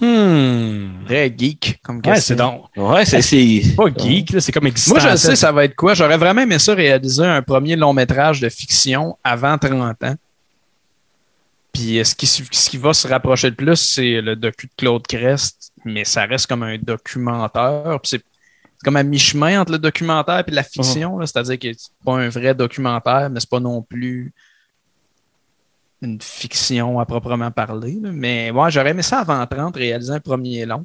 Hmm. 0.00 1.04
Très 1.06 1.32
geek 1.36 1.80
comme 1.82 1.96
Ouais, 1.96 2.02
question. 2.14 2.34
c'est 2.34 2.36
donc. 2.36 2.64
Ouais, 2.76 3.04
c'est. 3.04 3.62
Pas 3.76 3.84
geek, 3.96 4.34
c'est 4.40 4.52
comme 4.52 4.66
existant. 4.66 5.00
Moi, 5.00 5.10
je 5.10 5.16
sais, 5.16 5.36
ça 5.36 5.52
va 5.52 5.64
être 5.64 5.74
quoi? 5.76 5.94
J'aurais 5.94 6.16
vraiment 6.16 6.42
aimé 6.42 6.58
ça 6.58 6.74
réaliser 6.74 7.24
un 7.24 7.42
premier 7.42 7.76
long 7.76 7.92
métrage 7.92 8.40
de 8.40 8.48
fiction 8.48 9.16
avant 9.22 9.56
30 9.58 10.02
ans. 10.04 10.14
Puis 11.72 12.00
ce 12.04 12.14
qui, 12.14 12.26
ce 12.26 12.70
qui 12.70 12.76
va 12.76 12.92
se 12.92 13.06
rapprocher 13.06 13.50
le 13.50 13.54
plus, 13.56 13.76
c'est 13.76 14.20
le 14.20 14.34
docu 14.34 14.66
de 14.66 14.72
Claude 14.76 15.06
Crest, 15.06 15.72
mais 15.84 16.04
ça 16.04 16.24
reste 16.24 16.46
comme 16.46 16.62
un 16.62 16.76
documentaire. 16.78 17.98
Puis 18.02 18.10
c'est 18.10 18.22
comme 18.84 18.96
à 18.96 19.02
mi-chemin 19.02 19.60
entre 19.60 19.72
le 19.72 19.78
documentaire 19.78 20.42
et 20.46 20.50
la 20.50 20.62
fiction. 20.62 21.18
là. 21.18 21.26
C'est-à-dire 21.26 21.58
que 21.58 21.68
c'est 21.76 21.90
pas 22.04 22.14
un 22.16 22.28
vrai 22.28 22.54
documentaire, 22.54 23.28
mais 23.30 23.40
c'est 23.40 23.50
pas 23.50 23.60
non 23.60 23.82
plus 23.82 24.32
une 26.02 26.20
fiction 26.20 27.00
à 27.00 27.06
proprement 27.06 27.50
parler. 27.50 27.98
là. 28.00 28.10
Mais 28.12 28.52
moi, 28.52 28.70
j'aurais 28.70 28.90
aimé 28.90 29.02
ça 29.02 29.20
avant 29.20 29.44
30, 29.46 29.76
réaliser 29.76 30.12
un 30.12 30.20
premier 30.20 30.64
long. 30.66 30.84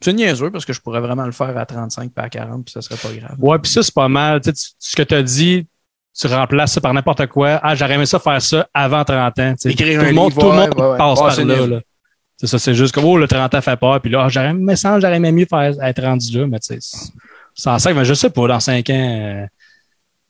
C'est 0.00 0.12
niaiseux 0.12 0.50
parce 0.50 0.64
que 0.64 0.72
je 0.72 0.80
pourrais 0.80 1.00
vraiment 1.00 1.24
le 1.24 1.32
faire 1.32 1.56
à 1.56 1.64
35 1.66 2.12
pas 2.12 2.22
à 2.24 2.28
40, 2.28 2.64
puis 2.64 2.72
ça 2.72 2.82
serait 2.82 2.96
pas 2.96 3.12
grave. 3.18 3.36
Ouais, 3.38 3.58
puis 3.58 3.70
ça, 3.72 3.82
c'est 3.82 3.94
pas 3.94 4.08
mal. 4.08 4.40
Tu 4.40 4.50
sais, 4.54 4.72
ce 4.78 4.94
que 4.94 5.02
tu 5.02 5.14
as 5.14 5.22
dit, 5.22 5.66
tu 6.18 6.26
remplaces 6.28 6.72
ça 6.72 6.80
par 6.80 6.92
n'importe 6.94 7.26
quoi. 7.26 7.58
Ah, 7.62 7.74
j'aurais 7.74 7.94
aimé 7.94 8.06
ça 8.06 8.18
faire 8.18 8.40
ça 8.42 8.68
avant 8.74 9.04
30 9.04 9.38
ans. 9.38 9.52
tu 9.52 9.56
sais. 9.62 9.70
Écrire 9.72 10.00
tout 10.00 10.06
un 10.06 10.08
le 10.10 10.14
monde, 10.14 10.30
livre, 10.30 10.40
tout 10.42 10.46
le 10.46 10.52
ouais, 10.52 10.66
monde 10.68 10.74
ouais, 10.78 10.86
ouais. 10.90 10.98
passe 10.98 11.18
Ouais, 11.18 11.24
par 11.26 11.34
c'est 11.34 11.44
là. 11.44 11.66
là. 11.66 11.80
C'est 12.38 12.46
ça, 12.46 12.58
c'est 12.58 12.74
juste 12.74 12.94
comme, 12.94 13.04
oh, 13.06 13.16
le 13.16 13.26
30 13.26 13.54
ans 13.54 13.60
fait 13.62 13.76
peur. 13.78 14.00
Puis 14.02 14.10
là, 14.10 14.24
ah, 14.24 14.28
j'aurais 14.28 14.50
aimé 14.50 14.76
ça, 14.76 15.00
j'aurais 15.00 15.16
aimé 15.16 15.32
mieux 15.32 15.46
faire, 15.48 15.72
être 15.82 16.02
rendu 16.02 16.38
là. 16.38 16.46
Mais 16.46 16.60
tu 16.60 16.66
sais, 16.74 16.78
c'est- 16.80 17.08
c'est 17.54 17.70
en 17.70 17.78
ça, 17.78 17.92
mais 17.94 18.04
je 18.04 18.12
sais 18.12 18.28
pas, 18.30 18.46
dans 18.46 18.60
5 18.60 18.90
ans, 18.90 18.94
euh, 19.42 19.46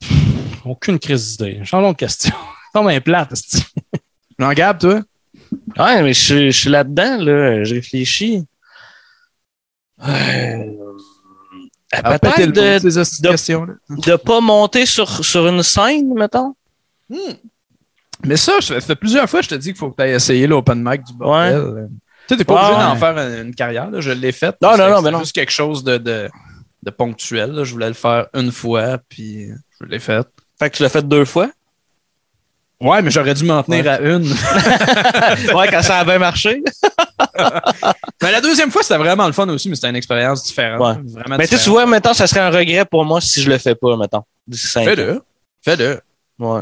pff, 0.01 0.13
aucune 0.65 0.99
crise 1.01 1.37
d'idée. 1.37 1.61
Changeons 1.65 1.91
de 1.93 1.97
question. 1.97 2.35
Comme 2.73 2.87
un 2.89 3.01
c'est 3.35 3.65
Non, 4.39 4.53
Gab, 4.53 4.79
toi? 4.79 5.01
Ouais, 5.79 6.03
mais 6.03 6.13
je, 6.15 6.21
suis- 6.21 6.53
je 6.53 6.59
suis 6.61 6.71
là-dedans, 6.71 7.19
là. 7.19 7.65
Je 7.65 7.75
réfléchis. 7.75 8.45
Euh, 10.07 10.65
Ah, 11.93 12.19
Peut-être 12.19 12.51
de, 12.51 12.79
de 12.85 14.11
de- 14.11 14.17
pas 14.17 14.41
monter 14.41 14.87
sur, 14.87 15.25
sur 15.25 15.47
une 15.47 15.63
scène, 15.63 16.13
mettons. 16.15 16.55
Mais 18.25 18.37
ça, 18.37 18.55
ça 18.61 18.81
fait 18.81 18.97
plusieurs 18.97 19.31
fois 19.31 19.39
que 19.41 19.45
je 19.45 19.51
te 19.51 19.55
dis 19.55 19.69
qu'il 19.69 19.77
faut 19.79 19.91
que 19.91 19.97
tu 19.97 20.03
ailles 20.03 20.15
essayer 20.15 20.47
l'open 20.49 20.83
mic 20.85 21.05
du 21.05 21.15
bordel. 21.15 21.89
Tu 22.27 22.35
sais, 22.35 22.37
t'es 22.39 22.45
pas 22.45 22.55
Ouais, 22.55 22.61
obligé 22.75 22.83
d'en 22.83 22.93
ouais. 22.95 22.99
faire 22.99 23.19
une, 23.41 23.47
une 23.49 23.55
carrière. 23.55 23.89
là. 23.91 24.01
Je 24.01 24.11
l'ai 24.11 24.33
fait. 24.33 24.57
Non, 24.61 24.77
non, 24.77 24.91
non, 24.91 25.01
mais 25.03 25.13
non. 25.13 25.21
juste 25.21 25.33
quelque 25.35 25.53
chose 25.53 25.85
de, 25.85 25.97
de, 25.97 26.29
de 26.83 26.91
ponctuel. 26.91 27.53
là. 27.53 27.63
Je 27.65 27.73
voulais 27.73 27.89
le 27.89 27.95
faire 27.95 28.27
une 28.35 28.51
fois, 28.51 28.99
puis 29.09 29.49
je 29.81 29.87
l'ai 29.87 30.01
fait. 30.01 30.27
Fait 30.59 30.69
que 30.71 30.77
tu 30.77 30.83
l'as 30.83 30.89
fait 30.89 31.07
deux 31.07 31.25
fois? 31.25 31.51
Ouais, 32.81 33.01
mais 33.01 33.11
j'aurais 33.11 33.33
dû 33.35 33.45
m'en 33.45 33.63
tenir 33.63 33.91
à 33.91 33.99
une. 34.01 34.31
ouais, 35.55 35.69
quand 35.71 35.83
ça 35.83 36.01
a 36.01 36.05
bien 36.05 36.19
marché. 36.19 36.63
mais 38.23 38.33
la 38.33 38.41
deuxième 38.43 38.71
fois, 38.71 38.83
c'était 38.83 38.99
vraiment 38.99 39.27
le 39.27 39.33
fun 39.33 39.49
aussi, 39.49 39.71
mais 39.71 39.77
c'était 39.77 39.89
une 39.89 39.97
expérience 39.97 40.45
différente. 40.45 40.81
Ouais. 40.81 41.03
Vraiment 41.11 41.37
Mais 41.39 41.47
tu 41.47 41.57
sais, 41.57 41.57
tu 41.57 41.65
différente. 41.65 41.69
vois, 41.69 41.87
mettons, 41.87 42.13
ça 42.13 42.27
serait 42.27 42.41
un 42.41 42.51
regret 42.51 42.85
pour 42.85 43.05
moi 43.07 43.21
si 43.23 43.43
je 43.43 43.51
le 43.51 43.57
fais 43.57 43.75
pas, 43.75 43.97
mettons. 43.97 44.23
Fais-le. 44.55 45.23
Fais-le. 45.65 46.01
Ouais. 46.39 46.61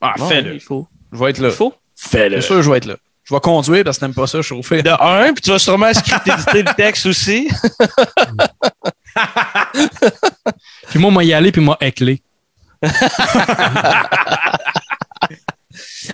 Ah, 0.00 0.14
Ouais, 0.18 0.28
fais-le. 0.28 0.54
Il 0.54 0.60
faut. 0.60 0.88
Je 1.12 1.18
vais 1.18 1.30
être 1.30 1.38
là. 1.38 1.48
Il 1.48 1.54
faut. 1.54 1.72
C'est 1.94 2.40
sûr, 2.40 2.60
je 2.60 2.70
vais 2.70 2.78
être 2.78 2.86
là. 2.86 2.96
Je 3.22 3.32
vais 3.32 3.40
conduire 3.40 3.84
parce 3.84 3.96
que 3.96 4.00
t'aimes 4.04 4.14
pas 4.14 4.26
ça, 4.26 4.42
chauffer. 4.42 4.82
De 4.82 4.90
un, 4.90 5.32
puis 5.32 5.40
tu 5.42 5.50
vas 5.50 5.58
sûrement 5.58 5.94
scripter 5.94 6.32
le 6.54 6.74
texte 6.74 7.06
aussi. 7.06 7.48
Puis 10.90 10.98
moi, 10.98 11.10
moi 11.10 11.24
y 11.24 11.32
aller, 11.32 11.52
puis 11.52 11.62
moi 11.62 11.78
écler. 11.80 12.20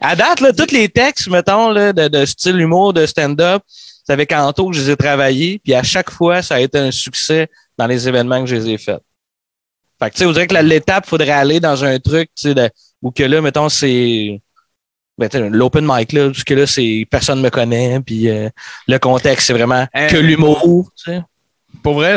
À 0.01 0.17
date, 0.17 0.41
là, 0.41 0.53
tous 0.53 0.73
les 0.73 0.89
textes, 0.89 1.29
mettons, 1.29 1.71
là, 1.71 1.93
de, 1.93 2.09
de 2.09 2.25
style 2.25 2.59
humour, 2.59 2.93
de 2.93 3.05
stand-up, 3.07 3.63
c'est 3.69 4.13
avec 4.13 4.33
Anto 4.33 4.71
que 4.71 4.77
je 4.77 4.83
les 4.83 4.91
ai 4.91 4.97
travaillés, 4.97 5.61
puis 5.63 5.75
à 5.75 5.83
chaque 5.83 6.11
fois, 6.11 6.43
ça 6.43 6.57
a 6.57 6.61
été 6.61 6.79
un 6.79 6.91
succès 6.91 7.49
dans 7.77 7.87
les 7.87 8.09
événements 8.09 8.41
que 8.41 8.47
je 8.47 8.57
les 8.57 8.71
ai 8.71 8.79
faits. 8.79 9.01
Fait 10.03 10.09
que, 10.11 10.15
tu 10.15 10.21
sais, 10.21 10.27
on 10.27 10.33
dirait 10.33 10.47
que 10.47 10.55
l'étape, 10.57 11.07
faudrait 11.07 11.31
aller 11.31 11.61
dans 11.61 11.85
un 11.85 11.99
truc, 11.99 12.31
tu 12.35 12.53
sais, 12.53 12.71
où 13.03 13.11
que 13.11 13.23
là, 13.23 13.43
mettons, 13.43 13.69
c'est 13.69 14.41
ben, 15.19 15.29
l'open 15.51 15.87
mic, 15.87 16.13
là, 16.13 16.29
où 16.29 16.33
que 16.47 16.55
là, 16.55 16.67
c'est 16.67 17.07
personne 17.11 17.43
me 17.43 17.51
connaît, 17.51 18.01
puis 18.01 18.31
euh, 18.31 18.49
le 18.89 18.99
contexte, 18.99 19.49
c'est 19.49 19.53
vraiment 19.53 19.87
Euh, 19.95 20.09
que 20.09 20.17
l'humour, 20.17 20.91
tu 20.97 21.13
sais. 21.13 21.21
Pour 21.83 21.95
vrai, 21.95 22.17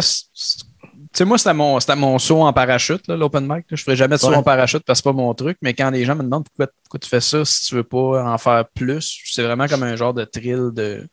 sais, 1.18 1.26
moi, 1.26 1.38
c'était 1.38 1.54
mon, 1.54 1.78
mon 1.98 2.20
saut 2.20 2.42
en 2.42 2.54
parachute, 2.54 3.08
l'open 3.08 3.44
mic. 3.44 3.66
là. 3.70 3.78
Je 3.78 3.84
ferais 3.84 3.96
jamais 3.96 4.16
de 4.16 4.22
saut 4.22 4.34
en 4.34 4.44
parachute 4.44 4.84
parce 4.86 5.00
que 5.00 5.04
c'est 5.04 5.10
pas 5.12 5.16
mon 5.16 5.34
truc, 5.34 5.58
mais 5.62 5.74
quand 5.74 5.90
les 5.90 6.06
gens 6.06 6.16
me 6.16 6.24
demandent 6.24 6.46
pourquoi, 6.46 6.68
pourquoi 6.84 7.00
tu 7.00 7.10
fais 7.10 7.22
ça, 7.22 7.46
si 7.46 7.68
tu 7.68 7.76
veux 7.76 7.84
pas 7.84 8.24
en 8.26 8.38
faire 8.38 8.66
plus, 8.74 9.20
c'est 9.26 9.44
vraiment 9.44 9.68
comme 9.68 9.84
un 9.84 9.96
genre 9.96 10.14
de 10.14 10.24
thrill 10.26 10.72
de. 10.74 11.08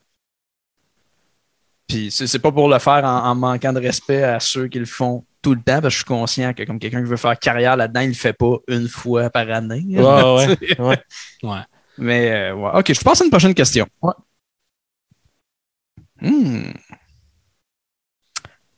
Puis 1.88 2.10
c'est 2.10 2.38
pas 2.38 2.52
pour 2.52 2.68
le 2.68 2.78
faire 2.78 3.04
en, 3.04 3.24
en 3.30 3.34
manquant 3.34 3.72
de 3.72 3.80
respect 3.80 4.22
à 4.22 4.38
ceux 4.38 4.68
qui 4.68 4.78
le 4.78 4.86
font 4.86 5.24
tout 5.42 5.54
le 5.54 5.60
temps, 5.60 5.80
parce 5.80 5.84
que 5.86 5.90
je 5.90 5.96
suis 5.96 6.04
conscient 6.04 6.52
que 6.54 6.62
comme 6.64 6.78
quelqu'un 6.78 7.02
qui 7.02 7.08
veut 7.08 7.16
faire 7.16 7.38
carrière 7.38 7.76
là-dedans, 7.76 8.00
il 8.00 8.08
le 8.08 8.14
fait 8.14 8.32
pas 8.32 8.56
une 8.68 8.88
fois 8.88 9.30
par 9.30 9.50
année. 9.50 9.84
Ouais, 9.88 10.02
ouais, 10.02 10.56
Tu 10.56 10.80
ouais. 10.82 11.02
Ouais. 11.42 11.60
Mais 11.98 12.30
euh, 12.30 12.54
ouais. 12.54 12.70
OK, 12.74 12.92
je 12.92 13.00
passe 13.00 13.20
à 13.20 13.24
une 13.24 13.30
prochaine 13.30 13.54
question. 13.54 13.86
Ouais. 14.02 14.12
Hmm. 16.20 16.72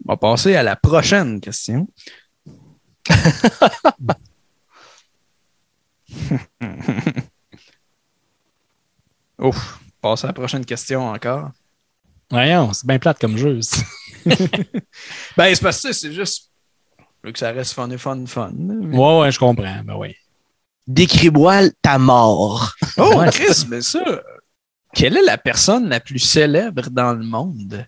On 0.07 0.13
va 0.13 0.17
passer 0.17 0.55
à 0.57 0.63
la 0.63 0.77
prochaine 0.77 1.41
question. 1.41 1.89
Ouf, 9.39 9.81
passer 10.01 10.25
à 10.27 10.29
la 10.29 10.33
prochaine 10.33 10.65
question 10.65 11.09
encore. 11.11 11.51
Voyons, 12.31 12.73
c'est 12.73 12.87
bien 12.87 12.99
plate 12.99 13.19
comme 13.19 13.37
jeu. 13.37 13.61
Ben, 15.37 15.53
c'est 15.53 15.61
parce 15.61 15.83
que 15.83 15.93
c'est 15.93 16.13
juste. 16.13 16.51
Je 16.99 17.05
veux 17.29 17.33
que 17.33 17.39
ça 17.41 17.51
reste 17.51 17.73
fun 17.73 17.91
et 17.91 17.99
fun, 17.99 18.25
fun. 18.27 18.53
mais- 18.57 18.97
Ouais, 18.97 19.21
ouais, 19.21 19.33
je 19.33 19.39
comprends. 19.39 19.83
Ben 19.85 19.97
oui. 19.97 20.15
Décris-moi 20.87 21.71
ta 21.83 21.99
mort. 21.99 22.73
Oh. 22.99 23.23
Chris, 23.33 23.67
mais 23.69 23.81
ça. 23.83 24.01
Quelle 24.95 25.17
est 25.17 25.23
la 25.25 25.39
personne 25.39 25.89
la 25.89 25.99
plus 25.99 26.19
célèbre 26.21 26.89
dans 26.91 27.15
le 27.15 27.25
monde? 27.25 27.85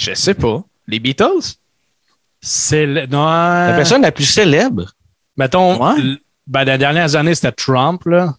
Je 0.00 0.14
sais 0.14 0.34
pas. 0.34 0.62
Les 0.86 0.98
Beatles? 0.98 1.56
C'est 2.40 2.86
le... 2.86 3.06
non, 3.06 3.24
La 3.26 3.74
personne 3.76 4.02
la 4.02 4.12
plus 4.12 4.24
célèbre. 4.24 4.92
Mettons, 5.36 5.82
Ouais. 5.82 5.98
l- 5.98 6.18
ben, 6.46 6.64
dans 6.64 6.72
les 6.72 6.78
dernières 6.78 7.14
années, 7.16 7.34
c'était 7.34 7.52
Trump, 7.52 8.04
là. 8.06 8.34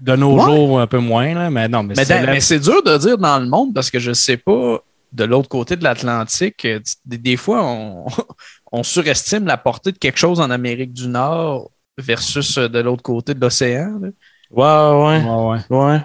De 0.00 0.16
nos 0.16 0.36
Ouais. 0.36 0.44
jours, 0.44 0.80
un 0.80 0.86
peu 0.86 0.98
moins, 0.98 1.34
là. 1.34 1.50
Mais 1.50 1.68
non, 1.68 1.82
mais, 1.82 1.94
Mais, 1.96 2.04
c'est 2.04 2.20
dans- 2.20 2.26
mais 2.32 2.40
c'est 2.40 2.58
dur 2.58 2.82
de 2.82 2.96
dire 2.98 3.16
dans 3.18 3.38
le 3.38 3.46
monde 3.46 3.72
parce 3.74 3.90
que 3.90 3.98
je 3.98 4.12
sais 4.12 4.36
pas, 4.36 4.78
de 5.12 5.24
l'autre 5.24 5.48
côté 5.48 5.76
de 5.76 5.84
l'Atlantique, 5.84 6.64
euh, 6.64 6.80
des, 7.04 7.18
des 7.18 7.36
fois, 7.36 7.64
on, 7.64 8.06
on 8.72 8.82
surestime 8.82 9.46
la 9.46 9.56
portée 9.56 9.92
de 9.92 9.98
quelque 9.98 10.18
chose 10.18 10.40
en 10.40 10.50
Amérique 10.50 10.92
du 10.92 11.08
Nord 11.08 11.70
versus 11.96 12.58
euh, 12.58 12.68
de 12.68 12.80
l'autre 12.80 13.02
côté 13.02 13.34
de 13.34 13.40
l'océan. 13.40 13.98
là. 14.00 14.08
Ouais, 14.50 15.20
ouais, 15.20 15.24
Ouais, 15.24 15.60
ouais. 15.70 15.76
ouais. 15.76 16.00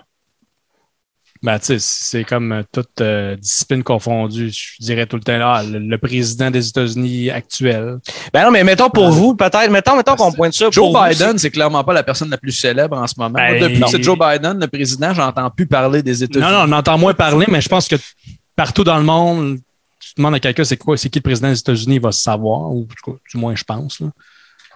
Ben, 1.43 1.59
tu 1.59 1.65
sais, 1.65 1.77
c'est 1.79 2.23
comme 2.23 2.53
euh, 2.53 2.63
toute 2.71 3.01
euh, 3.01 3.35
discipline 3.35 3.83
confondue. 3.83 4.49
Je 4.49 4.75
dirais 4.79 5.05
tout 5.05 5.17
le 5.17 5.23
temps, 5.23 5.37
ah, 5.41 5.61
le, 5.61 5.77
le 5.77 5.97
président 5.97 6.49
des 6.49 6.65
États-Unis 6.69 7.29
actuel. 7.31 7.97
Ben 8.33 8.45
non, 8.45 8.51
mais 8.51 8.63
mettons 8.63 8.89
pour 8.89 9.03
Ouais. 9.05 9.11
vous, 9.11 9.35
peut-être, 9.35 9.69
mettons, 9.69 9.97
mettons 9.97 10.15
qu'on 10.15 10.31
pointe 10.31 10.53
ça 10.53 10.69
Joe 10.71 10.91
pour 10.91 11.03
Biden, 11.03 11.37
c'est 11.37 11.51
clairement 11.51 11.83
pas 11.83 11.91
la 11.93 12.03
personne 12.03 12.29
la 12.29 12.37
plus 12.37 12.53
célèbre 12.53 12.97
en 12.97 13.05
ce 13.07 13.15
moment. 13.17 13.31
Moi, 13.37 13.41
Ben, 13.41 13.61
depuis 13.61 13.77
non. 13.79 13.87
que 13.87 13.91
c'est 13.91 14.01
Joe 14.03 14.17
Biden, 14.17 14.57
le 14.57 14.67
président, 14.67 15.13
j'entends 15.13 15.49
plus 15.49 15.67
parler 15.67 16.01
des 16.01 16.23
États-Unis. 16.23 16.49
Non, 16.49 16.65
non, 16.65 16.73
on 16.73 16.77
entend 16.77 16.97
moins 16.97 17.13
parler, 17.13 17.45
mais 17.49 17.59
je 17.59 17.67
pense 17.67 17.89
que 17.89 17.97
partout 18.55 18.85
dans 18.85 18.97
le 18.97 19.03
monde, 19.03 19.57
tu 19.99 20.13
demandes 20.15 20.35
à 20.35 20.39
quelqu'un 20.39 20.63
c'est 20.63 20.77
quoi, 20.77 20.95
c'est 20.95 21.09
qui 21.09 21.19
le 21.19 21.23
président 21.23 21.49
des 21.49 21.59
États-Unis, 21.59 21.95
il 21.95 22.01
va 22.01 22.13
se 22.13 22.21
savoir, 22.21 22.71
ou 22.71 22.87
du 23.31 23.37
moins, 23.37 23.53
je 23.53 23.63
pense. 23.65 23.99
là. 23.99 24.07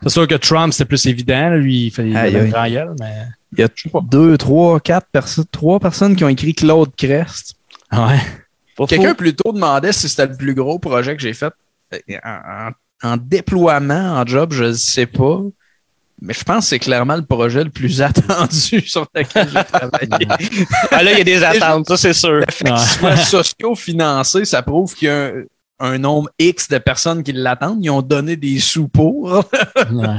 C'est 0.04 0.10
sûr 0.10 0.28
que 0.28 0.36
Trump, 0.36 0.74
c'était 0.74 0.86
plus 0.86 1.06
évident. 1.08 1.50
Lui, 1.52 1.86
il 1.86 1.92
fait 1.92 2.04
gueule, 2.10 2.94
mais. 3.00 3.14
Il 3.54 3.60
y 3.60 3.64
a 3.64 3.70
deux, 4.04 4.38
trois, 4.38 4.80
quatre 4.80 5.08
personnes, 5.12 5.46
trois 5.52 5.80
personnes 5.80 6.16
qui 6.16 6.24
ont 6.24 6.30
écrit 6.30 6.54
Claude 6.54 6.94
Crest. 6.96 7.56
Ouais. 7.92 8.20
Quelqu'un 8.88 9.16
plus 9.16 9.34
tôt 9.36 9.52
demandait 9.54 9.92
si 9.94 10.08
c'était 10.10 10.28
le 10.28 10.36
plus 10.36 10.54
gros 10.54 10.78
projet 10.80 11.16
que 11.16 11.22
j'ai 11.22 11.34
fait 11.34 11.54
Euh, 11.94 11.98
en, 12.24 12.68
en- 12.68 12.72
en 13.14 13.18
déploiement, 13.18 14.20
en 14.20 14.26
job, 14.26 14.52
je 14.54 14.66
ne 14.66 14.74
sais 14.74 15.06
pas. 15.06 15.40
Mais 16.22 16.34
je 16.34 16.44
pense 16.44 16.66
que 16.66 16.70
c'est 16.70 16.80
clairement 16.80 17.16
le 17.16 17.24
projet 17.26 17.64
le 17.64 17.70
plus 17.70 18.02
attendu 18.02 18.82
sur 18.82 19.08
lequel 19.16 19.48
j'ai 19.50 19.64
travaillé. 19.64 20.28
Ah 20.92 21.04
là, 21.04 21.12
il 21.14 21.18
y 21.20 21.22
a 21.22 21.24
des 21.24 21.44
attentes, 21.44 21.88
ça 21.88 21.96
c'est 21.98 22.14
sûr. 22.14 22.42
Le 22.64 23.16
socio-financé, 23.24 24.46
ça 24.46 24.62
prouve 24.64 24.94
qu'il 24.96 25.08
y 25.08 25.12
a 25.12 25.28
un, 25.28 25.44
un 25.80 25.98
nombre 26.00 26.30
X 26.40 26.68
de 26.70 26.80
personnes 26.80 27.24
qui 27.24 27.34
l'attendent. 27.34 27.84
Ils 27.84 27.90
ont 27.92 28.02
donné 28.02 28.36
des 28.36 28.60
sous 28.60 28.88
pour. 28.88 29.30
Ouais. 29.92 30.18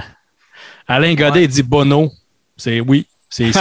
Alain 0.86 1.14
Godet 1.14 1.44
il 1.44 1.48
dit 1.48 1.62
Bono. 1.62 2.10
C'est 2.56 2.80
oui. 2.80 3.06
C'est 3.30 3.52
c'est. 3.52 3.60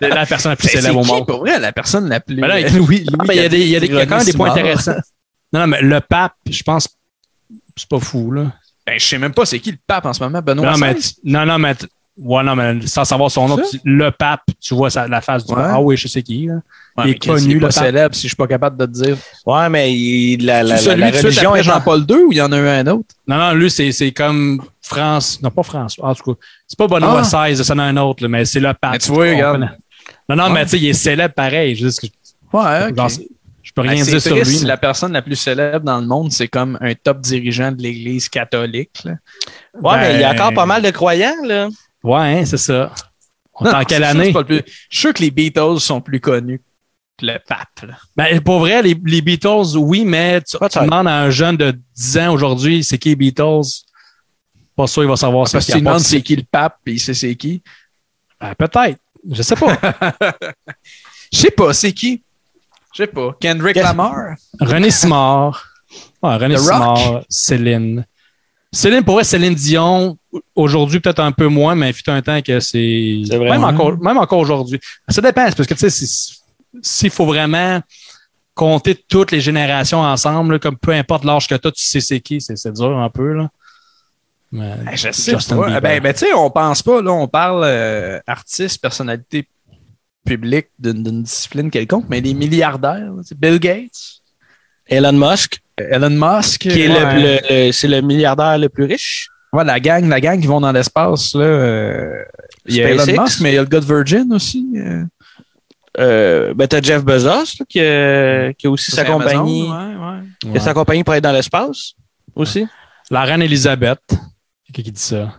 C'est 0.00 0.08
la 0.08 0.26
personne 0.26 0.50
la 0.52 0.56
plus 0.56 0.66
Ben, 0.66 0.70
C'est 0.72 0.80
célèbre 0.80 1.00
au 1.00 1.04
monde. 1.04 1.26
pour 1.26 1.40
vrai, 1.40 1.58
la 1.58 1.72
personne 1.72 2.08
la 2.08 2.20
plus... 2.20 2.36
Ben 2.36 2.46
là, 2.48 2.60
il- 2.60 2.76
Louis, 2.76 2.98
Louis 2.98 3.06
Ah, 3.18 3.24
ben, 3.26 3.34
il 3.34 3.36
y 3.42 3.44
a 3.44 3.48
des, 3.48 3.66
y 3.66 3.76
a 3.76 3.80
des, 3.80 3.88
quand 3.88 4.16
même 4.16 4.24
des 4.24 4.32
points 4.32 4.50
intéressants. 4.50 4.94
Non, 5.52 5.60
non, 5.60 5.66
mais 5.66 5.82
le 5.82 6.00
pape, 6.00 6.34
je 6.48 6.62
pense, 6.62 6.88
c'est 7.76 7.88
pas 7.88 7.98
fou, 7.98 8.30
là. 8.30 8.52
Ben, 8.86 8.98
je 8.98 9.04
sais 9.04 9.18
même 9.18 9.34
pas 9.34 9.44
c'est 9.44 9.58
qui 9.58 9.72
le 9.72 9.78
pape 9.86 10.06
en 10.06 10.12
ce 10.12 10.22
moment, 10.22 10.40
Benoît 10.40 10.76
Non, 10.76 10.92
XVI? 10.92 11.14
non, 11.24 11.44
non, 11.46 11.58
mais, 11.58 11.74
ouais, 12.20 12.42
non, 12.44 12.54
mais 12.56 12.86
sans 12.86 13.04
savoir 13.04 13.30
son 13.30 13.48
nom, 13.48 13.56
tu- 13.56 13.80
le 13.84 14.10
pape, 14.10 14.42
tu 14.60 14.74
vois 14.74 14.90
sa- 14.90 15.08
la 15.08 15.20
face 15.20 15.44
du 15.46 15.52
Ouais. 15.54 15.62
Ah 15.64 15.80
oui, 15.80 15.96
je 15.96 16.06
sais 16.08 16.22
qui, 16.22 16.46
là. 16.46 16.54
Ouais, 16.98 17.04
il 17.06 17.10
est 17.12 17.18
connu, 17.24 17.46
il 17.46 17.54
le 17.54 17.60
pas 17.60 17.66
pape. 17.68 17.84
célèbre 17.84 18.14
si 18.14 18.22
je 18.22 18.28
suis 18.28 18.36
pas 18.36 18.46
capable 18.46 18.76
de 18.76 18.84
te 18.86 18.90
dire? 18.90 19.16
Ouais, 19.46 19.68
mais 19.68 19.92
il- 19.94 20.44
la, 20.44 20.62
la, 20.62 20.76
C'est 20.76 20.84
la, 20.86 20.90
celui 20.92 21.00
la 21.00 21.10
religion 21.22 21.56
est. 21.56 21.62
Jean-Paul 21.62 22.04
II 22.08 22.16
ou 22.26 22.32
il 22.32 22.38
y 22.38 22.40
en 22.42 22.52
a 22.52 22.58
eu 22.58 22.68
un 22.68 22.86
autre? 22.88 23.08
Non, 23.26 23.36
non, 23.38 23.52
lui, 23.54 23.70
c'est, 23.70 23.90
c'est 23.92 24.12
comme 24.12 24.62
France. 24.82 25.40
Non, 25.42 25.50
pas 25.50 25.62
François. 25.62 26.08
En 26.08 26.14
tout 26.14 26.34
cas, 26.34 26.40
c'est 26.66 26.78
pas 26.78 26.88
Benoît 26.88 27.22
Ah. 27.32 27.48
XVI, 27.50 27.64
ça 27.64 27.74
en 27.74 27.78
a 27.78 27.84
un 27.84 27.96
autre, 27.96 28.22
là, 28.22 28.28
mais 28.28 28.44
c'est 28.44 28.60
le 28.60 28.72
pape. 28.74 28.92
Mais 28.92 28.98
tu 28.98 29.12
vois, 29.12 29.24
regarde. 29.30 29.68
Non, 30.28 30.36
non, 30.36 30.44
Ouais. 30.44 30.50
mais 30.50 30.64
tu 30.64 30.70
sais, 30.70 30.78
il 30.78 30.88
est 30.88 30.92
célèbre 30.92 31.34
pareil. 31.34 31.74
Je, 31.76 31.86
dis 31.86 31.96
que- 32.00 32.06
Ouais, 32.56 32.92
je 33.62 33.72
peux 33.72 33.82
rien 33.82 33.92
Ben, 33.92 34.04
c'est 34.04 34.10
dire 34.10 34.20
sur 34.22 34.34
lui. 34.34 34.58
mais- 34.62 34.66
la 34.66 34.76
personne 34.76 35.12
la 35.12 35.22
plus 35.22 35.36
célèbre 35.36 35.84
dans 35.84 36.00
le 36.00 36.06
monde, 36.06 36.32
c'est 36.32 36.48
comme 36.48 36.76
un 36.80 36.92
top 36.94 37.20
dirigeant 37.20 37.70
de 37.70 37.80
l'Église 37.80 38.28
catholique. 38.28 38.90
là. 39.04 39.12
Ouais, 39.80 39.98
mais 39.98 40.14
il 40.14 40.20
y 40.20 40.24
a 40.24 40.32
Ben- 40.34 40.40
encore 40.40 40.54
pas 40.54 40.66
mal 40.66 40.82
de 40.82 40.90
croyants, 40.90 41.36
là. 41.44 41.68
Ouais, 42.02 42.40
hein, 42.40 42.44
c'est 42.44 42.56
ça. 42.56 42.92
On 43.54 43.66
est 43.66 43.74
en 43.74 43.84
quelle 43.84 44.04
année? 44.04 44.32
Je 44.32 44.54
suis 44.54 44.64
sûr 44.90 45.12
que 45.14 45.22
les 45.22 45.30
Beatles 45.30 45.80
sont 45.80 46.00
plus 46.00 46.20
connus 46.20 46.62
que 47.18 47.26
le 47.26 47.38
pape. 47.46 47.86
Là. 47.86 47.96
Ben, 48.16 48.40
pour 48.40 48.60
vrai, 48.60 48.82
les, 48.82 48.98
les 49.04 49.20
Beatles, 49.20 49.76
oui, 49.76 50.04
mais 50.04 50.40
tu, 50.40 50.56
tu 50.70 50.78
demandes 50.78 51.08
à 51.08 51.20
un 51.20 51.30
jeune 51.30 51.56
de 51.56 51.78
10 51.96 52.18
ans 52.18 52.32
aujourd'hui, 52.32 52.82
c'est 52.82 52.98
qui 52.98 53.10
les 53.10 53.16
Beatles? 53.16 53.84
Pas 54.74 54.86
sûr, 54.86 55.02
il 55.02 55.08
va 55.08 55.16
savoir 55.16 55.46
Parce 55.50 55.66
que 55.66 55.72
tu 55.72 55.78
demandes 55.78 56.00
c'est 56.00 56.22
qui 56.22 56.36
le 56.36 56.44
pape 56.50 56.78
et 56.86 56.92
il 56.92 57.00
sait 57.00 57.12
c'est 57.14 57.34
qui. 57.34 57.62
Ben, 58.40 58.54
peut-être. 58.54 58.98
Je 59.30 59.42
sais 59.42 59.56
pas. 59.56 59.76
Je 61.32 61.38
sais 61.38 61.50
pas, 61.50 61.72
c'est 61.74 61.92
qui? 61.92 62.22
Je 62.92 63.04
sais 63.04 63.06
pas. 63.06 63.36
Kendrick. 63.40 63.76
Lamar? 63.76 64.34
René 64.58 64.90
Simard. 64.90 65.64
Ouais, 66.22 66.36
René 66.36 66.58
Simard, 66.58 67.22
Céline. 67.28 68.04
Céline, 68.72 69.02
pour 69.02 69.14
vrai, 69.16 69.24
Céline 69.24 69.54
Dion, 69.54 70.16
aujourd'hui, 70.54 71.00
peut-être 71.00 71.18
un 71.20 71.32
peu 71.32 71.48
moins, 71.48 71.74
mais 71.74 71.90
il 71.90 71.92
fut 71.92 72.08
un 72.08 72.22
temps 72.22 72.40
que 72.40 72.60
c'est. 72.60 73.22
C'est 73.26 73.36
vrai. 73.36 73.50
Même 73.50 73.64
Ouais. 73.64 73.68
encore, 73.72 73.98
même 74.00 74.18
encore 74.18 74.38
aujourd'hui. 74.38 74.78
Ça 75.08 75.20
dépend, 75.20 75.42
parce 75.42 75.66
que, 75.66 75.74
tu 75.74 75.90
sais, 75.90 76.06
s'il 76.82 77.10
faut 77.10 77.26
vraiment 77.26 77.80
compter 78.54 78.94
toutes 78.94 79.32
les 79.32 79.40
générations 79.40 80.00
ensemble, 80.00 80.54
là, 80.54 80.58
comme 80.60 80.76
peu 80.76 80.92
importe 80.92 81.24
l'âge 81.24 81.48
que 81.48 81.54
tu 81.56 81.66
as, 81.68 81.72
tu 81.72 81.82
sais 81.82 82.00
c'est 82.00 82.20
qui, 82.20 82.40
c'est 82.40 82.56
c'est 82.56 82.72
dur 82.72 82.96
un 82.96 83.10
peu, 83.10 83.32
là. 83.32 83.48
Mais, 84.52 84.74
Ben, 84.84 84.96
je 84.96 85.10
sais 85.12 85.32
pas. 85.32 85.80
Ben, 85.80 86.00
ben, 86.02 86.12
tu 86.12 86.20
sais, 86.20 86.32
on 86.34 86.50
pense 86.50 86.82
pas, 86.82 87.00
là, 87.02 87.12
on 87.12 87.26
parle 87.28 87.62
euh, 87.64 88.20
artiste, 88.26 88.80
personnalité 88.80 89.48
publique 90.24 90.68
d'une 90.78 91.02
d'une 91.02 91.22
discipline 91.22 91.70
quelconque, 91.70 92.04
mais 92.08 92.20
des 92.20 92.34
milliardaires, 92.34 93.12
là, 93.12 93.22
Bill 93.36 93.58
Gates, 93.58 94.19
Elon 94.90 95.12
Musk, 95.12 95.58
Elon 95.78 96.10
Musk, 96.10 96.60
qui 96.62 96.82
est 96.82 96.88
le- 96.88 96.94
ouais. 96.94 97.40
le, 97.50 97.66
le- 97.66 97.72
c'est 97.72 97.88
le 97.88 98.00
milliardaire 98.02 98.58
le 98.58 98.68
plus 98.68 98.84
riche. 98.84 99.28
Ouais, 99.52 99.64
la 99.64 99.80
gang, 99.80 100.06
la 100.08 100.20
gang 100.20 100.38
qui 100.40 100.46
vont 100.46 100.60
dans 100.60 100.72
l'espace, 100.72 101.34
là. 101.34 101.42
euh, 101.44 102.22
il 102.66 102.76
y 102.76 102.82
a 102.82 102.92
SpaceX. 102.94 103.12
Elon 103.12 103.22
Musk, 103.22 103.40
mais 103.40 103.52
il 103.52 103.54
y 103.54 103.58
a 103.58 103.62
le 103.62 103.68
gars 103.68 103.80
de 103.80 103.84
Virgin 103.86 104.32
aussi. 104.32 104.66
euh, 104.76 105.04
Euh, 105.98 106.54
ben, 106.54 106.68
t'as 106.68 106.80
Jeff 106.80 107.04
Bezos, 107.04 107.26
là, 107.28 107.64
qui, 107.68 107.80
a, 107.80 108.52
qui 108.52 108.66
a 108.68 108.70
aussi 108.70 108.90
sa 108.92 109.02
Amazon, 109.02 109.18
compagnie, 109.18 109.62
ouais, 109.64 109.68
ouais. 109.72 110.50
qui 110.52 110.56
a 110.56 110.60
sa 110.60 110.72
compagnie 110.72 111.02
pour 111.02 111.14
être 111.14 111.24
dans 111.24 111.32
l'espace, 111.32 111.94
aussi. 112.36 112.64
La 113.10 113.22
reine 113.24 113.42
Elisabeth. 113.42 113.98
Qui 114.72 114.84
qui 114.84 114.92
dit 114.92 115.00
ça? 115.00 115.34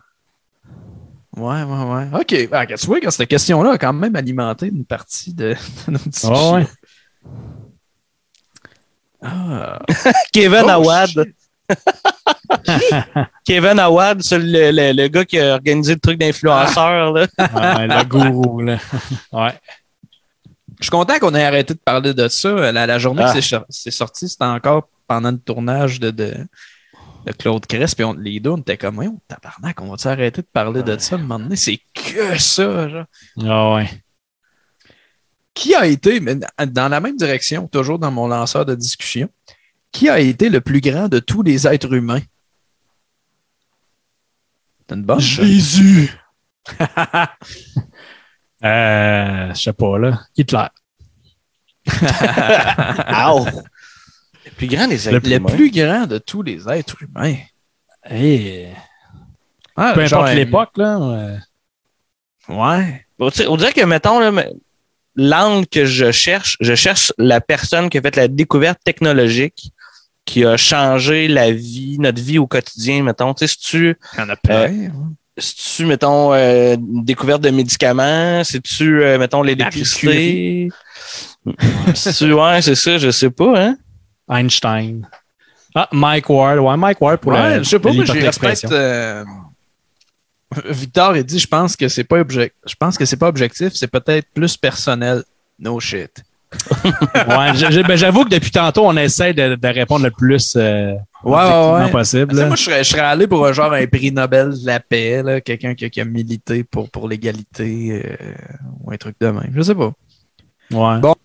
Ouais, 1.38 1.64
ouais, 1.64 1.84
ouais. 2.12 2.20
OK. 2.20 2.50
Ah, 2.52 2.66
tu 2.66 2.86
vois, 2.86 3.00
quand 3.00 3.12
cette 3.12 3.30
question-là 3.30 3.72
a 3.72 3.78
quand 3.78 3.94
même 3.94 4.14
alimenté 4.18 4.68
une 4.68 4.84
partie 4.84 5.34
de, 5.34 5.56
de 5.88 5.92
nos 5.92 5.98
discussions. 6.00 6.56
Ouais. 6.56 6.68
Ah. 9.24 9.80
Kevin 10.34 10.64
Oh, 10.66 10.70
Awad. 10.70 11.10
shit. 11.10 11.36
Kevin 13.46 13.80
Awad, 13.80 14.22
c'est 14.24 14.40
le, 14.40 14.72
le, 14.72 14.92
le 14.94 15.08
gars 15.08 15.26
qui 15.26 15.40
a 15.40 15.54
organisé 15.54 15.94
le 15.94 16.00
truc 16.00 16.18
d'influenceur, 16.20 17.14
là. 17.14 17.22
Ouais, 17.40 17.88
le 17.88 18.04
gourou, 18.04 18.62
là. 18.62 18.78
Ouais. 19.32 19.54
Je 20.80 20.86
suis 20.86 20.90
content 20.92 21.20
qu'on 21.20 21.36
ait 21.36 21.44
arrêté 21.46 21.74
de 21.76 21.80
parler 21.80 22.14
de 22.14 22.28
ça. 22.28 22.72
La, 22.72 22.88
la 22.88 23.00
journée 23.00 23.24
Ah. 23.26 23.34
que 23.34 23.42
c'est 23.42 23.56
c'est 23.70 23.92
sorti, 23.92 24.28
c'était 24.28 24.46
encore 24.46 24.88
pendant 25.08 25.30
le 25.32 25.38
tournage 25.38 26.00
de, 26.00 26.10
de, 26.10 26.34
de 27.26 27.32
Claude 27.34 27.66
Crest. 27.68 27.96
Puis 27.96 28.04
on- 28.04 28.14
les 28.14 28.40
deux, 28.40 28.50
on 28.50 28.58
était 28.58 28.78
comme, 28.78 28.98
ouais, 28.98 29.08
tabarnak, 29.28 29.80
on 29.82 29.92
va-tu 29.92 30.08
arrêter 30.08 30.42
de 30.42 30.48
parler 30.52 30.82
de 30.82 30.98
ça 30.98 31.16
à 31.16 31.20
un 31.20 31.22
moment 31.22 31.40
donné? 31.40 31.56
C'est 31.56 31.80
que 31.94 32.38
ça, 32.40 32.90
genre. 32.90 33.06
Ah 33.48 33.76
ouais. 33.76 33.90
Qui 35.54 35.76
a 35.76 35.86
été, 35.86 36.20
mais 36.20 36.36
dans 36.68 36.88
la 36.90 37.00
même 37.00 37.18
direction, 37.18 37.68
toujours 37.68 38.00
dans 38.00 38.12
mon 38.12 38.28
lanceur 38.28 38.66
de 38.66 38.74
discussion, 38.76 39.30
qui 39.92 40.08
a 40.10 40.20
été 40.20 40.50
le 40.50 40.62
plus 40.62 40.80
grand 40.82 41.08
de 41.10 41.20
tous 41.20 41.42
les 41.44 41.68
êtres 41.68 41.94
humains? 41.94 42.22
C'est 44.88 44.96
une 44.96 45.04
bonne. 45.04 45.20
ça. 45.20 45.26
Jésus! 45.44 46.12
euh, 48.64 49.54
je 49.54 49.60
sais 49.62 49.74
pas, 49.74 49.98
là. 49.98 50.20
Hitler. 50.38 50.68
Ow! 53.28 53.46
Le 54.46 54.52
plus 54.52 54.68
grand 54.68 54.88
des 54.88 54.98
Le, 54.98 55.16
êtres 55.16 55.30
le 55.30 55.36
humains. 55.36 55.50
plus 55.50 55.72
grand 55.72 56.08
de 56.08 56.18
tous 56.18 56.42
les 56.44 56.68
êtres 56.70 57.02
humains. 57.04 57.36
Hey. 58.04 58.70
Ah, 59.76 59.92
Peu 59.94 60.02
importe 60.04 60.34
l'époque, 60.34 60.78
là. 60.78 60.98
ouais. 61.00 61.38
Ouais. 62.50 63.06
On 63.20 63.58
dirait 63.58 63.74
que, 63.74 63.86
mettons, 63.86 64.20
là, 64.20 64.32
mais- 64.32 64.52
l'angle 65.22 65.68
que 65.68 65.86
je 65.86 66.12
cherche, 66.12 66.58
je 66.60 66.76
cherche 66.76 67.14
la 67.18 67.42
personne 67.42 67.90
qui 67.90 67.98
a 67.98 68.02
fait 68.02 68.16
la 68.16 68.28
découverte 68.28 68.80
technologique 68.84 69.72
qui 70.26 70.46
a 70.46 70.58
changé 70.58 71.28
la 71.28 71.52
vie, 71.52 71.98
notre 72.00 72.22
vie 72.22 72.38
au 72.38 72.48
quotidien, 72.48 73.04
mettons. 73.04 73.34
Tu 73.34 73.48
sais, 73.48 73.54
si 73.54 73.60
tu, 73.60 73.98
Il 74.14 74.20
y 74.20 74.24
en 74.24 74.30
a 74.30 74.36
plein. 74.36 74.92
si 75.38 75.78
tu 75.78 75.86
mettons, 75.86 76.34
euh, 76.34 76.76
une 76.76 77.04
découverte 77.04 77.42
de 77.42 77.50
médicaments, 77.50 78.44
si 78.44 78.62
tu, 78.62 79.04
euh, 79.04 79.18
mettons, 79.18 79.42
l'électricité? 79.44 80.70
Si 81.94 82.14
tu, 82.14 82.34
ouais, 82.34 82.62
c'est 82.62 82.76
ça, 82.76 82.98
je 82.98 83.12
sais 83.12 83.32
pas, 83.32 83.60
hein. 83.60 83.78
Einstein. 84.30 85.08
Ah, 85.74 85.88
Mike 85.92 86.30
Ward. 86.30 86.60
Ouais, 86.60 86.78
Mike 86.78 87.02
Ward 87.02 87.18
pour 87.20 87.32
ouais, 87.32 87.58
le, 87.58 87.64
je 87.64 87.70
sais 87.70 87.80
pas, 87.80 87.92
j'irais 87.92 88.30
peut-être. 88.40 89.26
Victor, 90.66 91.16
il 91.16 91.24
dit, 91.24 91.40
je 91.40 91.48
pense 91.48 91.76
que 91.76 91.88
c'est 91.88 92.04
pas 92.04 92.20
objectif. 92.20 92.58
Je 92.68 92.76
pense 92.76 92.98
que 92.98 93.06
c'est 93.06 93.18
pas 93.18 93.28
objectif, 93.28 93.74
c'est 93.74 93.88
peut-être 93.88 94.28
plus 94.34 94.58
personnel. 94.58 95.24
No 95.60 95.80
shit. 95.80 96.12
Ouais, 96.84 97.54
ben, 97.88 97.96
j'avoue 97.96 98.26
que 98.26 98.30
depuis 98.30 98.52
tantôt, 98.52 98.86
on 98.86 98.98
essaie 98.98 99.34
de, 99.34 99.56
de 99.56 99.68
répondre 99.68 100.04
le 100.04 100.12
plus 100.12 100.56
euh, 100.58 100.94
Ouais, 101.24 101.34
ouais, 101.84 101.92
possible. 101.92 102.36
Là. 102.36 102.48
moi, 102.48 102.56
je 102.58 102.64
serais, 102.64 102.84
je 102.84 102.90
serais 102.90 103.02
allé 103.02 103.28
pour 103.28 103.46
un 103.46 103.54
genre 103.54 103.72
un 103.72 103.86
prix 103.88 104.12
Nobel 104.12 104.50
de 104.60 104.66
la 104.66 104.80
paix, 104.82 105.24
là, 105.24 105.40
quelqu'un 105.40 105.76
qui, 105.76 105.90
qui 105.90 106.02
a 106.02 106.06
milité 106.06 106.64
pour, 106.66 106.90
pour 106.90 107.08
l'égalité 107.08 108.04
euh, 108.04 108.34
ou 108.84 108.92
un 108.92 108.98
truc 108.98 109.16
de 109.22 109.28
même. 109.28 109.52
Je 109.56 109.62
sais 109.62 109.76
pas. 109.76 109.94
Ouais. 110.72 111.00
Bon. 111.00 111.16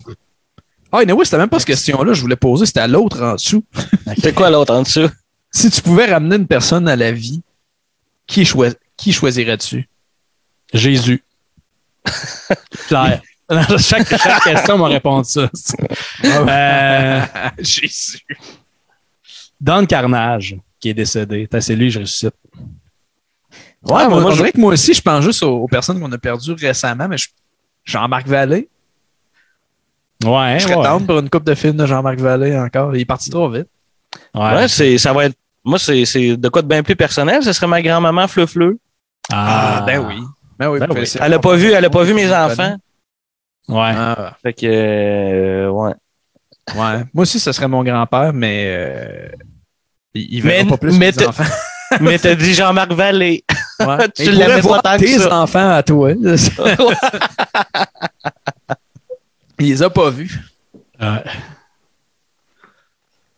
Ah, 0.93 0.98
anyway, 0.98 1.24
c'était 1.24 1.39
même 1.39 1.48
pas 1.48 1.59
cette 1.59 1.69
question-là 1.69 2.11
que 2.12 2.15
je 2.15 2.20
voulais 2.23 2.36
poser, 2.36 2.66
c'était 2.66 2.81
à 2.81 2.86
l'autre 2.86 3.20
en 3.23 3.35
dessous. 3.35 3.65
C'est 4.23 4.35
quoi 4.35 4.51
l'autre 4.51 4.73
en 4.74 4.82
dessous? 4.82 5.09
Si 5.51 5.70
tu 5.70 5.82
pouvais 5.82 6.07
ramener 6.07 6.36
une 6.36 6.47
personne 6.47 6.86
à 6.89 6.94
la 6.94 7.11
vie, 7.11 7.43
qui, 8.27 8.44
choi- 8.44 8.69
qui 8.97 9.12
choisirais-tu? 9.12 9.89
Jésus. 10.73 11.23
Claire. 12.89 13.23
chaque, 13.78 14.09
chaque 14.09 14.43
question 14.43 14.78
m'a 14.78 14.89
répondu 14.89 15.28
ça. 15.28 15.48
Euh, 16.24 17.20
Jésus. 17.59 18.20
Don 19.60 19.86
Carnage, 19.86 20.56
qui 20.81 20.90
est 20.90 20.94
décédé. 20.94 21.48
C'est 21.60 21.77
lui, 21.77 21.90
je 21.90 22.01
ressuscite. 22.01 22.35
Ouais, 23.82 24.05
Ouais, 24.05 24.09
moi, 24.09 24.31
je- 24.32 24.36
dirait 24.36 24.52
que 24.52 24.59
moi 24.60 24.73
aussi, 24.73 24.93
je 24.94 25.01
pense 25.01 25.24
juste 25.24 25.43
aux, 25.43 25.59
aux 25.62 25.68
personnes 25.68 26.01
qu'on 26.01 26.10
a 26.10 26.18
perdues 26.18 26.52
récemment, 26.55 27.06
mais 27.09 27.16
je- 27.18 27.28
Jean-Marc 27.85 28.27
Vallée. 28.27 28.68
Ouais, 30.24 30.56
je 30.59 30.64
serais 30.64 30.77
ouais. 30.77 30.82
tendre 30.85 31.06
pour 31.06 31.18
une 31.18 31.31
coupe 31.31 31.44
de 31.44 31.55
films 31.55 31.77
de 31.77 31.86
Jean-Marc 31.86 32.18
Vallée 32.18 32.56
encore. 32.59 32.94
Il 32.97 33.02
est 33.02 33.05
parti 33.05 33.31
trop 33.31 33.48
vite. 33.48 33.68
Ouais. 34.35 34.55
Ouais, 34.55 34.68
c'est, 34.68 34.98
ça 34.98 35.12
va 35.12 35.27
être, 35.27 35.36
moi, 35.62 35.78
c'est, 35.78 36.05
c'est 36.05 36.36
de 36.36 36.48
quoi 36.48 36.62
de 36.62 36.68
bien 36.68 36.82
plus 36.82 36.97
personnel. 36.97 37.43
Ce 37.44 37.52
serait 37.52 37.66
ma 37.66 37.81
grand-maman 37.82 38.27
Fleu-Fleu. 38.27 38.78
Ah, 39.32 39.82
ben 39.86 39.98
oui. 40.07 40.20
Ben 40.59 40.69
oui. 40.70 40.78
Ben 40.81 40.89
oui. 40.90 41.05
Elle 41.20 41.35
a 41.35 41.39
pas 41.39 41.57
vu, 41.57 41.73
elle 41.73 41.85
a 41.85 41.90
pas 41.90 42.05
vu 42.05 42.15
mes 42.15 42.32
enfants. 42.32 42.77
Ouais. 43.69 43.93
Ah, 43.97 44.36
Fait 44.43 44.53
que, 44.53 44.66
euh, 44.66 45.69
ouais. 45.69 45.93
ouais. 46.74 47.05
Moi 47.12 47.23
aussi, 47.23 47.39
ce 47.40 47.51
serait 47.53 47.69
mon 47.69 47.82
grand-père, 47.82 48.32
mais 48.32 48.65
euh, 48.69 49.28
il, 50.15 50.35
il 50.35 50.40
verra 50.43 50.62
Mais- 50.65 50.70
pas 50.70 50.77
plus 50.77 50.97
mais 50.98 51.12
mes 51.16 51.27
enfants. 51.27 51.44
Mais 52.01 52.19
t'as 52.19 52.35
dit 52.35 52.53
Jean-Marc 52.53 52.90
Vallée. 52.93 53.44
Ouais. 53.78 54.09
Tu 54.16 54.24
pourrait 54.32 54.61
pas 54.61 54.82
tant 54.82 54.97
que 54.97 55.05
tes 55.05 55.19
ça. 55.20 55.40
enfants 55.40 55.70
à 55.70 55.85
toi. 55.85 56.11
il 59.61 59.66
les 59.69 59.82
a 59.85 59.89
pas 59.90 60.11
vus. 60.11 60.40
Ouais. 61.01 61.23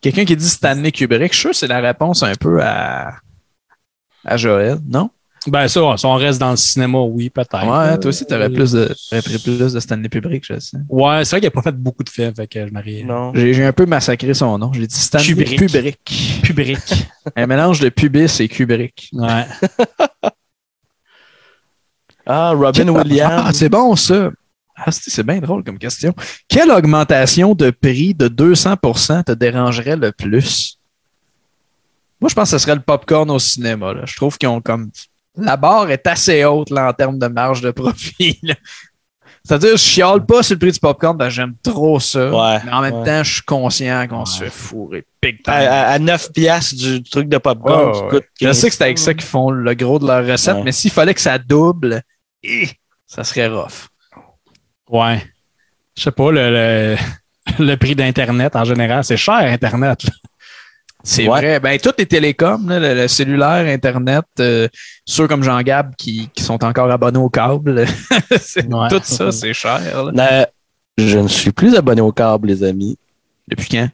Quelqu'un 0.01 0.25
qui 0.25 0.35
dit 0.35 0.49
Stanley 0.49 0.91
Kubrick, 0.91 1.31
je 1.31 1.37
suis 1.37 1.41
sûr 1.41 1.49
que 1.51 1.57
c'est 1.57 1.67
la 1.67 1.79
réponse 1.79 2.23
un 2.23 2.33
peu 2.35 2.59
à, 2.63 3.15
à 4.25 4.37
Joël, 4.37 4.79
non? 4.87 5.11
Ben 5.47 5.67
ça, 5.67 5.95
si 5.97 6.05
on 6.05 6.15
reste 6.15 6.39
dans 6.39 6.51
le 6.51 6.57
cinéma, 6.57 6.99
oui, 6.99 7.29
peut-être. 7.29 7.65
Ouais, 7.65 7.97
toi 7.97 8.09
aussi, 8.09 8.25
t'aurais 8.25 8.45
Euh, 8.45 8.49
plus 8.53 8.71
de, 8.73 8.93
pris 9.21 9.37
plus 9.39 9.73
de 9.73 9.79
Stanley 9.79 10.09
Kubrick, 10.09 10.45
je 10.45 10.59
sais. 10.59 10.77
Ouais, 10.89 11.23
c'est 11.23 11.31
vrai 11.31 11.39
qu'il 11.39 11.47
n'a 11.47 11.51
pas 11.51 11.61
fait 11.61 11.75
beaucoup 11.75 12.03
de 12.03 12.09
films, 12.09 12.33
fait 12.35 12.47
que 12.47 12.67
je 12.67 12.71
m'arrive. 12.73 13.05
Non. 13.05 13.31
J'ai 13.33 13.63
un 13.65 13.71
peu 13.71 13.85
massacré 13.85 14.33
son 14.33 14.57
nom. 14.57 14.71
J'ai 14.73 14.85
dit 14.85 14.95
Stanley 14.99 15.25
Kubrick. 15.25 15.57
Kubrick. 15.57 16.41
Kubrick. 16.43 16.79
Un 17.35 17.47
mélange 17.47 17.79
de 17.79 17.89
pubis 17.89 18.39
et 18.41 18.47
Kubrick. 18.49 19.09
Ouais. 19.13 19.45
Ah, 22.25 22.51
Robin 22.55 22.87
Ah, 22.89 22.91
Williams. 22.91 23.55
c'est 23.57 23.69
bon, 23.69 23.95
ça. 23.95 24.29
Ah, 24.75 24.91
c'est 24.91 25.09
c'est 25.09 25.23
bien 25.23 25.39
drôle 25.39 25.63
comme 25.63 25.79
question. 25.79 26.13
Quelle 26.47 26.71
augmentation 26.71 27.55
de 27.55 27.71
prix 27.71 28.13
de 28.13 28.27
200% 28.27 29.23
te 29.23 29.31
dérangerait 29.31 29.95
le 29.97 30.11
plus? 30.11 30.77
Moi, 32.21 32.29
je 32.29 32.35
pense 32.35 32.51
que 32.51 32.57
ce 32.57 32.63
serait 32.63 32.75
le 32.75 32.81
popcorn 32.81 33.29
au 33.31 33.39
cinéma. 33.39 33.93
Là. 33.93 34.01
Je 34.05 34.15
trouve 34.15 34.37
qu'ils 34.37 34.49
ont 34.49 34.61
comme. 34.61 34.91
La 35.45 35.57
barre 35.57 35.89
est 35.91 36.05
assez 36.07 36.43
haute 36.45 36.69
là, 36.69 36.89
en 36.89 36.93
termes 36.93 37.17
de 37.19 37.27
marge 37.27 37.61
de 37.61 37.71
profit. 37.71 38.39
là. 38.43 38.55
C'est-à-dire, 39.43 39.71
je 39.71 39.77
chiale 39.77 40.25
pas 40.25 40.43
sur 40.43 40.55
le 40.55 40.59
prix 40.59 40.71
du 40.71 40.79
popcorn 40.79 41.17
parce 41.17 41.29
que 41.29 41.35
j'aime 41.35 41.55
trop 41.63 41.99
ça. 41.99 42.29
Ouais, 42.29 42.59
mais 42.65 42.71
en 42.71 42.81
même 42.81 42.93
ouais. 42.95 43.05
temps, 43.05 43.23
je 43.23 43.33
suis 43.35 43.41
conscient 43.43 44.05
qu'on 44.07 44.19
Ouais. 44.19 44.25
se 44.25 44.43
fait 44.43 44.49
fourrer 44.49 45.05
big 45.23 45.37
time. 45.43 45.53
à, 45.53 45.57
à, 45.89 45.91
à 45.93 45.99
9 45.99 46.31
piastres 46.33 46.75
du 46.75 47.01
truc 47.03 47.29
de 47.29 47.37
popcorn 47.37 47.87
Ouais, 47.87 47.91
qui 47.93 47.99
ouais. 48.03 48.09
coûte 48.09 48.25
Je 48.39 48.45
15 48.45 48.59
sais 48.59 48.69
que 48.69 48.75
c'est 48.75 48.83
avec 48.83 48.97
ça 48.99 49.13
qu'ils 49.13 49.23
font 49.23 49.49
le 49.49 49.73
gros 49.75 49.97
de 49.97 50.05
leur 50.05 50.25
recette, 50.25 50.55
Ouais. 50.57 50.63
mais 50.65 50.71
s'il 50.71 50.91
fallait 50.91 51.13
que 51.13 51.21
ça 51.21 51.37
double, 51.39 52.01
eh, 52.43 52.69
ça 53.07 53.23
serait 53.23 53.47
rough. 53.47 53.87
Ouais. 54.89 55.23
Je 55.97 56.03
sais 56.03 56.11
pas, 56.11 56.31
le, 56.31 56.49
le, 56.51 56.97
le 57.65 57.75
prix 57.77 57.95
d'Internet 57.95 58.55
en 58.55 58.65
général, 58.65 59.03
c'est 59.03 59.17
cher, 59.17 59.35
Internet. 59.35 60.01
C'est 61.03 61.27
Ouais. 61.27 61.39
vrai. 61.39 61.59
Ben, 61.61 61.79
toutes 61.79 61.97
les 61.99 62.05
télécoms, 62.05 62.67
là, 62.67 62.79
le, 62.79 62.93
le 62.93 63.07
cellulaire, 63.07 63.65
Internet, 63.67 64.25
euh, 64.39 64.67
ceux 65.05 65.27
comme 65.27 65.43
Jean-Gab 65.43 65.95
qui, 65.95 66.29
qui 66.33 66.43
sont 66.43 66.63
encore 66.63 66.91
abonnés 66.91 67.19
au 67.19 67.29
câble, 67.29 67.85
c'est- 68.39 68.65
Ouais. 68.73 68.89
tout 68.89 68.99
ça, 69.03 69.31
c'est 69.31 69.53
cher. 69.53 69.79
là. 70.11 70.41
Euh, 70.41 70.45
je 70.97 71.17
ne 71.19 71.27
suis 71.29 71.51
plus 71.51 71.75
abonné 71.75 72.01
au 72.01 72.11
câble, 72.11 72.49
les 72.49 72.63
amis. 72.63 72.97
Depuis 73.47 73.69
quand? 73.69 73.87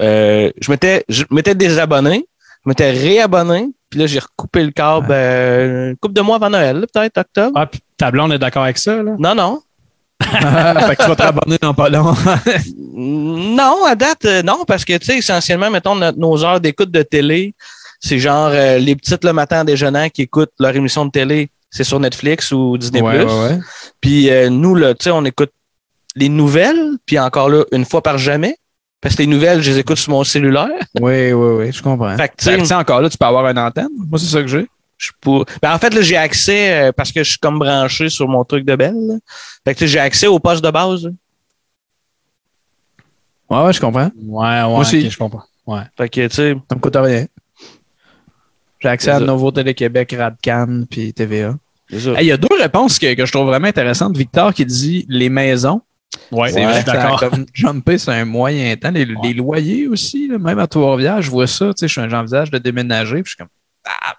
Euh, 0.00 0.50
je 0.60 0.70
m'étais, 0.70 1.04
je 1.08 1.24
m'étais 1.30 1.54
désabonné, 1.54 2.26
je 2.64 2.68
m'étais 2.68 2.90
réabonné, 2.90 3.68
puis 3.88 4.00
là, 4.00 4.06
j'ai 4.06 4.18
recoupé 4.18 4.64
le 4.64 4.70
câble 4.72 5.08
euh, 5.10 5.90
une 5.90 5.96
couple 5.96 6.14
de 6.14 6.20
mois 6.20 6.36
avant 6.36 6.50
Noël, 6.50 6.84
peut-être 6.92 7.18
octobre. 7.18 7.52
Ah, 7.54 7.66
puis 7.66 7.80
ta 7.96 8.10
blonde 8.10 8.32
est 8.32 8.38
d'accord 8.38 8.64
avec 8.64 8.78
ça, 8.78 9.02
là? 9.02 9.14
Non, 9.18 9.34
non. 9.34 9.62
fait 10.86 10.96
que 10.96 11.02
tu 11.02 11.08
vas 11.08 11.16
te 11.16 11.58
dans 11.60 11.74
pas 11.74 11.88
long. 11.88 12.14
Non, 13.02 13.84
à 13.86 13.94
date, 13.94 14.24
euh, 14.26 14.42
non, 14.42 14.64
parce 14.66 14.84
que, 14.84 14.96
tu 14.98 15.06
sais, 15.06 15.18
essentiellement, 15.18 15.70
mettons, 15.70 15.94
notre- 15.94 16.18
nos 16.18 16.44
heures 16.44 16.60
d'écoute 16.60 16.90
de 16.90 17.02
télé, 17.02 17.54
c'est 17.98 18.18
genre 18.18 18.50
euh, 18.52 18.78
les 18.78 18.94
petites 18.96 19.24
le 19.24 19.32
matin 19.32 19.62
en 19.62 19.64
déjeunant 19.64 20.08
qui 20.10 20.22
écoutent 20.22 20.52
leur 20.58 20.74
émission 20.76 21.06
de 21.06 21.10
télé, 21.10 21.50
c'est 21.70 21.84
sur 21.84 21.98
Netflix 22.00 22.52
ou 22.52 22.76
Disney+. 22.76 23.00
Ouais, 23.00 23.24
ouais, 23.24 23.24
ouais. 23.24 23.58
Puis 24.00 24.28
euh, 24.30 24.50
nous, 24.50 24.74
là, 24.74 24.94
tu 24.94 25.04
sais, 25.04 25.10
on 25.10 25.24
écoute 25.24 25.52
les 26.16 26.28
nouvelles, 26.28 26.96
puis 27.06 27.18
encore 27.18 27.48
là, 27.48 27.64
une 27.72 27.84
fois 27.84 28.02
par 28.02 28.18
jamais. 28.18 28.56
Parce 29.00 29.14
que 29.14 29.22
les 29.22 29.28
nouvelles, 29.28 29.62
je 29.62 29.70
les 29.70 29.78
écoute 29.78 29.96
sur 29.96 30.10
mon 30.10 30.24
cellulaire. 30.24 30.68
Oui, 31.00 31.32
oui, 31.32 31.54
oui, 31.58 31.72
je 31.72 31.82
comprends. 31.82 32.14
Fait 32.18 32.28
que, 32.28 32.34
tu 32.36 32.46
Ben, 32.46 32.58
tu 32.58 32.66
sais, 32.66 32.74
encore 32.74 33.00
là, 33.00 33.08
tu 33.08 33.16
peux 33.16 33.24
avoir 33.24 33.46
une 33.48 33.58
antenne. 33.58 33.88
Moi, 33.96 34.18
c'est 34.18 34.26
ça 34.26 34.42
que 34.42 34.48
j'ai. 34.48 34.66
Je 35.00 35.10
pour... 35.20 35.46
ben, 35.62 35.74
en 35.74 35.78
fait, 35.78 35.94
là, 35.94 36.02
j'ai 36.02 36.16
accès, 36.16 36.88
euh, 36.88 36.92
parce 36.92 37.10
que 37.10 37.24
je 37.24 37.30
suis 37.30 37.38
comme 37.38 37.58
branché 37.58 38.08
sur 38.10 38.28
mon 38.28 38.44
truc 38.44 38.64
de 38.66 38.76
belle. 38.76 38.94
là. 39.08 39.14
Fait 39.64 39.74
que, 39.74 39.86
j'ai 39.86 39.98
accès 39.98 40.26
au 40.26 40.38
poste 40.38 40.62
de 40.62 40.70
base. 40.70 41.04
là. 41.04 41.10
Ouais, 43.48 43.64
ouais, 43.64 43.72
je 43.72 43.80
comprends. 43.80 44.10
Ouais, 44.16 44.62
ouais, 44.62 44.78
aussi. 44.78 45.04
ok, 45.06 45.10
je 45.10 45.18
comprends. 45.18 45.42
Ouais. 45.66 45.82
Fait 45.96 46.08
que, 46.08 46.26
tu 46.28 46.34
sais, 46.34 46.54
Ça 46.68 46.74
me 46.76 46.80
coûte 46.80 46.96
rien. 46.96 47.26
J'ai 48.80 48.88
accès 48.88 49.10
à 49.10 49.18
C'est. 49.18 49.24
Nouveau 49.24 49.50
Télé-Québec, 49.50 50.14
Radcan, 50.16 50.82
puis 50.88 51.12
TVA. 51.12 51.54
c'est. 51.90 51.96
Hey, 52.10 52.16
Il 52.20 52.26
y 52.26 52.32
a 52.32 52.36
deux 52.36 52.54
réponses 52.60 52.98
que, 52.98 53.14
que 53.14 53.26
je 53.26 53.32
trouve 53.32 53.46
vraiment 53.46 53.68
intéressantes. 53.68 54.16
Victor 54.16 54.54
qui 54.54 54.64
dit 54.66 55.04
les 55.08 55.28
maisons. 55.28 55.80
Ouais, 56.32 56.50
C'est 56.52 56.64
Ouais, 56.66 56.82
d'accord. 56.84 57.20
comme 57.20 57.46
jumpé 57.52 57.98
sur 57.98 58.12
un 58.12 58.24
moyen 58.24 58.76
temps. 58.76 58.90
Les, 58.90 59.04
les 59.04 59.34
loyers 59.34 59.86
aussi, 59.88 60.28
là, 60.28 60.38
même 60.38 60.58
à 60.58 60.66
Trois-Rivières, 60.66 61.22
je 61.22 61.30
vois 61.30 61.46
ça. 61.46 61.66
Tu 61.68 61.80
sais, 61.80 61.88
je 61.88 61.92
suis 61.92 62.00
un- 62.00 62.08
j'envisage 62.08 62.50
de 62.50 62.58
déménager, 62.58 63.22
puis 63.22 63.24
je 63.26 63.30
suis 63.30 63.36
comme, 63.36 63.48
ah. 63.86 64.14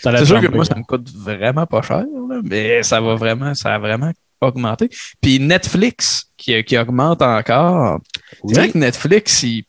Ça 0.00 0.10
l'a 0.10 0.18
C'est 0.18 0.26
sûr 0.26 0.40
que 0.40 0.48
moi, 0.48 0.64
ça 0.64 0.74
me 0.74 0.82
coûte 0.82 1.08
vraiment 1.14 1.66
pas 1.66 1.82
cher, 1.82 2.04
là, 2.28 2.40
mais 2.42 2.82
ça 2.82 3.00
va 3.00 3.14
vraiment, 3.14 3.54
ça 3.54 3.74
a 3.74 3.78
vraiment 3.78 4.12
augmenté. 4.40 4.88
Puis 5.20 5.38
Netflix, 5.38 6.30
qui, 6.36 6.62
qui 6.64 6.78
augmente 6.78 7.22
encore. 7.22 8.00
Oui. 8.42 8.54
C'est 8.54 8.60
vrai 8.60 8.70
que 8.70 8.78
Netflix, 8.78 9.42
ils 9.42 9.64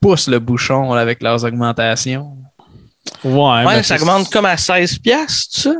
poussent 0.00 0.28
le 0.28 0.38
bouchon 0.38 0.94
là, 0.94 1.00
avec 1.00 1.22
leurs 1.22 1.44
augmentations. 1.44 2.36
Ouais, 3.24 3.30
Ouais, 3.32 3.64
ben, 3.64 3.82
ça 3.82 3.96
augmente 3.96 4.30
comme 4.30 4.46
à 4.46 4.56
16 4.56 4.98
piastres, 4.98 5.54
tu 5.54 5.60
sais. 5.62 5.76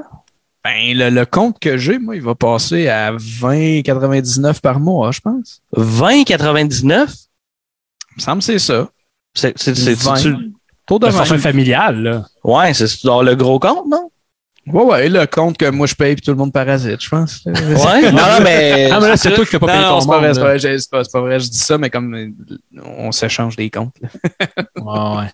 Ben, 0.64 0.96
le, 0.96 1.10
le 1.10 1.26
compte 1.26 1.58
que 1.58 1.76
j'ai, 1.76 1.98
moi, 1.98 2.14
il 2.14 2.22
va 2.22 2.34
passer 2.36 2.88
à 2.88 3.12
20,99 3.12 4.60
par 4.60 4.78
mois, 4.78 5.10
je 5.10 5.20
pense. 5.20 5.60
20,99. 5.76 6.82
Il 6.84 8.16
me 8.16 8.20
semble 8.20 8.38
que 8.38 8.44
c'est 8.44 8.58
ça. 8.58 8.88
C'est, 9.34 9.58
c'est, 9.58 9.74
c'est, 9.74 9.94
20. 9.94 10.14
tu- 10.14 10.52
Tour 10.92 11.00
de 11.00 11.06
Le 11.06 11.12
20. 11.12 11.18
forfait 11.24 11.38
familial, 11.38 12.02
là. 12.02 12.24
ouais, 12.44 12.74
c'est 12.74 13.02
dans 13.04 13.22
le 13.22 13.34
gros 13.34 13.58
compte, 13.58 13.86
non? 13.88 14.10
Ouais, 14.66 14.84
ouais, 14.84 15.08
le 15.08 15.24
compte 15.26 15.56
que 15.56 15.70
moi 15.70 15.86
je 15.86 15.94
paye 15.94 16.14
puis 16.14 16.22
tout 16.22 16.32
le 16.32 16.36
monde 16.36 16.52
parasite, 16.52 17.02
je 17.02 17.08
pense. 17.08 17.40
Ouais. 17.46 18.12
non, 18.12 18.12
non, 18.12 18.40
mais. 18.44 18.90
Ah, 18.92 19.00
mais 19.00 19.08
là, 19.08 19.16
c'est 19.16 19.32
toi 19.32 19.42
qui 19.44 19.50
fais 19.52 19.58
pas 19.58 19.74
non, 19.74 19.88
ton 19.88 20.00
c'est 20.02 20.06
pas, 20.06 20.18
vrai, 20.18 20.26
monde, 20.28 20.34
c'est 20.34 20.40
pas 20.90 20.98
vrai, 20.98 21.08
pas, 21.10 21.20
vrai, 21.22 21.40
je 21.40 21.48
dis 21.48 21.58
ça, 21.58 21.78
mais 21.78 21.88
comme 21.88 22.34
on 22.84 23.10
s'échange 23.10 23.56
des 23.56 23.70
comptes. 23.70 23.96
Ouais, 24.76 25.16
ouais. 25.16 25.30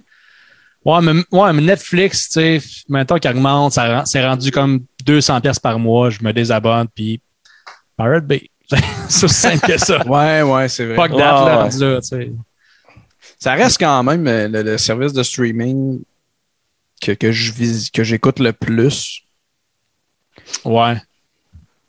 Ouais, 0.84 1.00
mais, 1.02 1.24
ouais, 1.32 1.52
mais 1.52 1.62
Netflix, 1.62 2.28
tu 2.28 2.34
sais, 2.34 2.62
maintenant 2.88 3.18
qu'il 3.18 3.30
augmente, 3.32 3.72
ça 3.72 4.04
c'est 4.06 4.24
rendu 4.24 4.52
comme 4.52 4.84
200 5.04 5.40
pièces 5.40 5.58
par 5.58 5.80
mois, 5.80 6.08
je 6.10 6.20
me 6.22 6.32
désabonne, 6.32 6.86
puis 6.94 7.20
Pirate 7.96 8.26
Bay. 8.26 8.48
c'est 9.08 9.24
aussi 9.24 9.34
simple 9.34 9.66
que 9.66 9.76
ça. 9.76 10.06
Ouais, 10.06 10.42
ouais, 10.42 10.68
c'est 10.68 10.86
vrai. 10.86 10.94
Fuck 10.94 11.16
Ouais, 11.16 11.18
that, 11.18 11.32
là, 11.32 11.44
ouais. 11.46 11.54
rendu 11.62 11.80
là, 11.80 12.00
tu 12.00 12.06
sais. 12.08 12.32
Ça 13.38 13.54
reste 13.54 13.78
quand 13.78 14.02
même 14.02 14.26
euh, 14.26 14.48
le, 14.48 14.62
le 14.62 14.78
service 14.78 15.12
de 15.12 15.22
streaming 15.22 16.00
que, 17.00 17.12
que 17.12 17.30
je 17.32 17.52
vis, 17.52 17.90
que 17.90 18.02
j'écoute 18.02 18.40
le 18.40 18.52
plus. 18.52 19.22
Ouais. 20.64 20.96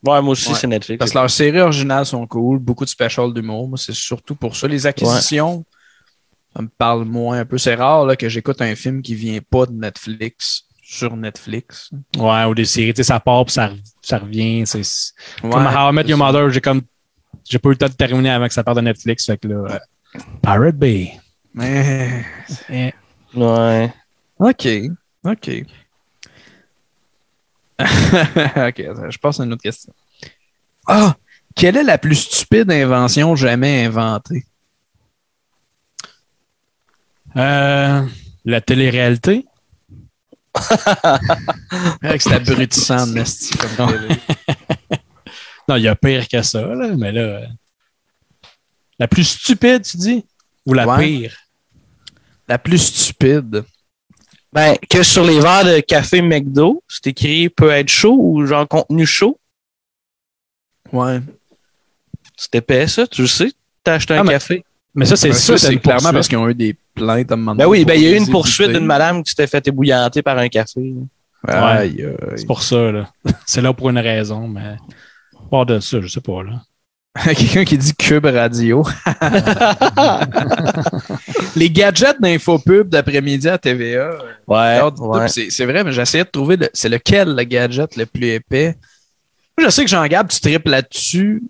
Ouais, 0.03 0.21
moi 0.21 0.30
aussi, 0.31 0.49
Ouais. 0.49 0.55
c'est 0.55 0.67
Netflix. 0.67 0.99
Parce 0.99 1.11
que 1.11 1.17
leurs 1.17 1.30
séries 1.30 1.59
originales 1.59 2.05
sont 2.05 2.26
cool, 2.27 2.59
beaucoup 2.59 2.85
de 2.85 2.89
specials 2.89 3.34
d'humour. 3.34 3.67
Moi, 3.67 3.77
c'est 3.77 3.93
surtout 3.95 4.35
pour 4.35 4.55
ça. 4.55 4.67
Les 4.67 4.85
acquisitions, 4.85 5.65
ça 6.55 6.61
me 6.61 6.67
parle 6.69 7.03
moins 7.05 7.39
un 7.39 7.45
peu. 7.45 7.57
C'est 7.57 7.76
rare 7.76 8.05
là, 8.05 8.15
que 8.15 8.30
j'écoute 8.30 8.61
un 8.61 8.76
film 8.76 9.01
qui 9.01 9.15
vient 9.15 9.39
pas 9.49 9.65
de 9.65 9.73
Netflix 9.73 10.63
sur 10.84 11.15
Netflix. 11.17 11.89
Ouais, 12.17 12.45
ou 12.45 12.55
des 12.55 12.65
séries, 12.65 12.93
tu 12.93 12.97
sais, 12.97 13.03
ça 13.03 13.19
part 13.19 13.45
puis 13.45 13.53
ça, 13.53 13.71
ça 14.01 14.19
revient. 14.19 14.63
C'est 14.65 14.84
c'est- 14.84 15.13
Ouais, 15.43 15.49
comme 15.51 15.65
How 15.67 15.89
I 15.91 15.93
Met 15.93 16.05
Your. 16.07 16.17
Mother, 16.17 16.49
j'ai 16.49 16.61
comme. 16.61 16.81
J'ai 17.49 17.59
pas 17.59 17.69
eu 17.69 17.71
le 17.73 17.77
temps 17.77 17.88
de 17.89 17.93
terminer 17.93 18.30
avant 18.31 18.47
que 18.47 18.53
ça 18.53 18.63
parte 18.63 18.77
de 18.77 18.81
Netflix. 18.81 19.26
Fait 19.26 19.38
que 19.38 19.47
là. 19.47 19.80
Pirate 20.41 20.76
Bay. 20.77 21.19
Mais... 21.53 22.26
Eh. 22.69 22.93
Ouais. 23.34 23.93
OK. 24.39 24.67
OK. 25.26 25.49
OK, 27.80 28.77
je 29.09 29.17
passe 29.17 29.39
à 29.39 29.43
une 29.45 29.53
autre 29.53 29.61
question. 29.63 29.93
Ah! 30.88 31.15
Quelle 31.55 31.77
est 31.77 31.84
la 31.84 31.97
plus 31.97 32.15
stupide 32.15 32.71
invention 32.71 33.35
jamais 33.35 33.85
inventée? 33.85 34.45
Euh, 37.35 38.05
la 38.45 38.61
télé-réalité? 38.61 39.45
Avec 42.01 42.21
c'est 42.21 42.34
abrutissant, 42.34 43.05
Nasty, 43.07 43.55
comme 43.57 43.88
télé. 43.89 44.15
Non, 45.67 45.76
il 45.76 45.84
y 45.84 45.88
a 45.88 45.95
pire 45.95 46.27
que 46.27 46.41
ça, 46.41 46.61
là, 46.61 46.95
mais 46.97 47.11
là. 47.11 47.21
euh, 47.21 47.47
La 48.97 49.07
plus 49.07 49.23
stupide, 49.26 49.84
tu 49.84 49.97
dis? 49.97 50.26
Ou 50.70 50.74
la 50.74 50.88
Ouais. 50.88 51.06
pire? 51.06 51.36
La 52.48 52.58
plus 52.58 52.78
stupide. 52.80 53.64
Ben, 54.54 54.76
que 54.90 55.04
sur 55.04 55.24
les 55.24 55.40
verres 55.40 55.66
de 55.66 55.80
café 55.82 56.22
McDo, 56.22 56.82
c'est 56.88 57.08
écrit 57.08 57.50
peut 57.50 57.70
être 57.72 57.90
chaud 57.90 58.18
ou 58.20 58.46
genre 58.46 58.68
contenu 58.68 59.06
chaud. 59.06 59.40
Ouais. 60.91 61.20
C'est 62.36 62.56
épais, 62.56 62.88
ça, 62.88 63.06
tu 63.06 63.22
le 63.22 63.28
sais. 63.28 63.52
T'as 63.84 63.96
acheté 63.96 64.14
un 64.16 64.22
Ah, 64.22 64.24
mais- 64.24 64.32
café. 64.34 64.64
Mais 64.96 65.06
ça, 65.06 65.16
c'est 65.16 65.30
Ben, 65.30 65.36
ça, 65.36 65.58
c'est 65.58 65.78
clairement 65.78 66.12
parce 66.12 66.28
qu'ils 66.28 66.38
ont 66.40 66.50
eu 66.50 66.56
des 66.56 66.76
plaintes 66.96 67.32
à 67.32 67.36
un 67.36 67.38
moment 67.38 67.56
Ben 67.56 67.68
oui, 67.68 67.86
ben 67.86 67.94
il 67.94 68.02
y 68.02 68.08
a 68.08 68.12
eu 68.12 68.18
une 68.18 68.28
poursuite 68.30 68.70
d'une 68.72 68.86
madame 68.86 69.24
qui 69.24 69.30
s'était 69.30 69.46
fait 69.46 69.68
ébouillanter 69.68 70.24
par 70.24 70.38
un 70.40 70.50
café. 70.50 70.94
Aïe, 71.48 72.04
aïe. 72.04 72.16
C'est 72.36 72.48
pour 72.48 72.64
ça, 72.64 72.91
là. 72.91 73.12
C'est 73.46 73.62
là 73.62 73.72
pour 73.72 73.90
une 73.91 74.00
raison, 74.00 74.48
mais. 74.48 74.78
Pas 75.52 75.64
de 75.66 75.80
ça, 75.80 76.02
je 76.02 76.08
sais 76.08 76.22
pas, 76.22 76.41
là. 76.44 76.62
Quelqu'un 77.36 77.66
qui 77.66 77.78
dit 77.78 77.94
Cube 77.96 78.26
Radio. 78.26 78.84
les 81.56 81.70
gadgets 81.70 82.20
d'infopub 82.22 82.90
d'après-midi 82.90 83.48
à 83.50 83.58
TVA. 83.58 84.12
Ouais. 84.48 84.80
C'est 85.28 85.66
vrai, 85.66 85.84
mais 85.84 85.91
j'essayais 85.91 86.24
de 86.24 86.30
trouver 86.30 86.58
le- 86.58 86.70
c'est 86.74 86.90
lequel 86.90 87.36
le 87.36 87.44
gadget 87.44 87.96
le 87.96 88.06
plus 88.06 88.28
épais? 88.28 88.76
Moi, 89.58 89.68
je 89.68 89.72
sais 89.72 89.84
que 89.84 89.90
Jean-Gab, 89.90 90.28
tu 90.30 90.40
tripes 90.40 90.68
là-dessus, 90.68 91.44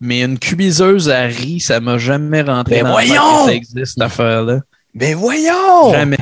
mais 0.00 0.22
une 0.22 0.38
cubiseuse 0.38 1.08
à 1.10 1.22
riz, 1.22 1.60
ça 1.60 1.80
m'a 1.80 1.98
jamais 1.98 2.42
rentré 2.42 2.76
Mais 2.76 2.82
dans 2.82 2.92
voyons! 2.92 3.40
que 3.44 3.46
ça 3.46 3.54
existe, 3.54 3.86
cette 3.94 4.02
affaire-là. 4.02 4.60
Ben 4.94 5.16
voyons! 5.16 5.92
Jamais. 5.92 6.18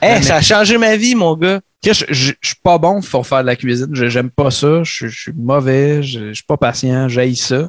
Hey, 0.00 0.14
Jamais. 0.14 0.22
ça 0.26 0.36
a 0.36 0.42
changé 0.42 0.78
ma 0.78 0.96
vie, 0.96 1.14
mon 1.14 1.36
gars. 1.36 1.60
Je, 1.84 1.92
je, 1.92 2.04
je 2.10 2.32
suis 2.42 2.56
pas 2.62 2.78
bon 2.78 3.00
pour 3.00 3.26
faire 3.26 3.40
de 3.42 3.46
la 3.46 3.56
cuisine. 3.56 3.88
Je- 3.92 4.08
J'aime 4.08 4.30
pas 4.30 4.50
ça. 4.50 4.82
Je, 4.84 5.08
je 5.08 5.20
suis 5.20 5.32
mauvais. 5.32 6.02
Je, 6.02 6.28
je 6.28 6.32
suis 6.34 6.44
pas 6.44 6.56
patient. 6.56 7.08
J'haïs 7.08 7.36
ça. 7.36 7.68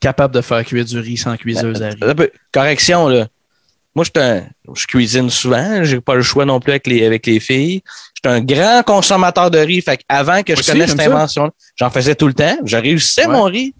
Capable 0.00 0.34
de 0.34 0.40
faire 0.40 0.64
cuire 0.64 0.84
du 0.84 0.98
riz 0.98 1.16
sans 1.16 1.36
cuiseuse 1.36 1.82
à 1.82 1.88
riz. 1.90 1.98
Un 2.02 2.14
peu- 2.14 2.30
Correction, 2.52 3.08
là. 3.08 3.26
Moi, 3.94 4.04
je, 4.04 4.10
suis 4.20 4.28
un- 4.30 4.46
je 4.74 4.86
cuisine 4.86 5.28
souvent. 5.28 5.82
J'ai 5.82 6.00
pas 6.00 6.14
le 6.14 6.22
choix 6.22 6.44
non 6.44 6.60
plus 6.60 6.70
avec 6.70 6.86
les, 6.86 7.04
avec 7.04 7.26
les 7.26 7.40
filles. 7.40 7.82
Je 8.14 8.28
suis 8.28 8.36
un 8.36 8.40
grand 8.40 8.82
consommateur 8.84 9.50
de 9.50 9.58
riz. 9.58 9.80
Fait 9.80 10.00
avant 10.08 10.42
que 10.44 10.54
je 10.54 10.60
Aussi, 10.60 10.70
connaisse 10.70 10.90
cette 10.90 11.00
invention, 11.00 11.50
j'en 11.76 11.90
faisais 11.90 12.14
tout 12.14 12.28
le 12.28 12.34
temps. 12.34 12.56
Je 12.64 12.76
réussissais 12.76 13.26
Ouais. 13.26 13.32
mon 13.32 13.44
riz. 13.44 13.74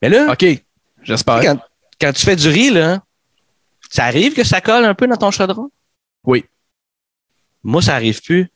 Mais 0.00 0.08
là, 0.08 0.32
OK. 0.32 0.44
J'espère. 1.04 1.40
quand, 1.40 1.58
quand 2.00 2.12
tu 2.12 2.24
fais 2.24 2.34
du 2.34 2.48
riz, 2.48 2.70
là, 2.70 3.02
ça 3.88 4.04
arrive 4.06 4.34
que 4.34 4.42
ça 4.42 4.60
colle 4.60 4.84
un 4.84 4.94
peu 4.94 5.06
dans 5.06 5.16
ton 5.16 5.30
chaudron? 5.30 5.70
Oui. 6.24 6.44
Moi, 7.62 7.82
ça 7.82 7.94
arrive 7.94 8.20
plus. 8.20 8.50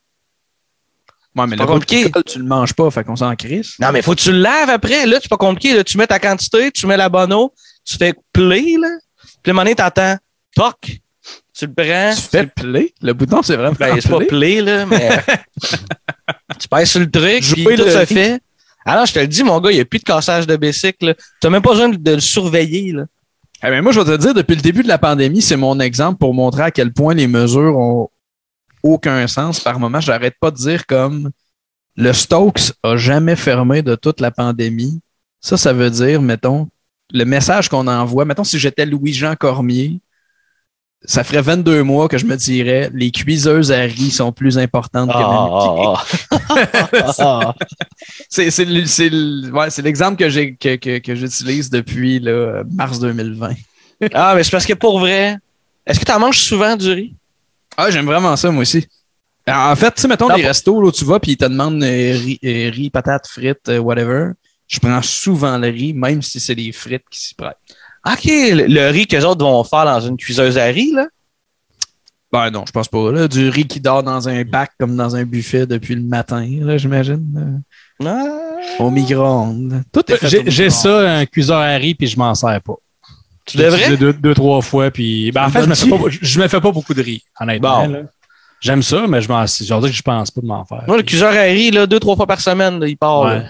Ouais, 1.37 1.47
mais 1.47 1.57
le 1.57 1.67
compliqué. 1.67 2.11
colle, 2.11 2.25
tu 2.25 2.39
le 2.39 2.45
manges 2.45 2.73
pas, 2.73 2.91
fait 2.91 3.05
qu'on 3.05 3.17
s'en 3.17 3.35
crisse. 3.37 3.75
Non, 3.79 3.89
mais 3.93 4.01
faut 4.03 4.15
que 4.15 4.21
tu 4.21 4.33
le 4.33 4.39
laves 4.39 4.71
après. 4.71 5.05
Là, 5.07 5.19
c'est 5.21 5.29
pas 5.29 5.37
compliqué. 5.37 5.75
Là, 5.75 5.85
tu 5.85 5.99
mets 5.99 6.07
ta 6.07 6.19
quantité, 6.19 6.71
tu 6.71 6.87
mets 6.87 6.97
la 6.97 7.09
bonne 7.09 7.33
eau, 7.33 7.53
tu 7.85 7.97
fais 7.97 8.15
play, 8.33 8.77
là. 8.81 8.89
Puis 9.43 9.51
le 9.51 9.53
moment 9.53 9.65
donné, 9.65 9.75
t'entends 9.75 10.17
toc. 10.55 10.99
Tu 11.59 11.67
le 11.67 11.73
prends. 11.75 12.15
Tu 12.15 12.21
fais 12.23 12.47
play. 12.47 12.95
Le 13.03 13.13
bouton, 13.13 13.43
c'est 13.43 13.57
vraiment 13.57 13.77
Ben, 13.79 13.99
c'est 14.01 14.09
pas 14.09 14.19
play. 14.19 14.27
play, 14.27 14.61
là, 14.63 14.87
mais 14.87 15.09
tu 16.59 16.69
passes 16.69 16.91
sur 16.91 17.01
le 17.01 17.11
truc, 17.11 17.43
Jouer 17.43 17.65
puis 17.65 17.77
tout 17.77 17.85
le 17.85 17.91
se 17.91 18.05
fait. 18.07 18.41
Non, 18.87 19.05
je 19.05 19.13
te 19.13 19.19
le 19.19 19.27
dis, 19.27 19.43
mon 19.43 19.61
gars, 19.61 19.71
il 19.73 19.75
n'y 19.75 19.81
a 19.81 19.85
plus 19.85 19.99
de 19.99 20.05
cassage 20.05 20.47
de 20.47 20.57
bicycle. 20.57 21.15
Tu 21.17 21.23
n'as 21.47 21.51
même 21.51 21.63
pas 21.63 21.71
besoin 21.73 21.89
de 21.89 22.11
le 22.13 22.21
surveiller. 22.21 22.93
Là. 22.93 23.05
Eh 23.65 23.71
bien, 23.71 23.83
moi, 23.83 23.91
je 23.93 24.01
vais 24.01 24.17
te 24.17 24.23
dire, 24.23 24.33
depuis 24.33 24.55
le 24.55 24.63
début 24.63 24.83
de 24.83 24.89
la 24.89 24.99
pandémie, 24.99 25.43
c'est 25.43 25.57
mon 25.57 25.81
exemple 25.81 26.19
pour 26.19 26.35
montrer 26.35 26.63
à 26.63 26.71
quel 26.71 26.93
point 26.93 27.15
les 27.15 27.27
mesures 27.27 27.77
ont 27.77 28.11
aucun 28.87 29.27
sens. 29.27 29.61
Par 29.61 29.79
moment, 29.79 30.01
j'arrête 30.01 30.35
pas 30.41 30.51
de 30.51 30.57
dire 30.57 30.87
comme 30.87 31.31
le 31.97 32.13
Stokes 32.13 32.73
a 32.83 32.97
jamais 32.97 33.37
fermé 33.37 33.83
de 33.83 33.95
toute 33.95 34.21
la 34.21 34.31
pandémie. 34.31 35.01
Ça, 35.41 35.57
ça 35.57 35.73
veut 35.73 35.91
dire, 35.91 36.21
mettons, 36.21 36.69
le 37.13 37.25
message 37.25 37.69
qu'on 37.69 37.87
envoie, 37.87 38.25
mettons, 38.25 38.45
si 38.45 38.59
j'étais 38.59 38.85
Louis-Jean 38.87 39.35
Cormier, 39.37 40.01
ça 41.05 41.23
ferait 41.25 41.43
22 41.43 41.83
mois 41.83 42.09
que 42.09 42.19
je 42.19 42.27
me 42.27 42.37
dirais 42.37 42.91
les 42.93 43.11
cuiseuses 43.11 43.71
à 43.71 43.81
riz 43.83 44.11
sont 44.11 44.33
plus 44.33 44.59
importantes 44.59 45.11
que 45.11 45.15
ah. 47.19 47.55
C'est 48.29 49.83
l'exemple 49.83 50.17
que 50.17 50.29
j'ai 50.29 50.57
que, 50.57 50.77
que, 50.77 50.99
que 50.99 51.15
j'utilise 51.15 51.71
depuis 51.71 52.19
là, 52.19 52.65
mars 52.73 52.99
2020. 52.99 53.51
Ah, 54.13 54.35
mais 54.35 54.43
c'est 54.43 54.51
parce 54.51 54.67
que 54.67 54.75
pour 54.75 54.99
vrai, 54.99 55.39
est-ce 55.87 56.01
que 56.01 56.05
tu 56.05 56.13
en 56.13 56.19
manges 56.19 56.41
souvent 56.41 56.77
du 56.77 56.91
riz? 56.91 57.15
Ah, 57.77 57.91
j'aime 57.91 58.07
vraiment 58.07 58.37
ça, 58.37 58.51
moi 58.51 58.63
aussi. 58.63 58.87
En 59.49 59.77
fait, 59.77 59.93
tu 59.95 60.03
sais, 60.03 60.09
mettons 60.09 60.29
Non, 60.29 60.35
les 60.37 60.43
pas- 60.43 60.49
restos, 60.49 60.81
là, 60.81 60.89
où 60.89 60.93
tu 60.93 61.05
vas, 61.05 61.21
puis 61.21 61.33
ils 61.33 61.37
te 61.37 61.45
demandent 61.45 61.83
euh, 61.83 62.13
riz, 62.13 62.39
euh, 62.45 62.71
riz, 62.73 62.91
patates, 62.91 63.29
frites, 63.29 63.69
euh, 63.69 63.79
whatever. 63.79 64.31
Je 64.67 64.81
prends 64.81 65.01
souvent 65.03 65.57
le 65.59 65.69
riz, 65.69 65.93
même 65.93 66.21
si 66.23 66.41
c'est 66.41 66.55
les 66.55 66.73
frites 66.73 67.05
qui 67.11 67.21
s'y 67.21 67.35
prêtent. 67.35 67.57
OK, 68.05 68.25
le, 68.25 68.67
le 68.67 68.89
riz 68.91 69.07
que 69.07 69.15
les 69.17 69.25
autres 69.25 69.45
vont 69.45 69.63
faire 69.63 69.85
dans 69.85 70.01
une 70.01 70.17
cuiseuse 70.17 70.59
à 70.59 70.65
riz, 70.65 70.91
là? 70.93 71.07
Ben 72.33 72.51
non, 72.51 72.65
je 72.67 72.73
pense 72.73 72.89
pas. 72.89 73.13
Là. 73.13 73.29
Du 73.29 73.49
riz 73.49 73.67
qui 73.69 73.79
dort 73.81 74.03
dans 74.03 74.29
un 74.29 74.43
bac 74.45 74.73
comme 74.81 74.97
dans 74.97 75.15
un 75.15 75.25
buffet 75.25 75.65
depuis 75.67 75.95
le 75.95 76.03
matin, 76.03 76.45
là, 76.63 76.77
j'imagine. 76.77 77.63
Ah. 78.05 78.07
euh, 78.09 78.85
Au 78.85 78.91
micro-ondes. 78.91 79.83
Tout 79.93 80.03
est 80.13 80.17
fait 80.17 80.41
au 80.41 80.43
J'ai 80.51 80.71
ça, 80.71 81.19
un 81.19 81.27
cuiseur 81.27 81.59
à 81.61 81.77
riz, 81.77 81.95
puis 81.95 82.09
je 82.09 82.19
m'en 82.19 82.35
sers 82.35 82.61
pas. 82.63 82.75
Tu 83.47 83.57
devrais? 83.57 83.97
Deux, 83.97 84.13
deux, 84.13 84.35
trois 84.35 84.61
fois, 84.61 84.91
puis 84.91 85.31
ben, 85.33 85.47
en 85.47 85.51
fait, 85.51 85.63
je 85.63 85.69
me, 85.69 85.75
fais 85.75 85.89
pas, 85.89 85.97
je 86.09 86.41
me 86.41 86.49
fais 86.49 86.61
pas 86.61 86.73
beaucoup 86.73 86.95
de 86.95 87.03
riz, 87.03 87.23
honnêtement. 87.41 87.87
Bon. 87.87 87.93
là. 87.93 87.99
J'aime 88.61 88.83
ça, 88.83 89.07
mais 89.07 89.21
je 89.21 89.29
m'en, 89.29 89.47
je 89.47 89.73
veux 89.75 89.81
dire 89.81 89.91
que 89.91 89.97
je 89.97 90.03
pense 90.03 90.31
pas 90.31 90.41
de 90.41 90.47
m'en 90.47 90.65
faire. 90.65 90.83
Moi, 90.87 90.97
le 90.97 91.03
cuiseur 91.03 91.33
à 91.33 91.43
riz, 91.43 91.71
là, 91.71 91.87
deux, 91.87 92.01
trois 92.01 92.17
fois 92.17 92.27
par 92.27 92.41
semaine, 92.41 92.81
là, 92.81 92.89
il 92.89 92.97
part. 92.97 93.27
Ouais. 93.27 93.43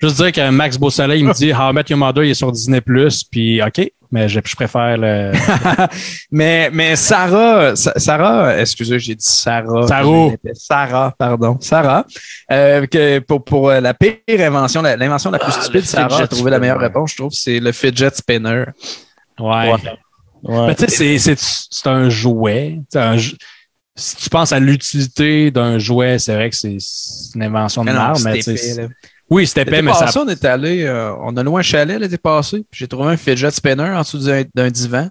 Juste 0.00 0.16
dire 0.16 0.32
que 0.32 0.50
Max 0.50 0.78
Beausoleil, 0.78 1.20
il 1.20 1.26
me 1.26 1.34
dit 1.34 1.52
How 1.52 1.70
I 1.70 1.74
Met 1.74 1.84
Your 1.88 1.98
Mother, 1.98 2.24
il 2.24 2.30
est 2.30 2.34
sur 2.34 2.52
Disney+, 2.52 2.80
puis 3.30 3.62
OK, 3.62 3.90
mais 4.10 4.28
je, 4.28 4.40
je 4.44 4.54
préfère 4.56 4.96
le... 4.96 5.32
mais, 6.30 6.70
mais 6.72 6.96
Sarah, 6.96 7.74
Sa- 7.76 7.98
Sarah, 7.98 8.58
excusez, 8.58 8.98
j'ai 8.98 9.14
dit 9.14 9.24
Sarah. 9.24 9.86
Sarah. 9.86 10.28
Sarah, 10.54 11.14
pardon. 11.18 11.58
Sarah, 11.60 12.04
euh, 12.50 12.86
que 12.86 13.18
pour, 13.20 13.44
pour 13.44 13.70
euh, 13.70 13.80
la 13.80 13.94
pire 13.94 14.16
invention, 14.40 14.82
l'invention 14.82 15.30
la, 15.30 15.38
plus 15.38 15.52
Ah, 15.56 15.62
stupide, 15.62 15.84
Sarah 15.84 16.22
a 16.22 16.26
trouvé 16.26 16.50
la 16.50 16.58
meilleure 16.58 16.76
spinner. 16.76 16.88
réponse, 16.88 17.10
je 17.12 17.16
trouve, 17.16 17.32
c'est 17.32 17.60
le 17.60 17.72
fidget 17.72 18.10
spinner. 18.14 18.64
Ouais. 19.38 19.72
Ouais. 19.72 19.78
Ouais. 20.42 20.66
Mais 20.68 20.74
tu 20.74 20.86
sais, 20.88 21.18
c'est- 21.18 21.18
c'est 21.18 21.38
c'est 21.70 21.86
un 21.88 22.08
jouet. 22.08 22.78
Un 22.94 23.16
si 23.96 24.16
tu 24.16 24.30
penses 24.30 24.52
à 24.52 24.58
l'utilité 24.60 25.50
d'un 25.50 25.78
jouet, 25.78 26.18
c'est 26.18 26.34
vrai 26.34 26.48
que 26.48 26.56
c'est 26.56 26.78
une 27.34 27.42
invention 27.42 27.82
de 27.84 27.90
Mais 27.90 27.92
non, 27.92 27.98
marde, 28.00 28.20
mais 28.24 28.40
c'était. 29.30 29.34
Oui, 29.34 29.46
c'était 29.46 29.62
épais, 29.62 29.82
mais 29.82 29.94
ça... 29.94 30.10
on 30.20 30.28
est 30.28 30.44
allé, 30.44 30.84
euh, 30.84 31.14
on 31.20 31.36
a 31.36 31.42
loué 31.42 31.60
un 31.60 31.62
chalet 31.62 31.98
l'été 31.98 32.18
passé, 32.18 32.64
puis 32.70 32.80
j'ai 32.80 32.88
trouvé 32.88 33.10
un 33.12 33.16
fidget 33.16 33.50
spinner 33.50 33.90
en 33.90 34.00
dessous 34.00 34.18
d'un 34.18 34.70
divan. 34.70 35.08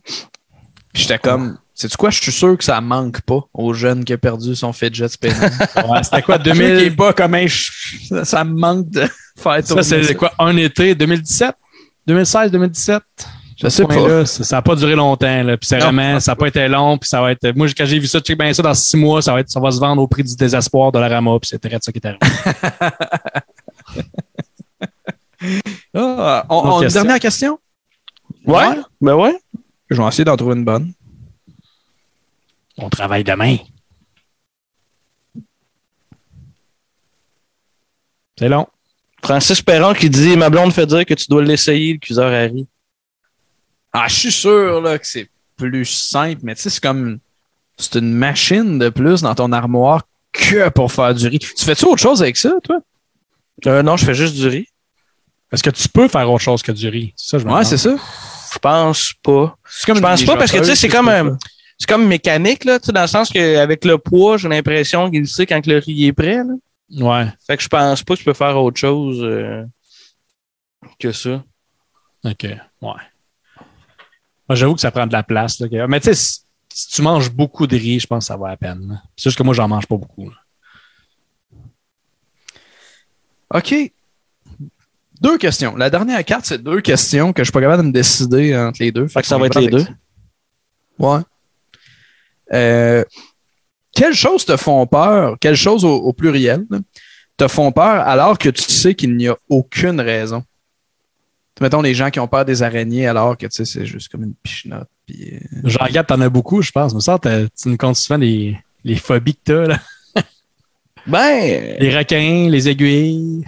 Puis 0.94 1.04
j'étais 1.04 1.20
comme, 1.20 1.58
sais-tu 1.74 1.96
quoi, 1.98 2.10
je 2.10 2.22
suis 2.22 2.32
sûr 2.32 2.58
que 2.58 2.64
ça 2.64 2.82
manque 2.82 3.22
pas 3.22 3.42
au 3.54 3.74
jeune 3.74 4.04
qui 4.04 4.14
a 4.14 4.18
perdu 4.18 4.56
son 4.56 4.74
fidget 4.74 5.08
spinner. 5.08 5.36
Ouais, 5.88 6.04
c'était 6.04 6.22
quoi, 6.22 6.38
Je 6.44 6.50
suis 6.50 6.58
sûr 6.58 6.66
qu'il 6.66 6.76
est 6.76 6.90
2000... 6.90 6.96
pas 6.96 7.14
comme 7.14 7.36
un 7.36 7.48
ch- 7.48 8.00
ça, 8.10 8.26
ça 8.26 8.44
me 8.44 8.60
manque 8.60 8.90
de 8.90 9.08
faire 9.38 9.66
Ça, 9.66 9.84
c'est 9.84 10.16
quoi, 10.16 10.32
un 10.40 10.56
été, 10.58 10.96
2017? 10.96 11.56
2016, 12.08 12.52
2017? 12.52 13.02
Je 13.62 13.68
sais 13.68 13.84
pas. 13.84 14.08
Là, 14.08 14.26
ça 14.26 14.44
ça 14.46 14.58
a 14.58 14.62
pas 14.62 14.76
duré 14.76 14.96
longtemps, 14.96 15.44
là. 15.44 15.58
Puis 15.58 15.68
c'est 15.68 15.80
vraiment, 15.80 16.18
ça 16.22 16.32
a 16.32 16.36
pas 16.36 16.48
été 16.48 16.66
long, 16.70 16.98
puis 16.98 17.10
ça 17.10 17.22
va 17.22 17.34
être. 17.34 17.54
Moi, 17.56 17.68
quand 17.78 17.86
j'ai 17.86 18.00
vu 18.00 18.08
ça, 18.08 18.22
check 18.22 18.38
bien 18.38 18.54
ça, 18.54 18.64
dans 18.64 18.74
six 18.74 18.96
mois, 18.96 19.22
ça 19.22 19.34
va 19.34 19.42
être, 19.42 19.50
ça 19.50 19.60
va 19.60 19.70
se 19.70 19.80
vendre 19.82 20.02
au 20.02 20.08
prix 20.08 20.24
du 20.24 20.34
désespoir 20.34 20.94
de 20.94 21.00
la 21.00 21.10
Rama, 21.10 21.38
puis 21.42 21.50
c'est 21.50 21.60
très 21.60 21.78
ça 21.82 21.92
qui 21.92 22.00
est 22.00 22.06
arrivé. 22.08 22.20
Ah, 25.94 26.46
on, 26.50 26.56
Autre 26.58 26.68
on- 26.68 26.78
une 26.78 26.84
question. 26.84 27.02
dernière 27.04 27.20
question? 27.20 27.60
Ouais? 28.46 28.76
Ben 29.02 29.16
ouais. 29.16 29.40
Je 29.90 30.02
vais 30.02 30.08
essayer 30.08 30.26
d'en 30.26 30.36
trouver 30.38 30.56
une 30.56 30.66
bonne. 30.66 30.94
On 32.78 32.90
travaille 32.90 33.24
demain. 33.24 33.58
C'est 38.38 38.50
long. 38.50 38.68
Francis 39.24 39.62
Perron 39.62 39.94
qui 39.94 40.10
dit 40.10 40.38
Ma 40.38 40.50
blonde 40.50 40.74
fait 40.74 40.86
dire 40.86 41.06
que 41.06 41.14
tu 41.14 41.26
dois 41.30 41.44
l'essayer, 41.44 41.94
le 41.94 42.00
cuiseur 42.00 42.32
à 42.32 42.40
riz. 42.44 42.68
Ah, 43.92 44.08
je 44.08 44.16
suis 44.16 44.32
sûr 44.32 44.82
là, 44.82 44.98
que 45.00 45.08
c'est 45.08 45.30
plus 45.58 45.86
simple, 45.86 46.42
mais 46.44 46.56
tu 46.56 46.62
sais, 46.62 46.70
c'est 46.70 46.82
comme. 46.84 47.20
C'est 47.78 47.96
une 47.96 48.14
machine 48.14 48.78
de 48.78 48.90
plus 48.90 49.22
dans 49.22 49.34
ton 49.36 49.52
armoire 49.54 50.04
que 50.34 50.68
pour 50.70 50.92
faire 50.92 51.14
du 51.16 51.28
riz. 51.28 51.40
Tu 51.40 51.64
fais-tu 51.66 51.86
autre 51.86 52.02
chose 52.02 52.22
avec 52.22 52.36
ça, 52.38 52.54
toi? 52.64 52.80
Euh, 53.68 53.84
non, 53.84 53.98
je 53.98 54.06
fais 54.06 54.14
juste 54.14 54.36
du 54.36 54.48
riz. 54.48 54.68
Est-ce 55.52 55.64
que 55.64 55.70
tu 55.70 55.90
peux 55.90 56.08
faire 56.08 56.30
autre 56.32 56.44
chose 56.44 56.62
que 56.62 56.72
du 56.72 56.88
riz? 56.90 57.14
Ça, 57.16 57.38
je 57.40 57.46
Ouais, 57.46 57.64
c'est 57.64 57.78
ça. 57.78 57.96
Je 58.54 58.60
pense 58.60 59.14
pas. 59.24 59.58
Comme 59.86 59.98
Je 59.98 60.02
pense 60.02 60.24
pas 60.24 60.38
parce 60.38 60.52
que 60.52 60.58
tu 60.58 60.64
sais, 60.64 60.70
chanteuses, 60.76 60.80
c'est 60.80 60.90
comme 60.90 61.10
un- 61.10 61.30
pas. 61.32 61.38
C'est 61.78 61.88
comme 61.90 62.08
mécanique, 62.08 62.66
là, 62.66 62.78
dans 62.80 63.02
le 63.02 63.08
sens 63.08 63.30
qu'avec 63.30 63.86
le 63.86 63.98
poids, 63.98 64.38
j'ai 64.38 64.50
l'impression 64.50 65.10
qu'il 65.10 65.28
sait 65.28 65.46
quand 65.46 65.66
le 65.66 65.78
riz 65.78 66.08
est 66.08 66.14
prêt. 66.14 66.44
Là. 66.44 66.54
Ouais. 66.92 67.28
Fait 67.48 67.56
que 67.56 67.64
je 67.64 67.70
pense 67.70 68.04
pas 68.04 68.14
que 68.16 68.20
tu 68.20 68.26
peux 68.26 68.34
faire 68.34 68.58
autre 68.62 68.78
chose 68.78 69.20
euh, 69.24 69.64
que 71.00 71.12
ça. 71.12 71.42
OK. 72.26 72.44
Ouais. 72.44 72.58
Moi, 72.82 74.56
j'avoue 74.56 74.76
que 74.76 74.82
ça 74.82 74.92
prend 74.92 75.08
de 75.08 75.14
la 75.14 75.24
place. 75.24 75.60
Là. 75.60 75.88
Mais 75.88 76.00
tu 76.02 76.14
sais, 76.14 76.42
si, 76.74 76.88
tu 76.90 77.02
manges 77.02 77.32
beaucoup 77.32 77.66
de 77.66 77.78
riz, 77.78 78.02
je 78.02 78.08
pense 78.08 78.26
que 78.26 78.28
ça 78.28 78.36
vaut 78.36 78.48
la 78.48 78.58
peine. 78.58 79.02
C'est 79.16 79.30
juste 79.30 79.38
que 79.38 79.44
moi, 79.44 79.54
j'en 79.54 79.68
mange 79.68 79.86
pas 79.88 79.96
beaucoup. 79.96 80.30
là. 80.30 80.36
OK. 83.54 83.76
Deux 85.22 85.38
questions. 85.38 85.76
La 85.76 85.90
dernière 85.90 86.24
carte, 86.24 86.46
c'est 86.46 86.64
deux 86.64 86.82
questions 86.82 87.34
que 87.34 87.42
je 87.44 87.46
suis 87.46 87.52
pas 87.52 87.62
capable 87.62 87.84
de 87.84 87.88
me 87.88 87.94
décider 87.94 88.56
entre 88.58 88.82
les 88.82 88.92
deux. 88.92 89.08
Fait 89.08 89.22
que 89.22 89.28
ça 89.28 89.38
va 89.38 89.48
être 89.48 89.60
les 89.60 89.68
deux. 89.68 89.80
ça. 89.84 89.90
Ouais. 91.00 91.20
Euh, 92.54 93.04
quelles 93.94 94.14
choses 94.16 94.46
te 94.46 94.56
font 94.58 94.86
peur, 94.88 95.38
quelles 95.40 95.56
choses 95.58 95.84
au, 95.84 95.96
au 95.96 96.14
pluriel, 96.14 96.66
là, 96.70 96.80
te 97.38 97.48
font 97.48 97.72
peur 97.72 98.08
alors 98.08 98.38
que 98.38 98.50
tu 98.50 98.64
sais 98.64 98.96
qu'il 98.96 99.16
n'y 99.18 99.28
a 99.28 99.38
aucune 99.50 100.00
raison? 100.00 100.44
Mettons 101.62 101.82
les 101.82 101.94
gens 101.94 102.10
qui 102.10 102.22
ont 102.22 102.28
peur 102.28 102.46
des 102.46 102.64
araignées 102.64 103.06
alors 103.08 103.38
que 103.38 103.46
tu 103.46 103.52
sais, 103.52 103.66
c'est 103.66 103.86
juste 103.86 104.08
comme 104.10 104.24
une 104.24 104.34
pichenote. 104.34 104.88
Puis, 105.06 105.34
euh, 105.36 105.40
J'en 105.66 105.84
regarde, 105.84 106.08
t'en 106.08 106.22
as 106.22 106.30
beaucoup, 106.30 106.62
je 106.62 106.72
pense. 106.72 106.94
Mais 106.94 107.02
ça, 107.02 107.20
t'as- 107.20 107.48
tu 107.50 107.68
nous 107.68 107.76
comptes 107.76 107.98
souvent 107.98 108.18
les, 108.18 108.58
les 108.86 108.96
phobies 108.96 109.36
que 109.36 109.40
t'as, 109.44 109.68
là. 109.68 109.80
Ben, 111.10 111.76
Les 111.80 111.96
requins, 111.98 112.48
les 112.50 112.70
aiguilles. 112.70 113.44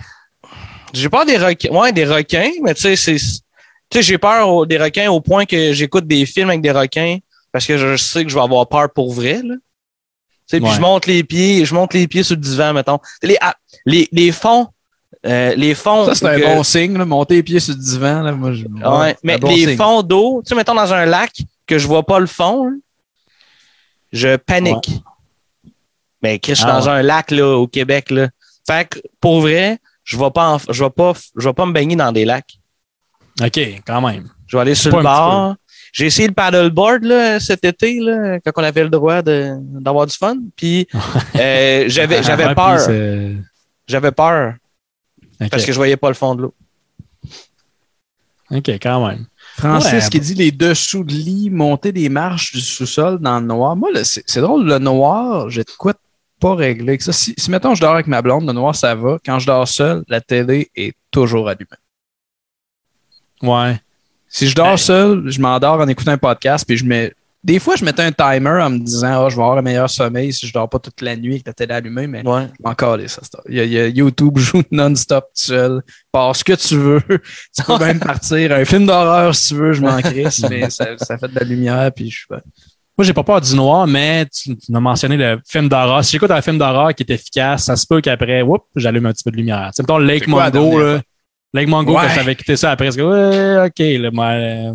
j'ai 0.93 1.09
peur 1.09 1.25
des 1.25 1.37
requins. 1.37 1.69
Ouais, 1.71 1.91
des 1.91 2.05
requins, 2.05 2.51
mais 2.63 2.73
tu 2.73 2.81
sais, 2.81 2.95
c'est. 2.95 3.15
Tu 3.17 3.97
sais, 3.97 4.01
j'ai 4.01 4.17
peur 4.17 4.47
au- 4.49 4.65
des 4.65 4.77
requins 4.77 5.09
au 5.11 5.19
point 5.21 5.45
que 5.45 5.73
j'écoute 5.73 6.07
des 6.07 6.25
films 6.25 6.49
avec 6.49 6.61
des 6.61 6.71
requins 6.71 7.17
parce 7.51 7.65
que 7.65 7.77
je 7.77 7.97
sais 7.97 8.23
que 8.23 8.29
je 8.29 8.35
vais 8.35 8.41
avoir 8.41 8.67
peur 8.67 8.89
pour 8.93 9.13
vrai, 9.13 9.41
là. 9.43 9.55
Tu 9.55 10.57
sais, 10.57 10.61
puis 10.61 10.69
je 10.75 10.81
monte 10.81 11.05
les 11.07 11.23
pieds, 11.23 11.65
je 11.65 11.73
monte 11.73 11.93
les 11.93 12.07
pieds 12.07 12.23
sur 12.23 12.35
le 12.35 12.41
divan, 12.41 12.73
mettons. 12.73 12.99
Les, 13.21 13.37
ah, 13.41 13.55
les, 13.85 14.07
les 14.11 14.31
fonds, 14.31 14.67
euh, 15.25 15.53
les 15.55 15.75
fonds. 15.75 16.05
ça, 16.05 16.15
c'est 16.15 16.25
un 16.27 16.39
bon 16.55 16.63
signe, 16.63 16.97
là, 16.97 17.05
monter 17.05 17.35
les 17.35 17.43
pieds 17.43 17.59
sur 17.59 17.73
le 17.73 17.79
divan. 17.81 18.21
Là, 18.21 18.31
moi, 18.31 18.51
je- 18.53 18.65
Ouais, 18.65 19.09
c'est 19.11 19.17
mais 19.23 19.37
bon 19.37 19.49
les 19.49 19.65
signe. 19.67 19.77
fonds 19.77 20.01
d'eau, 20.01 20.41
tu 20.43 20.49
sais, 20.49 20.55
mettons 20.55 20.73
dans 20.75 20.93
un 20.93 21.05
lac 21.05 21.31
que 21.67 21.77
je 21.77 21.87
vois 21.87 22.03
pas 22.03 22.19
le 22.19 22.27
fond, 22.27 22.65
là, 22.65 22.71
je 24.13 24.35
panique. 24.37 24.89
Mais 26.21 26.39
Chris, 26.39 26.51
je 26.53 26.61
suis 26.61 26.65
Ah 26.69 26.73
dans 26.79 26.89
un 26.89 27.01
lac 27.01 27.31
là, 27.31 27.57
au 27.57 27.67
Québec. 27.67 28.11
Là. 28.11 28.29
Fait 28.67 28.87
que 28.87 28.99
pour 29.19 29.41
vrai, 29.41 29.79
je 30.03 30.17
vais 30.17 30.31
pas 30.31 30.49
en- 30.55 30.59
je 30.73 30.83
vais 30.83 30.89
pas 30.89 31.13
je 31.37 31.47
vais 31.47 31.53
pas 31.53 31.65
me 31.65 31.73
baigner 31.73 31.95
dans 31.95 32.11
des 32.11 32.25
lacs. 32.25 32.57
OK, 33.41 33.59
quand 33.85 34.01
même. 34.07 34.29
Je 34.47 34.57
vais 34.57 34.61
aller 34.61 34.75
sur 34.75 34.95
le 34.95 35.03
bord. 35.03 35.55
J'ai 35.93 36.05
essayé 36.05 36.27
le 36.27 36.33
paddleboard 36.33 37.03
là, 37.03 37.39
cet 37.39 37.65
été, 37.65 37.99
là, 37.99 38.39
quand 38.39 38.51
on 38.57 38.63
avait 38.63 38.83
le 38.83 38.89
droit 38.89 39.21
de- 39.21 39.55
d'avoir 39.59 40.05
du 40.07 40.15
fun. 40.15 40.37
Puis 40.55 40.87
euh, 41.35 41.85
j'avais 41.87 42.53
peur. 42.55 42.79
J'avais 43.87 44.11
peur 44.11 44.53
parce 45.49 45.65
que 45.65 45.71
je 45.71 45.77
voyais 45.77 45.97
pas 45.97 46.07
le 46.09 46.13
fond 46.13 46.35
de 46.35 46.43
l'eau. 46.43 46.53
OK, 48.51 48.69
quand 48.81 49.07
même. 49.07 49.25
Francis 49.57 49.91
Ouais. 50.05 50.09
qui 50.09 50.19
dit 50.19 50.33
les 50.33 50.51
dessous 50.51 51.03
de 51.03 51.13
lit, 51.13 51.49
monter 51.49 51.91
des 51.91 52.09
marches 52.09 52.51
du 52.53 52.61
sous-sol 52.61 53.19
dans 53.19 53.39
le 53.39 53.45
noir. 53.45 53.75
Moi, 53.75 53.89
là, 53.93 54.01
c'est 54.03 54.39
drôle, 54.41 54.65
le 54.65 54.77
noir, 54.79 55.49
j'ai 55.49 55.63
de 55.63 55.71
quoi 55.77 55.93
pas 56.41 56.55
régler 56.55 56.89
avec 56.89 57.01
ça. 57.01 57.13
Si, 57.13 57.33
si, 57.37 57.49
mettons, 57.51 57.73
je 57.75 57.81
dors 57.81 57.93
avec 57.93 58.07
ma 58.07 58.21
blonde, 58.21 58.45
le 58.45 58.53
noir, 58.53 58.75
ça 58.75 58.93
va. 58.95 59.17
Quand 59.25 59.39
je 59.39 59.45
dors 59.47 59.67
seul, 59.67 60.03
la 60.09 60.19
télé 60.19 60.69
est 60.75 60.93
toujours 61.11 61.47
allumée. 61.47 61.67
Ouais. 63.41 63.79
Si 64.27 64.47
je 64.47 64.55
dors 64.55 64.73
Hey. 64.73 64.77
seul, 64.77 65.29
je 65.29 65.39
m'endors 65.41 65.79
en 65.79 65.87
écoutant 65.87 66.11
un 66.11 66.17
podcast, 66.17 66.65
puis 66.67 66.77
je 66.77 66.85
mets 66.85 67.13
Des 67.43 67.57
fois, 67.57 67.75
je 67.75 67.83
mettais 67.83 68.03
un 68.03 68.11
timer 68.11 68.61
en 68.61 68.69
me 68.69 68.77
disant, 68.77 69.25
oh, 69.25 69.29
je 69.31 69.35
vais 69.35 69.41
avoir 69.41 69.57
un 69.57 69.63
meilleur 69.63 69.89
sommeil 69.89 70.31
si 70.31 70.45
je 70.45 70.53
dors 70.53 70.69
pas 70.69 70.77
toute 70.77 71.01
la 71.01 71.15
nuit 71.15 71.33
avec 71.33 71.47
la 71.47 71.53
télé 71.53 71.73
allumée, 71.73 72.05
mais 72.05 72.21
Ouais. 72.23 72.47
calisse, 72.77 73.19
ça. 73.19 73.39
Il 73.49 73.55
y, 73.55 73.59
a, 73.59 73.63
il 73.63 73.71
y 73.71 73.79
a 73.79 73.87
YouTube 73.87 74.37
joue 74.37 74.61
non-stop 74.69 75.23
tout 75.25 75.29
seul. 75.41 75.81
Passe 76.11 76.37
ce 76.39 76.43
que 76.43 76.53
tu 76.53 76.77
veux. 76.77 77.01
Tu 77.57 77.63
peux 77.65 77.79
même 77.79 77.99
partir. 78.11 78.51
Un 78.51 78.63
film 78.63 78.85
d'horreur 78.85 79.33
si 79.33 79.47
tu 79.49 79.55
veux, 79.55 79.73
je 79.73 79.81
m'en 79.81 79.99
crisse, 80.01 80.43
mais 80.51 80.69
ça, 80.69 80.95
ça 80.99 81.17
fait 81.17 81.29
de 81.29 81.35
la 81.39 81.43
lumière, 81.43 81.91
puis 81.91 82.11
je 82.11 82.17
suis. 82.19 82.27
Moi, 82.97 83.05
j'ai 83.05 83.13
pas 83.13 83.23
peur 83.23 83.41
du 83.41 83.55
noir, 83.55 83.87
mais 83.87 84.25
tu, 84.27 84.55
tu 84.57 84.75
as 84.75 84.79
mentionné 84.79 85.17
le 85.17 85.39
film 85.49 85.69
d'horreur. 85.69 86.03
Si 86.03 86.11
j'écoute 86.11 86.29
un 86.31 86.41
film 86.41 86.57
d'horreur 86.57 86.93
qui 86.93 87.03
est 87.03 87.11
efficace, 87.11 87.65
ça 87.65 87.75
se 87.75 87.87
peut 87.87 88.01
qu'après, 88.01 88.43
j'allume 88.75 89.05
un 89.05 89.13
petit 89.13 89.23
peu 89.23 89.31
de 89.31 89.37
lumière. 89.37 89.69
Tu 89.71 89.77
sais, 89.77 89.83
mettons 89.83 89.97
Lake 89.97 90.25
C'est 90.25 90.31
dernière 90.51 90.77
là. 90.77 91.01
Lake 91.53 91.67
Ouais. 91.69 91.83
quand 91.85 92.09
j'avais 92.15 92.31
écouté 92.33 92.55
ça 92.55 92.71
après, 92.71 92.91
c'est 92.91 93.01
ouais, 93.01 93.65
ok, 93.65 93.79
là, 94.01 94.11
moi, 94.11 94.25
euh, 94.27 94.73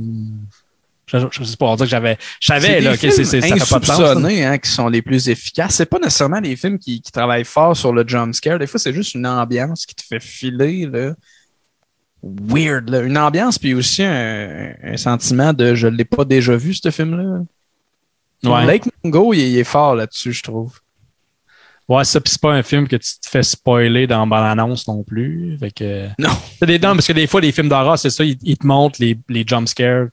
je, 1.06 1.18
je, 1.30 1.44
sais 1.44 1.56
pas, 1.56 1.66
on 1.66 1.76
dire 1.76 1.86
que 1.86 1.90
j'avais, 1.90 2.18
je 2.40 2.46
savais, 2.48 2.66
C'est 2.66 2.80
là, 2.80 2.96
que 2.96 3.10
c'est, 3.10 3.24
c'est, 3.24 3.40
ça 3.40 3.56
fait 3.56 3.70
pas 3.70 3.78
de 3.78 3.84
sens. 3.84 4.24
hein, 4.24 4.58
qui 4.58 4.70
sont 4.70 4.88
les 4.88 5.02
plus 5.02 5.28
efficaces. 5.28 5.74
C'est 5.76 5.86
pas 5.86 5.98
nécessairement 5.98 6.40
les 6.40 6.56
films 6.56 6.78
qui, 6.78 7.00
qui 7.00 7.12
travaillent 7.12 7.44
fort 7.44 7.76
sur 7.76 7.92
le 7.92 8.06
jump 8.06 8.34
scare. 8.34 8.58
Des 8.58 8.66
fois, 8.66 8.80
c'est 8.80 8.92
juste 8.92 9.14
une 9.14 9.26
ambiance 9.26 9.86
qui 9.86 9.94
te 9.94 10.02
fait 10.02 10.20
filer, 10.20 10.86
là. 10.86 11.12
Weird, 12.22 12.90
là. 12.90 13.00
Une 13.02 13.16
ambiance, 13.18 13.58
puis 13.58 13.72
aussi 13.74 14.02
un, 14.02 14.72
un 14.82 14.96
sentiment 14.96 15.52
de 15.52 15.74
je 15.74 15.86
l'ai 15.86 16.04
pas 16.04 16.24
déjà 16.24 16.56
vu, 16.56 16.74
ce 16.74 16.90
film-là. 16.90 17.44
Ouais. 18.54 18.66
Lake 18.66 18.84
Mungo, 19.04 19.32
il, 19.34 19.40
est- 19.40 19.50
il 19.50 19.58
est 19.58 19.64
fort 19.64 19.94
là-dessus, 19.94 20.32
je 20.32 20.42
trouve. 20.42 20.78
Ouais, 21.88 22.04
ça, 22.04 22.20
pis 22.20 22.32
c'est 22.32 22.40
pas 22.40 22.52
un 22.52 22.62
film 22.64 22.88
que 22.88 22.96
tu 22.96 23.08
te 23.22 23.28
fais 23.28 23.44
spoiler 23.44 24.06
dans 24.08 24.26
l'annonce 24.26 24.88
non 24.88 25.04
plus. 25.04 25.56
Fait 25.60 25.70
que, 25.70 26.08
Non. 26.18 26.30
C'est 26.58 26.66
des, 26.66 26.78
non, 26.80 26.94
parce 26.94 27.06
que 27.06 27.12
des 27.12 27.26
fois, 27.28 27.40
les 27.40 27.52
films 27.52 27.68
d'horreur, 27.68 27.96
c'est 27.98 28.10
ça, 28.10 28.24
ils, 28.24 28.36
ils 28.42 28.58
te 28.58 28.66
montrent 28.66 28.96
les, 29.00 29.16
les 29.28 29.44
jump 29.46 29.68
scares 29.68 30.08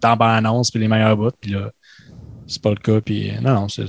dans 0.00 0.16
l'annonce 0.18 0.70
puis 0.70 0.80
les 0.80 0.88
meilleurs 0.88 1.16
bouts, 1.18 1.30
puis 1.38 1.50
là, 1.50 1.70
c'est 2.46 2.62
pas 2.62 2.70
le 2.70 2.76
cas, 2.76 3.00
puis 3.02 3.32
non, 3.42 3.52
non, 3.54 3.68
c'est... 3.68 3.84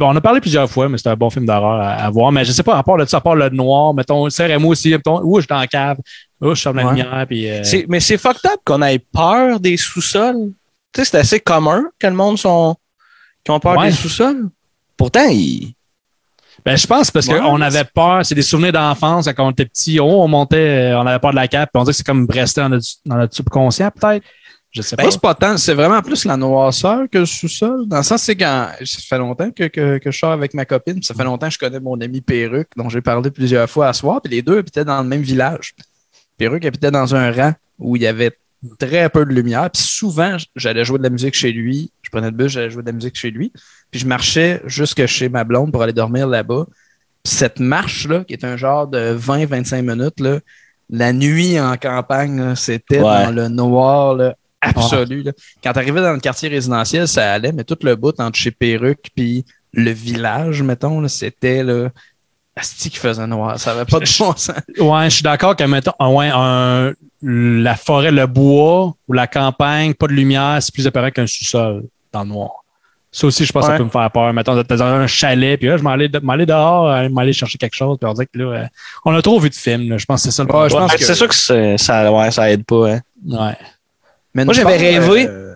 On 0.00 0.16
a 0.16 0.20
parlé 0.22 0.40
plusieurs 0.40 0.70
fois, 0.70 0.88
mais 0.88 0.96
c'est 0.96 1.08
un 1.10 1.16
bon 1.16 1.28
film 1.28 1.44
d'horreur 1.44 1.78
à, 1.78 1.90
à 1.94 2.08
voir. 2.10 2.32
Mais 2.32 2.46
je 2.46 2.52
sais 2.52 2.62
pas, 2.62 2.78
à 2.78 2.82
part 2.82 2.96
le, 2.96 3.04
à 3.14 3.20
part 3.20 3.34
le 3.34 3.50
noir, 3.50 3.92
mettons, 3.92 4.26
moi 4.58 4.70
aussi, 4.70 4.88
mettons, 4.90 5.20
où 5.22 5.36
je 5.36 5.42
suis 5.42 5.48
dans 5.48 5.58
la 5.58 5.66
cave, 5.66 5.98
où 6.40 6.48
je 6.50 6.54
suis 6.54 6.64
dans 6.64 6.72
la 6.72 6.86
Ouais. 6.86 6.90
lumière, 6.94 7.26
puis 7.28 7.50
euh, 7.50 7.62
mais 7.88 8.00
c'est 8.00 8.16
fucked 8.16 8.46
up 8.50 8.58
qu'on 8.64 8.80
ait 8.82 8.98
peur 8.98 9.60
des 9.60 9.76
sous-sols. 9.76 10.52
Tu 10.94 11.00
sais, 11.00 11.04
c'est 11.04 11.18
assez 11.18 11.40
commun 11.40 11.82
que 11.98 12.06
le 12.06 12.14
monde 12.14 12.38
sont, 12.38 12.74
qui 13.44 13.50
ont 13.50 13.60
peur 13.60 13.76
Ouais. 13.78 13.86
des 13.88 13.92
sous-sols? 13.92 14.48
Pourtant, 14.96 15.26
ils, 15.28 15.74
Ben, 16.64 16.76
je 16.76 16.86
pense 16.86 17.10
parce 17.10 17.26
Ouais, 17.26 17.38
qu'on 17.40 17.60
avait 17.60 17.84
peur, 17.84 18.24
c'est 18.24 18.34
des 18.34 18.42
souvenirs 18.42 18.72
d'enfance 18.72 19.26
quand 19.34 19.46
on 19.46 19.50
était 19.50 19.64
petit. 19.66 19.98
Oh, 19.98 20.22
on 20.22 20.28
montait, 20.28 20.92
euh, 20.92 20.98
on 21.00 21.06
avait 21.06 21.18
peur 21.18 21.30
de 21.30 21.36
la 21.36 21.48
cape, 21.48 21.70
puis 21.72 21.80
on 21.80 21.84
dirait 21.84 21.92
que 21.92 21.96
c'est 21.96 22.06
comme 22.06 22.26
resté 22.30 22.60
dans 22.60 22.68
notre, 22.68 22.86
dans 23.04 23.16
notre 23.16 23.34
subconscient, 23.34 23.90
peut-être. 23.90 24.24
Je 24.70 24.80
sais 24.80 24.96
Ben, 24.96 25.04
pas. 25.04 25.10
c'est 25.10 25.20
pas 25.20 25.34
tant, 25.34 25.56
c'est 25.58 25.74
vraiment 25.74 26.00
plus 26.02 26.24
la 26.24 26.36
noirceur 26.36 27.02
que 27.10 27.18
le 27.18 27.26
sous-sol. 27.26 27.86
Dans 27.88 27.98
le 27.98 28.02
sens, 28.02 28.22
c'est 28.22 28.36
quand 28.36 28.68
ça 28.84 28.98
fait 29.06 29.18
longtemps 29.18 29.50
que, 29.50 29.64
que, 29.64 29.98
que 29.98 30.10
je 30.10 30.18
sors 30.18 30.32
avec 30.32 30.54
ma 30.54 30.64
copine, 30.64 30.94
puis 30.94 31.04
ça 31.04 31.14
fait 31.14 31.24
longtemps 31.24 31.48
que 31.48 31.52
je 31.54 31.58
connais 31.58 31.80
mon 31.80 32.00
ami 32.00 32.20
Perruque, 32.20 32.68
dont 32.76 32.88
j'ai 32.88 33.00
parlé 33.02 33.30
plusieurs 33.30 33.68
fois 33.68 33.88
à 33.88 33.92
soir, 33.92 34.20
puis 34.22 34.32
les 34.32 34.40
deux 34.42 34.58
habitaient 34.58 34.84
dans 34.84 35.02
le 35.02 35.08
même 35.08 35.20
village. 35.22 35.74
Perruque 36.38 36.64
habitait 36.64 36.90
dans 36.90 37.14
un 37.14 37.30
rang 37.32 37.52
où 37.78 37.96
il 37.96 38.02
y 38.02 38.06
avait 38.06 38.30
très 38.78 39.08
peu 39.08 39.24
de 39.24 39.32
lumière, 39.32 39.70
puis 39.70 39.82
souvent, 39.82 40.36
j'allais 40.56 40.84
jouer 40.84 40.98
de 40.98 41.02
la 41.02 41.10
musique 41.10 41.34
chez 41.34 41.52
lui, 41.52 41.90
je 42.02 42.10
prenais 42.10 42.30
le 42.30 42.36
bus, 42.36 42.48
j'allais 42.52 42.70
jouer 42.70 42.82
de 42.82 42.86
la 42.88 42.92
musique 42.92 43.16
chez 43.16 43.30
lui, 43.30 43.52
puis 43.90 44.00
je 44.00 44.06
marchais 44.06 44.62
jusque 44.66 45.04
chez 45.06 45.28
ma 45.28 45.44
blonde 45.44 45.72
pour 45.72 45.82
aller 45.82 45.92
dormir 45.92 46.26
là-bas. 46.28 46.66
Puis 47.24 47.34
cette 47.34 47.60
marche-là, 47.60 48.24
qui 48.24 48.32
est 48.34 48.44
un 48.44 48.56
genre 48.56 48.86
de 48.86 49.16
20-25 49.16 49.82
minutes, 49.82 50.20
là, 50.20 50.38
la 50.90 51.12
nuit 51.12 51.58
en 51.60 51.76
campagne, 51.76 52.54
c'était 52.54 52.98
Ouais. 53.00 53.24
dans 53.24 53.30
le 53.34 53.48
noir 53.48 54.14
là, 54.14 54.34
absolu. 54.60 55.22
là. 55.22 55.32
Quand 55.64 55.72
tu 55.72 55.78
arrivais 55.78 56.00
dans 56.02 56.12
le 56.12 56.20
quartier 56.20 56.48
résidentiel, 56.48 57.08
ça 57.08 57.32
allait, 57.32 57.52
mais 57.52 57.64
tout 57.64 57.78
le 57.82 57.96
bout 57.96 58.18
entre 58.20 58.38
chez 58.38 58.50
Perruque 58.50 59.10
puis 59.14 59.44
le 59.72 59.90
village, 59.90 60.62
mettons, 60.62 61.06
c'était. 61.08 61.64
Asti 62.56 62.90
qui 62.90 62.98
faisait 62.98 63.26
noir. 63.26 63.58
Ça 63.58 63.72
avait 63.72 63.84
pas 63.84 63.98
de 63.98 64.04
bon 64.18 64.36
sens. 64.36 64.50
Ouais, 64.78 65.04
je 65.04 65.14
suis 65.14 65.22
d'accord 65.22 65.56
que, 65.56 65.64
mettons, 65.64 65.92
ah 65.98 66.08
ouais, 66.10 66.30
un- 66.32 66.92
la 67.22 67.76
forêt, 67.76 68.10
le 68.10 68.26
bois 68.26 68.94
ou 69.08 69.12
la 69.12 69.26
campagne, 69.26 69.94
pas 69.94 70.06
de 70.08 70.12
lumière, 70.12 70.58
c'est 70.60 70.72
plus 70.74 70.86
apparent 70.86 71.10
qu'un 71.10 71.26
sous-sol 71.26 71.84
dans 72.12 72.22
le 72.24 72.28
noir. 72.28 72.50
Ça 73.14 73.26
aussi, 73.26 73.44
je 73.44 73.52
pense 73.52 73.66
que 73.66 73.72
ça 73.72 73.76
peut 73.78 73.84
me 73.84 73.90
faire 73.90 74.10
peur. 74.10 74.32
Mettons, 74.32 74.60
t'es 74.64 74.76
dans 74.76 74.84
un 74.84 75.06
chalet, 75.06 75.58
puis 75.58 75.68
là, 75.68 75.76
je 75.76 75.82
m'en 75.82 75.90
allais, 75.90 76.10
m'aller 76.22 76.46
dehors, 76.46 76.88
euh, 76.90 77.08
m'aller 77.10 77.32
chercher 77.34 77.58
quelque 77.58 77.74
chose, 77.74 77.98
puis 78.00 78.08
on 78.08 78.14
dirait 78.14 78.26
que 78.26 78.38
là, 78.38 78.44
euh, 78.62 78.66
on 79.04 79.14
a 79.14 79.20
trop 79.22 79.38
vu 79.38 79.50
de 79.50 79.54
films, 79.54 79.90
là. 79.90 79.98
Je 79.98 80.06
pense 80.06 80.22
que 80.22 80.30
c'est 80.30 80.34
ça 80.36 80.42
le 80.44 80.48
Ouais, 80.50 80.62
je 80.64 80.68
problème. 80.68 80.88
pense 80.88 80.92
Ouais, 80.92 80.98
que- 80.98 81.04
c'est 81.04 81.14
sûr 81.14 81.28
que 81.28 81.34
c'est- 81.34 81.76
ça, 81.78 82.10
ouais, 82.10 82.30
ça 82.30 82.50
aide 82.50 82.64
pas. 82.64 82.90
Hein. 82.94 83.00
Ouais. 83.28 83.56
Mais 84.34 84.44
Moi, 84.46 84.54
j'avais 84.54 84.76
rêvé- 84.78 85.26
euh, 85.28 85.54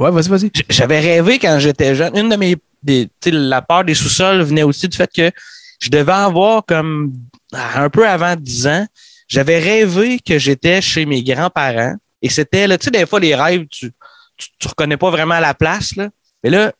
Ouais, 0.00 0.10
vas-y, 0.10 0.28
vas-y. 0.28 0.50
J'avais 0.68 0.98
rêvé 1.00 1.38
quand 1.38 1.58
j'étais 1.60 1.94
jeune. 1.94 2.14
Une 2.18 2.28
de 2.28 2.36
mes. 2.36 2.56
Des, 2.82 3.06
tu 3.20 3.30
sais, 3.30 3.30
la 3.30 3.62
peur 3.62 3.84
des 3.84 3.94
sous-sols 3.94 4.42
venait 4.42 4.62
aussi 4.64 4.86
du 4.88 4.96
fait 4.96 5.10
que 5.12 5.30
je 5.78 5.90
devais 5.90 6.12
avoir 6.12 6.64
comme 6.64 7.12
ah, 7.52 7.82
un 7.82 7.90
peu 7.90 8.08
avant 8.08 8.36
10 8.36 8.66
ans. 8.66 8.86
J'avais 9.28 9.58
rêvé 9.58 10.18
que 10.18 10.38
j'étais 10.38 10.80
chez 10.80 11.04
mes 11.06 11.22
grands-parents. 11.22 11.96
Et 12.22 12.28
c'était, 12.28 12.66
tu 12.78 12.84
sais, 12.84 12.90
des 12.90 13.06
fois, 13.06 13.20
les 13.20 13.34
rêves, 13.34 13.66
tu, 13.68 13.92
tu, 14.36 14.48
tu 14.58 14.68
reconnais 14.68 14.96
pas 14.96 15.10
vraiment 15.10 15.38
la 15.38 15.54
place, 15.54 15.96
là. 15.96 16.08
Mais 16.44 16.50
là, 16.50 16.72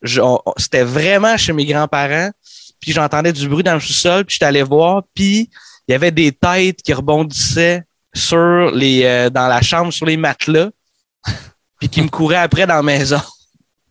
c'était 0.57 0.83
vraiment 0.83 1.35
chez 1.35 1.51
mes 1.51 1.65
grands-parents. 1.65 2.31
Puis 2.79 2.93
j'entendais 2.93 3.33
du 3.33 3.49
bruit 3.49 3.63
dans 3.63 3.73
le 3.73 3.79
sous-sol, 3.79 4.23
puis 4.23 4.35
j'étais 4.35 4.45
allé 4.45 4.63
voir, 4.63 5.03
puis 5.13 5.49
il 5.87 5.91
y 5.91 5.95
avait 5.95 6.11
des 6.11 6.31
têtes 6.31 6.81
qui 6.81 6.93
rebondissaient 6.93 7.83
sur 8.13 8.71
les, 8.71 9.03
euh, 9.03 9.29
dans 9.29 9.47
la 9.47 9.61
chambre, 9.61 9.91
sur 9.91 10.05
les 10.05 10.17
matelas, 10.17 10.69
puis 11.79 11.89
qui 11.89 12.01
me 12.01 12.07
couraient 12.07 12.37
après 12.37 12.65
dans 12.65 12.75
la 12.75 12.83
maison. 12.83 13.19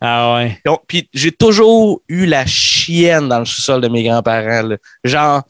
Ah 0.01 0.35
ouais. 0.36 0.60
Donc, 0.64 0.82
puis 0.86 1.09
j'ai 1.12 1.32
toujours 1.32 2.03
eu 2.09 2.27
la 2.27 2.45
chienne 2.46 3.29
dans 3.29 3.38
le 3.38 3.45
sous-sol 3.45 3.80
de 3.80 3.88
mes 3.88 4.04
grands-parents. 4.04 4.69
là. 4.69 4.77
Genre, 5.04 5.43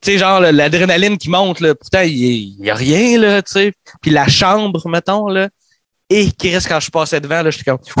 tu 0.00 0.12
sais, 0.12 0.18
genre 0.18 0.40
l'adrénaline 0.40 1.18
qui 1.18 1.30
monte, 1.30 1.60
là. 1.60 1.74
Pourtant, 1.74 2.02
il 2.02 2.56
y, 2.64 2.70
a 2.70 2.74
rien, 2.74 3.18
là, 3.18 3.42
tu 3.42 3.52
sais. 3.52 3.72
Puis 4.00 4.10
la 4.10 4.28
chambre, 4.28 4.88
mettons, 4.88 5.28
là. 5.28 5.48
Et 6.08 6.30
qui 6.30 6.52
reste 6.52 6.68
quand 6.68 6.80
je 6.80 6.90
passais 6.90 7.20
devant, 7.20 7.42
là, 7.42 7.50
j'étais 7.50 7.70
comme, 7.70 7.80
tu 7.80 7.92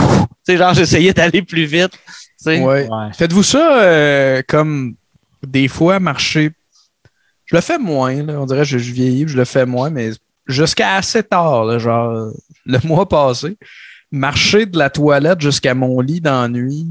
sais, 0.44 0.56
genre, 0.56 0.74
j'essayais 0.74 1.12
d'aller 1.12 1.42
plus 1.42 1.64
vite. 1.64 1.92
Tu 1.92 2.18
sais. 2.38 2.60
Ouais. 2.60 2.88
Ouais. 2.88 3.12
Faites-vous 3.12 3.42
ça 3.42 3.82
euh, 3.82 4.42
comme 4.46 4.94
des 5.46 5.68
fois 5.68 5.98
marcher? 5.98 6.52
Je 7.46 7.56
le 7.56 7.60
fais 7.60 7.78
moins, 7.78 8.22
là. 8.22 8.40
on 8.40 8.46
dirait 8.46 8.60
que 8.60 8.68
je, 8.68 8.78
je 8.78 8.92
vieillis, 8.92 9.28
je 9.28 9.36
le 9.36 9.44
fais 9.44 9.66
moins, 9.66 9.90
mais 9.90 10.10
jusqu'à 10.46 10.96
assez 10.96 11.22
tard, 11.22 11.64
là, 11.64 11.78
genre 11.78 12.32
le 12.64 12.78
mois 12.84 13.08
passé, 13.08 13.56
marcher 14.12 14.66
de 14.66 14.78
la 14.78 14.90
toilette 14.90 15.40
jusqu'à 15.40 15.74
mon 15.74 16.00
lit 16.00 16.20
dans 16.20 16.42
la 16.42 16.48
nuit 16.48 16.86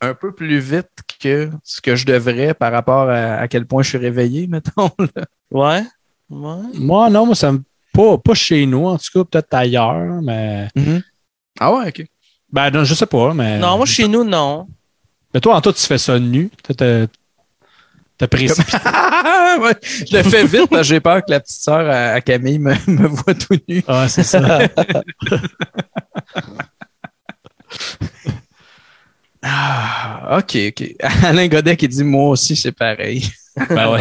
un 0.00 0.12
peu 0.12 0.32
plus 0.32 0.58
vite 0.58 0.90
que 1.20 1.50
ce 1.62 1.80
que 1.80 1.96
je 1.96 2.04
devrais 2.04 2.52
par 2.52 2.72
rapport 2.72 3.08
à, 3.08 3.36
à 3.36 3.48
quel 3.48 3.64
point 3.64 3.82
je 3.82 3.90
suis 3.90 3.98
réveillé, 3.98 4.46
mettons. 4.48 4.90
là. 4.98 5.24
Ouais. 5.50 5.82
Ouais. 6.28 6.62
Moi, 6.74 7.08
non, 7.10 7.26
moi, 7.26 7.34
ça 7.34 7.52
me. 7.52 7.62
Pas, 7.92 8.18
pas 8.18 8.34
chez 8.34 8.66
nous, 8.66 8.86
en 8.86 8.98
tout 8.98 9.06
cas, 9.14 9.24
peut-être 9.24 9.54
ailleurs, 9.54 10.20
mais. 10.20 10.68
Ah 11.60 11.72
ouais, 11.72 11.88
ok. 11.88 12.04
Ben, 12.52 12.70
non, 12.70 12.84
je 12.84 12.92
sais 12.94 13.06
pas, 13.06 13.32
mais. 13.32 13.58
Non, 13.58 13.76
moi, 13.76 13.86
chez 13.86 14.08
nous, 14.08 14.24
non. 14.24 14.66
Mais 15.32 15.40
toi, 15.40 15.56
en 15.56 15.60
toi, 15.60 15.72
tu 15.72 15.82
fais 15.82 15.98
ça 15.98 16.18
nu? 16.18 16.50
T'as- 18.26 18.36
T'as 18.36 18.36
précipité. 18.36 18.76
Ouais, 19.60 19.74
je 20.10 20.16
le 20.16 20.22
fais 20.24 20.44
vite 20.46 20.66
parce 20.68 20.82
que 20.82 20.88
j'ai 20.88 21.00
peur 21.00 21.24
que 21.24 21.30
la 21.30 21.38
petite 21.40 21.60
sœur 21.60 21.88
à, 21.88 22.14
à 22.14 22.20
Camille 22.20 22.58
me, 22.58 22.74
me 22.88 23.06
voit 23.06 23.34
tout 23.34 23.56
nu. 23.68 23.84
Ah, 23.86 24.08
c'est 24.08 24.24
ça. 24.24 24.60
Ah, 29.42 30.38
ok, 30.38 30.56
ok. 30.68 30.94
Alain 31.22 31.48
Godet 31.48 31.76
qui 31.76 31.86
dit 31.88 32.02
Moi 32.04 32.30
aussi, 32.30 32.56
c'est 32.56 32.72
pareil. 32.72 33.28
ben 33.68 33.90
ouais. 33.92 34.00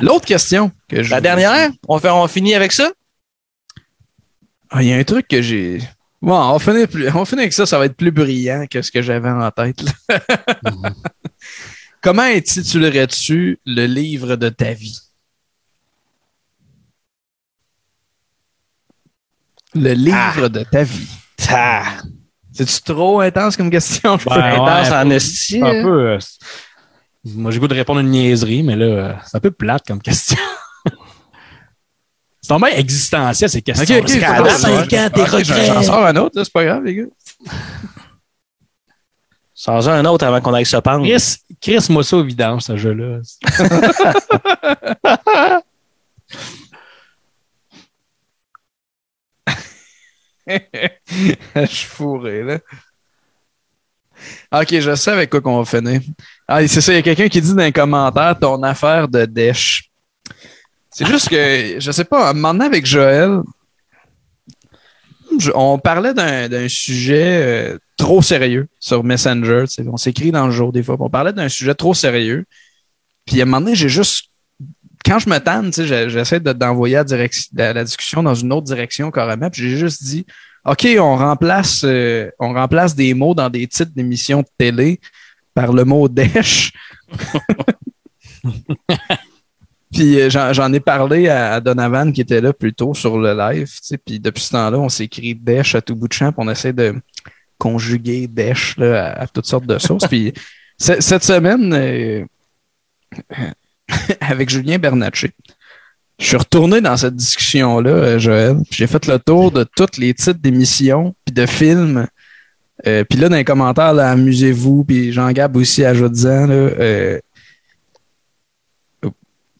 L'autre 0.00 0.26
question 0.26 0.72
que 0.88 1.02
je. 1.02 1.10
La 1.10 1.20
dernière, 1.20 1.70
on, 1.88 1.98
fait, 1.98 2.10
on 2.10 2.26
finit 2.26 2.54
avec 2.54 2.72
ça? 2.72 2.90
Ah, 4.70 4.82
il 4.82 4.88
y 4.88 4.92
a 4.92 4.96
un 4.96 5.04
truc 5.04 5.28
que 5.28 5.40
j'ai. 5.40 5.78
Bon, 6.20 6.34
on 6.36 6.52
va, 6.56 6.58
finir 6.58 6.88
plus... 6.88 7.08
on 7.08 7.20
va 7.20 7.24
finir 7.24 7.42
avec 7.42 7.52
ça, 7.52 7.64
ça 7.64 7.78
va 7.78 7.86
être 7.86 7.96
plus 7.96 8.10
brillant 8.10 8.66
que 8.68 8.82
ce 8.82 8.90
que 8.90 9.00
j'avais 9.02 9.30
en 9.30 9.50
tête. 9.52 9.82
là. 9.82 10.18
Comment 12.02 12.22
intitulerais-tu 12.22 13.58
le 13.66 13.86
livre 13.86 14.36
de 14.36 14.48
ta 14.48 14.72
vie? 14.72 14.98
Le 19.74 19.92
livre 19.92 20.48
de 20.48 20.64
ta 20.64 20.82
vie. 20.82 21.08
Ah, 21.48 21.98
C'est-tu 22.52 22.82
trop 22.82 23.20
intense 23.20 23.56
comme 23.56 23.70
question? 23.70 24.18
Peux- 24.18 24.30
intense 24.32 24.88
ouais, 24.88 24.96
en 24.96 25.10
esti. 25.10 25.60
un 25.62 25.82
peu. 25.82 26.10
euh, 26.12 26.18
moi, 27.24 27.50
j'ai 27.50 27.58
goût 27.60 27.68
de 27.68 27.74
répondre 27.74 27.98
à 28.00 28.02
une 28.02 28.10
niaiserie, 28.10 28.62
mais 28.62 28.76
là, 28.76 28.84
euh, 28.84 29.12
c'est 29.26 29.36
un 29.36 29.40
peu 29.40 29.50
plate 29.50 29.86
comme 29.86 30.00
question. 30.00 30.38
c'est 32.40 32.48
vraiment 32.52 32.66
existentiel, 32.66 33.50
ces 33.50 33.62
questions. 33.62 33.96
Ok, 33.96 34.02
ok, 34.02 34.08
c'est 34.08 34.20
date, 34.20 34.42
bon, 34.42 34.50
cinq 34.50 34.90
ouais. 34.90 34.98
ans, 35.00 35.10
tes 35.10 35.24
regrets. 35.24 35.66
J'en 35.66 35.82
sors 35.82 36.06
un 36.06 36.16
autre, 36.16 36.42
c'est 36.42 36.52
pas 36.52 36.64
grave, 36.64 36.84
les 36.84 36.94
gars. 36.96 37.04
Sans 39.60 39.90
un 39.90 40.06
autre 40.06 40.24
avant 40.24 40.40
qu'on 40.40 40.54
aille 40.54 40.64
se 40.64 40.78
pendre. 40.78 41.04
Chris, 41.06 41.36
Chris, 41.60 41.86
moi 41.90 42.02
ça 42.02 42.16
au 42.16 42.22
vidange, 42.22 42.62
ce 42.62 42.78
jeu-là. 42.78 43.18
je 51.56 51.66
suis 51.66 51.86
fourré, 51.88 52.42
là. 52.42 52.58
Ok, 54.50 54.80
je 54.80 54.94
sais 54.94 55.10
avec 55.10 55.28
quoi 55.28 55.42
qu'on 55.42 55.62
va 55.62 55.66
finir. 55.66 56.00
Ah, 56.48 56.66
c'est 56.66 56.80
ça, 56.80 56.94
il 56.94 56.96
y 56.96 56.98
a 57.00 57.02
quelqu'un 57.02 57.28
qui 57.28 57.42
dit 57.42 57.52
dans 57.54 57.62
les 57.62 57.70
commentaires 57.70 58.38
ton 58.38 58.62
affaire 58.62 59.08
de 59.08 59.26
dèche. 59.26 59.90
C'est 60.90 61.06
juste 61.06 61.28
que, 61.28 61.78
je 61.78 61.90
sais 61.92 62.06
pas, 62.06 62.30
un 62.30 62.32
moment 62.32 62.54
donné 62.54 62.64
avec 62.64 62.86
Joël, 62.86 63.42
on 65.54 65.78
parlait 65.78 66.14
d'un 66.14 66.68
sujet 66.68 67.42
euh, 67.42 67.78
trop 67.96 68.22
sérieux 68.22 68.68
sur 68.78 69.04
Messenger. 69.04 69.64
On 69.86 69.96
s'écrit 69.96 70.32
dans 70.32 70.46
le 70.46 70.52
jour 70.52 70.72
des 70.72 70.82
fois. 70.82 70.96
On 70.98 71.10
parlait 71.10 71.32
d'un 71.32 71.48
sujet 71.48 71.74
trop 71.74 71.94
sérieux. 71.94 72.44
Puis 73.26 73.40
à 73.40 73.42
un 73.42 73.46
moment 73.46 73.60
donné, 73.60 73.74
j'ai 73.74 73.88
juste. 73.88 74.26
Quand 75.04 75.18
je 75.18 75.30
me 75.30 75.38
tanne, 75.38 75.72
j'essaie 75.72 76.40
de- 76.40 76.52
d'envoyer 76.52 77.00
la 77.54 77.84
discussion 77.84 78.22
dans 78.22 78.34
une 78.34 78.52
autre 78.52 78.66
direction 78.66 79.10
carrément. 79.10 79.48
Puis 79.48 79.62
j'ai 79.62 79.78
juste 79.78 80.04
dit 80.04 80.26
OK, 80.66 80.86
on 80.98 81.16
remplace, 81.16 81.82
euh, 81.84 82.30
on 82.38 82.52
remplace 82.52 82.94
des 82.94 83.14
mots 83.14 83.34
dans 83.34 83.48
des 83.48 83.66
titres 83.66 83.92
d'émissions 83.94 84.40
de 84.40 84.46
télé 84.58 85.00
par 85.54 85.72
le 85.72 85.84
mot 85.84 86.08
dèche. 86.08 86.72
Puis 89.92 90.20
euh, 90.20 90.30
j'en 90.30 90.72
ai 90.72 90.80
parlé 90.80 91.28
à, 91.28 91.60
Donovan 91.60 92.12
qui 92.12 92.20
était 92.20 92.40
là 92.40 92.52
plus 92.52 92.72
tôt 92.72 92.94
sur 92.94 93.18
le 93.18 93.36
live. 93.36 93.68
Puis 94.04 94.20
depuis 94.20 94.42
ce 94.42 94.50
temps-là, 94.52 94.78
on 94.78 94.88
s'écrit 94.88 95.34
dèche 95.34 95.74
à 95.74 95.80
tout 95.80 95.96
bout 95.96 96.08
de 96.08 96.12
champ. 96.12 96.32
on 96.36 96.48
essaie 96.48 96.72
de 96.72 96.94
conjuguer 97.58 98.26
dèche 98.28 98.76
là, 98.78 99.12
à, 99.12 99.26
toutes 99.26 99.46
sortes 99.46 99.66
de 99.66 99.78
sources. 99.78 100.06
puis 100.06 100.32
ce- 100.78 101.00
cette 101.00 101.24
semaine, 101.24 101.72
euh, 101.74 102.24
avec 104.20 104.48
Julien 104.48 104.78
Bernatchez, 104.78 105.32
je 106.18 106.26
suis 106.26 106.36
retourné 106.36 106.80
dans 106.80 106.96
cette 106.96 107.16
discussion-là, 107.16 107.90
euh, 107.90 108.18
Joël. 108.18 108.56
J'ai 108.70 108.86
fait 108.86 109.06
le 109.06 109.18
tour 109.18 109.50
de 109.50 109.64
tous 109.64 109.98
les 109.98 110.14
titres 110.14 110.38
d'émissions 110.38 111.14
puis 111.24 111.34
de 111.34 111.46
films. 111.46 112.06
Puis 112.82 113.18
là, 113.18 113.28
dans 113.28 113.36
les 113.36 113.44
commentaires, 113.44 113.98
amusez-vous, 113.98 114.84
puis 114.84 115.12
Jean-Gab 115.12 115.54
aussi 115.54 115.84
ajoute-en, 115.84 116.48
euh, 116.48 117.18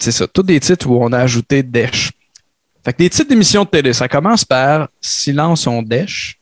c'est 0.00 0.12
ça, 0.12 0.26
tous 0.26 0.42
des 0.42 0.60
titres 0.60 0.88
où 0.88 1.02
on 1.02 1.12
a 1.12 1.18
ajouté 1.18 1.62
Dèche. 1.62 2.12
Fait 2.84 2.92
que 2.92 3.02
les 3.02 3.10
titres 3.10 3.28
d'émissions 3.28 3.64
de 3.64 3.68
télé, 3.68 3.92
ça 3.92 4.08
commence 4.08 4.44
par 4.44 4.88
Silence 5.00 5.66
on 5.66 5.82
Dèche. 5.82 6.38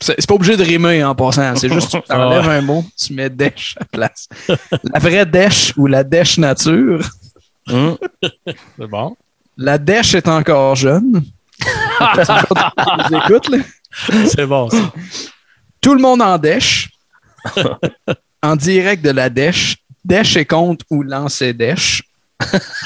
C'est 0.00 0.28
pas 0.28 0.34
obligé 0.34 0.56
de 0.56 0.62
rimer 0.62 1.02
en 1.02 1.14
passant, 1.14 1.56
c'est 1.56 1.68
juste 1.68 1.90
tu 1.90 2.12
enlèves 2.12 2.48
un 2.48 2.60
mot, 2.60 2.84
tu 2.96 3.14
mets 3.14 3.28
Dèche 3.28 3.74
à 3.76 3.80
la 3.80 3.86
place. 3.86 4.28
La 4.84 5.00
vraie 5.00 5.26
Dèche 5.26 5.72
ou 5.76 5.88
la 5.88 6.04
Dèche 6.04 6.38
nature. 6.38 7.04
Hum. 7.68 7.98
C'est 8.78 8.86
bon. 8.86 9.16
La 9.56 9.76
Dèche 9.76 10.14
est 10.14 10.28
encore 10.28 10.76
jeune. 10.76 11.24
C'est 14.26 14.46
bon, 14.46 14.70
ça. 14.70 14.92
Tout 15.80 15.94
le 15.94 16.00
monde 16.00 16.22
en 16.22 16.38
dèche. 16.38 16.90
en 18.42 18.56
direct 18.56 19.04
de 19.04 19.10
la 19.10 19.30
dèche. 19.30 19.76
Dèche 20.08 20.38
et 20.38 20.46
compte 20.46 20.80
ou 20.88 21.02
lancer 21.02 21.52
dèche. 21.52 22.02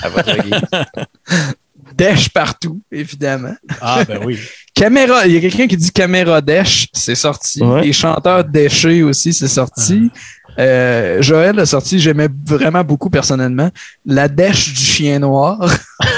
À 0.03 0.09
votre 0.09 0.35
guise. 0.43 0.61
Dèche 1.95 2.31
partout, 2.31 2.83
évidemment. 2.91 3.55
Ah, 3.81 4.03
ben 4.05 4.19
oui. 4.25 4.41
Caméra, 4.75 5.25
il 5.27 5.35
y 5.35 5.37
a 5.37 5.41
quelqu'un 5.41 5.69
qui 5.69 5.77
dit 5.77 5.93
caméra 5.93 6.41
dèche, 6.41 6.89
c'est 6.93 7.15
sorti. 7.15 7.63
Ouais. 7.63 7.83
Les 7.83 7.93
chanteurs 7.93 8.43
déchés 8.43 9.05
aussi, 9.05 9.33
c'est 9.33 9.47
sorti. 9.47 10.11
Euh, 10.59 11.23
Joël 11.23 11.61
a 11.61 11.67
sorti, 11.67 12.01
j'aimais 12.01 12.29
vraiment 12.45 12.83
beaucoup 12.83 13.09
personnellement, 13.09 13.71
la 14.05 14.29
dèche 14.29 14.73
du 14.73 14.81
chien 14.81 15.21
noir. 15.21 15.73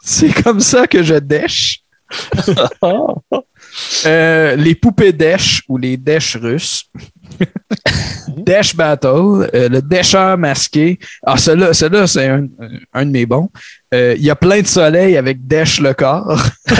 c'est 0.00 0.32
comme 0.44 0.60
ça 0.60 0.86
que 0.86 1.02
je 1.02 1.14
dèche. 1.14 1.80
Euh, 4.06 4.56
les 4.56 4.74
poupées 4.74 5.12
dèche 5.12 5.62
ou 5.68 5.76
les 5.76 5.96
dèches 5.96 6.36
russes. 6.36 6.84
Dash 8.38 8.74
Battle, 8.76 9.48
euh, 9.54 9.68
le 9.68 9.80
décheur 9.82 10.36
masqué. 10.38 10.98
Ah, 11.24 11.36
celui-là, 11.36 12.06
c'est 12.06 12.28
un, 12.28 12.46
un 12.92 13.06
de 13.06 13.10
mes 13.10 13.26
bons. 13.26 13.48
Euh, 13.94 14.14
Il 14.16 14.24
y 14.24 14.30
a 14.30 14.36
plein 14.36 14.60
de 14.60 14.66
soleil 14.66 15.16
avec 15.16 15.46
Dash 15.46 15.80
le 15.80 15.94
corps. 15.94 16.42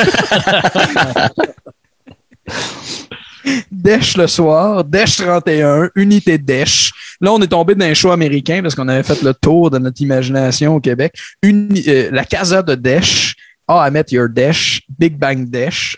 Dash 3.70 4.16
le 4.16 4.26
soir, 4.26 4.82
Dash 4.84 5.16
31, 5.18 5.90
Unité 5.94 6.36
Dash. 6.36 6.92
Là, 7.20 7.32
on 7.32 7.40
est 7.40 7.46
tombé 7.46 7.74
dans 7.76 7.84
un 7.86 7.94
show 7.94 8.10
américain 8.10 8.60
parce 8.60 8.74
qu'on 8.74 8.88
avait 8.88 9.04
fait 9.04 9.22
le 9.22 9.32
tour 9.34 9.70
de 9.70 9.78
notre 9.78 10.00
imagination 10.02 10.74
au 10.74 10.80
Québec. 10.80 11.14
Uni- 11.42 11.84
euh, 11.86 12.10
la 12.12 12.24
Casa 12.24 12.62
de 12.62 12.74
Dash, 12.74 13.34
Ah, 13.68 13.86
I 13.88 13.92
Met 13.92 14.06
Your 14.10 14.28
Dash, 14.28 14.82
Big 14.98 15.16
Bang 15.16 15.48
Dash. 15.48 15.96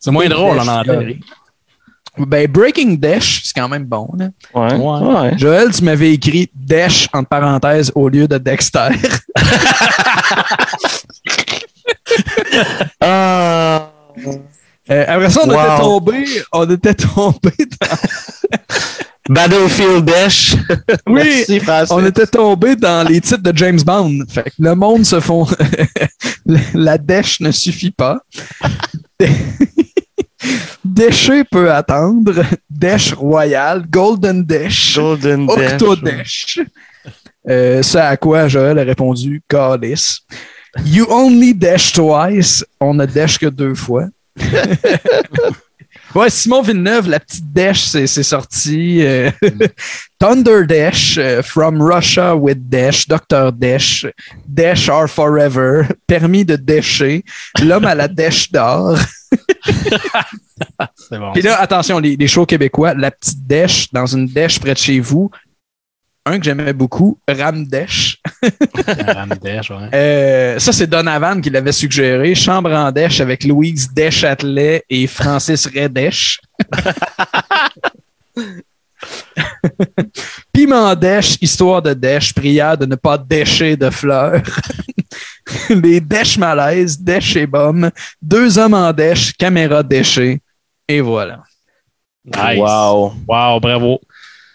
C'est 0.00 0.10
moins 0.10 0.28
drôle 0.28 0.58
en 0.58 0.66
anglais. 0.68 1.18
Ben, 2.16 2.46
Breaking 2.50 2.94
Dash, 2.94 3.42
c'est 3.44 3.52
quand 3.54 3.68
même 3.68 3.84
bon. 3.84 4.08
Là. 4.16 4.28
Ouais. 4.54 4.74
Ouais. 4.74 5.00
ouais. 5.00 5.38
Joël, 5.38 5.70
tu 5.72 5.82
m'avais 5.84 6.12
écrit 6.12 6.48
Dash 6.54 7.08
entre 7.12 7.28
parenthèses 7.28 7.90
au 7.94 8.08
lieu 8.08 8.28
de 8.28 8.38
Dexter. 8.38 8.88
Ah. 13.00 13.90
Euh, 14.90 15.04
après 15.08 15.30
ça, 15.30 15.40
on 15.44 15.48
Wow. 15.48 15.54
était 15.54 15.78
tombé, 15.82 16.24
on 16.52 16.70
était 16.70 16.94
tombé 16.94 17.50
dans, 17.80 17.96
Battlefield 19.30 20.04
Dash. 20.04 20.54
Oui, 21.06 21.44
Merci, 21.48 21.60
on 21.90 22.04
était 22.04 22.26
tombé 22.26 22.76
dans 22.76 23.06
les 23.08 23.20
titres 23.20 23.42
de 23.42 23.56
James 23.56 23.80
Bond. 23.84 24.20
Fait 24.28 24.44
que 24.44 24.50
le 24.58 24.74
monde 24.74 25.04
se 25.04 25.20
font, 25.20 25.46
la 26.74 26.98
Dash 26.98 27.40
ne 27.40 27.50
suffit 27.50 27.90
pas. 27.90 28.20
Déché 30.94 31.42
peut 31.42 31.72
attendre. 31.72 32.44
Dash 32.70 33.14
Royal, 33.14 33.84
Golden 33.90 34.44
Dash, 34.44 34.94
Golden 34.94 35.48
Dash. 35.48 35.72
Octo 35.72 35.96
Dash. 35.96 36.60
Euh, 37.48 37.82
ce 37.82 37.98
à 37.98 38.16
quoi 38.16 38.46
Joël 38.46 38.78
a 38.78 38.84
répondu 38.84 39.42
Calice. 39.48 40.20
You 40.86 41.06
only 41.10 41.52
dash 41.52 41.92
twice. 41.92 42.64
On 42.80 42.94
ne 42.94 43.06
dash 43.06 43.38
que 43.38 43.46
deux 43.46 43.74
fois. 43.74 44.06
ouais, 46.14 46.30
Simon 46.30 46.62
Villeneuve, 46.62 47.08
la 47.08 47.20
petite 47.20 47.52
dash, 47.52 47.82
c'est 47.84 48.06
sorti. 48.06 49.02
Euh, 49.02 49.30
Thunder 50.18 50.66
Dash, 50.66 51.18
euh, 51.18 51.42
From 51.42 51.82
Russia 51.82 52.34
with 52.34 52.68
Dash, 52.68 53.06
Dr. 53.06 53.52
Dash, 53.52 54.06
Dash 54.46 54.88
are 54.88 55.08
forever, 55.08 55.86
Permis 56.06 56.44
de 56.44 56.56
décher, 56.56 57.24
L'homme 57.62 57.84
à 57.84 57.94
la 57.94 58.08
dash 58.08 58.50
d'or. 58.50 58.98
C'est 60.96 61.18
bon. 61.18 61.32
Puis 61.32 61.42
là, 61.42 61.60
attention, 61.60 61.98
les, 61.98 62.16
les 62.16 62.28
shows 62.28 62.46
québécois, 62.46 62.94
la 62.94 63.10
petite 63.10 63.46
dèche 63.46 63.92
dans 63.92 64.06
une 64.06 64.26
dèche 64.26 64.58
près 64.60 64.74
de 64.74 64.78
chez 64.78 65.00
vous. 65.00 65.30
Un 66.26 66.38
que 66.38 66.44
j'aimais 66.44 66.72
beaucoup, 66.72 67.18
Ram 67.28 67.66
Dèche. 67.66 68.18
Ramdèche, 69.06 69.70
ouais. 69.70 69.90
Euh, 69.92 70.58
ça, 70.58 70.72
c'est 70.72 70.86
Donovan 70.86 71.42
qui 71.42 71.50
l'avait 71.50 71.70
suggéré. 71.72 72.34
Chambre 72.34 72.72
en 72.72 72.90
dèche 72.90 73.20
avec 73.20 73.44
Louise 73.44 73.92
Deschâtelet 73.92 74.82
et 74.88 75.06
Francis 75.06 75.66
Redèche. 75.66 76.40
Piment 80.52 80.94
dèche, 80.94 81.36
histoire 81.42 81.82
de 81.82 81.92
dèche, 81.92 82.32
prière 82.32 82.78
de 82.78 82.86
ne 82.86 82.94
pas 82.94 83.18
décher 83.18 83.76
de 83.76 83.90
fleurs. 83.90 84.40
Les 85.68 86.00
dèches 86.00 86.38
malaises, 86.38 86.98
dèche 86.98 87.36
et 87.36 87.46
bombe, 87.46 87.90
deux 88.22 88.56
hommes 88.58 88.72
en 88.74 88.90
dèche, 88.94 89.34
caméra 89.34 89.82
déchée. 89.82 90.40
Et 90.88 91.02
voilà. 91.02 91.42
Nice. 92.24 92.58
Wow. 92.58 93.12
Wow, 93.28 93.60
bravo. 93.60 94.00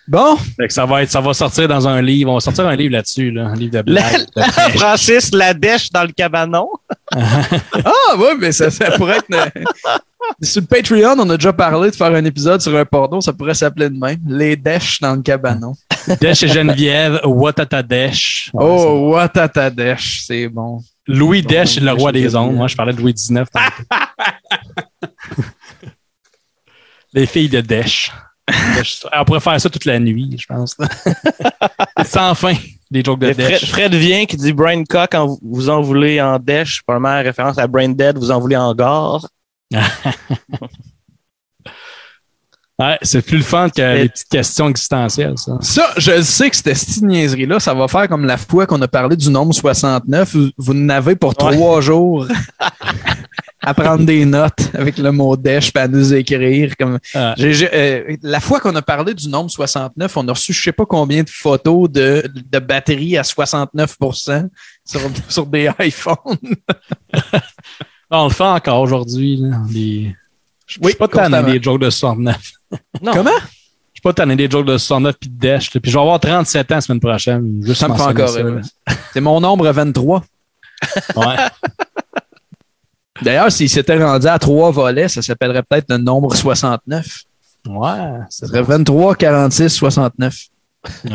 Bon, 0.10 0.38
Fait 0.58 0.68
que 0.68 0.74
ça 0.74 0.86
va 0.88 1.04
être, 1.04 1.12
ça 1.12 1.22
va 1.22 1.34
sortir 1.36 1.68
dans 1.68 1.88
un 1.88 2.02
livre. 2.02 2.32
On 2.32 2.34
va 2.36 2.40
sortir 2.40 2.68
un 2.68 2.76
livre 2.76 2.94
là-dessus, 2.94 3.30
là. 3.30 3.46
Un 3.48 3.56
livre 3.56 3.74
de 3.74 3.82
blagues. 3.84 4.26
de. 4.36 4.42
Francis, 4.78 5.32
la 5.32 5.54
dèche 5.54 5.92
dans 5.92 6.04
le 6.04 6.12
cabanon. 6.12 6.68
Ah 7.14 8.16
ouais, 8.18 8.36
mais 8.40 8.52
ça, 8.52 8.70
ça 8.72 8.92
pourrait 8.92 9.18
être. 9.18 9.32
euh, 9.34 9.64
Sur 10.42 10.62
le 10.62 10.68
Patreon, 10.68 11.16
on 11.20 11.30
a 11.30 11.38
déjà 11.38 11.54
parlé 11.54 11.90
de 11.92 11.96
faire 11.96 12.14
un 12.14 12.24
épisode 12.26 12.62
sur 12.62 12.76
un 12.76 12.86
porno, 12.86 13.20
ça 13.22 13.34
pourrait 13.34 13.54
s'appeler 13.54 13.90
de 13.90 13.98
même. 13.98 14.20
Les 14.28 14.56
dèches 14.56 15.00
dans 15.00 15.16
le 15.16 15.22
cabanon. 15.22 15.74
Dèche 16.22 16.44
et 16.44 16.48
Geneviève, 16.48 17.20
Watata 17.26 17.82
Dèche. 17.84 18.50
Ouais, 18.54 18.64
oh, 18.68 19.12
what 19.14 19.30
a 19.36 19.48
ta 19.48 19.70
dèche, 19.70 20.24
c'est 20.26 20.48
bon. 20.48 20.82
Louis 21.08 21.42
Dèche, 21.44 21.80
le 21.80 21.92
roi 21.92 22.12
des 22.12 22.36
ondes. 22.36 22.56
Moi, 22.56 22.68
je 22.68 22.76
parlais 22.76 22.94
de 22.94 23.00
Louis 23.00 23.14
XIX. 23.14 23.44
tantôt. 23.52 25.12
Les 27.14 27.26
filles 27.26 27.50
de 27.50 27.62
Dèche. 27.62 28.12
Dèche. 28.76 29.02
On 29.18 29.26
pourrait 29.26 29.40
faire 29.40 29.60
ça 29.62 29.70
toute 29.70 29.86
la 29.86 30.00
nuit, 30.00 30.36
je 30.40 30.46
pense. 30.48 30.76
Sans 32.06 32.34
fin, 32.36 32.54
des 32.92 33.04
jokes 33.04 33.20
de 33.20 33.34
Fred. 33.34 33.60
Fred 33.66 33.96
vient 33.96 34.26
qui 34.26 34.38
dit 34.38 34.54
Brain 34.54 34.84
Cock, 34.84 35.14
en- 35.16 35.38
vous 35.42 35.70
en 35.70 35.82
voulez 35.82 36.22
en 36.22 36.38
dèche. 36.40 36.82
Probablement 36.84 37.22
référence 37.24 37.58
à 37.58 37.68
Brain 37.68 37.90
Dead, 37.90 38.18
vous 38.18 38.32
en 38.32 38.40
voulez 38.40 38.58
en 38.58 38.74
gare. 38.74 39.28
Ouais, 42.82 42.98
c'est 43.02 43.22
plus 43.22 43.36
le 43.40 43.44
fun 43.44 43.68
que 43.70 43.82
les 43.82 44.08
petites 44.08 44.30
questions 44.30 44.70
existentielles, 44.70 45.34
ça. 45.38 45.52
Ça, 45.60 45.90
je 45.98 46.22
sais 46.22 46.50
que 46.50 46.56
cette 46.56 46.64
petite 46.74 47.04
niaiserie-là, 47.04 47.60
ça 47.60 47.74
va 47.74 47.90
faire 47.90 48.08
comme 48.08 48.24
la 48.26 48.38
fois 48.38 48.66
qu'on 48.66 48.82
a 48.82 48.88
parlé 48.88 49.18
du 49.18 49.30
nombre 49.30 49.54
69. 49.54 50.34
Vous, 50.34 50.50
vous 50.58 50.74
n'avez 50.74 51.18
pour 51.18 51.32
Ouais. 51.44 51.52
trois 51.58 51.82
jours. 51.82 52.26
À 53.62 53.74
prendre 53.74 54.06
des 54.06 54.24
notes 54.26 54.70
avec 54.74 54.98
le 54.98 55.12
mot 55.12 55.36
Dash 55.36 55.72
puis 55.74 55.84
à 55.84 55.88
nous 55.88 56.14
écrire. 56.14 56.76
Comme... 56.78 56.98
Ah. 57.14 57.36
Euh, 57.40 58.16
la 58.22 58.40
fois 58.40 58.60
qu'on 58.60 58.76
a 58.76 58.82
parlé 58.82 59.14
du 59.14 59.28
nombre 59.28 59.50
69, 59.52 60.16
on 60.18 60.28
a 60.28 60.32
reçu 60.32 60.54
je 60.54 60.64
sais 60.64 60.72
pas 60.72 60.86
combien 60.86 61.24
de 61.24 61.30
photos 61.30 61.90
de, 61.90 62.24
de 62.34 62.60
batterie 62.60 63.18
à 63.18 63.24
69 63.24 63.98
sur, 64.86 65.02
sur 65.30 65.46
des 65.46 65.70
iPhones. 65.80 66.16
On 68.12 68.24
le 68.26 68.34
fait 68.34 68.44
encore 68.44 68.82
aujourd'hui. 68.82 69.40
Les- 69.72 70.16
Je 70.66 70.74
suis 70.74 70.82
Oui, 70.84 70.94
pas 70.96 71.08
tanné 71.08 71.44
des 71.54 71.62
jokes 71.62 71.82
de 71.82 71.90
69. 71.90 72.38
Non. 73.02 73.14
Comment? 73.14 73.30
Je 73.40 74.02
suis 74.02 74.02
pas 74.04 74.14
tanné 74.14 74.36
des 74.36 74.50
jokes 74.50 74.66
de 74.66 74.78
69 74.78 75.16
puis 75.20 75.30
de 75.30 75.38
Dash. 75.40 75.74
là. 75.74 75.82
Puis 75.82 75.92
je 75.92 75.98
vais 75.98 76.02
avoir 76.02 76.20
37 76.20 76.72
ans 76.72 76.76
la 76.76 76.82
semaine 76.82 77.00
prochaine. 77.00 77.62
Juste 77.66 77.82
Ça 77.82 77.88
me 77.88 77.96
fait 77.96 78.02
encore. 78.02 78.30
C'est 79.14 79.22
mon 79.22 79.42
nombre 79.42 79.70
23. 79.72 80.24
Ouais. 81.16 81.26
D'ailleurs, 83.22 83.52
s'il 83.52 83.70
s'était 83.70 84.02
rendu 84.04 84.28
à 84.28 84.40
trois 84.40 84.72
volets, 84.72 85.08
ça 85.08 85.22
s'appellerait 85.22 85.64
peut-être 85.64 85.86
le 85.90 85.98
nombre 85.98 86.36
69. 86.36 87.24
Ouais. 87.68 87.90
Ça 88.30 88.48
serait 88.48 88.62
23, 88.62 89.16
46, 89.16 89.70
69. 89.70 90.36
Ouais. 91.06 91.12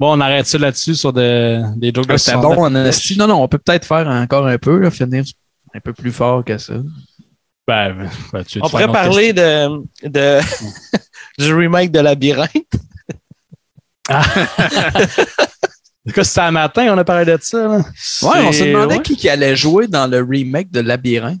Bon, 0.00 0.16
on 0.16 0.20
arrête 0.20 0.46
ça 0.46 0.58
là-dessus 0.58 0.94
sur 0.94 1.12
de- 1.12 1.60
des 1.76 1.88
jokes 1.92 2.06
de 2.06 2.16
C'était 2.16 2.36
69. 2.36 2.56
bon 2.56 2.64
en 2.66 2.74
esti. 2.84 3.18
Non, 3.18 3.26
non, 3.26 3.42
on 3.42 3.48
peut 3.48 3.58
peut-être 3.58 3.84
faire 3.84 4.06
encore 4.06 4.46
un 4.46 4.56
peu, 4.56 4.78
là, 4.78 4.92
finir 4.92 5.24
un 5.74 5.80
peu 5.80 5.92
plus 5.92 6.12
fort 6.12 6.44
que 6.44 6.56
ça. 6.56 6.74
Ben, 7.66 8.08
ben, 8.32 8.44
tu- 8.44 8.60
On 8.62 8.68
pourrait 8.68 8.86
parler 8.92 9.32
de, 9.32 9.66
de 10.04 10.38
du 11.40 11.52
remake 11.52 11.90
de 11.90 11.98
Labyrinthe. 11.98 12.52
C'est 14.08 14.14
quoi, 16.14 16.24
c'était 16.24 16.40
un 16.40 16.50
matin, 16.50 16.86
on 16.94 16.98
a 16.98 17.04
parlé 17.04 17.24
de 17.24 17.38
ça, 17.40 17.58
là? 17.58 17.76
Ouais, 18.22 18.40
on 18.46 18.52
se 18.52 18.64
demandait 18.64 18.96
ouais. 18.96 19.02
qui, 19.02 19.16
qui 19.16 19.28
allait 19.28 19.56
jouer 19.56 19.86
dans 19.86 20.06
le 20.06 20.22
remake 20.22 20.70
de 20.70 20.80
Labyrinthe. 20.80 21.40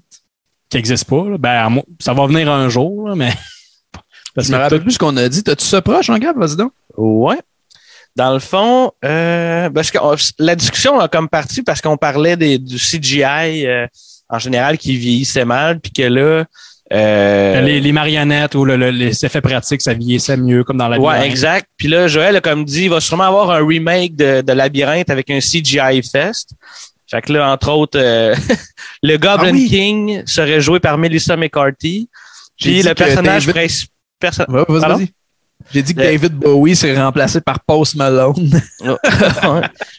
Qui 0.68 0.76
n'existe 0.76 1.06
pas, 1.06 1.24
là. 1.28 1.38
Ben, 1.38 1.82
ça 2.00 2.12
va 2.12 2.26
venir 2.26 2.50
un 2.50 2.68
jour, 2.68 3.08
là, 3.08 3.14
mais. 3.14 3.32
Parce 4.34 4.46
Je 4.48 4.52
me 4.52 4.58
que 4.58 4.62
rappelle 4.62 4.82
plus 4.82 4.92
ce 4.92 4.98
qu'on 4.98 5.16
a 5.16 5.28
dit. 5.28 5.42
T'as-tu 5.42 5.64
ça 5.64 5.80
proche, 5.82 6.10
en 6.10 6.18
gars? 6.18 6.32
Vas-y 6.36 6.56
donc. 6.56 6.72
Ouais. 6.96 7.38
Dans 8.14 8.32
le 8.34 8.38
fond, 8.40 8.92
euh, 9.04 9.70
parce 9.70 9.90
que 9.92 9.98
on- 10.00 10.16
la 10.38 10.56
discussion 10.56 10.98
a 10.98 11.06
comme 11.08 11.28
parti 11.28 11.62
parce 11.62 11.80
qu'on 11.80 11.96
parlait 11.96 12.36
des, 12.36 12.58
du 12.58 12.76
CGI 12.76 13.64
euh, 13.66 13.86
en 14.28 14.38
général 14.40 14.76
qui 14.76 14.96
vieillissait 14.96 15.44
mal, 15.44 15.78
puis 15.80 15.92
que 15.92 16.02
là, 16.02 16.44
euh, 16.92 17.60
les, 17.60 17.80
les 17.80 17.92
marionnettes 17.92 18.54
ou 18.54 18.64
le- 18.64 18.76
le- 18.76 18.90
les 18.90 19.24
effets 19.24 19.40
pratiques, 19.42 19.82
ça 19.82 19.92
vieillissait 19.94 20.36
mieux, 20.38 20.64
comme 20.64 20.78
dans 20.78 20.88
la 20.88 20.98
ouais, 20.98 21.26
exact. 21.26 21.66
Puis 21.76 21.88
là, 21.88 22.08
Joël 22.08 22.36
a 22.36 22.40
comme 22.40 22.64
dit, 22.64 22.84
il 22.84 22.90
va 22.90 23.00
sûrement 23.00 23.24
avoir 23.24 23.50
un 23.50 23.66
remake 23.66 24.16
de, 24.16 24.40
de 24.40 24.52
Labyrinthe 24.52 25.10
avec 25.10 25.28
un 25.30 25.38
CGI 25.40 26.02
Fest. 26.02 26.50
Fait 27.10 27.22
que 27.22 27.32
là, 27.32 27.50
entre 27.50 27.70
autres, 27.70 27.98
euh, 27.98 28.34
le 29.02 29.16
Goblin 29.16 29.48
Ah 29.50 29.52
oui. 29.52 29.68
King 29.68 30.22
serait 30.26 30.60
joué 30.60 30.80
par 30.80 30.96
Melissa 30.98 31.36
McCarthy. 31.36 32.08
J'ai 32.56 32.70
Puis 32.70 32.80
dit 32.82 32.88
le 32.88 32.94
que 32.94 32.98
personnage 33.04 33.46
David- 33.46 33.54
principal. 33.54 33.94
perso- 34.18 34.44
Ouais, 34.48 34.64
vas-y. 34.68 35.08
J'ai 35.72 35.82
dit 35.82 35.94
que 35.94 36.00
Le- 36.00 36.06
David 36.06 36.32
Bowie 36.34 36.74
s'est 36.76 36.96
remplacé 36.96 37.40
par 37.40 37.60
Post 37.60 37.96
Malone. 37.96 38.60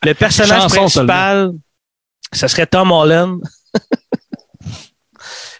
Le 0.03 0.13
personnage 0.13 0.61
Chanson 0.63 0.75
principal, 0.75 1.51
ce 2.33 2.47
serait 2.47 2.65
Tom 2.65 2.91
Holland. 2.91 3.39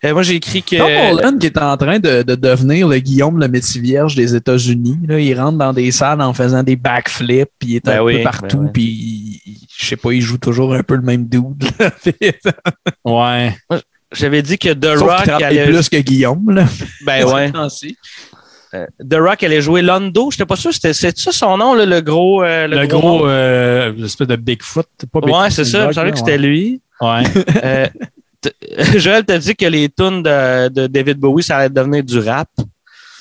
Et 0.01 0.13
moi, 0.13 0.23
j'ai 0.23 0.35
écrit 0.35 0.63
que. 0.63 0.77
Tom 0.77 1.17
Holland 1.17 1.39
qui 1.39 1.47
est 1.47 1.57
en 1.57 1.75
train 1.77 1.99
de, 1.99 2.23
de 2.23 2.35
devenir 2.35 2.87
le 2.87 2.99
Guillaume 2.99 3.39
le 3.39 3.47
métier 3.47 3.81
vierge 3.81 4.15
des 4.15 4.33
États-Unis. 4.35 4.97
Là, 5.07 5.19
il 5.19 5.39
rentre 5.39 5.57
dans 5.57 5.73
des 5.73 5.91
salles 5.91 6.21
en 6.21 6.33
faisant 6.33 6.63
des 6.63 6.75
backflips, 6.75 7.49
puis 7.59 7.69
il 7.69 7.75
est 7.77 7.85
Ben 7.85 7.99
un 7.99 8.03
oui, 8.03 8.17
peu 8.17 8.23
partout, 8.23 8.59
ben 8.59 8.71
puis 8.71 8.83
il- 9.45 9.57
je 9.77 9.85
sais 9.85 9.95
pas, 9.97 10.11
il 10.11 10.21
joue 10.21 10.37
toujours 10.37 10.73
un 10.73 10.83
peu 10.83 10.95
le 10.95 11.01
même 11.01 11.25
dude. 11.27 11.63
là. 11.79 11.91
Ouais. 13.05 13.55
J'avais 14.13 14.41
dit 14.41 14.57
que 14.57 14.73
The 14.73 14.97
Sauf 14.97 15.09
Rock 15.09 15.23
travaille 15.23 15.59
allait. 15.59 15.65
plus 15.71 15.87
que 15.89 15.97
Guillaume. 15.97 16.49
Là. 16.51 16.65
Ben 17.05 17.25
ouais. 17.25 17.51
Euh, 18.75 18.85
The 18.99 19.15
Rock 19.15 19.41
allait 19.41 19.61
jouer 19.63 19.81
Londo. 19.81 20.29
J'étais 20.29 20.45
pas 20.45 20.55
sûr. 20.55 20.71
C'était 20.71 20.93
c'est 20.93 21.17
ça 21.17 21.31
son 21.31 21.57
nom, 21.57 21.73
là, 21.73 21.87
le 21.87 22.01
gros. 22.01 22.43
euh, 22.43 22.67
Le, 22.67 22.85
gros, 22.85 23.21
nom? 23.21 23.25
euh, 23.25 23.91
l'espèce 23.97 24.27
de 24.27 24.35
Bigfoot. 24.35 24.85
Pas 25.11 25.19
Ouais, 25.21 25.25
Bigfoot, 25.25 25.49
c'est 25.51 25.65
ça. 25.65 25.87
Je 25.87 25.93
savais 25.95 26.11
que 26.11 26.19
c'était 26.19 26.37
lui. 26.37 26.79
Ouais. 27.01 27.23
Joël 28.97 29.25
t'a 29.25 29.37
dit 29.37 29.55
que 29.55 29.65
les 29.65 29.89
tunes 29.89 30.23
de, 30.23 30.69
de 30.69 30.87
David 30.87 31.17
Bowie, 31.17 31.43
ça 31.43 31.57
allait 31.57 31.69
devenir 31.69 32.03
du 32.03 32.19
rap. 32.19 32.49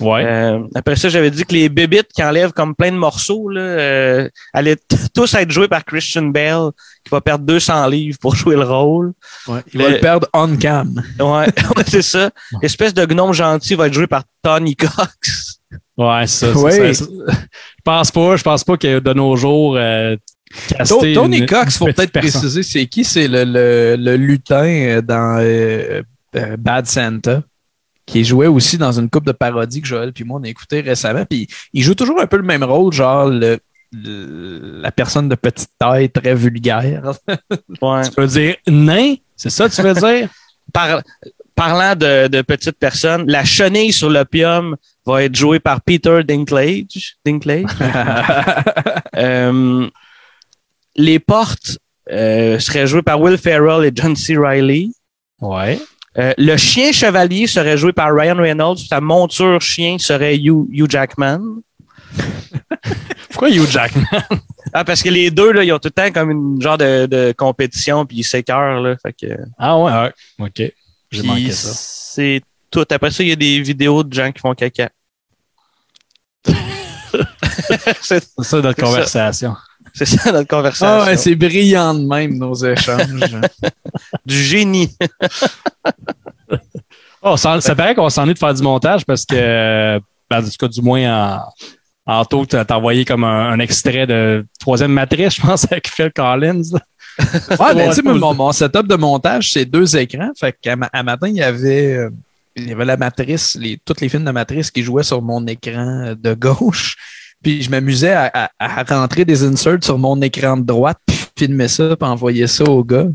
Ouais. 0.01 0.25
Euh, 0.25 0.61
après 0.77 0.95
ça, 0.95 1.09
j'avais 1.09 1.31
dit 1.31 1.45
que 1.45 1.53
les 1.53 1.69
bébites 1.69 2.13
qui 2.15 2.23
enlèvent 2.23 2.53
comme 2.53 2.73
plein 2.77 2.93
de 2.93 2.97
morceaux 2.97 3.49
là, 3.49 3.61
euh, 3.61 4.29
allaient 4.53 4.77
tous 5.13 5.35
être 5.35 5.51
joués 5.51 5.67
par 5.67 5.85
Christian 5.85 6.23
Bale, 6.23 6.71
qui 7.05 7.11
va 7.11 7.21
perdre 7.21 7.45
200 7.45 7.89
livres 7.89 8.17
pour 8.21 8.37
jouer 8.37 8.55
le 8.55 8.63
rôle. 8.63 9.13
Il 9.49 9.55
va 9.55 9.89
Le- 9.89 9.95
le 9.97 10.01
perdre 10.01 10.29
on 10.33 10.57
cam. 10.57 11.03
Ouais, 11.19 11.27
ouais, 11.77 11.85
c'est 11.89 12.03
ça. 12.03 12.31
L'espèce 12.63 12.95
de 12.95 13.05
gnome 13.07 13.33
gentil 13.33 13.75
va 13.75 13.89
être 13.89 13.93
joué 13.95 14.07
par 14.07 14.23
Tony 14.41 14.77
Cox. 14.77 15.59
Ouais, 15.97 16.29
ça. 16.29 16.47
c'est 16.53 16.55
Ouais. 16.55 16.95
ça. 16.95 17.05
Je 17.29 17.83
pense 17.83 18.13
pas, 18.13 18.37
je 18.37 18.43
pense 18.45 18.63
pas 18.63 18.77
que 18.77 19.01
de 19.01 19.13
nos 19.15 19.35
jours, 19.35 19.75
euh, 19.77 20.15
Tony 21.15 21.39
une- 21.39 21.47
Cox, 21.47 21.65
une 21.67 21.71
faut 21.79 21.85
peut-être 21.87 22.13
préciser, 22.13 22.63
c'est 22.63 22.87
qui? 22.87 23.05
C'est 23.05 23.29
le, 23.29 23.45
le, 23.45 23.97
le 23.99 24.17
lutin 24.17 25.01
dans 25.03 25.39
euh, 25.41 26.03
euh, 26.37 26.57
Bad 26.59 26.87
Santa, 26.87 27.43
qui 28.07 28.25
jouait 28.25 28.47
aussi 28.47 28.79
dans 28.79 28.93
une 28.99 29.09
coupe 29.11 29.27
de 29.27 29.33
parodies 29.33 29.81
que 29.83 29.87
Joël 29.89 30.13
puis 30.13 30.25
moi 30.25 30.41
on 30.41 30.45
a 30.45 30.49
écouté 30.49 30.81
récemment. 30.81 31.25
Puis 31.29 31.47
il 31.73 31.83
joue 31.83 31.95
toujours 31.95 32.21
un 32.21 32.27
peu 32.27 32.37
le 32.39 32.43
même 32.43 32.65
rôle, 32.65 32.93
genre 32.93 33.29
le, 33.29 33.59
le- 33.93 34.81
la 34.81 34.91
personne 34.93 35.29
de 35.29 35.35
petite 35.35 35.71
taille 35.79 36.11
très 36.11 36.35
vulgaire. 36.35 37.13
Ouais. 37.83 38.03
Tu 38.09 38.21
veux 38.21 38.27
dire 38.27 38.57
nain? 38.67 39.15
C'est 39.37 39.51
ça 39.51 39.69
que 39.69 39.75
tu 39.75 39.83
veux 39.83 39.95
dire? 39.95 40.29
Par- 40.73 41.03
parlant 41.55 41.95
de, 41.97 42.29
de 42.29 42.43
petites 42.43 42.79
personnes, 42.79 43.25
la 43.27 43.45
chenille 43.45 43.93
sur 43.93 44.11
l'opium 44.11 44.77
va 45.07 45.25
être 45.25 45.35
jouée 45.35 45.59
par 45.61 45.81
Peter 45.81 46.23
Dinklage. 46.23 47.17
Dinklage? 47.25 47.65
Euh, 49.17 49.89
les 50.99 51.19
portes 51.19 51.79
euh, 52.11 52.59
seraient 52.59 52.87
jouées 52.87 53.03
par 53.03 53.19
Will 53.21 53.39
Ferrell 53.39 53.87
et 53.87 53.93
John 53.95 54.15
C. 54.15 54.37
Reilly. 54.37 54.93
Ouais. 55.41 55.81
Euh, 56.19 56.35
le 56.37 56.57
chien 56.57 56.93
chevalier 56.93 57.47
serait 57.47 57.79
joué 57.79 57.93
par 57.93 58.13
Ryan 58.15 58.37
Reynolds. 58.37 58.79
Sa 58.89 59.01
monture 59.01 59.63
chien 59.63 59.97
serait 59.99 60.37
Hugh, 60.37 60.67
Hugh 60.71 60.91
Jackman. 60.91 61.41
Pourquoi 63.31 63.51
Hugh 63.51 63.69
Jackman? 63.71 64.05
Ah, 64.73 64.85
parce 64.85 65.03
que 65.03 65.09
les 65.09 65.31
deux, 65.31 65.53
là, 65.53 65.63
ils 65.65 65.73
ont 65.73 65.79
tout 65.79 65.89
le 65.89 65.93
temps 65.93 66.11
comme 66.13 66.31
une 66.31 66.61
genre 66.61 66.77
de, 66.77 67.07
de 67.07 67.33
compétition, 67.37 68.05
puis 68.05 68.19
ils 68.19 68.25
s'écœurent, 68.25 68.81
là. 68.81 68.97
Fait 69.01 69.13
que, 69.13 69.39
Ah 69.59 69.79
ouais, 69.79 69.93
ouais. 69.93 70.13
OK. 70.41 70.73
J'ai 71.11 71.23
manqué 71.23 71.53
ça. 71.53 71.71
C'est 71.75 72.43
tout. 72.71 72.85
Après 72.91 73.11
ça, 73.11 73.23
il 73.23 73.29
y 73.29 73.33
a 73.33 73.37
des 73.37 73.61
vidéos 73.61 74.03
de 74.03 74.13
gens 74.13 74.31
qui 74.33 74.41
font 74.41 74.55
caca. 74.55 74.91
c'est 78.01 78.23
ça 78.43 78.61
notre 78.61 79.07
ça. 79.07 79.33
C'est 79.95 80.07
ça 80.07 80.33
notre 80.33 80.49
conversation. 80.49 80.87
Ah 80.87 81.07
ouais, 81.07 81.17
c'est 81.17 81.35
brillant 81.35 81.95
de 81.95 82.07
même, 82.07 82.37
nos 82.39 82.55
échanges. 82.55 83.07
du 84.27 84.43
génie. 84.43 84.97
Oh, 87.21 87.37
ça, 87.37 87.61
ça 87.61 87.75
paraît 87.75 87.97
qu'on 87.97 88.09
s'ennuie 88.09 88.35
de 88.35 88.39
faire 88.39 88.55
du 88.55 88.63
montage 88.63 89.05
parce 89.05 89.27
que, 89.27 89.35
euh, 89.35 90.01
ben, 90.31 90.41
cas, 90.59 90.69
du 90.69 90.81
moins, 90.81 91.41
en, 92.07 92.21
en 92.21 92.25
taux, 92.25 92.47
t'as 92.47 92.65
t'as 92.65 92.77
envoyé 92.77 93.05
comme 93.05 93.25
un, 93.25 93.51
un 93.51 93.59
extrait 93.59 94.07
de 94.07 94.47
troisième 94.61 94.93
matrice, 94.93 95.35
je 95.35 95.43
pense, 95.43 95.65
avec 95.65 95.89
Phil 95.89 96.13
Collins. 96.15 96.63
Ouais, 97.19 97.75
ben, 97.75 97.89
tu 97.89 97.97
sais, 97.97 98.03
mon, 98.03 98.35
mon 98.35 98.53
setup 98.53 98.87
de 98.87 98.95
montage, 98.95 99.53
c'est 99.53 99.65
deux 99.65 99.97
écrans. 99.97 100.31
Fait 100.39 100.57
qu'à 100.61 100.77
à 100.93 101.03
matin, 101.03 101.29
il 101.29 101.35
y 101.35 101.43
avait, 101.43 101.97
euh, 101.97 102.11
il 102.55 102.69
y 102.69 102.73
avait 102.73 102.85
la 102.85 102.97
matrice, 102.97 103.57
les, 103.61 103.79
tous 103.85 104.01
les 104.01 104.09
films 104.09 104.25
de 104.25 104.31
matrice 104.31 104.71
qui 104.71 104.83
jouaient 104.83 105.03
sur 105.03 105.21
mon 105.21 105.45
écran 105.47 106.15
de 106.17 106.35
gauche. 106.35 106.97
Puis 107.43 107.63
je 107.63 107.71
m'amusais 107.71 108.13
à, 108.13 108.31
à- 108.35 108.51
à 108.59 108.83
rentrer 109.01 109.25
des 109.25 109.45
inserts 109.45 109.79
sur 109.83 109.99
mon 109.99 110.21
écran 110.23 110.57
de 110.57 110.65
droite, 110.65 110.99
puis 111.07 111.17
filmer 111.39 111.69
ça, 111.69 111.97
puis 111.97 112.09
envoyer 112.09 112.47
ça 112.47 112.65
au 112.65 112.83
gars. 112.85 113.07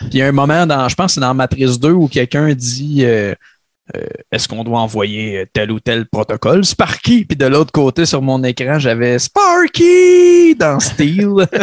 Puis 0.00 0.08
il 0.12 0.18
y 0.18 0.22
a 0.22 0.28
un 0.28 0.32
moment 0.32 0.66
dans, 0.66 0.88
je 0.88 0.94
pense 0.94 1.06
que 1.06 1.12
c'est 1.14 1.20
dans 1.20 1.34
Matrice 1.34 1.78
2 1.80 1.90
où 1.90 2.08
quelqu'un 2.08 2.52
dit 2.54 3.04
euh, 3.04 3.34
euh, 3.96 4.00
est-ce 4.30 4.46
qu'on 4.46 4.62
doit 4.62 4.78
envoyer 4.80 5.46
tel 5.52 5.72
ou 5.72 5.80
tel 5.80 6.06
protocole? 6.06 6.64
Sparky? 6.64 7.24
Puis 7.24 7.36
de 7.36 7.46
l'autre 7.46 7.72
côté 7.72 8.06
sur 8.06 8.22
mon 8.22 8.42
écran, 8.44 8.78
j'avais 8.78 9.18
Sparky 9.18 10.54
dans 10.56 10.78
Steel. 10.80 11.46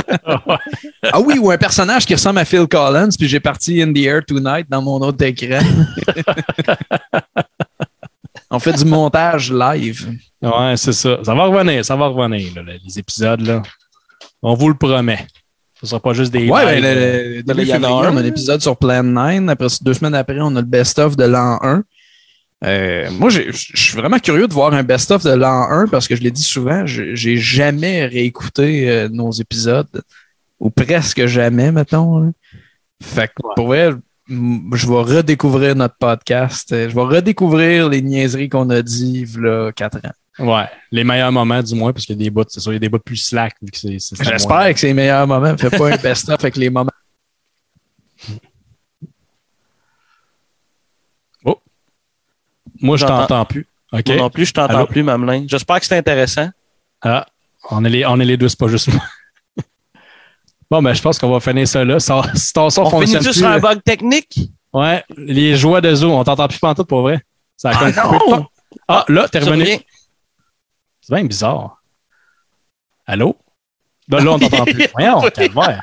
Ah 1.12 1.22
oui, 1.22 1.40
ou 1.40 1.50
un 1.50 1.58
personnage 1.58 2.06
qui 2.06 2.14
ressemble 2.14 2.40
à 2.40 2.46
Phil 2.46 2.68
Collins, 2.68 3.10
puis 3.18 3.28
j'ai 3.28 3.40
parti 3.40 3.82
In 3.82 3.94
the 3.94 3.98
Air 4.00 4.24
Tonight 4.26 4.68
dans 4.70 4.82
mon 4.82 5.00
autre 5.00 5.24
écran. 5.26 5.60
On 8.52 8.60
fait 8.60 8.74
du 8.74 8.86
montage 8.86 9.52
live. 9.54 10.10
Ouais, 10.42 10.74
c'est 10.76 10.94
ça. 10.94 11.20
Ça 11.24 11.36
va 11.36 11.46
revenir, 11.46 11.86
ça 11.86 11.96
va 11.96 12.08
revenir, 12.08 12.52
là, 12.56 12.74
les 12.84 12.98
épisodes, 13.00 13.42
là. 13.42 13.62
On 14.42 14.54
vous 14.56 14.70
le 14.70 14.76
promet. 14.76 15.28
Ce 15.80 15.86
sera 15.86 16.00
pas 16.00 16.14
juste 16.14 16.32
des. 16.34 16.50
Ouais, 16.50 16.66
ben, 16.66 16.76
lives, 16.76 16.84
le, 16.84 16.90
euh, 17.52 17.54
le- 17.56 17.64
y 17.64 17.74
en 17.74 17.84
a 17.84 17.88
un. 17.88 18.14
on 18.14 18.18
a 18.18 18.22
un 18.22 18.26
épisode 18.26 18.62
sur 18.62 18.76
Plan 18.76 19.04
9. 19.04 19.48
Après, 19.50 19.68
deux 19.82 19.94
semaines 19.94 20.16
après, 20.16 20.38
on 20.42 20.56
a 20.56 20.62
le 20.62 20.66
best-of 20.66 21.16
de 21.16 21.24
l'an 21.26 21.60
1. 21.62 21.84
Euh, 22.66 23.10
moi, 23.12 23.30
je 23.30 23.44
suis 23.54 23.96
vraiment 23.98 24.20
curieux 24.20 24.48
de 24.48 24.54
voir 24.54 24.74
un 24.74 24.84
best-of 24.84 25.24
de 25.24 25.30
l'an 25.32 25.70
1 25.70 25.88
parce 25.88 26.08
que 26.08 26.16
je 26.18 26.22
l'ai 26.22 26.32
dit 26.32 26.44
souvent, 26.44 26.86
je- 26.86 27.16
j'ai 27.16 27.38
jamais 27.38 28.06
réécouté 28.08 28.90
euh, 28.90 29.08
nos 29.10 29.32
épisodes, 29.32 30.02
ou 30.60 30.70
presque 30.70 31.26
jamais, 31.28 31.72
mettons. 31.72 32.34
Fait 33.02 33.28
que 33.28 33.34
pour 33.56 33.68
vrai, 33.68 33.92
je 34.30 34.88
vais 34.88 35.02
redécouvrir 35.18 35.76
notre 35.76 35.96
podcast. 35.98 36.72
Euh, 36.72 36.90
Je 36.90 36.96
vais 36.96 37.02
redécouvrir 37.02 37.90
les 37.90 38.02
niaiseries 38.02 38.48
qu'on 38.50 38.70
a 38.70 38.82
dit 38.82 39.26
là 39.38 39.72
quatre 39.72 39.98
ans. 39.98 40.46
Ouais, 40.46 40.66
les 40.92 41.04
meilleurs 41.04 41.32
moments, 41.34 41.62
du 41.62 41.76
moins, 41.76 41.92
parce 41.92 42.06
qu'il 42.06 42.16
y 42.16 42.20
a 42.22 42.24
des 42.24 42.30
bouts, 42.30 42.46
c'est 42.48 42.60
sûr, 42.62 42.72
il 42.72 42.76
y 42.76 42.78
a 42.78 42.80
des 42.80 42.88
bouts 42.90 43.00
plus 43.00 43.18
slack. 43.18 43.56
vu 43.62 43.70
que 43.72 43.78
c'est- 43.78 44.00
c'est- 44.00 44.16
c'est 44.16 44.24
moins- 44.24 44.32
J'espère 44.32 44.74
que 44.74 44.80
c'est 44.80 44.88
les 44.88 44.94
meilleurs 44.94 45.28
moments. 45.28 45.58
Fais 45.58 45.70
pas 45.70 45.94
un 45.94 45.98
best-of 46.02 46.40
avec 46.40 46.56
les 46.56 46.70
moments. 46.70 46.92
Moi, 52.82 52.98
je 52.98 53.06
t'entends 53.06 53.46
plus. 53.46 53.68
OK. 53.92 54.08
Moi 54.08 54.16
non 54.18 54.30
plus, 54.30 54.46
je 54.46 54.54
t'entends 54.54 54.78
Allô? 54.78 54.88
plus, 54.88 55.04
Mamelin. 55.04 55.46
J'espère 55.48 55.80
que 55.80 55.86
c'est 55.86 55.98
intéressant. 55.98 56.50
Ah, 57.02 57.26
on 57.72 57.84
est 57.84 57.90
les, 57.90 58.06
on 58.06 58.20
est 58.20 58.26
les 58.26 58.38
deux, 58.38 58.48
c'est 58.48 58.60
pas 58.60 58.68
juste 58.68 58.88
moi. 58.94 59.04
Bon, 60.70 60.82
ben, 60.82 60.94
je 60.94 61.02
pense 61.02 61.18
qu'on 61.20 61.30
va 61.32 61.40
finir 61.40 61.68
ça 61.68 61.84
là. 61.84 62.00
Ça- 62.00 62.22
Si 62.36 62.54
ton 62.54 62.70
son 62.70 62.84
On 62.84 62.86
finit 62.90 63.02
fonctionne 63.02 63.22
juste 63.24 63.34
plus, 63.34 63.40
sur 63.42 63.48
un 63.50 63.58
euh, 63.58 63.60
bug 63.60 63.84
technique? 63.84 64.40
Ouais, 64.74 65.04
les 65.18 65.56
joies 65.56 65.82
de 65.82 65.94
zoo, 65.96 66.12
on 66.12 66.24
t'entend 66.24 66.48
plus 66.48 66.60
pantoute 66.60 66.88
pour 66.88 67.02
vrai. 67.02 67.22
Ça 67.58 67.72
a 67.72 67.86
Ah 67.86 67.92
non! 67.92 68.46
Ah, 68.88 69.06
là, 69.08 69.28
t'es 69.28 69.40
revenu. 69.40 69.66
C'est 71.02 71.16
bien 71.16 71.26
bizarre. 71.26 71.82
Allô? 73.08 73.36
Là, 74.08 74.20
là 74.20 74.32
on 74.32 74.40
t'entend 74.40 74.66
plus. 74.66 74.88
Voyons, 74.94 75.22
calvaire. 75.22 75.82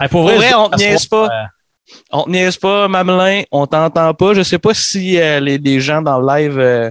Hey, 0.00 0.08
pour 0.08 0.22
Pour 0.26 0.30
vrai, 0.32 0.54
on 0.54 0.68
te 0.68 0.76
niaise 0.76 1.06
pas. 1.06 1.26
euh, 1.26 1.44
On 2.10 2.24
te 2.24 2.30
niaise 2.30 2.56
pas, 2.56 2.88
Mamelin. 2.88 3.42
On 3.52 3.66
t'entend 3.66 4.12
pas. 4.14 4.34
Je 4.34 4.42
sais 4.42 4.58
pas 4.58 4.74
si 4.74 5.18
euh, 5.20 5.38
les, 5.40 5.58
les 5.58 5.80
gens 5.80 6.02
dans 6.02 6.18
le 6.20 6.26
live, 6.26 6.58
euh, 6.58 6.90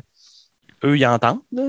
eux, 0.85 0.97
ils 0.97 1.05
entendent. 1.05 1.39
là. 1.51 1.63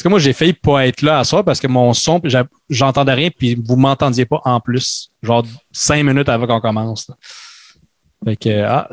Parce 0.00 0.04
que 0.04 0.08
moi, 0.08 0.18
j'ai 0.18 0.32
failli 0.32 0.54
pas 0.54 0.86
être 0.86 1.02
là 1.02 1.18
à 1.18 1.24
soir 1.24 1.44
parce 1.44 1.60
que 1.60 1.66
mon 1.66 1.92
son, 1.92 2.22
j'entendais 2.70 3.12
rien, 3.12 3.28
puis 3.28 3.54
vous 3.62 3.76
m'entendiez 3.76 4.24
pas 4.24 4.40
en 4.46 4.58
plus. 4.58 5.10
Genre 5.22 5.44
cinq 5.72 6.02
minutes 6.04 6.30
avant 6.30 6.46
qu'on 6.46 6.60
commence. 6.62 7.06
là. 7.06 7.16
Fait 8.24 8.36
que, 8.36 8.62
ah. 8.62 8.88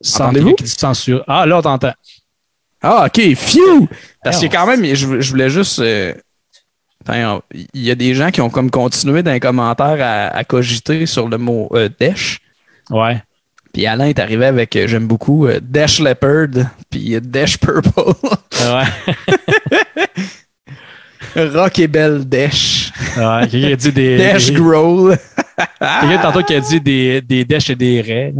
Sans- 0.00 0.24
Entendez-vous? 0.24 0.56
censure. 0.64 1.22
Ah, 1.28 1.44
là, 1.44 1.58
on 1.58 1.60
t'entend. 1.60 1.92
Ah, 2.80 3.04
OK. 3.06 3.20
Phew! 3.34 3.86
Parce 4.24 4.40
que 4.40 4.46
quand 4.46 4.66
même, 4.66 4.82
je, 4.94 5.20
je 5.20 5.30
voulais 5.30 5.50
juste... 5.50 5.78
euh, 5.80 6.14
Il 7.52 7.66
y 7.74 7.90
a 7.90 7.94
des 7.94 8.14
gens 8.14 8.30
qui 8.30 8.40
ont 8.40 8.48
comme 8.48 8.70
continué 8.70 9.22
dans 9.22 9.32
les 9.32 9.40
commentaires 9.40 9.98
à, 10.00 10.34
à 10.34 10.44
cogiter 10.44 11.04
sur 11.04 11.28
le 11.28 11.36
mot 11.36 11.68
euh, 11.74 11.90
Dash. 12.00 12.40
Ouais. 12.88 13.22
Puis 13.72 13.86
Alain 13.86 14.06
est 14.06 14.18
arrivé 14.18 14.46
avec, 14.46 14.74
euh, 14.76 14.86
j'aime 14.88 15.06
beaucoup, 15.06 15.46
euh, 15.46 15.60
Dash 15.62 16.00
Leopard, 16.00 16.48
puis 16.90 17.14
euh, 17.14 17.20
Dash 17.20 17.58
Purple. 17.58 17.90
Ouais. 18.60 18.84
Rock 21.36 21.78
et 21.78 21.88
Belle 21.88 22.24
Dash. 22.24 22.90
ouais. 23.16 23.48
Quelqu'un 23.48 23.72
a 23.72 23.76
dit 23.76 23.92
des. 23.92 24.16
Dash 24.18 24.46
des- 24.46 24.54
Growl. 24.54 25.16
Quelqu'un 25.80 26.18
tantôt 26.22 26.42
qui 26.42 26.54
a 26.54 26.60
dit 26.60 26.80
des, 26.80 27.20
des 27.20 27.44
dèches 27.44 27.70
et 27.70 27.76
des 27.76 28.00
raies. 28.00 28.34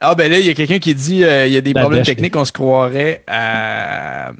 Ah 0.00 0.14
ben 0.14 0.30
là, 0.30 0.38
il 0.38 0.46
y 0.46 0.50
a 0.50 0.54
quelqu'un 0.54 0.78
qui 0.80 0.94
dit 0.94 1.16
il 1.20 1.52
y 1.52 1.56
a 1.56 1.60
des 1.60 1.72
La 1.72 1.80
problèmes 1.82 2.00
Dash, 2.00 2.06
techniques, 2.08 2.34
on 2.36 2.44
se 2.44 2.52
croirait 2.52 3.22
à, 3.28 4.32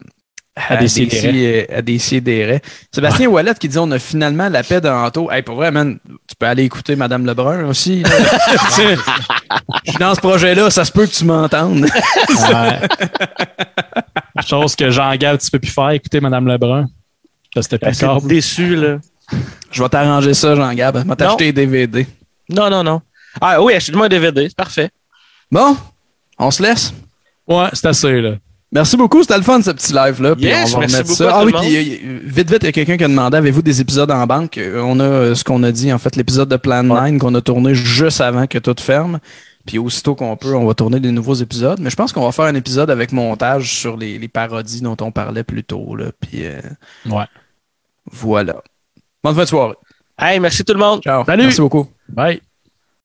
À 0.54 0.76
des 0.76 0.88
sidérés. 0.88 1.66
si- 1.68 1.74
à 1.74 1.80
des 1.82 1.98
sidérés. 1.98 2.60
Sébastien 2.94 3.26
Wallet 3.28 3.54
qui 3.58 3.68
dit 3.68 3.78
on 3.78 3.90
a 3.90 3.98
finalement 3.98 4.48
la 4.50 4.62
paix 4.62 4.82
d'Anto. 4.82 5.30
Hey, 5.30 5.40
pour 5.42 5.54
vrai, 5.56 5.70
man, 5.70 5.98
tu 6.28 6.36
peux 6.38 6.44
aller 6.46 6.64
écouter 6.64 6.94
Madame 6.94 7.24
Lebrun 7.24 7.64
aussi. 7.64 8.02
Je 8.76 9.90
suis 9.90 9.98
dans 9.98 10.14
ce 10.14 10.20
projet-là, 10.20 10.70
ça 10.70 10.84
se 10.84 10.92
peut 10.92 11.06
que 11.06 11.12
tu 11.12 11.24
m'entendes. 11.24 11.84
Ouais. 11.84 12.78
Chose 14.46 14.76
que 14.76 14.90
Jean-Gab, 14.90 15.38
tu 15.38 15.50
peux 15.50 15.58
plus 15.58 15.70
faire. 15.70 15.90
Écoutez, 15.90 16.20
Madame 16.20 16.46
Lebrun. 16.46 16.86
C'était 17.60 17.78
plus 17.78 18.28
déçu, 18.28 18.76
là. 18.76 18.98
Je 19.70 19.82
vais 19.82 19.88
t'arranger 19.88 20.34
ça, 20.34 20.54
Jean-Gab. 20.54 20.98
Je 21.02 21.08
vais 21.08 21.16
t'acheter 21.16 21.52
des 21.52 21.66
DVD. 21.66 22.06
Non, 22.48 22.68
non, 22.70 22.82
non. 22.82 23.00
Ah 23.40 23.62
oui, 23.62 23.74
achète-moi 23.74 24.06
un 24.06 24.08
DVD. 24.08 24.48
C'est 24.48 24.56
parfait. 24.56 24.90
Bon, 25.50 25.76
on 26.38 26.50
se 26.50 26.62
laisse. 26.62 26.92
Ouais, 27.46 27.68
c'est 27.72 27.86
assez, 27.86 28.20
là. 28.20 28.32
Merci 28.72 28.96
beaucoup, 28.96 29.20
c'était 29.22 29.36
le 29.36 29.42
fun 29.42 29.60
ce 29.60 29.70
petit 29.70 29.92
live-là. 29.92 30.34
Puis 30.34 30.46
Yes, 30.46 30.74
on 30.74 30.80
va 30.80 30.86
merci 30.86 31.02
beaucoup 31.02 31.12
ça. 31.14 31.36
à 31.36 31.40
Ah 31.40 31.44
oui, 31.44 31.52
puis 31.52 31.76
euh, 31.76 32.20
vite, 32.24 32.50
vite, 32.50 32.62
il 32.62 32.66
y 32.66 32.68
a 32.68 32.72
quelqu'un 32.72 32.96
qui 32.96 33.04
a 33.04 33.08
demandé 33.08 33.36
avez-vous 33.36 33.60
des 33.62 33.80
épisodes 33.82 34.10
en 34.10 34.26
banque? 34.26 34.56
Euh, 34.56 34.80
On 34.82 34.98
a 34.98 35.04
euh, 35.04 35.34
ce 35.34 35.44
qu'on 35.44 35.62
a 35.62 35.70
dit, 35.70 35.92
en 35.92 35.98
fait, 35.98 36.16
l'épisode 36.16 36.48
de 36.48 36.56
Plan 36.56 36.82
9 36.82 37.18
qu'on 37.18 37.34
a 37.34 37.40
tourné 37.42 37.74
juste 37.74 38.20
avant 38.22 38.46
que 38.46 38.58
tout 38.58 38.74
ferme. 38.80 39.18
Puis 39.66 39.78
aussitôt 39.78 40.14
qu'on 40.14 40.36
peut, 40.36 40.54
on 40.56 40.64
va 40.66 40.74
tourner 40.74 40.98
des 41.00 41.12
nouveaux 41.12 41.34
épisodes. 41.34 41.78
Mais 41.80 41.90
je 41.90 41.96
pense 41.96 42.12
qu'on 42.12 42.24
va 42.24 42.32
faire 42.32 42.46
un 42.46 42.54
épisode 42.54 42.90
avec 42.90 43.12
montage 43.12 43.74
sur 43.78 43.96
les, 43.96 44.18
les 44.18 44.28
parodies 44.28 44.80
dont 44.80 44.96
on 45.02 45.12
parlait 45.12 45.44
plus 45.44 45.62
tôt. 45.64 45.94
Là. 45.94 46.06
Puis 46.20 46.46
euh, 46.46 46.60
Ouais. 47.08 47.24
voilà. 48.10 48.56
Bonne 49.22 49.34
fin 49.34 49.42
de 49.42 49.48
soirée. 49.48 49.74
Hey, 50.18 50.40
merci 50.40 50.64
tout 50.64 50.72
le 50.72 50.80
monde. 50.80 51.02
Ciao. 51.02 51.24
Salut. 51.26 51.44
Merci 51.44 51.60
beaucoup. 51.60 51.86
Bye. 52.08 52.40